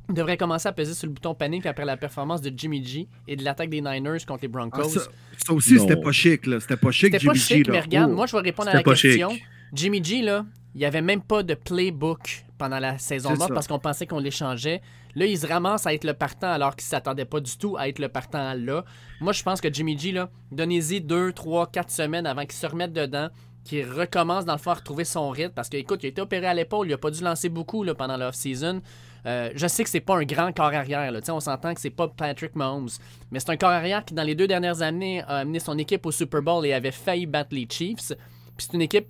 devrait 0.10 0.38
commencer 0.38 0.68
à 0.68 0.72
peser 0.72 0.94
sur 0.94 1.08
le 1.08 1.14
bouton 1.14 1.34
panique 1.36 1.66
après 1.66 1.86
la 1.86 1.98
performance 1.98 2.42
de 2.42 2.52
Jimmy 2.56 2.84
G 2.86 3.08
et 3.28 3.36
de 3.36 3.44
l'attaque 3.44 3.70
des 3.70 3.82
Niners 3.82 4.26
contre 4.28 4.44
les 4.44 4.48
Broncos. 4.48 4.82
Ah, 4.86 4.90
ça, 4.90 5.02
ça 5.46 5.54
aussi, 5.54 5.80
c'était 5.80 5.98
pas 5.98 6.12
chic, 6.12 6.46
là. 6.46 6.60
C'était 6.60 6.78
pas 6.78 6.92
chic, 6.92 7.14
C'était 7.14 7.26
pas 7.26 7.34
Jimmy 7.34 7.44
chic, 7.46 7.58
G, 7.58 7.64
là. 7.64 7.72
mais 7.74 7.82
regarde, 7.82 8.12
Oh. 8.12 8.16
moi, 8.16 8.26
je 8.26 8.36
vais 8.36 8.42
répondre 8.42 8.70
à 8.70 8.74
la 8.74 8.84
question. 8.84 9.30
chic. 9.32 9.44
Jimmy 9.74 10.04
G, 10.04 10.22
là, 10.22 10.46
il 10.76 10.80
n'y 10.80 10.86
avait 10.86 11.02
même 11.02 11.22
pas 11.22 11.44
de 11.44 11.54
playbook 11.56 12.46
pendant 12.58 12.80
la 12.80 12.98
saison 12.98 13.36
morte 13.36 13.54
parce 13.54 13.68
qu'on 13.68 13.80
pensait 13.80 14.08
qu'on 14.08 14.20
l'échangeait. 14.20 14.82
Là, 15.16 15.26
il 15.26 15.38
se 15.38 15.46
ramasse 15.48 15.86
à 15.88 15.94
être 15.94 16.04
le 16.04 16.14
partant 16.14 16.52
alors 16.52 16.76
qu'il 16.76 16.86
ne 16.86 16.90
s'attendait 16.90 17.26
pas 17.26 17.40
du 17.40 17.58
tout 17.58 17.76
à 17.78 17.88
être 17.90 18.00
le 18.00 18.08
partant 18.08 18.54
là. 18.54 18.86
Moi, 19.20 19.34
je 19.34 19.44
pense 19.44 19.60
que 19.62 19.72
Jimmy 19.74 19.98
G, 19.98 20.12
là, 20.12 20.30
donnez-y 20.52 21.02
2, 21.02 21.34
3, 21.34 21.68
4 21.72 21.90
semaines 21.92 22.26
avant 22.26 22.42
qu'il 22.44 22.54
se 22.54 22.66
remette 22.68 22.94
dedans, 22.94 23.30
qu'il 23.64 23.84
recommence 23.90 24.46
dans 24.46 24.54
le 24.54 24.60
fond 24.60 24.72
à 24.72 24.76
retrouver 24.76 25.04
son 25.06 25.30
rythme. 25.30 25.54
Parce 25.56 25.70
que, 25.70 25.78
écoute, 25.78 26.00
il 26.04 26.06
a 26.06 26.10
été 26.10 26.22
opéré 26.22 26.46
à 26.48 26.54
l'épaule, 26.54 26.88
il 26.88 26.92
n'a 26.92 26.98
pas 26.98 27.12
dû 27.12 27.24
lancer 27.24 27.50
beaucoup 27.50 27.84
là, 27.84 27.94
pendant 27.96 28.16
l'off-season. 28.18 28.82
Euh, 29.28 29.52
je 29.56 29.68
sais 29.68 29.84
que 29.84 29.90
c'est 29.90 30.00
pas 30.00 30.16
un 30.16 30.24
grand 30.24 30.54
corps 30.54 30.74
arrière. 30.74 31.12
Là. 31.12 31.20
On 31.30 31.40
s'entend 31.40 31.74
que 31.74 31.82
c'est 31.82 31.90
pas 31.90 32.08
Patrick 32.08 32.56
Mahomes. 32.56 32.90
Mais 33.30 33.40
c'est 33.40 33.50
un 33.50 33.58
corps 33.58 33.70
arrière 33.70 34.06
qui, 34.06 34.14
dans 34.14 34.24
les 34.24 34.36
deux 34.36 34.48
dernières 34.48 34.82
années, 34.82 35.22
a 35.24 35.40
amené 35.40 35.60
son 35.60 35.78
équipe 35.78 36.06
au 36.06 36.12
Super 36.12 36.42
Bowl 36.42 36.66
et 36.66 36.74
avait 36.74 36.92
failli 36.92 37.26
battre 37.26 37.54
les 37.54 37.68
Chiefs. 37.70 38.14
Puis 38.56 38.68
c'est 38.70 38.74
une 38.74 38.82
équipe 38.82 39.08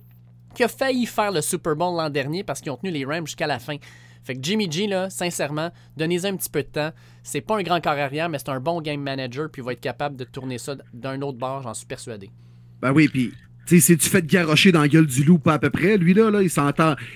qui 0.54 0.64
a 0.64 0.68
failli 0.68 1.06
faire 1.06 1.30
le 1.30 1.40
Super 1.40 1.76
Bowl 1.76 1.96
l'an 1.96 2.10
dernier 2.10 2.42
parce 2.42 2.60
qu'ils 2.60 2.72
ont 2.72 2.76
tenu 2.76 2.90
les 2.90 3.04
Rams 3.04 3.26
jusqu'à 3.26 3.46
la 3.46 3.60
fin. 3.60 3.76
Fait 4.24 4.34
que 4.34 4.40
Jimmy 4.42 4.70
G, 4.70 4.88
là, 4.88 5.08
sincèrement, 5.08 5.70
donnez-y 5.96 6.26
un 6.26 6.36
petit 6.36 6.50
peu 6.50 6.62
de 6.62 6.68
temps. 6.68 6.90
C'est 7.22 7.40
pas 7.40 7.56
un 7.56 7.62
grand 7.62 7.80
corps 7.80 7.92
arrière, 7.92 8.28
mais 8.28 8.38
c'est 8.38 8.50
un 8.50 8.60
bon 8.60 8.80
game 8.80 9.00
manager, 9.00 9.48
puis 9.50 9.62
il 9.62 9.64
va 9.64 9.72
être 9.72 9.80
capable 9.80 10.16
de 10.16 10.24
tourner 10.24 10.58
ça 10.58 10.74
d'un 10.92 11.22
autre 11.22 11.38
bord, 11.38 11.62
j'en 11.62 11.74
suis 11.74 11.86
persuadé. 11.86 12.30
Ben 12.82 12.92
oui, 12.92 13.08
puis 13.08 13.32
tu 13.68 13.80
sais, 13.80 13.86
c'est-tu 13.86 14.08
fait 14.08 14.24
garrocher 14.26 14.72
dans 14.72 14.80
la 14.80 14.88
gueule 14.88 15.04
du 15.06 15.24
loup, 15.24 15.38
pas 15.38 15.54
à 15.54 15.58
peu 15.58 15.68
près? 15.68 15.98
Lui, 15.98 16.14
là, 16.14 16.30
là 16.30 16.40
il. 16.42 16.50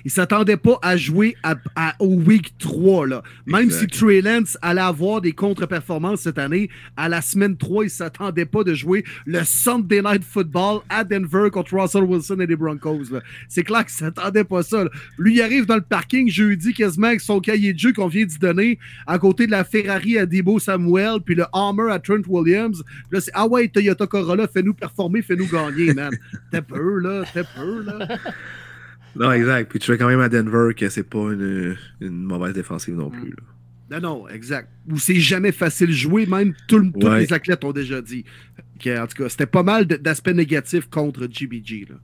Il 0.04 0.10
s'attendait 0.10 0.56
pas 0.58 0.78
à 0.82 0.96
jouer 0.98 1.34
à- 1.42 1.54
à- 1.76 1.94
au 1.98 2.14
week 2.14 2.52
3, 2.58 3.06
là. 3.06 3.22
Même 3.46 3.64
Exact. 3.64 3.92
si 3.94 4.00
Trey 4.00 4.20
Lance 4.20 4.58
allait 4.60 4.80
avoir 4.82 5.20
des 5.22 5.32
contre-performances 5.32 6.20
cette 6.20 6.38
année, 6.38 6.68
à 6.96 7.08
la 7.08 7.22
semaine 7.22 7.56
3, 7.56 7.84
il 7.84 7.90
s'attendait 7.90 8.44
pas 8.44 8.64
de 8.64 8.74
jouer 8.74 9.02
le 9.24 9.42
Sunday 9.44 10.02
Night 10.02 10.22
Football 10.24 10.80
à 10.90 11.04
Denver 11.04 11.48
contre 11.50 11.74
Russell 11.76 12.04
Wilson 12.04 12.38
et 12.40 12.46
les 12.46 12.56
Broncos, 12.56 13.04
là. 13.10 13.20
C'est 13.48 13.62
clair 13.64 13.80
qu'il 13.86 13.94
s'attendait 13.94 14.44
pas 14.44 14.58
à 14.58 14.62
ça, 14.62 14.84
là. 14.84 14.90
Lui, 15.18 15.34
il 15.36 15.42
arrive 15.42 15.64
dans 15.66 15.76
le 15.76 15.80
parking 15.80 16.28
jeudi 16.30 16.74
quasiment 16.74 17.06
avec 17.08 17.20
son 17.22 17.40
cahier 17.40 17.72
de 17.72 17.78
jeu 17.78 17.92
qu'on 17.94 18.08
vient 18.08 18.26
d'y 18.26 18.38
donner, 18.38 18.78
à 19.06 19.18
côté 19.18 19.46
de 19.46 19.50
la 19.52 19.64
Ferrari 19.64 20.18
à 20.18 20.26
Debo 20.26 20.58
Samuel, 20.58 21.20
puis 21.24 21.34
le 21.34 21.44
Hummer 21.54 21.90
à 21.90 21.98
Trent 21.98 22.22
Williams. 22.28 22.82
Là, 23.10 23.20
c'est 23.20 23.30
Ah 23.34 23.46
ouais, 23.46 23.68
Toyota 23.68 24.06
Corolla, 24.06 24.46
fais-nous 24.46 24.74
performer, 24.74 25.22
fais-nous 25.22 25.48
gagner, 25.48 25.94
man. 25.94 26.10
T'es 26.50 26.62
peur, 26.62 26.98
là, 27.00 27.24
t'es 27.32 27.44
peur, 27.44 27.82
là. 27.84 28.08
Non, 29.14 29.30
exact. 29.30 29.68
Puis 29.68 29.78
tu 29.78 29.92
fais 29.92 29.98
quand 29.98 30.08
même 30.08 30.20
à 30.22 30.30
Denver 30.30 30.72
que 30.74 30.88
c'est 30.88 31.02
pas 31.02 31.32
une, 31.32 31.76
une 32.00 32.22
mauvaise 32.22 32.54
défensive 32.54 32.94
non 32.94 33.10
plus. 33.10 33.28
là. 33.28 34.00
Non, 34.00 34.00
non, 34.00 34.28
exact. 34.28 34.70
Ou 34.90 34.98
c'est 34.98 35.20
jamais 35.20 35.52
facile 35.52 35.88
de 35.88 35.92
jouer, 35.92 36.24
même 36.24 36.54
tout 36.66 36.90
tous 36.98 37.10
les 37.10 37.30
athlètes 37.30 37.62
ont 37.62 37.72
déjà 37.72 38.00
dit. 38.00 38.24
Que, 38.82 38.98
en 38.98 39.06
tout 39.06 39.22
cas, 39.22 39.28
c'était 39.28 39.44
pas 39.44 39.62
mal 39.62 39.84
d'aspects 39.86 40.30
négatifs 40.30 40.88
contre 40.88 41.28
GBG. 41.30 41.88
Là. 41.90 41.96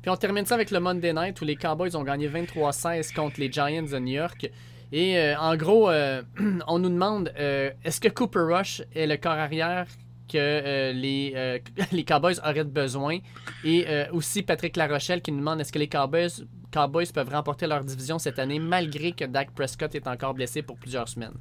Puis 0.00 0.10
on 0.10 0.16
termine 0.16 0.46
ça 0.46 0.54
avec 0.54 0.70
le 0.70 0.78
Monday 0.78 1.12
Night 1.12 1.40
où 1.40 1.44
les 1.44 1.56
Cowboys 1.56 1.96
ont 1.96 2.04
gagné 2.04 2.28
23-16 2.28 3.12
contre 3.14 3.40
les 3.40 3.50
Giants 3.50 3.82
de 3.82 3.98
New 3.98 4.14
York. 4.14 4.48
Et 4.92 5.18
euh, 5.18 5.36
en 5.38 5.56
gros, 5.56 5.90
euh, 5.90 6.22
on 6.68 6.78
nous 6.78 6.90
demande 6.90 7.32
euh, 7.36 7.70
est-ce 7.84 8.00
que 8.00 8.08
Cooper 8.08 8.40
Rush 8.40 8.82
est 8.94 9.06
le 9.06 9.16
corps 9.16 9.32
arrière 9.32 9.86
que 10.28 10.38
euh, 10.38 10.92
les, 10.92 11.32
euh, 11.34 11.58
les 11.92 12.04
Cowboys 12.04 12.38
auraient 12.44 12.64
besoin 12.64 13.18
Et 13.64 13.84
euh, 13.88 14.06
aussi 14.12 14.42
Patrick 14.42 14.76
Larochelle 14.76 15.22
qui 15.22 15.32
nous 15.32 15.38
demande 15.38 15.60
est-ce 15.60 15.72
que 15.72 15.78
les 15.78 15.88
Cowboys, 15.88 16.30
Cowboys 16.72 17.06
peuvent 17.12 17.28
remporter 17.28 17.66
leur 17.66 17.84
division 17.84 18.18
cette 18.18 18.38
année 18.38 18.58
malgré 18.58 19.12
que 19.12 19.24
Dak 19.24 19.50
Prescott 19.52 19.94
est 19.94 20.06
encore 20.06 20.34
blessé 20.34 20.62
pour 20.62 20.78
plusieurs 20.78 21.08
semaines? 21.08 21.34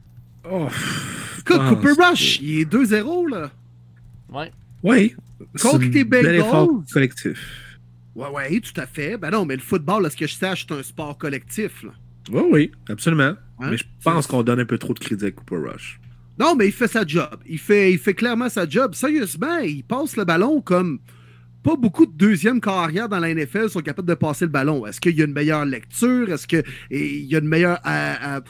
Oh, 0.50 0.68
Écoute, 1.40 1.58
pense 1.58 1.70
Cooper. 1.70 1.94
Rush, 1.98 2.40
il 2.42 2.60
est 2.62 2.72
2-0, 2.72 3.30
là. 3.30 3.52
Ouais. 4.30 4.52
Oui. 4.84 5.16
Contre 5.62 5.80
C'est 5.80 5.86
un 5.86 5.90
les 5.90 6.04
Bengals. 6.04 6.68
collectif. 6.92 7.80
Ouais, 8.16 8.30
ouais, 8.30 8.60
tout 8.60 8.80
à 8.80 8.86
fait. 8.86 9.18
Ben 9.18 9.32
non, 9.32 9.46
mais 9.46 9.56
le 9.56 9.62
football, 9.62 10.06
à 10.06 10.10
ce 10.10 10.18
que 10.18 10.28
je 10.28 10.36
sache, 10.36 10.66
c'est 10.68 10.76
un 10.76 10.84
sport 10.84 11.18
collectif, 11.18 11.84
là? 11.84 11.92
Oui, 12.32 12.42
oui, 12.52 12.72
absolument. 12.90 13.34
Hein? 13.60 13.70
Mais 13.72 13.78
je 13.78 13.84
pense 14.04 14.28
qu'on 14.28 14.44
donne 14.44 14.60
un 14.60 14.66
peu 14.66 14.78
trop 14.78 14.94
de 14.94 15.00
crédit 15.00 15.26
à 15.26 15.32
Cooper 15.32 15.58
Rush. 15.58 16.00
Non, 16.40 16.56
mais 16.56 16.68
il 16.68 16.72
fait 16.72 16.88
sa 16.88 17.06
job. 17.06 17.44
Il 17.48 17.60
fait, 17.60 17.98
clairement 18.16 18.50
sa 18.50 18.68
job. 18.68 18.96
Sérieusement, 18.96 19.60
il 19.60 19.84
passe 19.84 20.16
le 20.16 20.26
ballon 20.26 20.62
comme 20.62 21.00
pas 21.62 21.76
beaucoup 21.78 22.06
de 22.06 22.12
deuxième 22.12 22.60
carrière 22.60 23.08
dans 23.08 23.20
la 23.20 23.34
NFL 23.34 23.70
sont 23.70 23.80
capables 23.80 24.08
de 24.08 24.16
passer 24.16 24.46
le 24.46 24.52
ballon. 24.52 24.86
Est-ce 24.86 25.00
qu'il 25.00 25.18
y 25.18 25.22
a 25.22 25.26
une 25.26 25.34
meilleure 25.34 25.64
lecture? 25.64 26.30
Est-ce 26.30 26.46
qu'il 26.46 26.64
y 26.92 27.36
a 27.36 27.40
une 27.40 27.48
meilleure 27.48 27.80
euh, 27.88 28.42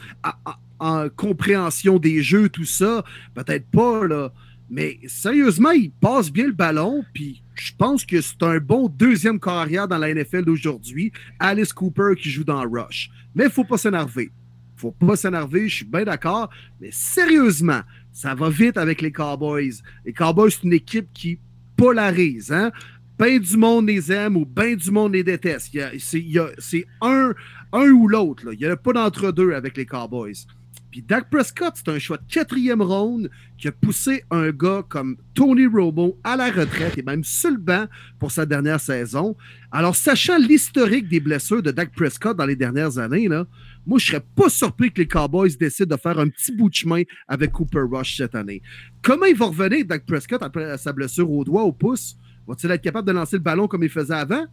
euh, 0.82 1.10
compréhension 1.16 2.00
des 2.00 2.24
jeux, 2.24 2.50
tout 2.50 2.66
ça? 2.66 3.04
Peut-être 3.36 3.70
pas, 3.70 4.08
là. 4.08 4.34
Mais 4.70 4.98
sérieusement, 5.06 5.70
il 5.70 5.92
passe 5.92 6.32
bien 6.32 6.48
le 6.48 6.54
ballon, 6.54 7.04
puis 7.14 7.44
je 7.54 7.72
pense 7.78 8.04
que 8.06 8.20
c'est 8.22 8.42
un 8.42 8.58
bon 8.58 8.88
deuxième 8.88 9.40
carrière 9.40 9.88
dans 9.88 10.00
la 10.00 10.12
NFL 10.12 10.46
d'aujourd'hui. 10.46 11.12
Alice 11.38 11.74
Cooper 11.74 12.16
qui 12.20 12.32
joue 12.32 12.44
dans 12.44 12.64
Rush. 12.68 13.12
Mais 13.36 13.46
il 13.46 13.52
faut 13.52 13.66
pas 13.66 13.78
s'énerver. 13.78 14.32
Faut 14.76 14.92
pas 14.92 15.16
s'énerver, 15.16 15.70
je 15.70 15.76
suis 15.78 15.86
bien 15.86 16.04
d'accord. 16.04 16.50
Mais 16.82 16.90
sérieusement, 16.92 17.82
ça 18.12 18.36
va 18.36 18.50
vite 18.50 18.78
avec 18.78 19.02
les 19.02 19.12
Cowboys. 19.12 19.74
Les 20.06 20.14
Cowboys, 20.14 20.52
c'est 20.52 20.64
une 20.64 20.74
équipe 20.74 21.08
qui 21.14 21.40
polarise. 21.76 22.52
Hein? 22.52 22.72
Ben 23.18 23.40
du 23.40 23.58
monde 23.58 23.88
les 23.88 24.12
aime 24.12 24.38
ou 24.38 24.46
ben 24.46 24.76
du 24.76 24.92
monde 24.92 25.14
les 25.14 25.24
déteste. 25.24 25.76
C'est 26.00 26.86
un, 27.02 27.34
ou 27.74 28.08
l'autre. 28.08 28.54
Il 28.54 28.60
n'y 28.60 28.66
a 28.66 28.76
pas 28.76 28.94
d'entre-deux 28.94 29.54
avec 29.54 29.78
les 29.78 29.86
Cowboys. 29.86 30.46
Puis 30.94 31.02
Dak 31.02 31.28
Prescott, 31.32 31.74
c'est 31.76 31.90
un 31.90 31.98
choix 31.98 32.18
de 32.18 32.32
quatrième 32.32 32.82
round 32.82 33.32
qui 33.58 33.68
a 33.68 33.72
poussé 33.72 34.26
un 34.30 34.52
gars 34.52 34.84
comme 34.88 35.18
Tony 35.34 35.66
Romo 35.66 36.20
à 36.24 36.36
la 36.36 36.52
retraite 36.52 37.00
et 37.00 37.02
même 37.02 37.24
sur 37.24 37.50
le 37.50 37.58
banc 37.58 37.86
pour 38.20 38.32
sa 38.32 38.46
dernière 38.46 38.80
saison. 38.80 39.36
Alors, 39.72 39.96
sachant 39.96 40.38
l'historique 40.38 41.08
des 41.08 41.20
blessures 41.20 41.64
de 41.64 41.72
Dak 41.72 41.92
Prescott 41.96 42.38
dans 42.38 42.46
les 42.46 42.56
dernières 42.56 43.00
années, 43.00 43.28
là, 43.28 43.48
moi, 43.86 44.00
je 44.00 44.08
serais 44.08 44.24
pas 44.36 44.50
surpris 44.50 44.92
que 44.92 45.02
les 45.02 45.08
Cowboys 45.08 45.56
décident 45.58 45.96
de 45.96 46.02
faire 46.02 46.18
un 46.20 46.30
petit 46.30 46.52
bout 46.56 46.70
de 46.70 46.74
chemin 46.76 47.02
avec 47.28 47.52
Cooper 47.52 47.84
Rush 47.92 48.18
cette 48.18 48.36
année. 48.36 48.62
Comment 49.02 49.26
il 49.26 49.36
va 49.36 49.48
revenir, 49.48 49.86
Dak 49.86 50.06
Prescott, 50.06 50.42
après 50.42 50.78
sa 50.78 50.94
blessure 50.94 51.30
au 51.30 51.44
doigt, 51.44 51.64
au 51.64 51.72
pouce? 51.74 52.16
Va-t-il 52.48 52.72
être 52.72 52.82
capable 52.82 53.08
de 53.08 53.14
lancer 53.14 53.38
le 53.38 53.42
ballon 53.44 53.68
comme 53.68 53.84
il 53.84 53.90
faisait 53.90 54.14
avant? 54.14 54.46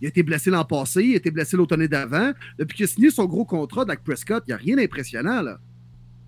Il 0.00 0.06
a 0.06 0.08
été 0.08 0.22
blessé 0.22 0.50
l'an 0.50 0.64
passé, 0.64 1.02
il 1.04 1.12
a 1.14 1.16
été 1.16 1.30
blessé 1.30 1.56
l'automne 1.56 1.86
d'avant. 1.86 2.32
Depuis 2.58 2.76
qu'il 2.76 2.84
a 2.84 2.88
signé 2.88 3.10
son 3.10 3.26
gros 3.26 3.44
contrat, 3.44 3.84
Dak 3.84 4.02
Prescott, 4.02 4.42
il 4.46 4.50
n'y 4.50 4.54
a 4.54 4.56
rien 4.56 4.76
d'impressionnant, 4.76 5.40
là. 5.40 5.58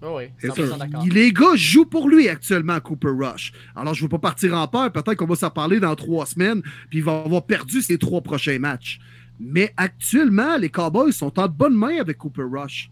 Oh 0.02 0.16
oui, 0.18 0.24
C'est 0.38 0.48
100% 0.48 0.54
sûr. 0.54 0.76
d'accord. 0.76 1.02
Il- 1.06 1.12
Les 1.14 1.32
gars 1.32 1.54
jouent 1.56 1.86
pour 1.86 2.08
lui 2.08 2.28
actuellement, 2.28 2.78
Cooper 2.80 3.08
Rush. 3.18 3.52
Alors, 3.74 3.94
je 3.94 4.00
ne 4.00 4.04
veux 4.04 4.10
pas 4.10 4.18
partir 4.18 4.54
en 4.54 4.68
peur. 4.68 4.92
Peut-être 4.92 5.14
qu'on 5.14 5.26
va 5.26 5.34
s'en 5.36 5.50
parler 5.50 5.80
dans 5.80 5.94
trois 5.96 6.26
semaines, 6.26 6.60
puis 6.90 6.98
il 6.98 7.04
va 7.04 7.22
avoir 7.24 7.44
perdu 7.46 7.80
ses 7.80 7.96
trois 7.98 8.20
prochains 8.20 8.58
matchs. 8.58 8.98
Mais 9.38 9.72
actuellement, 9.76 10.56
les 10.56 10.70
Cowboys 10.70 11.12
sont 11.12 11.38
en 11.38 11.48
bonne 11.48 11.74
main 11.74 12.00
avec 12.00 12.18
Cooper 12.18 12.44
Rush. 12.50 12.90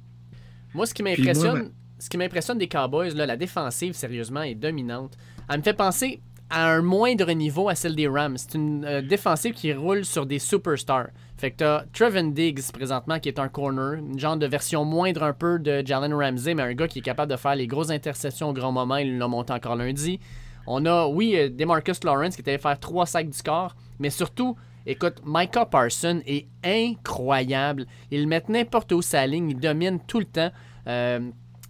Moi, 0.74 0.86
ce 0.86 0.94
qui 0.94 1.02
Puis 1.02 1.16
m'impressionne, 1.16 1.50
moi, 1.50 1.60
ben- 1.60 1.72
ce 1.98 2.08
qui 2.08 2.18
m'impressionne 2.18 2.58
des 2.58 2.68
Cowboys, 2.68 3.14
là, 3.14 3.26
la 3.26 3.36
défensive, 3.36 3.94
sérieusement, 3.94 4.42
est 4.42 4.54
dominante. 4.54 5.16
Elle 5.48 5.58
me 5.58 5.62
fait 5.62 5.74
penser 5.74 6.20
à 6.50 6.68
un 6.70 6.82
moindre 6.82 7.32
niveau 7.32 7.68
à 7.68 7.74
celle 7.74 7.96
des 7.96 8.06
Rams. 8.06 8.36
C'est 8.36 8.54
une 8.54 8.84
euh, 8.84 9.02
défensive 9.02 9.54
qui 9.54 9.72
roule 9.72 10.04
sur 10.04 10.26
des 10.26 10.38
superstars. 10.38 11.08
Fait 11.36 11.50
que 11.50 11.56
t'as 11.56 11.84
Trevin 11.92 12.28
Diggs 12.28 12.70
présentement 12.72 13.18
qui 13.18 13.28
est 13.28 13.38
un 13.38 13.48
corner, 13.48 13.94
une 13.94 14.18
genre 14.18 14.36
de 14.36 14.46
version 14.46 14.84
moindre 14.84 15.22
un 15.22 15.32
peu 15.32 15.58
de 15.58 15.82
Jalen 15.84 16.12
Ramsey, 16.14 16.54
mais 16.54 16.62
un 16.62 16.74
gars 16.74 16.86
qui 16.86 17.00
est 17.00 17.02
capable 17.02 17.32
de 17.32 17.36
faire 17.36 17.56
les 17.56 17.66
grosses 17.66 17.90
interceptions 17.90 18.50
au 18.50 18.52
grand 18.52 18.72
moment. 18.72 18.96
Il 18.96 19.18
l'a 19.18 19.26
monté 19.26 19.52
encore 19.52 19.76
lundi. 19.76 20.20
On 20.66 20.84
a, 20.86 21.06
oui, 21.06 21.34
euh, 21.36 21.48
Demarcus 21.48 22.04
Lawrence 22.04 22.34
qui 22.36 22.42
était 22.42 22.52
allé 22.52 22.58
faire 22.58 22.78
trois 22.78 23.06
sacs 23.06 23.28
du 23.28 23.36
score, 23.36 23.74
mais 23.98 24.10
surtout, 24.10 24.56
écoute, 24.86 25.14
Micah 25.24 25.66
Parson 25.66 26.20
est 26.26 26.46
incroyable. 26.64 27.86
Il 28.10 28.26
met 28.28 28.42
n'importe 28.48 28.92
où 28.92 29.02
sa 29.02 29.26
ligne, 29.26 29.50
il 29.50 29.58
domine 29.60 29.98
tout 30.06 30.18
le 30.20 30.24
temps. 30.26 30.50
Euh, 30.86 31.20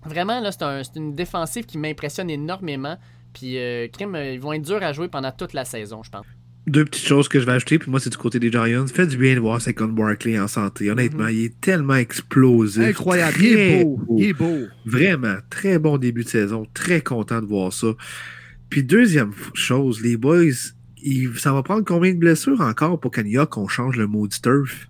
vraiment, 0.05 0.41
là, 0.41 0.53
c'est 0.53 0.63
un- 0.63 0.83
c'est 0.85 0.97
une 0.97 1.15
défensive 1.15 1.65
qui 1.67 1.79
m'impressionne 1.79 2.31
énormément. 2.31 2.97
Puis, 3.33 3.59
euh, 3.59 3.89
crime, 3.89 4.15
euh, 4.15 4.33
ils 4.35 4.41
vont 4.41 4.53
être 4.53 4.63
durs 4.63 4.83
à 4.83 4.93
jouer 4.93 5.09
pendant 5.09 5.33
toute 5.33 5.53
la 5.55 5.65
saison, 5.65 6.03
je 6.03 6.11
pense. 6.11 6.27
Deux 6.67 6.85
petites 6.87 7.05
choses 7.07 7.29
que 7.29 7.39
je 7.41 7.45
vais 7.45 7.53
ajouter, 7.53 7.79
puis 7.79 7.91
moi, 7.91 8.01
c'est 8.01 8.09
du 8.11 8.17
côté 8.17 8.39
des 8.39 8.51
Giants. 8.51 8.87
Fait 8.87 9.07
du 9.07 9.19
bien 9.19 9.35
de 9.35 9.41
voir 9.41 9.61
Saquon 9.61 9.89
Barkley 9.89 10.39
en 10.39 10.49
santé. 10.49 10.91
Honnêtement, 10.91 11.29
il 11.29 11.45
est 11.45 11.61
tellement 11.61 11.97
explosif. 11.97 12.83
Incroyable. 12.83 13.37
Il 13.41 13.47
est 13.59 13.85
beau. 13.85 14.01
Il 14.19 14.25
est 14.29 14.33
beau. 14.33 14.61
Vraiment, 14.87 15.37
très 15.51 15.79
bon 15.79 15.99
début 15.99 16.25
de 16.25 16.29
saison. 16.29 16.67
Très 16.73 17.03
content 17.03 17.43
de 17.43 17.47
voir 17.47 17.71
ça. 17.73 17.89
Puis 18.71 18.83
deuxième 18.83 19.33
chose, 19.53 20.01
les 20.01 20.17
boys, 20.17 20.45
il- 21.05 21.39
ça 21.39 21.53
va 21.53 21.63
prendre 21.63 21.85
combien 21.85 22.13
de 22.13 22.19
blessures 22.19 22.61
encore 22.61 22.99
pour 23.01 23.11
qu'à 23.11 23.23
New 23.23 23.31
York, 23.31 23.57
on 23.57 23.69
change 23.69 23.97
le 23.97 24.07
mot 24.07 24.27
du 24.27 24.41
turf? 24.41 24.89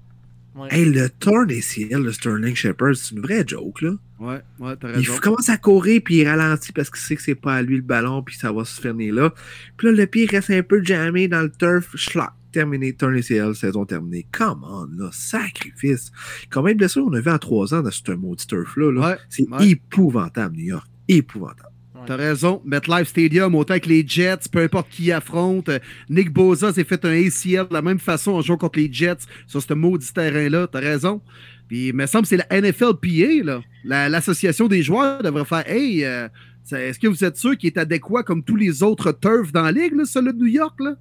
Ouais. 0.55 0.69
Hey, 0.71 0.85
le 0.85 1.09
turn 1.11 1.51
ACL 1.51 2.05
de 2.05 2.11
Sterling 2.13 2.55
Shepard, 2.55 2.95
c'est 2.95 3.15
une 3.17 3.21
vraie 3.23 3.45
joke, 3.47 3.83
là. 3.83 3.91
Ouais, 4.21 4.41
ouais, 4.61 4.77
t'as 4.81 4.91
Il 4.91 4.95
raison. 4.99 5.15
f- 5.15 5.21
commence 5.21 5.49
à 5.49 5.57
courir, 5.57 6.01
puis 6.05 6.19
il 6.19 6.29
ralentit 6.29 6.71
parce 6.73 6.89
qu'il 6.91 7.01
sait 7.01 7.17
que 7.17 7.23
c'est 7.23 7.35
pas 7.35 7.55
à 7.55 7.63
lui 7.63 7.75
le 7.77 7.83
ballon, 7.83 8.23
puis 8.23 8.37
ça 8.37 8.53
va 8.53 8.65
se 8.65 8.81
fermer 8.81 9.11
là. 9.11 9.35
Puis 9.77 9.89
là, 9.89 9.93
le 9.95 10.07
pied 10.07 10.27
reste 10.27 10.51
un 10.51 10.63
peu 10.63 10.81
jammé 10.85 11.27
dans 11.27 11.43
le 11.43 11.51
turf, 11.51 11.97
schlock. 11.97 12.31
terminé, 12.53 12.93
turn 12.95 13.17
ACL, 13.17 13.53
saison 13.57 13.85
terminée. 13.85 14.29
Come 14.31 14.63
on, 14.63 14.87
là, 14.97 15.11
sacrifice. 15.13 16.13
Combien 16.53 16.75
de 16.75 16.79
blessures 16.79 17.05
on 17.05 17.13
a 17.15 17.21
vu 17.21 17.29
en 17.29 17.39
trois 17.39 17.75
ans 17.75 17.83
dans 17.83 17.91
ce 17.91 18.13
maudit 18.13 18.47
turf-là? 18.47 18.93
Là? 18.93 19.01
Ouais, 19.11 19.17
C'est 19.29 19.49
ouais. 19.51 19.71
épouvantable, 19.71 20.57
New 20.57 20.67
York. 20.67 20.87
Épouvantable. 21.09 21.74
T'as 22.07 22.17
raison. 22.17 22.61
MetLife 22.65 23.09
Stadium, 23.09 23.55
autant 23.55 23.79
que 23.79 23.89
les 23.89 24.07
Jets, 24.07 24.49
peu 24.51 24.61
importe 24.63 24.89
qui 24.91 25.11
affronte. 25.13 25.71
Nick 26.09 26.33
Boza 26.33 26.73
s'est 26.73 26.85
fait 26.85 27.05
un 27.05 27.11
ACL 27.11 27.69
de 27.69 27.73
la 27.75 27.83
même 27.83 27.99
façon 27.99 28.33
en 28.33 28.43
jouant 28.43 28.57
contre 28.57 28.79
les 28.79 28.93
Jets 28.93 29.25
sur 29.47 29.63
ce 29.63 29.75
maudit 29.75 30.13
terrain-là. 30.13 30.67
T'as 30.71 30.81
raison. 30.81 31.21
Puis, 31.69 31.89
il 31.89 31.95
me 31.95 32.07
semble 32.07 32.23
que 32.25 32.29
c'est 32.29 32.37
la 32.37 32.47
NFLPA, 32.61 33.43
là. 33.45 33.61
La- 33.85 34.09
L'association 34.09 34.69
des 34.69 34.83
joueurs 34.83 35.23
devrait 35.23 35.45
faire 35.47 35.65
Hey, 35.69 36.05
euh, 36.05 36.29
est-ce 36.73 36.99
que 36.99 37.09
vous 37.09 37.25
êtes 37.25 37.37
sûr 37.37 37.57
qu'il 37.57 37.69
est 37.69 37.79
adéquat 37.79 38.23
comme 38.23 38.43
tous 38.43 38.57
les 38.57 38.83
autres 38.83 39.13
turfs 39.13 39.53
dans 39.53 39.63
la 39.63 39.73
ligue, 39.73 39.95
là, 39.95 40.05
celui 40.05 40.33
de 40.33 40.39
New 40.39 40.47
York, 40.47 40.75
là? 40.81 40.95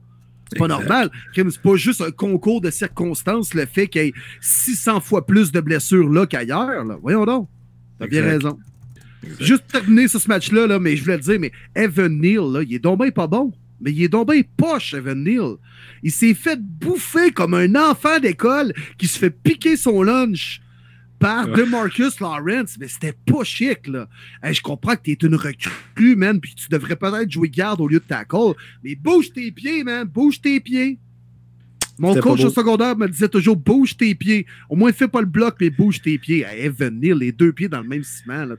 C'est 0.51 0.59
pas 0.59 0.67
normal. 0.67 1.09
C'est 1.33 1.61
pas 1.61 1.75
juste 1.75 2.01
un 2.01 2.11
concours 2.11 2.61
de 2.61 2.69
circonstances, 2.69 3.53
le 3.55 3.65
fait 3.65 3.87
qu'il 3.87 4.03
y 4.03 4.07
ait 4.09 4.13
600 4.39 4.99
fois 4.99 5.25
plus 5.25 5.51
de 5.51 5.59
blessures 5.61 6.09
là 6.09 6.25
qu'ailleurs. 6.27 6.85
Voyons 7.01 7.25
donc. 7.25 7.49
T'as 7.97 8.07
bien 8.07 8.21
raison. 8.23 8.59
Juste 9.39 9.67
terminer 9.71 10.07
sur 10.07 10.19
ce 10.19 10.27
match-là, 10.27 10.67
là, 10.67 10.79
mais 10.79 10.95
je 10.95 11.03
voulais 11.03 11.17
le 11.17 11.23
dire, 11.23 11.39
mais 11.39 11.51
Evan 11.75 12.19
Neal, 12.19 12.51
là, 12.51 12.61
il 12.63 12.73
est 12.73 12.79
donc 12.79 13.01
bien 13.01 13.11
pas 13.11 13.27
bon. 13.27 13.51
Mais 13.81 13.91
il 13.91 14.03
est 14.03 14.07
donc 14.09 14.31
bien 14.31 14.41
poche, 14.55 14.93
Evan 14.93 15.23
Neal. 15.23 15.55
Il 16.03 16.11
s'est 16.11 16.33
fait 16.33 16.59
bouffer 16.61 17.31
comme 17.31 17.53
un 17.53 17.75
enfant 17.75 18.19
d'école 18.19 18.73
qui 18.97 19.07
se 19.07 19.19
fait 19.19 19.29
piquer 19.29 19.75
son 19.75 20.03
lunch 20.03 20.61
par 21.19 21.47
Ouais. 21.49 21.55
DeMarcus 21.55 22.19
Lawrence. 22.19 22.77
Mais 22.79 22.87
c'était 22.87 23.13
pas 23.13 23.43
chic, 23.43 23.87
là. 23.87 24.07
Hey, 24.41 24.53
je 24.53 24.61
comprends 24.61 24.95
que 24.95 25.01
t'es 25.03 25.13
une 25.13 25.35
recrue, 25.35 26.15
man, 26.15 26.39
puis 26.39 26.55
tu 26.55 26.67
devrais 26.69 26.95
peut-être 26.95 27.29
jouer 27.31 27.49
garde 27.49 27.81
au 27.81 27.87
lieu 27.87 27.99
de 27.99 28.05
tackle. 28.05 28.53
Mais 28.83 28.95
bouge 28.95 29.31
tes 29.33 29.51
pieds, 29.51 29.83
man. 29.83 30.07
Bouge 30.07 30.39
tes 30.41 30.59
pieds. 30.59 30.99
Mon 31.99 32.15
coach 32.15 32.43
au 32.43 32.49
secondaire 32.49 32.97
me 32.97 33.07
disait 33.07 33.29
toujours 33.29 33.55
bouge 33.55 33.95
tes 33.97 34.15
pieds. 34.15 34.45
Au 34.69 34.75
moins, 34.75 34.91
fais 34.91 35.07
pas 35.07 35.21
le 35.21 35.27
bloc, 35.27 35.55
mais 35.61 35.69
bouge 35.69 36.01
tes 36.01 36.17
pieds. 36.17 36.43
Hey, 36.45 36.65
Evan 36.65 36.99
Neal, 36.99 37.17
les 37.17 37.31
deux 37.31 37.51
pieds 37.53 37.67
dans 37.69 37.81
le 37.81 37.87
même 37.87 38.03
ciment, 38.03 38.45
là. 38.45 38.55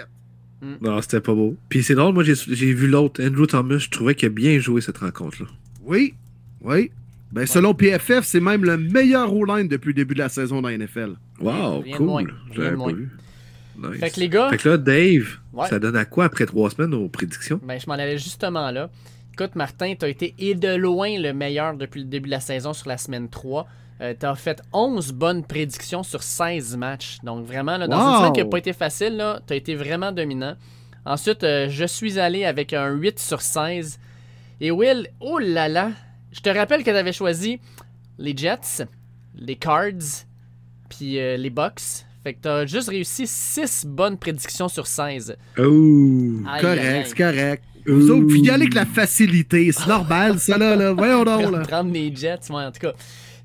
Tabarouette. 0.00 0.80
Non, 0.80 1.00
c'était 1.02 1.20
pas 1.20 1.34
beau. 1.34 1.56
Puis 1.68 1.82
c'est 1.82 1.94
drôle, 1.94 2.14
moi 2.14 2.22
j'ai 2.22 2.34
j'ai 2.36 2.72
vu 2.72 2.86
l'autre, 2.86 3.20
Andrew 3.24 3.46
Thomas, 3.46 3.78
je 3.78 3.88
trouvais 3.90 4.14
qu'il 4.14 4.26
a 4.26 4.30
bien 4.30 4.58
joué 4.60 4.80
cette 4.80 4.98
rencontre-là. 4.98 5.48
Oui, 5.84 6.14
oui. 6.60 6.90
Ben, 7.32 7.46
selon 7.46 7.74
PFF, 7.74 8.24
c'est 8.24 8.40
même 8.40 8.64
le 8.64 8.76
meilleur 8.76 9.34
O-line 9.34 9.66
depuis 9.66 9.88
le 9.88 9.94
début 9.94 10.14
de 10.14 10.20
la 10.20 10.28
saison 10.28 10.60
dans 10.62 10.68
la 10.68 10.76
NFL. 10.78 11.14
Wow, 11.40 11.80
Rien 11.80 11.96
cool. 11.96 12.06
moins, 12.06 12.22
rien 12.22 12.32
J'avais 12.52 12.76
pas 12.76 12.92
vu. 12.92 13.10
Nice. 13.78 14.00
Fait 14.00 14.10
que 14.10 14.20
les 14.20 14.28
gars, 14.28 14.50
Fait 14.50 14.58
que 14.58 14.68
là, 14.68 14.76
Dave, 14.76 15.38
Ouais. 15.54 15.66
ça 15.68 15.78
donne 15.78 15.96
à 15.96 16.04
quoi 16.04 16.26
après 16.26 16.44
trois 16.46 16.68
semaines 16.70 16.92
aux 16.94 17.08
prédictions? 17.08 17.58
ben, 17.66 17.80
je 17.80 17.86
m'en 17.86 17.94
allais 17.94 18.18
justement 18.18 18.70
là. 18.70 18.90
Écoute, 19.32 19.56
Martin, 19.56 19.94
tu 19.98 20.04
as 20.04 20.08
été 20.10 20.34
et 20.38 20.54
de 20.54 20.76
loin 20.76 21.18
le 21.18 21.32
meilleur 21.32 21.74
depuis 21.74 22.00
le 22.02 22.06
début 22.06 22.26
de 22.26 22.32
la 22.34 22.40
saison 22.40 22.74
sur 22.74 22.86
la 22.88 22.98
semaine 22.98 23.30
3. 23.30 23.66
Tu 24.18 24.26
as 24.26 24.34
fait 24.34 24.60
11 24.72 25.12
bonnes 25.12 25.44
prédictions 25.44 26.02
sur 26.02 26.22
16 26.22 26.76
matchs. 26.76 27.18
Donc 27.22 27.46
vraiment, 27.46 27.76
là, 27.76 27.86
dans 27.86 27.96
Wow! 27.98 28.08
une 28.10 28.18
semaine 28.18 28.32
qui 28.32 28.40
n'a 28.40 28.46
pas 28.46 28.58
été 28.58 28.72
facile, 28.72 29.24
tu 29.46 29.52
as 29.52 29.56
été 29.56 29.74
vraiment 29.74 30.12
dominant. 30.12 30.54
Ensuite, 31.04 31.42
euh, 31.44 31.66
je 31.68 31.84
suis 31.84 32.18
allé 32.18 32.44
avec 32.44 32.72
un 32.72 32.90
8 32.90 33.18
sur 33.18 33.40
16. 33.42 33.98
Et 34.60 34.70
Will, 34.70 35.08
oh 35.20 35.38
là 35.38 35.68
là, 35.68 35.90
je 36.30 36.40
te 36.40 36.48
rappelle 36.48 36.80
que 36.84 36.90
tu 36.90 36.96
avais 36.96 37.12
choisi 37.12 37.60
les 38.18 38.36
Jets, 38.36 38.86
les 39.34 39.56
Cards, 39.56 40.24
puis 40.88 41.18
euh, 41.18 41.36
les 41.36 41.50
Bucks. 41.50 42.04
Fait 42.22 42.34
que 42.34 42.42
tu 42.42 42.48
as 42.48 42.66
juste 42.66 42.88
réussi 42.88 43.26
6 43.26 43.84
bonnes 43.86 44.16
prédictions 44.16 44.68
sur 44.68 44.86
16. 44.86 45.36
Oh! 45.58 45.62
Aïe, 45.62 45.66
aïe, 45.66 46.54
aïe. 46.54 46.60
Correct, 46.60 47.06
c'est 47.08 47.16
correct. 47.16 47.64
Vous 47.84 48.10
autres, 48.10 48.26
vous 48.28 48.36
y 48.36 48.48
allez 48.50 48.62
avec 48.66 48.74
la 48.74 48.86
facilité. 48.86 49.72
C'est 49.72 49.86
normal, 49.88 50.38
ça, 50.38 50.56
là. 50.56 50.76
là. 50.76 50.92
Voyons 50.92 51.24
donc, 51.24 51.50
là. 51.50 51.58
prendre 51.60 51.92
les 51.92 52.14
Jets, 52.14 52.38
moi, 52.48 52.62
en 52.66 52.70
tout 52.70 52.78
cas. 52.80 52.92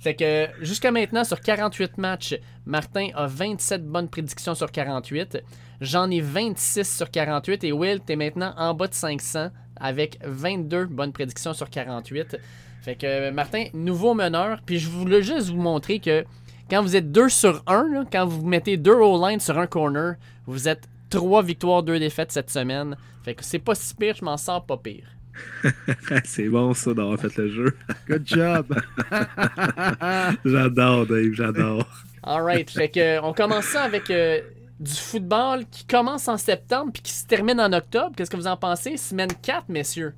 Fait 0.08 0.16
que 0.16 0.48
jusqu'à 0.64 0.90
maintenant, 0.90 1.26
sur 1.26 1.42
48 1.42 1.98
matchs, 1.98 2.40
Martin 2.66 3.10
a 3.14 3.28
27 3.28 3.86
bonnes 3.86 4.08
prédictions 4.08 4.56
sur 4.56 4.72
48. 4.72 5.44
J'en 5.82 6.10
ai 6.10 6.22
26 6.22 6.96
sur 6.96 7.12
48. 7.12 7.66
Et 7.66 7.74
Will, 7.74 8.00
t'es 8.00 8.16
maintenant 8.16 8.54
en 8.56 8.74
bas 8.74 8.88
de 8.88 8.94
500 8.94 9.50
avec 9.76 10.18
22 10.24 10.86
bonnes 10.86 11.12
prédictions 11.12 11.54
sur 11.54 11.70
48. 11.70 12.38
Fait 12.84 12.96
que 12.96 13.32
Martin, 13.32 13.66
nouveau 13.74 14.14
meneur. 14.14 14.62
Puis 14.66 14.80
je 14.80 14.88
voulais 14.88 15.24
juste 15.24 15.50
vous 15.50 15.62
montrer 15.62 16.00
que 16.00 16.24
quand 16.70 16.82
vous 16.82 16.96
êtes 16.96 17.12
2 17.12 17.28
sur 17.28 17.62
1, 17.68 17.90
là, 17.90 18.04
quand 18.10 18.26
vous 18.26 18.48
mettez 18.48 18.78
2 18.78 18.90
O-line 18.94 19.42
sur 19.42 19.60
un 19.60 19.68
corner, 19.68 20.16
vous 20.46 20.70
êtes 20.70 20.88
3 21.10 21.44
victoires, 21.44 21.84
2 21.84 22.00
défaites 22.00 22.32
cette 22.32 22.50
semaine. 22.50 22.96
Fait 23.26 23.36
que 23.36 23.44
c'est 23.44 23.60
pas 23.60 23.76
si 23.76 23.94
pire, 23.94 24.16
je 24.16 24.24
m'en 24.24 24.38
sors 24.38 24.66
pas 24.66 24.78
pire. 24.78 25.17
c'est 26.24 26.48
bon 26.50 26.74
ça 26.74 26.94
d'avoir 26.94 27.20
fait 27.20 27.36
le 27.38 27.50
jeu. 27.50 27.78
Good 28.08 28.24
job. 28.26 28.76
J'adore, 30.46 31.06
Dave, 31.06 31.34
j'adore. 31.34 31.88
Alright, 32.24 32.70
fait 32.70 32.90
que 32.90 33.00
euh, 33.00 33.22
on 33.24 33.34
commence 33.34 33.66
ça 33.66 33.84
avec 33.84 34.10
euh, 34.12 34.42
du 34.80 34.92
football 34.94 35.64
qui 35.72 35.86
commence 35.86 36.28
en 36.28 36.38
septembre 36.38 36.92
puis 36.94 37.02
qui 37.02 37.12
se 37.12 37.26
termine 37.26 37.60
en 37.60 37.72
octobre. 37.74 38.12
Qu'est-ce 38.16 38.30
que 38.30 38.38
vous 38.38 38.48
en 38.48 38.58
pensez? 38.58 38.98
Semaine 38.98 39.30
4, 39.42 39.70
messieurs. 39.70 40.14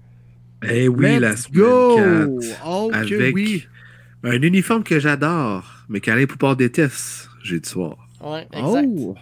Eh 0.68 0.88
oui, 0.88 1.20
la 1.20 1.32
Let's 1.32 1.44
semaine 1.44 1.62
go! 1.62 2.40
4. 2.40 2.62
Oh, 2.66 2.90
que 2.92 2.96
Avec 2.96 3.36
oui. 3.36 3.68
un 4.24 4.42
uniforme 4.42 4.84
que 4.84 5.00
j'adore, 5.00 5.64
mais 5.88 6.00
qu'Alain 6.02 6.26
Poupard 6.26 6.56
déteste 6.56 7.30
jeudi 7.44 7.70
soir. 7.70 7.96
Ouais, 8.22 8.48
exact. 8.54 8.88
Oh! 8.98 9.16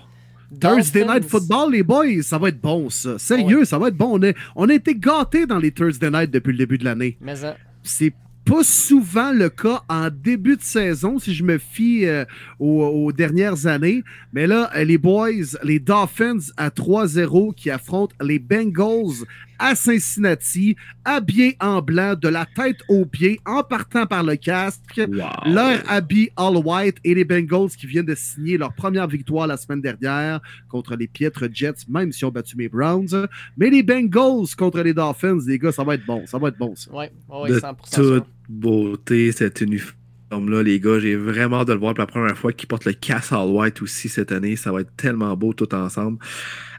Thursday. 0.59 1.05
Night 1.05 1.25
Football, 1.25 1.73
les 1.73 1.83
boys, 1.83 2.21
ça 2.21 2.37
va 2.37 2.49
être 2.49 2.61
bon, 2.61 2.89
ça. 2.89 3.19
Sérieux, 3.19 3.65
ça 3.65 3.77
va 3.77 3.89
être 3.89 3.97
bon. 3.97 4.17
On 4.17 4.23
a, 4.23 4.33
on 4.55 4.69
a 4.69 4.73
été 4.73 4.95
gâtés 4.95 5.45
dans 5.45 5.59
les 5.59 5.71
Thursday 5.71 6.09
Night 6.09 6.31
depuis 6.31 6.51
le 6.51 6.57
début 6.57 6.77
de 6.77 6.85
l'année. 6.85 7.17
Mais 7.21 7.43
hein, 7.43 7.55
C'est 7.83 8.13
pas 8.45 8.63
souvent 8.63 9.33
le 9.33 9.49
cas 9.49 9.81
en 9.89 10.09
début 10.09 10.55
de 10.55 10.61
saison, 10.61 11.19
si 11.19 11.33
je 11.33 11.43
me 11.43 11.57
fie 11.57 12.05
euh, 12.05 12.23
aux, 12.59 12.85
aux 12.85 13.11
dernières 13.11 13.67
années. 13.67 14.03
Mais 14.31 14.47
là, 14.47 14.71
les 14.85 14.97
boys, 14.97 15.57
les 15.63 15.79
Dolphins 15.79 16.39
à 16.55 16.69
3-0 16.69 17.53
qui 17.53 17.69
affrontent 17.69 18.15
les 18.21 18.39
Bengals 18.39 19.25
à 19.59 19.75
Cincinnati, 19.75 20.75
habillés 21.05 21.57
en 21.59 21.81
blanc, 21.81 22.15
de 22.15 22.27
la 22.27 22.45
tête 22.45 22.77
aux 22.88 23.05
pieds, 23.05 23.39
en 23.45 23.63
partant 23.63 24.05
par 24.05 24.23
le 24.23 24.35
casque. 24.35 24.97
Wow. 24.97 25.51
Leur 25.53 25.79
habit 25.89 26.29
all 26.35 26.57
white 26.57 26.97
et 27.03 27.13
les 27.13 27.25
Bengals 27.25 27.69
qui 27.69 27.88
viennent 27.88 28.05
de 28.05 28.15
signer 28.15 28.57
leur 28.57 28.73
première 28.73 29.07
victoire 29.07 29.47
la 29.47 29.57
semaine 29.57 29.81
dernière 29.81 30.41
contre 30.69 30.95
les 30.95 31.07
piètres 31.07 31.47
Jets, 31.51 31.85
même 31.89 32.11
si 32.11 32.25
ont 32.25 32.31
battu 32.31 32.55
mes 32.57 32.69
Browns. 32.69 33.27
Mais 33.57 33.69
les 33.69 33.84
Bengals 33.84 34.55
contre 34.57 34.81
les 34.81 34.93
Dolphins, 34.93 35.39
les 35.47 35.59
gars, 35.59 35.71
ça 35.71 35.84
va 35.84 35.95
être 35.95 36.05
bon. 36.05 36.25
Ça 36.25 36.38
va 36.38 36.49
être 36.49 36.57
bon, 36.57 36.75
ça. 36.75 36.91
ouais, 36.93 37.11
ouais, 37.29 37.49
de 37.49 37.59
100% 37.59 37.95
toute 37.95 38.27
beauté, 38.49 39.31
cet 39.31 39.61
uniforme-là, 39.61 40.63
les 40.63 40.79
gars. 40.79 40.99
J'ai 40.99 41.15
vraiment 41.15 41.61
hâte 41.61 41.67
de 41.67 41.73
le 41.73 41.79
voir 41.79 41.93
pour 41.93 42.01
la 42.01 42.07
première 42.07 42.38
fois 42.38 42.53
qui 42.53 42.65
porte 42.65 42.85
le 42.85 42.93
casse 42.93 43.31
all 43.31 43.49
white 43.49 43.81
aussi 43.81 44.09
cette 44.09 44.31
année. 44.31 44.55
Ça 44.55 44.71
va 44.71 44.81
être 44.81 44.95
tellement 44.95 45.35
beau 45.35 45.53
tout 45.53 45.73
ensemble. 45.73 46.19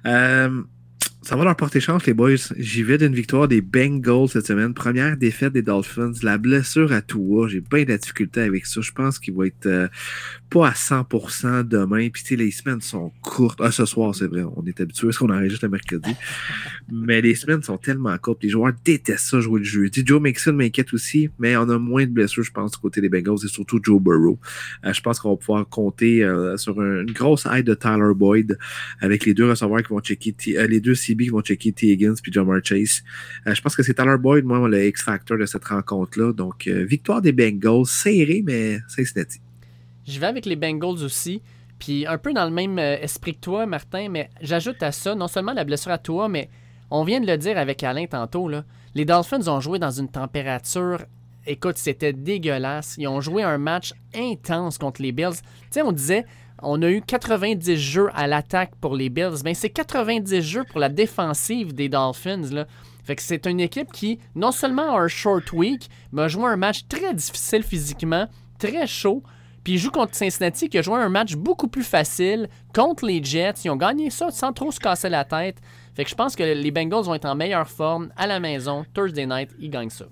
Euh, 0.07 0.63
ça 1.23 1.37
va 1.37 1.45
leur 1.45 1.57
porter 1.57 1.81
chance, 1.81 2.07
les 2.07 2.15
boys. 2.15 2.37
J'y 2.57 2.83
vais 2.83 2.97
d'une 2.97 3.15
victoire 3.15 3.49
des 3.49 3.61
Bengals 3.61 4.29
cette 4.29 4.47
semaine. 4.47 4.73
Première 4.73 5.17
défaite 5.17 5.53
des 5.53 5.63
Dolphins. 5.63 6.13
La 6.23 6.39
blessure 6.39 6.93
à 6.93 7.03
Tua, 7.03 7.49
j'ai 7.49 7.61
bien 7.61 7.85
de 7.85 7.91
la 7.91 7.99
difficulté 7.99 8.41
avec 8.41 8.67
ça. 8.67 8.81
Je 8.81 8.93
pense 8.93 9.19
qu'il 9.19 9.35
va 9.35 9.47
être 9.47 9.67
euh, 9.67 9.89
pas 10.51 10.69
à 10.69 10.73
100% 10.73 11.63
demain. 11.69 12.09
Puis, 12.11 12.23
tu 12.23 12.29
sais, 12.31 12.37
les 12.37 12.51
semaines 12.51 12.81
sont 12.81 13.13
courtes. 13.23 13.59
Ah, 13.63 13.71
ce 13.71 13.85
soir, 13.85 14.15
c'est 14.15 14.27
vrai. 14.27 14.43
On 14.57 14.65
est 14.67 14.81
habitué 14.81 15.07
parce 15.09 15.19
qu'on 15.19 15.31
enregistre 15.31 15.65
le 15.67 15.71
mercredi. 15.71 16.15
Mais 16.93 17.21
les 17.21 17.35
semaines 17.35 17.63
sont 17.63 17.77
tellement 17.77 18.17
courtes. 18.19 18.43
Les 18.43 18.49
joueurs 18.49 18.73
détestent 18.85 19.27
ça 19.31 19.41
jouer 19.41 19.61
le 19.61 19.65
jeudi. 19.65 20.03
Joe 20.07 20.21
Mixon 20.23 20.55
m'inquiète 20.55 20.93
aussi, 20.95 21.29
mais 21.39 21.55
on 21.57 21.69
a 21.69 21.79
moins 21.79 22.07
de 22.07 22.11
blessures, 22.11 22.43
je 22.43 22.51
pense, 22.51 22.73
du 22.73 22.79
côté 22.79 23.01
des 23.03 23.09
Bengals 23.11 23.45
et 23.45 23.49
surtout 23.49 23.79
Joe 23.83 24.01
Burrow. 24.01 24.39
Euh, 24.87 24.93
je 24.95 25.01
pense 25.03 25.21
qu'on 25.21 25.31
va 25.33 25.37
pouvoir 25.37 25.69
compter 25.69 26.25
euh, 26.25 26.57
sur 26.57 26.81
un- 26.81 27.03
une 27.03 27.13
grosse 27.13 27.45
aide 27.47 27.67
de 27.67 27.75
Tyler 27.75 28.15
Boyd 28.17 28.57
avec 29.01 29.27
les 29.27 29.35
deux 29.35 29.49
receveurs 29.51 29.83
qui 29.83 29.89
vont 29.91 30.01
checker, 30.01 30.33
T- 30.33 30.59
euh, 30.59 30.67
les 30.67 30.81
deux 30.81 30.95
CB 30.95 31.25
qui 31.25 31.31
vont 31.31 31.43
checker 31.43 31.73
T. 31.73 31.89
Higgins 31.89 32.15
puis 32.23 32.33
Jamar 32.33 32.61
Chase. 32.65 33.03
Euh, 33.47 33.55
je 33.55 33.61
pense 33.61 33.77
que 33.77 33.83
c'est 33.83 33.95
Tyler 33.95 34.17
Boyd, 34.19 34.45
moi, 34.47 34.67
le 34.67 34.87
X-Factor 34.87 35.37
de 35.37 35.45
cette 35.47 35.65
rencontre-là. 35.67 36.33
Donc, 36.33 36.67
euh, 36.67 36.85
victoire 36.85 37.21
des 37.21 37.33
Bengals, 37.33 37.85
serré, 37.87 38.43
mais 38.47 38.79
Cincinnati. 38.89 39.41
Je 40.09 40.19
vais 40.19 40.27
avec 40.27 40.47
les 40.47 40.57
Bengals 40.57 41.05
aussi. 41.05 41.43
Puis 41.79 42.07
un 42.07 42.19
peu 42.19 42.33
dans 42.33 42.45
le 42.45 42.51
même 42.51 42.79
euh, 42.79 42.99
esprit 43.01 43.35
que 43.35 43.41
toi, 43.41 43.67
Martin, 43.67 44.09
mais 44.09 44.31
j'ajoute 44.41 44.83
à 44.83 44.91
ça 44.91 45.15
non 45.15 45.29
seulement 45.29 45.53
la 45.53 45.65
blessure 45.65 45.93
à 45.93 45.99
toi, 45.99 46.29
mais 46.29 46.49
on 46.91 47.05
vient 47.05 47.21
de 47.21 47.27
le 47.27 47.37
dire 47.37 47.59
avec 47.59 47.83
Alain 47.83 48.07
tantôt. 48.07 48.49
Là, 48.49 48.65
les 48.95 49.05
Dolphins 49.05 49.47
ont 49.49 49.61
joué 49.61 49.79
dans 49.79 49.91
une 49.91 50.09
température. 50.09 51.05
Écoute, 51.47 51.77
c'était 51.77 52.13
dégueulasse. 52.13 52.97
Ils 52.99 53.07
ont 53.07 53.21
joué 53.21 53.43
un 53.43 53.59
match 53.59 53.93
intense 54.15 54.79
contre 54.79 55.03
les 55.03 55.13
Bills. 55.13 55.37
Tu 55.37 55.67
sais, 55.71 55.83
on 55.83 55.93
disait, 55.93 56.25
on 56.63 56.83
a 56.83 56.91
eu 56.91 57.03
90 57.03 57.77
jeux 57.77 58.09
à 58.15 58.27
l'attaque 58.27 58.75
pour 58.81 58.97
les 58.97 59.11
Bills. 59.11 59.43
Ben, 59.45 59.55
c'est 59.55 59.71
90 59.71 60.41
jeux 60.41 60.65
pour 60.65 60.81
la 60.81 60.89
défensive 60.89 61.75
des 61.75 61.89
Dolphins. 61.89 62.51
Là. 62.51 62.67
Fait 63.05 63.15
que 63.15 63.23
c'est 63.23 63.47
une 63.47 63.61
équipe 63.61 63.93
qui, 63.93 64.19
non 64.35 64.53
seulement 64.53 64.97
a 64.97 65.01
un 65.01 65.09
short 65.09 65.53
week, 65.53 65.89
mais 66.13 66.23
a 66.23 66.29
joué 66.29 66.47
un 66.47 66.57
match 66.57 66.87
très 66.89 67.15
difficile 67.15 67.63
physiquement, 67.63 68.27
très 68.59 68.87
chaud. 68.87 69.23
Puis 69.69 69.75
ils 69.75 69.79
jouent 69.81 69.91
contre 69.91 70.15
Cincinnati 70.15 70.71
qui 70.71 70.79
a 70.79 70.81
joué 70.83 70.95
un 70.95 71.11
match 71.11 71.35
beaucoup 71.37 71.69
plus 71.69 71.83
facile 71.83 72.49
contre 72.75 73.05
les 73.05 73.23
Jets. 73.23 73.53
Ils 73.67 73.69
ont 73.71 73.77
gagné 73.77 74.09
ça 74.09 74.31
sans 74.31 74.51
trop 74.55 74.73
se 74.73 74.81
casser 74.81 75.11
la 75.11 75.27
tête. 75.27 75.59
Fait 75.95 76.05
que 76.05 76.09
je 76.11 76.15
pense 76.15 76.35
que 76.35 76.43
les 76.43 76.71
Bengals 76.71 77.05
vont 77.05 77.15
être 77.15 77.27
en 77.27 77.35
meilleure 77.35 77.69
forme 77.69 78.09
à 78.17 78.27
la 78.27 78.41
maison. 78.41 78.87
Thursday 78.95 79.27
night, 79.27 79.51
ils 79.61 79.69
gagnent 79.69 79.91
ça. 79.91 80.07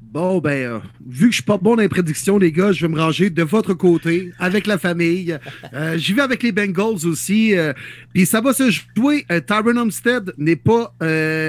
Bon, 0.00 0.38
ben, 0.38 0.50
euh, 0.52 0.78
vu 1.04 1.26
que 1.26 1.32
je 1.32 1.38
suis 1.38 1.42
pas 1.44 1.58
bon 1.58 1.74
dans 1.74 1.82
les 1.82 1.88
prédictions, 1.88 2.38
les 2.38 2.52
gars, 2.52 2.70
je 2.70 2.86
vais 2.86 2.92
me 2.94 3.00
ranger 3.00 3.30
de 3.30 3.42
votre 3.42 3.74
côté, 3.74 4.30
avec 4.38 4.68
la 4.68 4.78
famille. 4.78 5.36
Euh, 5.74 5.96
J'y 5.98 6.12
vais 6.12 6.22
avec 6.22 6.44
les 6.44 6.52
Bengals 6.52 7.04
aussi. 7.04 7.56
euh, 7.58 7.72
Puis 8.14 8.26
ça 8.26 8.40
va 8.40 8.52
se 8.52 8.70
jouer. 8.70 9.26
Euh, 9.32 9.40
Tyron 9.40 9.76
Armstead 9.76 10.34
n'est 10.38 10.54
pas 10.54 10.92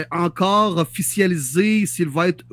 encore 0.09 0.77
officialisé 0.79 1.85
s'il 1.85 2.09
va 2.09 2.29
être 2.29 2.43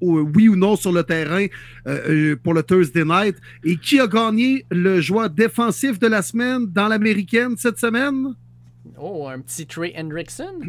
oui 0.00 0.48
ou 0.48 0.56
non 0.56 0.76
sur 0.76 0.92
le 0.92 1.02
terrain 1.02 1.46
euh, 1.86 2.32
euh, 2.32 2.36
pour 2.36 2.54
le 2.54 2.62
Thursday 2.62 3.04
night. 3.04 3.36
Et 3.64 3.76
qui 3.76 4.00
a 4.00 4.06
gagné 4.06 4.64
le 4.70 5.00
joueur 5.00 5.30
défensif 5.30 5.98
de 5.98 6.06
la 6.06 6.22
semaine 6.22 6.66
dans 6.66 6.88
l'américaine 6.88 7.54
cette 7.56 7.78
semaine? 7.78 8.34
Oh, 8.98 9.28
un 9.28 9.40
petit 9.40 9.66
Trey 9.66 9.92
Hendrickson. 9.96 10.60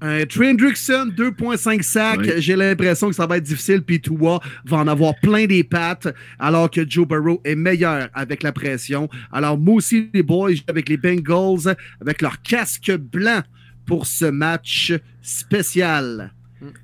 Un 0.00 0.24
Trey 0.26 0.50
Hendrickson, 0.50 1.12
2.5 1.16 1.82
sacs. 1.82 2.20
Oui. 2.20 2.30
J'ai 2.38 2.54
l'impression 2.54 3.08
que 3.08 3.14
ça 3.14 3.26
va 3.26 3.36
être 3.36 3.44
difficile. 3.44 3.82
Puis 3.82 4.00
Tua 4.00 4.40
va 4.64 4.76
en 4.76 4.86
avoir 4.86 5.14
plein 5.20 5.46
des 5.46 5.64
pattes, 5.64 6.08
alors 6.38 6.70
que 6.70 6.88
Joe 6.88 7.06
Burrow 7.06 7.40
est 7.44 7.56
meilleur 7.56 8.08
avec 8.14 8.44
la 8.44 8.52
pression. 8.52 9.08
Alors, 9.32 9.58
moi 9.58 9.74
aussi, 9.74 10.08
les 10.14 10.22
boys, 10.22 10.52
avec 10.68 10.88
les 10.88 10.96
Bengals, 10.96 11.74
avec 12.00 12.22
leur 12.22 12.40
casque 12.42 12.96
blanc 12.96 13.42
pour 13.86 14.06
ce 14.06 14.26
match 14.26 14.92
spécial. 15.20 16.32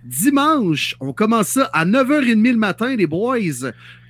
Dimanche, 0.04 0.94
on 1.00 1.12
commence 1.12 1.48
ça 1.48 1.64
à 1.72 1.84
9h30 1.84 2.52
le 2.52 2.56
matin, 2.56 2.94
les 2.94 3.06
boys. 3.06 3.38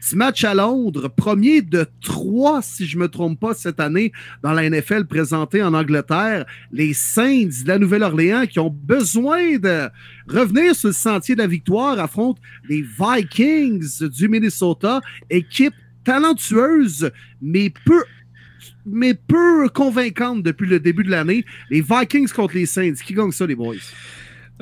Petit 0.00 0.16
match 0.16 0.44
à 0.44 0.52
Londres, 0.52 1.08
premier 1.08 1.62
de 1.62 1.86
trois, 2.02 2.60
si 2.60 2.86
je 2.86 2.98
ne 2.98 3.02
me 3.02 3.08
trompe 3.08 3.40
pas, 3.40 3.54
cette 3.54 3.80
année 3.80 4.12
dans 4.42 4.52
la 4.52 4.68
NFL 4.68 5.06
présenté 5.06 5.62
en 5.62 5.72
Angleterre. 5.72 6.44
Les 6.70 6.92
Saints 6.92 7.48
de 7.64 7.68
la 7.68 7.78
Nouvelle-Orléans 7.78 8.46
qui 8.46 8.58
ont 8.58 8.68
besoin 8.68 9.56
de 9.56 9.88
revenir 10.28 10.74
sur 10.74 10.88
le 10.88 10.94
sentier 10.94 11.34
de 11.34 11.40
la 11.40 11.46
victoire 11.46 11.98
affrontent 11.98 12.40
les 12.68 12.82
Vikings 12.82 14.08
du 14.08 14.28
Minnesota, 14.28 15.00
équipe 15.30 15.74
talentueuse, 16.04 17.10
mais 17.40 17.72
peu 17.86 18.04
mais 18.86 19.14
peu 19.14 19.68
convaincante 19.70 20.42
depuis 20.42 20.68
le 20.68 20.78
début 20.78 21.04
de 21.04 21.10
l'année. 21.10 21.46
Les 21.70 21.80
Vikings 21.80 22.30
contre 22.30 22.54
les 22.54 22.66
Saints. 22.66 22.92
Qui 23.02 23.14
gagne 23.14 23.32
ça, 23.32 23.46
les 23.46 23.54
boys? 23.54 23.76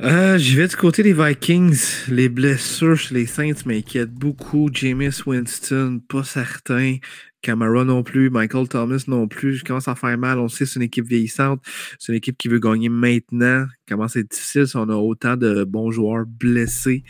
Euh, 0.01 0.39
J'y 0.39 0.55
vais 0.55 0.67
du 0.67 0.75
côté 0.75 1.03
des 1.03 1.13
Vikings. 1.13 2.07
Les 2.09 2.27
blessures 2.27 2.97
chez 2.97 3.13
les 3.13 3.25
Saints 3.27 3.63
m'inquiètent 3.65 4.13
beaucoup. 4.13 4.69
Jameis 4.73 5.21
Winston, 5.25 6.01
pas 6.07 6.23
certain. 6.23 6.97
Camara 7.43 7.83
non 7.83 8.01
plus. 8.01 8.31
Michael 8.31 8.67
Thomas 8.67 9.03
non 9.07 9.27
plus. 9.27 9.55
Je 9.55 9.63
commence 9.63 9.87
à 9.87 9.93
faire 9.93 10.17
mal. 10.17 10.39
On 10.39 10.47
sait 10.47 10.65
que 10.65 10.71
c'est 10.71 10.79
une 10.79 10.85
équipe 10.85 11.05
vieillissante. 11.05 11.61
C'est 11.99 12.11
une 12.11 12.17
équipe 12.17 12.37
qui 12.39 12.47
veut 12.47 12.59
gagner 12.59 12.89
maintenant. 12.89 13.67
Comment 13.87 14.07
c'est 14.07 14.27
difficile 14.27 14.67
si 14.67 14.75
on 14.77 14.89
a 14.89 14.95
autant 14.95 15.37
de 15.37 15.63
bons 15.63 15.91
joueurs 15.91 16.25
blessés. 16.25 17.03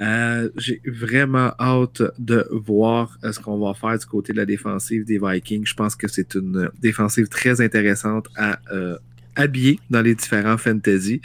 Euh, 0.00 0.48
J'ai 0.56 0.80
vraiment 0.86 1.52
hâte 1.60 2.02
de 2.18 2.46
voir 2.50 3.18
euh, 3.24 3.32
ce 3.32 3.40
qu'on 3.40 3.58
va 3.58 3.74
faire 3.74 3.98
du 3.98 4.06
côté 4.06 4.32
de 4.32 4.38
la 4.38 4.46
défensive 4.46 5.04
des 5.04 5.18
Vikings. 5.18 5.66
Je 5.66 5.74
pense 5.74 5.94
que 5.94 6.08
c'est 6.08 6.34
une 6.34 6.70
défensive 6.80 7.28
très 7.28 7.60
intéressante 7.60 8.28
à 8.36 8.58
habiller 9.36 9.78
dans 9.90 10.00
les 10.00 10.14
différents 10.14 10.56
fantasy. 10.56 11.20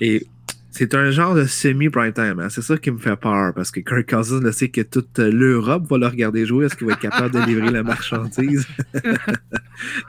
Et 0.00 0.26
c'est 0.70 0.94
un 0.94 1.10
genre 1.10 1.34
de 1.34 1.44
semi-prime 1.46 2.12
time. 2.12 2.38
hein. 2.40 2.48
C'est 2.50 2.60
ça 2.62 2.76
qui 2.76 2.90
me 2.90 2.98
fait 2.98 3.16
peur 3.16 3.54
parce 3.54 3.70
que 3.70 3.80
Kirk 3.80 4.08
Cousins 4.10 4.40
le 4.40 4.52
sait 4.52 4.68
que 4.68 4.82
toute 4.82 5.18
l'Europe 5.18 5.86
va 5.88 5.96
le 5.98 6.06
regarder 6.06 6.44
jouer. 6.44 6.66
Est-ce 6.66 6.76
qu'il 6.76 6.86
va 6.86 6.92
être 6.92 7.00
capable 7.00 7.32
de 7.34 7.40
livrer 7.46 7.70
la 7.70 7.82
marchandise? 7.82 8.66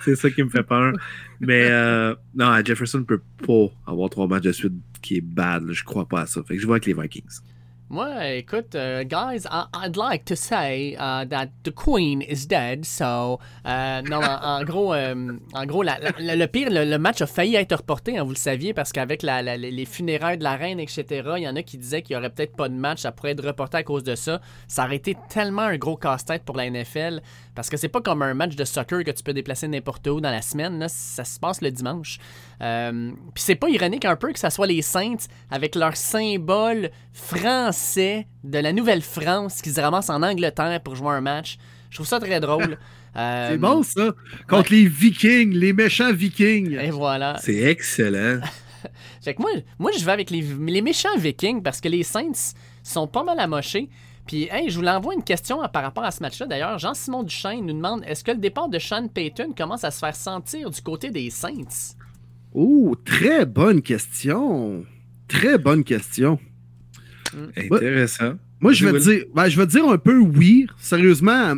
c'est 0.04 0.16
ça 0.16 0.30
qui 0.30 0.44
me 0.44 0.50
fait 0.50 0.64
peur. 0.64 0.94
Mais 1.40 1.68
euh, 1.72 2.16
non, 2.36 2.54
Jefferson 2.66 3.00
ne 3.00 3.04
peut 3.04 3.22
pas 3.46 3.72
avoir 3.92 4.10
trois 4.10 4.28
matchs 4.28 4.44
de 4.44 4.52
suite 4.52 4.74
qui 5.02 5.18
est 5.18 5.22
bad. 5.22 5.66
là. 5.66 5.74
Je 5.74 5.84
crois 5.84 6.08
pas 6.08 6.22
à 6.22 6.26
ça. 6.26 6.44
Fait 6.44 6.56
que 6.56 6.62
je 6.62 6.66
vois 6.68 6.76
avec 6.76 6.86
les 6.86 6.94
Vikings. 6.94 7.40
Moi, 7.90 8.28
écoute, 8.36 8.76
euh, 8.76 9.06
guys, 9.06 9.46
I- 9.50 9.64
I'd 9.74 9.96
like 9.96 10.26
to 10.26 10.36
say 10.36 10.96
uh, 11.00 11.24
that 11.30 11.48
the 11.64 11.72
queen 11.74 12.22
is 12.22 12.46
dead, 12.46 12.84
so... 12.84 13.40
euh, 13.66 14.02
non, 14.02 14.20
en, 14.22 14.62
gros, 14.66 14.94
euh, 14.94 15.32
en 15.54 15.66
gros 15.66 15.84
la- 15.84 15.98
le 16.20 16.46
pire, 16.48 16.68
le, 16.70 16.98
match 16.98 17.22
a 17.22 17.28
failli 17.28 17.56
être 17.56 17.78
reporté, 17.78 18.18
hein, 18.18 18.24
vous 18.26 18.32
le 18.32 18.36
saviez, 18.36 18.74
parce 18.74 18.92
qu'avec 18.92 19.24
la- 19.24 19.42
les 19.56 19.86
funérailles 19.86 20.38
de 20.38 20.44
la 20.44 20.58
reine, 20.58 20.82
etc., 20.82 21.06
il 21.38 21.44
y 21.44 21.48
en 21.48 21.56
a 21.56 21.64
qui 21.64 21.78
disaient 21.78 22.02
qu'il 22.02 22.16
y 22.16 22.18
aurait 22.18 22.30
peut-être 22.30 22.58
pas 22.58 22.68
de 22.68 22.74
match, 22.74 23.00
ça 23.00 23.14
pourrait 23.14 23.32
être 23.32 23.46
reporté 23.46 23.78
à 23.78 23.84
cause 23.84 24.04
de 24.04 24.16
ça. 24.16 24.42
Ça 24.68 24.84
aurait 24.84 24.98
été 24.98 25.16
tellement 25.30 25.62
un 25.62 25.78
gros 25.78 25.96
casse-tête 25.96 26.44
pour 26.44 26.58
la 26.58 26.70
NFL, 26.70 27.22
parce 27.58 27.72
que 27.72 27.76
c'est 27.76 27.90
pas 27.90 28.02
comme 28.02 28.22
un 28.22 28.36
match 28.36 28.56
de 28.56 28.64
soccer 28.64 29.04
que 29.04 29.10
tu 29.10 29.24
peux 29.24 29.34
déplacer 29.34 29.68
n'importe 29.68 30.06
où 30.06 30.22
dans 30.22 30.30
la 30.30 30.44
semaine, 30.44 30.78
là, 30.78 30.88
ça 30.90 31.26
se 31.26 31.40
passe 31.40 31.60
le 31.62 31.72
dimanche. 31.72 32.20
Euh, 32.62 33.10
Puis 33.34 33.44
c'est 33.44 33.56
pas 33.56 33.68
ironique 33.68 34.06
un 34.06 34.16
peu 34.16 34.32
que 34.32 34.38
ça 34.38 34.52
soit 34.52 34.68
les 34.68 34.84
Saints 34.84 35.26
avec 35.50 35.74
leur 35.74 35.98
symbole 35.98 36.92
français 37.14 38.28
de 38.44 38.60
la 38.60 38.74
Nouvelle-France 38.74 39.64
qui 39.64 39.72
se 39.72 39.82
ramassent 39.82 40.12
en 40.12 40.22
Angleterre 40.22 40.80
pour 40.84 40.96
jouer 40.96 41.10
un 41.10 41.22
match. 41.22 41.58
Je 41.90 41.98
trouve 41.98 42.06
ça 42.08 42.20
très 42.20 42.40
drôle. 42.40 42.78
Euh, 43.16 43.50
C'est 43.50 43.58
bon, 43.58 43.82
ça. 43.82 44.10
Contre 44.48 44.72
les 44.74 44.86
Vikings, 44.86 45.52
les 45.52 45.74
méchants 45.74 46.14
Vikings. 46.14 46.78
Et 46.78 46.92
voilà. 46.92 47.38
C'est 47.42 47.64
excellent. 47.64 48.42
Fait 49.24 49.34
que 49.34 49.42
moi, 49.42 49.50
moi, 49.80 49.90
je 49.98 50.06
vais 50.06 50.12
avec 50.12 50.30
les, 50.30 50.42
les 50.44 50.82
méchants 50.84 51.18
Vikings 51.18 51.64
parce 51.64 51.82
que 51.82 51.90
les 51.90 52.04
Saints 52.04 52.54
sont 52.84 53.08
pas 53.08 53.24
mal 53.24 53.40
amochés. 53.40 53.90
Puis, 54.28 54.48
hey, 54.52 54.70
je 54.70 54.76
vous 54.76 54.82
l'envoie 54.84 55.14
une 55.14 55.24
question 55.24 55.60
par 55.72 55.84
rapport 55.84 56.04
à 56.04 56.12
ce 56.12 56.22
match-là. 56.22 56.48
D'ailleurs, 56.48 56.78
Jean-Simon 56.78 57.24
Duchesne 57.24 57.66
nous 57.66 57.74
demande 57.74 58.04
est-ce 58.06 58.24
que 58.24 58.32
le 58.32 58.38
départ 58.38 58.68
de 58.70 58.78
Sean 58.78 59.08
Payton 59.08 59.54
commence 59.58 59.84
à 59.84 59.92
se 59.92 60.00
faire 60.00 60.16
sentir 60.16 60.70
du 60.70 60.82
côté 60.82 61.10
des 61.10 61.30
Saints? 61.30 61.96
Oh, 62.54 62.96
très 63.06 63.46
bonne 63.46 63.82
question. 63.82 64.86
Très 65.28 65.58
bonne 65.58 65.84
question. 65.84 66.40
Intéressant. 67.56 68.34
Moi, 68.60 68.74
je 68.74 68.86
vais, 68.88 68.94
te 68.94 69.04
dire, 69.04 69.24
ben, 69.34 69.48
je 69.50 69.58
vais 69.60 69.68
te 69.68 69.72
dire 69.72 69.88
un 69.88 69.98
peu 69.98 70.18
oui. 70.18 70.68
Sérieusement, 70.78 71.54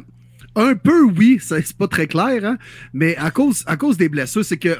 un 0.55 0.75
peu 0.75 1.03
oui. 1.05 1.39
ça- 1.39 1.61
C'est 1.61 1.77
pas 1.77 1.87
très 1.87 2.07
clair, 2.07 2.43
hein? 2.43 2.57
mais 2.93 3.15
à 3.17 3.31
cause, 3.31 3.63
à 3.67 3.77
cause 3.77 3.97
des 3.97 4.09
blessures, 4.09 4.43
c'est 4.43 4.57
que. 4.57 4.75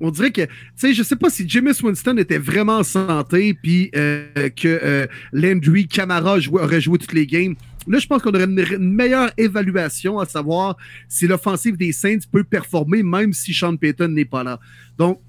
On 0.00 0.10
dirait 0.10 0.30
que, 0.30 0.42
tu 0.42 0.50
sais, 0.76 0.94
je 0.94 1.02
sais 1.02 1.16
pas 1.16 1.30
si 1.30 1.48
Jameis 1.48 1.82
Winston 1.82 2.16
était 2.18 2.38
vraiment 2.38 2.78
en 2.78 2.82
santé, 2.82 3.54
puis 3.54 3.90
euh, 3.96 4.26
que 4.50 4.68
euh, 4.68 5.06
Landry 5.32 5.86
Camara 5.88 6.38
jouait- 6.40 6.62
aurait 6.62 6.80
joué 6.80 6.98
toutes 6.98 7.12
les 7.14 7.26
games. 7.26 7.54
Là, 7.86 7.98
je 7.98 8.06
pense 8.06 8.22
qu'on 8.22 8.30
aurait 8.30 8.44
une, 8.44 8.64
une 8.70 8.92
meilleure 8.92 9.30
évaluation 9.38 10.18
à 10.18 10.26
savoir 10.26 10.76
si 11.08 11.26
l'offensive 11.26 11.76
des 11.76 11.92
Saints 11.92 12.18
peut 12.30 12.44
performer, 12.44 13.02
même 13.02 13.32
si 13.32 13.54
Sean 13.54 13.76
Payton 13.76 14.08
n'est 14.08 14.26
pas 14.26 14.44
là. 14.44 14.60
Donc, 14.98 15.20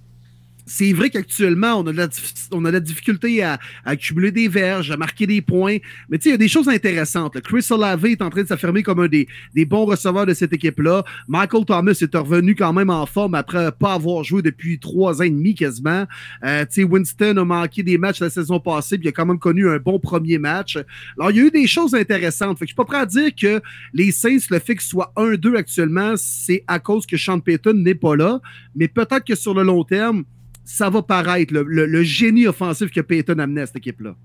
c'est 0.69 0.93
vrai 0.93 1.09
qu'actuellement, 1.09 1.79
on, 1.79 1.87
a 1.87 1.91
de 1.91 1.97
la 1.97 2.07
on 2.51 2.63
a 2.63 2.69
de 2.69 2.73
la 2.73 2.79
difficulté 2.79 3.41
à, 3.41 3.53
à 3.83 3.91
accumuler 3.91 4.31
des 4.31 4.47
verges, 4.47 4.91
à 4.91 4.97
marquer 4.97 5.25
des 5.25 5.41
points. 5.41 5.77
Mais 6.09 6.19
tu 6.19 6.23
sais, 6.23 6.29
il 6.29 6.33
y 6.33 6.35
a 6.35 6.37
des 6.37 6.47
choses 6.47 6.69
intéressantes. 6.69 7.33
là. 7.33 7.41
Chris 7.41 7.65
Olave 7.71 8.05
est 8.05 8.21
en 8.21 8.29
train 8.29 8.43
de 8.43 8.47
s'affirmer 8.47 8.83
comme 8.83 8.99
un 8.99 9.07
des, 9.07 9.27
des 9.55 9.65
bons 9.65 9.85
receveurs 9.85 10.27
de 10.27 10.33
cette 10.35 10.53
équipe-là. 10.53 11.03
Michael 11.27 11.65
Thomas 11.65 11.97
est 11.99 12.15
revenu 12.15 12.53
quand 12.53 12.71
même 12.71 12.91
en 12.91 13.07
forme 13.07 13.33
après 13.33 13.71
pas 13.71 13.93
avoir 13.93 14.23
joué 14.23 14.43
depuis 14.43 14.77
trois 14.77 15.21
ans 15.21 15.25
et 15.25 15.31
demi 15.31 15.55
quasiment. 15.55 16.05
Euh, 16.43 16.61
tu 16.65 16.81
sais, 16.81 16.83
Winston 16.83 17.37
a 17.37 17.45
manqué 17.45 17.81
des 17.81 17.97
matchs 17.97 18.19
la 18.19 18.29
saison 18.29 18.59
passée, 18.59 18.99
puis 18.99 19.07
il 19.07 19.09
a 19.09 19.11
quand 19.11 19.25
même 19.25 19.39
connu 19.39 19.67
un 19.67 19.77
bon 19.77 19.97
premier 19.97 20.37
match. 20.37 20.77
Alors, 21.17 21.31
il 21.31 21.37
y 21.37 21.39
a 21.39 21.43
eu 21.45 21.51
des 21.51 21.65
choses 21.65 21.95
intéressantes. 21.95 22.59
Fait 22.59 22.65
que 22.65 22.69
je 22.69 22.73
suis 22.73 22.75
pas 22.75 22.85
prêt 22.85 22.99
à 22.99 23.07
dire 23.07 23.31
que 23.35 23.59
les 23.95 24.11
Saints, 24.11 24.37
le 24.51 24.59
fait 24.59 24.75
qu'ils 24.75 24.81
soient 24.81 25.11
1-2 25.15 25.55
actuellement, 25.55 26.13
c'est 26.15 26.63
à 26.67 26.77
cause 26.77 27.07
que 27.07 27.17
Sean 27.17 27.39
Payton 27.39 27.73
n'est 27.73 27.95
pas 27.95 28.15
là. 28.15 28.39
Mais 28.75 28.87
peut-être 28.87 29.25
que 29.25 29.35
sur 29.35 29.55
le 29.55 29.63
long 29.63 29.83
terme, 29.83 30.25
ça 30.71 30.89
va 30.89 31.01
paraître, 31.01 31.51
le, 31.53 31.63
le- 31.63 31.85
le 31.87 32.03
génie 32.03 32.45
offensif 32.47 32.91
que 32.91 33.01
Payton 33.01 33.39
amenait 33.39 33.61
à 33.61 33.65
cette 33.65 33.77
équipe-là. 33.77 34.15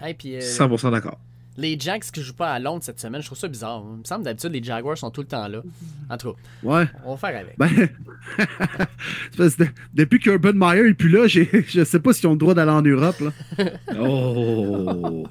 Hey, 0.00 0.16
euh, 0.26 0.40
100% 0.40 0.90
d'accord. 0.90 1.18
les 1.56 1.78
Jacks 1.78 2.04
qui 2.12 2.22
jouent 2.22 2.34
pas 2.34 2.52
à 2.52 2.58
Londres 2.58 2.82
cette 2.84 3.00
semaine, 3.00 3.20
je 3.20 3.26
trouve 3.26 3.38
ça 3.38 3.48
bizarre. 3.48 3.82
Il 3.94 3.98
me 4.00 4.04
semble 4.04 4.24
d'habitude 4.24 4.52
les 4.52 4.62
Jaguars 4.62 4.96
sont 4.98 5.10
tout 5.10 5.20
le 5.22 5.26
temps 5.26 5.46
là. 5.48 5.60
En 6.10 6.16
tout 6.16 6.32
cas, 6.32 6.38
Ouais. 6.62 6.84
on 7.04 7.14
va 7.14 7.16
faire 7.28 7.40
avec. 7.40 7.56
Ben, 7.58 7.68
c'est 8.38 9.36
parce 9.36 9.54
que 9.56 9.64
de- 9.64 9.68
depuis 9.94 10.18
qu'Urban 10.20 10.52
Meyer 10.54 10.88
est 10.88 10.94
plus 10.94 11.08
là, 11.10 11.26
j'ai- 11.26 11.48
je 11.68 11.84
sais 11.84 12.00
pas 12.00 12.12
s'ils 12.12 12.26
ont 12.28 12.32
le 12.32 12.38
droit 12.38 12.54
d'aller 12.54 12.70
en 12.72 12.82
Europe. 12.82 13.16
Là. 13.20 13.64
Oh! 13.98 15.26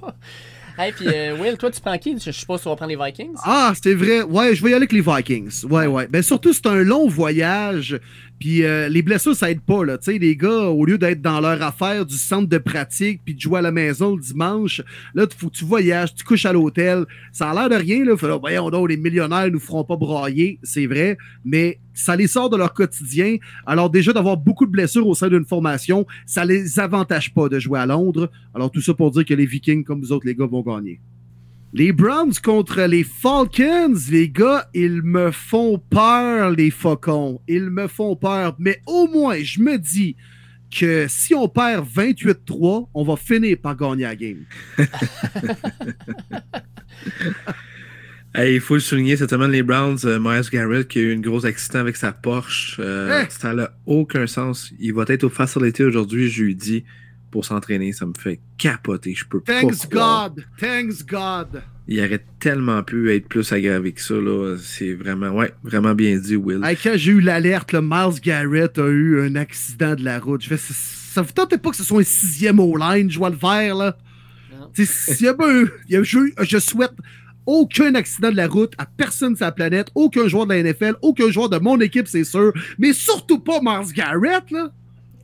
Hey, 0.80 0.92
puis 0.92 1.08
euh, 1.08 1.36
Will, 1.42 1.58
toi, 1.58 1.72
tu 1.72 1.82
prends 1.82 1.98
qui? 1.98 2.20
Je 2.20 2.30
suppose 2.30 2.60
que 2.60 2.64
tu 2.64 2.70
vas 2.70 2.76
prendre 2.76 2.92
les 2.96 3.04
Vikings? 3.04 3.34
Ah, 3.44 3.74
c'est 3.82 3.96
vrai. 3.96 4.22
Ouais, 4.22 4.54
je 4.54 4.62
vais 4.64 4.70
y 4.70 4.74
aller 4.76 4.86
avec 4.86 4.92
les 4.92 5.02
Vikings. 5.02 5.66
Ouais, 5.68 5.88
ouais. 5.88 6.08
Ben, 6.08 6.22
surtout, 6.22 6.54
c'est 6.54 6.68
un 6.68 6.84
long 6.84 7.08
voyage. 7.08 8.00
Puis 8.40 8.64
euh, 8.64 8.88
les 8.90 9.02
blessures, 9.02 9.36
ça 9.36 9.50
aide 9.50 9.62
pas. 9.62 9.84
Là. 9.84 9.98
Tu 9.98 10.12
sais, 10.12 10.18
les 10.18 10.36
gars, 10.36 10.70
au 10.70 10.86
lieu 10.86 10.98
d'être 10.98 11.22
dans 11.22 11.40
leur 11.40 11.62
affaire 11.62 12.06
du 12.06 12.16
centre 12.16 12.48
de 12.48 12.58
pratique 12.58 13.22
puis 13.26 13.34
de 13.34 13.40
jouer 13.40 13.60
à 13.60 13.62
la 13.62 13.72
maison 13.72 14.16
le 14.16 14.22
dimanche, 14.22 14.82
là, 15.16 15.26
tu 15.28 15.66
voyages, 15.66 16.14
tu 16.14 16.24
couches 16.24 16.46
à 16.46 16.54
l'hôtel. 16.54 17.06
Ça 17.32 17.50
a 17.50 17.54
l'air 17.54 17.70
de 17.70 17.84
rien. 17.84 18.06
Là. 18.06 18.16
Fait, 18.16 18.28
là, 18.28 18.38
voyons 18.38 18.70
donc, 18.70 18.90
les 18.90 18.98
millionnaires 18.98 19.50
nous 19.52 19.60
feront 19.60 19.84
pas 19.84 19.96
brailler. 19.96 20.60
C'est 20.64 20.86
vrai. 20.86 21.18
Mais 21.44 21.80
ça 21.94 22.16
les 22.16 22.28
sort 22.28 22.50
de 22.50 22.58
leur 22.58 22.74
quotidien. 22.74 23.38
Alors, 23.66 23.90
déjà, 23.90 24.14
d'avoir 24.14 24.38
beaucoup 24.38 24.66
de 24.66 24.72
blessures 24.72 25.08
au 25.08 25.16
sein 25.16 25.30
d'une 25.30 25.46
formation, 25.46 26.06
ça 26.26 26.46
les 26.46 26.80
avantage 26.80 27.34
pas 27.34 27.50
de 27.50 27.60
jouer 27.60 27.80
à 27.80 27.86
Londres. 27.86 28.30
Alors, 28.54 28.72
tout 28.72 28.82
ça 28.82 28.94
pour 28.94 29.12
dire 29.12 29.26
que 29.26 29.34
les 29.34 29.46
Vikings, 29.46 29.84
comme 29.84 30.00
vous 30.00 30.12
autres, 30.12 30.26
les 30.26 30.36
gars, 30.36 30.46
vont 30.46 30.62
gagner. 30.62 31.00
Les 31.74 31.92
Browns 31.92 32.34
contre 32.44 32.82
les 32.84 33.04
Falcons, 33.04 33.94
les 34.10 34.30
gars, 34.30 34.68
ils 34.74 35.02
me 35.04 35.32
font 35.32 35.78
peur, 35.90 36.52
les 36.52 36.72
Faucons. 36.72 37.42
Ils 37.48 37.70
me 37.70 37.88
font 37.88 38.16
peur. 38.16 38.56
Mais 38.58 38.82
au 38.86 39.08
moins, 39.08 39.38
je 39.44 39.60
me 39.60 39.78
dis 39.78 40.16
que 40.76 41.06
si 41.08 41.36
on 41.36 41.48
perd 41.48 41.86
28-3, 41.88 42.90
on 42.94 43.04
va 43.04 43.16
finir 43.16 43.58
par 43.62 43.76
gagner 43.76 44.04
la 44.04 44.16
game. 44.16 44.46
Hey, 48.36 48.56
il 48.56 48.62
faut 48.62 48.76
le 48.76 48.82
souligner, 48.82 49.18
cette 49.18 49.32
semaine, 49.32 49.50
les 49.50 49.64
Browns, 49.64 49.98
euh, 50.06 50.20
Myers 50.20 50.48
Garrett 50.52 50.88
qui 50.88 51.00
a 51.00 51.02
eu 51.02 51.16
un 51.16 51.20
gros 51.20 51.44
accident 51.48 51.80
avec 51.80 51.96
sa 51.96 52.12
Porsche. 52.12 52.78
Euh, 52.80 53.24
Hein? 53.24 53.26
Ça 53.30 53.54
n'a 53.56 53.72
aucun 53.88 54.28
sens. 54.28 54.72
Il 54.80 54.94
va 54.94 55.06
être 55.08 55.24
au 55.24 55.30
facilité 55.30 55.84
aujourd'hui, 55.84 56.30
jeudi, 56.30 56.84
pour 57.32 57.46
s'entraîner. 57.46 57.92
Ça 57.94 58.06
me 58.06 58.14
fait 58.18 58.40
capoter. 58.58 59.14
Je 59.16 59.26
peux 59.26 59.42
Thanks 59.42 59.88
pas. 59.90 60.30
God! 60.36 60.46
Thanks 60.60 61.06
God! 61.06 61.62
Il 61.90 62.00
aurait 62.00 62.26
tellement 62.40 62.84
pu 62.84 63.14
être 63.16 63.30
plus 63.30 63.50
aggravé 63.54 63.94
que 63.94 64.02
ça. 64.02 64.16
là. 64.16 64.58
C'est 64.62 64.94
vraiment, 64.94 65.30
ouais, 65.30 65.54
vraiment 65.64 65.94
bien 65.96 66.18
dit, 66.18 66.36
Will. 66.36 66.62
Hey, 66.66 66.76
quand 66.76 66.94
j'ai 66.96 67.12
eu 67.14 67.22
l'alerte, 67.22 67.72
le 67.72 67.82
Miles 67.82 68.20
Garrett 68.22 68.78
a 68.78 68.88
eu 68.88 69.22
un 69.22 69.36
accident 69.36 69.96
de 69.96 70.04
la 70.04 70.20
route. 70.20 70.44
Je 70.44 70.50
fais, 70.50 70.58
ça, 70.58 70.74
ça 70.74 71.22
vous 71.22 71.32
tentait 71.32 71.58
pas 71.58 71.70
que 71.70 71.78
ce 71.78 71.84
soit 71.84 72.02
un 72.02 72.04
sixième 72.04 72.60
O-line, 72.60 73.10
je 73.10 73.18
vois 73.18 73.30
le 73.30 73.38
vert, 73.38 73.76
là? 73.76 73.98
S'il 74.74 75.26
y 75.26 75.30
a 75.30 75.34
pas 75.34 75.48
y 75.90 75.96
a- 75.96 76.04
je, 76.04 76.20
je 76.42 76.58
souhaite 76.60 76.92
aucun 77.46 77.96
accident 77.96 78.30
de 78.32 78.36
la 78.36 78.48
route 78.48 78.74
à 78.78 78.86
personne 78.86 79.36
sur 79.36 79.46
la 79.46 79.52
planète, 79.52 79.88
aucun 79.96 80.28
joueur 80.28 80.46
de 80.46 80.54
la 80.54 80.60
NFL, 80.64 80.96
aucun 81.02 81.30
joueur 81.32 81.50
de 81.50 81.58
mon 81.58 81.80
équipe, 81.80 82.08
c'est 82.08 82.26
sûr, 82.26 82.52
mais 82.78 82.92
surtout 82.94 83.40
pas 83.40 83.60
Miles 83.62 83.94
Garrett, 83.94 84.52
là. 84.52 84.72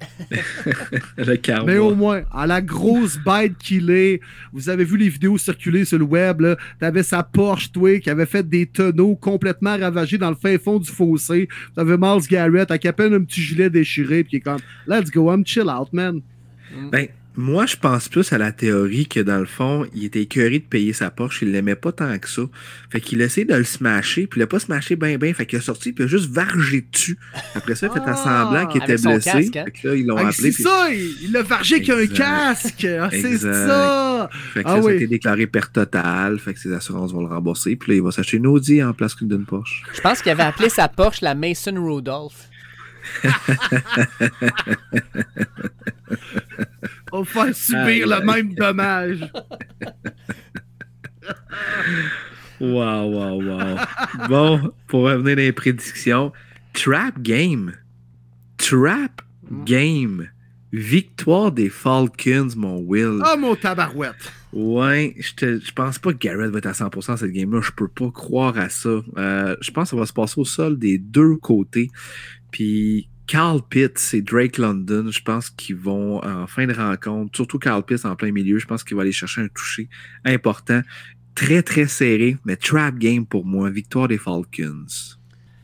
Le. 1.18 1.66
Mais 1.66 1.78
au 1.78 1.96
moins, 1.96 2.24
à 2.32 2.46
la 2.46 2.62
grosse 2.62 3.18
bête 3.18 3.58
qu'il 3.58 3.90
est, 3.90 4.20
vous 4.52 4.70
avez 4.70 4.84
vu 4.84 4.98
les 4.98 5.10
vidéos 5.10 5.38
circuler 5.38 5.86
sur 5.86 5.98
le 5.98 6.06
web, 6.06 6.42
là, 6.42 6.58
t'avais 6.80 7.04
sa 7.04 7.24
Porsche, 7.24 7.72
toi, 7.72 8.00
qui 8.00 8.10
avait 8.10 8.26
fait 8.26 8.48
des 8.48 8.66
tonneaux 8.66 9.16
complètement 9.16 9.78
ravagés 9.78 10.18
dans 10.18 10.30
le 10.30 10.36
fin 10.36 10.58
fond 10.58 10.80
du 10.80 10.90
fossé. 10.90 11.48
T'avais 11.76 11.98
Miles 11.98 12.28
Garrett 12.30 12.70
avec 12.70 12.86
à 12.86 12.94
peine 12.94 13.14
un 13.14 13.24
petit 13.24 13.42
gilet 13.42 13.70
déchiré, 13.70 14.24
puis 14.24 14.32
qui 14.32 14.36
est 14.38 14.42
comme, 14.42 14.60
let's 14.88 15.10
go, 15.10 15.32
I'm 15.32 15.46
chill 15.46 15.70
out, 15.70 15.92
man. 15.94 16.22
Ben, 16.92 17.08
moi, 17.36 17.66
je 17.66 17.76
pense 17.76 18.10
plus 18.10 18.32
à 18.34 18.38
la 18.38 18.52
théorie 18.52 19.08
que 19.08 19.20
dans 19.20 19.40
le 19.40 19.46
fond, 19.46 19.86
il 19.96 20.06
était 20.06 20.22
écœuré 20.22 20.60
de 20.60 20.64
payer 20.66 20.94
sa 20.94 21.10
Porsche. 21.10 21.42
Il 21.44 21.52
l'aimait 21.52 21.76
pas 21.76 21.92
tant 21.92 22.18
que 22.20 22.30
ça. 22.30 22.44
Fait 22.92 23.02
qu'il 23.02 23.22
essayé 23.22 23.46
de 23.46 23.56
le 23.56 23.64
smasher, 23.64 24.28
puis 24.28 24.40
il 24.40 24.44
a 24.44 24.48
pas 24.48 24.60
smashé 24.60 24.96
ben 24.96 25.18
ben. 25.18 25.34
Fait 25.34 25.46
qu'il 25.46 25.60
a 25.60 25.62
sorti, 25.62 25.94
puis 25.94 26.04
il 26.04 26.08
a 26.08 26.10
juste 26.10 26.30
vargé 26.30 26.86
dessus. 26.92 27.18
Après 27.56 27.76
ça, 27.76 27.88
il 27.88 27.90
a 27.90 27.94
fait 27.94 28.02
Ah, 28.06 28.12
à 28.12 28.16
semblant 28.16 28.68
qu'il 28.68 28.84
était 28.84 28.98
blessé. 28.98 29.32
casque, 29.50 29.56
hein? 29.58 29.64
Fait 29.66 29.72
que 29.72 29.88
là, 29.88 29.96
ils 29.96 30.06
l'ont 30.06 30.18
Ah, 30.18 30.28
appelé. 30.30 30.52
c'est 30.52 30.52
puis- 30.52 30.64
ça, 30.64 30.88
il 30.92 31.32
l'a 31.32 31.42
vargé 31.42 31.82
qu'un 31.82 32.06
casque. 32.08 32.86
Ah, 33.00 33.10
c'est 33.12 33.38
ça. 33.38 34.30
Fait 34.54 34.64
que 34.64 34.68
Ah 34.70 34.76
ça, 34.78 34.82
ça 34.84 34.90
a 34.90 34.94
été 34.94 35.08
déclaré 35.08 35.48
perte 35.48 35.74
totale. 35.74 36.40
Fait 36.40 36.54
que 36.54 36.60
ses 36.60 36.72
assurances 36.74 37.12
vont 37.14 37.22
le 37.22 37.28
rembourser. 37.28 37.76
Puis 37.76 37.92
là, 37.92 37.96
il 37.98 38.02
va 38.04 38.12
s'acheter 38.12 38.38
une 38.38 38.48
Audi 38.48 38.84
en 38.84 38.94
place 38.94 39.16
qu'une 39.16 39.28
d'une 39.28 39.46
Porsche. 39.46 39.84
Je 39.94 40.02
pense 40.02 40.22
qu'il 40.22 40.32
avait 40.32 40.44
appelé 40.44 40.70
sa 40.70 40.88
Porsche 40.88 41.22
la 41.22 41.36
Mason 41.36 41.74
Rudolph. 41.76 42.50
On 47.12 47.22
va 47.22 47.46
faire 47.46 47.56
subir 47.56 48.08
le 48.08 48.26
même 48.26 48.54
dommage. 48.54 49.20
Wow, 52.60 53.10
wow, 53.12 53.42
wow. 53.42 53.78
bon, 54.30 54.74
pour 54.88 55.04
revenir 55.04 55.36
dans 55.36 55.42
les 55.42 55.52
prédictions, 55.52 56.32
Trap 56.74 57.22
Game. 57.22 57.74
Trap 58.58 59.22
Game. 59.66 60.30
Victoire 60.72 61.52
des 61.52 61.70
Falcons, 61.70 62.50
mon 62.56 62.78
Will. 62.80 63.20
Ah, 63.24 63.36
mon 63.36 63.56
tabarouette. 63.56 64.16
Ouais, 64.54 65.16
je 65.20 65.72
pense 65.74 66.00
pas 66.00 66.14
que 66.14 66.18
Garrett 66.18 66.52
va 66.52 66.60
être 66.60 66.68
à 66.68 66.72
100% 66.72 67.18
cette 67.18 67.32
game-là. 67.32 67.62
Je 67.62 67.72
peux 67.72 67.88
pas 67.88 68.10
croire 68.12 68.58
à 68.58 68.70
ça. 68.70 69.02
Euh, 69.18 69.56
je 69.62 69.72
pense 69.72 69.90
que 69.90 69.96
ça 69.96 70.00
va 70.00 70.06
se 70.06 70.14
passer 70.14 70.40
au 70.40 70.46
sol 70.46 70.78
des 70.80 70.98
deux 70.98 71.36
côtés. 71.38 71.90
Puis 72.54 73.10
Carl 73.28 73.60
Pitts 73.70 74.14
et 74.14 74.22
Drake 74.22 74.58
London, 74.58 75.08
je 75.12 75.22
pense 75.22 75.50
qu'ils 75.50 75.76
vont 75.76 76.24
en 76.24 76.48
fin 76.48 76.66
de 76.68 76.74
rencontre, 76.74 77.36
surtout 77.36 77.60
Carl 77.60 77.84
Pitts 77.84 78.06
en 78.06 78.16
plein 78.16 78.32
milieu, 78.32 78.60
je 78.60 78.66
pense 78.66 78.84
qu'il 78.86 78.96
va 78.96 79.02
aller 79.02 79.12
chercher 79.12 79.42
un 79.42 79.48
toucher 79.50 79.90
important. 80.24 80.82
Très, 81.36 81.64
très 81.64 81.88
serré, 81.88 82.38
mais 82.46 82.56
trap 82.56 82.96
game 82.96 83.26
pour 83.26 83.44
moi. 83.44 83.70
Victoire 83.72 84.08
des 84.08 84.20
Falcons. 84.20 84.86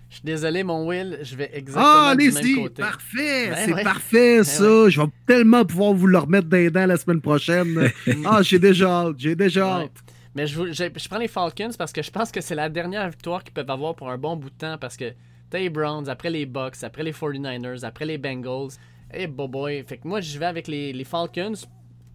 Je 0.10 0.16
suis 0.16 0.24
désolé, 0.24 0.64
mon 0.64 0.88
Will, 0.88 1.20
je 1.22 1.36
vais 1.36 1.52
exactement 1.53 1.86
Ah, 1.86 2.16
du 2.18 2.26
même 2.26 2.36
allez-y, 2.38 2.56
côté. 2.56 2.82
parfait, 2.82 3.49
Ben 3.52 3.57
c'est 3.66 3.74
ouais. 3.74 3.84
parfait 3.84 4.44
ça. 4.44 4.90
Je 4.90 4.99
vais 4.99 5.07
tellement 5.28 5.64
pouvoir 5.64 5.94
vous 5.94 6.07
le 6.07 6.18
remettre 6.18 6.48
dans 6.48 6.57
les 6.57 6.72
dents 6.72 6.88
la 6.88 6.98
semaine 6.98 7.22
prochaine. 7.22 7.91
ah, 8.26 8.41
j'ai 8.41 8.57
déjà 8.57 8.90
hâte, 8.90 9.16
j'ai 9.20 9.36
déjà 9.36 9.66
Ouais. 9.78 9.84
hâte. 9.84 9.91
Mais 10.34 10.48
je, 10.48 10.56
vous- 10.57 10.68
je, 10.74 10.86
je 10.95 11.07
prends 11.07 11.20
les 11.20 11.28
Falcons 11.28 11.70
parce 11.78 11.91
que 11.94 12.02
je 12.02 12.10
pense 12.10 12.32
que 12.32 12.41
c'est 12.41 12.56
la 12.56 12.70
dernière 12.70 13.07
victoire 13.10 13.44
qu'ils 13.44 13.53
peuvent 13.53 13.70
avoir 13.70 13.95
pour 13.95 14.10
un 14.10 14.18
bon 14.18 14.36
bout 14.36 14.49
de 14.49 14.56
temps 14.56 14.78
parce 14.80 14.98
que 14.98 15.14
les 15.58 15.70
Browns, 15.70 16.08
après 16.10 16.30
les 16.30 16.46
Bucks, 16.46 16.84
après 16.84 17.04
les 17.04 17.12
49ers, 17.12 17.84
après 17.84 18.06
les 18.06 18.18
Bengals. 18.18 18.72
Et 19.14 19.28
boy, 19.28 19.84
Fait 19.88 19.98
que 19.98 20.08
moi, 20.08 20.22
je 20.22 20.38
vais 20.38 20.46
avec 20.46 20.68
les, 20.68 21.04
Falcons 21.04 21.54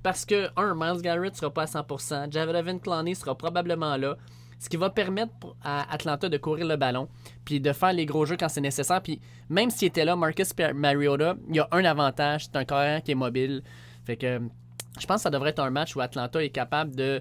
parce 0.03 0.25
que, 0.25 0.49
un, 0.57 0.75
Miles 0.75 1.03
Garrett 1.03 1.35
sera 1.35 1.53
pas 1.53 1.63
à 1.63 1.67
100%, 1.67 2.31
Javelin 2.31 2.79
Clowney 2.79 3.15
sera 3.15 3.37
probablement 3.37 3.97
là. 3.97 4.17
Ce 4.59 4.69
qui 4.69 4.77
va 4.77 4.91
permettre 4.91 5.33
à 5.63 5.93
Atlanta 5.93 6.29
de 6.29 6.37
courir 6.37 6.67
le 6.67 6.77
ballon, 6.77 7.09
puis 7.45 7.61
de 7.61 7.73
faire 7.73 7.93
les 7.93 8.07
gros 8.07 8.25
jeux 8.25 8.37
quand 8.39 8.49
c'est 8.49 8.61
nécessaire. 8.61 9.03
Puis 9.03 9.21
même 9.49 9.71
s'il 9.71 9.89
était 9.89 10.05
là, 10.05 10.15
Marcus 10.15 10.53
Mariota, 10.75 11.37
il 11.49 11.57
y 11.57 11.61
a 11.61 11.69
un 11.73 11.85
avantage, 11.85 12.45
c'est 12.45 12.57
un 12.57 12.65
carrière 12.65 13.03
qui 13.03 13.13
est 13.13 13.17
mobile. 13.17 13.63
Fait 14.05 14.17
que 14.17 14.41
je 15.01 15.07
pense 15.07 15.17
que 15.17 15.23
ça 15.23 15.31
devrait 15.31 15.51
être 15.51 15.61
un 15.61 15.71
match 15.71 15.97
où 15.97 16.01
Atlanta 16.01 16.43
est 16.43 16.51
capable 16.51 16.95
de 16.95 17.21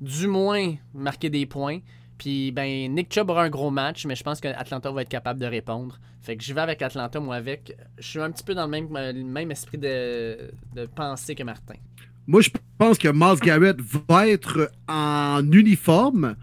du 0.00 0.26
moins 0.26 0.74
marquer 0.92 1.30
des 1.30 1.46
points. 1.46 1.78
Puis 2.18 2.50
ben 2.50 2.92
Nick 2.94 3.12
Chubb 3.12 3.30
aura 3.30 3.44
un 3.44 3.50
gros 3.50 3.70
match, 3.70 4.06
mais 4.06 4.16
je 4.16 4.22
pense 4.22 4.40
que 4.40 4.48
Atlanta 4.48 4.90
va 4.90 5.02
être 5.02 5.08
capable 5.08 5.40
de 5.40 5.46
répondre. 5.46 5.98
Fait 6.22 6.36
que 6.36 6.42
je 6.42 6.52
vais 6.52 6.60
avec 6.60 6.82
Atlanta, 6.82 7.20
moi 7.20 7.36
avec. 7.36 7.76
Je 7.98 8.06
suis 8.06 8.20
un 8.20 8.30
petit 8.30 8.42
peu 8.42 8.54
dans 8.54 8.66
le 8.66 9.24
même, 9.24 9.50
esprit 9.50 9.78
de, 9.78 10.50
de 10.74 10.86
pensée 10.86 11.34
que 11.34 11.42
Martin. 11.42 11.74
Moi, 12.26 12.40
je 12.40 12.50
pense 12.78 12.98
que 12.98 13.08
Miles 13.08 13.40
Garrett 13.40 13.76
va 14.08 14.26
être 14.26 14.72
en 14.88 15.40
uniforme. 15.52 16.34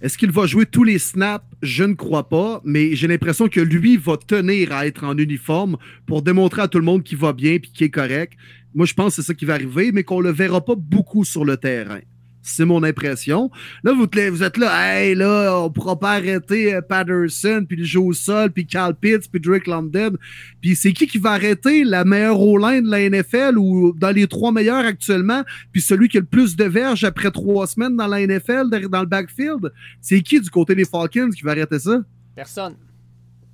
Est-ce 0.00 0.18
qu'il 0.18 0.30
va 0.30 0.46
jouer 0.46 0.66
tous 0.66 0.84
les 0.84 0.98
snaps? 0.98 1.44
Je 1.62 1.84
ne 1.84 1.94
crois 1.94 2.28
pas, 2.28 2.60
mais 2.64 2.94
j'ai 2.96 3.06
l'impression 3.06 3.48
que 3.48 3.60
lui 3.60 3.96
va 3.96 4.16
tenir 4.16 4.72
à 4.72 4.86
être 4.86 5.04
en 5.04 5.16
uniforme 5.16 5.76
pour 6.06 6.22
démontrer 6.22 6.62
à 6.62 6.68
tout 6.68 6.78
le 6.78 6.84
monde 6.84 7.02
qu'il 7.02 7.18
va 7.18 7.32
bien 7.32 7.54
et 7.54 7.60
qu'il 7.60 7.86
est 7.86 7.90
correct. 7.90 8.36
Moi, 8.74 8.86
je 8.86 8.94
pense 8.94 9.16
que 9.16 9.22
c'est 9.22 9.26
ça 9.26 9.34
qui 9.34 9.44
va 9.44 9.54
arriver, 9.54 9.92
mais 9.92 10.04
qu'on 10.04 10.20
le 10.20 10.30
verra 10.30 10.64
pas 10.64 10.74
beaucoup 10.76 11.24
sur 11.24 11.44
le 11.44 11.56
terrain. 11.56 12.00
C'est 12.48 12.64
mon 12.64 12.82
impression. 12.82 13.50
Là, 13.84 13.92
vous, 13.92 14.06
te- 14.06 14.28
vous 14.30 14.42
êtes 14.42 14.56
là, 14.56 14.70
hey, 15.02 15.14
là, 15.14 15.58
on 15.58 15.70
pourra 15.70 15.98
pas 15.98 16.12
arrêter 16.12 16.74
euh, 16.74 16.80
Patterson, 16.80 17.64
puis 17.68 17.76
le 17.76 17.84
jeu 17.84 18.00
au 18.00 18.12
sol, 18.12 18.50
puis 18.50 18.66
Cal 18.66 18.94
Pitts, 18.94 19.30
puis 19.30 19.40
Drake 19.40 19.66
London. 19.66 20.12
Puis 20.60 20.74
c'est 20.76 20.92
qui 20.92 21.06
qui 21.06 21.18
va 21.18 21.32
arrêter 21.32 21.84
la 21.84 22.04
meilleure 22.04 22.40
O-line 22.40 22.82
de 22.84 22.90
la 22.90 23.08
NFL 23.10 23.58
ou 23.58 23.92
dans 23.96 24.10
les 24.10 24.26
trois 24.26 24.50
meilleurs 24.52 24.84
actuellement, 24.86 25.44
puis 25.72 25.82
celui 25.82 26.08
qui 26.08 26.16
a 26.16 26.20
le 26.20 26.26
plus 26.26 26.56
de 26.56 26.64
verges 26.64 27.04
après 27.04 27.30
trois 27.30 27.66
semaines 27.66 27.96
dans 27.96 28.06
la 28.06 28.26
NFL, 28.26 28.70
dans 28.88 29.00
le 29.00 29.06
backfield? 29.06 29.72
C'est 30.00 30.20
qui 30.22 30.40
du 30.40 30.50
côté 30.50 30.74
des 30.74 30.84
Falcons 30.84 31.30
qui 31.30 31.42
va 31.42 31.50
arrêter 31.52 31.78
ça? 31.78 32.00
Personne. 32.34 32.74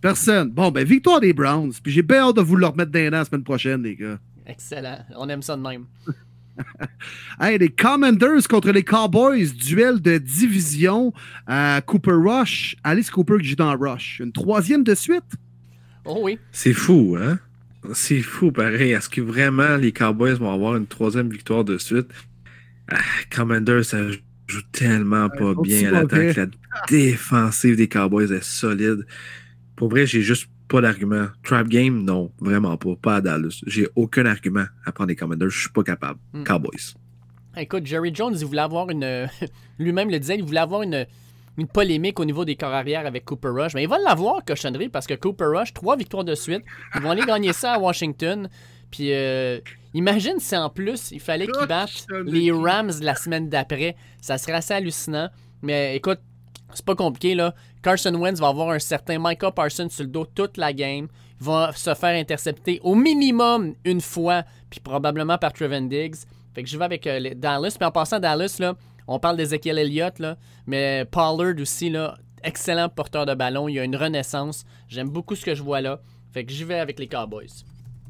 Personne. 0.01 0.51
Bon, 0.51 0.71
ben, 0.71 0.85
victoire 0.85 1.21
des 1.21 1.33
Browns. 1.33 1.73
Puis 1.83 1.93
j'ai 1.93 2.03
bien 2.03 2.19
hâte 2.29 2.37
de 2.37 2.43
vous 2.43 2.57
le 2.57 2.67
remettre 2.67 2.93
dans 2.93 3.11
la 3.11 3.25
semaine 3.25 3.43
prochaine, 3.43 3.83
les 3.83 3.97
gars. 3.97 4.19
Excellent. 4.47 4.99
On 5.17 5.29
aime 5.31 5.41
ça 5.43 5.57
de 5.57 5.63
même. 5.63 5.87
Hey, 7.41 7.59
les 7.59 7.69
Commanders 7.69 8.47
contre 8.49 8.71
les 8.71 8.85
Cowboys, 8.85 9.53
duel 9.53 10.01
de 10.01 10.19
division 10.19 11.13
à 11.47 11.81
Cooper 11.85 12.13
Rush. 12.13 12.77
Alice 12.85 13.11
Cooper 13.11 13.39
qui 13.41 13.49
joue 13.49 13.57
dans 13.57 13.77
Rush. 13.77 14.21
Une 14.21 14.33
troisième 14.33 14.85
de 14.85 14.95
suite? 14.95 15.25
Oh 16.05 16.21
oui. 16.23 16.39
C'est 16.53 16.73
fou, 16.73 17.17
hein? 17.21 17.39
C'est 17.93 18.23
fou, 18.23 18.53
pareil. 18.53 18.93
Est-ce 18.93 19.09
que 19.09 19.21
vraiment 19.21 19.77
les 19.77 19.93
Cowboys 19.93 20.35
vont 20.35 20.53
avoir 20.53 20.77
une 20.77 20.87
troisième 20.87 21.29
victoire 21.29 21.65
de 21.65 21.77
suite? 21.77 22.07
Ah, 22.91 22.99
Commander, 23.35 23.83
ça 23.83 23.99
joue 24.47 24.63
tellement 24.73 25.29
pas 25.29 25.55
bien 25.61 25.89
à 25.89 26.03
l'attaque. 26.03 26.37
La 26.37 26.49
défensive 26.89 27.77
des 27.77 27.89
Cowboys 27.89 28.33
est 28.33 28.45
solide. 28.45 29.07
Pour 29.77 29.89
vrai, 29.89 30.07
j'ai 30.07 30.23
juste 30.23 30.49
pas 30.69 30.81
d'argument. 30.81 31.27
Trap 31.43 31.69
game, 31.69 32.03
non, 32.05 32.31
vraiment 32.41 32.77
pas. 32.77 32.97
Pas 33.01 33.17
à 33.17 33.21
Dallas. 33.21 33.61
J'ai 33.67 33.89
aucun 33.97 34.27
argument 34.27 34.65
à 34.85 34.93
prendre 34.93 35.09
les 35.09 35.17
Commanders. 35.17 35.51
Je 35.51 35.61
suis 35.61 35.71
pas 35.71 35.83
capable. 35.83 36.19
Hmm. 36.33 36.45
Cowboys. 36.45 36.95
Écoute, 37.57 37.87
Jerry 37.87 38.13
Jones, 38.15 38.35
il 38.39 38.47
voulait 38.47 38.63
avoir 38.63 38.91
une. 38.91 39.29
Lui-même 39.79 40.11
le 40.11 40.19
disait, 40.19 40.37
il 40.37 40.45
voulait 40.45 40.61
avoir 40.61 40.83
une, 40.83 41.07
une 41.57 41.69
polémique 41.69 42.19
au 42.19 42.25
niveau 42.25 42.45
des 42.45 42.57
corps 42.57 42.73
arrière 42.73 43.07
avec 43.07 43.25
Cooper 43.25 43.49
Rush. 43.49 43.75
Mais 43.75 43.85
il 43.85 43.89
va 43.89 43.99
l'avoir, 43.99 44.45
cochonnerie, 44.45 44.89
parce 44.89 45.07
que 45.07 45.15
Cooper 45.15 45.47
Rush, 45.57 45.73
trois 45.73 45.97
victoires 45.97 46.25
de 46.25 46.35
suite. 46.35 46.63
Ils 46.95 47.03
vont 47.03 47.11
aller 47.11 47.25
gagner 47.25 47.53
ça 47.53 47.75
à 47.75 47.79
Washington. 47.79 48.49
Puis 48.91 49.13
euh, 49.13 49.61
imagine 49.93 50.39
si 50.39 50.57
en 50.57 50.71
plus, 50.71 51.11
il 51.11 51.21
fallait 51.21 51.47
qu'ils 51.47 51.67
battent 51.67 52.07
les 52.27 52.51
Rams 52.51 52.93
la 53.01 53.15
semaine 53.15 53.49
d'après. 53.49 53.97
Ça 54.21 54.39
serait 54.39 54.53
assez 54.53 54.75
hallucinant. 54.75 55.29
Mais 55.63 55.97
écoute, 55.97 56.21
c'est 56.75 56.85
pas 56.85 56.95
compliqué, 56.95 57.35
là. 57.35 57.55
Carson 57.85 58.15
Wentz 58.15 58.41
va 58.41 58.49
avoir 58.49 58.71
un 58.71 58.79
certain 58.79 59.19
Micah 59.21 59.51
Parsons 59.51 59.91
sur 59.91 60.05
le 60.05 60.11
dos 60.11 60.25
toute 60.25 60.57
la 60.57 60.73
game. 60.73 61.07
Il 61.39 61.45
va 61.45 61.71
se 61.77 61.95
faire 61.95 62.19
intercepter 62.19 62.81
au 62.83 62.95
minimum 62.95 63.75
une 63.85 64.01
fois, 64.01 64.43
puis 64.71 64.81
probablement 64.81 65.37
par 65.37 65.53
Trevin 65.53 65.83
Diggs. 65.83 66.17
Fait 66.55 66.63
que 66.63 66.69
je 66.71 66.79
vais 66.79 66.85
avec 66.87 67.07
euh, 67.07 67.19
les 67.19 67.35
Dallas. 67.35 67.77
Puis 67.79 67.87
en 67.87 67.91
passant 67.91 68.17
à 68.17 68.21
Dallas, 68.21 68.57
là, 68.59 68.75
on 69.07 69.19
parle 69.19 69.37
d'Ezekiel 69.37 69.79
Elliott, 69.79 70.19
là, 70.19 70.39
mais 70.67 71.05
Pollard 71.11 71.61
aussi, 71.61 71.91
là, 71.91 72.17
excellent 72.43 72.89
porteur 72.89 73.27
de 73.27 73.35
ballon. 73.35 73.69
Il 73.69 73.75
y 73.75 73.79
a 73.79 73.85
une 73.85 73.97
renaissance. 73.97 74.65
J'aime 74.89 75.11
beaucoup 75.11 75.35
ce 75.35 75.45
que 75.45 75.55
je 75.55 75.63
vois 75.63 75.83
là. 75.83 76.01
Fait 76.33 76.43
que 76.47 76.53
j'y 76.53 76.65
vais 76.65 76.79
avec 76.79 76.99
les 76.99 77.07
Cowboys. 77.07 77.65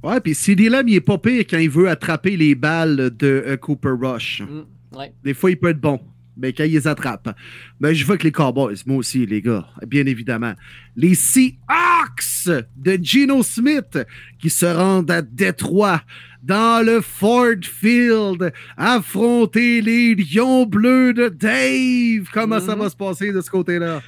Ouais, 0.05 0.20
puis 0.20 0.36
CD 0.36 0.68
Lamb, 0.68 0.86
il 0.86 0.94
est 0.94 1.01
pas 1.01 1.18
pire 1.18 1.44
quand 1.51 1.59
il 1.59 1.70
veut 1.70 1.88
attraper 1.88 2.36
les 2.36 2.55
balles 2.55 3.10
de 3.16 3.42
euh, 3.44 3.56
Cooper 3.56 3.94
Rush. 4.01 4.42
Mm, 4.42 4.98
ouais. 4.98 5.12
Des 5.24 5.34
fois, 5.34 5.51
il 5.51 5.59
peut 5.59 5.70
être 5.70 5.80
bon, 5.80 5.98
mais 6.36 6.52
quand 6.52 6.65
il 6.65 6.73
les 6.73 6.86
attrape. 6.89 7.36
Mais 7.81 7.94
je 7.94 8.05
veux 8.06 8.16
que 8.16 8.24
les 8.24 8.32
Cowboys, 8.32 8.77
moi 8.86 8.97
aussi, 8.98 9.27
les 9.27 9.40
gars, 9.43 9.66
bien 9.86 10.06
évidemment. 10.06 10.55
Les 10.97 11.15
Seahawks 11.15 12.65
de 12.77 12.98
Geno 13.02 13.43
Smith 13.43 13.98
qui 14.39 14.51
se 14.51 14.66
rendent 14.66 15.11
à 15.11 15.23
Détroit 15.23 16.02
dans 16.43 16.85
le 16.85 17.01
Ford 17.01 17.55
Field, 17.62 18.52
affronter 18.77 19.81
les 19.81 20.15
Lions 20.15 20.66
Bleus 20.66 21.15
de 21.15 21.28
Dave. 21.28 22.28
Comment 22.32 22.61
ça 22.61 22.74
Mhm. 22.77 22.82
va 22.82 22.90
se 22.90 22.97
passer 22.97 23.32
de 23.32 23.40
ce 23.40 23.51
côté-là? 23.51 24.02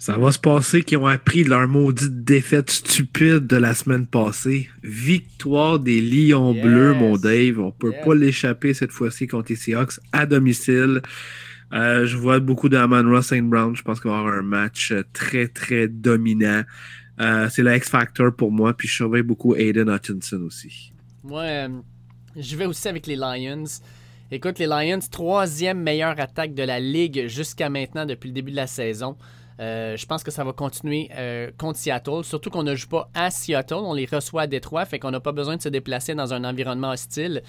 Ça 0.00 0.16
va 0.16 0.32
se 0.32 0.38
passer 0.38 0.82
qu'ils 0.82 0.96
ont 0.96 1.06
appris 1.06 1.44
leur 1.44 1.68
maudite 1.68 2.24
défaite 2.24 2.70
stupide 2.70 3.46
de 3.46 3.56
la 3.56 3.74
semaine 3.74 4.06
passée. 4.06 4.70
Victoire 4.82 5.78
des 5.78 6.00
Lions 6.00 6.54
Yes. 6.54 6.64
Bleus, 6.64 6.94
mon 6.94 7.18
Dave. 7.18 7.58
On 7.60 7.70
peut 7.70 7.92
Yes. 7.92 8.04
pas 8.06 8.14
l'échapper 8.14 8.72
cette 8.72 8.92
fois-ci 8.92 9.26
contre 9.26 9.50
les 9.50 9.56
Seahawks 9.56 10.00
à 10.12 10.24
domicile. 10.24 11.02
Euh, 11.74 12.06
je 12.06 12.16
vois 12.16 12.40
beaucoup 12.40 12.70
d'Amon 12.70 13.20
St. 13.20 13.42
Brown. 13.42 13.76
Je 13.76 13.82
pense 13.82 14.00
qu'il 14.00 14.10
va 14.10 14.16
y 14.16 14.20
avoir 14.20 14.34
un 14.34 14.42
match 14.42 14.90
euh, 14.90 15.02
très, 15.12 15.48
très 15.48 15.86
dominant. 15.86 16.62
Euh, 17.20 17.48
c'est 17.50 17.62
le 17.62 17.76
X-Factor 17.76 18.34
pour 18.34 18.50
moi. 18.50 18.72
Puis 18.74 18.88
je 18.88 18.94
surveille 18.94 19.22
beaucoup 19.22 19.54
Aiden 19.54 19.90
Hutchinson 19.90 20.40
aussi. 20.46 20.94
Moi, 21.22 21.42
euh, 21.42 21.68
je 22.38 22.56
vais 22.56 22.64
aussi 22.64 22.88
avec 22.88 23.06
les 23.06 23.16
Lions. 23.16 23.64
Écoute, 24.30 24.58
les 24.58 24.66
Lions, 24.66 25.00
troisième 25.10 25.82
meilleure 25.82 26.18
attaque 26.18 26.54
de 26.54 26.62
la 26.62 26.80
ligue 26.80 27.26
jusqu'à 27.26 27.68
maintenant 27.68 28.06
depuis 28.06 28.28
le 28.28 28.34
début 28.34 28.50
de 28.52 28.56
la 28.56 28.66
saison. 28.66 29.18
Euh, 29.60 29.96
je 29.96 30.06
pense 30.06 30.22
que 30.22 30.30
ça 30.30 30.42
va 30.42 30.52
continuer 30.52 31.10
euh, 31.14 31.50
contre 31.58 31.78
Seattle, 31.78 32.24
surtout 32.24 32.48
qu'on 32.48 32.62
ne 32.62 32.74
joue 32.74 32.88
pas 32.88 33.10
à 33.12 33.30
Seattle, 33.30 33.74
on 33.74 33.92
les 33.92 34.06
reçoit 34.06 34.42
à 34.42 34.46
Détroit, 34.46 34.86
fait 34.86 34.98
qu'on 34.98 35.10
n'a 35.10 35.20
pas 35.20 35.32
besoin 35.32 35.56
de 35.56 35.62
se 35.62 35.68
déplacer 35.68 36.14
dans 36.14 36.32
un 36.32 36.44
environnement 36.44 36.90
hostile. 36.90 37.42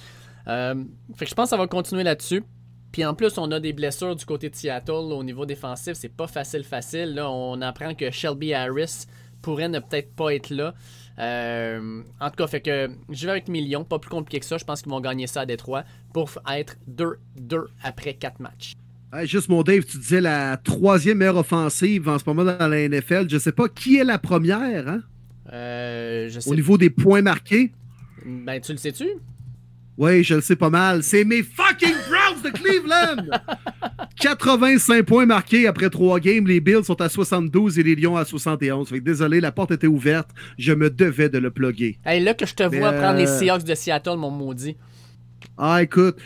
Euh, 0.48 0.84
fait 1.16 1.26
que 1.26 1.30
je 1.30 1.36
pense 1.36 1.46
que 1.46 1.50
ça 1.52 1.58
va 1.58 1.68
continuer 1.68 2.04
là-dessus. 2.04 2.44
Puis 2.92 3.06
en 3.06 3.14
plus, 3.14 3.38
on 3.38 3.50
a 3.52 3.62
des 3.62 3.72
blessures 3.72 4.18
du 4.18 4.26
côté 4.26 4.50
de 4.50 4.56
Seattle 4.56 4.92
au 4.92 5.24
niveau 5.24 5.46
défensif, 5.46 5.94
c'est 5.94 6.10
pas 6.10 6.28
facile 6.28 6.66
facile. 6.66 7.16
Là, 7.16 7.32
on 7.32 7.62
apprend 7.62 7.96
que 7.96 8.12
Shelby 8.12 8.54
Harris 8.54 9.06
pourrait 9.42 9.70
ne 9.70 9.80
peut-être 9.80 10.14
pas 10.14 10.36
être 10.36 10.50
là. 10.50 10.74
En 11.18 12.30
tout 12.30 12.36
cas, 12.36 12.48
fait 12.48 12.60
que 12.60 12.90
je 13.10 13.26
vais 13.26 13.32
avec 13.32 13.48
millions, 13.48 13.86
pas 13.86 14.00
plus 14.00 14.10
compliqué 14.10 14.42
que 14.42 14.46
ça. 14.46 14.58
Je 14.58 14.66
pense 14.66 14.82
qu'ils 14.82 14.92
vont 14.92 15.00
gagner 15.00 15.28
ça 15.28 15.42
à 15.42 15.46
Détroit 15.46 15.86
pour 16.14 16.30
être 16.50 16.76
2-2 16.90 17.68
après 17.82 18.16
4 18.16 18.42
matchs. 18.42 18.76
Hey, 19.14 19.28
juste 19.28 19.50
mon 19.50 19.62
Dave, 19.62 19.84
tu 19.84 19.98
disais 19.98 20.22
la 20.22 20.56
troisième 20.58 21.18
meilleure 21.18 21.38
offensive 21.38 22.08
en 22.08 22.18
ce 22.18 22.24
moment 22.26 22.46
dans 22.46 22.68
la 22.68 22.88
NFL. 22.88 23.26
Je 23.30 23.38
sais 23.38 23.52
pas 23.52 23.68
qui 23.68 23.98
est 23.98 24.06
la 24.06 24.18
première 24.18 24.88
hein, 24.88 25.02
Euh, 25.52 26.30
je 26.30 26.40
sais. 26.40 26.50
au 26.50 26.56
niveau 26.56 26.78
des 26.78 26.90
points 26.90 27.22
marqués? 27.22 27.72
Ben, 28.26 28.62
tu 28.62 28.72
le 28.72 28.78
sais-tu? 28.78 29.08
Oui, 29.98 30.24
je 30.24 30.36
le 30.36 30.42
sais 30.42 30.56
pas 30.56 30.70
mal. 30.70 31.04
C'est 31.04 31.26
mes 31.26 31.44
fucking 31.44 31.94
Browns 32.10 32.42
de 32.42 32.50
Cleveland! 32.58 33.38
85 34.22 35.04
points 35.04 35.26
marqués 35.26 35.68
après 35.68 35.90
trois 35.90 36.20
games. 36.20 36.48
Les 36.48 36.62
Bills 36.62 36.86
sont 36.86 37.02
à 37.02 37.10
72 37.10 37.80
et 37.80 37.84
les 37.84 37.96
Lions 37.96 38.16
à 38.16 38.24
71. 38.24 38.88
Fait 38.88 39.00
que 39.00 39.04
désolé, 39.04 39.42
la 39.42 39.52
porte 39.52 39.72
était 39.72 39.88
ouverte. 39.88 40.30
Je 40.58 40.72
me 40.72 40.90
devais 40.90 41.28
de 41.28 41.38
le 41.38 41.52
plugger. 41.52 41.98
Hey, 42.06 42.24
là 42.24 42.34
que 42.34 42.46
je 42.46 42.54
te 42.56 42.64
vois 42.64 42.94
prendre 42.94 43.18
les 43.18 43.28
euh, 43.28 43.40
Seahawks 43.40 43.64
de 43.66 43.76
Seattle, 43.76 44.16
mon 44.18 44.32
maudit. 44.32 44.78
Ah, 45.58 45.84
écoute. 45.84 46.18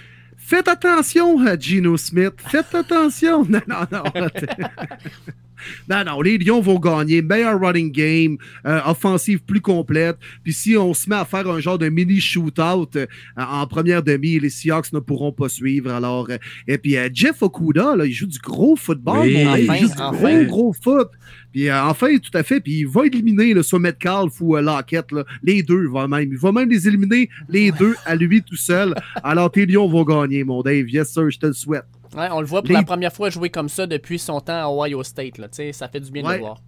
Faites 0.48 0.68
attention 0.68 1.40
à 1.44 1.58
Geno 1.58 1.98
Smith. 1.98 2.34
Faites 2.50 2.76
attention. 2.76 3.44
Non, 3.50 3.62
non, 3.68 3.86
non. 3.92 4.04
non, 5.90 6.04
non. 6.06 6.22
Les 6.22 6.38
Lions 6.38 6.62
vont 6.62 6.78
gagner. 6.78 7.24
Meilleur 7.24 7.60
running 7.60 7.92
game. 7.92 8.38
euh, 8.68 8.80
offensive 8.86 9.40
plus 9.44 9.62
complète. 9.62 10.18
Puis 10.44 10.54
si 10.54 10.78
on 10.78 10.94
se 10.94 11.10
met 11.10 11.16
à 11.16 11.26
faire 11.26 11.50
un 11.50 11.60
genre 11.60 11.80
de 11.80 11.90
mini 11.90 12.20
shootout 12.20 12.90
euh, 12.96 13.08
en 13.36 13.66
première 13.66 14.04
demi, 14.04 14.40
les 14.40 14.52
Seahawks 14.52 14.94
ne 14.94 15.00
pourront 15.00 15.32
pas 15.32 15.50
suivre. 15.50 15.92
Alors, 15.92 16.28
euh, 16.30 16.38
et 16.68 16.78
puis 16.78 16.96
euh, 16.96 17.10
Jeff 17.12 17.42
Okuda, 17.42 17.96
là, 17.96 18.06
il 18.06 18.14
joue 18.14 18.28
du 18.28 18.38
gros 18.38 18.76
football. 18.76 19.22
Oui, 19.22 19.38
il 19.58 19.66
joue 19.80 19.88
du 19.88 19.94
enfin. 20.00 20.44
gros, 20.44 20.46
gros 20.46 20.74
foot. 20.74 21.10
Puis 21.56 21.70
euh, 21.70 21.84
enfin, 21.86 22.18
tout 22.18 22.38
à 22.38 22.44
fait. 22.44 22.60
Puis 22.60 22.80
il 22.80 22.88
va 22.88 23.06
éliminer 23.06 23.54
là, 23.54 23.64
soit 23.64 23.80
Metcalf 23.80 24.42
ou 24.42 24.58
euh, 24.58 24.62
Lockett. 24.62 25.10
là. 25.14 25.24
Les 25.42 25.64
deux, 25.64 25.88
va 25.88 26.06
même. 26.06 26.30
Il 26.34 26.38
va 26.38 26.52
même 26.52 26.70
les 26.70 26.86
éliminer, 26.86 27.30
les 27.48 27.72
deux, 27.72 27.96
à 28.06 28.14
lui 28.14 28.44
tout 28.44 28.58
seul. 28.58 28.94
Alors, 29.24 29.50
tes 29.50 29.66
Lions 29.66 29.88
vont 29.88 30.04
gagner, 30.04 30.44
mon 30.44 30.62
Dave. 30.62 30.90
Yes, 30.90 31.14
sir, 31.14 31.30
je 31.32 31.40
te 31.40 31.46
le 31.46 31.54
souhaite. 31.54 31.86
Ouais, 32.14 32.28
on 32.30 32.42
le 32.42 32.46
voit 32.46 32.62
pour 32.62 32.68
les- 32.68 32.74
la 32.76 32.84
première 32.84 33.14
fois 33.14 33.30
jouer 33.30 33.50
comme 33.50 33.70
ça 33.70 33.88
depuis 33.88 34.20
son 34.20 34.42
temps 34.42 34.66
à 34.66 34.70
Ohio 34.70 35.02
State. 35.04 35.38
Là. 35.38 35.48
Ça 35.72 35.88
fait 35.88 36.02
du 36.02 36.12
bien 36.12 36.24
de 36.24 36.28
le 36.34 36.40
voir. 36.40 36.62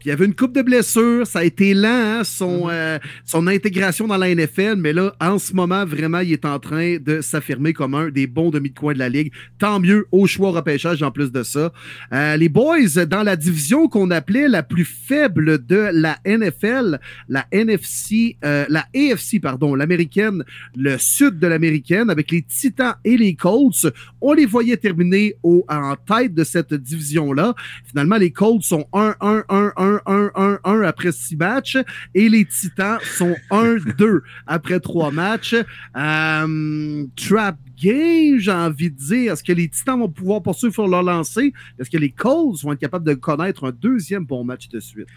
Puis 0.00 0.08
il 0.08 0.08
y 0.08 0.12
avait 0.12 0.24
une 0.24 0.34
coupe 0.34 0.54
de 0.54 0.62
blessures, 0.62 1.26
ça 1.26 1.40
a 1.40 1.44
été 1.44 1.74
lent, 1.74 1.88
hein, 1.90 2.24
son, 2.24 2.64
Mhm. 2.64 2.70
euh, 2.72 2.98
son 3.26 3.46
intégration 3.46 4.06
dans 4.06 4.16
la 4.16 4.30
NFL, 4.30 4.76
mais 4.78 4.94
là, 4.94 5.14
en 5.20 5.38
ce 5.38 5.52
moment, 5.52 5.84
vraiment, 5.84 6.20
il 6.20 6.32
est 6.32 6.46
en 6.46 6.58
train 6.58 6.96
de 6.96 7.20
s'affirmer 7.20 7.74
comme 7.74 7.94
un 7.94 8.08
des 8.08 8.26
bons 8.26 8.48
demi 8.50 8.70
de 8.70 8.78
coin 8.78 8.94
de 8.94 8.98
la 8.98 9.10
Ligue. 9.10 9.30
Tant 9.58 9.78
mieux 9.78 10.06
au 10.10 10.26
choix 10.26 10.52
repêchage 10.52 11.02
en 11.02 11.10
plus 11.10 11.30
de 11.30 11.42
ça. 11.42 11.70
Euh, 12.14 12.36
les 12.38 12.48
Boys, 12.48 13.04
dans 13.06 13.22
la 13.22 13.36
division 13.36 13.88
qu'on 13.88 14.10
appelait 14.10 14.48
la 14.48 14.62
plus 14.62 14.86
faible 14.86 15.66
de 15.66 15.90
la 15.92 16.16
NFL, 16.24 16.98
la 17.28 17.46
NFC, 17.52 18.38
euh, 18.42 18.64
la 18.70 18.86
AFC, 18.96 19.38
pardon, 19.38 19.74
l'américaine, 19.74 20.44
le 20.74 20.96
sud 20.96 21.38
de 21.38 21.46
l'américaine, 21.46 22.08
avec 22.08 22.30
les 22.30 22.40
Titans 22.40 22.94
et 23.04 23.18
les 23.18 23.34
Colts, 23.34 23.86
on 24.22 24.32
les 24.32 24.46
voyait 24.46 24.78
terminer 24.78 25.34
au, 25.42 25.66
en 25.68 25.94
tête 25.96 26.32
de 26.32 26.42
cette 26.44 26.72
division-là. 26.72 27.54
Finalement, 27.84 28.16
les 28.16 28.30
Colts 28.30 28.62
sont 28.62 28.86
1-1-1-1 28.94 29.89
1-1-1 30.06 30.86
après 30.86 31.12
6 31.12 31.36
matchs 31.36 31.78
et 32.14 32.28
les 32.28 32.44
Titans 32.44 32.98
sont 33.16 33.34
1-2 33.50 34.20
après 34.46 34.80
3 34.80 35.10
matchs. 35.10 35.54
Euh, 35.96 37.06
trap 37.16 37.56
game, 37.80 38.38
j'ai 38.38 38.52
envie 38.52 38.90
de 38.90 38.96
dire. 38.96 39.32
Est-ce 39.32 39.44
que 39.44 39.52
les 39.52 39.68
Titans 39.68 39.98
vont 39.98 40.08
pouvoir 40.08 40.42
poursuivre 40.42 40.74
sur 40.74 40.88
leur 40.88 41.02
lancée? 41.02 41.52
Est-ce 41.78 41.90
que 41.90 41.98
les 41.98 42.10
Colts 42.10 42.62
vont 42.62 42.72
être 42.72 42.80
capables 42.80 43.06
de 43.06 43.14
connaître 43.14 43.64
un 43.64 43.72
deuxième 43.72 44.24
bon 44.24 44.44
match 44.44 44.68
de 44.68 44.80
suite? 44.80 45.08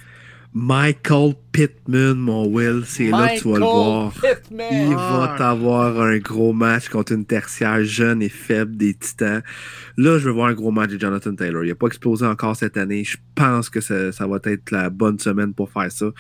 Michael 0.56 1.34
Pittman, 1.52 2.14
mon 2.14 2.46
Will, 2.46 2.84
c'est 2.86 3.10
là 3.10 3.30
que 3.30 3.42
tu 3.42 3.50
vas 3.50 3.58
le 3.58 3.64
voir. 3.64 4.14
Pittman. 4.14 4.68
Il 4.72 4.94
va 4.94 5.34
t'avoir 5.36 6.00
un 6.00 6.20
gros 6.20 6.54
match 6.54 6.90
contre 6.90 7.14
une 7.14 7.26
tertiaire 7.26 7.84
jeune 7.84 8.22
et 8.22 8.30
faible 8.30 8.78
des 8.78 8.94
Titans. 8.94 9.42
Là, 9.98 10.20
je 10.20 10.26
veux 10.26 10.32
voir 10.32 10.50
un 10.50 10.54
gros 10.54 10.70
match 10.70 10.92
de 10.92 11.00
Jonathan 11.00 11.34
Taylor. 11.34 11.64
Il 11.64 11.70
n'a 11.70 11.76
pas 11.76 11.88
explosé 11.88 12.28
encore 12.28 12.56
cette 12.56 12.78
année. 12.78 13.04
Je 13.04 13.18
pense 13.34 13.72
que 13.72 13.82
ça, 13.82 14.12
ça 14.12 14.28
va 14.28 14.38
être 14.44 14.70
la 14.70 14.92
bonne 14.92 15.18
semaine 15.18 15.56
pour 15.56 15.72
faire 15.72 15.92
ça. 15.92 16.12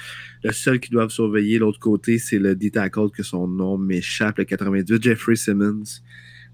Le 0.43 0.51
seul 0.51 0.80
qui 0.80 0.89
doivent 0.89 1.11
surveiller 1.11 1.60
l'autre 1.60 1.80
côté, 1.80 2.18
c'est 2.18 2.39
le 2.39 2.55
D-tackle 2.55 3.11
que 3.11 3.22
son 3.22 3.47
nom 3.47 3.77
m'échappe, 3.77 4.39
le 4.39 4.45
98, 4.45 5.03
Jeffrey 5.03 5.35
Simmons. 5.35 6.01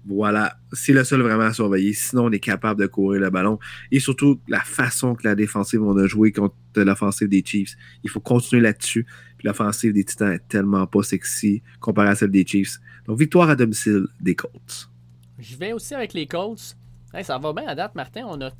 Voilà, 0.06 0.56
c'est 0.72 0.92
le 0.92 1.04
seul 1.04 1.20
vraiment 1.20 1.44
à 1.44 1.52
surveiller. 1.52 1.92
Sinon, 1.92 2.26
on 2.26 2.30
est 2.30 2.40
capable 2.40 2.80
de 2.80 2.86
courir 2.86 3.20
le 3.20 3.30
ballon. 3.30 3.58
Et 3.90 4.00
surtout, 4.00 4.40
la 4.48 4.60
façon 4.60 5.14
que 5.14 5.26
la 5.26 5.34
défensive 5.34 5.82
on 5.82 5.96
a 5.96 6.06
joué 6.06 6.32
contre 6.32 6.54
l'offensive 6.76 7.28
des 7.28 7.42
Chiefs. 7.44 7.76
Il 8.04 8.10
faut 8.10 8.20
continuer 8.20 8.62
là-dessus. 8.62 9.06
Puis 9.38 9.46
l'offensive 9.46 9.92
des 9.92 10.04
Titans 10.04 10.32
est 10.32 10.46
tellement 10.48 10.86
pas 10.86 11.02
sexy 11.02 11.62
comparée 11.80 12.08
à 12.10 12.14
celle 12.14 12.30
des 12.30 12.46
Chiefs. 12.46 12.78
Donc, 13.06 13.18
victoire 13.18 13.50
à 13.50 13.56
domicile 13.56 14.06
des 14.20 14.34
Colts. 14.34 14.90
Je 15.38 15.56
vais 15.56 15.72
aussi 15.72 15.94
avec 15.94 16.12
les 16.12 16.26
Colts. 16.26 16.76
Hey, 17.14 17.24
ça 17.24 17.38
va 17.38 17.52
bien 17.52 17.66
à 17.66 17.74
date, 17.74 17.94
Martin. 17.94 18.22
On 18.26 18.40
a 18.40 18.50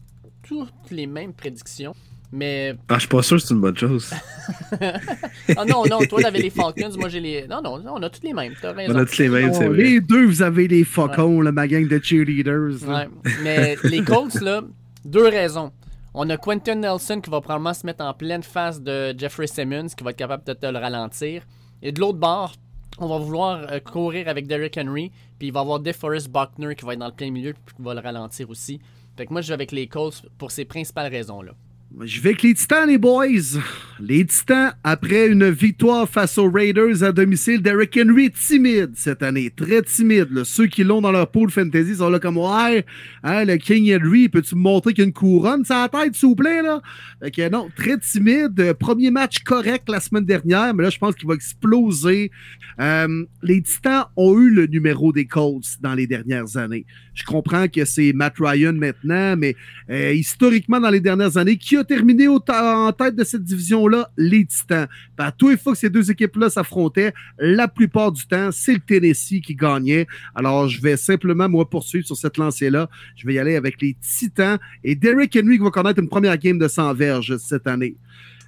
toutes 0.43 0.91
les 0.91 1.07
mêmes 1.07 1.33
prédictions. 1.33 1.95
Mais. 2.33 2.77
Ah, 2.89 2.95
je 2.95 3.01
suis 3.01 3.09
pas 3.09 3.23
sûr 3.23 3.37
que 3.37 3.43
c'est 3.43 3.55
une 3.55 3.61
bonne 3.61 3.77
chose. 3.77 4.11
Ah 5.57 5.65
non, 5.65 5.85
non, 5.91 5.99
toi, 6.09 6.23
t'avais 6.23 6.39
les 6.39 6.51
Falcons. 6.51 6.93
Moi, 6.97 7.09
j'ai 7.09 7.19
les. 7.19 7.47
Non, 7.49 7.61
non, 7.63 7.83
on 7.85 8.03
a 8.03 8.09
toutes 8.09 8.23
les 8.23 8.33
mêmes. 8.33 8.55
T'as 8.61 8.73
raison. 8.73 8.95
On 8.95 8.99
a 8.99 9.05
tous 9.05 9.19
les 9.19 9.29
mêmes, 9.29 9.53
c'est 9.53 9.67
vrai. 9.67 9.77
les 9.77 10.01
deux, 10.01 10.27
vous 10.27 10.43
avez 10.43 10.69
les 10.69 10.85
faucons, 10.85 11.41
là, 11.41 11.51
ma 11.51 11.67
gang 11.67 11.89
de 11.89 12.01
cheerleaders. 12.03 12.83
Ouais. 12.87 13.09
Mais 13.43 13.77
les 13.83 14.03
Colts, 14.05 14.41
là, 14.41 14.63
deux 15.05 15.27
raisons. 15.27 15.73
On 16.13 16.29
a 16.29 16.37
Quentin 16.37 16.75
Nelson 16.75 17.21
qui 17.21 17.31
va 17.31 17.41
probablement 17.41 17.73
se 17.73 17.87
mettre 17.87 18.05
en 18.05 18.13
pleine 18.13 18.43
face 18.43 18.81
de 18.83 19.15
Jeffrey 19.17 19.47
Simmons, 19.47 19.91
qui 19.97 20.03
va 20.03 20.11
être 20.11 20.17
capable 20.17 20.43
de 20.43 20.55
te 20.55 20.67
le 20.67 20.77
ralentir. 20.77 21.47
Et 21.83 21.93
de 21.93 22.01
l'autre 22.01 22.19
bord, 22.19 22.53
on 22.99 23.07
va 23.07 23.19
vouloir 23.19 23.71
euh, 23.71 23.79
courir 23.79 24.27
avec 24.27 24.49
Derrick 24.49 24.77
Henry, 24.77 25.13
puis 25.39 25.49
il 25.49 25.53
va 25.53 25.61
y 25.61 25.63
avoir 25.63 25.79
DeForest 25.79 26.29
Buckner 26.29 26.75
qui 26.75 26.85
va 26.85 26.95
être 26.95 26.99
dans 26.99 27.07
le 27.07 27.13
plein 27.13 27.31
milieu, 27.31 27.55
puis 27.65 27.77
qui 27.77 27.83
va 27.83 27.95
le 27.95 28.01
ralentir 28.01 28.51
aussi. 28.51 28.81
Fait 29.17 29.25
que 29.25 29.33
moi, 29.33 29.41
je 29.41 29.49
vais 29.49 29.55
avec 29.55 29.71
les 29.71 29.87
Colts 29.87 30.27
pour 30.37 30.51
ces 30.51 30.65
principales 30.65 31.13
raisons-là. 31.13 31.53
Je 31.99 32.21
vais 32.21 32.31
avec 32.31 32.43
les 32.43 32.55
Titans, 32.55 32.89
les 32.89 32.99
boys. 32.99 33.59
Les 33.99 34.25
Titans, 34.25 34.73
après 34.85 35.27
une 35.27 35.51
victoire 35.51 36.09
face 36.09 36.39
aux 36.39 36.49
Raiders 36.49 37.03
à 37.03 37.11
domicile, 37.11 37.61
Derrick 37.61 37.99
Henry 38.01 38.27
est 38.27 38.35
timide 38.35 38.93
cette 38.95 39.23
année. 39.23 39.51
Très 39.51 39.83
timide. 39.83 40.45
Ceux 40.45 40.69
qui 40.69 40.85
l'ont 40.85 41.01
dans 41.01 41.11
leur 41.11 41.31
pool 41.31 41.51
fantasy 41.51 41.97
sont 41.97 42.09
là 42.09 42.21
comme 42.21 42.39
Ouais, 42.39 42.87
hein, 43.25 43.45
le 43.45 43.57
King 43.57 43.93
Henry, 43.93 44.29
peux-tu 44.29 44.55
me 44.55 44.61
montrer 44.61 44.95
qu'il 44.95 45.03
y 45.03 45.05
a 45.05 45.09
une 45.09 45.13
couronne 45.13 45.65
sur 45.65 45.75
la 45.75 45.89
tête, 45.89 46.15
s'il 46.15 46.29
vous 46.29 46.37
plaît? 46.37 46.63
Là? 46.63 46.81
Non, 47.51 47.69
très 47.75 47.99
timide. 47.99 48.73
Premier 48.79 49.11
match 49.11 49.41
correct 49.41 49.89
la 49.89 50.01
semaine 50.01 50.25
dernière, 50.25 50.73
mais 50.73 50.85
là, 50.85 50.91
je 50.91 50.99
pense 50.99 51.17
qu'il 51.17 51.29
va 51.29 51.35
exploser. 51.35 52.31
Euh, 52.81 53.25
les 53.43 53.61
Titans 53.61 54.05
ont 54.17 54.39
eu 54.39 54.49
le 54.49 54.67
numéro 54.67 55.13
des 55.13 55.27
Colts 55.27 55.77
dans 55.81 55.95
les 55.95 56.07
dernières 56.07 56.57
années. 56.57 56.87
Je 57.15 57.25
comprends 57.25 57.69
que 57.69 57.85
c'est 57.85 58.13
Matt 58.15 58.35
Ryan 58.39 58.73
maintenant, 58.73 59.37
mais 59.37 59.57
euh, 59.91 60.13
historiquement, 60.13 60.81
dans 60.81 60.89
les 60.89 61.01
dernières 61.01 61.37
années, 61.37 61.59
qui 61.59 61.77
a 61.77 61.80
a 61.81 61.85
terminé 61.85 62.29
au 62.29 62.39
en 62.49 62.93
tête 62.93 63.17
de 63.17 63.25
cette 63.25 63.43
division-là? 63.43 64.11
Les 64.17 64.45
Titans. 64.45 64.87
Puis 65.17 65.27
à 65.27 65.33
tous 65.33 65.49
les 65.51 65.57
fois 65.57 65.73
que 65.73 65.79
ces 65.79 65.91
deux 65.91 66.11
équipes-là 66.11 66.51
s'affrontaient, 66.51 67.13
la 67.39 67.69
plupart 67.69 68.13
du 68.13 68.27
temps, 68.27 68.51
c'est 68.53 68.75
le 68.75 68.81
Tennessee 68.81 69.41
qui 69.43 69.55
gagnait. 69.55 70.07
Alors, 70.35 70.69
je 70.69 70.81
vais 70.81 70.97
simplement, 70.97 71.49
moi, 71.49 71.69
poursuivre 71.69 72.07
sur 72.07 72.17
cette 72.17 72.37
lancée-là. 72.37 72.89
Je 73.17 73.27
vais 73.27 73.35
y 73.35 73.39
aller 73.39 73.57
avec 73.57 73.81
les 73.83 73.97
Titans 74.01 74.59
et 74.85 74.95
Derrick 74.95 75.37
Henry 75.37 75.59
qui 75.59 75.65
va 75.65 75.71
connaître 75.71 76.01
une 76.01 76.09
première 76.09 76.37
game 76.39 76.59
de 76.59 76.69
100 76.69 76.95
verges 76.95 77.37
cette 77.39 77.67
année. 77.67 77.97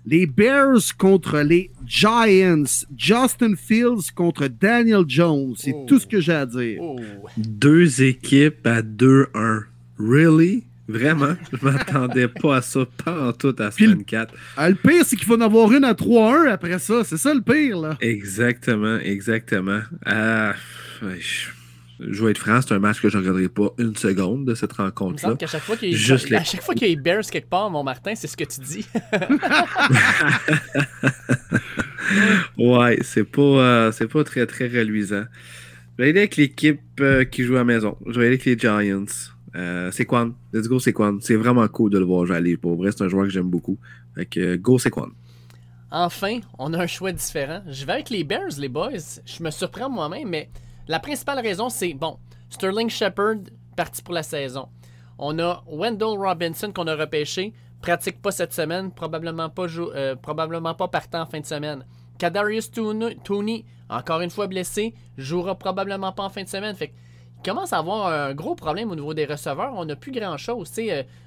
Les 0.04 0.26
Bears 0.26 0.96
contre 0.98 1.38
les 1.40 1.70
Giants. 1.86 2.64
Justin 2.96 3.54
Fields 3.56 4.10
contre 4.14 4.48
Daniel 4.48 5.04
Jones. 5.06 5.54
C'est 5.56 5.72
Oh. 5.74 5.86
tout 5.88 6.00
ce 6.00 6.06
que 6.08 6.20
j'ai 6.20 6.32
à 6.32 6.44
dire. 6.44 6.78
Oh. 6.82 6.96
Deux 7.36 8.02
équipes 8.02 8.66
à 8.66 8.82
2-1. 8.82 9.64
Really? 9.98 10.64
Vraiment? 10.92 11.34
Je 11.52 11.64
m'attendais 11.64 12.28
pas 12.28 12.56
à 12.56 12.62
ça, 12.62 12.80
pas 13.04 13.28
en 13.28 13.32
tout 13.32 13.54
à 13.58 13.70
semaine 13.70 14.04
4. 14.04 14.34
Ah, 14.56 14.68
le 14.68 14.74
pire, 14.76 15.04
c'est 15.06 15.16
qu'il 15.16 15.26
va 15.28 15.34
en 15.36 15.40
avoir 15.40 15.72
une 15.72 15.84
à 15.84 15.94
3-1 15.94 16.48
après 16.50 16.78
ça. 16.78 17.02
C'est 17.04 17.16
ça 17.16 17.32
le 17.34 17.40
pire, 17.40 17.78
là. 17.78 17.96
Exactement, 18.00 18.98
exactement. 18.98 19.80
Ah, 20.04 20.54
ouais, 21.02 21.18
je, 22.00 22.22
vais 22.24 22.30
être 22.32 22.38
franc, 22.38 22.60
c'est 22.60 22.74
un 22.74 22.78
match 22.78 23.00
que 23.00 23.08
je 23.08 23.16
ne 23.16 23.22
regarderai 23.22 23.48
pas 23.48 23.70
une 23.78 23.96
seconde 23.96 24.44
de 24.44 24.54
cette 24.54 24.72
Il 24.76 24.80
me 24.82 24.84
rencontre-là. 24.86 25.20
semble 25.28 25.36
qu'à 25.38 25.46
chaque 25.46 25.62
fois 25.62 25.76
qu'il 25.76 25.90
y, 25.90 25.94
Juste 25.96 26.28
les- 26.30 26.36
a- 26.36 26.40
à 26.40 26.44
chaque 26.44 26.62
fois 26.62 26.74
qu'il 26.74 26.86
y 26.88 26.90
a 26.92 26.94
les 26.94 27.00
Bears 27.00 27.22
quelque 27.30 27.48
part, 27.48 27.70
mon 27.70 27.82
Martin, 27.84 28.14
c'est 28.14 28.26
ce 28.28 28.36
que 28.36 28.44
tu 28.44 28.60
dis. 28.60 28.86
Ouais, 32.58 32.98
c'est 33.02 33.24
pas, 33.24 33.40
euh, 33.42 33.92
c'est 33.92 34.06
pas 34.08 34.24
très, 34.24 34.46
très 34.46 34.66
reluisant. 34.68 35.24
Je 35.98 36.02
vais 36.04 36.10
aller 36.10 36.18
avec 36.20 36.36
l'équipe 36.36 36.80
euh, 37.00 37.24
qui 37.24 37.44
joue 37.44 37.54
à 37.54 37.58
la 37.58 37.64
maison. 37.64 37.96
Je 38.06 38.12
vais 38.18 38.26
aller 38.26 38.34
avec 38.36 38.44
les 38.44 38.58
Giants. 38.58 39.04
Euh, 39.54 39.90
c'est 39.90 40.06
Quan. 40.06 40.32
Let's 40.52 40.68
go, 40.68 40.78
c'est 40.78 40.92
Quan. 40.92 41.18
C'est 41.20 41.36
vraiment 41.36 41.66
cool 41.68 41.90
de 41.90 41.98
le 41.98 42.04
voir 42.04 42.26
jouer 42.26 42.36
aller. 42.36 42.56
Pour 42.56 42.76
vrai, 42.76 42.90
c'est 42.92 43.02
un 43.02 43.08
joueur 43.08 43.24
que 43.24 43.30
j'aime 43.30 43.50
beaucoup. 43.50 43.78
Fait 44.14 44.26
que, 44.26 44.40
euh, 44.40 44.56
go, 44.56 44.78
c'est 44.78 44.90
Quan. 44.90 45.08
Enfin, 45.90 46.40
on 46.58 46.72
a 46.72 46.82
un 46.82 46.86
choix 46.86 47.12
différent. 47.12 47.62
Je 47.68 47.84
vais 47.84 47.92
avec 47.92 48.10
les 48.10 48.24
Bears, 48.24 48.58
les 48.58 48.68
boys. 48.68 49.20
Je 49.26 49.42
me 49.42 49.50
surprends 49.50 49.90
moi-même, 49.90 50.28
mais 50.28 50.48
la 50.88 50.98
principale 50.98 51.40
raison, 51.40 51.68
c'est 51.68 51.92
bon, 51.92 52.18
Sterling 52.48 52.88
Shepard 52.88 53.36
parti 53.76 54.02
pour 54.02 54.14
la 54.14 54.22
saison. 54.22 54.68
On 55.18 55.38
a 55.38 55.62
Wendell 55.66 56.18
Robinson 56.18 56.72
qu'on 56.72 56.86
a 56.86 56.96
repêché, 56.96 57.52
pratique 57.80 58.20
pas 58.20 58.30
cette 58.30 58.52
semaine, 58.52 58.90
probablement 58.90 59.50
pas, 59.50 59.66
euh, 59.68 60.16
probablement 60.16 60.74
pas 60.74 60.88
partant 60.88 61.22
en 61.22 61.26
fin 61.26 61.40
de 61.40 61.46
semaine. 61.46 61.84
Kadarius 62.18 62.70
Tooney, 62.70 63.64
encore 63.88 64.20
une 64.20 64.30
fois 64.30 64.46
blessé, 64.46 64.94
jouera 65.18 65.58
probablement 65.58 66.12
pas 66.12 66.24
en 66.24 66.30
fin 66.30 66.42
de 66.42 66.48
semaine. 66.48 66.74
Fait 66.74 66.88
que, 66.88 66.94
commence 67.42 67.72
à 67.72 67.78
avoir 67.78 68.06
un 68.06 68.34
gros 68.34 68.54
problème 68.54 68.90
au 68.90 68.94
niveau 68.94 69.14
des 69.14 69.24
receveurs. 69.24 69.72
On 69.76 69.84
n'a 69.84 69.96
plus 69.96 70.12
grand 70.12 70.36
chose. 70.36 70.72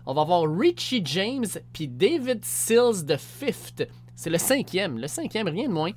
on 0.06 0.14
va 0.14 0.22
avoir 0.22 0.44
Richie 0.44 1.02
James 1.06 1.46
puis 1.74 1.88
David 1.88 2.44
Sills 2.44 3.06
de 3.06 3.18
fifth. 3.18 3.88
C'est 4.16 4.30
le 4.30 4.38
cinquième. 4.38 4.98
Le 4.98 5.08
cinquième, 5.08 5.48
rien 5.48 5.68
de 5.68 5.74
moins. 5.74 5.92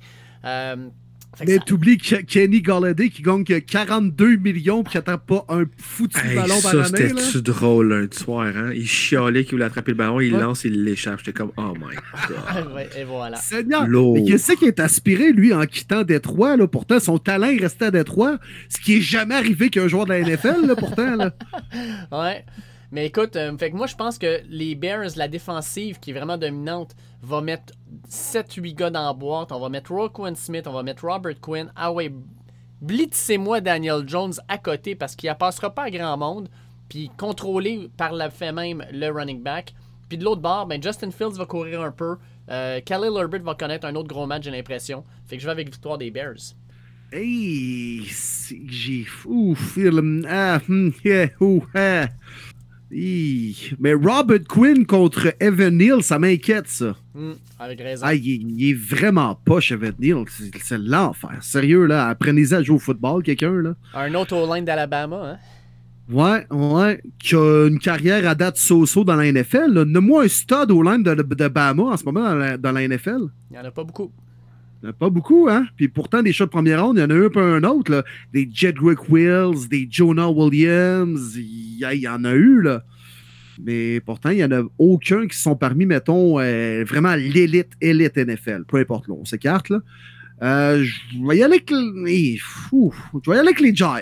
Euh, 0.45 0.89
Mais 1.45 1.57
t'oublies 1.59 1.97
Ke- 1.97 2.25
Kenny 2.25 2.61
Galladay 2.61 3.09
qui 3.09 3.21
gagne 3.21 3.43
que 3.45 3.59
42 3.59 4.35
millions 4.37 4.83
puis 4.83 4.91
qui 4.93 4.97
attrape 4.97 5.25
pas 5.25 5.45
un 5.47 5.63
foutu 5.77 6.17
Hey, 6.19 6.35
ballon 6.35 6.59
par 6.61 6.71
ça, 6.71 6.77
l'année. 6.77 7.09
c'était-tu 7.09 7.41
drôle 7.41 7.93
lundi 7.93 8.17
soir, 8.17 8.47
hein? 8.47 8.71
Il 8.75 8.87
chialait 8.87 9.43
qu'il 9.43 9.53
voulait 9.53 9.65
attraper 9.65 9.91
le 9.91 9.97
ballon, 9.97 10.19
il 10.19 10.33
Ouais. 10.35 10.41
lance, 10.41 10.65
il 10.65 10.83
l'échappe. 10.83 11.19
J'étais 11.19 11.31
comme, 11.33 11.51
oh 11.55 11.73
my 11.75 11.95
god. 12.27 12.73
Ouais, 12.75 12.89
et 12.97 13.03
voilà. 13.05 13.37
Seigneur, 13.37 13.87
mais 13.87 14.25
qu'est-ce 14.25 14.53
qui 14.53 14.65
est 14.65 14.79
aspiré, 14.79 15.31
lui, 15.31 15.53
en 15.53 15.65
quittant 15.65 16.03
Détroit? 16.03 16.57
Là? 16.57 16.67
Pourtant, 16.67 16.99
son 16.99 17.17
talent 17.19 17.47
est 17.47 17.61
resté 17.61 17.85
à 17.85 17.91
Détroit, 17.91 18.37
ce 18.67 18.79
qui 18.81 18.97
est 18.97 19.01
jamais 19.01 19.35
arrivé 19.35 19.69
qu'un 19.69 19.87
joueur 19.87 20.05
de 20.05 20.09
la 20.13 20.19
NFL, 20.21 20.65
là, 20.65 20.75
pourtant. 20.75 21.15
Là. 21.15 21.33
Ouais. 22.11 22.43
Mais 22.91 23.05
écoute, 23.05 23.35
euh, 23.35 23.55
fait 23.57 23.69
que 23.69 23.75
moi 23.75 23.85
je 23.85 23.95
pense 23.95 24.17
que 24.17 24.39
les 24.49 24.73
Bears, 24.73 25.11
la 25.15 25.27
défensive 25.27 25.99
qui 26.01 26.09
est 26.09 26.13
vraiment 26.13 26.39
dominante, 26.39 26.95
va 27.21 27.41
mettre 27.41 27.73
7-8 28.09 28.75
gars 28.75 28.89
dans 28.89 29.05
la 29.05 29.13
boîte. 29.13 29.51
On 29.51 29.59
va 29.59 29.69
mettre 29.69 29.91
Roquan 29.93 30.35
Smith, 30.35 30.67
on 30.67 30.73
va 30.73 30.83
mettre 30.83 31.05
Robert 31.05 31.39
Quinn. 31.41 31.71
Ah 31.75 31.91
ouais, 31.91 32.11
blitzez-moi 32.81 33.61
Daniel 33.61 34.07
Jones 34.07 34.33
à 34.47 34.57
côté 34.57 34.95
parce 34.95 35.15
qu'il 35.15 35.29
ne 35.29 35.35
passera 35.35 35.69
pas 35.73 35.89
grand 35.89 36.17
monde. 36.17 36.49
Puis 36.87 37.11
contrôlé 37.17 37.89
par 37.97 38.13
le 38.13 38.29
fait 38.29 38.51
même 38.51 38.83
le 38.91 39.09
running 39.09 39.43
back. 39.43 39.73
Puis 40.07 40.17
de 40.17 40.23
l'autre 40.23 40.41
bord, 40.41 40.65
ben 40.65 40.81
Justin 40.81 41.11
Fields 41.11 41.37
va 41.37 41.45
courir 41.45 41.81
un 41.81 41.91
peu. 41.91 42.17
Euh, 42.49 42.81
Khalil 42.81 43.15
Herbert 43.15 43.43
va 43.43 43.53
connaître 43.53 43.85
un 43.85 43.95
autre 43.95 44.07
gros 44.07 44.25
match, 44.25 44.43
j'ai 44.43 44.51
l'impression. 44.51 45.03
Fait 45.27 45.35
que 45.35 45.41
je 45.41 45.45
vais 45.47 45.51
avec 45.51 45.69
victoire 45.69 45.99
des 45.99 46.09
Bears. 46.09 46.55
Hey, 47.11 48.03
j'ai. 48.05 49.05
Il- 49.27 50.25
ah, 50.27 50.59
hum, 50.69 50.91
yeah, 51.03 51.27
ah. 51.75 52.07
Mais 52.91 53.93
Robert 53.93 54.39
Quinn 54.47 54.85
contre 54.85 55.33
Evan 55.39 55.77
Neal, 55.77 56.01
ça 56.03 56.17
m'inquiète, 56.19 56.67
ça. 56.67 56.95
Hmm, 57.13 57.33
avec 57.59 57.79
raison. 57.79 58.03
Ah, 58.05 58.15
il, 58.15 58.27
est- 58.29 58.35
il 58.37 58.69
est 58.69 58.73
vraiment 58.73 59.35
poche, 59.45 59.71
Evan 59.71 59.93
Neal. 59.99 60.23
C'est 60.63 60.77
l'enfer. 60.79 61.37
Sérieux, 61.41 61.85
là. 61.85 62.07
Apprenez-y 62.07 62.53
à 62.53 62.63
jouer 62.63 62.75
au 62.75 62.79
football, 62.79 63.21
quelqu'un, 63.23 63.53
là. 63.53 63.75
Un 63.93 64.13
autre 64.15 64.35
O-line 64.35 64.65
d'Alabama, 64.65 65.33
hein? 65.33 65.37
Ouais, 66.11 66.47
ouais. 66.49 67.01
Qui 67.19 67.35
a 67.35 67.67
une 67.67 67.77
carrière 67.77 68.27
à 68.27 68.33
date 68.33 68.57
so-so 68.57 69.03
dans 69.03 69.15
la 69.15 69.31
NFL. 69.31 69.83
Nomme-moi 69.83 70.23
un 70.23 70.27
stud 70.27 70.71
au 70.71 70.81
line 70.81 71.03
de, 71.03 71.13
de 71.13 71.47
Bama 71.47 71.83
en 71.83 71.97
ce 71.97 72.03
moment 72.03 72.23
dans 72.23 72.33
la, 72.35 72.57
dans 72.57 72.71
la 72.71 72.87
NFL. 72.87 73.27
Il 73.51 73.53
n'y 73.53 73.59
en 73.59 73.65
a 73.65 73.69
pas 73.71 73.83
beaucoup. 73.83 74.11
Il 74.81 74.89
a 74.89 74.93
pas 74.93 75.09
beaucoup, 75.09 75.47
hein? 75.49 75.67
Puis 75.75 75.89
pourtant, 75.89 76.23
des 76.23 76.31
shots 76.31 76.45
de 76.45 76.49
première 76.51 76.85
ronde, 76.85 76.97
il 76.97 77.01
y 77.01 77.03
en 77.03 77.09
a 77.09 77.25
un 77.25 77.29
peu 77.29 77.41
un 77.41 77.63
autre. 77.63 77.91
Là. 77.91 78.03
Des 78.33 78.49
Jedrick 78.51 79.09
Wills, 79.09 79.67
des 79.69 79.87
Jonah 79.89 80.29
Williams, 80.29 81.35
il 81.35 81.79
y, 81.79 82.07
en 82.07 82.23
a 82.23 82.33
eu, 82.33 82.61
là. 82.61 82.83
Mais 83.61 83.99
pourtant, 83.99 84.29
il 84.29 84.37
n'y 84.37 84.43
en 84.45 84.51
a 84.51 84.61
aucun 84.77 85.27
qui 85.27 85.37
sont 85.37 85.57
parmi, 85.57 85.85
mettons, 85.85 86.39
euh, 86.39 86.85
vraiment 86.87 87.13
l'élite, 87.15 87.71
élite 87.81 88.15
NFL. 88.17 88.63
Peu 88.65 88.77
importe, 88.77 89.09
là, 89.09 89.15
on 89.19 89.25
s'écarte, 89.25 89.67
là. 89.69 89.79
Euh, 90.41 90.81
je 90.81 91.27
vais 91.27 91.37
y 91.37 91.43
aller 91.43 91.55
avec, 91.55 91.69
le- 91.69 92.37
fou, 92.39 92.93
je 93.25 93.29
vais 93.29 93.35
y 93.35 93.39
aller 93.39 93.49
avec 93.49 93.59
les 93.59 93.75
Giants. 93.75 93.99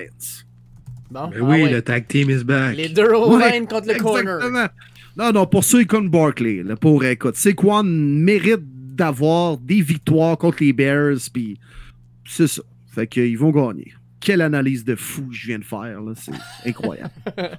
Bon, 1.09 1.29
Mais 1.31 1.37
ah 1.39 1.43
oui, 1.43 1.63
ouais. 1.63 1.71
le 1.71 1.81
tag 1.81 2.05
team 2.07 2.29
is 2.29 2.43
back. 2.43 2.75
Les 2.77 2.89
deux 2.89 3.09
O-line 3.09 3.41
Ouais, 3.41 3.65
contre 3.67 3.87
le 3.87 3.95
corner. 3.95 4.35
Exactement. 4.35 4.67
Non, 5.17 5.31
non, 5.31 5.47
pour 5.47 5.63
ceux 5.63 5.83
comme 5.85 6.09
Barkley, 6.09 6.61
là, 6.63 6.75
pour 6.75 7.03
écoute, 7.03 7.35
Saquon 7.35 7.81
mérite 7.83 8.61
d'avoir 8.97 9.57
des 9.57 9.81
victoires 9.81 10.37
contre 10.37 10.63
les 10.63 10.73
Bears, 10.73 11.17
puis 11.31 11.59
c'est 12.25 12.47
ça. 12.47 12.61
Fait 12.93 13.07
qu'ils 13.07 13.37
vont 13.37 13.51
gagner. 13.51 13.93
Quelle 14.19 14.41
analyse 14.41 14.83
de 14.83 14.95
fou 14.95 15.27
je 15.31 15.47
viens 15.47 15.59
de 15.59 15.63
faire, 15.63 16.01
là. 16.01 16.13
C'est 16.15 16.33
incroyable. 16.69 17.11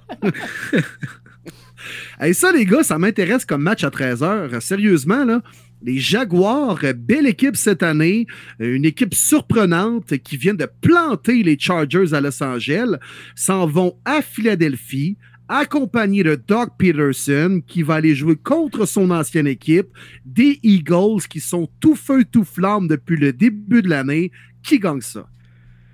Et 2.21 2.33
ça, 2.33 2.51
les 2.51 2.65
gars, 2.65 2.83
ça 2.83 2.99
m'intéresse 2.99 3.45
comme 3.45 3.63
match 3.63 3.83
à 3.83 3.89
13h. 3.89 4.59
Sérieusement, 4.59 5.23
là, 5.23 5.41
les 5.81 5.97
Jaguars, 5.97 6.81
belle 6.95 7.27
équipe 7.27 7.55
cette 7.55 7.83
année, 7.83 8.27
une 8.59 8.85
équipe 8.85 9.13
surprenante 9.13 10.17
qui 10.17 10.35
vient 10.37 10.53
de 10.53 10.67
planter 10.81 11.43
les 11.43 11.57
Chargers 11.57 12.13
à 12.13 12.21
Los 12.21 12.43
Angeles, 12.43 12.97
s'en 13.35 13.65
vont 13.65 13.95
à 14.03 14.21
Philadelphie, 14.21 15.17
accompagné 15.49 16.23
de 16.23 16.35
Doug 16.35 16.69
Peterson, 16.77 17.61
qui 17.67 17.83
va 17.83 17.95
aller 17.95 18.15
jouer 18.15 18.37
contre 18.37 18.85
son 18.85 19.11
ancienne 19.11 19.47
équipe, 19.47 19.89
des 20.25 20.59
Eagles, 20.63 21.23
qui 21.29 21.39
sont 21.39 21.67
tout 21.79 21.95
feu, 21.95 22.23
tout 22.23 22.45
flamme 22.45 22.87
depuis 22.87 23.17
le 23.17 23.33
début 23.33 23.81
de 23.81 23.89
l'année. 23.89 24.31
Qui 24.63 24.79
gagne 24.79 25.01
ça? 25.01 25.27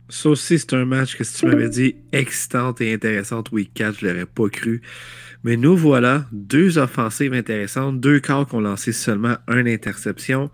Ça 0.07 0.30
aussi, 0.30 0.60
c'est 0.60 0.73
un 0.73 0.86
match 0.86 1.18
que 1.18 1.23
si 1.23 1.40
tu 1.40 1.48
m'avais 1.48 1.69
dit 1.69 1.95
excitante 2.11 2.80
et 2.82 2.94
intéressante 2.94 3.52
week 3.52 3.72
4, 3.73 3.99
je 3.99 4.07
l'aurais 4.07 4.27
pas 4.27 4.49
cru. 4.49 4.82
Mais 5.44 5.57
nous 5.57 5.76
voilà, 5.76 6.26
deux 6.32 6.77
offensives 6.77 7.34
intéressantes, 7.34 7.99
deux 7.99 8.19
corps 8.19 8.48
qui 8.48 8.56
ont 8.56 8.61
lancé 8.61 8.91
seulement 8.91 9.38
une 9.48 9.68
interception. 9.68 10.52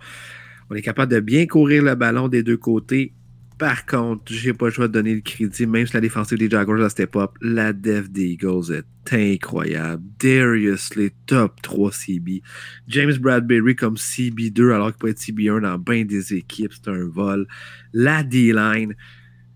On 0.69 0.75
est 0.75 0.81
capable 0.81 1.11
de 1.11 1.19
bien 1.19 1.47
courir 1.47 1.83
le 1.83 1.95
ballon 1.95 2.29
des 2.29 2.43
deux 2.43 2.55
côtés. 2.55 3.13
Par 3.61 3.85
contre, 3.85 4.23
j'ai 4.33 4.53
pas 4.53 4.65
le 4.65 4.71
choix 4.71 4.87
de 4.87 4.93
donner 4.93 5.13
le 5.13 5.21
crédit, 5.21 5.67
même 5.67 5.85
si 5.85 5.93
la 5.93 6.01
défensive 6.01 6.35
des 6.35 6.49
Jaguars 6.49 6.81
a 6.81 6.89
step 6.89 7.15
up, 7.15 7.33
la 7.41 7.73
def 7.73 8.09
des 8.09 8.29
Eagles 8.29 8.73
est 8.73 9.13
incroyable. 9.13 10.01
Darius 10.19 10.95
Lee, 10.95 11.11
top 11.27 11.61
3 11.61 11.91
CB. 11.91 12.41
James 12.87 13.13
Bradbury 13.19 13.75
comme 13.75 13.97
CB2 13.97 14.73
alors 14.73 14.87
qu'il 14.87 14.97
peut 14.97 15.09
être 15.09 15.19
CB1 15.19 15.61
dans 15.61 15.77
bien 15.77 16.05
des 16.05 16.33
équipes, 16.33 16.73
c'est 16.73 16.89
un 16.89 17.07
vol. 17.07 17.47
La 17.93 18.23
D-line, 18.23 18.95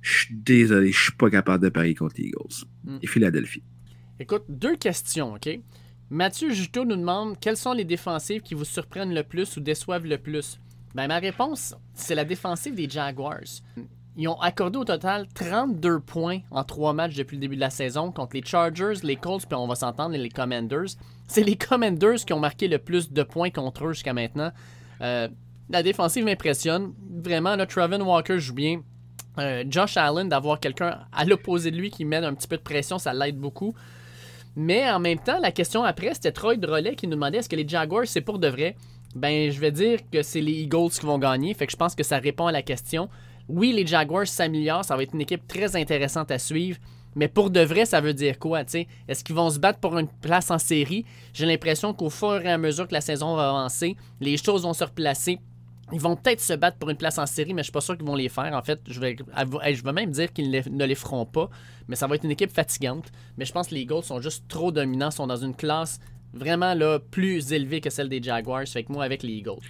je 0.02 0.18
suis 0.26 0.36
désolé, 0.36 0.91
je 0.91 1.02
suis 1.02 1.14
pas 1.14 1.32
capable 1.32 1.64
de 1.64 1.69
parier 1.69 1.95
contre 1.95 2.18
les 2.19 2.26
Eagles. 2.26 2.68
Mm. 2.84 2.98
Et 3.02 3.07
Philadelphie. 3.07 3.64
Écoute, 4.19 4.44
deux 4.48 4.76
questions, 4.76 5.34
OK? 5.34 5.49
Mathieu 6.11 6.52
Juteau 6.52 6.86
nous 6.86 6.95
demande 6.95 7.40
quelles 7.40 7.57
sont 7.57 7.73
les 7.73 7.86
défensives 7.86 8.44
qui 8.44 8.53
vous 8.53 8.65
surprennent 8.65 9.15
le 9.15 9.23
plus 9.23 9.57
ou 9.57 9.61
déçoivent 9.61 10.06
le 10.06 10.19
plus? 10.19 10.60
Ben, 10.95 11.07
ma 11.07 11.19
réponse, 11.19 11.76
c'est 11.93 12.15
la 12.15 12.23
défensive 12.23 12.73
des 12.73 12.89
Jaguars. 12.89 13.61
Ils 14.15 14.30
ont 14.30 14.39
accordé 14.39 14.77
au 14.77 14.85
total 14.85 15.27
32 15.35 15.99
points 15.99 16.39
en 16.51 16.63
trois 16.63 16.93
matchs 16.93 17.15
depuis 17.15 17.35
le 17.35 17.41
début 17.41 17.55
de 17.55 17.61
la 17.61 17.69
saison 17.69 18.13
contre 18.13 18.38
les 18.38 18.45
Chargers, 18.45 18.93
les 19.03 19.17
Colts, 19.17 19.45
puis 19.45 19.57
on 19.57 19.67
va 19.67 19.76
s'entendre, 19.76 20.15
les 20.15 20.30
Commanders. 20.30 20.95
C'est 21.27 21.43
les 21.43 21.57
Commanders 21.57 22.23
qui 22.26 22.31
ont 22.31 22.39
marqué 22.39 22.69
le 22.69 22.77
plus 22.77 23.11
de 23.11 23.23
points 23.23 23.49
contre 23.49 23.88
eux 23.88 23.91
jusqu'à 23.91 24.13
maintenant. 24.13 24.53
Euh, 25.01 25.27
la 25.69 25.84
défensive 25.84 26.23
m'impressionne. 26.23 26.93
Vraiment, 27.11 27.57
là, 27.57 27.65
Travin 27.65 27.99
Walker 27.99 28.39
joue 28.39 28.53
bien. 28.53 28.81
Euh, 29.38 29.65
Josh 29.67 29.97
Allen, 29.97 30.30
d'avoir 30.30 30.61
quelqu'un 30.61 30.99
à 31.11 31.26
l'opposé 31.26 31.72
de 31.72 31.76
lui 31.76 31.91
qui 31.91 32.05
met 32.05 32.15
un 32.15 32.34
petit 32.34 32.47
peu 32.47 32.55
de 32.55 32.61
pression, 32.61 32.99
ça 32.99 33.13
l'aide 33.13 33.38
beaucoup. 33.38 33.76
Mais 34.55 34.89
en 34.89 34.99
même 34.99 35.19
temps, 35.19 35.39
la 35.41 35.51
question 35.51 35.84
après, 35.84 36.13
c'était 36.13 36.31
Troy 36.31 36.55
Drolet 36.55 36.95
qui 36.95 37.07
nous 37.07 37.15
demandait 37.15 37.39
est-ce 37.39 37.49
que 37.49 37.57
les 37.57 37.67
Jaguars, 37.67 38.05
c'est 38.05 38.22
pour 38.22 38.39
de 38.39 38.47
vrai? 38.47 38.77
Ben, 39.16 39.50
je 39.50 39.60
vais 39.60 39.72
dire 39.72 40.00
que 40.12 40.22
c'est 40.22 40.42
les 40.42 40.52
Eagles 40.52 40.90
qui 40.92 41.06
vont 41.06 41.18
gagner. 41.18 41.54
Fait 41.54 41.66
que 41.66 41.72
je 41.72 41.78
pense 41.78 41.96
que 41.96 42.04
ça 42.04 42.18
répond 42.18 42.48
à 42.48 42.52
la 42.52 42.62
question. 42.62 43.10
Oui, 43.48 43.72
les 43.72 43.88
Jaguars 43.88 44.28
s'améliorent. 44.28 44.84
Ça 44.84 44.96
va 44.96 45.04
être 45.04 45.14
une 45.14 45.22
équipe 45.22 45.48
très 45.48 45.76
intéressante 45.76 46.32
à 46.32 46.40
suivre. 46.40 46.78
Mais 47.16 47.30
pour 47.30 47.50
de 47.50 47.62
vrai, 47.62 47.86
ça 47.86 48.02
veut 48.02 48.14
dire 48.14 48.38
quoi? 48.38 48.64
Est-ce 49.08 49.24
qu'ils 49.24 49.36
vont 49.36 49.50
se 49.50 49.58
battre 49.58 49.80
pour 49.80 49.98
une 49.98 50.10
place 50.10 50.52
en 50.52 50.60
série? 50.60 51.06
J'ai 51.34 51.46
l'impression 51.46 51.94
qu'au 51.94 52.10
fur 52.10 52.42
et 52.42 52.52
à 52.52 52.58
mesure 52.58 52.90
que 52.90 52.94
la 52.94 53.00
saison 53.00 53.36
va 53.38 53.50
avancer, 53.50 53.96
les 54.20 54.36
choses 54.36 54.64
vont 54.64 54.74
se 54.74 54.84
replacer. 54.84 55.40
Ils 55.94 56.00
vont 56.00 56.18
peut-être 56.18 56.42
se 56.42 56.52
battre 56.54 56.78
pour 56.78 56.90
une 56.90 56.98
place 56.98 57.18
en 57.18 57.26
série, 57.26 57.54
mais 57.54 57.62
je 57.62 57.66
suis 57.66 57.72
pas 57.72 57.80
sûr 57.80 57.96
qu'ils 57.96 58.08
vont 58.08 58.16
les 58.16 58.28
faire. 58.28 58.54
En 58.54 58.64
fait, 58.64 58.82
je 58.88 59.00
vais, 59.00 59.16
je 59.16 59.92
même 59.92 60.12
dire 60.12 60.34
qu'ils 60.34 60.52
ne 60.52 60.86
les 60.86 60.96
feront 60.96 61.26
pas. 61.26 61.50
Mais 61.88 61.96
ça 61.96 62.08
va 62.08 62.16
être 62.16 62.26
une 62.26 62.32
équipe 62.32 62.52
fatigante. 62.52 63.06
Mais 63.38 63.46
je 63.46 63.54
pense 63.54 63.68
que 63.68 63.76
les 63.76 63.82
Eagles 63.82 64.04
sont 64.04 64.20
juste 64.20 64.46
trop 64.50 64.72
dominants, 64.74 65.12
sont 65.12 65.28
dans 65.28 65.38
une 65.38 65.56
classe 65.56 66.00
vraiment 66.36 66.74
là, 66.74 66.99
plus 66.99 67.52
élevée 67.52 67.82
que 67.82 67.90
celle 67.90 68.10
des 68.10 68.22
Jaguars. 68.22 68.68
Fait 68.68 68.84
que 68.84 68.91
moi, 68.91 69.03
avec 69.03 69.24
les 69.24 69.34
Eagles 69.34 69.62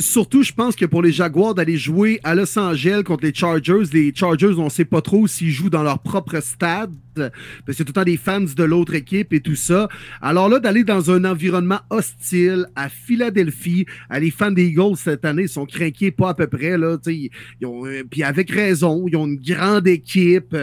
surtout, 0.00 0.42
je 0.42 0.52
pense 0.52 0.74
que 0.74 0.84
pour 0.84 1.02
les 1.02 1.12
Jaguars 1.12 1.54
d'aller 1.54 1.76
jouer 1.76 2.20
à 2.24 2.34
Los 2.34 2.58
Angeles 2.58 3.02
contre 3.04 3.24
les 3.24 3.34
Chargers, 3.34 3.84
les 3.92 4.12
Chargers, 4.14 4.54
on 4.58 4.64
ne 4.64 4.70
sait 4.70 4.84
pas 4.84 5.00
trop 5.00 5.26
s'ils 5.26 5.50
jouent 5.50 5.70
dans 5.70 5.82
leur 5.82 6.00
propre 6.00 6.40
stade, 6.40 6.92
parce 7.14 7.30
que 7.66 7.72
c'est 7.72 7.84
tout 7.84 7.90
le 7.90 7.92
temps 7.94 8.04
des 8.04 8.16
fans 8.16 8.40
de 8.40 8.64
l'autre 8.64 8.94
équipe 8.94 9.32
et 9.32 9.40
tout 9.40 9.54
ça. 9.54 9.88
Alors 10.20 10.48
là, 10.48 10.58
d'aller 10.58 10.84
dans 10.84 11.10
un 11.10 11.24
environnement 11.24 11.80
hostile 11.90 12.66
à 12.74 12.88
Philadelphie, 12.88 13.86
les 14.18 14.30
fans 14.30 14.50
des 14.50 14.66
Eagles 14.66 14.96
cette 14.96 15.24
année 15.24 15.46
sont 15.46 15.66
craqués 15.66 16.10
pas 16.10 16.30
à 16.30 16.34
peu 16.34 16.46
près. 16.46 16.76
Là, 16.76 16.96
ils 17.06 17.30
euh, 17.62 18.02
puis 18.10 18.22
avec 18.22 18.50
raison, 18.50 19.06
ils 19.08 19.16
ont 19.16 19.26
une 19.26 19.36
grande 19.36 19.86
équipe. 19.86 20.56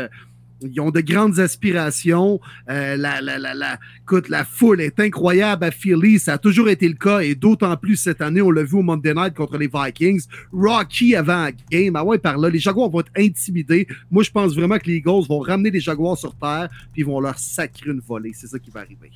Ils 0.64 0.80
ont 0.80 0.92
de 0.92 1.02
grandes 1.02 1.40
aspirations. 1.40 2.40
Euh, 2.70 2.96
la, 2.96 3.22
la, 3.22 3.38
la, 3.38 3.80
écoute, 4.02 4.30
la 4.30 4.46
foule 4.46 4.82
est 4.82 5.00
incroyable 5.00 5.64
à 5.66 5.72
Philly. 5.72 6.20
Ça 6.20 6.34
a 6.34 6.38
toujours 6.38 6.70
été 6.70 6.88
le 6.88 6.96
cas 6.96 7.20
et 7.20 7.36
d'autant 7.36 7.76
plus 7.78 7.96
cette 7.96 8.22
année. 8.22 8.42
On 8.42 8.52
l'a 8.52 8.64
vu 8.64 8.78
au 8.78 8.82
Monday 8.82 9.14
Night 9.14 9.34
contre 9.34 9.58
les 9.58 9.70
Vikings. 9.74 10.24
Rocky 10.52 11.16
avant 11.16 11.44
la 11.44 11.52
game. 11.52 11.96
Ah 11.96 12.04
ouais, 12.04 12.18
par 12.18 12.38
là. 12.38 12.50
Les 12.50 12.60
Jaguars 12.60 12.90
vont 12.90 13.02
être 13.02 13.12
intimidés. 13.18 13.88
Moi, 14.12 14.24
je 14.24 14.32
pense 14.32 14.56
vraiment 14.56 14.78
que 14.78 14.88
les 14.88 14.96
Eagles 14.96 15.28
vont 15.28 15.40
ramener 15.40 15.72
les 15.72 15.80
Jaguars 15.80 16.18
sur 16.18 16.36
terre 16.36 16.70
puis 16.94 17.04
vont 17.04 17.20
leur 17.20 17.38
sacrer 17.38 17.92
une 17.92 18.00
volée. 18.00 18.32
C'est 18.34 18.48
ça 18.48 18.60
qui 18.60 18.72
va 18.72 18.82
arriver. 18.82 19.12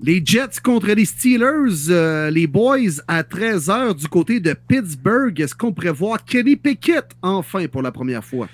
Les 0.00 0.20
Jets 0.22 0.60
contre 0.62 0.88
les 0.88 1.06
Steelers, 1.06 1.88
euh, 1.88 2.30
les 2.30 2.46
Boys 2.46 3.00
à 3.08 3.22
13h 3.22 3.94
du 3.94 4.08
côté 4.08 4.40
de 4.40 4.52
Pittsburgh. 4.52 5.40
Est-ce 5.40 5.54
qu'on 5.54 5.72
prévoit 5.72 6.18
Kenny 6.18 6.56
Pickett 6.56 7.06
enfin 7.22 7.66
pour 7.66 7.80
la 7.80 7.90
première 7.90 8.22
fois? 8.22 8.46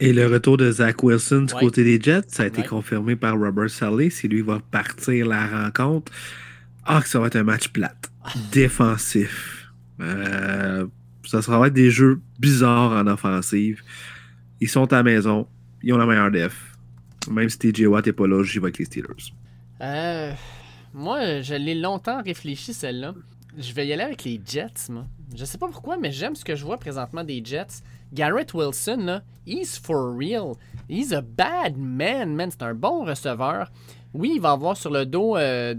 Et 0.00 0.12
le 0.12 0.26
retour 0.26 0.56
de 0.56 0.70
Zach 0.70 1.02
Wilson 1.02 1.42
du 1.42 1.54
côté 1.54 1.84
des 1.84 2.00
Jets, 2.00 2.28
ça 2.28 2.42
a 2.42 2.46
été 2.46 2.62
confirmé 2.62 3.14
par 3.14 3.38
Robert 3.38 3.70
Saleh. 3.70 4.10
Si 4.10 4.26
lui 4.26 4.42
va 4.42 4.58
partir 4.58 5.26
la 5.26 5.46
rencontre, 5.46 6.10
ah, 6.84 7.00
que 7.00 7.08
ça 7.08 7.20
va 7.20 7.28
être 7.28 7.36
un 7.36 7.44
match 7.44 7.68
plate, 7.68 8.10
défensif. 8.52 9.70
Euh, 10.00 10.86
ça 11.24 11.42
sera 11.42 11.66
être 11.66 11.72
des 11.72 11.90
jeux 11.90 12.20
bizarres 12.38 12.92
en 12.92 13.06
offensive. 13.06 13.82
Ils 14.60 14.68
sont 14.68 14.92
à 14.92 14.96
la 14.96 15.02
maison, 15.04 15.46
ils 15.82 15.92
ont 15.92 15.98
la 15.98 16.06
meilleure 16.06 16.30
def. 16.30 16.76
Même 17.30 17.48
si 17.48 17.58
TJ 17.58 17.86
Watt 17.86 18.06
n'est 18.06 18.12
pas 18.12 18.26
là, 18.26 18.42
j'y 18.42 18.58
vais 18.58 18.64
avec 18.64 18.78
les 18.78 18.84
Steelers. 18.84 19.32
Euh, 19.80 20.32
moi, 20.92 21.40
je 21.40 21.54
l'ai 21.54 21.74
longtemps 21.74 22.22
réfléchi, 22.22 22.74
celle-là. 22.74 23.14
Je 23.56 23.72
vais 23.72 23.86
y 23.86 23.92
aller 23.92 24.02
avec 24.02 24.24
les 24.24 24.40
Jets, 24.44 24.90
moi. 24.90 25.06
Je 25.34 25.44
sais 25.44 25.58
pas 25.58 25.68
pourquoi, 25.68 25.96
mais 25.96 26.10
j'aime 26.10 26.34
ce 26.34 26.44
que 26.44 26.56
je 26.56 26.64
vois 26.64 26.78
présentement 26.78 27.24
des 27.24 27.42
Jets. 27.44 27.82
Garrett 28.14 28.54
Wilson, 28.54 28.98
là, 29.04 29.22
he's 29.46 29.76
for 29.78 30.16
real. 30.16 30.56
He's 30.88 31.12
a 31.12 31.20
bad 31.20 31.76
man, 31.76 32.34
man. 32.34 32.50
C'est 32.50 32.62
un 32.62 32.74
bon 32.74 33.04
receveur. 33.04 33.70
Oui, 34.12 34.32
il 34.36 34.40
va 34.40 34.52
avoir 34.52 34.76
sur 34.76 34.90
le 34.90 35.04
dos 35.04 35.36
euh, 35.36 35.74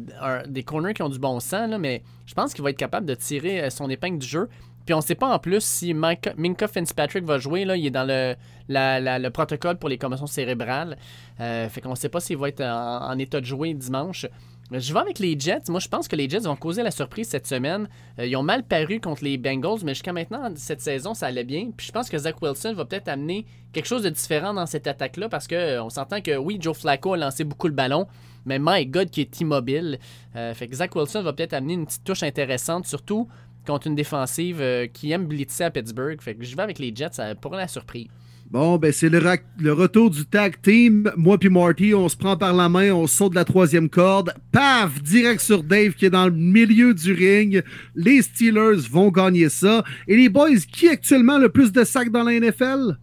des 0.48 0.64
corners 0.64 0.94
qui 0.94 1.02
ont 1.02 1.10
du 1.10 1.20
bon 1.20 1.40
sens, 1.40 1.70
là, 1.70 1.78
mais 1.78 2.04
je 2.26 2.34
pense 2.34 2.54
qu'il 2.54 2.64
va 2.64 2.72
être 2.72 2.78
capable 2.78 3.06
de 3.06 3.16
tirer 3.16 3.64
euh, 3.64 3.70
son 3.70 3.90
épingle 3.90 4.18
du 4.18 4.28
jeu. 4.28 4.50
Puis 4.86 4.94
on 4.94 4.98
ne 4.98 5.04
sait 5.04 5.16
pas 5.16 5.34
en 5.34 5.40
plus 5.40 5.64
si 5.64 5.94
Minka 5.94 6.68
Fitzpatrick 6.68 7.24
va 7.24 7.40
jouer. 7.40 7.66
Là, 7.66 7.76
il 7.76 7.88
est 7.88 7.92
dans 7.92 8.08
le, 8.08 8.36
le 8.68 9.30
protocole 9.30 9.78
pour 9.78 9.90
les 9.90 9.98
commotions 9.98 10.28
cérébrales. 10.28 10.98
Euh, 11.40 11.68
fait 11.70 11.82
qu'on 11.82 11.92
ne 11.92 11.96
sait 11.96 12.10
pas 12.10 12.20
s'il 12.20 12.38
va 12.38 12.50
être 12.50 12.62
en, 12.62 13.18
état 13.18 13.42
de 13.42 13.46
jouer 13.46 13.74
dimanche. 13.74 14.28
Je 14.72 14.94
vais 14.94 15.00
avec 15.00 15.20
les 15.20 15.40
Jets. 15.40 15.70
Moi, 15.70 15.80
je 15.80 15.88
pense 15.88 16.08
que 16.08 16.16
les 16.16 16.28
Jets 16.28 16.40
vont 16.40 16.56
causer 16.56 16.82
la 16.82 16.90
surprise 16.90 17.28
cette 17.28 17.46
semaine. 17.46 17.88
Euh, 18.18 18.26
ils 18.26 18.36
ont 18.36 18.42
mal 18.42 18.64
paru 18.64 19.00
contre 19.00 19.24
les 19.24 19.38
Bengals, 19.38 19.82
mais 19.84 19.94
jusqu'à 19.94 20.12
maintenant, 20.12 20.52
cette 20.56 20.82
saison, 20.82 21.14
ça 21.14 21.28
allait 21.28 21.44
bien. 21.44 21.70
Puis 21.76 21.88
je 21.88 21.92
pense 21.92 22.10
que 22.10 22.18
Zach 22.18 22.42
Wilson 22.42 22.74
va 22.74 22.86
peut-être 22.86 23.08
amener 23.08 23.46
quelque 23.74 23.86
chose 23.86 24.02
de 24.02 24.10
différent 24.10 24.56
dans 24.56 24.66
cette 24.66 24.88
attaque-là 24.88 25.30
parce 25.30 25.48
qu'on 25.48 25.56
euh, 25.56 25.90
s'entend 25.90 26.20
que 26.20 26.36
oui, 26.36 26.58
Joe 26.60 26.76
Flacco 26.76 27.14
a 27.14 27.18
lancé 27.18 27.44
beaucoup 27.44 27.68
le 27.68 27.74
ballon, 27.74 28.08
mais 28.46 28.58
my 28.60 28.88
God, 28.88 29.12
qui 29.12 29.22
est 29.22 29.40
immobile. 29.40 30.00
Euh, 30.36 30.56
fait 30.56 30.68
que 30.68 30.76
Zach 30.76 30.96
Wilson 30.96 31.22
va 31.22 31.34
peut-être 31.34 31.54
amener 31.54 31.74
une 31.74 31.86
petite 31.86 32.04
touche 32.04 32.24
intéressante, 32.24 32.88
surtout 32.88 33.28
contre 33.68 33.86
une 33.86 33.96
défensive 33.96 34.64
qui 34.94 35.12
aime 35.12 35.26
blitzer 35.26 35.66
à 35.66 35.72
Pittsburgh. 35.72 36.20
Fait 36.22 36.36
que 36.36 36.44
je 36.44 36.56
vais 36.56 36.64
avec 36.64 36.80
les 36.80 36.96
Jets 36.96 37.36
pour 37.42 37.56
la 37.56 37.68
surprise. 37.68 38.08
Bon, 38.56 38.78
ben 38.78 38.94
c'est 38.94 39.10
le, 39.10 39.20
le, 39.60 39.74
retour 39.74 40.10
du 40.10 40.26
tag 40.26 40.62
team. 40.62 41.12
Moi 41.18 41.38
puis 41.38 41.50
Marty, 41.50 41.94
on 41.94 42.08
se 42.08 42.16
prend 42.16 42.38
par 42.38 42.54
la 42.54 42.70
main, 42.70 42.94
on 42.94 43.06
saute 43.06 43.32
de 43.32 43.36
la 43.36 43.44
troisième 43.44 43.90
corde. 43.90 44.34
Paf! 44.54 45.04
Direct 45.04 45.42
sur 45.42 45.62
Dave 45.62 45.92
qui 45.92 46.06
est 46.06 46.10
dans 46.10 46.28
le 46.28 46.32
milieu 46.32 46.94
du 46.94 47.12
ring. 47.12 47.62
Les 47.96 48.22
Steelers 48.22 48.88
vont 48.90 49.12
gagner 49.12 49.50
ça. 49.50 49.84
Et 50.08 50.16
les 50.16 50.30
boys, 50.30 50.56
qui 50.72 50.88
actuellement 50.88 51.38
le 51.38 51.50
plus 51.50 51.74
de 51.74 51.84
sacs 51.84 52.10
dans 52.10 52.24
la 52.24 52.40
NFL? 52.40 52.98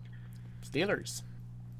Steelers. 0.62 1.20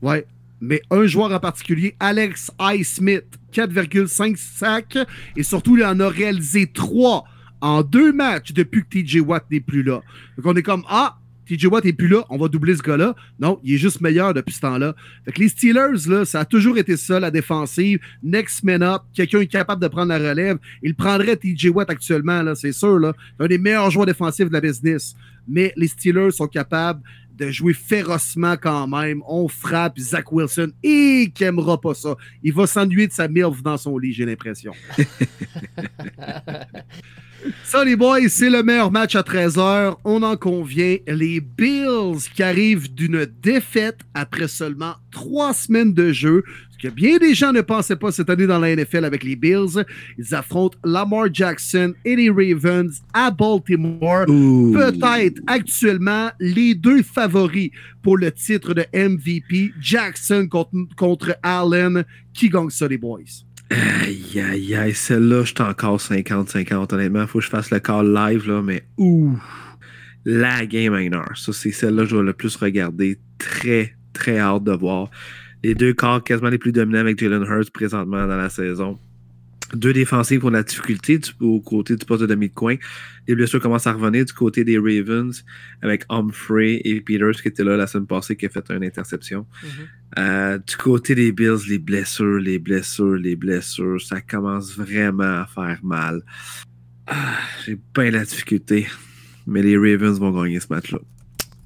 Ouais. 0.02 0.26
Mais 0.60 0.82
un 0.90 1.06
joueur 1.06 1.32
en 1.32 1.40
particulier, 1.40 1.96
Alex 1.98 2.50
I. 2.60 2.84
Smith, 2.84 3.24
4,5 3.54 4.36
sacs. 4.36 4.98
Et 5.34 5.42
surtout, 5.42 5.78
il 5.78 5.84
en 5.86 5.98
a 5.98 6.10
réalisé 6.10 6.66
3 6.66 7.24
en 7.62 7.82
deux 7.82 8.12
matchs 8.12 8.52
depuis 8.52 8.82
que 8.82 9.00
TJ 9.00 9.20
Watt 9.20 9.50
n'est 9.50 9.60
plus 9.60 9.82
là. 9.82 10.02
Donc 10.36 10.44
on 10.44 10.56
est 10.56 10.62
comme, 10.62 10.84
ah, 10.90 11.16
TJ 11.56 11.66
Watt 11.66 11.84
n'est 11.84 11.92
plus 11.92 12.08
là, 12.08 12.24
on 12.30 12.38
va 12.38 12.48
doubler 12.48 12.74
ce 12.74 12.82
gars-là. 12.82 13.14
Non, 13.38 13.60
il 13.62 13.74
est 13.74 13.78
juste 13.78 14.00
meilleur 14.00 14.32
depuis 14.32 14.54
ce 14.54 14.60
temps-là. 14.60 14.94
Fait 15.24 15.32
que 15.32 15.40
les 15.40 15.48
Steelers, 15.48 16.08
là, 16.08 16.24
ça 16.24 16.40
a 16.40 16.44
toujours 16.46 16.78
été 16.78 16.96
ça, 16.96 17.20
la 17.20 17.30
défensive. 17.30 17.98
Next 18.22 18.64
man 18.64 18.82
up, 18.82 19.02
quelqu'un 19.12 19.40
est 19.40 19.46
capable 19.46 19.82
de 19.82 19.88
prendre 19.88 20.08
la 20.08 20.18
relève. 20.18 20.56
Il 20.82 20.94
prendrait 20.94 21.36
TJ 21.36 21.66
Watt 21.66 21.90
actuellement, 21.90 22.42
là, 22.42 22.54
c'est 22.54 22.72
sûr. 22.72 22.98
Là. 22.98 23.12
Un 23.38 23.46
des 23.46 23.58
meilleurs 23.58 23.90
joueurs 23.90 24.06
défensifs 24.06 24.48
de 24.48 24.52
la 24.52 24.62
business. 24.62 25.14
Mais 25.46 25.74
les 25.76 25.88
Steelers 25.88 26.30
sont 26.30 26.46
capables 26.46 27.02
de 27.36 27.50
jouer 27.50 27.74
férocement 27.74 28.56
quand 28.56 28.86
même. 28.86 29.22
On 29.26 29.48
frappe 29.48 29.98
Zach 29.98 30.32
Wilson 30.32 30.72
et 30.82 31.30
qui 31.34 31.44
aimera 31.44 31.80
pas 31.80 31.94
ça. 31.94 32.14
Il 32.42 32.52
va 32.54 32.66
s'ennuyer 32.66 33.08
de 33.08 33.12
sa 33.12 33.28
MILF 33.28 33.62
dans 33.62 33.76
son 33.76 33.98
lit, 33.98 34.12
j'ai 34.12 34.24
l'impression. 34.24 34.72
Ça, 37.64 37.84
les 37.84 37.96
boys, 37.96 38.28
c'est 38.28 38.50
le 38.50 38.62
meilleur 38.62 38.90
match 38.90 39.16
à 39.16 39.22
13h. 39.22 39.96
On 40.04 40.22
en 40.22 40.36
convient. 40.36 40.96
Les 41.06 41.40
Bills 41.40 42.28
qui 42.34 42.42
arrivent 42.42 42.92
d'une 42.92 43.26
défaite 43.42 44.00
après 44.14 44.48
seulement 44.48 44.94
trois 45.10 45.54
semaines 45.54 45.92
de 45.92 46.12
jeu. 46.12 46.44
Ce 46.70 46.88
que 46.88 46.92
bien 46.92 47.18
des 47.18 47.34
gens 47.34 47.52
ne 47.52 47.60
pensaient 47.60 47.96
pas 47.96 48.12
cette 48.12 48.30
année 48.30 48.46
dans 48.46 48.58
la 48.58 48.74
NFL 48.76 49.04
avec 49.04 49.24
les 49.24 49.36
Bills. 49.36 49.84
Ils 50.18 50.34
affrontent 50.34 50.78
Lamar 50.84 51.32
Jackson 51.32 51.94
et 52.04 52.16
les 52.16 52.30
Ravens 52.30 53.02
à 53.12 53.30
Baltimore. 53.30 54.26
Peut-être 54.26 55.40
actuellement 55.46 56.30
les 56.38 56.74
deux 56.74 57.02
favoris 57.02 57.70
pour 58.02 58.18
le 58.18 58.30
titre 58.32 58.74
de 58.74 58.84
MVP. 58.92 59.72
Jackson 59.80 60.46
contre, 60.50 60.72
contre 60.96 61.36
Allen. 61.42 62.04
Qui 62.34 62.48
gagne 62.48 62.70
ça, 62.70 62.88
les 62.88 62.98
boys? 62.98 63.20
Aïe, 63.72 64.40
aïe, 64.40 64.74
aïe, 64.74 64.94
celle-là, 64.94 65.44
je 65.44 65.54
suis 65.54 65.62
encore 65.62 65.98
50-50, 65.98 66.92
honnêtement. 66.94 67.26
Faut 67.26 67.38
que 67.38 67.44
je 67.44 67.50
fasse 67.50 67.70
le 67.70 67.80
call 67.80 68.12
live, 68.12 68.46
là, 68.46 68.60
mais 68.62 68.84
ouh, 68.98 69.38
la 70.24 70.66
game 70.66 70.92
winner. 70.92 71.22
Ça, 71.34 71.52
c'est 71.52 71.70
celle-là 71.70 72.02
que 72.02 72.10
je 72.10 72.16
vais 72.16 72.22
le 72.22 72.32
plus 72.32 72.54
regarder. 72.56 73.18
Très, 73.38 73.94
très 74.12 74.38
hâte 74.38 74.64
de 74.64 74.72
voir. 74.72 75.10
Les 75.62 75.74
deux 75.74 75.94
corps 75.94 76.22
quasiment 76.22 76.50
les 76.50 76.58
plus 76.58 76.72
dominants 76.72 77.00
avec 77.00 77.18
Jalen 77.18 77.44
Hurts 77.44 77.70
présentement 77.72 78.26
dans 78.26 78.36
la 78.36 78.50
saison. 78.50 78.98
Deux 79.74 79.94
défensives 79.94 80.40
pour 80.40 80.50
la 80.50 80.62
difficulté 80.62 81.18
du, 81.18 81.30
au 81.40 81.60
côté 81.60 81.96
du 81.96 82.04
poste 82.04 82.22
de 82.22 82.26
demi-coin. 82.26 82.76
Les 83.26 83.34
blessures 83.34 83.60
commencent 83.60 83.86
à 83.86 83.92
revenir 83.92 84.24
du 84.26 84.32
côté 84.34 84.64
des 84.64 84.76
Ravens 84.76 85.44
avec 85.80 86.04
Humphrey 86.10 86.82
et 86.84 87.00
Peters 87.00 87.40
qui 87.40 87.48
étaient 87.48 87.64
là 87.64 87.76
la 87.76 87.86
semaine 87.86 88.06
passée 88.06 88.36
qui 88.36 88.44
a 88.44 88.48
fait 88.50 88.70
une 88.70 88.84
interception. 88.84 89.46
Mm-hmm. 89.64 89.86
Euh, 90.18 90.58
du 90.58 90.76
côté 90.76 91.14
des 91.14 91.32
Bills, 91.32 91.68
les 91.68 91.78
blessures, 91.78 92.38
les 92.38 92.58
blessures, 92.58 93.14
les 93.14 93.36
blessures, 93.36 94.00
ça 94.00 94.20
commence 94.20 94.76
vraiment 94.76 95.42
à 95.42 95.46
faire 95.46 95.78
mal. 95.82 96.22
Ah, 97.06 97.38
j'ai 97.64 97.78
bien 97.94 98.10
la 98.10 98.24
difficulté. 98.24 98.86
Mais 99.46 99.62
les 99.62 99.76
Ravens 99.76 100.18
vont 100.18 100.30
gagner 100.30 100.60
ce 100.60 100.66
match-là. 100.70 100.98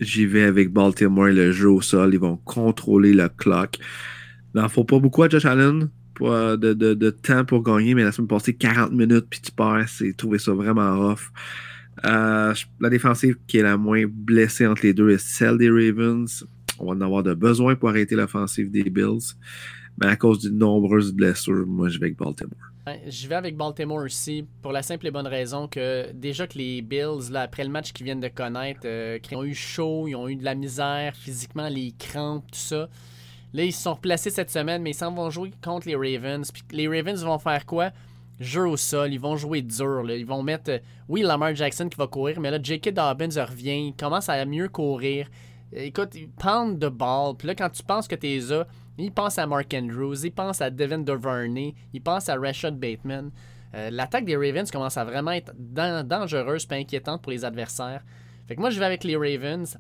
J'y 0.01 0.27
vais 0.27 0.45
avec 0.45 0.73
Baltimore, 0.73 1.27
le 1.27 1.53
jeu 1.53 1.71
au 1.71 1.81
sol. 1.81 2.15
Ils 2.15 2.21
vont 2.21 2.37
contrôler 2.37 3.13
le 3.13 3.29
clock. 3.29 3.79
Il 4.55 4.61
n'en 4.61 4.69
faut 4.69 4.85
pas 4.85 4.99
beaucoup 4.99 5.23
à 5.23 5.29
Josh 5.29 5.45
Allen 5.45 5.91
de, 6.21 6.57
de, 6.73 6.95
de, 6.95 7.11
temps 7.11 7.45
pour 7.45 7.63
gagner, 7.63 7.95
mais 7.95 8.05
la 8.05 8.13
semaine 8.13 8.29
passée, 8.29 8.55
40 8.55 8.93
minutes, 8.93 9.27
puis 9.29 9.41
tu 9.41 9.53
perds. 9.53 9.89
C'est 9.89 10.17
trouvé 10.17 10.39
ça 10.39 10.53
vraiment 10.53 10.99
rough. 10.99 11.31
Euh, 12.05 12.55
la 12.81 12.91
défensive 12.91 13.37
qui 13.47 13.59
est 13.59 13.63
la 13.63 13.77
moins 13.77 14.05
blessée 14.07 14.67
entre 14.67 14.83
les 14.85 14.95
deux 14.95 15.11
est 15.11 15.19
celle 15.19 15.59
des 15.59 15.71
Ravens. 15.71 16.47
On 16.79 16.87
va 16.87 16.93
en 16.93 17.01
avoir 17.01 17.23
de 17.23 17.35
besoin 17.35 17.75
pour 17.75 17.89
arrêter 17.89 18.15
l'offensive 18.15 18.71
des 18.71 18.85
Bills. 18.85 19.35
Mais 19.99 20.09
à 20.09 20.17
cause 20.17 20.41
de 20.43 20.51
nombreuses 20.51 21.13
blessures, 21.13 21.67
moi, 21.67 21.89
je 21.89 21.99
vais 21.99 22.07
avec 22.07 22.19
Baltimore. 22.19 22.53
Je 23.09 23.27
vais 23.27 23.35
avec 23.35 23.57
Baltimore 23.57 24.05
aussi, 24.05 24.45
pour 24.63 24.71
la 24.73 24.83
simple 24.83 25.07
et 25.07 25.11
bonne 25.11 25.27
raison 25.27 25.67
que 25.67 26.13
déjà 26.13 26.47
que 26.47 26.59
les 26.59 26.83
Bills, 26.83 27.31
là, 27.33 27.43
après 27.43 27.65
le 27.65 27.71
match 27.71 27.93
qu'ils 27.93 28.05
viennent 28.05 28.21
de 28.21 28.29
connaître, 28.29 28.81
euh, 28.85 29.19
ils 29.31 29.37
ont 29.37 29.43
eu 29.43 29.55
chaud, 29.55 30.07
ils 30.07 30.15
ont 30.15 30.29
eu 30.29 30.37
de 30.37 30.45
la 30.45 30.55
misère 30.55 31.17
physiquement, 31.17 31.69
les 31.69 31.93
crampes, 31.99 32.45
tout 32.53 32.59
ça. 32.59 32.89
Là, 33.55 33.65
ils 33.65 33.73
se 33.73 33.83
sont 33.83 33.95
replacés 33.95 34.31
cette 34.31 34.51
semaine, 34.51 34.83
mais 34.83 34.91
ils 34.91 34.95
s'en 34.95 35.13
vont 35.13 35.31
jouer 35.31 35.51
contre 35.65 35.89
les 35.89 35.97
Ravens. 35.97 36.49
Puis 36.53 36.63
les 36.73 36.87
Ravens 36.87 37.25
vont 37.25 37.39
faire 37.39 37.65
quoi? 37.65 37.91
Jeu 38.39 38.69
au 38.69 38.77
sol, 38.77 39.13
ils 39.13 39.21
vont 39.21 39.37
jouer 39.37 39.63
dur. 39.63 40.05
Ils 40.11 40.27
vont 40.27 40.43
mettre, 40.43 40.71
euh, 40.71 40.79
oui, 41.09 41.23
Lamar 41.23 41.55
Jackson 41.55 41.89
qui 41.89 41.97
va 41.97 42.07
courir, 42.07 42.39
mais 42.39 42.51
là, 42.51 42.59
J.K. 42.63 42.91
Dobbins 42.91 43.45
revient, 43.45 43.89
il 43.89 43.95
commence 43.99 44.29
à 44.29 44.45
mieux 44.45 44.69
courir. 44.69 45.29
Écoute, 45.73 46.15
ils 46.15 46.29
pendent 46.31 46.79
de 46.79 46.89
balle. 46.89 47.35
Puis 47.39 47.49
là, 47.49 47.55
quand 47.55 47.71
tu 47.71 47.83
penses 47.83 48.07
que 48.09 48.15
t'es 48.15 48.39
là, 48.49 48.67
il 48.99 49.13
pense 49.13 49.39
à 49.39 49.47
Mark 49.47 49.73
Andrews, 49.75 50.25
il 50.25 50.33
pense 50.33 50.61
à 50.61 50.71
Devin 50.71 50.99
Duvernay, 51.01 51.75
il 51.93 52.01
pense 52.03 52.29
à 52.29 52.37
Rashad 52.37 52.79
Bateman. 52.79 53.31
Euh, 53.75 53.91
L'attaque 53.91 54.25
des 54.25 54.37
Ravens 54.37 54.71
commence 54.71 54.97
à 54.97 55.05
vraiment 55.05 55.33
être 55.33 55.53
dan- 55.59 56.07
dangereuse 56.07 56.67
et 56.71 56.75
inquiétante 56.77 57.21
pour 57.21 57.33
les 57.33 57.45
adversaires. 57.45 58.03
Fait 58.47 58.55
que 58.55 58.61
moi, 58.61 58.71
je 58.71 58.79
vais 58.79 58.85
avec 58.87 59.05
les 59.05 59.17
Ravens. 59.17 59.77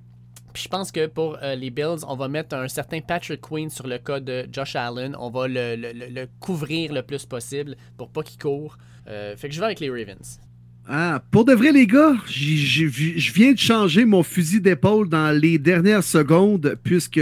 Puis 0.53 0.65
je 0.65 0.69
pense 0.69 0.91
que 0.91 1.07
pour 1.07 1.39
euh, 1.43 1.55
les 1.55 1.71
Bills, 1.71 2.05
on 2.09 2.17
va 2.17 2.29
mettre 2.29 2.57
un 2.57 2.69
certain 2.69 3.01
Patrick 3.01 3.41
Queen 3.41 3.71
sur 3.71 3.87
le 3.87 3.99
cas 3.99 4.21
de 4.21 4.47
Josh 4.51 4.75
Allen. 4.75 5.15
On 5.19 5.31
va 5.31 5.47
le 5.49 6.27
couvrir 6.41 6.93
le 6.93 7.03
plus 7.03 7.25
possible 7.27 7.77
pour 7.97 8.11
pas 8.11 8.23
qu'il 8.23 8.39
court. 8.39 8.77
Euh, 9.07 9.37
fait 9.37 9.49
que 9.49 9.55
je 9.55 9.61
vais 9.61 9.67
avec 9.67 9.81
les 9.81 9.89
Ravens. 9.91 10.41
Ah, 10.89 11.21
pour 11.33 11.45
de 11.45 11.53
vrai, 11.53 11.73
les 11.73 11.89
gars, 11.89 12.15
je 12.29 13.33
viens 13.33 13.53
de 13.53 13.59
changer 13.59 14.05
mon 14.05 14.23
fusil 14.23 14.61
d'épaule 14.61 15.09
dans 15.09 15.37
les 15.37 15.59
dernières 15.59 16.05
secondes, 16.05 16.79
puisque, 16.85 17.21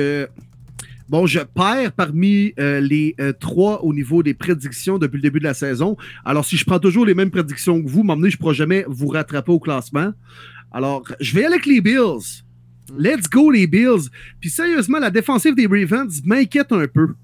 bon, 1.09 1.27
je 1.27 1.41
perds 1.41 1.93
parmi 1.93 2.53
euh, 2.59 2.81
les 2.81 3.15
euh, 3.21 3.33
trois 3.33 3.83
au 3.83 3.95
niveau 3.95 4.23
des 4.23 4.35
prédictions 4.35 4.99
depuis 4.99 5.17
le 5.17 5.23
début 5.23 5.39
de 5.39 5.45
la 5.45 5.55
saison. 5.55 5.97
Alors, 6.27 6.45
si 6.45 6.59
je 6.59 6.65
prends 6.67 6.79
toujours 6.79 7.07
les 7.07 7.15
mêmes 7.15 7.31
prédictions 7.31 7.83
que 7.83 7.89
vous, 7.89 8.03
m'emmener, 8.03 8.29
je 8.29 8.37
ne 8.37 8.41
pourrai 8.41 8.55
jamais 8.55 8.85
vous 8.87 9.09
rattraper 9.09 9.53
au 9.53 9.61
classement. 9.61 10.13
Alors, 10.71 11.03
je 11.21 11.35
vais 11.35 11.47
aller 11.47 11.55
avec 11.55 11.65
les 11.65 11.81
Bills. 11.81 12.45
Let's 12.99 13.31
go, 13.31 13.51
les 13.51 13.67
Bills. 13.67 14.11
Puis 14.41 14.51
sérieusement, 14.51 14.99
la 14.99 15.11
défensive 15.11 15.55
des 15.55 15.67
Ravens 15.67 16.21
m'inquiète 16.27 16.71
un 16.71 16.87
peu. 16.87 17.15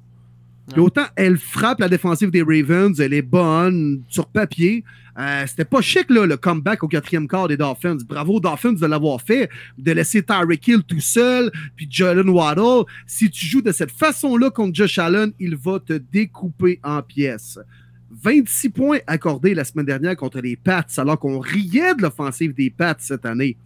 Ouais. 0.76 0.78
autant 0.82 1.06
elle 1.16 1.36
frappe 1.36 1.80
la 1.80 1.88
défensive 1.88 2.30
des 2.30 2.42
Ravens, 2.42 2.98
elle 3.00 3.12
est 3.12 3.22
bonne 3.22 4.02
sur 4.08 4.26
papier. 4.26 4.84
Euh, 5.18 5.44
C'était 5.46 5.64
pas 5.64 5.80
chic 5.80 6.06
le 6.08 6.36
comeback 6.36 6.82
au 6.84 6.88
quatrième 6.88 7.26
quart 7.26 7.48
des 7.48 7.56
Dolphins. 7.56 7.98
Bravo 8.08 8.38
Dolphins 8.40 8.72
de 8.74 8.86
l'avoir 8.86 9.20
fait, 9.20 9.50
de 9.76 9.92
laisser 9.92 10.22
Tyreek 10.22 10.66
Hill 10.68 10.82
tout 10.84 11.00
seul, 11.00 11.50
puis 11.76 11.86
Jalen 11.90 12.28
Waddle. 12.28 12.84
Si 13.06 13.28
tu 13.30 13.44
joues 13.46 13.62
de 13.62 13.72
cette 13.72 13.90
façon-là 13.90 14.50
contre 14.50 14.74
Josh 14.74 14.98
Allen, 14.98 15.32
il 15.40 15.56
va 15.56 15.80
te 15.80 15.94
découper 15.94 16.78
en 16.84 17.02
pièces. 17.02 17.58
26 18.22 18.70
points 18.70 18.98
accordés 19.06 19.54
la 19.54 19.64
semaine 19.64 19.86
dernière 19.86 20.16
contre 20.16 20.40
les 20.40 20.56
Pats, 20.56 20.86
alors 20.96 21.18
qu'on 21.18 21.38
riait 21.38 21.94
de 21.94 22.02
l'offensive 22.02 22.54
des 22.54 22.70
Pats 22.70 22.96
cette 22.98 23.26
année. 23.26 23.56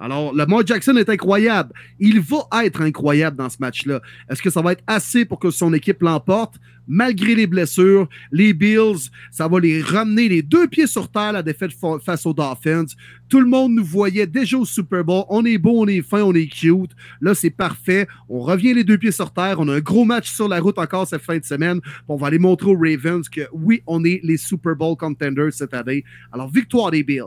Alors, 0.00 0.34
Lamar 0.34 0.66
Jackson 0.66 0.96
est 0.96 1.08
incroyable. 1.08 1.72
Il 2.00 2.20
va 2.20 2.64
être 2.64 2.80
incroyable 2.80 3.36
dans 3.36 3.48
ce 3.48 3.56
match-là. 3.60 4.00
Est-ce 4.28 4.42
que 4.42 4.50
ça 4.50 4.60
va 4.60 4.72
être 4.72 4.82
assez 4.86 5.24
pour 5.24 5.38
que 5.38 5.50
son 5.50 5.72
équipe 5.72 6.02
l'emporte? 6.02 6.56
Malgré 6.86 7.34
les 7.34 7.46
blessures, 7.46 8.08
les 8.30 8.52
Bills, 8.52 9.08
ça 9.30 9.48
va 9.48 9.58
les 9.58 9.80
ramener 9.80 10.28
les 10.28 10.42
deux 10.42 10.68
pieds 10.68 10.86
sur 10.86 11.10
terre, 11.10 11.32
la 11.32 11.42
défaite 11.42 11.72
fa- 11.72 11.98
face 12.04 12.26
aux 12.26 12.34
Dolphins. 12.34 12.84
Tout 13.30 13.40
le 13.40 13.46
monde 13.46 13.72
nous 13.72 13.84
voyait 13.84 14.26
déjà 14.26 14.58
au 14.58 14.66
Super 14.66 15.02
Bowl. 15.02 15.24
On 15.30 15.46
est 15.46 15.56
beau, 15.56 15.80
on 15.82 15.86
est 15.86 16.02
fin, 16.02 16.20
on 16.22 16.34
est 16.34 16.46
cute. 16.46 16.90
Là, 17.22 17.34
c'est 17.34 17.48
parfait. 17.48 18.06
On 18.28 18.40
revient 18.40 18.74
les 18.74 18.84
deux 18.84 18.98
pieds 18.98 19.12
sur 19.12 19.32
terre. 19.32 19.56
On 19.60 19.68
a 19.68 19.76
un 19.76 19.80
gros 19.80 20.04
match 20.04 20.28
sur 20.30 20.46
la 20.46 20.60
route 20.60 20.78
encore 20.78 21.06
cette 21.06 21.22
fin 21.22 21.38
de 21.38 21.44
semaine. 21.44 21.80
On 22.06 22.16
va 22.16 22.26
aller 22.26 22.38
montrer 22.38 22.70
aux 22.70 22.76
Ravens 22.78 23.26
que 23.30 23.48
oui, 23.52 23.82
on 23.86 24.04
est 24.04 24.20
les 24.22 24.36
Super 24.36 24.76
Bowl 24.76 24.94
contenders 24.96 25.52
cette 25.54 25.72
année. 25.72 26.04
Alors, 26.32 26.50
victoire 26.50 26.90
des 26.90 27.02
Bills. 27.02 27.22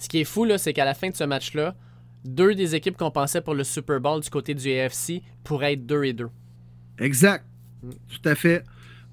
Ce 0.00 0.08
qui 0.08 0.18
est 0.20 0.24
fou, 0.24 0.44
là, 0.44 0.58
c'est 0.58 0.72
qu'à 0.72 0.84
la 0.84 0.94
fin 0.94 1.10
de 1.10 1.14
ce 1.14 1.24
match-là, 1.24 1.76
deux 2.24 2.54
des 2.54 2.74
équipes 2.74 2.96
qu'on 2.96 3.10
pensait 3.10 3.40
pour 3.40 3.54
le 3.54 3.64
Super 3.64 4.00
Bowl 4.00 4.20
du 4.20 4.30
côté 4.30 4.54
du 4.54 4.70
AFC 4.70 5.22
pourraient 5.44 5.74
être 5.74 5.86
2 5.86 6.04
et 6.04 6.12
2. 6.12 6.28
Exact. 6.98 7.44
Tout 7.82 8.28
à 8.28 8.34
fait. 8.34 8.64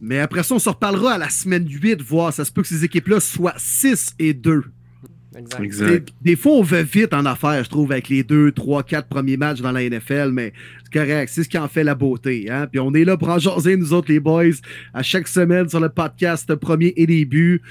Mais 0.02 0.20
après 0.20 0.44
ça, 0.44 0.56
on 0.56 0.60
se 0.60 0.70
reparlera 0.70 1.14
à 1.14 1.18
la 1.18 1.30
semaine 1.30 1.68
8, 1.68 2.02
voir. 2.02 2.34
Ça 2.34 2.44
se 2.46 2.52
peut 2.52 2.62
que 2.62 2.68
ces 2.68 2.84
équipes-là 2.84 3.20
soient 3.20 3.54
6 3.58 4.16
et 4.20 4.34
2. 4.34 4.64
Exact. 5.38 5.60
Des, 5.60 5.66
Exact. 5.66 6.10
des 6.22 6.36
fois, 6.36 6.54
on 6.54 6.62
va 6.62 6.82
vite 6.82 7.14
en 7.14 7.26
affaires, 7.26 7.64
je 7.64 7.70
trouve, 7.70 7.92
avec 7.92 8.10
les 8.10 8.24
2, 8.24 8.52
3, 8.52 8.84
4 8.84 9.08
premiers 9.08 9.38
matchs 9.38 9.62
dans 9.62 9.72
la 9.72 9.88
NFL, 9.88 10.30
mais 10.32 10.54
c'est 10.84 10.94
correct. 10.94 11.30
C'est 11.34 11.44
ce 11.44 11.50
qui 11.50 11.58
en 11.58 11.68
fait 11.68 11.84
la 11.84 11.96
beauté. 11.96 12.50
Hein? 12.50 12.68
Puis 12.72 12.80
on 12.80 12.94
est 12.94 13.04
là 13.04 13.18
pour 13.18 13.30
en 13.30 13.38
jaser, 13.38 13.76
nous 13.76 13.94
autres, 13.94 14.12
les 14.12 14.20
boys, 14.20 14.46
à 14.94 15.04
chaque 15.04 15.28
semaine 15.28 15.68
sur 15.68 15.80
le 15.80 15.90
podcast 15.90 16.54
Premier 16.56 16.94
et 16.96 17.06
Début. 17.06 17.62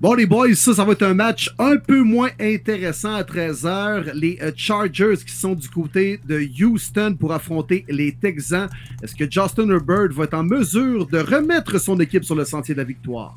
Bon, 0.00 0.12
les 0.14 0.26
boys, 0.26 0.54
ça, 0.54 0.74
ça 0.74 0.84
va 0.84 0.92
être 0.92 1.04
un 1.04 1.14
match 1.14 1.54
un 1.58 1.76
peu 1.76 2.02
moins 2.02 2.30
intéressant 2.40 3.14
à 3.14 3.22
13h. 3.22 4.12
Les 4.12 4.38
euh, 4.42 4.50
Chargers 4.56 5.16
qui 5.24 5.32
sont 5.32 5.54
du 5.54 5.68
côté 5.68 6.20
de 6.26 6.44
Houston 6.60 7.16
pour 7.18 7.32
affronter 7.32 7.84
les 7.88 8.12
Texans. 8.12 8.68
Est-ce 9.02 9.14
que 9.14 9.30
Justin 9.30 9.70
Herbert 9.70 10.08
va 10.10 10.24
être 10.24 10.34
en 10.34 10.42
mesure 10.42 11.06
de 11.06 11.18
remettre 11.18 11.78
son 11.78 11.98
équipe 12.00 12.24
sur 12.24 12.34
le 12.34 12.44
sentier 12.44 12.74
de 12.74 12.80
la 12.80 12.84
victoire? 12.84 13.36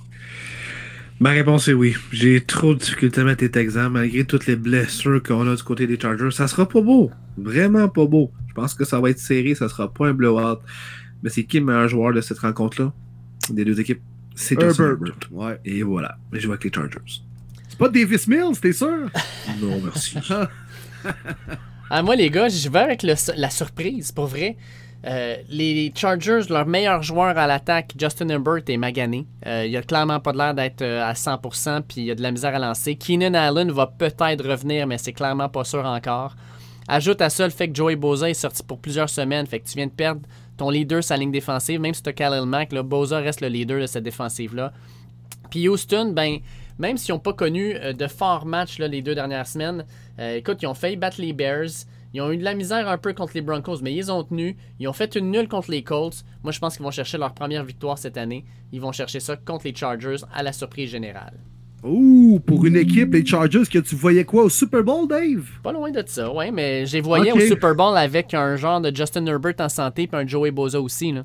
Ma 1.20 1.30
réponse 1.30 1.68
est 1.68 1.74
oui. 1.74 1.96
J'ai 2.12 2.42
trop 2.42 2.74
de 2.74 2.80
difficultés 2.80 3.22
à 3.22 3.24
mettre 3.24 3.44
les 3.44 3.52
Texans 3.52 3.92
malgré 3.92 4.26
toutes 4.26 4.48
les 4.48 4.56
blessures 4.56 5.22
qu'on 5.22 5.48
a 5.48 5.56
du 5.56 5.64
côté 5.64 5.86
des 5.86 6.00
Chargers. 6.00 6.32
Ça 6.32 6.48
sera 6.48 6.68
pas 6.68 6.82
beau. 6.82 7.12
Vraiment 7.38 7.88
pas 7.88 8.06
beau. 8.08 8.32
Je 8.50 8.54
pense 8.56 8.74
que 8.74 8.84
ça 8.84 9.00
va 9.00 9.12
être 9.12 9.20
serré. 9.20 9.54
Ça 9.54 9.70
sera 9.70 9.94
pas 9.94 10.08
un 10.08 10.14
blowout. 10.14 10.60
Mais 11.22 11.30
c'est 11.30 11.44
qui 11.44 11.60
le 11.60 11.66
meilleur 11.66 11.88
joueur 11.88 12.14
de 12.14 12.22
cette 12.22 12.40
rencontre-là? 12.40 12.92
Des 13.52 13.64
deux 13.64 13.80
équipes 13.80 14.02
C'est 14.40 14.60
Justin 14.60 14.84
Herbert. 14.92 15.08
Herbert. 15.08 15.28
Ouais. 15.32 15.60
Et 15.66 15.84
voilà. 15.84 16.16
Mais 16.32 16.40
je 16.40 16.46
joue 16.46 16.52
avec 16.52 16.64
les 16.64 16.72
Chargers. 16.74 17.00
C'est 17.70 17.78
pas 17.78 17.90
Davis 17.90 18.28
Mills, 18.28 18.60
t'es 18.62 18.72
sûr? 18.72 19.10
Non, 19.62 19.82
merci. 19.84 20.18
Ah, 21.90 22.04
moi, 22.04 22.16
les 22.18 22.30
gars, 22.30 22.50
je 22.50 22.68
vais 22.70 22.80
avec 22.80 23.04
le- 23.04 23.14
la 23.38 23.50
surprise, 23.50 24.12
pour 24.12 24.26
vrai. 24.28 24.58
Euh, 25.06 25.38
les 25.50 25.94
Chargers, 25.96 26.42
leur 26.50 26.66
meilleur 26.66 27.02
joueur 27.02 27.38
à 27.38 27.48
l'attaque, 27.48 27.94
Justin 27.98 28.28
Herbert, 28.28 28.64
est 28.68 28.76
magané. 28.78 29.26
Euh, 29.46 29.66
il 29.66 29.78
a 29.78 29.82
clairement 29.82 30.20
pas 30.20 30.34
de 30.34 30.38
l'air 30.38 30.54
d'être 30.54 30.82
euh, 30.82 31.02
à 31.02 31.14
100%, 31.14 31.84
puis 31.88 32.02
il 32.02 32.12
a 32.12 32.16
de 32.16 32.22
la 32.22 32.32
misère 32.32 32.54
à 32.56 32.60
lancer. 32.60 32.96
Keenan 32.96 33.36
Allen 33.36 33.72
va 33.72 33.88
peut-être 33.88 34.46
revenir, 34.46 34.86
mais 34.86 34.98
c'est 34.98 35.14
clairement 35.14 35.48
pas 35.48 35.64
sûr 35.64 35.86
encore. 35.86 36.36
Ajoute 36.90 37.22
à 37.22 37.30
ça 37.30 37.46
le 37.46 37.52
fait 37.52 37.70
que 37.70 37.76
Joey 37.76 37.96
Boza 37.96 38.30
est 38.30 38.34
sorti 38.34 38.64
pour 38.64 38.80
plusieurs 38.80 39.10
semaines, 39.10 39.46
fait 39.48 39.60
que 39.62 39.68
tu 39.70 39.76
viens 39.78 39.88
de 39.88 39.92
perdre 39.92 40.22
ton 40.58 40.70
leader 40.70 41.04
sa 41.04 41.16
ligne 41.18 41.32
défensive. 41.32 41.80
Même 41.80 41.94
si 41.94 42.04
tu 42.04 42.10
as 42.10 42.14
Khalil 42.14 42.46
Mack, 42.46 42.74
là, 42.74 42.84
Boza 42.84 43.20
reste 43.20 43.42
le 43.42 43.48
leader 43.48 43.80
de 43.80 43.88
cette 43.88 44.04
défensive-là. 44.04 44.74
Puis 45.50 45.70
Houston, 45.70 46.12
ben, 46.14 46.40
même 46.78 46.98
s'ils 46.98 47.14
n'ont 47.14 47.20
pas 47.20 47.34
connu 47.34 47.76
euh, 47.76 47.94
de 47.94 48.08
forts 48.08 48.46
matchs 48.46 48.80
les 48.80 49.02
deux 49.02 49.16
dernières 49.16 49.48
semaines, 49.48 49.86
euh, 50.20 50.36
écoute, 50.36 50.62
ils 50.62 50.68
ont 50.68 50.74
failli 50.74 50.98
battre 50.98 51.22
les 51.22 51.34
Bears. 51.34 51.86
Ils 52.14 52.22
ont 52.22 52.32
eu 52.32 52.38
de 52.38 52.44
la 52.44 52.54
misère 52.54 52.88
un 52.88 52.98
peu 52.98 53.14
contre 53.14 53.34
les 53.36 53.42
Broncos, 53.42 53.80
mais 53.82 53.94
ils 53.94 54.12
ont 54.12 54.24
tenu. 54.24 54.58
Ils 54.80 54.88
ont 54.88 54.94
fait 54.94 55.16
une 55.16 55.32
nulle 55.32 55.48
contre 55.48 55.72
les 55.72 55.84
Colts. 55.84 56.24
Moi, 56.44 56.52
je 56.52 56.60
pense 56.60 56.76
qu'ils 56.76 56.86
vont 56.86 56.92
chercher 56.92 57.18
leur 57.18 57.34
première 57.34 57.64
victoire 57.64 57.98
cette 57.98 58.18
année. 58.18 58.46
Ils 58.72 58.82
vont 58.82 58.92
chercher 58.92 59.20
ça 59.20 59.36
contre 59.36 59.66
les 59.66 59.76
Chargers 59.76 60.24
à 60.34 60.42
la 60.42 60.54
surprise 60.54 60.90
générale. 60.90 61.38
Ouh, 61.84 62.40
pour 62.46 62.66
une 62.66 62.76
équipe, 62.76 63.14
les 63.14 63.26
Chargers, 63.26 63.64
que 63.72 63.80
tu 63.80 63.96
voyais 63.96 64.24
quoi 64.26 64.44
au 64.44 64.50
Super 64.50 64.84
Bowl, 64.84 65.08
Dave? 65.08 65.44
Pas 65.64 65.72
loin 65.72 65.92
de 65.92 66.04
ça, 66.06 66.32
ouais, 66.34 66.52
mais 66.52 66.86
j'ai 66.86 67.02
voyé 67.02 67.32
Ok. 67.32 67.38
au 67.38 67.42
Super 67.42 67.76
Bowl 67.76 67.96
avec 67.98 68.34
un 68.34 68.56
genre 68.56 68.82
de 68.82 68.94
Justin 68.96 69.26
Herbert 69.28 69.54
en 69.60 69.70
santé 69.70 70.08
puis 70.08 70.20
un 70.20 70.26
Joey 70.28 70.52
Boza 70.52 70.82
aussi. 70.82 71.12
Là. 71.12 71.24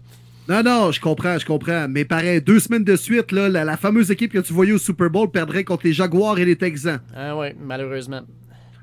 Non, 0.48 0.62
non, 0.62 0.92
je 0.92 1.00
comprends, 1.00 1.38
je 1.38 1.46
comprends. 1.46 1.86
Mais 1.88 2.04
pareil, 2.04 2.40
deux 2.42 2.60
semaines 2.60 2.84
de 2.84 2.96
suite, 2.96 3.32
là, 3.32 3.48
la, 3.48 3.64
la 3.64 3.76
fameuse 3.76 4.10
équipe 4.10 4.32
que 4.32 4.40
tu 4.40 4.52
voyais 4.52 4.72
au 4.72 4.78
Super 4.78 5.08
Bowl 5.08 5.30
perdrait 5.30 5.64
contre 5.64 5.86
les 5.86 5.92
Jaguars 5.92 6.38
et 6.38 6.44
les 6.44 6.56
Texans. 6.56 7.00
Ah 7.16 7.36
ouais, 7.36 7.56
malheureusement. 7.64 8.20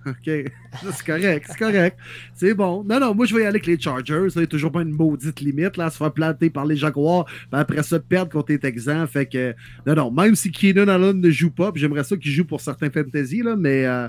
OK. 0.06 0.24
c'est 0.26 1.06
correct, 1.06 1.46
c'est 1.50 1.58
correct. 1.58 1.98
C'est 2.34 2.54
bon. 2.54 2.84
Non, 2.84 3.00
non, 3.00 3.14
moi, 3.14 3.26
je 3.26 3.34
vais 3.34 3.42
y 3.42 3.44
aller 3.44 3.50
avec 3.50 3.66
les 3.66 3.80
Chargers. 3.80 4.28
Il 4.36 4.38
n'y 4.38 4.44
a 4.44 4.48
toujours 4.48 4.72
pas 4.72 4.82
une 4.82 4.92
maudite 4.92 5.42
limite, 5.42 5.78
là, 5.78 5.86
à 5.86 5.90
se 5.90 5.98
faire 5.98 6.14
planter 6.14 6.50
par 6.50 6.66
les 6.66 6.76
Jaguars, 6.76 7.26
puis 7.26 7.48
après 7.52 7.84
ça, 7.84 8.00
perdre 8.00 8.32
contre 8.32 8.52
les 8.52 8.60
Texans. 8.60 9.08
Fait 9.08 9.26
que, 9.26 9.54
non, 9.86 9.96
non, 9.96 10.12
même 10.12 10.36
si 10.36 10.52
Keenan 10.52 10.88
Allen 10.88 11.20
ne 11.20 11.30
joue 11.30 11.52
pas, 11.52 11.72
puis 11.72 11.82
j'aimerais 11.82 12.04
ça 12.04 12.16
qu'il 12.18 12.32
joue 12.32 12.46
pour 12.46 12.62
certains 12.62 12.90
fantasy, 12.90 13.42
là, 13.42 13.56
mais 13.56 13.86
euh, 13.86 14.08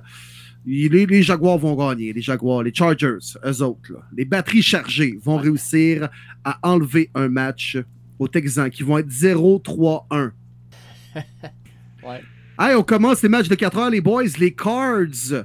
les, 0.65 1.07
les 1.07 1.23
Jaguars 1.23 1.59
vont 1.59 1.75
gagner. 1.75 2.13
Les 2.13 2.23
Jaguars, 2.23 2.63
les 2.63 2.75
Chargers, 2.75 3.19
eux 3.45 3.63
autres, 3.63 3.93
là. 3.93 4.01
Les 4.17 4.25
batteries 4.25 4.63
chargées 4.63 5.19
vont 5.23 5.37
réussir 5.37 6.09
à 6.45 6.59
enlever 6.63 7.11
un 7.15 7.29
match 7.29 7.79
aux 8.19 8.29
Texans 8.29 8.71
qui 8.71 8.83
vont 8.83 8.99
être 8.99 9.11
0-3-1. 9.11 10.31
Ouais. 12.03 12.23
Hey, 12.59 12.75
on 12.77 12.83
commence 12.83 13.23
les 13.23 13.29
matchs 13.29 13.49
de 13.49 13.55
4 13.55 13.77
heures, 13.77 13.91
les 13.91 14.01
boys. 14.01 14.25
Les 14.39 14.55
Cards 14.55 15.45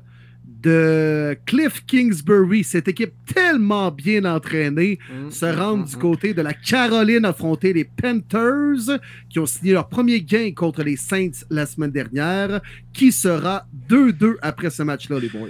de 0.66 1.38
Cliff 1.46 1.86
Kingsbury, 1.86 2.64
cette 2.64 2.88
équipe 2.88 3.14
tellement 3.34 3.92
bien 3.92 4.26
entraînée, 4.26 5.00
Mm, 5.26 5.32
se 5.32 5.46
mm, 5.46 5.60
rendent 5.60 5.82
mm, 5.82 5.90
du 5.90 5.96
mm. 5.96 6.00
côté 6.00 6.34
de 6.34 6.42
la 6.42 6.54
Caroline 6.54 7.26
affronter 7.26 7.74
les 7.74 7.84
Panthers 7.84 9.00
qui 9.30 9.40
ont 9.40 9.46
signé 9.46 9.74
leur 9.74 9.88
premier 9.88 10.22
gain 10.22 10.52
contre 10.56 10.84
les 10.84 10.96
Saints 10.96 11.46
la 11.50 11.66
semaine 11.66 11.92
dernière. 11.92 12.62
Qui 12.94 13.12
sera 13.12 13.66
2-2 13.90 14.36
après 14.42 14.70
ce 14.70 14.84
match-là, 14.84 15.20
les 15.20 15.30
boys? 15.30 15.50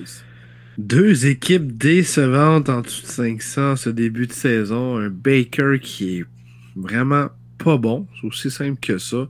Deux 0.78 1.26
équipes 1.26 1.78
décevantes 1.78 2.70
en 2.70 2.82
dessous 2.82 3.04
de 3.04 3.08
500 3.08 3.76
ce 3.78 3.90
début 3.90 4.28
de 4.28 4.34
saison. 4.34 4.98
Un 4.98 5.10
Baker 5.10 5.80
qui 5.82 6.20
est 6.20 6.26
vraiment 6.76 7.30
pas 7.58 7.78
bon. 7.78 8.08
C'est 8.20 8.28
aussi 8.28 8.52
simple 8.52 8.80
que 8.82 8.98
ça. 8.98 9.30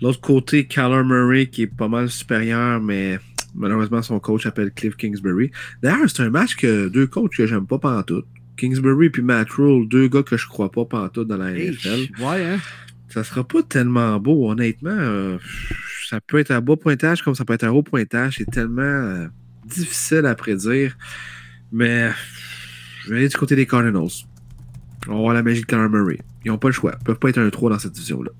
L'autre 0.00 0.20
côté, 0.20 0.66
Kyler 0.66 1.02
Murray 1.04 1.46
qui 1.46 1.62
est 1.62 1.66
pas 1.66 1.88
mal 1.88 2.08
supérieur, 2.08 2.80
mais 2.80 3.18
malheureusement 3.58 4.02
son 4.02 4.18
coach 4.20 4.44
s'appelle 4.44 4.72
Cliff 4.72 4.96
Kingsbury. 4.96 5.50
D'ailleurs, 5.82 6.08
c'est 6.08 6.22
un 6.22 6.30
match 6.30 6.56
que 6.56 6.88
deux 6.88 7.06
coachs 7.06 7.34
que 7.36 7.46
j'aime 7.46 7.66
pas 7.66 7.78
pantoute. 7.78 8.26
Kingsbury 8.56 9.10
puis 9.10 9.22
Matt 9.22 9.50
Rule, 9.50 9.88
deux 9.88 10.08
gars 10.08 10.22
que 10.22 10.36
je 10.36 10.46
crois 10.46 10.70
pas 10.70 10.84
pantoute 10.84 11.28
dans 11.28 11.36
la 11.36 11.52
NFL. 11.52 12.08
Ouais, 12.20 12.44
hein? 12.44 12.58
Ça 13.08 13.24
sera 13.24 13.42
pas 13.44 13.62
tellement 13.62 14.18
beau, 14.18 14.50
honnêtement. 14.50 14.90
euh, 14.90 15.38
ça 16.08 16.20
peut 16.20 16.38
être 16.38 16.50
un 16.50 16.60
bas 16.60 16.76
pointage 16.76 17.22
comme 17.22 17.34
ça 17.34 17.44
peut 17.44 17.52
être 17.54 17.64
un 17.64 17.70
haut 17.70 17.82
pointage. 17.82 18.36
C'est 18.38 18.50
tellement 18.50 18.82
euh, 18.82 19.26
difficile 19.66 20.26
à 20.26 20.34
prédire. 20.34 20.96
Mais 21.70 22.10
je 23.04 23.10
vais 23.10 23.16
aller 23.18 23.28
du 23.28 23.36
côté 23.36 23.56
des 23.56 23.66
Cardinals. 23.66 24.08
On 25.06 25.12
va 25.12 25.18
voir 25.18 25.34
la 25.34 25.42
magie 25.42 25.60
de 25.62 25.66
Kyler 25.66 25.88
Murray. 25.88 26.18
Ils 26.44 26.48
n'ont 26.48 26.58
pas 26.58 26.68
le 26.68 26.72
choix. 26.74 26.94
Ils 27.00 27.04
peuvent 27.04 27.18
pas 27.18 27.28
être 27.30 27.38
un 27.38 27.48
3 27.48 27.70
dans 27.70 27.78
cette 27.78 27.92
division-là. 27.92 28.30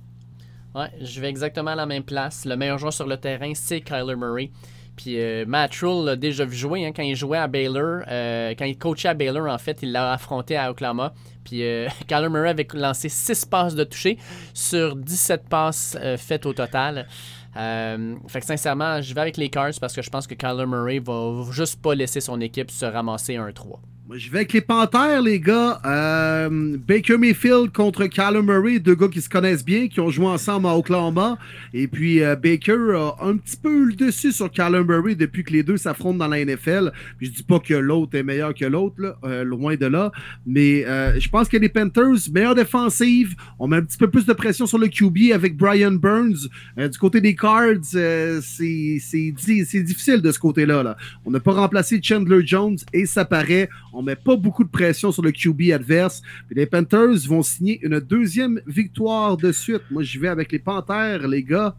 Ouais, 0.74 0.90
je 1.02 1.20
vais 1.20 1.28
exactement 1.28 1.70
à 1.70 1.76
la 1.76 1.86
même 1.86 2.02
place. 2.04 2.44
Le 2.44 2.56
meilleur 2.56 2.78
joueur 2.78 2.92
sur 2.92 3.06
le 3.06 3.16
terrain, 3.16 3.52
c'est 3.54 3.80
Kyler 3.80 4.16
Murray. 4.16 4.50
Puis 4.98 5.20
euh, 5.20 5.44
Matt 5.46 5.70
déjà 6.18 6.44
vu 6.44 6.56
jouer 6.56 6.84
hein, 6.84 6.90
quand 6.94 7.04
il 7.04 7.14
jouait 7.14 7.38
à 7.38 7.46
Baylor. 7.46 8.02
euh, 8.08 8.54
quand 8.58 8.64
il 8.64 8.76
coachait 8.76 9.08
à 9.08 9.14
Baylor, 9.14 9.48
en 9.48 9.56
fait, 9.58 9.78
il 9.82 9.92
l'a 9.92 10.12
affronté 10.12 10.56
à 10.56 10.70
Oklahoma. 10.70 11.14
Puis 11.44 11.62
euh, 11.62 11.86
Kyler 12.08 12.28
Murray 12.28 12.50
avait 12.50 12.66
lancé 12.74 13.08
6 13.08 13.44
passes 13.46 13.76
de 13.76 13.84
toucher 13.84 14.18
sur 14.52 14.96
17 14.96 15.48
passes 15.48 15.96
euh, 16.00 16.16
faites 16.16 16.44
au 16.46 16.52
total. 16.52 17.06
Fait 17.54 18.40
que 18.40 18.46
sincèrement, 18.46 19.00
je 19.00 19.14
vais 19.14 19.20
avec 19.20 19.36
les 19.36 19.48
Cards 19.48 19.72
parce 19.80 19.92
que 19.92 20.02
je 20.02 20.10
pense 20.10 20.26
que 20.26 20.34
Kyler 20.34 20.66
Murray 20.66 20.98
va 20.98 21.44
juste 21.50 21.80
pas 21.80 21.94
laisser 21.94 22.20
son 22.20 22.40
équipe 22.40 22.70
se 22.70 22.84
ramasser 22.84 23.36
un 23.36 23.50
3. 23.50 23.80
Moi, 24.08 24.16
je 24.16 24.30
vais 24.30 24.38
avec 24.38 24.54
les 24.54 24.62
Panthères, 24.62 25.20
les 25.20 25.38
gars. 25.38 25.82
Euh, 25.84 26.78
Baker 26.78 27.18
Mayfield 27.18 27.72
contre 27.72 28.06
Kyler 28.06 28.40
Murray, 28.40 28.78
deux 28.78 28.94
gars 28.94 29.08
qui 29.08 29.20
se 29.20 29.28
connaissent 29.28 29.62
bien, 29.62 29.86
qui 29.88 30.00
ont 30.00 30.08
joué 30.08 30.24
ensemble 30.24 30.66
à 30.66 30.74
Oklahoma. 30.74 31.36
Et 31.74 31.88
puis, 31.88 32.22
euh, 32.22 32.34
Baker 32.34 32.94
a 32.96 33.16
un 33.20 33.36
petit 33.36 33.58
peu 33.58 33.70
eu 33.70 33.86
le 33.88 33.92
dessus 33.92 34.32
sur 34.32 34.50
Kyler 34.50 34.82
Murray 34.82 35.14
depuis 35.14 35.44
que 35.44 35.52
les 35.52 35.62
deux 35.62 35.76
s'affrontent 35.76 36.16
dans 36.16 36.26
la 36.26 36.42
NFL. 36.42 36.90
Puis, 37.18 37.26
je 37.26 37.32
dis 37.32 37.42
pas 37.42 37.58
que 37.58 37.74
l'autre 37.74 38.16
est 38.16 38.22
meilleur 38.22 38.54
que 38.54 38.64
l'autre, 38.64 39.18
euh, 39.24 39.44
loin 39.44 39.76
de 39.76 39.84
là. 39.84 40.10
Mais 40.46 40.86
je 41.20 41.28
pense 41.28 41.46
que 41.46 41.58
les 41.58 41.68
Panthers, 41.68 42.30
meilleure 42.32 42.54
défensive, 42.54 43.34
on 43.58 43.68
met 43.68 43.76
un 43.76 43.82
petit 43.82 43.98
peu 43.98 44.08
plus 44.08 44.24
de 44.24 44.32
pression 44.32 44.66
sur 44.66 44.78
le 44.78 44.88
QB 44.88 45.32
avec 45.34 45.54
Brian 45.58 45.92
Burns. 45.92 46.48
Du 46.78 46.98
côté 46.98 47.20
des 47.20 47.34
Cards, 47.34 47.84
c'est 47.84 48.40
c'est 48.40 49.32
di- 49.32 49.66
c'est 49.66 49.82
difficile 49.82 50.22
de 50.22 50.32
ce 50.32 50.38
côté-là. 50.38 50.82
Là. 50.82 50.96
On 51.26 51.30
n'a 51.30 51.40
pas 51.40 51.52
remplacé 51.52 52.00
Chandler 52.02 52.40
Jones 52.46 52.78
et 52.94 53.04
ça 53.04 53.26
paraît. 53.26 53.68
Met 54.02 54.16
pas 54.16 54.36
beaucoup 54.36 54.64
de 54.64 54.68
pression 54.70 55.12
sur 55.12 55.22
le 55.22 55.32
QB 55.32 55.72
adverse. 55.72 56.22
Puis 56.46 56.56
les 56.56 56.66
Panthers 56.66 57.26
vont 57.26 57.42
signer 57.42 57.78
une 57.82 58.00
deuxième 58.00 58.60
victoire 58.66 59.36
de 59.36 59.52
suite. 59.52 59.82
Moi, 59.90 60.02
je 60.02 60.18
vais 60.18 60.28
avec 60.28 60.52
les 60.52 60.58
Panthers, 60.58 61.26
les 61.28 61.42
gars. 61.42 61.74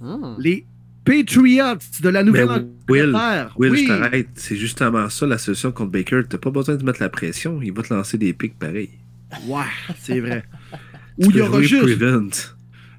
Hmm. 0.00 0.34
Les 0.38 0.66
Patriots 1.04 1.78
de 2.02 2.08
la 2.08 2.22
Mais 2.24 2.30
Will, 2.30 2.40
Nouvelle-Angleterre. 2.40 3.54
Will, 3.58 3.70
Oui. 3.72 3.82
je 3.82 3.88
t'arrête. 3.88 4.28
C'est 4.34 4.56
justement 4.56 5.08
ça 5.10 5.26
la 5.26 5.38
solution 5.38 5.70
contre 5.72 5.90
Baker. 5.92 6.22
T'as 6.28 6.38
pas 6.38 6.50
besoin 6.50 6.76
de 6.76 6.84
mettre 6.84 7.00
la 7.02 7.08
pression. 7.10 7.60
Il 7.62 7.72
va 7.72 7.82
te 7.82 7.92
lancer 7.92 8.16
des 8.18 8.32
pics 8.32 8.58
pareil. 8.58 8.90
Ouais, 9.46 9.62
c'est 10.00 10.20
vrai. 10.20 10.44
Ou 11.18 11.30
il 11.30 11.36
y 11.36 11.40
aura 11.40 11.60
juste 11.62 11.82
prevent. 11.82 12.30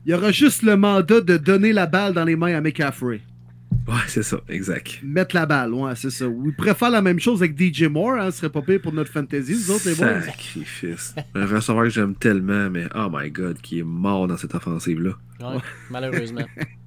il 0.06 0.12
y 0.12 0.14
aura 0.14 0.32
juste 0.32 0.62
le 0.64 0.78
mandat 0.78 1.20
de 1.22 1.38
donner 1.38 1.74
la 1.74 1.86
balle 1.86 2.14
dans 2.14 2.24
les 2.26 2.36
mains 2.36 2.56
à 2.56 2.62
McCaffrey. 2.62 3.22
Ouais, 3.88 3.94
c'est 4.07 4.24
ça, 4.24 4.38
exact. 4.49 4.99
Mettre 5.03 5.36
la 5.36 5.45
balle, 5.45 5.74
ouais, 5.74 5.95
c'est 5.95 6.10
ça. 6.10 6.28
Ou 6.28 6.48
il 6.48 6.56
pourrait 6.56 6.74
faire 6.74 6.90
la 6.90 7.02
même 7.02 7.20
chose 7.20 7.44
avec 7.44 7.60
DJ 7.60 7.84
Moore, 7.84 8.16
hein, 8.16 8.32
ce 8.32 8.40
serait 8.40 8.49
pas 8.49 8.62
pire 8.62 8.82
pour 8.82 8.94
notre 8.94 9.12
fantasy, 9.12 9.52
nous 9.52 9.72
autres, 9.72 9.88
les 9.88 9.95
boys. 9.95 10.22
Sacrifice. 10.22 11.16
Un 11.36 11.45
receveur 11.45 11.84
que 11.84 11.90
j'aime 11.90 12.16
tellement, 12.16 12.70
mais 12.70 12.88
oh 12.95 13.10
my 13.12 13.30
god, 13.30 13.62
qui 13.62 13.80
est 13.80 13.84
mort 13.84 14.28
dans 14.28 14.38
cette 14.38 14.56
offensive-là. 14.56 15.12
Ouais, 15.40 15.60
malheureusement. 15.90 16.45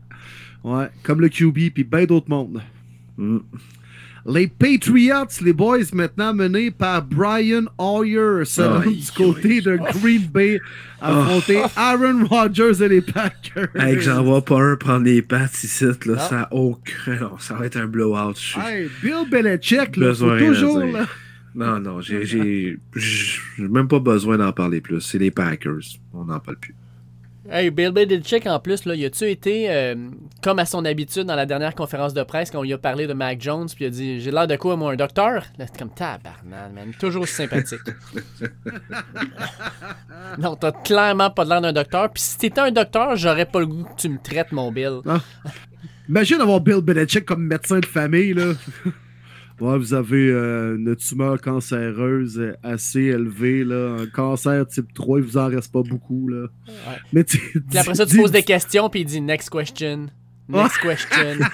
Ouais, 0.64 0.88
comme 1.04 1.20
le 1.20 1.28
QB, 1.28 1.72
puis 1.72 1.84
bien 1.84 2.04
d'autres 2.04 2.28
mondes. 2.28 2.60
Mm. 3.16 3.38
Les 4.26 4.46
Patriots, 4.48 5.26
les 5.42 5.52
boys, 5.52 5.78
maintenant 5.92 6.34
menés 6.34 6.70
par 6.70 7.02
Brian 7.02 7.64
Hoyer, 7.78 8.44
selon 8.44 8.80
Aïe, 8.80 8.96
du 8.96 9.10
côté 9.12 9.60
de 9.60 9.76
Green 9.76 10.22
Bay, 10.26 10.60
affronter 11.00 11.62
Aaron 11.76 12.24
Rodgers 12.26 12.82
et 12.82 12.88
les 12.88 13.00
Packers. 13.00 13.68
Hey, 13.74 13.94
que 13.96 14.00
j'en 14.02 14.22
vois 14.22 14.44
pas 14.44 14.60
un 14.60 14.76
prendre 14.76 15.04
les 15.04 15.22
pattes 15.22 15.62
ici, 15.64 15.84
là, 15.84 16.14
Ah. 16.16 16.28
ça 16.28 16.40
a 16.42 16.54
aucun. 16.54 17.16
non, 17.20 17.38
ça 17.38 17.54
va 17.54 17.66
être 17.66 17.76
un 17.76 17.86
blowout. 17.86 18.34
Hey, 18.56 18.88
Bill 19.02 19.28
Belichick, 19.30 19.96
là, 19.96 20.12
faut 20.14 20.36
toujours. 20.38 20.84
Là, 20.84 21.06
Non, 21.54 21.80
non, 21.80 22.00
j'ai 22.00 22.78
même 23.58 23.88
pas 23.88 23.98
besoin 24.00 24.36
d'en 24.36 24.52
parler 24.52 24.80
plus. 24.80 25.00
C'est 25.00 25.18
les 25.18 25.30
Packers. 25.30 25.80
On 26.12 26.24
n'en 26.24 26.38
parle 26.40 26.58
plus. 26.58 26.74
Hey, 27.50 27.70
Bill 27.70 27.92
Belichick, 27.92 28.46
en 28.46 28.60
plus, 28.60 28.84
là, 28.84 28.94
il 28.94 29.02
a-tu 29.06 29.24
été, 29.24 29.70
euh, 29.70 29.94
comme 30.42 30.58
à 30.58 30.66
son 30.66 30.84
habitude, 30.84 31.24
dans 31.24 31.34
la 31.34 31.46
dernière 31.46 31.74
conférence 31.74 32.12
de 32.12 32.22
presse, 32.22 32.50
quand 32.50 32.58
on 32.58 32.62
lui 32.62 32.74
a 32.74 32.78
parlé 32.78 33.06
de 33.06 33.14
Mac 33.14 33.40
Jones, 33.40 33.66
puis 33.74 33.84
il 33.84 33.86
a 33.86 33.90
dit 33.90 34.20
J'ai 34.20 34.30
l'air 34.30 34.46
de 34.46 34.56
quoi, 34.56 34.76
moi, 34.76 34.92
un 34.92 34.96
docteur? 34.96 35.44
Là, 35.56 35.66
c'est 35.66 35.78
comme 35.78 35.88
tabarnak, 35.90 36.72
man. 36.74 36.92
Toujours 36.98 37.22
aussi 37.22 37.34
sympathique. 37.34 37.80
non, 40.38 40.56
t'as 40.56 40.72
clairement 40.72 41.30
pas 41.30 41.44
l'air 41.44 41.62
d'un 41.62 41.72
docteur. 41.72 42.10
Puis 42.10 42.22
si 42.22 42.36
t'étais 42.36 42.60
un 42.60 42.70
docteur, 42.70 43.16
j'aurais 43.16 43.46
pas 43.46 43.60
le 43.60 43.66
goût 43.66 43.84
que 43.84 44.00
tu 44.00 44.10
me 44.10 44.18
traites, 44.18 44.52
mon 44.52 44.70
Bill. 44.70 45.00
Imagine 46.08 46.42
avoir 46.42 46.60
Bill 46.60 46.82
Belichick 46.82 47.24
comme 47.24 47.44
médecin 47.44 47.80
de 47.80 47.86
famille, 47.86 48.34
là. 48.34 48.52
Ouais, 49.60 49.76
vous 49.76 49.94
avez 49.94 50.30
euh, 50.30 50.76
une 50.76 50.94
tumeur 50.94 51.40
cancéreuse 51.40 52.40
assez 52.62 53.02
élevée, 53.02 53.64
là. 53.64 53.96
Un 54.00 54.06
cancer 54.06 54.66
type 54.66 54.92
3, 54.94 55.18
il 55.18 55.24
vous 55.24 55.36
en 55.36 55.48
reste 55.48 55.72
pas 55.72 55.82
beaucoup, 55.82 56.28
là. 56.28 56.46
Mais 57.12 57.24
tu 57.24 57.38
Puis 57.38 57.78
après 57.78 57.94
ça, 57.94 58.06
tu 58.06 58.16
poses 58.16 58.30
des 58.30 58.44
questions, 58.44 58.88
puis 58.88 59.00
il 59.00 59.04
dit 59.04 59.20
Next 59.20 59.50
question. 59.50 60.06
Next 60.48 60.78
question. 60.80 61.38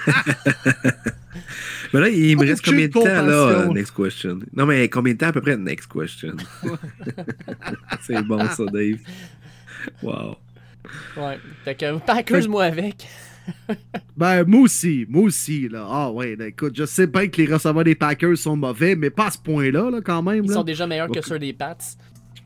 Mais 1.93 1.99
là, 1.99 2.09
il 2.09 2.37
me 2.37 2.45
reste 2.45 2.65
combien 2.65 2.87
de 2.87 2.91
temps, 2.91 3.03
là? 3.03 3.67
Next 3.73 3.95
question? 3.95 4.39
Non, 4.53 4.65
mais 4.65 4.89
combien 4.89 5.13
de 5.13 5.17
temps 5.17 5.27
à 5.27 5.31
peu 5.31 5.41
près? 5.41 5.55
Next 5.55 5.87
question? 5.91 6.35
c'est 8.01 8.21
bon, 8.23 8.39
ça, 8.49 8.65
Dave. 8.65 8.99
Wow. 10.01 10.35
Ouais. 11.17 11.39
Fait 11.63 11.75
que 11.75 11.97
Packers, 11.99 12.49
moi, 12.49 12.65
avec. 12.65 13.07
Ben, 14.17 14.45
moi 14.45 14.61
aussi, 14.61 15.05
moi 15.09 15.23
aussi, 15.23 15.67
là. 15.67 15.85
Ah 15.89 16.09
ouais, 16.11 16.35
là, 16.37 16.47
écoute, 16.47 16.73
je 16.75 16.85
sais 16.85 17.05
bien 17.05 17.27
que 17.27 17.41
les 17.41 17.53
receveurs 17.53 17.83
des 17.83 17.95
Packers 17.95 18.37
sont 18.37 18.55
mauvais, 18.55 18.95
mais 18.95 19.09
pas 19.09 19.27
à 19.27 19.31
ce 19.31 19.37
point-là, 19.37 19.89
là, 19.91 19.99
quand 20.01 20.23
même. 20.23 20.45
Ils 20.45 20.49
là. 20.49 20.53
sont 20.55 20.63
déjà 20.63 20.87
meilleurs 20.87 21.09
que 21.11 21.21
ceux 21.21 21.37
des 21.37 21.51
Pats. 21.51 21.77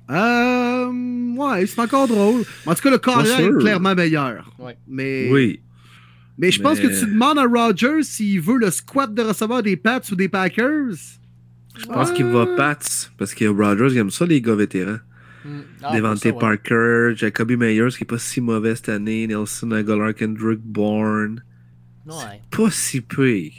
Euh, 0.09 0.87
ouais, 1.35 1.67
c'est 1.67 1.79
encore 1.79 2.07
drôle. 2.07 2.41
En 2.65 2.73
tout 2.73 2.81
cas, 2.81 2.89
le 2.89 2.97
carrière 2.97 3.39
est 3.39 3.59
clairement 3.59 3.93
meilleur. 3.93 4.51
Ouais. 4.57 4.75
Mais, 4.87 5.29
Oui. 5.31 5.61
mais 6.39 6.49
je 6.49 6.59
pense 6.59 6.79
que 6.79 6.87
tu 6.87 7.05
demandes 7.05 7.37
à 7.37 7.43
Rogers 7.45 8.01
s'il 8.01 8.41
veut 8.41 8.57
le 8.57 8.71
squat 8.71 9.13
de 9.13 9.21
receveur 9.21 9.61
des 9.61 9.75
Pats 9.77 10.01
ou 10.11 10.15
des 10.15 10.27
Packers. 10.27 10.95
Je 11.77 11.85
pense 11.85 12.11
qu'il 12.11 12.25
va 12.25 12.47
Pats, 12.57 12.77
parce 13.17 13.35
que 13.35 13.45
Rodgers, 13.45 13.89
il 13.91 13.97
aime 13.99 14.09
ça, 14.09 14.25
les 14.25 14.41
gars 14.41 14.55
vétérans. 14.55 14.97
Hmm. 15.45 15.61
Ah, 15.83 15.95
Devante 15.95 16.13
pour 16.15 16.21
ça, 16.21 16.29
ouais. 16.29 16.39
Parker, 16.39 17.11
Jacoby 17.15 17.55
Meyers, 17.55 17.89
qui 17.97 18.03
est 18.03 18.07
pas 18.07 18.17
si 18.17 18.41
mauvais 18.41 18.75
cette 18.75 18.89
année, 18.89 19.25
Nelson 19.27 19.71
Aguilar, 19.71 20.13
Kendrick 20.13 20.59
Bourne. 20.59 21.43
Ouais. 22.05 22.41
Pas 22.51 22.71
si 22.71 23.01
peu. 23.01 23.49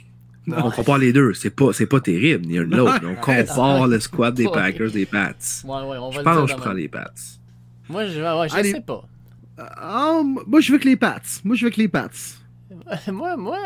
On 0.48 0.70
compare 0.70 0.98
les 0.98 1.12
deux, 1.12 1.32
c'est 1.34 1.50
pas, 1.50 1.72
c'est 1.72 1.86
pas 1.86 2.00
terrible, 2.00 2.46
ni 2.46 2.58
un 2.58 2.64
ni 2.64 2.74
l'autre. 2.74 3.00
On 3.04 3.14
compare 3.20 3.86
le 3.86 4.00
squad 4.00 4.34
des. 4.34 4.44
Packers 4.52 4.90
des 4.90 5.06
Pats. 5.06 5.32
Ouais, 5.64 5.70
ouais, 5.70 5.98
on 5.98 6.10
va 6.10 6.18
Je 6.18 6.22
pense 6.22 6.46
que 6.46 6.50
je 6.50 6.56
prends 6.56 6.70
même. 6.70 6.78
les 6.78 6.88
Pats. 6.88 7.12
Moi, 7.88 8.06
je, 8.06 8.20
ouais, 8.20 8.48
je 8.48 8.54
Allez. 8.54 8.72
sais 8.72 8.80
pas. 8.80 9.04
Ah, 9.58 10.20
moi, 10.46 10.60
je 10.60 10.72
veux 10.72 10.78
que 10.78 10.86
les 10.86 10.96
Pats. 10.96 11.20
Moi, 11.44 11.54
je 11.56 11.64
veux 11.64 11.70
que 11.70 11.80
les 11.80 11.88
Pats. 11.88 12.08
moi, 13.12 13.36
moi, 13.36 13.58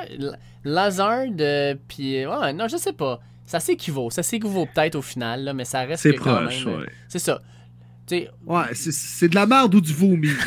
Lazard, 0.64 1.26
euh, 1.40 1.74
puis 1.88 2.26
ouais, 2.26 2.52
non, 2.52 2.68
je 2.68 2.76
sais 2.76 2.92
pas. 2.92 3.20
Ça 3.46 3.60
s'équivaut, 3.60 4.10
ça 4.10 4.22
s'équivaut 4.22 4.66
peut-être 4.66 4.94
au 4.94 5.02
final, 5.02 5.44
là, 5.44 5.52
mais 5.52 5.64
ça 5.66 5.80
reste 5.80 6.02
C'est 6.02 6.14
proche, 6.14 6.64
même, 6.64 6.74
euh, 6.74 6.80
ouais. 6.80 6.88
C'est 7.08 7.18
ça. 7.18 7.42
Ouais, 8.10 8.64
c'est- 8.74 8.92
c'est 8.92 9.28
de 9.28 9.34
la 9.34 9.46
merde 9.46 9.74
ou 9.74 9.80
du 9.80 9.92
vomi. 9.92 10.28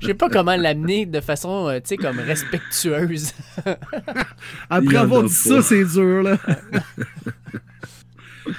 je 0.00 0.06
sais 0.06 0.14
pas 0.14 0.28
comment 0.30 0.56
l'amener 0.56 1.04
de 1.06 1.20
façon, 1.20 1.68
euh, 1.68 1.76
tu 1.80 1.88
sais, 1.88 1.96
comme 1.96 2.18
respectueuse. 2.18 3.32
Après 4.70 4.96
avoir 4.96 5.22
dit 5.24 5.28
pas. 5.28 5.34
ça, 5.34 5.62
c'est 5.62 5.84
dur, 5.84 6.22
là. 6.22 6.38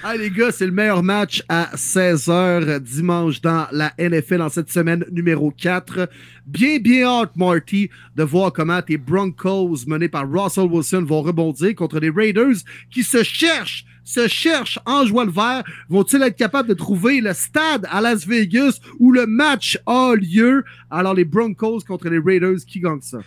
Ah 0.03 0.15
les 0.15 0.29
gars, 0.29 0.51
c'est 0.51 0.67
le 0.67 0.71
meilleur 0.71 1.01
match 1.01 1.41
à 1.49 1.71
16h 1.75 2.77
dimanche 2.79 3.41
dans 3.41 3.65
la 3.71 3.91
NFL 3.97 4.43
en 4.43 4.49
cette 4.49 4.71
semaine 4.71 5.03
numéro 5.11 5.49
4. 5.49 6.07
Bien, 6.45 6.77
bien 6.77 7.07
hâte, 7.07 7.35
Marty, 7.35 7.89
de 8.15 8.21
voir 8.23 8.53
comment 8.53 8.83
tes 8.83 8.97
Broncos 8.97 9.85
menés 9.87 10.07
par 10.07 10.29
Russell 10.31 10.65
Wilson 10.65 11.03
vont 11.07 11.23
rebondir 11.23 11.73
contre 11.73 11.99
les 11.99 12.11
Raiders 12.11 12.57
qui 12.91 13.01
se 13.03 13.23
cherchent, 13.23 13.83
se 14.09 14.27
cherchent 14.27 14.79
en 14.85 15.05
joie 15.05 15.25
le 15.25 15.31
vert. 15.31 15.63
Vont-ils 15.87 16.21
être 16.23 16.35
capables 16.35 16.67
de 16.67 16.73
trouver 16.73 17.21
le 17.21 17.33
stade 17.33 17.87
à 17.91 18.01
Las 18.01 18.25
Vegas 18.25 18.79
où 18.99 19.11
le 19.11 19.27
match 19.27 19.77
a 19.85 20.13
lieu? 20.15 20.65
Alors 20.89 21.13
les 21.13 21.25
Broncos 21.25 21.81
contre 21.87 22.09
les 22.09 22.19
Raiders, 22.19 22.65
qui 22.65 22.79
gagne 22.79 23.01
ça? 23.01 23.19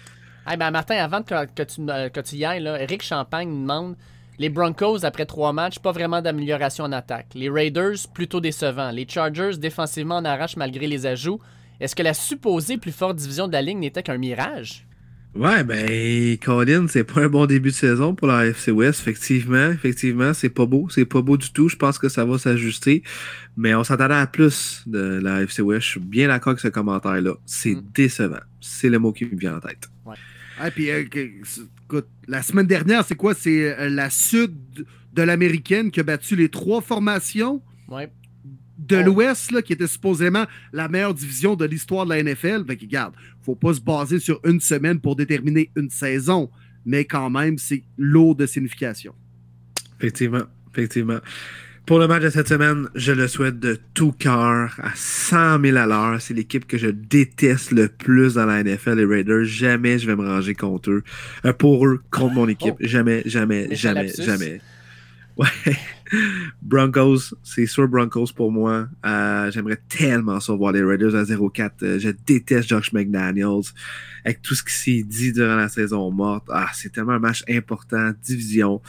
hey, 0.46 0.56
ben, 0.56 0.72
Martin, 0.72 0.96
avant 0.96 1.22
que, 1.22 1.62
tu, 1.62 1.82
euh, 1.88 2.08
que 2.08 2.34
y 2.34 2.44
ailles, 2.44 2.66
Eric 2.66 3.02
Champagne 3.02 3.48
demande 3.48 3.94
les 4.38 4.48
Broncos, 4.48 5.04
après 5.04 5.24
trois 5.24 5.52
matchs, 5.52 5.78
pas 5.78 5.92
vraiment 5.92 6.20
d'amélioration 6.20 6.84
en 6.84 6.92
attaque. 6.92 7.28
Les 7.34 7.48
Raiders, 7.48 8.08
plutôt 8.12 8.40
décevants. 8.40 8.90
Les 8.90 9.06
Chargers, 9.08 9.56
défensivement, 9.56 10.16
en 10.16 10.24
arrache 10.24 10.56
malgré 10.56 10.88
les 10.88 11.06
ajouts. 11.06 11.38
est-ce 11.78 11.94
que 11.94 12.02
la 12.02 12.14
supposée 12.14 12.76
plus 12.76 12.90
forte 12.90 13.16
division 13.16 13.46
de 13.46 13.52
la 13.52 13.62
ligue 13.62 13.78
n'était 13.78 14.02
qu'un 14.02 14.18
mirage? 14.18 14.84
Ouais, 15.34 15.64
ben, 15.64 16.36
Colin, 16.44 16.86
c'est 16.88 17.04
pas 17.04 17.22
un 17.22 17.28
bon 17.28 17.46
début 17.46 17.70
de 17.70 17.74
saison 17.74 18.14
pour 18.14 18.28
la 18.28 18.46
FC 18.48 18.70
West, 18.70 19.00
effectivement. 19.00 19.70
Effectivement, 19.70 20.34
c'est 20.34 20.50
pas 20.50 20.66
beau. 20.66 20.88
C'est 20.90 21.06
pas 21.06 21.22
beau 21.22 21.38
du 21.38 21.50
tout. 21.52 21.70
Je 21.70 21.76
pense 21.76 21.98
que 21.98 22.10
ça 22.10 22.26
va 22.26 22.36
s'ajuster. 22.38 23.02
Mais 23.56 23.74
on 23.74 23.82
s'attendait 23.82 24.14
à 24.14 24.26
plus 24.26 24.82
de 24.86 25.20
la 25.22 25.42
FC 25.42 25.62
West. 25.62 25.86
Je 25.86 25.90
suis 25.92 26.00
bien 26.00 26.28
d'accord 26.28 26.50
avec 26.50 26.60
ce 26.60 26.68
commentaire-là. 26.68 27.32
C'est 27.46 27.74
Mm. 27.76 27.82
décevant. 27.94 28.40
C'est 28.60 28.90
le 28.90 28.98
mot 28.98 29.12
qui 29.12 29.24
me 29.24 29.34
vient 29.36 29.56
en 29.56 29.60
tête. 29.60 29.88
Ah, 30.60 30.70
puis, 30.70 30.90
euh, 30.90 31.02
écoute, 31.86 32.06
la 32.28 32.42
semaine 32.42 32.66
dernière, 32.66 33.02
c'est 33.04 33.14
quoi? 33.16 33.32
C'est 33.34 33.74
euh, 33.80 33.88
la 33.88 34.10
Sud 34.10 34.52
de 35.14 35.22
l'Américaine 35.22 35.90
qui 35.90 36.00
a 36.00 36.02
battu 36.02 36.36
les 36.36 36.50
trois 36.50 36.82
formations 36.82 37.62
Ouais. 37.88 38.10
De 38.86 38.96
Oh. 38.96 39.02
l'Ouest, 39.04 39.52
là, 39.52 39.62
qui 39.62 39.72
était 39.72 39.86
supposément 39.86 40.44
la 40.72 40.88
meilleure 40.88 41.14
division 41.14 41.54
de 41.56 41.64
l'histoire 41.64 42.04
de 42.04 42.10
la 42.10 42.22
NFL. 42.22 42.64
Fait 42.66 42.76
que, 42.76 42.82
regarde, 42.82 43.14
faut 43.42 43.54
pas 43.54 43.74
se 43.74 43.80
baser 43.80 44.18
sur 44.18 44.40
une 44.44 44.60
semaine 44.60 45.00
pour 45.00 45.16
déterminer 45.16 45.70
une 45.76 45.90
saison, 45.90 46.50
mais 46.84 47.04
quand 47.04 47.30
même, 47.30 47.58
c'est 47.58 47.82
lourd 47.98 48.34
de 48.34 48.46
signification. 48.46 49.14
Effectivement, 49.98 50.42
effectivement. 50.72 51.18
Pour 51.86 51.98
le 51.98 52.06
match 52.06 52.22
de 52.22 52.30
cette 52.30 52.46
semaine, 52.48 52.88
je 52.94 53.10
le 53.12 53.26
souhaite 53.26 53.58
de 53.58 53.76
tout 53.94 54.12
cœur, 54.12 54.78
à 54.80 54.90
100 54.94 55.60
000 55.62 55.76
à 55.76 55.86
l'heure. 55.86 56.20
C'est 56.20 56.32
l'équipe 56.32 56.64
que 56.64 56.78
je 56.78 56.86
déteste 56.86 57.72
le 57.72 57.88
plus 57.88 58.34
dans 58.34 58.46
la 58.46 58.62
NFL, 58.62 58.94
les 58.98 59.04
Raiders. 59.04 59.44
Jamais 59.44 59.98
je 59.98 60.06
vais 60.06 60.14
me 60.14 60.24
ranger 60.24 60.54
contre 60.54 60.90
eux. 60.90 61.02
Euh, 61.44 61.52
pour 61.52 61.86
eux, 61.86 62.00
contre 62.12 62.34
mon 62.34 62.48
équipe. 62.48 62.74
Oh. 62.74 62.86
Jamais, 62.86 63.22
jamais, 63.26 63.74
jamais, 63.74 64.04
lapsus. 64.04 64.22
jamais. 64.22 64.60
Ouais. 65.36 65.48
Broncos, 66.62 67.34
c'est 67.42 67.66
sûr 67.66 67.88
Broncos 67.88 68.32
pour 68.34 68.52
moi. 68.52 68.88
Euh, 69.04 69.50
J'aimerais 69.50 69.80
tellement 69.88 70.40
ça 70.40 70.54
voir 70.54 70.72
les 70.72 70.82
Raiders 70.82 71.14
à 71.14 71.24
0-4. 71.24 71.70
Euh, 71.82 71.98
je 71.98 72.10
déteste 72.10 72.68
Josh 72.68 72.92
McDaniels. 72.92 73.72
Avec 74.24 74.42
tout 74.42 74.54
ce 74.54 74.62
qui 74.62 74.72
s'est 74.72 75.02
dit 75.02 75.32
durant 75.32 75.56
la 75.56 75.68
saison 75.68 76.10
morte. 76.10 76.44
Ah, 76.50 76.70
c'est 76.74 76.92
tellement 76.92 77.12
un 77.12 77.18
match 77.18 77.42
important. 77.48 78.12
Division. 78.22 78.80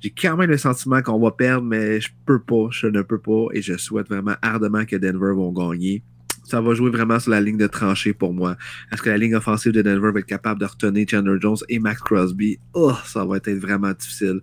J'ai 0.00 0.10
quand 0.10 0.36
même 0.36 0.50
le 0.50 0.58
sentiment 0.58 1.00
qu'on 1.00 1.20
va 1.20 1.30
perdre, 1.30 1.64
mais 1.64 2.00
je 2.00 2.08
peux 2.26 2.40
pas, 2.40 2.66
je 2.70 2.88
ne 2.88 3.02
peux 3.02 3.20
pas, 3.20 3.46
et 3.52 3.62
je 3.62 3.76
souhaite 3.76 4.08
vraiment 4.08 4.34
ardemment 4.42 4.84
que 4.84 4.96
Denver 4.96 5.32
vont 5.32 5.52
gagner. 5.52 6.02
Ça 6.44 6.60
va 6.60 6.74
jouer 6.74 6.90
vraiment 6.90 7.18
sur 7.20 7.30
la 7.30 7.40
ligne 7.40 7.56
de 7.56 7.66
tranchée 7.66 8.12
pour 8.12 8.34
moi. 8.34 8.56
Est-ce 8.92 9.00
que 9.00 9.10
la 9.10 9.16
ligne 9.16 9.36
offensive 9.36 9.72
de 9.72 9.80
Denver 9.80 10.10
va 10.12 10.20
être 10.20 10.26
capable 10.26 10.60
de 10.60 10.66
retenir 10.66 11.06
Chandler 11.08 11.38
Jones 11.40 11.56
et 11.68 11.78
Max 11.78 12.00
Crosby? 12.00 12.58
Oh, 12.74 12.92
ça 13.04 13.24
va 13.24 13.36
être 13.36 13.50
vraiment 13.52 13.92
difficile. 13.92 14.40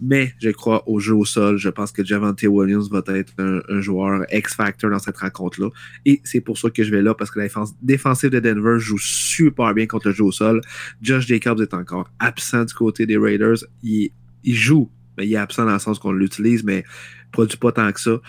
Mais 0.00 0.34
je 0.40 0.50
crois 0.50 0.88
au 0.88 1.00
jeu 1.00 1.14
au 1.14 1.24
sol. 1.24 1.58
Je 1.58 1.68
pense 1.68 1.90
que 1.92 2.04
Javante 2.04 2.42
Williams 2.44 2.88
va 2.90 3.02
être 3.08 3.32
un, 3.38 3.60
un 3.68 3.80
joueur 3.80 4.24
X-Factor 4.32 4.90
dans 4.90 5.00
cette 5.00 5.18
rencontre-là. 5.18 5.68
Et 6.06 6.20
c'est 6.24 6.40
pour 6.40 6.56
ça 6.56 6.70
que 6.70 6.84
je 6.84 6.90
vais 6.90 7.02
là, 7.02 7.14
parce 7.14 7.30
que 7.30 7.40
la 7.40 7.46
défense 7.46 7.74
défensive 7.82 8.30
de 8.30 8.40
Denver 8.40 8.78
joue 8.78 8.98
super 8.98 9.74
bien 9.74 9.86
contre 9.86 10.08
le 10.08 10.14
jeu 10.14 10.24
au 10.24 10.32
sol. 10.32 10.60
Josh 11.02 11.26
Jacobs 11.26 11.60
est 11.60 11.74
encore 11.74 12.08
absent 12.20 12.64
du 12.64 12.74
côté 12.74 13.06
des 13.06 13.18
Raiders. 13.18 13.58
Il, 13.82 14.10
il 14.44 14.54
joue, 14.54 14.90
mais 15.18 15.26
il 15.26 15.32
est 15.32 15.36
absent 15.36 15.66
dans 15.66 15.72
le 15.72 15.78
sens 15.78 15.98
qu'on 15.98 16.12
l'utilise, 16.12 16.62
mais 16.64 16.84
produit 17.32 17.58
pas 17.58 17.72
tant 17.72 17.90
que 17.92 18.00
ça. 18.00 18.20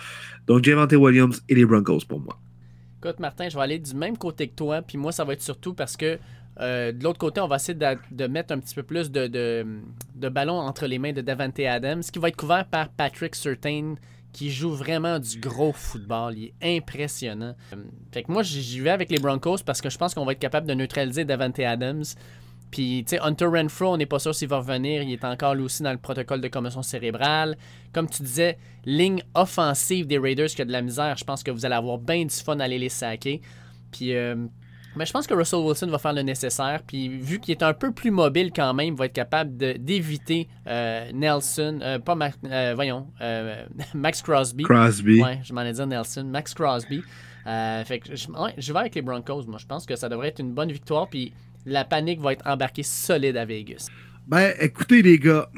Donc, 0.46 0.64
Javante 0.64 0.92
Williams 0.92 1.42
et 1.48 1.54
les 1.54 1.64
Broncos 1.64 2.00
pour 2.08 2.20
moi. 2.20 2.38
Écoute, 3.04 3.18
Martin, 3.18 3.48
je 3.48 3.56
vais 3.56 3.64
aller 3.64 3.80
du 3.80 3.94
même 3.94 4.16
côté 4.16 4.46
que 4.46 4.54
toi. 4.54 4.80
Puis 4.80 4.96
moi, 4.96 5.10
ça 5.10 5.24
va 5.24 5.32
être 5.32 5.42
surtout 5.42 5.74
parce 5.74 5.96
que 5.96 6.20
euh, 6.60 6.92
de 6.92 7.02
l'autre 7.02 7.18
côté, 7.18 7.40
on 7.40 7.48
va 7.48 7.56
essayer 7.56 7.76
de, 7.76 8.26
mettre 8.28 8.54
un 8.54 8.60
petit 8.60 8.76
peu 8.76 8.84
plus 8.84 9.10
de, 9.10 9.26
de, 9.26 10.28
ballon 10.28 10.54
entre 10.54 10.86
les 10.86 11.00
mains 11.00 11.12
de 11.12 11.20
Davante 11.20 11.58
Adams, 11.58 12.02
qui 12.02 12.20
va 12.20 12.28
être 12.28 12.36
couvert 12.36 12.64
par 12.64 12.90
Patrick 12.90 13.34
Surtain, 13.34 13.96
qui 14.32 14.52
joue 14.52 14.70
vraiment 14.70 15.18
du 15.18 15.40
gros 15.40 15.72
football. 15.72 16.34
Il 16.38 16.52
est 16.60 16.76
impressionnant. 16.76 17.56
Fait 18.12 18.22
que 18.22 18.30
moi, 18.30 18.44
j'y 18.44 18.78
vais 18.78 18.90
avec 18.90 19.10
les 19.10 19.18
Broncos 19.18 19.58
parce 19.66 19.80
que 19.80 19.90
je 19.90 19.98
pense 19.98 20.14
qu'on 20.14 20.24
va 20.24 20.30
être 20.30 20.38
capable 20.38 20.68
de 20.68 20.74
neutraliser 20.74 21.24
Davante 21.24 21.58
Adams. 21.58 22.04
Puis, 22.72 23.04
tu 23.06 23.10
sais, 23.16 23.20
Hunter 23.20 23.44
Renfro, 23.44 23.92
on 23.92 23.96
n'est 23.98 24.06
pas 24.06 24.18
sûr 24.18 24.34
s'il 24.34 24.48
va 24.48 24.56
revenir. 24.56 25.02
Il 25.02 25.12
est 25.12 25.24
encore, 25.24 25.54
lui 25.54 25.62
aussi, 25.62 25.82
dans 25.84 25.92
le 25.92 25.98
protocole 25.98 26.40
de 26.40 26.48
commotion 26.48 26.82
cérébrale. 26.82 27.56
Comme 27.92 28.08
tu 28.08 28.22
disais, 28.22 28.56
ligne 28.86 29.22
offensive 29.34 30.06
des 30.06 30.18
Raiders 30.18 30.48
qui 30.48 30.62
a 30.62 30.64
de 30.64 30.72
la 30.72 30.80
misère. 30.82 31.14
Je 31.18 31.24
pense 31.24 31.42
que 31.44 31.50
vous 31.50 31.64
allez 31.66 31.74
avoir 31.74 31.98
bien 31.98 32.24
du 32.24 32.34
fun 32.34 32.58
à 32.60 32.64
aller 32.64 32.78
les 32.78 32.88
saquer. 32.88 33.42
Puis, 33.90 34.14
euh, 34.16 34.34
mais 34.96 35.04
je 35.04 35.12
pense 35.12 35.26
que 35.26 35.34
Russell 35.34 35.60
Wilson 35.60 35.88
va 35.88 35.98
faire 35.98 36.14
le 36.14 36.22
nécessaire. 36.22 36.80
Puis, 36.86 37.08
vu 37.08 37.40
qu'il 37.40 37.52
est 37.52 37.62
un 37.62 37.74
peu 37.74 37.92
plus 37.92 38.10
mobile 38.10 38.50
quand 38.56 38.72
même, 38.72 38.88
il 38.88 38.94
va 38.94 39.04
être 39.04 39.12
capable 39.12 39.54
d'éviter 39.56 40.48
euh, 40.66 41.10
Nelson, 41.12 41.78
euh, 41.82 41.98
pas 41.98 42.14
Mac- 42.14 42.36
euh, 42.46 42.72
voyons, 42.74 43.06
euh, 43.20 43.66
Max 43.94 44.22
Crosby. 44.22 44.64
Crosby. 44.64 45.22
Ouais, 45.22 45.40
je 45.44 45.52
m'en 45.52 45.60
ai 45.62 45.72
dit 45.72 45.86
Nelson, 45.86 46.24
Max 46.24 46.54
Crosby. 46.54 47.02
Fait 47.44 47.98
que 47.98 48.16
je, 48.16 48.28
ouais, 48.28 48.54
je 48.56 48.72
vais 48.72 48.78
avec 48.78 48.94
les 48.94 49.02
Broncos. 49.02 49.42
Moi, 49.46 49.58
je 49.58 49.66
pense 49.66 49.84
que 49.84 49.94
ça 49.94 50.08
devrait 50.08 50.28
être 50.28 50.38
une 50.40 50.52
bonne 50.54 50.72
victoire. 50.72 51.06
Puis 51.08 51.32
la 51.66 51.84
panique 51.84 52.20
va 52.20 52.32
être 52.32 52.46
embarquée 52.46 52.82
solide 52.82 53.36
à 53.36 53.44
Vegas. 53.44 53.88
Ben, 54.26 54.52
écoutez, 54.60 55.02
les 55.02 55.18
gars, 55.18 55.48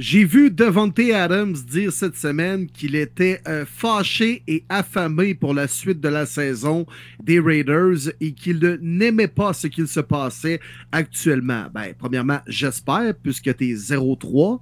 j'ai 0.00 0.24
vu 0.24 0.50
Devontae 0.50 1.12
Adams 1.12 1.52
dire 1.52 1.92
cette 1.92 2.16
semaine 2.16 2.66
qu'il 2.68 2.94
était 2.94 3.42
euh, 3.46 3.66
fâché 3.66 4.42
et 4.46 4.64
affamé 4.70 5.34
pour 5.34 5.52
la 5.52 5.68
suite 5.68 6.00
de 6.00 6.08
la 6.08 6.24
saison 6.24 6.86
des 7.22 7.38
Raiders 7.38 8.10
et 8.18 8.32
qu'il 8.32 8.78
n'aimait 8.80 9.28
pas 9.28 9.52
ce 9.52 9.66
qu'il 9.66 9.86
se 9.86 10.00
passait 10.00 10.58
actuellement. 10.90 11.66
Ben, 11.74 11.92
premièrement, 11.98 12.40
j'espère, 12.46 13.14
puisque 13.22 13.54
tu 13.56 13.70
es 13.70 13.74
0-3. 13.74 14.60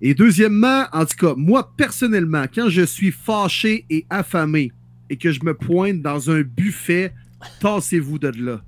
Et 0.00 0.14
deuxièmement, 0.14 0.84
en 0.92 1.06
tout 1.06 1.16
cas, 1.16 1.34
moi, 1.36 1.72
personnellement, 1.76 2.44
quand 2.52 2.68
je 2.68 2.82
suis 2.82 3.10
fâché 3.10 3.84
et 3.90 4.06
affamé 4.10 4.70
et 5.10 5.16
que 5.16 5.32
je 5.32 5.42
me 5.42 5.54
pointe 5.54 6.02
dans 6.02 6.30
un 6.30 6.42
buffet, 6.42 7.12
tassez-vous 7.60 8.20
de 8.20 8.32
là. 8.36 8.62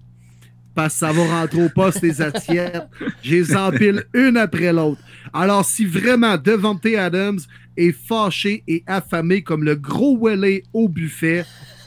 Parce 0.75 0.95
que 0.95 0.99
ça 1.01 1.13
va 1.13 1.41
rentrer 1.41 1.65
au 1.65 1.69
poste 1.69 2.03
les 2.03 2.21
assiettes. 2.21 2.89
Je 3.23 3.35
les 3.35 3.57
empile 3.57 4.05
une 4.13 4.37
après 4.37 4.73
l'autre. 4.73 5.01
Alors, 5.33 5.65
si 5.65 5.85
vraiment 5.87 6.37
Devante 6.37 6.87
Adams 6.87 7.41
est 7.77 7.93
fâché 7.93 8.63
et 8.67 8.83
affamé 8.87 9.43
comme 9.43 9.65
le 9.65 9.77
gros 9.77 10.19
Welly 10.19 10.63
au 10.73 10.89
buffet, 10.89 11.45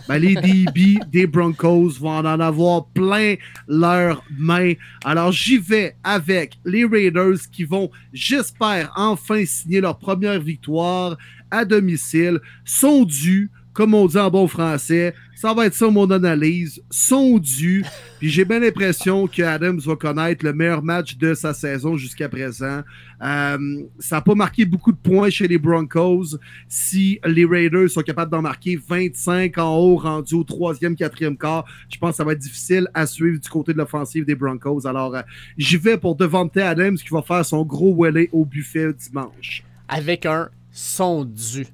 ben 0.07 0.19
les 0.19 0.35
DB 0.35 0.99
des 1.11 1.27
Broncos 1.27 1.99
vont 1.99 2.17
en 2.17 2.39
avoir 2.39 2.87
plein 2.87 3.35
leurs 3.67 4.23
mains. 4.37 4.73
Alors, 5.03 5.33
j'y 5.33 5.57
vais 5.57 5.95
avec 6.03 6.57
les 6.65 6.85
Raiders 6.85 7.39
qui 7.51 7.65
vont, 7.65 7.91
j'espère, 8.13 8.91
enfin 8.95 9.43
signer 9.45 9.81
leur 9.81 9.97
première 9.99 10.39
victoire 10.39 11.17
à 11.51 11.65
domicile. 11.65 12.39
Sont 12.63 13.03
dus, 13.03 13.51
comme 13.73 13.93
on 13.93 14.07
dit 14.07 14.17
en 14.17 14.29
bon 14.29 14.47
français. 14.47 15.13
Ça 15.37 15.53
va 15.53 15.67
être 15.67 15.75
ça 15.75 15.87
mon 15.91 16.09
analyse. 16.09 16.81
Sont 16.89 17.37
dus. 17.37 17.85
Puis 18.17 18.27
j'ai 18.27 18.43
bien 18.43 18.59
l'impression 18.59 19.27
que 19.27 19.43
Adams 19.43 19.79
va 19.79 19.95
connaître 19.95 20.43
le 20.43 20.51
meilleur 20.51 20.81
match 20.81 21.15
de 21.15 21.35
sa 21.35 21.53
saison 21.53 21.95
jusqu'à 21.95 22.27
présent. 22.27 22.81
Euh, 23.21 23.83
ça 23.99 24.15
n'a 24.15 24.21
pas 24.23 24.33
marqué 24.33 24.65
beaucoup 24.65 24.91
de 24.91 24.97
points 24.97 25.29
chez 25.29 25.47
les 25.47 25.59
Broncos. 25.59 26.39
Si 26.67 27.19
les 27.23 27.45
Raiders 27.45 27.87
sont 27.87 28.01
capables 28.01 28.31
d'en 28.31 28.41
marquer 28.41 28.77
25 28.77 29.55
en 29.59 29.77
haut, 29.77 29.97
rendu 29.97 30.33
au 30.33 30.43
troisième, 30.43 30.95
quatrième 30.95 31.37
quart, 31.37 31.65
je 31.87 31.99
pense 31.99 32.11
que 32.11 32.17
ça 32.17 32.23
va 32.23 32.33
être 32.33 32.39
difficile 32.39 32.87
à 32.95 33.05
suivre 33.05 33.39
du 33.39 33.47
côté 33.47 33.73
de 33.73 33.77
l'offensive 33.77 34.25
des 34.25 34.33
Broncos. 34.35 34.87
Alors, 34.87 35.15
euh, 35.15 35.21
j'y 35.55 35.77
vais 35.77 35.99
pour 35.99 36.15
Devante 36.15 36.57
Adams 36.57 36.97
qui 36.97 37.09
va 37.09 37.21
faire 37.21 37.45
son 37.45 37.63
gros 37.63 37.95
welly 37.95 38.27
au 38.31 38.43
buffet 38.43 38.91
dimanche. 38.91 39.63
Avec 39.87 40.25
un 40.25 40.49
son 40.71 41.25
dû. 41.25 41.67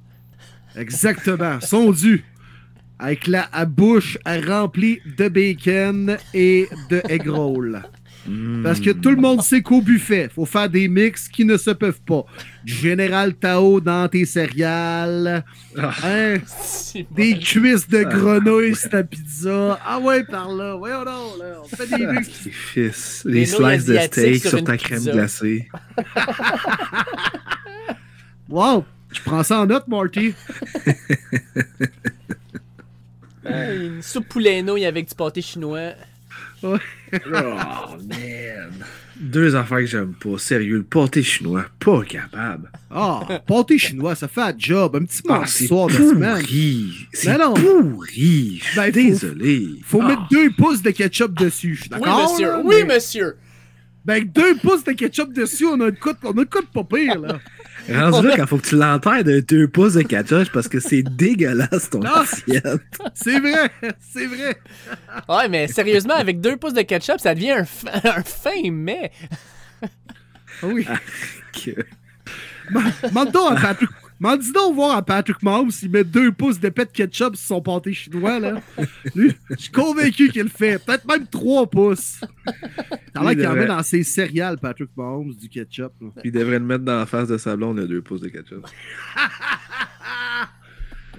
Exactement, 0.76 1.62
son 1.62 1.92
dû. 1.92 2.26
Avec 3.04 3.28
la 3.28 3.50
à 3.52 3.66
bouche 3.66 4.18
remplie 4.26 5.02
de 5.18 5.28
bacon 5.28 6.16
et 6.34 6.70
de 6.90 7.02
egg 7.10 7.28
roll. 7.28 7.84
Parce 8.64 8.80
que 8.80 8.92
tout 8.92 9.10
le 9.10 9.18
monde 9.18 9.42
sait 9.42 9.62
qu'au 9.62 9.82
buffet, 9.82 10.30
faut 10.34 10.46
faire 10.46 10.70
des 10.70 10.88
mix 10.88 11.28
qui 11.28 11.44
ne 11.44 11.58
se 11.58 11.72
peuvent 11.72 12.00
pas. 12.06 12.24
Du 12.64 12.72
Général 12.72 13.34
Tao 13.34 13.82
dans 13.82 14.08
tes 14.08 14.24
céréales. 14.24 15.44
Hein? 15.78 16.36
Des 17.12 17.38
cuisses 17.40 17.90
de 17.90 18.04
grenouille 18.04 18.74
sur 18.74 18.92
ta 18.92 19.04
pizza. 19.04 19.78
Ah 19.86 20.00
ouais, 20.00 20.24
par 20.24 20.50
là. 20.54 20.78
Ouais, 20.78 20.92
oh 20.94 21.04
non, 21.04 21.38
là. 21.38 21.58
On 21.62 21.68
fait 21.68 21.98
des 21.98 22.08
mix. 22.08 22.46
Les 22.46 22.52
fils. 23.46 23.56
Slices 23.58 23.86
de 23.86 23.98
steak 23.98 24.48
sur 24.48 24.64
ta 24.64 24.78
crème 24.78 25.00
pizza. 25.00 25.12
glacée. 25.12 25.68
Wow! 28.50 28.86
Je 29.12 29.22
prends 29.22 29.44
ça 29.44 29.62
en 29.62 29.66
note, 29.66 29.88
Marty. 29.88 30.34
Une 33.46 34.02
soupe 34.02 34.28
poulet 34.30 34.62
nouille 34.62 34.86
avec 34.86 35.08
du 35.10 35.16
pâté 35.16 35.42
chinois. 35.42 35.92
Oh, 36.64 36.78
man. 38.08 38.72
Deux 39.20 39.56
affaires 39.56 39.80
que 39.80 39.86
j'aime 39.86 40.14
pas. 40.14 40.38
Sérieux, 40.38 40.78
le 40.78 40.84
pâté 40.84 41.22
chinois, 41.22 41.66
pas 41.80 42.02
capable. 42.04 42.72
Ah, 42.90 43.22
pâté 43.46 43.78
chinois, 43.78 44.16
ça 44.16 44.28
fait 44.28 44.42
un 44.42 44.54
job. 44.58 44.96
Un 44.96 45.04
petit 45.06 45.22
Ah, 45.30 45.34
mardi 45.34 45.52
c'est 45.52 45.68
soir 45.68 45.88
de 45.88 45.94
semaine. 45.94 46.40
pourri. 46.40 47.08
C'est 47.14 47.32
Mais 47.32 47.38
non. 47.38 47.54
pourri. 47.54 48.62
Ben, 48.76 48.86
faut- 48.86 48.92
désolé. 48.92 49.68
Faut 49.84 50.02
Ah. 50.02 50.08
mettre 50.08 50.28
deux 50.32 50.50
pouces 50.52 50.82
de 50.82 50.92
ketchup 50.92 51.34
dessus. 51.38 51.76
Je 51.76 51.82
suis 51.82 51.90
Oui, 51.94 52.00
d'accord? 52.00 52.32
monsieur. 52.32 52.48
là, 52.48 52.62
Oui, 52.64 52.84
monsieur. 52.86 53.36
Ben, 54.06 54.14
avec 54.14 54.32
deux 54.34 54.56
pouces 54.58 54.84
de 54.84 54.92
ketchup 54.94 55.32
dessus, 55.34 55.66
on 55.66 55.80
a 55.82 55.88
une 55.90 55.96
coup 55.96 56.12
de, 56.12 56.18
on 56.24 56.32
a 56.38 56.42
une 56.42 56.46
pas 56.46 56.84
pire, 56.84 57.20
là. 57.20 57.40
Rendu 57.90 58.28
là, 58.28 58.36
quand 58.38 58.48
faut 58.48 58.58
que 58.58 58.68
tu 58.68 58.76
l'enterres 58.78 59.24
de 59.24 59.40
2 59.42 59.68
pouces 59.68 59.94
de 59.96 60.04
ketchup 60.04 60.50
parce 60.54 60.68
que 60.70 60.80
c'est 60.80 61.04
dégueulasse 61.04 61.90
ton 61.90 62.00
Non. 62.00 62.12
assiette. 62.16 62.82
C'est 63.14 63.40
vrai, 63.40 63.70
c'est 64.14 64.26
vrai. 64.28 64.58
Ouais, 65.28 65.50
mais 65.50 65.68
sérieusement, 65.68 66.16
avec 66.16 66.40
deux 66.40 66.56
pouces 66.58 66.74
de 66.74 66.82
ketchup, 66.82 67.20
ça 67.20 67.36
devient 67.36 67.52
un, 67.52 67.66
fin- 67.66 67.92
un 68.06 68.24
fin 68.24 68.72
mais. 68.72 69.12
Ah 69.82 69.88
Oui. 70.64 70.88
Que- 71.52 71.86
Mande 73.12 73.32
donc 73.32 73.58
à 73.58 73.62
Patrick. 73.62 73.90
M'en 74.24 74.38
dis 74.38 74.54
donc 74.54 74.76
voir 74.76 74.96
à 74.96 75.02
Patrick 75.02 75.44
Mahomes 75.44 75.70
s'il 75.70 75.92
met 75.92 76.06
deux 76.06 76.32
pouces 76.32 76.58
de 76.58 76.70
pet 76.70 76.90
ketchup 76.90 77.36
sur 77.36 77.46
son 77.46 77.62
pâté 77.62 77.94
chinois, 77.94 78.40
là. 78.40 78.62
Lui, 79.16 79.34
je 79.50 79.56
suis 79.64 79.70
convaincu 79.72 80.30
qu'il 80.30 80.44
le 80.44 80.48
fait. 80.48 80.82
Peut-être 80.82 81.06
même 81.06 81.28
trois 81.28 81.70
pouces. 81.70 82.22
T'as 83.14 83.22
l'air 83.22 83.32
qu'il 83.32 83.46
en 83.48 83.54
met 83.54 83.66
dans 83.66 83.84
ses 83.84 84.02
céréales, 84.04 84.58
Patrick 84.60 84.92
Mahomes, 84.96 85.34
du 85.36 85.50
ketchup. 85.50 85.92
là. 86.00 86.08
Il 86.24 86.32
devrait 86.32 86.60
le 86.60 86.66
mettre 86.66 86.86
dans 86.86 87.00
la 87.00 87.06
face 87.06 87.28
de 87.28 87.38
sa 87.38 87.58
blonde, 87.58 87.80
le 87.80 87.86
2 87.86 88.02
pouces 88.02 88.22
de 88.22 88.30
ketchup. 88.30 88.66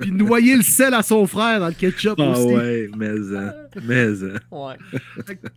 Puis 0.00 0.10
noyer 0.10 0.56
le 0.56 0.62
sel 0.62 0.94
à 0.94 1.02
son 1.02 1.26
frère 1.26 1.60
dans 1.60 1.68
le 1.68 1.74
ketchup 1.74 2.14
Ah 2.18 2.30
aussi. 2.30 2.54
ouais, 2.54 2.88
mais 2.96 3.10
hein, 3.36 3.52
mais 3.86 4.06
hein. 4.24 4.38
Ouais. 4.50 4.76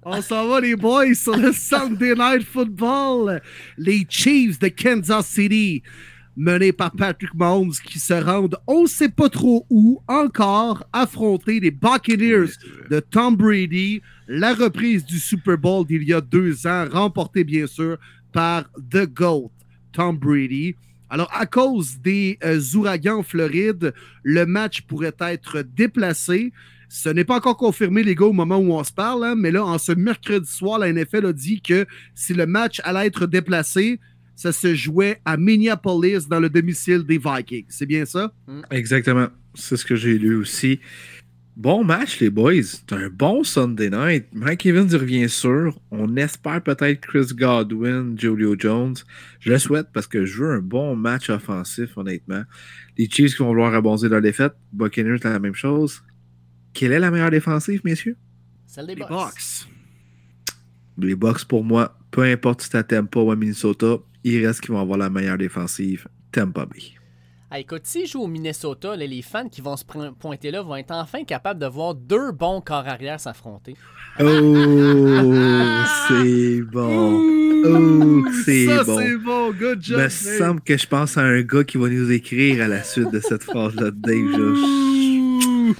On 0.03 0.21
s'en 0.21 0.49
va, 0.49 0.59
les 0.59 0.75
boys, 0.75 1.13
sur 1.15 1.37
le 1.37 1.53
Sunday 1.53 2.13
Night 2.13 2.43
Football. 2.43 3.41
Les 3.77 4.05
Chiefs 4.09 4.59
de 4.59 4.67
Kansas 4.67 5.27
City, 5.27 5.81
menés 6.37 6.71
par 6.71 6.91
Patrick 6.91 7.33
Mahomes, 7.33 7.73
qui 7.83 7.97
se 7.97 8.13
rendent, 8.13 8.57
on 8.67 8.83
ne 8.83 8.87
sait 8.87 9.09
pas 9.09 9.27
trop 9.27 9.65
où, 9.71 9.99
encore, 10.07 10.87
affronter 10.93 11.59
les 11.59 11.71
Buccaneers 11.71 12.51
de 12.91 12.99
Tom 12.99 13.35
Brady. 13.35 14.01
La 14.27 14.53
reprise 14.53 15.03
du 15.03 15.19
Super 15.19 15.57
Bowl 15.57 15.85
d'il 15.85 16.03
y 16.03 16.13
a 16.13 16.21
deux 16.21 16.67
ans, 16.67 16.85
remportée 16.89 17.43
bien 17.43 17.65
sûr 17.65 17.97
par 18.31 18.69
The 18.91 19.11
GOAT, 19.11 19.51
Tom 19.91 20.17
Brady. 20.17 20.75
Alors, 21.09 21.29
à 21.33 21.47
cause 21.47 21.97
des 21.99 22.37
euh, 22.43 22.61
ouragans 22.75 23.19
en 23.19 23.23
Floride, 23.23 23.93
le 24.23 24.45
match 24.45 24.81
pourrait 24.81 25.15
être 25.19 25.63
déplacé. 25.63 26.53
Ce 26.89 27.09
n'est 27.09 27.23
pas 27.23 27.37
encore 27.37 27.57
confirmé, 27.57 28.03
les 28.03 28.13
gars, 28.13 28.25
au 28.25 28.33
moment 28.33 28.57
où 28.57 28.73
on 28.73 28.83
se 28.83 28.91
parle, 28.91 29.25
hein, 29.25 29.35
mais 29.35 29.49
là, 29.49 29.65
en 29.65 29.79
ce 29.79 29.93
mercredi 29.93 30.49
soir, 30.49 30.77
la 30.77 30.93
NFL 30.93 31.25
a 31.25 31.33
dit 31.33 31.61
que 31.61 31.87
si 32.13 32.33
le 32.33 32.45
match 32.45 32.79
allait 32.83 33.07
être 33.07 33.25
déplacé, 33.25 33.99
ça 34.37 34.51
se 34.51 34.75
jouait 34.75 35.19
à 35.25 35.35
Minneapolis, 35.35 36.27
dans 36.29 36.39
le 36.39 36.47
domicile 36.47 37.03
des 37.03 37.17
Vikings. 37.17 37.65
C'est 37.69 37.87
bien 37.87 38.05
ça? 38.05 38.31
Exactement. 38.69 39.29
C'est 39.55 39.75
ce 39.75 39.83
que 39.83 39.95
j'ai 39.95 40.19
lu 40.19 40.35
aussi. 40.35 40.79
Bon 41.55 41.83
match, 41.83 42.19
les 42.19 42.29
boys. 42.29 42.61
C'est 42.61 42.93
un 42.93 43.09
bon 43.09 43.43
Sunday 43.43 43.89
night. 43.89 44.27
Mike 44.31 44.67
Evans 44.67 44.87
revient 44.93 45.27
sûr. 45.27 45.81
On 45.89 46.15
espère 46.17 46.61
peut-être 46.61 47.01
Chris 47.01 47.33
Godwin, 47.33 48.15
Julio 48.15 48.55
Jones. 48.59 48.93
Je 49.39 49.49
le 49.49 49.57
souhaite 49.57 49.87
parce 49.91 50.05
que 50.05 50.23
je 50.23 50.43
veux 50.43 50.51
un 50.51 50.59
bon 50.59 50.95
match 50.95 51.31
offensif, 51.31 51.97
honnêtement. 51.97 52.43
Les 52.95 53.09
Chiefs 53.09 53.31
qui 53.31 53.39
vont 53.39 53.47
vouloir 53.47 53.73
rebondir 53.73 54.09
leur 54.11 54.21
défaite. 54.21 54.53
Buccaneers, 54.71 55.17
la 55.23 55.39
même 55.39 55.55
chose. 55.55 56.03
Quelle 56.73 56.91
est 56.91 56.99
la 56.99 57.09
meilleure 57.09 57.31
défensive, 57.31 57.81
messieurs? 57.83 58.17
Celle 58.67 58.85
des. 58.85 58.95
Bucks. 58.95 59.67
Les 60.99 61.15
Bucks, 61.15 61.45
pour 61.45 61.63
moi, 61.63 61.97
peu 62.11 62.21
importe 62.21 62.61
si 62.61 62.69
t'as 62.69 62.83
Tampa 62.83 63.19
ou 63.19 63.31
à 63.31 63.35
Minnesota, 63.35 63.97
il 64.29 64.45
reste 64.45 64.61
qu'ils 64.61 64.71
vont 64.73 64.81
avoir 64.81 64.97
la 64.97 65.09
meilleure 65.09 65.37
défensive. 65.37 66.07
Tampa 66.31 66.65
Bay. 66.65 66.81
Ah, 67.49 67.59
écoute, 67.59 67.83
s'ils 67.85 68.05
jouent 68.07 68.23
au 68.23 68.27
Minnesota, 68.27 68.95
là, 68.97 69.05
les 69.05 69.21
fans 69.21 69.47
qui 69.47 69.61
vont 69.61 69.77
se 69.77 69.85
pointer 70.19 70.51
là 70.51 70.61
vont 70.61 70.75
être 70.75 70.91
enfin 70.91 71.23
capables 71.23 71.61
de 71.61 71.65
voir 71.65 71.95
deux 71.95 72.33
bons 72.33 72.59
corps 72.59 72.85
arrière 72.87 73.19
s'affronter. 73.21 73.75
Oh, 74.19 74.23
c'est 76.07 76.61
bon. 76.61 77.23
Oh, 77.65 78.25
c'est 78.45 78.65
Ça, 78.65 78.83
bon. 78.83 78.97
c'est 78.99 79.17
bon. 79.17 79.51
Good 79.51 79.81
job. 79.81 79.97
me 79.97 80.03
Dave. 80.03 80.11
semble 80.11 80.61
que 80.61 80.77
je 80.77 80.87
pense 80.87 81.17
à 81.17 81.21
un 81.21 81.41
gars 81.41 81.63
qui 81.63 81.77
va 81.77 81.87
nous 81.89 82.11
écrire 82.11 82.63
à 82.63 82.67
la 82.67 82.83
suite 82.83 83.11
de 83.11 83.19
cette 83.21 83.43
phrase-là 83.43 83.91
de 83.91 83.97
Dave. 83.97 84.33
Je- 84.35 85.73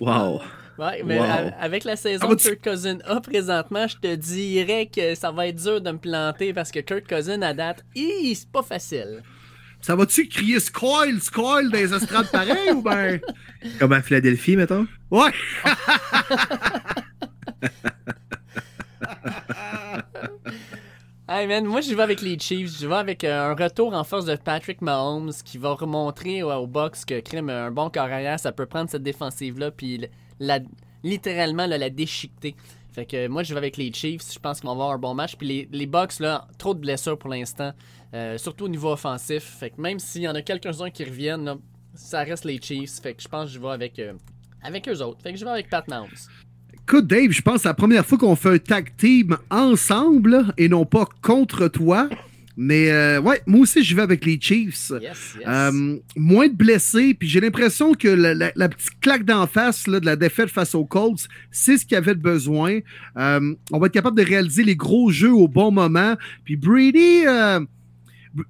Wow. 0.00 0.40
Ouais, 0.80 1.02
mais 1.04 1.18
Wow. 1.20 1.26
avec 1.60 1.84
la 1.84 1.94
saison 1.94 2.24
Ah, 2.24 2.28
bah, 2.28 2.36
que 2.36 2.40
tu- 2.40 2.48
Kurt 2.56 2.62
Cousin 2.64 2.98
a 3.04 3.20
présentement, 3.20 3.86
je 3.86 3.96
te 3.98 4.14
dirais 4.14 4.86
que 4.86 5.14
ça 5.14 5.30
va 5.30 5.46
être 5.48 5.62
dur 5.62 5.80
de 5.80 5.90
me 5.90 5.98
planter 5.98 6.54
parce 6.54 6.70
que 6.70 6.80
Kurt 6.80 7.06
Cousin 7.06 7.42
à 7.42 7.52
date, 7.52 7.84
c'est 7.94 8.50
pas 8.50 8.62
facile. 8.62 9.22
Ça 9.82 9.94
va-tu 9.94 10.26
crier 10.28 10.58
Scoil, 10.60 11.20
Scoil 11.20 11.70
dans 11.70 11.78
les 11.78 11.92
estrades 11.94 12.30
pareil 12.30 12.70
ou 12.72 12.82
ben? 12.82 13.20
Comme 13.78 13.92
à 13.92 14.02
Philadelphie, 14.02 14.56
mettons. 14.56 14.86
Ouais. 15.10 15.30
Hey 21.28 21.46
man, 21.46 21.64
moi 21.64 21.80
je 21.80 21.94
vais 21.94 22.02
avec 22.02 22.22
les 22.22 22.36
Chiefs, 22.38 22.80
je 22.80 22.88
vais 22.88 22.96
avec 22.96 23.22
euh, 23.22 23.52
un 23.52 23.54
retour 23.54 23.94
en 23.94 24.02
force 24.02 24.24
de 24.24 24.34
Patrick 24.34 24.82
Mahomes 24.82 25.30
qui 25.44 25.58
va 25.58 25.70
remontrer 25.74 26.42
au, 26.42 26.50
au 26.50 26.66
box 26.66 27.04
que 27.04 27.20
crime 27.20 27.50
un 27.50 27.70
bon 27.70 27.88
corps 27.88 28.04
arrière, 28.04 28.40
ça 28.40 28.50
peut 28.50 28.66
prendre 28.66 28.90
cette 28.90 29.04
défensive 29.04 29.56
là 29.58 29.70
puis 29.70 30.08
littéralement 31.02 31.66
la 31.66 31.90
déchiqueter. 31.90 32.56
Fait 32.92 33.06
que 33.06 33.28
moi 33.28 33.42
je 33.42 33.54
vais 33.54 33.58
avec 33.58 33.76
les 33.76 33.92
Chiefs, 33.92 34.32
je 34.32 34.38
pense 34.38 34.60
qu'ils 34.60 34.66
vont 34.66 34.72
avoir 34.72 34.90
un 34.90 34.98
bon 34.98 35.14
match 35.14 35.36
puis 35.36 35.46
les, 35.46 35.68
les 35.70 35.86
Bucks 35.86 36.18
là, 36.18 36.48
trop 36.58 36.74
de 36.74 36.80
blessures 36.80 37.16
pour 37.18 37.30
l'instant, 37.30 37.72
euh, 38.14 38.36
surtout 38.36 38.64
au 38.64 38.68
niveau 38.68 38.90
offensif. 38.90 39.44
Fait 39.44 39.70
que 39.70 39.80
même 39.80 39.98
s'il 40.00 40.22
y 40.22 40.28
en 40.28 40.34
a 40.34 40.42
quelques-uns 40.42 40.90
qui 40.90 41.04
reviennent, 41.04 41.58
ça 41.94 42.20
reste 42.20 42.44
les 42.44 42.60
Chiefs. 42.60 43.00
Fait 43.00 43.14
que 43.14 43.22
je 43.22 43.28
pense 43.28 43.46
que 43.46 43.54
je 43.54 43.60
vais 43.60 43.68
avec 43.68 43.98
euh, 43.98 44.14
avec 44.62 44.88
eux 44.88 45.00
autres. 45.02 45.22
Fait 45.22 45.32
que 45.32 45.38
je 45.38 45.44
vais 45.44 45.50
avec 45.50 45.70
Pat 45.70 45.86
Mahomes. 45.88 46.08
Écoute, 46.74 47.06
Dave, 47.06 47.30
je 47.30 47.42
pense 47.42 47.54
que 47.54 47.60
c'est 47.62 47.68
la 47.68 47.74
première 47.74 48.04
fois 48.04 48.18
qu'on 48.18 48.34
fait 48.34 48.48
un 48.48 48.58
tag 48.58 48.96
team 48.96 49.36
ensemble 49.50 50.52
et 50.58 50.68
non 50.68 50.84
pas 50.84 51.06
contre 51.22 51.68
toi. 51.68 52.08
Mais 52.62 52.90
euh, 52.90 53.22
ouais, 53.22 53.40
moi 53.46 53.60
aussi, 53.62 53.82
je 53.82 53.96
vais 53.96 54.02
avec 54.02 54.22
les 54.26 54.38
Chiefs. 54.38 54.90
Yes, 55.00 55.00
yes. 55.38 55.46
Euh, 55.48 55.96
moins 56.14 56.46
de 56.46 56.52
blessés, 56.54 57.14
puis 57.14 57.26
j'ai 57.26 57.40
l'impression 57.40 57.94
que 57.94 58.06
la, 58.08 58.34
la- 58.34 58.52
la 58.54 58.68
petite 58.68 59.00
claque 59.00 59.24
d'en 59.24 59.46
face 59.46 59.86
là, 59.86 59.98
de 59.98 60.04
la 60.04 60.14
défaite 60.14 60.50
face 60.50 60.74
aux 60.74 60.84
Colts, 60.84 61.26
c'est 61.50 61.78
ce 61.78 61.86
qu'il 61.86 61.94
y 61.94 61.96
avait 61.96 62.14
de 62.14 62.20
besoin. 62.20 62.80
Euh, 63.16 63.54
on 63.70 63.78
va 63.78 63.86
être 63.86 63.94
capable 63.94 64.18
de 64.18 64.24
réaliser 64.26 64.62
les 64.62 64.76
gros 64.76 65.10
jeux 65.10 65.32
au 65.32 65.48
bon 65.48 65.70
moment. 65.72 66.16
Puis 66.44 66.56
Brady, 66.56 67.22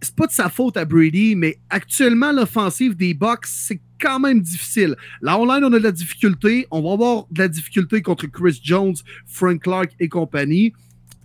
c'est 0.03 0.15
pas 0.16 0.27
de 0.27 0.32
sa 0.32 0.49
faute 0.49 0.77
à 0.77 0.85
Brady, 0.85 1.37
mais 1.37 1.59
actuellement, 1.70 2.32
l'offensive 2.32 2.97
des 2.97 3.15
Bucks, 3.15 3.47
c'est 3.47 3.81
quand 4.01 4.19
même 4.19 4.41
difficile. 4.41 4.97
Là, 5.23 5.39
online, 5.39 5.62
on 5.65 5.73
a 5.73 5.78
de 5.78 5.85
la 5.85 5.93
difficulté. 5.93 6.66
On 6.70 6.82
va 6.82 6.93
avoir 6.95 7.27
de 7.31 7.39
la 7.39 7.49
difficulté 7.49 8.03
contre 8.03 8.27
Chris 8.27 8.59
Jones, 8.62 8.95
Frank 9.27 9.62
Clark 9.62 9.93
et 10.01 10.09
compagnie. 10.09 10.73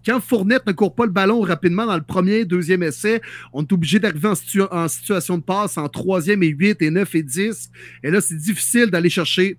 Quand 0.06 0.19
Fournette 0.22 0.65
ne 0.68 0.72
court 0.72 0.94
pas 0.94 1.06
le 1.06 1.11
ballon 1.11 1.41
rapidement 1.41 1.86
dans 1.86 1.95
le 1.95 2.03
premier, 2.03 2.45
deuxième 2.45 2.84
essai, 2.84 3.22
on 3.53 3.64
est 3.64 3.72
obligé 3.73 3.99
d'arriver 3.99 4.27
en, 4.27 4.34
situa- 4.34 4.68
en 4.72 4.88
situation 4.88 5.38
de 5.38 5.44
passe 5.44 5.77
en 5.77 5.88
troisième 5.90 6.44
et 6.44 6.48
8 6.49 6.82
et 6.82 6.91
9 6.91 7.15
et 7.15 7.23
10. 7.23 7.72
Et 8.03 8.11
là, 8.11 8.22
c'est 8.22 8.38
difficile 8.38 8.88
d'aller 8.88 9.10
chercher 9.10 9.57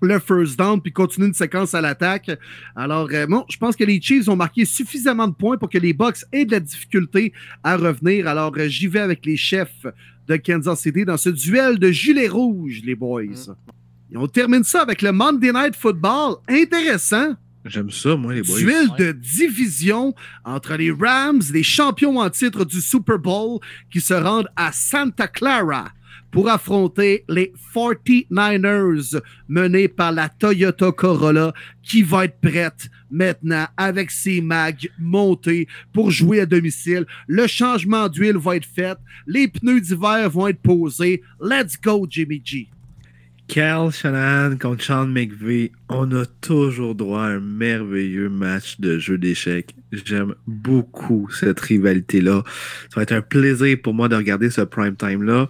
le 0.00 0.18
first 0.18 0.58
down 0.58 0.80
puis 0.80 0.92
continuer 0.92 1.28
une 1.28 1.34
séquence 1.34 1.74
à 1.74 1.80
l'attaque. 1.80 2.30
Alors, 2.74 3.08
euh, 3.12 3.26
bon, 3.26 3.44
je 3.48 3.56
pense 3.56 3.76
que 3.76 3.84
les 3.84 4.00
Chiefs 4.00 4.28
ont 4.28 4.34
marqué 4.36 4.64
suffisamment 4.64 5.28
de 5.28 5.34
points 5.34 5.56
pour 5.56 5.68
que 5.70 5.78
les 5.78 5.92
Bucks 5.92 6.24
aient 6.32 6.44
de 6.44 6.50
la 6.52 6.60
difficulté 6.60 7.32
à 7.62 7.76
revenir. 7.76 8.26
Alors, 8.26 8.52
euh, 8.58 8.66
j'y 8.68 8.88
vais 8.88 8.98
avec 9.00 9.24
les 9.26 9.36
chefs 9.36 9.86
de 10.28 10.36
Kansas 10.36 10.80
City 10.80 11.04
dans 11.04 11.16
ce 11.16 11.28
duel 11.28 11.78
de 11.78 11.90
gilets 11.90 12.28
rouges, 12.28 12.82
les 12.84 12.94
boys. 12.96 13.22
Et 14.12 14.16
on 14.16 14.26
termine 14.26 14.64
ça 14.64 14.82
avec 14.82 15.02
le 15.02 15.12
Monday 15.12 15.52
Night 15.52 15.74
Football. 15.76 16.36
Intéressant. 16.48 17.34
J'aime 17.64 17.90
ça, 17.90 18.16
moi, 18.16 18.34
les 18.34 18.42
boys. 18.42 18.58
Duel 18.58 18.88
Ouais. 18.90 19.06
de 19.06 19.12
division 19.12 20.14
entre 20.44 20.74
les 20.74 20.90
Rams, 20.90 21.42
les 21.52 21.62
champions 21.62 22.18
en 22.18 22.28
titre 22.28 22.64
du 22.64 22.80
Super 22.80 23.18
Bowl, 23.18 23.60
qui 23.90 24.00
se 24.00 24.14
rendent 24.14 24.48
à 24.56 24.72
Santa 24.72 25.28
Clara 25.28 25.90
pour 26.32 26.48
affronter 26.48 27.24
les 27.28 27.52
49ers 27.72 29.20
menés 29.48 29.86
par 29.88 30.12
la 30.12 30.28
Toyota 30.28 30.90
Corolla 30.90 31.52
qui 31.82 32.02
va 32.02 32.24
être 32.24 32.40
prête 32.40 32.88
maintenant 33.10 33.66
avec 33.76 34.10
ses 34.10 34.40
mags 34.40 34.88
montés 34.98 35.68
pour 35.92 36.10
jouer 36.10 36.40
à 36.40 36.46
domicile. 36.46 37.04
Le 37.26 37.46
changement 37.46 38.08
d'huile 38.08 38.38
va 38.38 38.56
être 38.56 38.66
fait. 38.66 38.96
Les 39.26 39.46
pneus 39.48 39.80
d'hiver 39.82 40.28
vont 40.30 40.48
être 40.48 40.60
posés. 40.62 41.22
Let's 41.40 41.78
go, 41.80 42.06
Jimmy 42.08 42.40
G. 42.44 42.68
Cal 43.48 43.90
Shanahan 43.90 44.56
contre 44.56 44.82
Sean 44.82 45.06
McVay, 45.06 45.72
on 45.88 46.10
a 46.12 46.24
toujours 46.40 46.94
droit 46.94 47.24
à 47.24 47.26
un 47.32 47.40
merveilleux 47.40 48.30
match 48.30 48.80
de 48.80 48.98
jeu 48.98 49.18
d'échecs. 49.18 49.74
J'aime 49.92 50.34
beaucoup 50.46 51.28
cette 51.30 51.60
rivalité-là. 51.60 52.44
Ça 52.88 52.96
va 52.96 53.02
être 53.02 53.12
un 53.12 53.20
plaisir 53.20 53.76
pour 53.82 53.92
moi 53.92 54.08
de 54.08 54.16
regarder 54.16 54.48
ce 54.48 54.62
prime 54.62 54.96
time-là. 54.96 55.48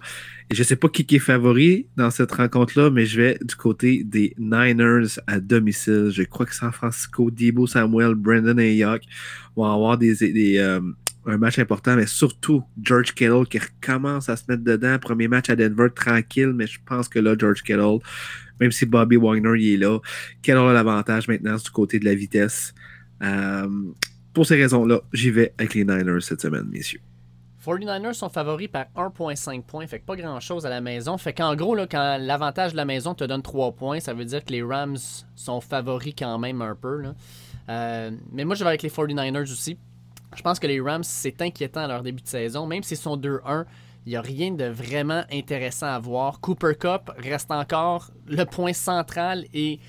Je 0.51 0.61
sais 0.61 0.75
pas 0.75 0.89
qui, 0.89 1.05
est 1.15 1.19
favori 1.19 1.87
dans 1.95 2.11
cette 2.11 2.31
rencontre-là, 2.31 2.89
mais 2.89 3.05
je 3.05 3.21
vais 3.21 3.37
du 3.41 3.55
côté 3.55 4.03
des 4.03 4.35
Niners 4.37 5.19
à 5.25 5.39
domicile. 5.39 6.09
Je 6.11 6.23
crois 6.23 6.45
que 6.45 6.53
San 6.53 6.71
Francisco, 6.71 7.31
Debo 7.31 7.65
Samuel, 7.65 8.15
Brandon 8.15 8.57
Ayuk 8.57 9.03
vont 9.55 9.65
avoir 9.65 9.97
des, 9.97 10.15
des, 10.15 10.57
euh, 10.57 10.81
un 11.25 11.37
match 11.37 11.59
important, 11.59 11.95
mais 11.95 12.05
surtout 12.05 12.63
George 12.81 13.13
Kittle 13.13 13.45
qui 13.49 13.59
recommence 13.59 14.29
à 14.29 14.35
se 14.35 14.43
mettre 14.47 14.63
dedans. 14.63 14.97
Premier 14.99 15.27
match 15.27 15.49
à 15.49 15.55
Denver, 15.55 15.87
tranquille, 15.93 16.51
mais 16.53 16.67
je 16.67 16.79
pense 16.85 17.07
que 17.07 17.19
là, 17.19 17.35
George 17.37 17.63
Kittle, 17.63 17.99
même 18.59 18.71
si 18.71 18.85
Bobby 18.85 19.15
Wagner 19.15 19.51
il 19.57 19.73
est 19.73 19.77
là, 19.77 19.99
Kittle 20.41 20.57
a 20.57 20.73
l'avantage 20.73 21.27
maintenant 21.27 21.55
du 21.55 21.69
côté 21.69 21.99
de 21.99 22.05
la 22.05 22.15
vitesse. 22.15 22.73
Euh, 23.21 23.67
pour 24.33 24.45
ces 24.45 24.55
raisons-là, 24.55 25.01
j'y 25.13 25.31
vais 25.31 25.53
avec 25.57 25.75
les 25.75 25.85
Niners 25.85 26.21
cette 26.21 26.41
semaine, 26.41 26.67
messieurs. 26.69 27.01
49ers 27.65 28.13
sont 28.13 28.29
favoris 28.29 28.67
par 28.67 28.85
1,5 28.95 29.63
points. 29.63 29.87
Fait 29.87 29.99
que 29.99 30.05
pas 30.05 30.15
grand-chose 30.15 30.65
à 30.65 30.69
la 30.69 30.81
maison. 30.81 31.17
Fait 31.17 31.33
qu'en 31.33 31.55
gros, 31.55 31.75
là, 31.75 31.87
quand 31.89 32.17
l'avantage 32.19 32.73
de 32.73 32.77
la 32.77 32.85
maison 32.85 33.13
te 33.13 33.23
donne 33.23 33.41
3 33.41 33.71
points, 33.73 33.99
ça 34.01 34.13
veut 34.13 34.25
dire 34.25 34.43
que 34.43 34.51
les 34.51 34.61
Rams 34.61 34.97
sont 35.35 35.61
favoris 35.61 36.13
quand 36.17 36.37
même 36.39 36.61
un 36.61 36.75
peu. 36.75 37.03
Euh, 37.69 38.11
mais 38.31 38.43
moi, 38.43 38.55
je 38.55 38.63
vais 38.63 38.69
avec 38.69 38.81
les 38.81 38.89
49ers 38.89 39.43
aussi. 39.43 39.77
Je 40.35 40.41
pense 40.41 40.59
que 40.59 40.67
les 40.67 40.79
Rams, 40.79 41.03
c'est 41.03 41.41
inquiétant 41.41 41.81
à 41.81 41.87
leur 41.87 42.03
début 42.03 42.21
de 42.21 42.27
saison. 42.27 42.65
Même 42.65 42.83
s'ils 42.83 42.97
sont 42.97 43.17
2-1, 43.17 43.65
il 44.05 44.09
n'y 44.09 44.15
a 44.15 44.21
rien 44.21 44.51
de 44.51 44.65
vraiment 44.65 45.23
intéressant 45.31 45.87
à 45.87 45.99
voir. 45.99 46.39
Cooper 46.39 46.75
Cup 46.79 47.11
reste 47.17 47.51
encore 47.51 48.11
le 48.27 48.43
point 48.43 48.73
central 48.73 49.45
et 49.53 49.79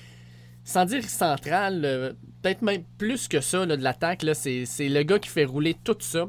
sans 0.63 0.85
dire 0.85 1.03
central, 1.03 1.81
euh, 1.83 2.13
peut-être 2.41 2.61
même 2.61 2.83
plus 2.97 3.27
que 3.27 3.41
ça 3.41 3.65
là, 3.65 3.77
de 3.77 3.83
l'attaque. 3.83 4.25
C'est 4.33 4.65
le 4.79 5.03
gars 5.03 5.19
qui 5.19 5.29
fait 5.29 5.45
rouler 5.45 5.75
tout 5.83 5.97
ça. 5.99 6.27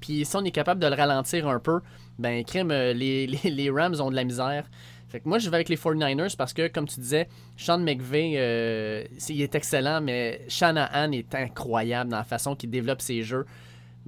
Puis 0.00 0.24
si 0.24 0.36
on 0.36 0.44
est 0.44 0.50
capable 0.50 0.80
de 0.80 0.86
le 0.86 0.94
ralentir 0.94 1.46
un 1.48 1.60
peu, 1.60 1.80
ben 2.18 2.44
crème, 2.44 2.70
euh, 2.70 2.92
les 2.94 3.70
Rams 3.70 4.00
ont 4.00 4.10
de 4.10 4.16
la 4.16 4.24
misère. 4.24 4.68
Fait 5.08 5.20
que 5.20 5.28
moi, 5.28 5.38
je 5.38 5.48
vais 5.48 5.54
avec 5.56 5.68
les 5.68 5.76
49ers 5.76 6.36
parce 6.36 6.52
que, 6.52 6.66
comme 6.68 6.86
tu 6.88 6.98
disais, 7.00 7.28
Sean 7.56 7.78
McVay, 7.78 8.32
euh, 8.36 9.04
il 9.28 9.40
est 9.40 9.54
excellent, 9.54 10.00
mais 10.00 10.40
Shanahan 10.48 11.12
est 11.12 11.34
incroyable 11.34 12.10
dans 12.10 12.16
la 12.18 12.24
façon 12.24 12.56
qu'il 12.56 12.70
développe 12.70 13.00
ses 13.00 13.22
jeux. 13.22 13.46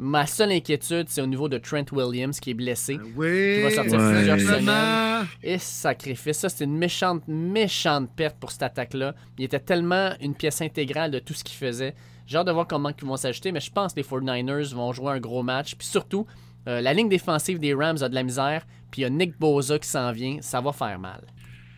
Ma 0.00 0.26
seule 0.26 0.52
inquiétude, 0.52 1.08
c'est 1.08 1.20
au 1.20 1.26
niveau 1.26 1.48
de 1.48 1.58
Trent 1.58 1.84
Williams 1.92 2.38
qui 2.38 2.50
est 2.50 2.54
blessé. 2.54 2.98
Oui. 3.16 3.56
Qui 3.56 3.62
va 3.62 3.70
sortir 3.70 3.98
Ouais. 3.98 4.12
plusieurs 4.14 4.40
semaines. 4.40 5.26
Et 5.42 5.58
sacrifice, 5.58 6.38
ça 6.38 6.48
c'est 6.48 6.62
une 6.64 6.76
méchante, 6.78 7.22
méchante 7.26 8.08
perte 8.14 8.36
pour 8.38 8.52
cette 8.52 8.62
attaque-là. 8.62 9.14
Il 9.38 9.44
était 9.44 9.58
tellement 9.58 10.12
une 10.20 10.34
pièce 10.36 10.62
intégrale 10.62 11.10
de 11.10 11.18
tout 11.18 11.34
ce 11.34 11.42
qu'il 11.42 11.56
faisait. 11.56 11.94
J'ai 12.26 12.36
hâte 12.38 12.46
de 12.46 12.52
voir 12.52 12.68
comment 12.68 12.90
ils 12.90 13.04
vont 13.06 13.16
s'ajouter, 13.16 13.50
mais 13.50 13.58
je 13.60 13.72
pense 13.72 13.92
que 13.94 13.98
les 14.00 14.04
49ers 14.06 14.72
vont 14.74 14.92
jouer 14.92 15.12
un 15.12 15.18
gros 15.18 15.42
match. 15.42 15.74
Puis 15.74 15.88
surtout, 15.88 16.26
euh, 16.66 16.80
la 16.80 16.93
ligne 16.93 17.09
défensive 17.09 17.59
des 17.59 17.74
Rams 17.74 17.98
a 18.02 18.09
de 18.09 18.14
la 18.14 18.22
misère. 18.22 18.66
Puis 18.90 19.02
il 19.02 19.05
y 19.05 19.06
a 19.06 19.10
Nick 19.10 19.39
Boza 19.39 19.78
qui 19.78 19.89
s'en 19.89 20.10
vient. 20.12 20.39
Ça 20.40 20.60
va 20.60 20.72
faire 20.72 20.98
mal. 20.98 21.20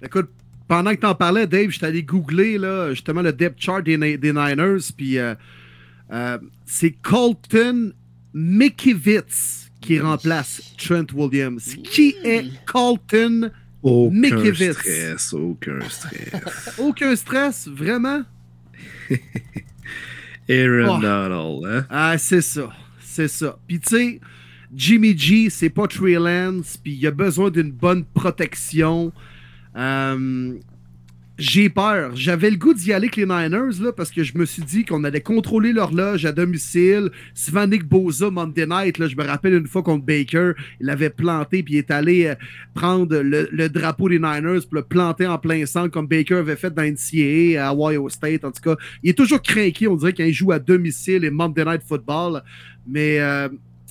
Écoute, 0.02 0.30
pendant 0.68 0.90
que 0.92 1.00
t'en 1.00 1.14
parlais, 1.14 1.46
Dave, 1.46 1.70
j'étais 1.70 1.86
allé 1.86 2.02
googler 2.02 2.56
là, 2.58 2.90
justement 2.90 3.22
le 3.22 3.32
depth 3.32 3.60
chart 3.60 3.82
des, 3.82 3.98
Ni- 3.98 4.16
des 4.16 4.32
Niners, 4.32 4.78
puis 4.96 5.18
euh, 5.18 5.34
euh, 6.12 6.38
c'est 6.64 6.92
Colton 6.92 7.92
Mikiewicz 8.32 9.70
qui 9.80 9.98
remplace 9.98 10.74
Trent 10.78 11.06
Williams. 11.12 11.74
Qui 11.82 12.14
est 12.22 12.44
Colton? 12.66 13.50
Aucun 13.82 14.54
stress, 14.54 15.32
aucun 15.32 15.80
stress. 15.88 16.74
Aucun 16.78 17.16
stress, 17.16 17.66
vraiment? 17.66 18.22
Aaron 20.48 20.98
Oh. 20.98 21.00
Donald, 21.00 21.64
hein? 21.66 21.86
Ah, 21.90 22.18
c'est 22.18 22.40
ça. 22.42 22.70
C'est 23.00 23.28
ça. 23.28 23.58
Puis 23.66 23.80
tu 23.80 23.88
sais, 23.96 24.20
Jimmy 24.74 25.18
G, 25.18 25.50
c'est 25.50 25.70
pas 25.70 25.86
Trey 25.88 26.14
Lance, 26.14 26.76
puis 26.76 26.92
il 26.92 27.06
a 27.06 27.10
besoin 27.10 27.50
d'une 27.50 27.72
bonne 27.72 28.04
protection. 28.04 29.12
Euh, 29.76 30.54
j'ai 31.40 31.70
peur. 31.70 32.14
J'avais 32.14 32.50
le 32.50 32.56
goût 32.56 32.74
d'y 32.74 32.92
aller 32.92 33.06
avec 33.06 33.16
les 33.16 33.24
Niners, 33.24 33.92
parce 33.96 34.10
que 34.10 34.22
je 34.22 34.36
me 34.36 34.44
suis 34.44 34.62
dit 34.62 34.84
qu'on 34.84 35.02
allait 35.04 35.22
contrôler 35.22 35.72
l'horloge 35.72 36.24
à 36.26 36.32
domicile. 36.32 37.10
Nick 37.66 37.84
Boza, 37.84 38.30
Monday 38.30 38.66
Night, 38.66 38.98
là, 38.98 39.08
je 39.08 39.16
me 39.16 39.24
rappelle 39.24 39.54
une 39.54 39.66
fois 39.66 39.82
contre 39.82 40.04
Baker, 40.04 40.52
il 40.80 40.86
l'avait 40.86 41.10
planté, 41.10 41.62
puis 41.62 41.74
il 41.74 41.78
est 41.78 41.90
allé 41.90 42.26
euh, 42.26 42.34
prendre 42.74 43.16
le, 43.16 43.48
le 43.50 43.68
drapeau 43.70 44.08
des 44.08 44.18
Niners 44.18 44.60
pour 44.68 44.74
le 44.74 44.82
planter 44.82 45.26
en 45.26 45.38
plein 45.38 45.64
centre, 45.66 45.90
comme 45.90 46.06
Baker 46.06 46.36
avait 46.36 46.56
fait 46.56 46.72
dans 46.72 46.82
NCAA, 46.82 47.66
à 47.66 47.74
Ohio 47.74 48.08
State, 48.08 48.44
en 48.44 48.52
tout 48.52 48.62
cas. 48.62 48.76
Il 49.02 49.10
est 49.10 49.18
toujours 49.18 49.42
craqué, 49.42 49.88
on 49.88 49.96
dirait, 49.96 50.12
quand 50.12 50.24
il 50.24 50.34
joue 50.34 50.52
à 50.52 50.58
domicile 50.58 51.24
et 51.24 51.30
Monday 51.30 51.64
Night 51.64 51.82
Football. 51.88 52.42
Mais 52.86 53.18
euh, 53.18 53.48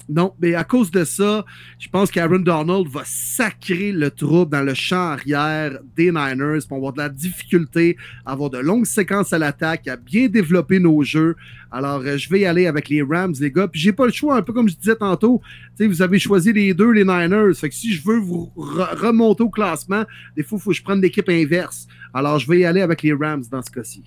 non, 0.10 0.34
mais 0.42 0.56
à 0.56 0.64
cause 0.64 0.90
de 0.90 1.04
ça, 1.04 1.46
je 1.78 1.88
pense 1.88 2.10
qu'Aaron 2.10 2.40
Donald 2.40 2.88
va 2.88 3.04
sacrer 3.06 3.92
le 3.92 4.10
trouble 4.10 4.52
dans 4.52 4.64
le 4.64 4.74
champ 4.74 5.12
arrière 5.12 5.78
des 5.96 6.12
Niners. 6.12 6.60
On 6.70 6.76
va 6.76 6.76
avoir 6.78 6.94
de 6.94 6.98
la 6.98 7.10
difficulté 7.10 7.96
avoir 8.26 8.50
de 8.50 8.58
longues 8.58 8.86
séquences 8.86 9.34
à 9.34 9.38
l'attaque, 9.38 9.88
à 9.88 9.96
bien 9.96 10.28
développer 10.28 10.80
nos 10.80 11.04
jeux. 11.04 11.36
Alors, 11.72 12.02
euh, 12.02 12.18
je 12.18 12.28
vais 12.30 12.40
y 12.40 12.46
aller 12.46 12.66
avec 12.66 12.90
les 12.90 13.04
Rams, 13.04 13.36
les 13.40 13.52
gars. 13.52 13.68
Puis 13.68 13.80
j'ai 13.80 13.94
pas 13.94 14.08
le 14.08 14.12
choix, 14.12 14.36
un 14.38 14.42
peu 14.42 14.52
comme 14.54 14.68
je 14.68 14.76
disais 14.76 14.96
tantôt. 14.96 15.42
Vous 15.80 16.02
avez 16.02 16.18
choisi 16.18 16.52
les 16.52 16.74
deux, 16.74 16.92
les 16.92 17.06
Niners. 17.06 17.54
Fait 17.54 17.70
que 17.70 17.76
si 17.76 17.94
je 17.94 18.04
veux 18.04 18.18
vous 18.18 18.52
re- 18.58 18.96
remonter 18.98 19.44
au 19.44 19.50
classement, 19.50 20.04
des 20.36 20.44
fois, 20.44 20.58
il 20.58 20.62
faut 20.62 20.70
que 20.72 20.76
je 20.76 20.84
prenne 20.84 21.02
l'équipe 21.02 21.30
inverse. 21.30 21.88
Alors, 22.14 22.40
je 22.40 22.48
vais 22.48 22.60
y 22.62 22.66
aller 22.66 22.82
avec 22.82 23.04
les 23.04 23.14
Rams 23.14 23.44
dans 23.52 23.62
ce 23.62 23.70
cas-ci. 23.70 24.04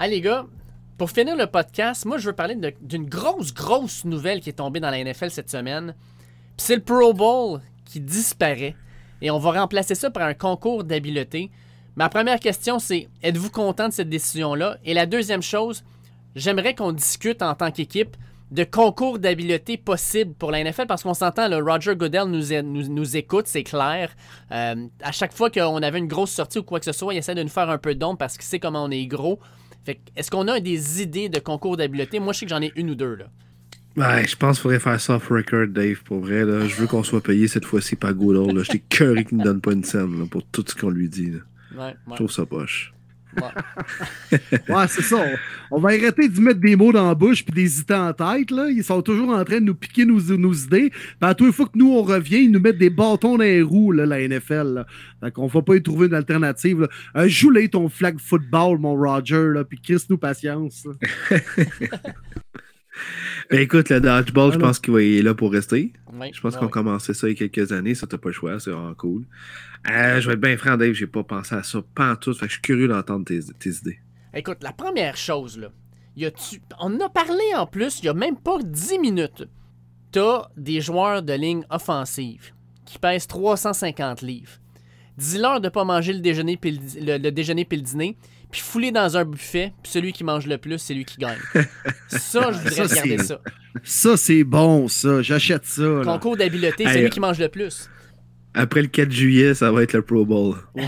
Allez 0.00 0.16
les 0.16 0.20
gars, 0.20 0.46
pour 0.98 1.12
finir 1.12 1.36
le 1.36 1.46
podcast, 1.46 2.04
moi 2.04 2.18
je 2.18 2.26
veux 2.26 2.32
parler 2.32 2.56
d'une 2.82 3.08
grosse, 3.08 3.54
grosse 3.54 4.04
nouvelle 4.04 4.40
qui 4.40 4.50
est 4.50 4.54
tombée 4.54 4.80
dans 4.80 4.90
la 4.90 5.02
NFL 5.02 5.30
cette 5.30 5.48
semaine. 5.48 5.94
C'est 6.56 6.74
le 6.74 6.82
Pro 6.82 7.14
Bowl 7.14 7.60
qui 7.84 8.00
disparaît. 8.00 8.74
Et 9.22 9.30
on 9.30 9.38
va 9.38 9.52
remplacer 9.52 9.94
ça 9.94 10.10
par 10.10 10.24
un 10.24 10.34
concours 10.34 10.82
d'habileté. 10.82 11.50
Ma 11.94 12.08
première 12.08 12.40
question 12.40 12.80
c'est 12.80 13.08
êtes-vous 13.22 13.50
content 13.50 13.88
de 13.88 13.92
cette 13.92 14.08
décision-là? 14.08 14.78
Et 14.84 14.92
la 14.92 15.06
deuxième 15.06 15.40
chose, 15.40 15.84
j'aimerais 16.34 16.74
qu'on 16.74 16.90
discute 16.90 17.42
en 17.42 17.54
tant 17.54 17.70
qu'équipe 17.70 18.16
de 18.50 18.64
concours 18.64 19.20
d'habileté 19.20 19.76
possibles 19.76 20.34
pour 20.34 20.50
la 20.50 20.64
NFL 20.64 20.86
parce 20.86 21.04
qu'on 21.04 21.14
s'entend, 21.14 21.46
le 21.46 21.58
Roger 21.58 21.94
Goodell 21.94 22.24
nous 22.24 23.16
écoute, 23.16 23.46
c'est 23.46 23.62
clair. 23.62 24.10
Euh, 24.50 24.88
à 25.00 25.12
chaque 25.12 25.32
fois 25.32 25.48
qu'on 25.48 25.80
avait 25.82 25.98
une 25.98 26.08
grosse 26.08 26.32
sortie 26.32 26.58
ou 26.58 26.64
quoi 26.64 26.80
que 26.80 26.86
ce 26.86 26.92
soit, 26.92 27.14
il 27.14 27.18
essaie 27.18 27.36
de 27.36 27.42
nous 27.42 27.48
faire 27.50 27.70
un 27.70 27.78
peu 27.78 27.94
d'ombre 27.94 28.18
parce 28.18 28.36
qu'il 28.36 28.46
sait 28.46 28.58
comment 28.58 28.82
on 28.82 28.90
est 28.90 29.06
gros. 29.06 29.38
Fait 29.84 29.94
que, 29.96 30.00
est-ce 30.16 30.30
qu'on 30.30 30.48
a 30.48 30.60
des 30.60 31.02
idées 31.02 31.28
de 31.28 31.38
concours 31.38 31.76
d'habileté? 31.76 32.20
Moi, 32.20 32.32
je 32.32 32.40
sais 32.40 32.46
que 32.46 32.50
j'en 32.50 32.60
ai 32.62 32.72
une 32.76 32.90
ou 32.90 32.94
deux, 32.94 33.14
là. 33.14 33.26
Ouais, 33.96 34.26
je 34.28 34.36
pense 34.36 34.56
qu'il 34.58 34.62
faudrait 34.62 34.78
faire 34.80 35.00
ça 35.00 35.16
off 35.16 35.28
record, 35.28 35.66
Dave, 35.68 36.02
pour 36.04 36.20
vrai. 36.20 36.44
Là. 36.44 36.66
Je 36.68 36.76
veux 36.76 36.86
qu'on 36.86 37.02
soit 37.02 37.22
payé 37.22 37.48
cette 37.48 37.64
fois-ci 37.64 37.96
par 37.96 38.14
Goodall. 38.14 38.62
J'étais 38.64 38.78
cœuré 38.88 39.24
qu'il 39.24 39.38
ne 39.38 39.44
donne 39.44 39.60
pas 39.60 39.72
une 39.72 39.82
scène 39.84 40.20
là, 40.20 40.26
pour 40.30 40.44
tout 40.44 40.64
ce 40.66 40.74
qu'on 40.74 40.90
lui 40.90 41.08
dit. 41.08 41.30
là. 41.30 41.38
Ouais, 41.86 41.94
Je 42.10 42.14
trouve 42.14 42.30
ça 42.30 42.46
poche. 42.46 42.92
Ouais. 43.36 44.38
Ouais, 44.68 44.86
c'est 44.88 45.02
ça. 45.02 45.16
On, 45.16 45.76
on 45.76 45.80
va 45.80 45.90
arrêter 45.90 46.28
d'y 46.28 46.40
mettre 46.40 46.60
des 46.60 46.76
mots 46.76 46.92
dans 46.92 47.08
la 47.08 47.14
bouche 47.14 47.44
puis 47.44 47.54
d'hésiter 47.54 47.94
en 47.94 48.12
tête. 48.12 48.50
Là. 48.50 48.68
Ils 48.70 48.84
sont 48.84 49.02
toujours 49.02 49.30
en 49.30 49.44
train 49.44 49.60
de 49.60 49.66
nous 49.66 49.74
piquer 49.74 50.04
nos, 50.04 50.20
nos 50.36 50.52
idées. 50.52 50.90
Puis 50.90 51.16
à 51.20 51.34
toutes 51.34 51.48
les 51.48 51.52
fois 51.52 51.66
que 51.66 51.78
nous, 51.78 51.92
on 51.92 52.02
revient, 52.02 52.44
ils 52.44 52.50
nous 52.50 52.60
mettent 52.60 52.78
des 52.78 52.90
bâtons 52.90 53.36
dans 53.36 53.44
les 53.44 53.62
roues, 53.62 53.92
là, 53.92 54.06
la 54.06 54.26
NFL. 54.26 54.74
Là. 54.74 54.86
Fait 55.22 55.30
qu'on 55.30 55.46
va 55.46 55.62
pas 55.62 55.76
y 55.76 55.82
trouver 55.82 56.06
une 56.06 56.14
alternative. 56.14 56.88
Euh, 57.16 57.28
Joue-les 57.28 57.68
ton 57.68 57.88
flag 57.88 58.18
football, 58.18 58.78
mon 58.78 58.94
Roger, 58.94 59.48
là, 59.54 59.64
puis 59.64 59.80
Chris 59.80 60.04
nous 60.08 60.18
patience. 60.18 60.86
Ben, 63.50 63.60
écoute, 63.60 63.88
le 63.88 64.00
dodgeball, 64.00 64.52
je 64.52 64.58
pense 64.58 64.78
qu'il 64.78 64.98
est 64.98 65.22
là 65.22 65.34
pour 65.34 65.52
rester. 65.52 65.92
Je 66.12 66.40
pense 66.40 66.54
ouais, 66.54 66.58
qu'on 66.58 66.66
ouais. 66.66 66.70
commençait 66.70 67.14
ça 67.14 67.28
il 67.28 67.40
y 67.40 67.44
a 67.44 67.48
quelques 67.48 67.72
années. 67.72 67.94
Ça, 67.94 68.06
t'as 68.06 68.18
pas 68.18 68.28
le 68.28 68.34
choix. 68.34 68.58
C'est 68.60 68.70
vraiment 68.70 68.94
cool. 68.94 69.24
Euh, 69.90 70.20
je 70.20 70.26
vais 70.26 70.34
être 70.34 70.40
bien 70.40 70.56
franc, 70.56 70.76
Dave. 70.76 70.92
J'ai 70.92 71.06
pas 71.06 71.22
pensé 71.24 71.54
à 71.54 71.62
ça. 71.62 71.80
Pas 71.94 72.12
en 72.12 72.16
tout. 72.16 72.32
Fait 72.34 72.40
que 72.46 72.48
je 72.48 72.52
suis 72.54 72.62
curieux 72.62 72.88
d'entendre 72.88 73.24
tes, 73.24 73.40
tes 73.58 73.70
idées. 73.70 73.98
Écoute, 74.34 74.58
la 74.62 74.72
première 74.72 75.16
chose, 75.16 75.58
là, 75.58 75.68
y 76.16 76.26
on 76.80 76.94
en 76.96 77.00
a 77.00 77.08
parlé 77.08 77.42
en 77.56 77.66
plus, 77.66 78.00
il 78.00 78.06
y 78.06 78.08
a 78.08 78.14
même 78.14 78.36
pas 78.36 78.58
10 78.62 78.98
minutes. 78.98 79.44
T'as 80.12 80.48
des 80.56 80.80
joueurs 80.80 81.22
de 81.22 81.32
ligne 81.32 81.64
offensive 81.70 82.52
qui 82.84 82.98
pèsent 82.98 83.26
350 83.26 84.22
livres. 84.22 84.52
Dis-leur 85.16 85.60
de 85.60 85.68
pas 85.68 85.84
manger 85.84 86.12
le 86.12 86.20
déjeuner 86.20 86.56
puis 86.56 86.72
le, 86.72 86.78
di- 86.78 87.00
le- 87.00 87.18
le 87.18 87.30
déjeuner 87.32 87.64
puis 87.64 87.76
le 87.78 87.82
dîner, 87.84 88.16
puis 88.50 88.60
fouler 88.60 88.92
dans 88.92 89.16
un 89.16 89.24
buffet, 89.24 89.72
puis 89.82 89.90
celui 89.92 90.12
qui 90.12 90.24
mange 90.24 90.46
le 90.46 90.58
plus, 90.58 90.78
c'est 90.78 90.94
lui 90.94 91.04
qui 91.04 91.18
gagne. 91.18 91.38
ça, 92.08 92.50
je 92.52 92.58
voudrais 92.58 92.88
Ça, 92.88 93.00
regarder 93.02 93.18
ça. 93.18 93.40
Ça, 93.84 94.16
c'est 94.16 94.44
bon, 94.44 94.88
ça. 94.88 95.20
J'achète 95.22 95.64
ça. 95.66 95.82
là. 95.82 96.04
Concours 96.04 96.36
d'habileté, 96.36 96.84
c'est 96.86 96.96
Hey, 96.96 97.02
lui 97.02 97.10
qui 97.10 97.20
mange 97.20 97.38
le 97.38 97.48
plus. 97.48 97.88
Après 98.54 98.82
le 98.82 98.88
4 98.88 99.10
juillet, 99.10 99.54
ça 99.54 99.70
va 99.70 99.82
être 99.82 99.92
le 99.92 100.02
Pro 100.02 100.24
Bowl. 100.24 100.56
Ouais, 100.74 100.84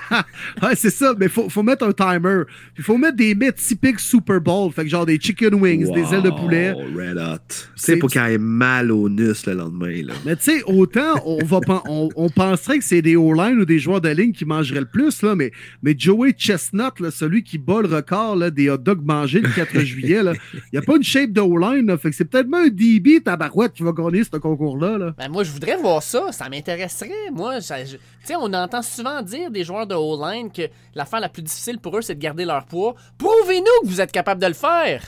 c'est 0.74 0.90
ça, 0.90 1.14
mais 1.18 1.28
faut, 1.28 1.48
faut 1.48 1.62
mettre 1.62 1.84
un 1.86 1.92
timer. 1.92 2.42
Puis 2.74 2.82
faut 2.82 2.98
mettre 2.98 3.16
des 3.16 3.34
mets 3.34 3.52
typiques 3.52 4.00
Super 4.00 4.40
Bowl. 4.40 4.72
Fait 4.72 4.84
que 4.84 4.88
genre 4.88 5.06
des 5.06 5.18
chicken 5.18 5.54
wings, 5.54 5.92
des 5.92 6.14
ailes 6.14 6.22
de 6.22 6.30
poulet. 6.30 6.72
Red 6.72 7.18
Hot. 7.18 7.38
Tu 7.48 7.56
C'est- 7.76 7.92
sais, 7.92 7.96
pour 7.98 8.10
qu'il 8.10 8.20
ait 8.20 8.38
mal 8.38 8.90
au 8.90 9.08
nus 9.08 9.46
le 9.46 9.52
lendemain. 9.54 10.02
Là. 10.04 10.14
Mais 10.24 10.36
tu 10.36 10.44
sais, 10.44 10.62
autant 10.64 11.14
on, 11.24 11.44
va 11.44 11.60
on, 11.88 12.08
on 12.16 12.28
penserait 12.28 12.78
que 12.78 12.84
c'est 12.84 13.02
des 13.02 13.16
O-line 13.16 13.60
ou 13.60 13.64
des 13.64 13.78
joueurs 13.78 14.00
de 14.00 14.08
ligne 14.08 14.32
qui 14.32 14.44
mangeraient 14.44 14.80
le 14.80 14.86
plus, 14.86 15.22
là, 15.22 15.34
mais, 15.34 15.52
mais 15.82 15.94
Joey 15.96 16.32
Chestnut, 16.36 17.00
là, 17.00 17.10
celui 17.10 17.42
qui 17.42 17.58
bat 17.58 17.82
le 17.82 17.88
record 17.88 18.36
là, 18.36 18.50
des 18.50 18.70
hot 18.70 18.76
dogs 18.78 19.04
mangés 19.04 19.40
le 19.40 19.48
4 19.48 19.80
juillet, 19.80 20.22
là, 20.22 20.32
il 20.54 20.60
n'y 20.74 20.78
a 20.78 20.82
pas 20.82 20.96
une 20.96 21.02
shape 21.02 21.32
de 21.32 21.40
O-line. 21.40 21.96
Fait 21.98 22.10
que 22.10 22.16
c'est 22.16 22.24
peut-être 22.24 22.48
même 22.48 22.66
un 22.66 22.68
DB 22.68 23.20
tabarouette 23.20 23.72
qui 23.72 23.82
va 23.82 23.92
gagner 23.92 24.24
ce 24.24 24.36
concours-là. 24.36 24.98
Là. 24.98 25.14
Ben, 25.18 25.28
moi, 25.28 25.44
je 25.44 25.50
voudrais 25.50 25.76
voir 25.76 26.02
ça. 26.02 26.32
Ça 26.32 26.48
m'intéresserait. 26.48 27.10
Moi, 27.32 27.58
tu 27.60 27.66
sais, 27.66 28.34
on 28.38 28.52
entend 28.52 28.82
souvent 28.82 29.22
dire 29.22 29.50
des 29.50 29.64
joueurs 29.64 29.85
de 29.86 29.94
O-line 29.94 30.50
que 30.52 30.62
l'affaire 30.94 31.20
la 31.20 31.28
plus 31.28 31.42
difficile 31.42 31.78
pour 31.78 31.96
eux, 31.96 32.02
c'est 32.02 32.14
de 32.14 32.20
garder 32.20 32.44
leur 32.44 32.66
poids. 32.66 32.94
Prouvez-nous 33.18 33.82
que 33.82 33.86
vous 33.88 34.00
êtes 34.00 34.12
capable 34.12 34.40
de 34.40 34.46
le 34.48 34.54
faire. 34.54 35.02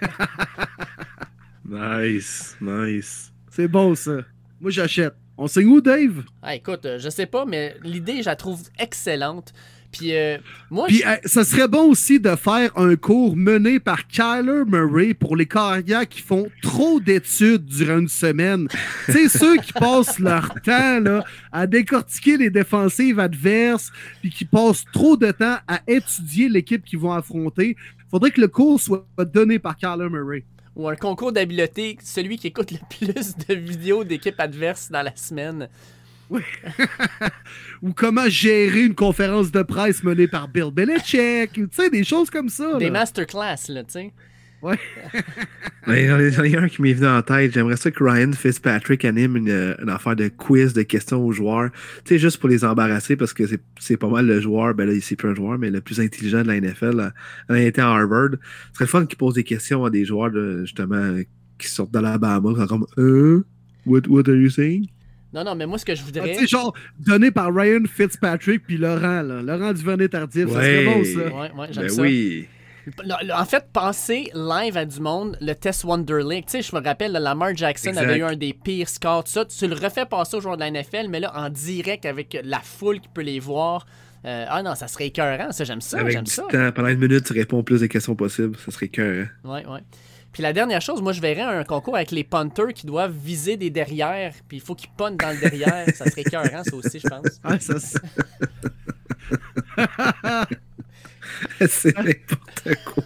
Nice, 1.64 2.56
nice. 2.60 3.32
C'est 3.50 3.68
bon, 3.68 3.94
ça. 3.94 4.18
Moi, 4.60 4.70
j'achète. 4.70 5.14
On 5.38 5.46
signe 5.46 5.68
où, 5.68 5.80
Dave? 5.80 6.24
Ah, 6.42 6.54
écoute, 6.54 6.84
euh, 6.84 6.98
je 6.98 7.08
sais 7.08 7.26
pas, 7.26 7.44
mais 7.46 7.76
l'idée, 7.82 8.20
je 8.20 8.26
la 8.26 8.36
trouve 8.36 8.62
excellente. 8.78 9.52
Puis 9.92 10.14
euh, 10.16 10.38
moi, 10.70 10.86
Puis 10.88 10.98
je- 10.98 11.06
euh, 11.06 11.16
ça 11.26 11.44
serait 11.44 11.68
bon 11.68 11.90
aussi 11.90 12.18
de 12.18 12.34
faire 12.34 12.70
un 12.78 12.96
cours 12.96 13.36
mené 13.36 13.78
par 13.78 14.06
Kyler 14.08 14.62
Murray 14.66 15.12
pour 15.14 15.36
les 15.36 15.46
carrières 15.46 16.08
qui 16.08 16.22
font 16.22 16.48
trop 16.62 16.98
d'études 16.98 17.66
durant 17.66 17.98
une 17.98 18.08
semaine. 18.08 18.68
tu 19.06 19.12
sais, 19.12 19.28
ceux 19.28 19.56
qui 19.58 19.72
passent 19.74 20.18
leur 20.18 20.54
temps 20.62 20.98
là, 21.00 21.24
à 21.52 21.66
décortiquer 21.66 22.36
les 22.38 22.50
défensives 22.50 23.20
adverses, 23.20 23.92
puis 24.20 24.30
qui 24.30 24.44
passent 24.46 24.84
trop 24.92 25.16
de 25.16 25.30
temps 25.30 25.58
à 25.68 25.80
étudier 25.86 26.48
l'équipe 26.48 26.84
qu'ils 26.84 26.98
vont 26.98 27.12
affronter. 27.12 27.76
Faudrait 28.10 28.30
que 28.30 28.40
le 28.40 28.48
cours 28.48 28.80
soit 28.80 29.06
donné 29.32 29.58
par 29.58 29.76
Kyler 29.76 30.08
Murray. 30.10 30.44
ou 30.74 30.88
un 30.88 30.96
concours 30.96 31.32
d'habileté, 31.32 31.98
celui 32.02 32.38
qui 32.38 32.46
écoute 32.46 32.70
le 32.72 32.78
plus 32.90 33.36
de 33.46 33.54
vidéos 33.54 34.04
d'équipes 34.04 34.38
adverses 34.40 34.90
dans 34.90 35.02
la 35.02 35.14
semaine. 35.16 35.68
Ou 37.82 37.92
comment 37.92 38.28
gérer 38.28 38.84
une 38.84 38.94
conférence 38.94 39.50
de 39.50 39.62
presse 39.62 40.02
menée 40.02 40.28
par 40.28 40.48
Bill 40.48 40.70
Belichick. 40.72 41.52
Tu 41.52 41.68
sais, 41.72 41.90
des 41.90 42.04
choses 42.04 42.30
comme 42.30 42.48
ça. 42.48 42.78
Des 42.78 42.86
là. 42.86 42.90
masterclass, 42.92 43.68
là, 43.68 43.84
tu 43.84 43.90
sais. 43.92 44.12
Mais 45.88 46.06
J'en 46.30 46.44
ai 46.44 46.56
un 46.56 46.68
qui 46.68 46.80
m'est 46.82 46.92
venu 46.92 47.08
en 47.08 47.20
tête. 47.22 47.52
J'aimerais 47.52 47.76
ça 47.76 47.90
que 47.90 48.04
Ryan 48.04 48.30
Fitzpatrick 48.32 49.04
anime 49.04 49.36
une, 49.36 49.74
une 49.82 49.88
affaire 49.90 50.14
de 50.14 50.28
quiz, 50.28 50.72
de 50.72 50.82
questions 50.82 51.20
aux 51.26 51.32
joueurs. 51.32 51.70
Tu 52.04 52.14
sais, 52.14 52.18
juste 52.20 52.38
pour 52.38 52.48
les 52.48 52.64
embarrasser 52.64 53.16
parce 53.16 53.32
que 53.32 53.44
c'est- 53.48 53.60
c'est 53.80 53.96
pas 53.96 54.08
mal 54.08 54.24
le 54.26 54.40
joueur, 54.40 54.72
ben 54.74 54.88
là, 54.88 54.94
c'est 55.02 55.16
plus 55.16 55.30
un 55.30 55.34
joueur, 55.34 55.58
mais 55.58 55.68
le 55.70 55.80
plus 55.80 55.98
intelligent 56.00 56.42
de 56.42 56.46
la 56.46 56.54
NFL. 56.60 56.94
là. 56.96 57.12
Il 57.50 57.56
a 57.56 57.62
été 57.62 57.80
à 57.80 57.88
Harvard. 57.90 58.30
Ce 58.72 58.74
serait 58.74 58.84
le 58.84 58.86
fun 58.86 59.06
qu'il 59.06 59.18
pose 59.18 59.34
des 59.34 59.42
questions 59.42 59.84
à 59.84 59.90
des 59.90 60.04
joueurs, 60.04 60.30
de, 60.30 60.60
justement, 60.64 61.16
qui 61.58 61.66
sortent 61.68 61.92
de 61.92 61.98
l'Alabama, 61.98 62.66
comme 62.68 62.86
Euh? 62.98 63.44
What, 63.84 64.02
what 64.08 64.28
are 64.28 64.36
you 64.36 64.48
saying? 64.48 64.86
Non, 65.34 65.44
non, 65.44 65.54
mais 65.54 65.66
moi, 65.66 65.78
ce 65.78 65.84
que 65.84 65.94
je 65.94 66.02
Ah, 66.02 66.04
voudrais. 66.04 66.32
tu 66.34 66.40
sais, 66.40 66.46
genre, 66.46 66.74
donné 66.98 67.30
par 67.30 67.54
Ryan 67.54 67.82
Fitzpatrick 67.86 68.64
puis 68.66 68.76
Laurent, 68.76 69.22
là. 69.22 69.40
Laurent 69.42 69.72
Duvernay-Tardif, 69.72 70.48
ça 70.48 70.54
serait 70.54 70.84
bon, 70.84 71.04
ça. 71.04 71.10
Ouais, 71.20 71.50
ouais, 71.58 71.66
j'aime 71.70 71.82
Ben 71.84 71.88
ça. 71.90 72.02
oui. 72.02 72.48
Le- 72.84 73.26
le- 73.28 73.32
en 73.32 73.44
fait, 73.44 73.64
penser 73.72 74.30
live 74.34 74.76
à 74.76 74.84
du 74.84 74.98
monde, 75.00 75.38
le 75.40 75.54
test 75.54 75.84
Wonder 75.84 76.18
League. 76.28 76.44
Tu 76.46 76.60
sais, 76.60 76.62
je 76.62 76.74
me 76.76 76.82
rappelle, 76.82 77.12
le 77.12 77.20
Lamar 77.20 77.54
Jackson 77.56 77.90
Exact. 77.90 78.02
avait 78.04 78.18
eu 78.18 78.24
un 78.24 78.34
des 78.36 78.52
pires 78.52 78.88
scores, 78.88 79.22
tout 79.24 79.30
ça. 79.30 79.44
Tu 79.44 79.68
le 79.68 79.74
refais 79.76 80.04
passer 80.04 80.36
aux 80.36 80.40
joueurs 80.40 80.56
de 80.56 80.62
la 80.62 80.70
NFL, 80.70 81.06
mais 81.08 81.20
là, 81.20 81.32
en 81.36 81.48
direct 81.48 82.04
avec 82.06 82.36
la 82.42 82.58
foule 82.58 82.98
qui 83.00 83.08
peut 83.14 83.22
les 83.22 83.38
voir. 83.38 83.86
Euh, 84.24 84.44
ah 84.48 84.62
non, 84.64 84.74
ça 84.74 84.88
serait 84.88 85.06
écœurant, 85.06 85.50
ça, 85.52 85.62
j'aime 85.64 85.80
ça, 85.80 85.98
Avec 86.00 86.22
du 86.24 86.30
ça. 86.30 86.42
temps, 86.50 86.72
pendant 86.72 86.88
une 86.88 86.98
minute, 86.98 87.24
tu 87.24 87.32
réponds 87.32 87.62
plus 87.62 87.80
de 87.80 87.86
questions 87.86 88.14
possibles. 88.16 88.56
Ça 88.64 88.70
serait 88.72 88.88
cœur. 88.88 89.26
Ouais, 89.44 89.64
ouais. 89.66 89.80
Puis 90.32 90.42
la 90.42 90.52
dernière 90.52 90.80
chose, 90.80 91.02
moi, 91.02 91.12
je 91.12 91.20
verrais 91.20 91.42
un 91.42 91.62
concours 91.64 91.94
avec 91.96 92.10
les 92.10 92.24
punters 92.24 92.72
qui 92.74 92.86
doivent 92.86 93.12
viser 93.14 93.56
des 93.58 93.68
derrières, 93.70 94.32
puis 94.48 94.56
il 94.56 94.60
faut 94.62 94.74
qu'ils 94.74 94.90
puntent 94.96 95.18
dans 95.18 95.30
le 95.30 95.38
derrière. 95.38 95.84
ça 95.94 96.06
serait 96.10 96.22
écœurant, 96.22 96.64
ça 96.64 96.74
aussi, 96.74 96.98
je 97.00 97.06
pense. 97.08 97.26
Ah, 97.44 97.60
ça, 97.60 97.78
c'est- 97.78 97.98
c'est 101.68 101.96
n'importe 101.96 102.68
quoi. 102.84 103.04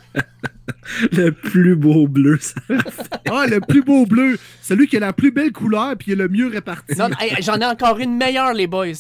le 1.13 1.31
plus 1.31 1.77
beau 1.77 2.07
bleu, 2.09 2.39
ça. 2.41 2.61
Ah, 3.31 3.47
le 3.47 3.61
plus 3.61 3.83
beau 3.83 4.07
bleu. 4.07 4.39
Celui 4.63 4.87
qui 4.87 4.97
a 4.97 5.01
la 5.01 5.13
plus 5.13 5.31
belle 5.33 5.53
couleur 5.53 5.97
puis 5.97 6.07
qui 6.07 6.13
est 6.13 6.17
le 6.17 6.29
mieux 6.29 6.47
réparti. 6.49 6.95
J'en 7.41 7.61
ai 7.61 7.67
encore 7.67 7.99
une 7.99 8.17
meilleure, 8.17 8.53
les 8.55 8.67
boys. 8.67 8.93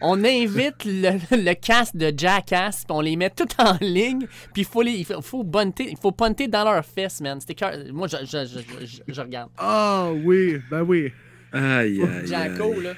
On 0.00 0.22
invite 0.24 0.84
le, 0.84 1.18
le 1.36 1.54
cast 1.54 1.96
de 1.96 2.12
Jackass, 2.16 2.78
puis 2.84 2.96
on 2.96 3.00
les 3.00 3.16
met 3.16 3.30
tout 3.30 3.48
en 3.58 3.76
ligne, 3.80 4.26
puis 4.52 4.62
il 4.62 4.64
faut 4.64 4.82
les, 4.82 4.92
il 4.92 5.04
faut, 5.04 5.20
faut 5.22 5.42
bunter- 5.44 5.88
il 5.90 5.96
faut 5.96 6.12
punter 6.12 6.48
dans 6.48 6.64
leurs 6.64 6.84
fesses, 6.84 7.20
man. 7.20 7.40
C'était 7.40 7.54
cœur- 7.54 7.72
Moi, 7.92 8.08
je, 8.08 8.16
je, 8.24 8.46
je, 8.46 8.86
je- 8.86 9.02
je 9.12 9.20
regarde. 9.20 9.50
Ah, 9.58 10.10
oui, 10.24 10.58
ben 10.70 10.82
oui. 10.82 11.12
Aïe, 11.52 12.00
aïe. 12.02 12.26
Jacko, 12.26 12.72
aïe. 12.74 12.82
là. 12.82 12.92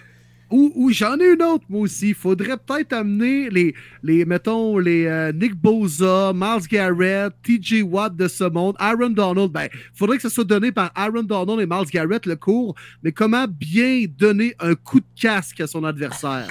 Ou, 0.51 0.73
ou 0.75 0.91
j'en 0.91 1.19
ai 1.19 1.35
une 1.35 1.43
autre, 1.43 1.65
moi 1.69 1.83
aussi. 1.83 2.15
Faudrait 2.15 2.57
peut-être 2.57 2.93
amener 2.93 3.51
les, 3.51 3.75
les 4.03 4.25
mettons, 4.25 4.79
les 4.79 5.07
euh, 5.07 5.33
Nick 5.33 5.55
Boza, 5.55 6.33
Miles 6.35 6.67
Garrett, 6.71 7.33
TJ 7.43 7.83
Watt 7.83 8.17
de 8.17 8.29
ce 8.29 8.45
monde, 8.45 8.75
Aaron 8.79 9.11
Donald. 9.11 9.53
Ben, 9.53 9.69
faudrait 9.95 10.17
que 10.17 10.23
ce 10.23 10.29
soit 10.29 10.45
donné 10.45 10.73
par 10.73 10.91
Aaron 10.95 11.23
Donald 11.23 11.61
et 11.61 11.67
Miles 11.67 11.91
Garrett, 11.93 12.25
le 12.27 12.37
cours. 12.37 12.75
Mais 13.03 13.13
comment 13.13 13.47
bien 13.49 14.07
donner 14.19 14.55
un 14.61 14.75
coup 14.75 15.01
de 15.01 15.21
casque 15.21 15.61
à 15.61 15.67
son 15.67 15.85
adversaire? 15.85 16.49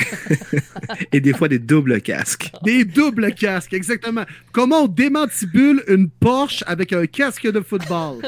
Et 1.12 1.20
des 1.20 1.34
fois, 1.34 1.48
des 1.48 1.60
doubles 1.60 2.02
casques. 2.02 2.52
Des 2.64 2.86
doubles 2.86 3.34
casques, 3.34 3.74
exactement. 3.74 4.24
Comment 4.52 4.84
on 4.84 4.88
démantibule 4.88 5.84
une 5.88 6.10
Porsche 6.10 6.64
avec 6.68 6.94
un 6.94 7.06
casque 7.06 7.48
de 7.48 7.62
football? 7.62 8.22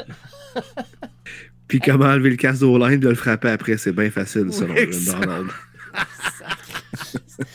Puis 1.70 1.80
comment 1.80 2.06
enlever 2.08 2.32
le 2.32 2.36
casque 2.36 2.60
d'O-line 2.60 3.00
de 3.00 3.08
le 3.10 3.16
frapper 3.16 3.50
après, 3.50 3.78
c'est 3.78 3.94
bien 3.94 4.10
facile, 4.12 4.52
selon 4.52 4.74
Oui. 4.74 4.90
Donald. 5.06 5.48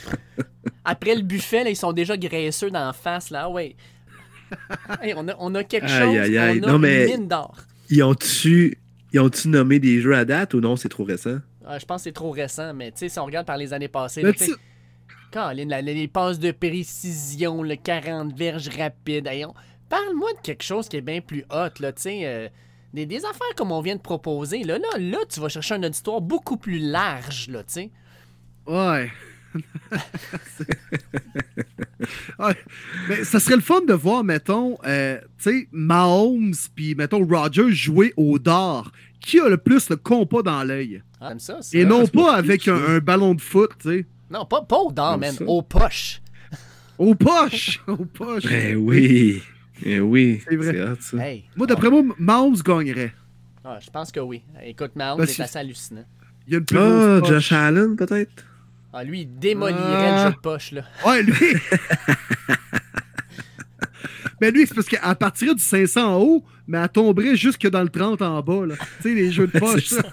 Après 0.85 1.15
le 1.15 1.23
buffet, 1.23 1.65
là, 1.65 1.71
ils 1.71 1.77
sont 1.77 1.93
déjà 1.93 2.17
graisseux 2.17 2.71
dans 2.71 2.87
la 2.87 2.93
face, 2.93 3.31
là. 3.31 3.43
Ah 3.45 3.51
ouais. 3.51 3.75
Hey, 5.03 5.15
on, 5.17 5.27
a, 5.29 5.35
on 5.39 5.55
a 5.55 5.65
quelque 5.65 5.89
chose. 5.89 5.99
Aïe, 6.01 6.19
aïe, 6.19 6.39
aïe. 6.39 6.61
On 6.63 6.69
a 6.69 6.73
Non, 6.73 6.79
mais- 6.79 7.07
une 7.11 7.21
mine 7.21 7.29
d'or. 7.29 7.57
Ils 7.91 8.03
ont-tu 8.03 8.79
nommé 9.47 9.79
des 9.79 10.01
jeux 10.01 10.15
à 10.15 10.25
date 10.25 10.55
ou 10.55 10.61
non, 10.61 10.77
c'est 10.77 10.89
trop 10.89 11.05
récent? 11.05 11.39
Ah, 11.67 11.79
je 11.79 11.85
pense 11.87 12.01
que 12.03 12.05
c'est 12.05 12.13
trop 12.13 12.31
récent, 12.31 12.75
mais 12.75 12.91
tu 12.93 12.99
sais, 12.99 13.09
si 13.09 13.19
on 13.19 13.25
regarde 13.25 13.47
par 13.47 13.57
les 13.57 13.73
années 13.73 13.89
passées, 13.89 14.23
là, 14.23 14.33
tu 14.33 14.51
Caroline, 15.33 15.69
la- 15.71 15.81
les 15.83 16.07
passes 16.07 16.39
de 16.39 16.53
précision, 16.53 17.63
le 17.63 17.77
40 17.77 18.37
verges 18.37 18.69
rapides. 18.69 19.27
hey, 19.27 19.45
on- 19.45 19.55
Parle-moi 19.89 20.33
de 20.35 20.41
quelque 20.43 20.63
chose 20.65 20.89
qui 20.89 20.97
est 20.97 21.01
bien 21.03 21.21
plus 21.21 21.45
hot, 21.51 21.69
là, 21.81 21.93
tu 21.93 22.03
sais. 22.03 22.21
euh, 22.25 22.49
des, 22.95 23.07
des 23.07 23.25
affaires 23.25 23.55
comme 23.57 23.73
on 23.73 23.81
vient 23.81 23.97
de 23.97 24.01
proposer. 24.01 24.63
Là, 24.63 24.79
là, 24.79 24.99
là, 24.99 25.19
tu 25.29 25.41
vas 25.41 25.49
chercher 25.49 25.75
un 25.75 25.83
auditoire 25.83 26.21
beaucoup 26.21 26.57
plus 26.57 26.79
large, 26.79 27.49
là, 27.49 27.63
tu 27.65 27.73
sais. 27.73 27.91
Ouais. 28.67 29.11
Ouais. 32.39 32.57
Mais 33.09 33.25
ça 33.25 33.41
serait 33.41 33.55
le 33.55 33.63
fun 33.63 33.81
de 33.81 33.95
voir, 33.95 34.25
mettons, 34.25 34.77
euh, 34.85 35.19
tu 35.39 35.61
sais, 35.61 35.69
Mahomes 35.73 36.55
puis, 36.75 36.95
mettons, 36.95 37.25
Roger 37.25 37.71
jouer 37.71 38.13
au 38.17 38.39
dard. 38.39 38.93
Qui 39.21 39.41
a 39.41 39.49
le 39.49 39.57
plus 39.57 39.89
le 39.89 39.97
compas 39.97 40.43
dans 40.43 40.63
l'œil? 40.65 41.03
Ah, 41.21 41.29
J'aime 41.29 41.39
ça. 41.39 41.63
ça? 41.63 41.79
Et 41.79 41.85
non 41.85 42.05
c'est 42.05 42.13
pas 42.13 42.35
avec 42.35 42.69
un, 42.69 42.99
ballon 42.99 43.35
de 43.35 43.41
foot, 43.41 43.71
tu 43.81 43.89
sais. 43.89 44.07
Non, 44.29 44.45
pas, 44.45 44.63
pas 44.63 44.77
au 44.79 44.93
dard, 44.93 45.19
ça. 45.23 45.45
Aux 45.47 45.63
poches. 45.63 46.21
Aux 46.99 47.15
poches! 47.15 47.81
Aux 47.87 48.05
poches! 48.05 48.45
Ben 48.45 48.77
oui. 48.77 49.43
Ben 49.83 50.01
oui. 50.01 50.43
C'est 50.49 50.57
vrai. 50.57 50.73
C'est 50.73 50.83
hot, 50.83 50.97
ça. 51.01 51.17
Hey. 51.29 51.45
Moi, 51.57 51.67
d'après 51.67 51.91
moi, 51.91 52.03
Mahomes 52.19 52.57
gagnerait. 52.65 53.13
Ah, 53.65 53.79
je 53.81 53.91
pense 53.91 54.13
que 54.13 54.21
oui. 54.21 54.43
Écoute, 54.63 54.93
Mahomes, 54.95 55.19
Parce 55.19 55.35
que- 55.37 55.43
assez 55.43 55.59
hallucinant. 55.59 56.05
Il 56.47 56.53
y 56.53 56.57
a 56.57 56.59
une 56.59 56.65
plus 56.67 56.79
Ah, 56.79 56.83
grosse 57.19 57.21
poche. 57.21 57.29
Josh 57.31 57.53
Allen, 57.53 57.97
peut-être? 57.97 58.45
Ah, 58.93 59.03
lui, 59.03 59.23
il 59.23 59.39
démolirait 59.39 59.81
Ah. 59.81 60.25
le 60.25 60.31
jeu 60.31 60.37
de 60.37 60.41
poche, 60.41 60.73
là. 60.73 60.83
Ouais, 61.07 61.23
lui. 61.23 61.35
Mais 64.41 64.51
lui, 64.51 64.67
c'est 64.67 64.75
parce 64.75 64.87
qu'elle 64.89 65.01
partirait 65.17 65.55
du 65.55 65.63
500 65.63 66.15
en 66.17 66.19
haut, 66.21 66.45
mais 66.67 66.79
elle 66.79 66.89
tomberait 66.89 67.37
jusque 67.37 67.67
dans 67.69 67.83
le 67.83 67.89
30 67.89 68.21
en 68.21 68.41
bas. 68.43 68.67
là. 68.67 68.75
Tu 68.99 69.03
sais, 69.03 69.15
les 69.15 69.31
jeux 69.33 69.47
de 69.47 69.59
poche. 69.59 69.95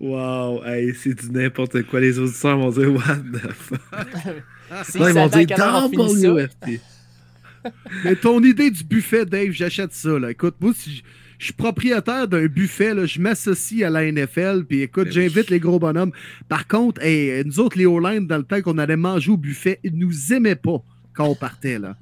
Wow, 0.00 0.64
hey, 0.64 0.94
c'est 0.94 1.14
du 1.14 1.30
n'importe 1.30 1.82
quoi. 1.82 2.00
Les 2.00 2.18
auditeurs 2.18 2.58
vont 2.58 2.70
dire 2.70 2.92
What 2.92 3.16
the 3.32 3.52
fuck? 3.52 3.80
Ils 4.94 5.00
vont 5.14 5.28
dire 5.28 5.46
ça. 5.56 6.44
UFT. 6.44 6.80
Mais 8.04 8.16
ton 8.16 8.42
idée 8.42 8.70
du 8.70 8.82
buffet, 8.84 9.26
Dave, 9.26 9.50
j'achète 9.50 9.92
ça. 9.92 10.18
Là. 10.18 10.30
Écoute, 10.30 10.54
moi, 10.60 10.72
si 10.74 10.96
je- 10.96 11.02
suis 11.44 11.52
propriétaire 11.54 12.28
d'un 12.28 12.46
buffet, 12.46 12.94
là, 12.94 13.06
je 13.06 13.18
m'associe 13.18 13.82
à 13.82 13.88
la 13.90 14.04
NFL, 14.10 14.64
puis 14.68 14.82
écoute, 14.82 15.06
Ben 15.06 15.12
j'invite 15.12 15.36
oui. 15.48 15.52
les 15.52 15.58
gros 15.60 15.78
bonhommes. 15.78 16.12
Par 16.48 16.66
contre, 16.68 17.02
hey, 17.02 17.42
nous 17.46 17.60
autres, 17.60 17.78
les 17.78 17.86
O-line, 17.86 18.26
dans 18.26 18.36
le 18.38 18.42
temps 18.44 18.60
qu'on 18.62 18.76
allait 18.78 18.96
manger 18.96 19.30
au 19.32 19.36
buffet, 19.38 19.80
ils 19.82 19.96
nous 19.96 20.32
aimaient 20.34 20.54
pas 20.56 20.82
quand 21.20 21.28
on 21.28 21.34
partait. 21.34 21.78
Là. 21.78 21.96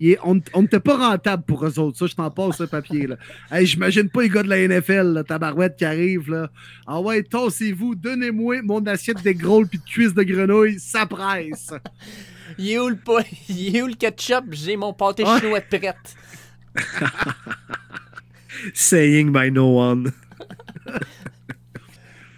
Et 0.00 0.16
on 0.24 0.40
n'était 0.62 0.80
pas 0.80 0.96
rentable 0.96 1.42
pour 1.42 1.66
eux 1.66 1.78
autres. 1.78 1.98
Ça, 1.98 2.06
je 2.06 2.14
t'en 2.14 2.30
passe 2.30 2.56
ce 2.56 2.64
papier. 2.64 3.06
Là. 3.06 3.16
Hey, 3.50 3.66
J'imagine 3.66 4.08
pas 4.08 4.22
les 4.22 4.28
gars 4.30 4.42
de 4.42 4.48
la 4.48 4.66
NFL, 4.66 5.12
là, 5.12 5.22
tabarouette 5.24 5.76
qui 5.76 5.84
arrivent. 5.84 6.30
Là. 6.30 6.48
Ah 6.86 7.00
ouais, 7.00 7.22
tassez-vous, 7.22 7.94
donnez-moi 7.94 8.62
mon 8.62 8.84
assiette 8.86 9.22
de 9.22 9.32
gros 9.32 9.64
puis 9.66 9.78
de 9.78 9.84
cuisses 9.84 10.14
de 10.14 10.22
grenouille, 10.22 10.78
ça 10.80 11.04
presse. 11.04 11.72
Il 12.58 12.70
est 12.70 12.78
où 12.78 12.88
le, 12.88 12.96
pa- 12.96 13.22
il 13.50 13.76
est 13.76 13.82
où 13.82 13.86
le 13.86 13.94
ketchup? 13.94 14.46
J'ai 14.52 14.76
mon 14.76 14.92
pâté 14.94 15.24
Ouais. 15.24 15.40
chinois 15.40 15.60
de 15.60 15.78
prête. 15.78 16.16
Saying 18.72 19.30
by 19.32 19.50
no 19.50 19.78
one. 19.78 20.12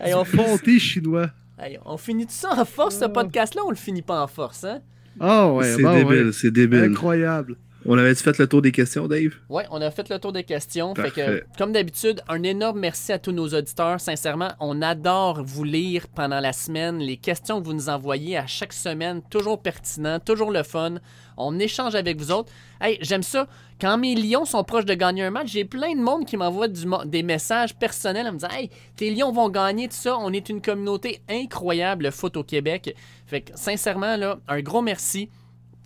Hey, 0.01 0.13
on, 0.15 0.25
finit, 0.25 0.45
Pâté 0.45 0.79
chinois. 0.79 1.31
hey, 1.59 1.79
on 1.85 1.97
finit 1.97 2.27
tout 2.27 2.33
ça 2.33 2.51
en 2.61 2.65
force, 2.65 2.99
ce 2.99 3.05
podcast-là, 3.07 3.63
ou 3.63 3.69
on 3.69 3.71
le 3.71 3.77
finit 3.77 4.03
pas 4.03 4.23
en 4.23 4.27
force, 4.27 4.65
hein? 4.65 4.81
Ah 5.21 5.53
ouais, 5.53 5.75
c'est 5.75 5.83
bon, 5.83 5.95
débile, 5.95 6.27
ouais. 6.27 6.33
c'est 6.33 6.51
débile. 6.51 6.81
Incroyable. 6.81 7.57
On 7.89 7.97
avait 7.97 8.15
fait 8.17 8.37
le 8.39 8.49
tour 8.49 8.63
des 8.63 8.73
questions, 8.73 9.07
Dave? 9.07 9.35
Oui, 9.49 9.63
on 9.71 9.81
a 9.81 9.91
fait 9.93 10.09
le 10.09 10.19
tour 10.19 10.33
des 10.33 10.43
questions. 10.43 10.93
Fait 10.97 11.11
que, 11.11 11.21
Parfait. 11.21 11.45
comme 11.57 11.71
d'habitude, 11.71 12.21
un 12.29 12.43
énorme 12.43 12.81
merci 12.81 13.13
à 13.13 13.19
tous 13.21 13.31
nos 13.31 13.47
auditeurs. 13.47 14.01
Sincèrement, 14.01 14.49
on 14.59 14.83
adore 14.83 15.45
vous 15.45 15.63
lire 15.63 16.09
pendant 16.09 16.41
la 16.41 16.53
semaine. 16.53 16.99
Les 16.99 17.17
questions 17.17 17.61
que 17.61 17.65
vous 17.67 17.75
nous 17.75 17.89
envoyez 17.89 18.37
à 18.37 18.47
chaque 18.49 18.73
semaine, 18.73 19.23
toujours 19.31 19.63
pertinent, 19.63 20.19
toujours 20.19 20.51
le 20.51 20.65
fun. 20.65 20.97
On 21.37 21.61
échange 21.61 21.95
avec 21.95 22.19
vous 22.19 22.33
autres. 22.33 22.51
Hey, 22.81 22.99
j'aime 23.03 23.23
ça. 23.23 23.47
Quand 23.79 23.99
mes 23.99 24.15
Lions 24.15 24.47
sont 24.47 24.65
proches 24.65 24.87
de 24.87 24.95
gagner 24.95 25.25
un 25.25 25.31
match, 25.31 25.49
j'ai 25.49 25.67
plein 25.67 25.95
de 25.95 26.01
monde 26.01 26.25
qui 26.25 26.39
m'envoie 26.39 26.67
des 26.69 27.23
messages 27.23 27.77
personnels 27.77 28.27
en 28.27 28.33
me 28.33 28.39
disant 28.39 28.51
Hey, 28.51 28.71
tes 28.97 29.11
Lions 29.11 29.33
vont 29.33 29.51
gagner, 29.51 29.89
tout 29.89 29.97
ça. 29.97 30.17
On 30.19 30.33
est 30.33 30.49
une 30.49 30.63
communauté 30.63 31.21
incroyable, 31.29 32.05
le 32.05 32.11
foot 32.11 32.39
au 32.39 32.43
Québec. 32.43 32.95
Fait 33.27 33.43
que, 33.43 33.53
sincèrement, 33.55 34.17
là, 34.17 34.39
un 34.49 34.61
gros 34.63 34.81
merci. 34.81 35.29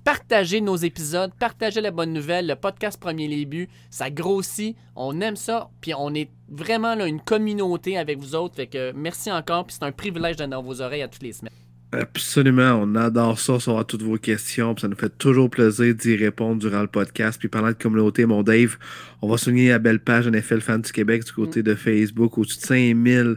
Partagez 0.04 0.60
nos 0.60 0.76
épisodes, 0.76 1.32
partagez 1.38 1.80
la 1.80 1.90
bonne 1.90 2.12
nouvelle, 2.12 2.46
le 2.46 2.56
podcast 2.56 2.98
Premier 2.98 3.44
Buts, 3.44 3.68
ça 3.90 4.08
grossit, 4.08 4.74
on 4.96 5.20
aime 5.20 5.36
ça, 5.36 5.68
puis 5.82 5.92
on 5.94 6.14
est 6.14 6.30
vraiment 6.48 6.94
là, 6.94 7.06
une 7.06 7.20
communauté 7.20 7.98
avec 7.98 8.18
vous 8.18 8.34
autres, 8.34 8.56
fait 8.56 8.66
que 8.66 8.92
merci 8.92 9.30
encore, 9.30 9.66
puis 9.66 9.76
c'est 9.78 9.84
un 9.84 9.92
privilège 9.92 10.36
d'être 10.36 10.48
dans 10.48 10.62
vos 10.62 10.80
oreilles 10.80 11.02
à 11.02 11.08
toutes 11.08 11.22
les 11.22 11.34
semaines. 11.34 11.52
Absolument, 11.92 12.80
on 12.80 12.94
adore 12.94 13.40
ça, 13.40 13.54
recevoir 13.54 13.84
toutes 13.84 14.02
vos 14.02 14.16
questions, 14.16 14.74
puis 14.74 14.82
ça 14.82 14.88
nous 14.88 14.96
fait 14.96 15.10
toujours 15.18 15.50
plaisir 15.50 15.92
d'y 15.92 16.14
répondre 16.14 16.60
durant 16.60 16.82
le 16.82 16.86
podcast. 16.86 17.36
Puis 17.36 17.48
parlant 17.48 17.70
de 17.70 17.72
communauté, 17.72 18.26
mon 18.26 18.44
Dave, 18.44 18.76
on 19.22 19.28
va 19.28 19.36
souligner 19.36 19.70
la 19.70 19.80
belle 19.80 19.98
page 19.98 20.28
NFL 20.28 20.60
Fans 20.60 20.78
du 20.78 20.92
Québec 20.92 21.24
du 21.24 21.32
côté 21.32 21.64
de 21.64 21.74
Facebook, 21.74 22.38
au-dessus 22.38 22.58
de 22.58 22.64
5000 22.64 23.36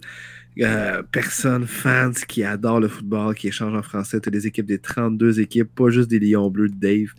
euh, 0.61 1.01
personnes, 1.11 1.65
fans 1.65 2.11
qui 2.27 2.43
adorent 2.43 2.79
le 2.79 2.87
football, 2.87 3.33
qui 3.33 3.47
échangent 3.47 3.75
en 3.75 3.81
français. 3.81 4.19
Tu 4.19 4.29
des 4.29 4.45
équipes 4.45 4.65
des 4.65 4.79
32 4.79 5.39
équipes, 5.39 5.73
pas 5.73 5.89
juste 5.89 6.09
des 6.09 6.19
Lions 6.19 6.49
bleus 6.49 6.69
de 6.69 6.75
Dave. 6.75 7.13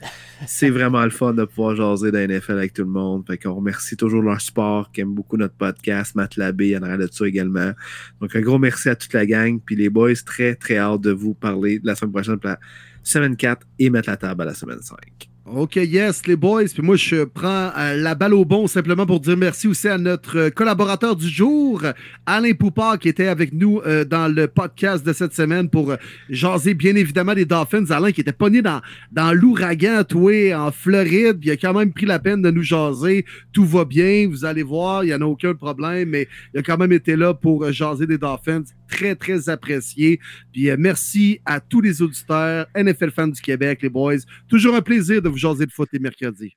C'est 0.46 0.70
vraiment 0.70 1.02
le 1.02 1.10
fun 1.10 1.34
de 1.34 1.44
pouvoir 1.44 1.74
jaser 1.74 2.12
dans 2.12 2.18
la 2.18 2.26
NFL 2.28 2.52
avec 2.52 2.72
tout 2.72 2.82
le 2.82 2.88
monde. 2.88 3.24
Fait 3.26 3.38
qu'on 3.38 3.54
remercie 3.54 3.96
toujours 3.96 4.22
leur 4.22 4.40
sport, 4.40 4.92
qui 4.92 5.00
aime 5.00 5.14
beaucoup 5.14 5.36
notre 5.36 5.54
podcast, 5.54 6.14
Matt 6.14 6.36
Labbé, 6.36 6.76
en 6.76 6.82
arrière 6.82 6.98
de 6.98 7.08
ça 7.10 7.26
également. 7.26 7.72
Donc 8.20 8.34
un 8.36 8.40
gros 8.40 8.58
merci 8.58 8.88
à 8.88 8.96
toute 8.96 9.12
la 9.12 9.26
gang. 9.26 9.60
Puis 9.64 9.74
les 9.74 9.88
boys, 9.88 10.14
très 10.24 10.54
très 10.54 10.78
hâte 10.78 11.00
de 11.00 11.10
vous 11.10 11.34
parler 11.34 11.80
la 11.82 11.94
semaine 11.94 12.12
prochaine 12.12 12.38
pour 12.38 12.50
la 12.50 12.60
semaine 13.02 13.36
4 13.36 13.66
et 13.78 13.90
mettre 13.90 14.08
la 14.08 14.16
table 14.16 14.42
à 14.42 14.44
la 14.46 14.54
semaine 14.54 14.80
5. 14.80 15.33
OK, 15.46 15.76
yes, 15.76 16.26
les 16.26 16.36
boys. 16.36 16.64
Puis 16.72 16.82
moi, 16.82 16.96
je 16.96 17.24
prends 17.24 17.70
euh, 17.76 17.96
la 17.96 18.14
balle 18.14 18.32
au 18.32 18.46
bon 18.46 18.66
simplement 18.66 19.04
pour 19.04 19.20
dire 19.20 19.36
merci 19.36 19.68
aussi 19.68 19.88
à 19.88 19.98
notre 19.98 20.38
euh, 20.38 20.50
collaborateur 20.50 21.16
du 21.16 21.28
jour, 21.28 21.82
Alain 22.24 22.54
Poupard, 22.54 22.98
qui 22.98 23.10
était 23.10 23.26
avec 23.26 23.52
nous 23.52 23.82
euh, 23.84 24.06
dans 24.06 24.34
le 24.34 24.48
podcast 24.48 25.04
de 25.04 25.12
cette 25.12 25.34
semaine 25.34 25.68
pour 25.68 25.94
jaser 26.30 26.72
bien 26.72 26.96
évidemment 26.96 27.34
des 27.34 27.44
Dolphins. 27.44 27.90
Alain 27.90 28.10
qui 28.10 28.22
était 28.22 28.32
pogné 28.32 28.62
dans, 28.62 28.80
dans 29.12 29.34
l'ouragan, 29.34 30.02
toi, 30.08 30.32
en 30.54 30.72
Floride. 30.72 31.36
Il 31.42 31.50
a 31.50 31.58
quand 31.58 31.74
même 31.74 31.92
pris 31.92 32.06
la 32.06 32.18
peine 32.18 32.40
de 32.40 32.50
nous 32.50 32.62
jaser. 32.62 33.26
Tout 33.52 33.66
va 33.66 33.84
bien, 33.84 34.26
vous 34.26 34.46
allez 34.46 34.62
voir, 34.62 35.04
il 35.04 35.08
n'y 35.08 35.14
en 35.14 35.20
a 35.20 35.26
aucun 35.26 35.52
problème, 35.52 36.08
mais 36.08 36.26
il 36.54 36.60
a 36.60 36.62
quand 36.62 36.78
même 36.78 36.92
été 36.92 37.16
là 37.16 37.34
pour 37.34 37.70
jaser 37.70 38.06
des 38.06 38.16
Dolphins. 38.16 38.64
Très, 38.94 39.16
très 39.16 39.48
apprécié. 39.48 40.20
Puis 40.52 40.70
euh, 40.70 40.76
merci 40.78 41.40
à 41.44 41.58
tous 41.58 41.80
les 41.80 42.00
auditeurs, 42.00 42.66
NFL 42.76 43.10
fans 43.10 43.26
du 43.26 43.40
Québec, 43.40 43.80
les 43.82 43.88
boys. 43.88 44.18
Toujours 44.48 44.76
un 44.76 44.82
plaisir 44.82 45.20
de 45.20 45.28
vous 45.28 45.36
jaser 45.36 45.66
de 45.66 45.72
foot 45.72 45.88
les 45.92 45.98
mercredis. 45.98 46.56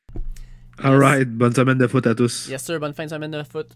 All 0.79 0.99
right, 0.99 1.27
bonne 1.27 1.55
semaine 1.55 1.79
de 1.79 1.87
foot 1.87 2.05
à 2.05 2.13
tous. 2.13 2.47
Yes 2.47 2.63
sir, 2.63 2.79
bonne 2.79 2.93
fin 2.93 3.05
de 3.05 3.09
semaine 3.09 3.31
de 3.31 3.41
foot. 3.41 3.69